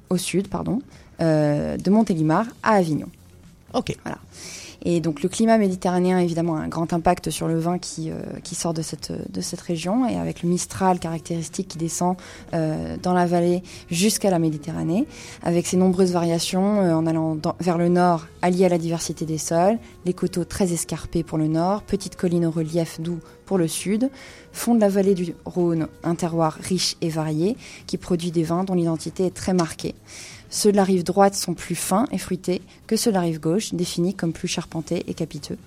au 0.09 0.17
sud, 0.17 0.47
pardon, 0.47 0.79
euh, 1.21 1.77
de 1.77 1.89
Montélimar 1.89 2.45
à 2.63 2.73
Avignon. 2.73 3.07
Ok. 3.75 3.95
Et 4.87 5.01
donc 5.01 5.23
le 5.23 5.29
climat 5.29 5.57
méditerranéen, 5.57 6.19
évidemment, 6.19 6.57
un 6.57 6.67
grand 6.67 6.93
impact 6.93 7.31
sur 7.31 7.47
le 7.47 7.57
vin 7.57 7.79
qui, 7.79 8.11
euh, 8.11 8.21
sort 8.53 8.73
de 8.73 8.81
cette, 8.81 9.61
région, 9.61 10.07
et 10.07 10.15
avec 10.15 10.43
le 10.43 10.49
Mistral 10.49 10.99
caractéristique 10.99 11.67
qui 11.69 11.77
descend 11.77 12.15
euh, 12.53 12.95
dans 13.01 13.13
la 13.13 13.25
vallée 13.25 13.63
jusqu'à 13.89 14.29
la 14.29 14.39
Méditerranée, 14.39 15.07
avec 15.41 15.65
ses 15.65 15.75
nombreuses 15.75 16.11
variations 16.11 16.81
euh, 16.81 16.93
en 16.93 17.07
allant 17.07 17.37
vers 17.59 17.77
le 17.77 17.89
nord, 17.89 18.27
alliées 18.41 18.65
à 18.65 18.69
la 18.69 18.77
diversité 18.77 19.25
des 19.25 19.39
sols, 19.39 19.79
les 20.05 20.13
coteaux 20.13 20.45
très 20.45 20.71
escarpés 20.71 21.23
pour 21.23 21.37
le 21.37 21.47
nord, 21.47 21.81
petites 21.81 22.15
collines 22.15 22.45
au 22.45 22.51
relief 22.51 23.01
doux 23.01 23.19
pour 23.45 23.57
le 23.57 23.67
sud, 23.67 24.09
fond 24.53 24.75
de 24.75 24.81
la 24.81 24.89
vallée 24.89 25.15
du 25.15 25.35
Rhône, 25.45 25.87
un 26.03 26.15
terroir 26.15 26.57
riche 26.61 26.95
et 27.01 27.09
varié 27.09 27.57
qui 27.87 27.97
produit 27.97 28.31
des 28.31 28.43
vins 28.43 28.63
dont 28.63 28.73
l'identité 28.75 29.25
est 29.25 29.35
très 29.35 29.53
marquée. 29.53 29.95
Ceux 30.49 30.71
de 30.71 30.77
la 30.77 30.83
rive 30.83 31.03
droite 31.03 31.35
sont 31.35 31.53
plus 31.53 31.75
fins 31.75 32.07
et 32.11 32.17
fruités 32.17 32.61
que 32.87 32.95
ceux 32.95 33.11
de 33.11 33.15
la 33.15 33.21
rive 33.21 33.39
gauche, 33.39 33.73
définis 33.73 34.13
comme 34.13 34.33
plus 34.33 34.47
charpentés 34.47 35.03
et 35.07 35.13
capiteux. 35.13 35.57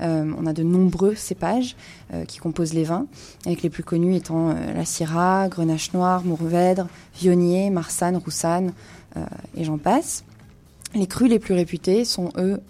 Euh, 0.00 0.30
on 0.38 0.46
a 0.46 0.52
de 0.52 0.62
nombreux 0.62 1.14
cépages 1.14 1.76
euh, 2.12 2.24
qui 2.24 2.38
composent 2.38 2.74
les 2.74 2.84
vins, 2.84 3.06
avec 3.46 3.62
les 3.62 3.70
plus 3.70 3.82
connus 3.82 4.16
étant 4.16 4.50
euh, 4.50 4.72
la 4.74 4.84
Syrah, 4.84 5.48
Grenache 5.48 5.92
Noir, 5.92 6.24
Mourvèdre, 6.24 6.88
Vionnier, 7.16 7.70
Marsanne, 7.70 8.16
Roussanne, 8.16 8.72
et 9.56 9.64
j'en 9.64 9.78
passe. 9.78 10.22
Les 10.94 11.08
crus 11.08 11.28
les 11.28 11.40
plus 11.40 11.54
réputés 11.54 12.04
sont 12.04 12.30
eux 12.36 12.60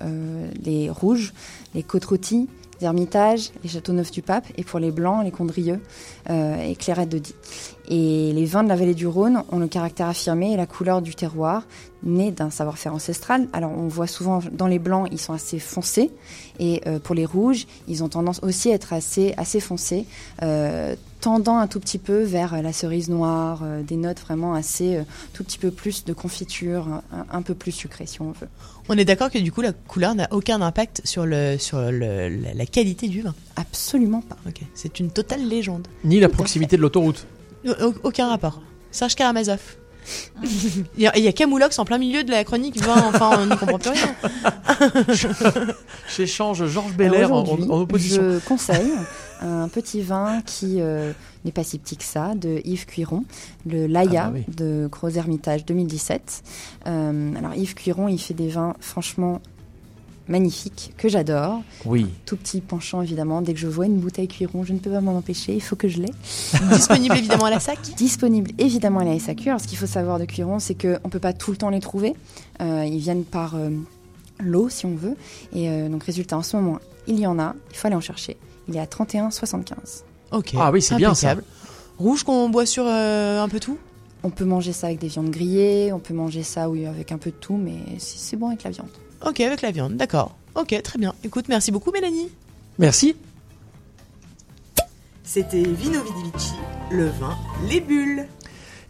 les 0.62 0.88
rouges, 0.88 1.34
les 1.74 1.82
côtes-rôties, 1.82 2.48
les 2.80 2.86
Hermitages, 2.86 3.50
les 3.64 3.80
du 4.10 4.22
Pape, 4.22 4.46
et 4.56 4.64
pour 4.64 4.78
les 4.78 4.90
blancs, 4.90 5.24
les 5.24 5.30
Condrieux 5.30 5.80
euh, 6.30 6.56
et 6.62 6.76
Clairette 6.76 7.08
de 7.08 7.18
Die. 7.18 7.34
Et 7.88 8.32
les 8.32 8.44
vins 8.44 8.62
de 8.62 8.68
la 8.68 8.76
vallée 8.76 8.94
du 8.94 9.06
Rhône 9.06 9.42
ont 9.50 9.58
le 9.58 9.66
caractère 9.66 10.08
affirmé 10.08 10.52
et 10.52 10.56
la 10.56 10.66
couleur 10.66 11.00
du 11.00 11.14
terroir, 11.14 11.66
né 12.02 12.30
d'un 12.30 12.50
savoir-faire 12.50 12.94
ancestral. 12.94 13.48
Alors 13.52 13.72
on 13.72 13.88
voit 13.88 14.06
souvent 14.06 14.40
dans 14.52 14.66
les 14.66 14.78
blancs, 14.78 15.08
ils 15.10 15.18
sont 15.18 15.32
assez 15.32 15.58
foncés, 15.58 16.10
et 16.58 16.82
euh, 16.86 16.98
pour 16.98 17.14
les 17.14 17.24
rouges, 17.24 17.66
ils 17.88 18.04
ont 18.04 18.08
tendance 18.08 18.40
aussi 18.42 18.70
à 18.70 18.74
être 18.74 18.92
assez, 18.92 19.34
assez 19.36 19.60
foncés, 19.60 20.06
euh, 20.42 20.94
tendant 21.28 21.58
un 21.58 21.66
tout 21.66 21.78
petit 21.80 21.98
peu 21.98 22.22
vers 22.22 22.54
euh, 22.54 22.62
la 22.62 22.72
cerise 22.72 23.10
noire, 23.10 23.60
euh, 23.62 23.82
des 23.82 23.96
notes 23.96 24.18
vraiment 24.20 24.54
assez, 24.54 24.96
euh, 24.96 25.02
tout 25.34 25.44
petit 25.44 25.58
peu 25.58 25.70
plus 25.70 26.04
de 26.06 26.12
confiture, 26.14 26.86
un, 27.12 27.26
un 27.30 27.42
peu 27.42 27.54
plus 27.54 27.72
sucré 27.72 28.06
si 28.06 28.22
on 28.22 28.32
veut. 28.32 28.48
On 28.88 28.96
est 28.96 29.04
d'accord 29.04 29.30
que 29.30 29.38
du 29.38 29.52
coup 29.52 29.60
la 29.60 29.72
couleur 29.72 30.14
n'a 30.14 30.26
aucun 30.30 30.62
impact 30.62 31.02
sur, 31.04 31.26
le, 31.26 31.58
sur 31.58 31.78
le, 31.80 32.28
la, 32.30 32.54
la 32.54 32.66
qualité 32.66 33.08
du 33.08 33.20
vin? 33.20 33.34
Absolument 33.56 34.22
pas. 34.22 34.36
Ok, 34.48 34.60
c'est 34.74 34.98
une 35.00 35.10
totale 35.10 35.46
légende. 35.46 35.86
Ni 36.04 36.18
la 36.18 36.30
proximité 36.30 36.76
de 36.78 36.82
l'autoroute. 36.82 37.26
Au- 37.66 37.92
Aucun 38.04 38.28
rapport. 38.28 38.62
Serge 38.90 39.14
Karamazov. 39.14 39.60
Il 40.42 41.02
y, 41.02 41.06
a, 41.06 41.32
Camoulox 41.32 41.78
en 41.78 41.84
plein 41.84 41.98
milieu 41.98 42.24
de 42.24 42.30
la 42.30 42.42
chronique 42.42 42.78
vin, 42.82 42.96
enfin 43.08 43.30
on 43.40 43.44
n'y 43.44 43.56
comprend 43.58 43.78
plus 43.78 43.90
rien. 43.90 44.14
J'échange 46.16 46.64
Georges 46.66 46.94
Belair 46.94 47.30
en 47.30 47.42
opposition. 47.80 48.22
Je 48.22 48.38
conseille 48.38 48.90
un 49.40 49.68
petit 49.68 50.00
vin 50.00 50.40
qui 50.44 50.80
euh, 50.80 51.12
n'est 51.44 51.52
pas 51.52 51.64
si 51.64 51.78
petit 51.78 51.96
que 51.96 52.04
ça, 52.04 52.34
de 52.34 52.60
Yves 52.64 52.86
Cuiron, 52.86 53.24
le 53.66 53.86
Laïa 53.86 54.26
Ah 54.26 54.30
bah 54.30 54.38
oui. 54.38 54.54
de 54.54 54.88
Gros 54.90 55.10
Hermitage 55.10 55.64
2017. 55.64 56.42
Euh, 56.86 57.34
alors 57.36 57.54
Yves 57.54 57.74
Cuiron, 57.74 58.08
il 58.08 58.18
fait 58.18 58.34
des 58.34 58.48
vins 58.48 58.74
franchement 58.80 59.40
magnifiques 60.28 60.92
que 60.96 61.08
j'adore. 61.08 61.62
Oui. 61.84 62.06
Tout 62.26 62.36
petit 62.36 62.60
penchant 62.60 63.02
évidemment. 63.02 63.42
Dès 63.42 63.54
que 63.54 63.60
je 63.60 63.66
vois 63.66 63.86
une 63.86 63.98
bouteille 63.98 64.28
Cuiron, 64.28 64.64
je 64.64 64.72
ne 64.72 64.78
peux 64.78 64.90
pas 64.90 65.00
m'en 65.00 65.16
empêcher. 65.16 65.54
Il 65.54 65.62
faut 65.62 65.76
que 65.76 65.88
je 65.88 66.00
l'ai. 66.02 66.12
Disponible 66.70 67.16
évidemment 67.16 67.46
à 67.46 67.50
la 67.50 67.60
SAC. 67.60 67.78
Disponible 67.96 68.50
évidemment 68.58 69.00
à 69.00 69.04
la 69.04 69.18
SAQ. 69.18 69.48
Alors 69.48 69.60
ce 69.60 69.66
qu'il 69.66 69.78
faut 69.78 69.86
savoir 69.86 70.18
de 70.18 70.24
Cuiron, 70.24 70.58
c'est 70.58 70.74
qu'on 70.74 70.88
ne 70.88 71.10
peut 71.10 71.18
pas 71.18 71.32
tout 71.32 71.50
le 71.50 71.56
temps 71.56 71.70
les 71.70 71.80
trouver. 71.80 72.14
Euh, 72.60 72.84
ils 72.86 72.98
viennent 72.98 73.24
par 73.24 73.56
euh, 73.56 73.70
lot 74.40 74.68
si 74.68 74.86
on 74.86 74.94
veut. 74.94 75.16
Et 75.52 75.68
euh, 75.68 75.88
donc 75.88 76.04
résultat, 76.04 76.36
en 76.36 76.42
ce 76.42 76.56
moment, 76.56 76.78
il 77.06 77.18
y 77.18 77.26
en 77.26 77.38
a. 77.38 77.54
Il 77.70 77.76
faut 77.76 77.86
aller 77.86 77.96
en 77.96 78.00
chercher. 78.00 78.36
Il 78.68 78.76
est 78.76 78.80
à 78.80 78.84
31,75. 78.86 80.02
Ok. 80.32 80.52
Ah 80.58 80.70
oui, 80.70 80.82
c'est 80.82 80.96
bien 80.96 81.14
ça. 81.14 81.34
Rouge 81.98 82.22
qu'on 82.22 82.48
boit 82.48 82.66
sur 82.66 82.84
euh, 82.86 83.42
un 83.42 83.48
peu 83.48 83.58
tout? 83.60 83.78
On 84.22 84.30
peut 84.30 84.44
manger 84.44 84.72
ça 84.72 84.88
avec 84.88 84.98
des 84.98 85.08
viandes 85.08 85.30
grillées, 85.30 85.92
on 85.92 85.98
peut 86.00 86.14
manger 86.14 86.42
ça 86.42 86.68
oui, 86.68 86.86
avec 86.86 87.12
un 87.12 87.18
peu 87.18 87.30
de 87.30 87.36
tout, 87.36 87.56
mais 87.56 87.76
c'est 87.98 88.18
c'est 88.18 88.36
bon 88.36 88.48
avec 88.48 88.62
la 88.64 88.70
viande. 88.70 88.88
Ok, 89.26 89.40
avec 89.40 89.62
la 89.62 89.70
viande, 89.70 89.96
d'accord. 89.96 90.36
Ok, 90.54 90.80
très 90.82 90.98
bien. 90.98 91.14
Écoute, 91.24 91.46
merci 91.48 91.70
beaucoup 91.72 91.90
Mélanie. 91.92 92.28
Merci. 92.78 93.16
C'était 95.22 95.62
Vino 95.62 96.00
Vidivici, 96.02 96.54
le 96.90 97.06
vin, 97.06 97.36
les 97.68 97.80
bulles. 97.80 98.26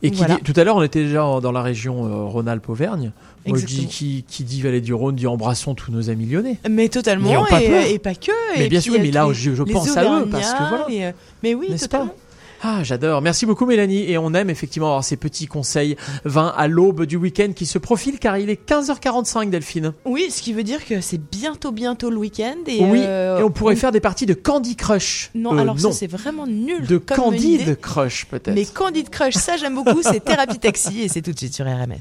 Et 0.02 0.10
qui 0.12 0.18
Voilà. 0.18 0.36
dit- 0.36 0.42
tout 0.42 0.52
à 0.58 0.62
l'heure, 0.64 0.76
on 0.76 0.82
était 0.82 1.02
déjà 1.04 1.40
dans 1.40 1.50
la 1.52 1.62
région 1.62 2.04
euh, 2.06 2.24
Rhône-Alpes-Auvergne. 2.26 3.12
Moi, 3.46 3.58
je 3.58 3.66
dis 3.66 3.86
qui, 3.86 4.24
qui 4.28 4.44
dit 4.44 4.60
vallée 4.60 4.80
du 4.80 4.92
Rhône 4.94 5.16
dit 5.16 5.26
embrassons 5.26 5.74
tous 5.74 5.90
nos 5.90 6.10
amis 6.10 6.26
lyonnais. 6.26 6.58
Mais 6.68 6.88
totalement, 6.88 7.44
pas 7.46 7.62
et, 7.62 7.98
pas 7.98 8.14
que. 8.14 8.30
Mais 8.58 8.66
et 8.66 8.68
bien 8.68 8.80
sûr, 8.80 8.94
mais 9.00 9.10
là, 9.10 9.26
je- 9.32 9.54
je 9.54 9.62
pense 9.62 9.96
à 9.96 10.04
eux, 10.20 10.26
parce 10.30 10.52
que 10.52 10.68
voilà. 10.68 10.86
et, 10.90 11.06
euh, 11.06 11.12
mais 11.42 11.54
oui, 11.54 11.68
totalement. 11.78 12.12
Ah, 12.60 12.82
j'adore. 12.82 13.22
Merci 13.22 13.46
beaucoup, 13.46 13.66
Mélanie. 13.66 14.10
Et 14.10 14.18
on 14.18 14.34
aime 14.34 14.50
effectivement 14.50 14.88
avoir 14.88 15.04
ces 15.04 15.16
petits 15.16 15.46
conseils 15.46 15.94
vins 16.24 16.52
à 16.56 16.66
l'aube 16.66 17.04
du 17.06 17.14
week-end 17.16 17.52
qui 17.54 17.66
se 17.66 17.78
profilent 17.78 18.18
car 18.18 18.36
il 18.36 18.50
est 18.50 18.58
15h45, 18.68 19.48
Delphine. 19.48 19.92
Oui, 20.04 20.26
ce 20.32 20.42
qui 20.42 20.52
veut 20.52 20.64
dire 20.64 20.84
que 20.84 21.00
c'est 21.00 21.20
bientôt, 21.30 21.70
bientôt 21.70 22.10
le 22.10 22.16
week-end. 22.16 22.56
Et, 22.66 22.82
oui, 22.82 22.98
euh, 23.04 23.38
et 23.38 23.42
on 23.44 23.50
pourrait 23.52 23.76
faire 23.76 23.92
des 23.92 24.00
parties 24.00 24.26
de 24.26 24.34
Candy 24.34 24.74
Crush. 24.74 25.30
Non, 25.36 25.54
Euh, 25.54 25.58
alors 25.58 25.76
non. 25.76 25.92
ça, 25.92 25.98
c'est 26.00 26.08
vraiment 26.08 26.48
nul. 26.48 26.84
De 26.84 26.98
comme 26.98 27.32
idée. 27.36 27.58
Candide 27.58 27.80
Crush, 27.80 28.26
peut-être. 28.26 28.56
Mais 28.56 28.64
Candide 28.64 29.08
Crush, 29.08 29.34
ça 29.34 29.56
j'aime 29.56 29.76
beaucoup, 29.76 30.02
c'est 30.02 30.18
Thérapie 30.24 30.58
Taxi 30.58 31.02
et 31.02 31.08
c'est 31.08 31.22
tout 31.22 31.30
de 31.32 31.38
suite 31.38 31.54
sur 31.54 31.64
RMF. 31.64 32.00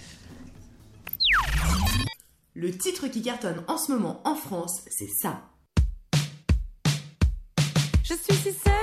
Le 2.54 2.76
titre 2.76 3.08
qui 3.08 3.22
cartonne 3.22 3.64
en 3.68 3.78
ce 3.78 3.92
moment 3.92 4.22
en 4.26 4.36
France, 4.36 4.82
c'est 4.90 5.08
ça. 5.08 5.42
Je 8.04 8.14
suis 8.14 8.36
si 8.36 8.52
sage, 8.54 8.77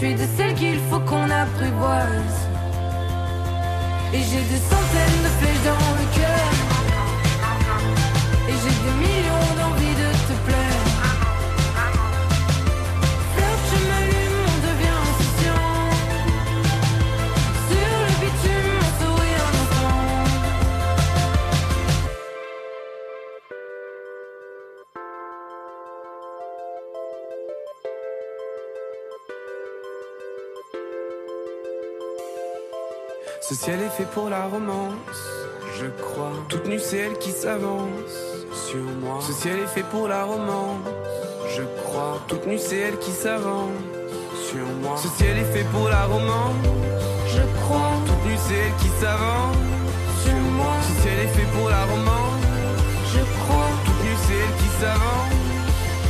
suis 0.00 0.14
de 0.14 0.26
celles 0.34 0.54
qu'il 0.54 0.78
faut 0.88 1.00
qu'on 1.00 1.28
apprivoise. 1.28 2.38
Et 4.14 4.22
j'ai 4.28 4.44
des 4.52 4.62
centaines 4.72 5.22
de 5.24 5.30
flèches 5.38 5.64
dans 5.66 5.92
le 6.00 6.06
cœur. 6.18 6.39
Fait 34.00 34.10
pour 34.14 34.30
la 34.30 34.46
romance, 34.46 35.20
je 35.78 35.86
crois. 36.02 36.32
Toute 36.48 36.66
nue, 36.66 36.78
c'est 36.78 36.98
elle 36.98 37.18
qui 37.18 37.32
s'avance 37.32 38.14
sur 38.68 38.82
moi. 39.02 39.18
Ce 39.20 39.32
ciel 39.32 39.58
est 39.58 39.66
fait 39.66 39.82
pour 39.82 40.08
la 40.08 40.24
romance, 40.24 40.86
je 41.54 41.62
crois. 41.82 42.18
Toute 42.26 42.46
nue, 42.46 42.58
c'est 42.58 42.78
elle 42.86 42.98
qui 42.98 43.10
s'avance 43.10 43.82
sur 44.48 44.66
moi. 44.82 44.96
Ce 44.96 45.08
ciel 45.18 45.36
est 45.36 45.52
fait 45.54 45.66
pour 45.74 45.88
la 45.88 46.04
romance, 46.06 46.64
je 47.34 47.42
crois. 47.60 47.92
Toute 48.06 48.24
nue, 48.26 48.38
c'est 48.46 48.60
elle 48.64 48.76
qui 48.82 48.90
s'avance 49.00 49.56
sur 50.24 50.40
moi. 50.58 50.74
Ce 50.86 51.02
ciel 51.02 51.18
est 51.26 51.32
fait 51.38 51.50
pour 51.56 51.68
la 51.68 51.84
romance, 51.92 52.42
je 53.14 53.22
crois. 53.40 53.70
Toute 53.84 54.00
nue, 54.04 54.18
c'est 54.24 54.40
elle 54.44 54.56
qui 54.62 54.70
s'avance. 54.80 55.32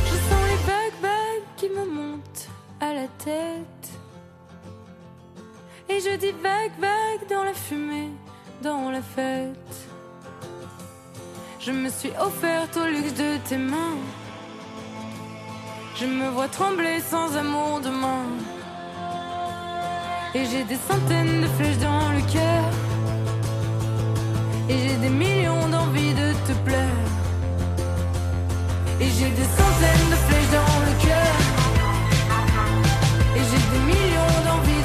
Je 0.09 0.15
sens 0.29 0.43
les 0.51 0.61
vagues 1.05 1.47
qui 1.57 1.67
me 1.69 1.85
montent 1.97 2.47
à 2.79 2.93
la 2.93 3.07
tête. 3.25 3.80
Je 6.03 6.15
dis 6.15 6.33
vague, 6.41 6.71
vague 6.79 7.29
dans 7.29 7.43
la 7.43 7.53
fumée, 7.53 8.09
dans 8.63 8.89
la 8.89 9.03
fête. 9.03 9.75
Je 11.59 11.71
me 11.71 11.89
suis 11.89 12.09
offerte 12.19 12.75
au 12.75 12.85
luxe 12.87 13.13
de 13.13 13.37
tes 13.47 13.57
mains. 13.57 13.97
Je 15.99 16.07
me 16.07 16.29
vois 16.29 16.47
trembler 16.47 16.99
sans 17.01 17.37
amour 17.37 17.81
demain. 17.83 18.25
Et 20.33 20.43
j'ai 20.45 20.63
des 20.63 20.79
centaines 20.89 21.41
de 21.41 21.47
flèches 21.47 21.77
dans 21.77 22.11
le 22.17 22.21
cœur. 22.33 22.65
Et 24.69 24.77
j'ai 24.79 24.95
des 24.95 25.09
millions 25.09 25.69
d'envies 25.69 26.15
de 26.15 26.33
te 26.47 26.53
plaire. 26.65 27.05
Et 28.99 29.09
j'ai 29.17 29.29
des 29.29 29.49
centaines 29.59 30.09
de 30.13 30.19
flèches 30.25 30.51
dans 30.59 30.77
le 30.87 30.93
cœur. 31.05 31.35
Et 33.35 33.43
j'ai 33.49 33.63
des 33.73 33.83
millions 33.91 34.37
d'envies 34.47 34.80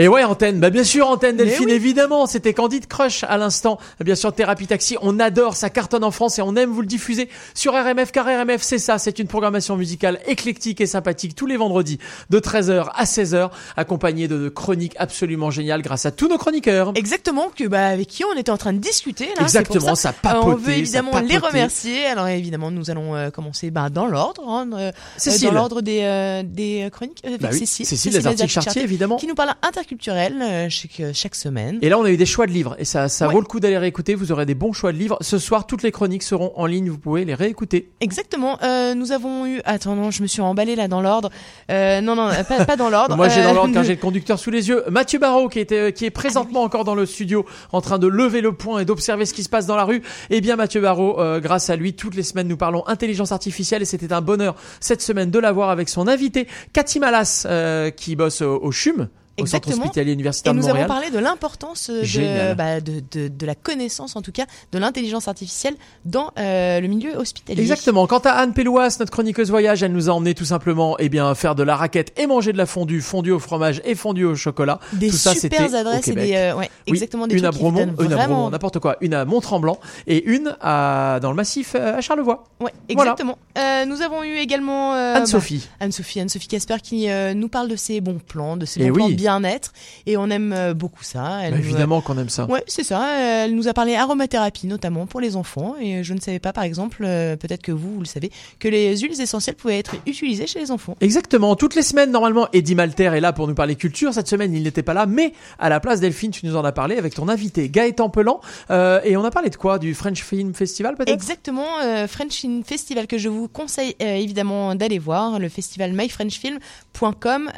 Et 0.00 0.08
ouais, 0.08 0.24
Antenne, 0.24 0.60
bah 0.60 0.70
bien 0.70 0.82
sûr, 0.82 1.06
Antenne 1.10 1.36
Delphine, 1.36 1.66
oui. 1.66 1.72
évidemment, 1.72 2.24
c'était 2.24 2.54
Candide 2.54 2.86
Crush 2.86 3.22
à 3.24 3.36
l'instant. 3.36 3.78
Bien 4.02 4.14
sûr, 4.14 4.32
Thérapie 4.32 4.66
Taxi, 4.66 4.96
on 5.02 5.20
adore, 5.20 5.56
ça 5.56 5.68
cartonne 5.68 6.04
en 6.04 6.10
France 6.10 6.38
et 6.38 6.42
on 6.42 6.56
aime 6.56 6.70
vous 6.70 6.80
le 6.80 6.86
diffuser 6.86 7.28
sur 7.52 7.74
RMF, 7.74 8.10
car 8.10 8.24
RMF, 8.24 8.62
c'est 8.62 8.78
ça, 8.78 8.96
c'est 8.96 9.18
une 9.18 9.26
programmation 9.26 9.76
musicale 9.76 10.18
éclectique 10.26 10.80
et 10.80 10.86
sympathique 10.86 11.34
tous 11.34 11.44
les 11.44 11.58
vendredis 11.58 11.98
de 12.30 12.38
13h 12.40 12.88
à 12.94 13.04
16h, 13.04 13.50
accompagnée 13.76 14.26
de, 14.26 14.48
chroniques 14.48 14.94
absolument 14.98 15.50
géniales 15.50 15.82
grâce 15.82 16.06
à 16.06 16.12
tous 16.12 16.28
nos 16.28 16.38
chroniqueurs. 16.38 16.92
Exactement, 16.94 17.50
que 17.54 17.64
bah 17.64 17.88
avec 17.88 18.08
qui 18.08 18.24
on 18.24 18.32
était 18.38 18.50
en 18.50 18.56
train 18.56 18.72
de 18.72 18.78
discuter 18.78 19.26
là. 19.36 19.42
Exactement, 19.42 19.94
ça 19.96 20.14
Euh, 20.24 20.30
on 20.40 20.54
veut 20.54 20.72
ça 20.72 20.78
évidemment 20.78 21.18
les 21.18 21.36
remercier. 21.36 22.06
Alors 22.06 22.26
évidemment, 22.26 22.70
nous 22.70 22.90
allons 22.90 23.14
euh, 23.16 23.28
commencer 23.28 23.70
bah, 23.70 23.90
dans 23.90 24.06
l'ordre, 24.06 24.48
hein, 24.48 24.66
euh, 24.72 24.92
Cécile. 25.18 25.48
dans 25.48 25.54
l'ordre 25.56 25.82
des 25.82 25.90
des, 25.90 26.80
des 26.82 26.90
chroniques 26.90 27.20
avec 27.22 27.42
Bah 27.42 27.48
oui, 27.52 27.58
Cécile. 27.58 27.84
Cécile, 27.84 28.14
les 28.14 28.26
articles 28.26 28.48
Chartier, 28.48 28.82
évidemment. 28.82 29.18
Qui 29.18 29.26
nous 29.26 29.34
parle 29.34 29.50
interculturel 29.60 29.89
euh, 30.08 30.66
chaque, 30.68 31.02
chaque 31.14 31.34
semaine. 31.34 31.78
Et 31.82 31.88
là, 31.88 31.98
on 31.98 32.04
a 32.04 32.10
eu 32.10 32.16
des 32.16 32.26
choix 32.26 32.46
de 32.46 32.52
livres 32.52 32.76
et 32.78 32.84
ça, 32.84 33.08
ça 33.08 33.26
Ouais. 33.28 33.34
vaut 33.34 33.40
le 33.40 33.46
coup 33.46 33.60
d'aller 33.60 33.78
réécouter. 33.78 34.14
Vous 34.14 34.32
aurez 34.32 34.46
des 34.46 34.54
bons 34.54 34.72
choix 34.72 34.92
de 34.92 34.98
livres. 34.98 35.16
Ce 35.20 35.38
soir, 35.38 35.66
toutes 35.66 35.82
les 35.82 35.90
chroniques 35.92 36.22
seront 36.22 36.52
en 36.56 36.66
ligne. 36.66 36.88
Vous 36.90 36.98
pouvez 36.98 37.24
les 37.24 37.34
réécouter. 37.34 37.90
Exactement. 38.00 38.58
Euh, 38.62 38.94
nous 38.94 39.12
avons 39.12 39.46
eu. 39.46 39.60
Attends, 39.64 39.96
non, 39.96 40.10
je 40.10 40.22
me 40.22 40.26
suis 40.26 40.40
emballée 40.42 40.76
là 40.76 40.88
dans 40.88 41.00
l'ordre. 41.00 41.30
Euh, 41.70 42.00
non, 42.00 42.14
non, 42.16 42.30
pas, 42.48 42.64
pas 42.64 42.76
dans 42.76 42.90
l'ordre. 42.90 43.16
Moi, 43.16 43.28
j'ai 43.28 43.42
dans 43.42 43.50
Euh, 43.50 43.54
l'ordre 43.54 43.74
car 43.74 43.84
j'ai 43.84 43.94
le 43.94 44.00
conducteur 44.00 44.38
sous 44.38 44.50
les 44.50 44.68
yeux. 44.68 44.82
Mathieu 44.90 45.18
Barraud, 45.18 45.48
qui, 45.48 45.58
était, 45.60 45.92
qui 45.92 46.04
est 46.04 46.10
présentement 46.10 46.62
encore 46.62 46.84
dans 46.84 46.94
le 46.94 47.06
studio, 47.06 47.44
en 47.72 47.80
train 47.80 47.98
de 47.98 48.06
lever 48.06 48.40
le 48.40 48.52
poing 48.52 48.80
et 48.80 48.84
d'observer 48.84 49.26
ce 49.26 49.34
qui 49.34 49.42
se 49.42 49.48
passe 49.48 49.66
dans 49.66 49.76
la 49.76 49.84
rue. 49.84 50.02
Eh 50.30 50.40
bien, 50.40 50.56
Mathieu 50.56 50.80
Barraud, 50.80 51.18
euh, 51.20 51.40
grâce 51.40 51.70
à 51.70 51.76
lui, 51.76 51.94
toutes 51.94 52.14
les 52.14 52.22
semaines, 52.22 52.48
nous 52.48 52.56
parlons 52.56 52.86
intelligence 52.86 53.32
artificielle 53.32 53.82
et 53.82 53.86
c'était 53.86 54.12
un 54.12 54.20
bonheur 54.20 54.54
cette 54.80 55.02
semaine 55.02 55.30
de 55.30 55.38
l'avoir 55.38 55.70
avec 55.70 55.88
son 55.88 56.08
invité, 56.08 56.46
Cathy 56.72 57.00
Malas, 57.00 57.44
euh, 57.46 57.90
qui 57.90 58.16
bosse 58.16 58.42
au, 58.42 58.56
au 58.62 58.70
CHUM. 58.72 59.08
Au 59.42 59.46
Centre 59.46 59.56
Exactement. 59.68 59.84
hospitalier 59.86 60.12
universitaire 60.12 60.52
Et 60.52 60.56
de 60.56 60.60
nous 60.60 60.66
Montréal. 60.66 60.84
avons 60.90 60.94
parlé 61.00 61.10
de 61.10 61.18
l'importance 61.18 61.90
euh, 61.90 62.02
de, 62.02 62.54
bah, 62.54 62.80
de, 62.80 63.02
de, 63.12 63.28
de 63.28 63.46
la 63.46 63.54
connaissance, 63.54 64.16
en 64.16 64.22
tout 64.22 64.32
cas, 64.32 64.44
de 64.72 64.78
l'intelligence 64.78 65.28
artificielle 65.28 65.74
dans 66.04 66.30
euh, 66.38 66.80
le 66.80 66.86
milieu 66.88 67.16
hospitalier. 67.16 67.60
Exactement. 67.60 68.06
Quant 68.06 68.18
à 68.18 68.30
Anne 68.30 68.52
Péloise, 68.52 68.98
notre 69.00 69.12
chroniqueuse 69.12 69.50
voyage, 69.50 69.82
elle 69.82 69.92
nous 69.92 70.08
a 70.08 70.12
emmené 70.12 70.34
tout 70.34 70.44
simplement, 70.44 70.96
eh 70.98 71.08
bien, 71.08 71.34
faire 71.34 71.54
de 71.54 71.62
la 71.62 71.76
raquette 71.76 72.12
et 72.18 72.26
manger 72.26 72.52
de 72.52 72.58
la 72.58 72.66
fondue, 72.66 73.00
fondue 73.00 73.32
au 73.32 73.38
fromage 73.38 73.80
et 73.84 73.94
fondue 73.94 74.24
au 74.24 74.34
chocolat. 74.34 74.78
Des 74.92 75.08
tout 75.10 75.16
ça, 75.16 75.34
super 75.34 75.60
c'était 75.60 75.72
au 75.72 75.76
adresses 75.76 76.08
et 76.08 76.14
des, 76.14 76.34
euh, 76.34 76.54
ouais, 76.56 76.70
Oui, 76.86 76.92
exactement, 76.94 77.26
des 77.26 77.36
une 77.38 77.44
à 77.44 77.50
trucs 77.50 77.60
Bromont, 77.62 77.94
une 78.00 78.12
à 78.12 78.26
Bromont, 78.26 78.50
n'importe 78.50 78.78
quoi, 78.78 78.96
une 79.00 79.14
à 79.14 79.24
Mont-Tremblant 79.24 79.78
et 80.06 80.24
une 80.24 80.56
à 80.60 81.18
dans 81.22 81.30
le 81.30 81.36
massif 81.36 81.74
euh, 81.74 81.96
à 81.98 82.00
Charlevoix. 82.00 82.44
Ouais, 82.60 82.72
Voilà. 82.94 83.12
exactement. 83.12 83.38
Euh, 83.58 83.84
nous 83.86 84.02
avons 84.02 84.22
eu 84.22 84.36
également 84.36 84.92
Anne-Sophie. 84.92 85.66
bah, 85.68 85.84
Anne-Sophie, 85.86 86.20
Anne-Sophie 86.20 86.48
Casper 86.48 86.76
qui 86.82 87.08
nous 87.34 87.48
parle 87.48 87.68
de 87.68 87.76
ses 87.76 88.00
bons 88.00 88.18
plans, 88.26 88.56
de 88.56 88.66
ses 88.66 88.80
Eh 88.82 88.88
bons 88.88 88.94
plans 88.94 89.06
oui. 89.06 89.14
Bien-être, 89.30 89.72
et 90.06 90.16
on 90.16 90.28
aime 90.30 90.52
euh, 90.52 90.74
beaucoup 90.74 91.04
ça. 91.04 91.40
Elle 91.42 91.54
Bah, 91.54 91.58
évidemment 91.58 92.00
qu'on 92.00 92.18
aime 92.18 92.28
ça. 92.28 92.46
Ouais, 92.46 92.64
c'est 92.66 92.84
ça. 92.84 93.18
Elle 93.20 93.54
nous 93.54 93.68
a 93.68 93.72
parlé 93.72 93.96
aromathérapie 93.96 94.66
notamment 94.66 95.06
pour 95.06 95.20
les 95.20 95.36
enfants, 95.36 95.76
et 95.80 96.02
je 96.02 96.14
ne 96.14 96.20
savais 96.20 96.38
pas, 96.38 96.52
par 96.52 96.64
exemple, 96.64 97.02
euh, 97.04 97.36
peut-être 97.36 97.62
que 97.62 97.72
vous, 97.72 97.94
vous 97.94 98.00
le 98.00 98.06
savez, 98.06 98.30
que 98.58 98.68
les 98.68 98.96
huiles 98.98 99.20
essentielles 99.20 99.56
pouvaient 99.56 99.78
être 99.78 99.94
utilisées 100.06 100.46
chez 100.46 100.58
les 100.58 100.70
enfants. 100.70 100.96
Exactement. 101.00 101.56
Toutes 101.56 101.74
les 101.74 101.82
semaines, 101.82 102.10
normalement, 102.10 102.48
Eddie 102.52 102.74
Malter 102.74 103.04
est 103.04 103.20
là 103.20 103.32
pour 103.32 103.48
nous 103.48 103.54
parler 103.54 103.76
culture. 103.76 104.12
Cette 104.14 104.28
semaine, 104.28 104.54
il 104.54 104.62
n'était 104.62 104.82
pas 104.82 104.94
là, 104.94 105.06
mais 105.06 105.32
à 105.58 105.68
la 105.68 105.80
place, 105.80 106.00
Delphine, 106.00 106.30
tu 106.30 106.46
nous 106.46 106.56
en 106.56 106.64
as 106.64 106.72
parlé 106.72 106.96
avec 106.96 107.14
ton 107.14 107.28
invité 107.28 107.68
Gaëtan 107.68 108.10
Pelan. 108.10 108.40
Euh, 108.70 109.00
et 109.04 109.16
on 109.16 109.24
a 109.24 109.30
parlé 109.30 109.50
de 109.50 109.56
quoi? 109.56 109.78
Du 109.78 109.94
French 109.94 110.22
Film 110.22 110.54
Festival, 110.54 110.96
peut-être? 110.96 111.12
Exactement, 111.12 111.66
euh, 111.82 112.06
French 112.06 112.32
Film 112.32 112.64
Festival 112.64 113.06
que 113.06 113.18
je 113.18 113.28
vous 113.28 113.48
conseille 113.48 113.94
euh, 114.02 114.16
évidemment 114.16 114.74
d'aller 114.74 114.98
voir, 114.98 115.38
le 115.38 115.48
festival 115.48 115.92
myfrenchfilm.com. 115.92 117.50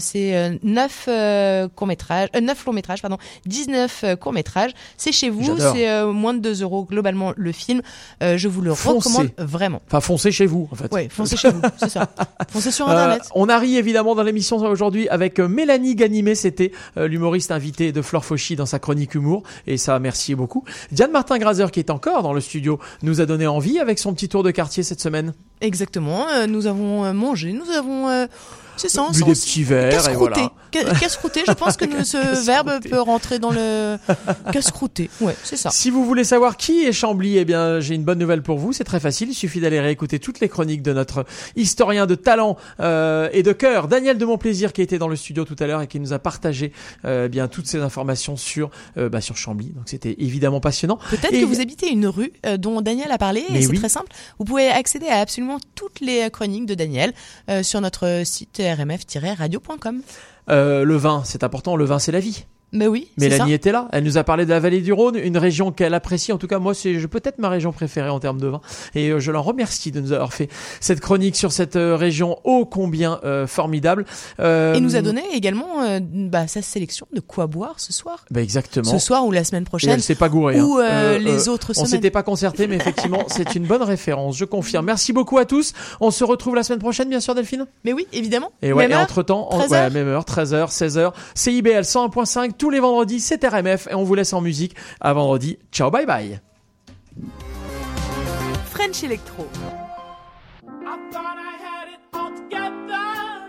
C'est 0.00 0.36
euh, 0.36 0.56
9 1.06 1.68
courts-métrages, 1.74 2.28
euh, 2.36 2.40
9 2.40 2.64
longs-métrages, 2.66 3.02
pardon, 3.02 3.18
19 3.46 4.00
euh, 4.04 4.16
courts-métrages. 4.16 4.72
C'est 4.96 5.12
chez 5.12 5.30
vous, 5.30 5.56
c'est 5.58 5.88
euh, 5.88 6.12
moins 6.12 6.34
de 6.34 6.40
2 6.40 6.62
euros 6.62 6.84
globalement 6.84 7.32
le 7.36 7.52
film. 7.52 7.82
Euh, 8.22 8.36
je 8.36 8.48
vous 8.48 8.60
le 8.60 8.74
Foncez. 8.74 9.08
recommande 9.08 9.30
vraiment. 9.38 9.82
Enfin, 9.86 10.00
foncez 10.00 10.32
chez 10.32 10.46
vous, 10.46 10.68
en 10.70 10.74
fait. 10.76 10.92
Ouais, 10.92 11.08
foncez 11.10 11.36
chez 11.36 11.50
vous, 11.50 11.60
c'est 11.78 11.88
ça. 11.90 12.08
Foncez 12.50 12.70
sur 12.70 12.88
Euh, 12.88 12.92
Internet. 12.92 13.22
on 13.34 13.48
a 13.48 13.58
ri 13.58 13.76
évidemment 13.76 14.14
dans 14.14 14.22
l'émission 14.22 14.56
aujourd'hui 14.58 15.08
avec 15.08 15.38
euh, 15.38 15.48
Mélanie 15.48 15.94
Ganimé, 15.94 16.34
c'était 16.34 16.72
euh, 16.96 17.08
l'humoriste 17.08 17.50
invité 17.50 17.92
de 17.92 18.02
Flore 18.02 18.24
Fauchy 18.24 18.56
dans 18.56 18.66
sa 18.66 18.78
chronique 18.78 19.14
humour, 19.14 19.42
et 19.66 19.76
ça 19.76 19.98
merci 19.98 20.34
beaucoup. 20.34 20.64
Diane 20.92 21.10
Martin 21.10 21.38
Grazer 21.38 21.70
qui 21.70 21.80
est 21.80 21.90
encore 21.90 22.22
dans 22.22 22.32
le 22.32 22.40
studio 22.40 22.78
nous 23.02 23.20
a 23.20 23.26
donné 23.26 23.46
envie 23.46 23.78
avec 23.78 23.98
son 23.98 24.14
petit 24.14 24.28
tour 24.28 24.42
de 24.42 24.50
quartier 24.50 24.82
cette 24.82 25.00
semaine. 25.00 25.34
Exactement, 25.60 26.26
euh, 26.28 26.46
nous 26.46 26.66
avons 26.66 27.04
euh, 27.04 27.12
mangé, 27.12 27.52
nous 27.52 27.70
avons... 27.70 28.08
euh, 28.08 28.26
c'est 28.76 28.88
ça, 28.88 29.08
Bu 29.12 29.22
des 29.24 29.32
petits 29.32 29.64
verres, 29.64 30.08
et 30.08 30.14
voilà. 30.14 30.36
Ca- 30.72 30.94
Casse-croûté, 31.00 31.42
je 31.46 31.52
pense 31.52 31.76
que 31.76 31.84
ce 32.04 32.44
verbe 32.44 32.80
peut 32.88 33.00
rentrer 33.00 33.38
dans 33.38 33.50
le 33.50 33.96
casse-croûté. 34.52 35.10
Ouais, 35.20 35.34
c'est 35.42 35.56
ça. 35.56 35.70
Si 35.70 35.90
vous 35.90 36.04
voulez 36.04 36.24
savoir 36.24 36.56
qui 36.56 36.84
est 36.84 36.92
Chambly, 36.92 37.38
eh 37.38 37.44
bien, 37.44 37.80
j'ai 37.80 37.94
une 37.94 38.04
bonne 38.04 38.18
nouvelle 38.18 38.42
pour 38.42 38.58
vous. 38.58 38.72
C'est 38.72 38.84
très 38.84 39.00
facile. 39.00 39.28
Il 39.30 39.34
suffit 39.34 39.60
d'aller 39.60 39.80
réécouter 39.80 40.18
toutes 40.18 40.40
les 40.40 40.48
chroniques 40.48 40.82
de 40.82 40.92
notre 40.92 41.24
historien 41.56 42.06
de 42.06 42.14
talent 42.14 42.56
euh, 42.80 43.28
et 43.32 43.42
de 43.42 43.52
cœur, 43.52 43.88
Daniel 43.88 44.18
de 44.18 44.24
Montplaisir, 44.24 44.72
qui 44.72 44.82
était 44.82 44.98
dans 44.98 45.08
le 45.08 45.16
studio 45.16 45.44
tout 45.44 45.56
à 45.58 45.66
l'heure 45.66 45.80
et 45.82 45.86
qui 45.86 46.00
nous 46.00 46.12
a 46.12 46.18
partagé 46.18 46.72
euh, 47.04 47.28
bien 47.28 47.48
toutes 47.48 47.66
ces 47.66 47.78
informations 47.80 48.36
sur 48.36 48.70
euh, 48.98 49.08
bah, 49.08 49.20
sur 49.20 49.36
Chambly. 49.36 49.68
Donc, 49.70 49.84
c'était 49.86 50.16
évidemment 50.18 50.60
passionnant. 50.60 50.98
Peut-être 51.10 51.32
Et- 51.32 51.40
que 51.40 51.46
vous 51.46 51.60
habitez 51.60 51.88
une 51.90 52.06
rue 52.06 52.32
euh, 52.44 52.56
dont 52.56 52.80
Daniel 52.82 53.10
a 53.12 53.18
parlé, 53.18 53.44
Mais 53.50 53.60
et 53.60 53.62
c'est 53.62 53.68
oui. 53.70 53.78
très 53.78 53.88
simple. 53.88 54.08
Vous 54.38 54.44
pouvez 54.44 54.68
accéder 54.68 55.06
à 55.06 55.20
absolument 55.20 55.58
toutes 55.74 56.00
les 56.00 56.28
chroniques 56.30 56.66
de 56.66 56.74
Daniel 56.74 57.12
euh, 57.50 57.62
sur 57.62 57.80
notre 57.80 58.22
site 58.24 58.60
Euh, 60.48 60.84
le 60.84 60.96
vin, 60.96 61.22
c'est 61.24 61.44
important. 61.44 61.76
Le 61.76 61.84
vin, 61.84 61.98
c'est 61.98 62.12
la 62.12 62.20
vie. 62.20 62.46
Mais 62.72 62.88
oui, 62.88 63.10
Mélanie 63.16 63.50
ça. 63.50 63.54
était 63.54 63.72
là. 63.72 63.88
Elle 63.92 64.04
nous 64.04 64.18
a 64.18 64.24
parlé 64.24 64.44
de 64.44 64.50
la 64.50 64.58
vallée 64.60 64.80
du 64.80 64.92
Rhône, 64.92 65.16
une 65.16 65.38
région 65.38 65.70
qu'elle 65.72 65.94
apprécie. 65.94 66.32
En 66.32 66.38
tout 66.38 66.48
cas, 66.48 66.58
moi, 66.58 66.74
c'est 66.74 66.94
peut-être 67.06 67.38
ma 67.38 67.48
région 67.48 67.72
préférée 67.72 68.08
en 68.10 68.18
termes 68.20 68.40
de 68.40 68.48
vin. 68.48 68.60
Et 68.94 69.10
euh, 69.10 69.20
je 69.20 69.30
l'en 69.30 69.40
remercie 69.42 69.92
de 69.92 70.00
nous 70.00 70.12
avoir 70.12 70.34
fait 70.34 70.48
cette 70.80 71.00
chronique 71.00 71.36
sur 71.36 71.52
cette 71.52 71.76
euh, 71.76 71.96
région 71.96 72.38
ô 72.44 72.66
combien 72.66 73.20
euh, 73.24 73.46
formidable. 73.46 74.04
Euh, 74.40 74.74
Et 74.74 74.80
nous 74.80 74.96
a 74.96 75.00
donné 75.02 75.22
également 75.32 75.82
euh, 75.82 76.00
bah, 76.02 76.48
sa 76.48 76.60
sélection 76.60 77.06
de 77.12 77.20
quoi 77.20 77.46
boire 77.46 77.78
ce 77.78 77.92
soir. 77.92 78.24
Bah 78.30 78.42
exactement. 78.42 78.90
Ce 78.90 78.98
soir 78.98 79.24
ou 79.24 79.30
la 79.32 79.44
semaine 79.44 79.62
Et 79.62 79.66
prochaine. 79.66 79.90
elle 79.90 80.02
s'est 80.02 80.14
pas 80.16 80.28
gourée. 80.28 80.60
Ou 80.60 80.78
hein. 80.78 80.84
euh, 80.84 81.18
les 81.18 81.48
autres 81.48 81.70
On 81.70 81.74
semaines. 81.74 81.86
s'était 81.86 82.10
pas 82.10 82.24
concerté, 82.24 82.66
mais 82.66 82.76
effectivement, 82.76 83.22
c'est 83.28 83.54
une 83.54 83.64
bonne 83.66 83.82
référence. 83.84 84.36
Je 84.36 84.44
confirme. 84.44 84.86
Merci 84.86 85.12
beaucoup 85.12 85.38
à 85.38 85.44
tous. 85.44 85.72
On 86.00 86.10
se 86.10 86.24
retrouve 86.24 86.56
la 86.56 86.64
semaine 86.64 86.80
prochaine, 86.80 87.08
bien 87.08 87.20
sûr, 87.20 87.34
Delphine? 87.34 87.66
Mais 87.84 87.92
oui, 87.92 88.06
évidemment. 88.12 88.50
Et 88.60 88.72
ouais, 88.72 88.84
Même 88.84 88.90
et 88.90 88.94
heure, 88.94 89.00
entre 89.02 89.22
temps, 89.22 89.48
13 89.50 89.70
ouais, 89.70 89.90
même 89.90 90.08
heure, 90.08 90.24
13h, 90.24 90.70
16h, 90.76 91.12
CIBL 91.34 91.82
101.5 91.82 92.55
tous 92.56 92.70
les 92.70 92.80
vendredis, 92.80 93.20
c'est 93.20 93.44
RMF 93.44 93.88
et 93.90 93.94
on 93.94 94.04
vous 94.04 94.14
laisse 94.14 94.32
en 94.32 94.40
musique. 94.40 94.74
À 95.00 95.12
vendredi. 95.12 95.58
Ciao, 95.70 95.90
bye 95.90 96.06
bye. 96.06 96.40
French 98.70 99.02
Electro. 99.04 99.46
I 100.64 100.98
thought 101.10 101.38
I 101.38 101.56
had 101.58 101.88
it 101.88 102.00
all 102.12 102.30
together, 102.30 103.42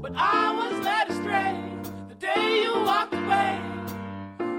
but 0.00 0.12
I 0.16 0.52
was 0.56 0.84
led 0.84 1.10
astray 1.10 1.54
the 2.08 2.14
day 2.14 2.62
you 2.64 2.72
walked 2.84 3.14
away. 3.14 3.58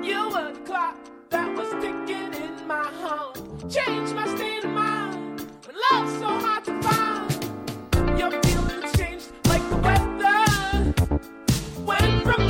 You 0.02 0.30
were 0.30 0.54
the 0.54 0.60
clock 0.66 0.96
that 1.30 1.54
was 1.56 1.70
ticking 1.82 2.34
in 2.34 2.68
my 2.68 2.86
home. 3.02 3.34
Changed 3.70 4.16
my 4.16 4.28
state 4.36 4.64
of 4.64 4.72
mind 4.72 5.42
when 5.66 5.76
love's 5.92 6.20
so 6.20 6.28
hard 6.28 6.64
to 6.66 6.82
find. 6.82 8.20
Your 8.20 8.32
feelings 8.44 8.92
changed 8.98 9.32
like 9.48 9.68
the 9.70 9.78
weather. 9.78 10.94
Went 11.84 12.24
from 12.24 12.48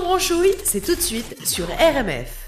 Branchouille, 0.00 0.54
c'est 0.64 0.80
tout 0.80 0.94
de 0.94 1.00
suite 1.00 1.46
sur 1.46 1.66
RMF. 1.66 2.38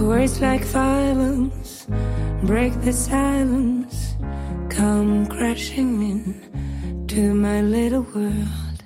Words 0.00 0.40
like 0.42 0.62
violence 0.64 1.86
break 2.44 2.78
the 2.82 2.92
silence, 2.92 4.14
come 4.68 5.26
crashing 5.26 6.02
in 6.02 7.06
to 7.08 7.32
my 7.32 7.62
little 7.62 8.02
world. 8.14 8.82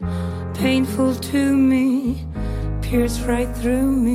Painful 0.55 1.15
to 1.15 1.57
me, 1.57 2.25
pierce 2.81 3.21
right 3.21 3.49
through 3.57 3.91
me. 3.91 4.08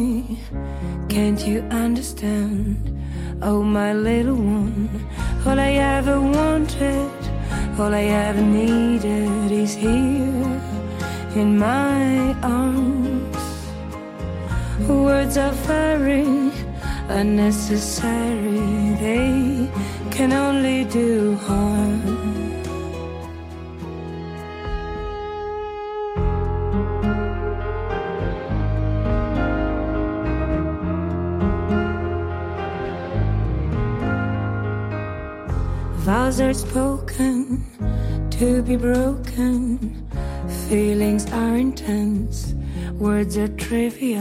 Unnecessary, 17.23 18.59
they 18.99 19.69
can 20.11 20.33
only 20.33 20.83
do 20.83 21.37
harm. 21.37 22.01
Vows 36.05 36.41
are 36.41 36.53
spoken 36.53 37.63
to 38.31 38.61
be 38.63 38.75
broken. 38.75 39.79
Feelings 40.67 41.31
are 41.31 41.55
intense, 41.55 42.53
words 42.99 43.37
are 43.37 43.47
trivial. 43.47 44.12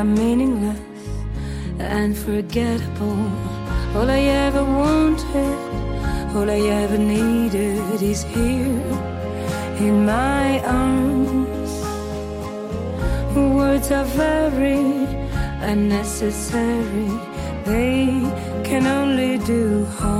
Are 0.00 0.04
meaningless 0.04 0.80
and 1.78 2.16
forgettable. 2.16 3.22
All 3.94 4.08
I 4.08 4.22
ever 4.46 4.64
wanted, 4.64 5.58
all 6.34 6.48
I 6.48 6.60
ever 6.82 6.96
needed 6.96 8.00
is 8.00 8.22
here 8.22 8.82
in 9.86 10.06
my 10.06 10.60
arms. 10.64 11.72
Words 13.36 13.90
are 13.90 14.10
very 14.28 14.86
unnecessary, 15.72 17.10
they 17.66 18.06
can 18.68 18.86
only 18.86 19.36
do 19.52 19.84
harm. 19.84 20.19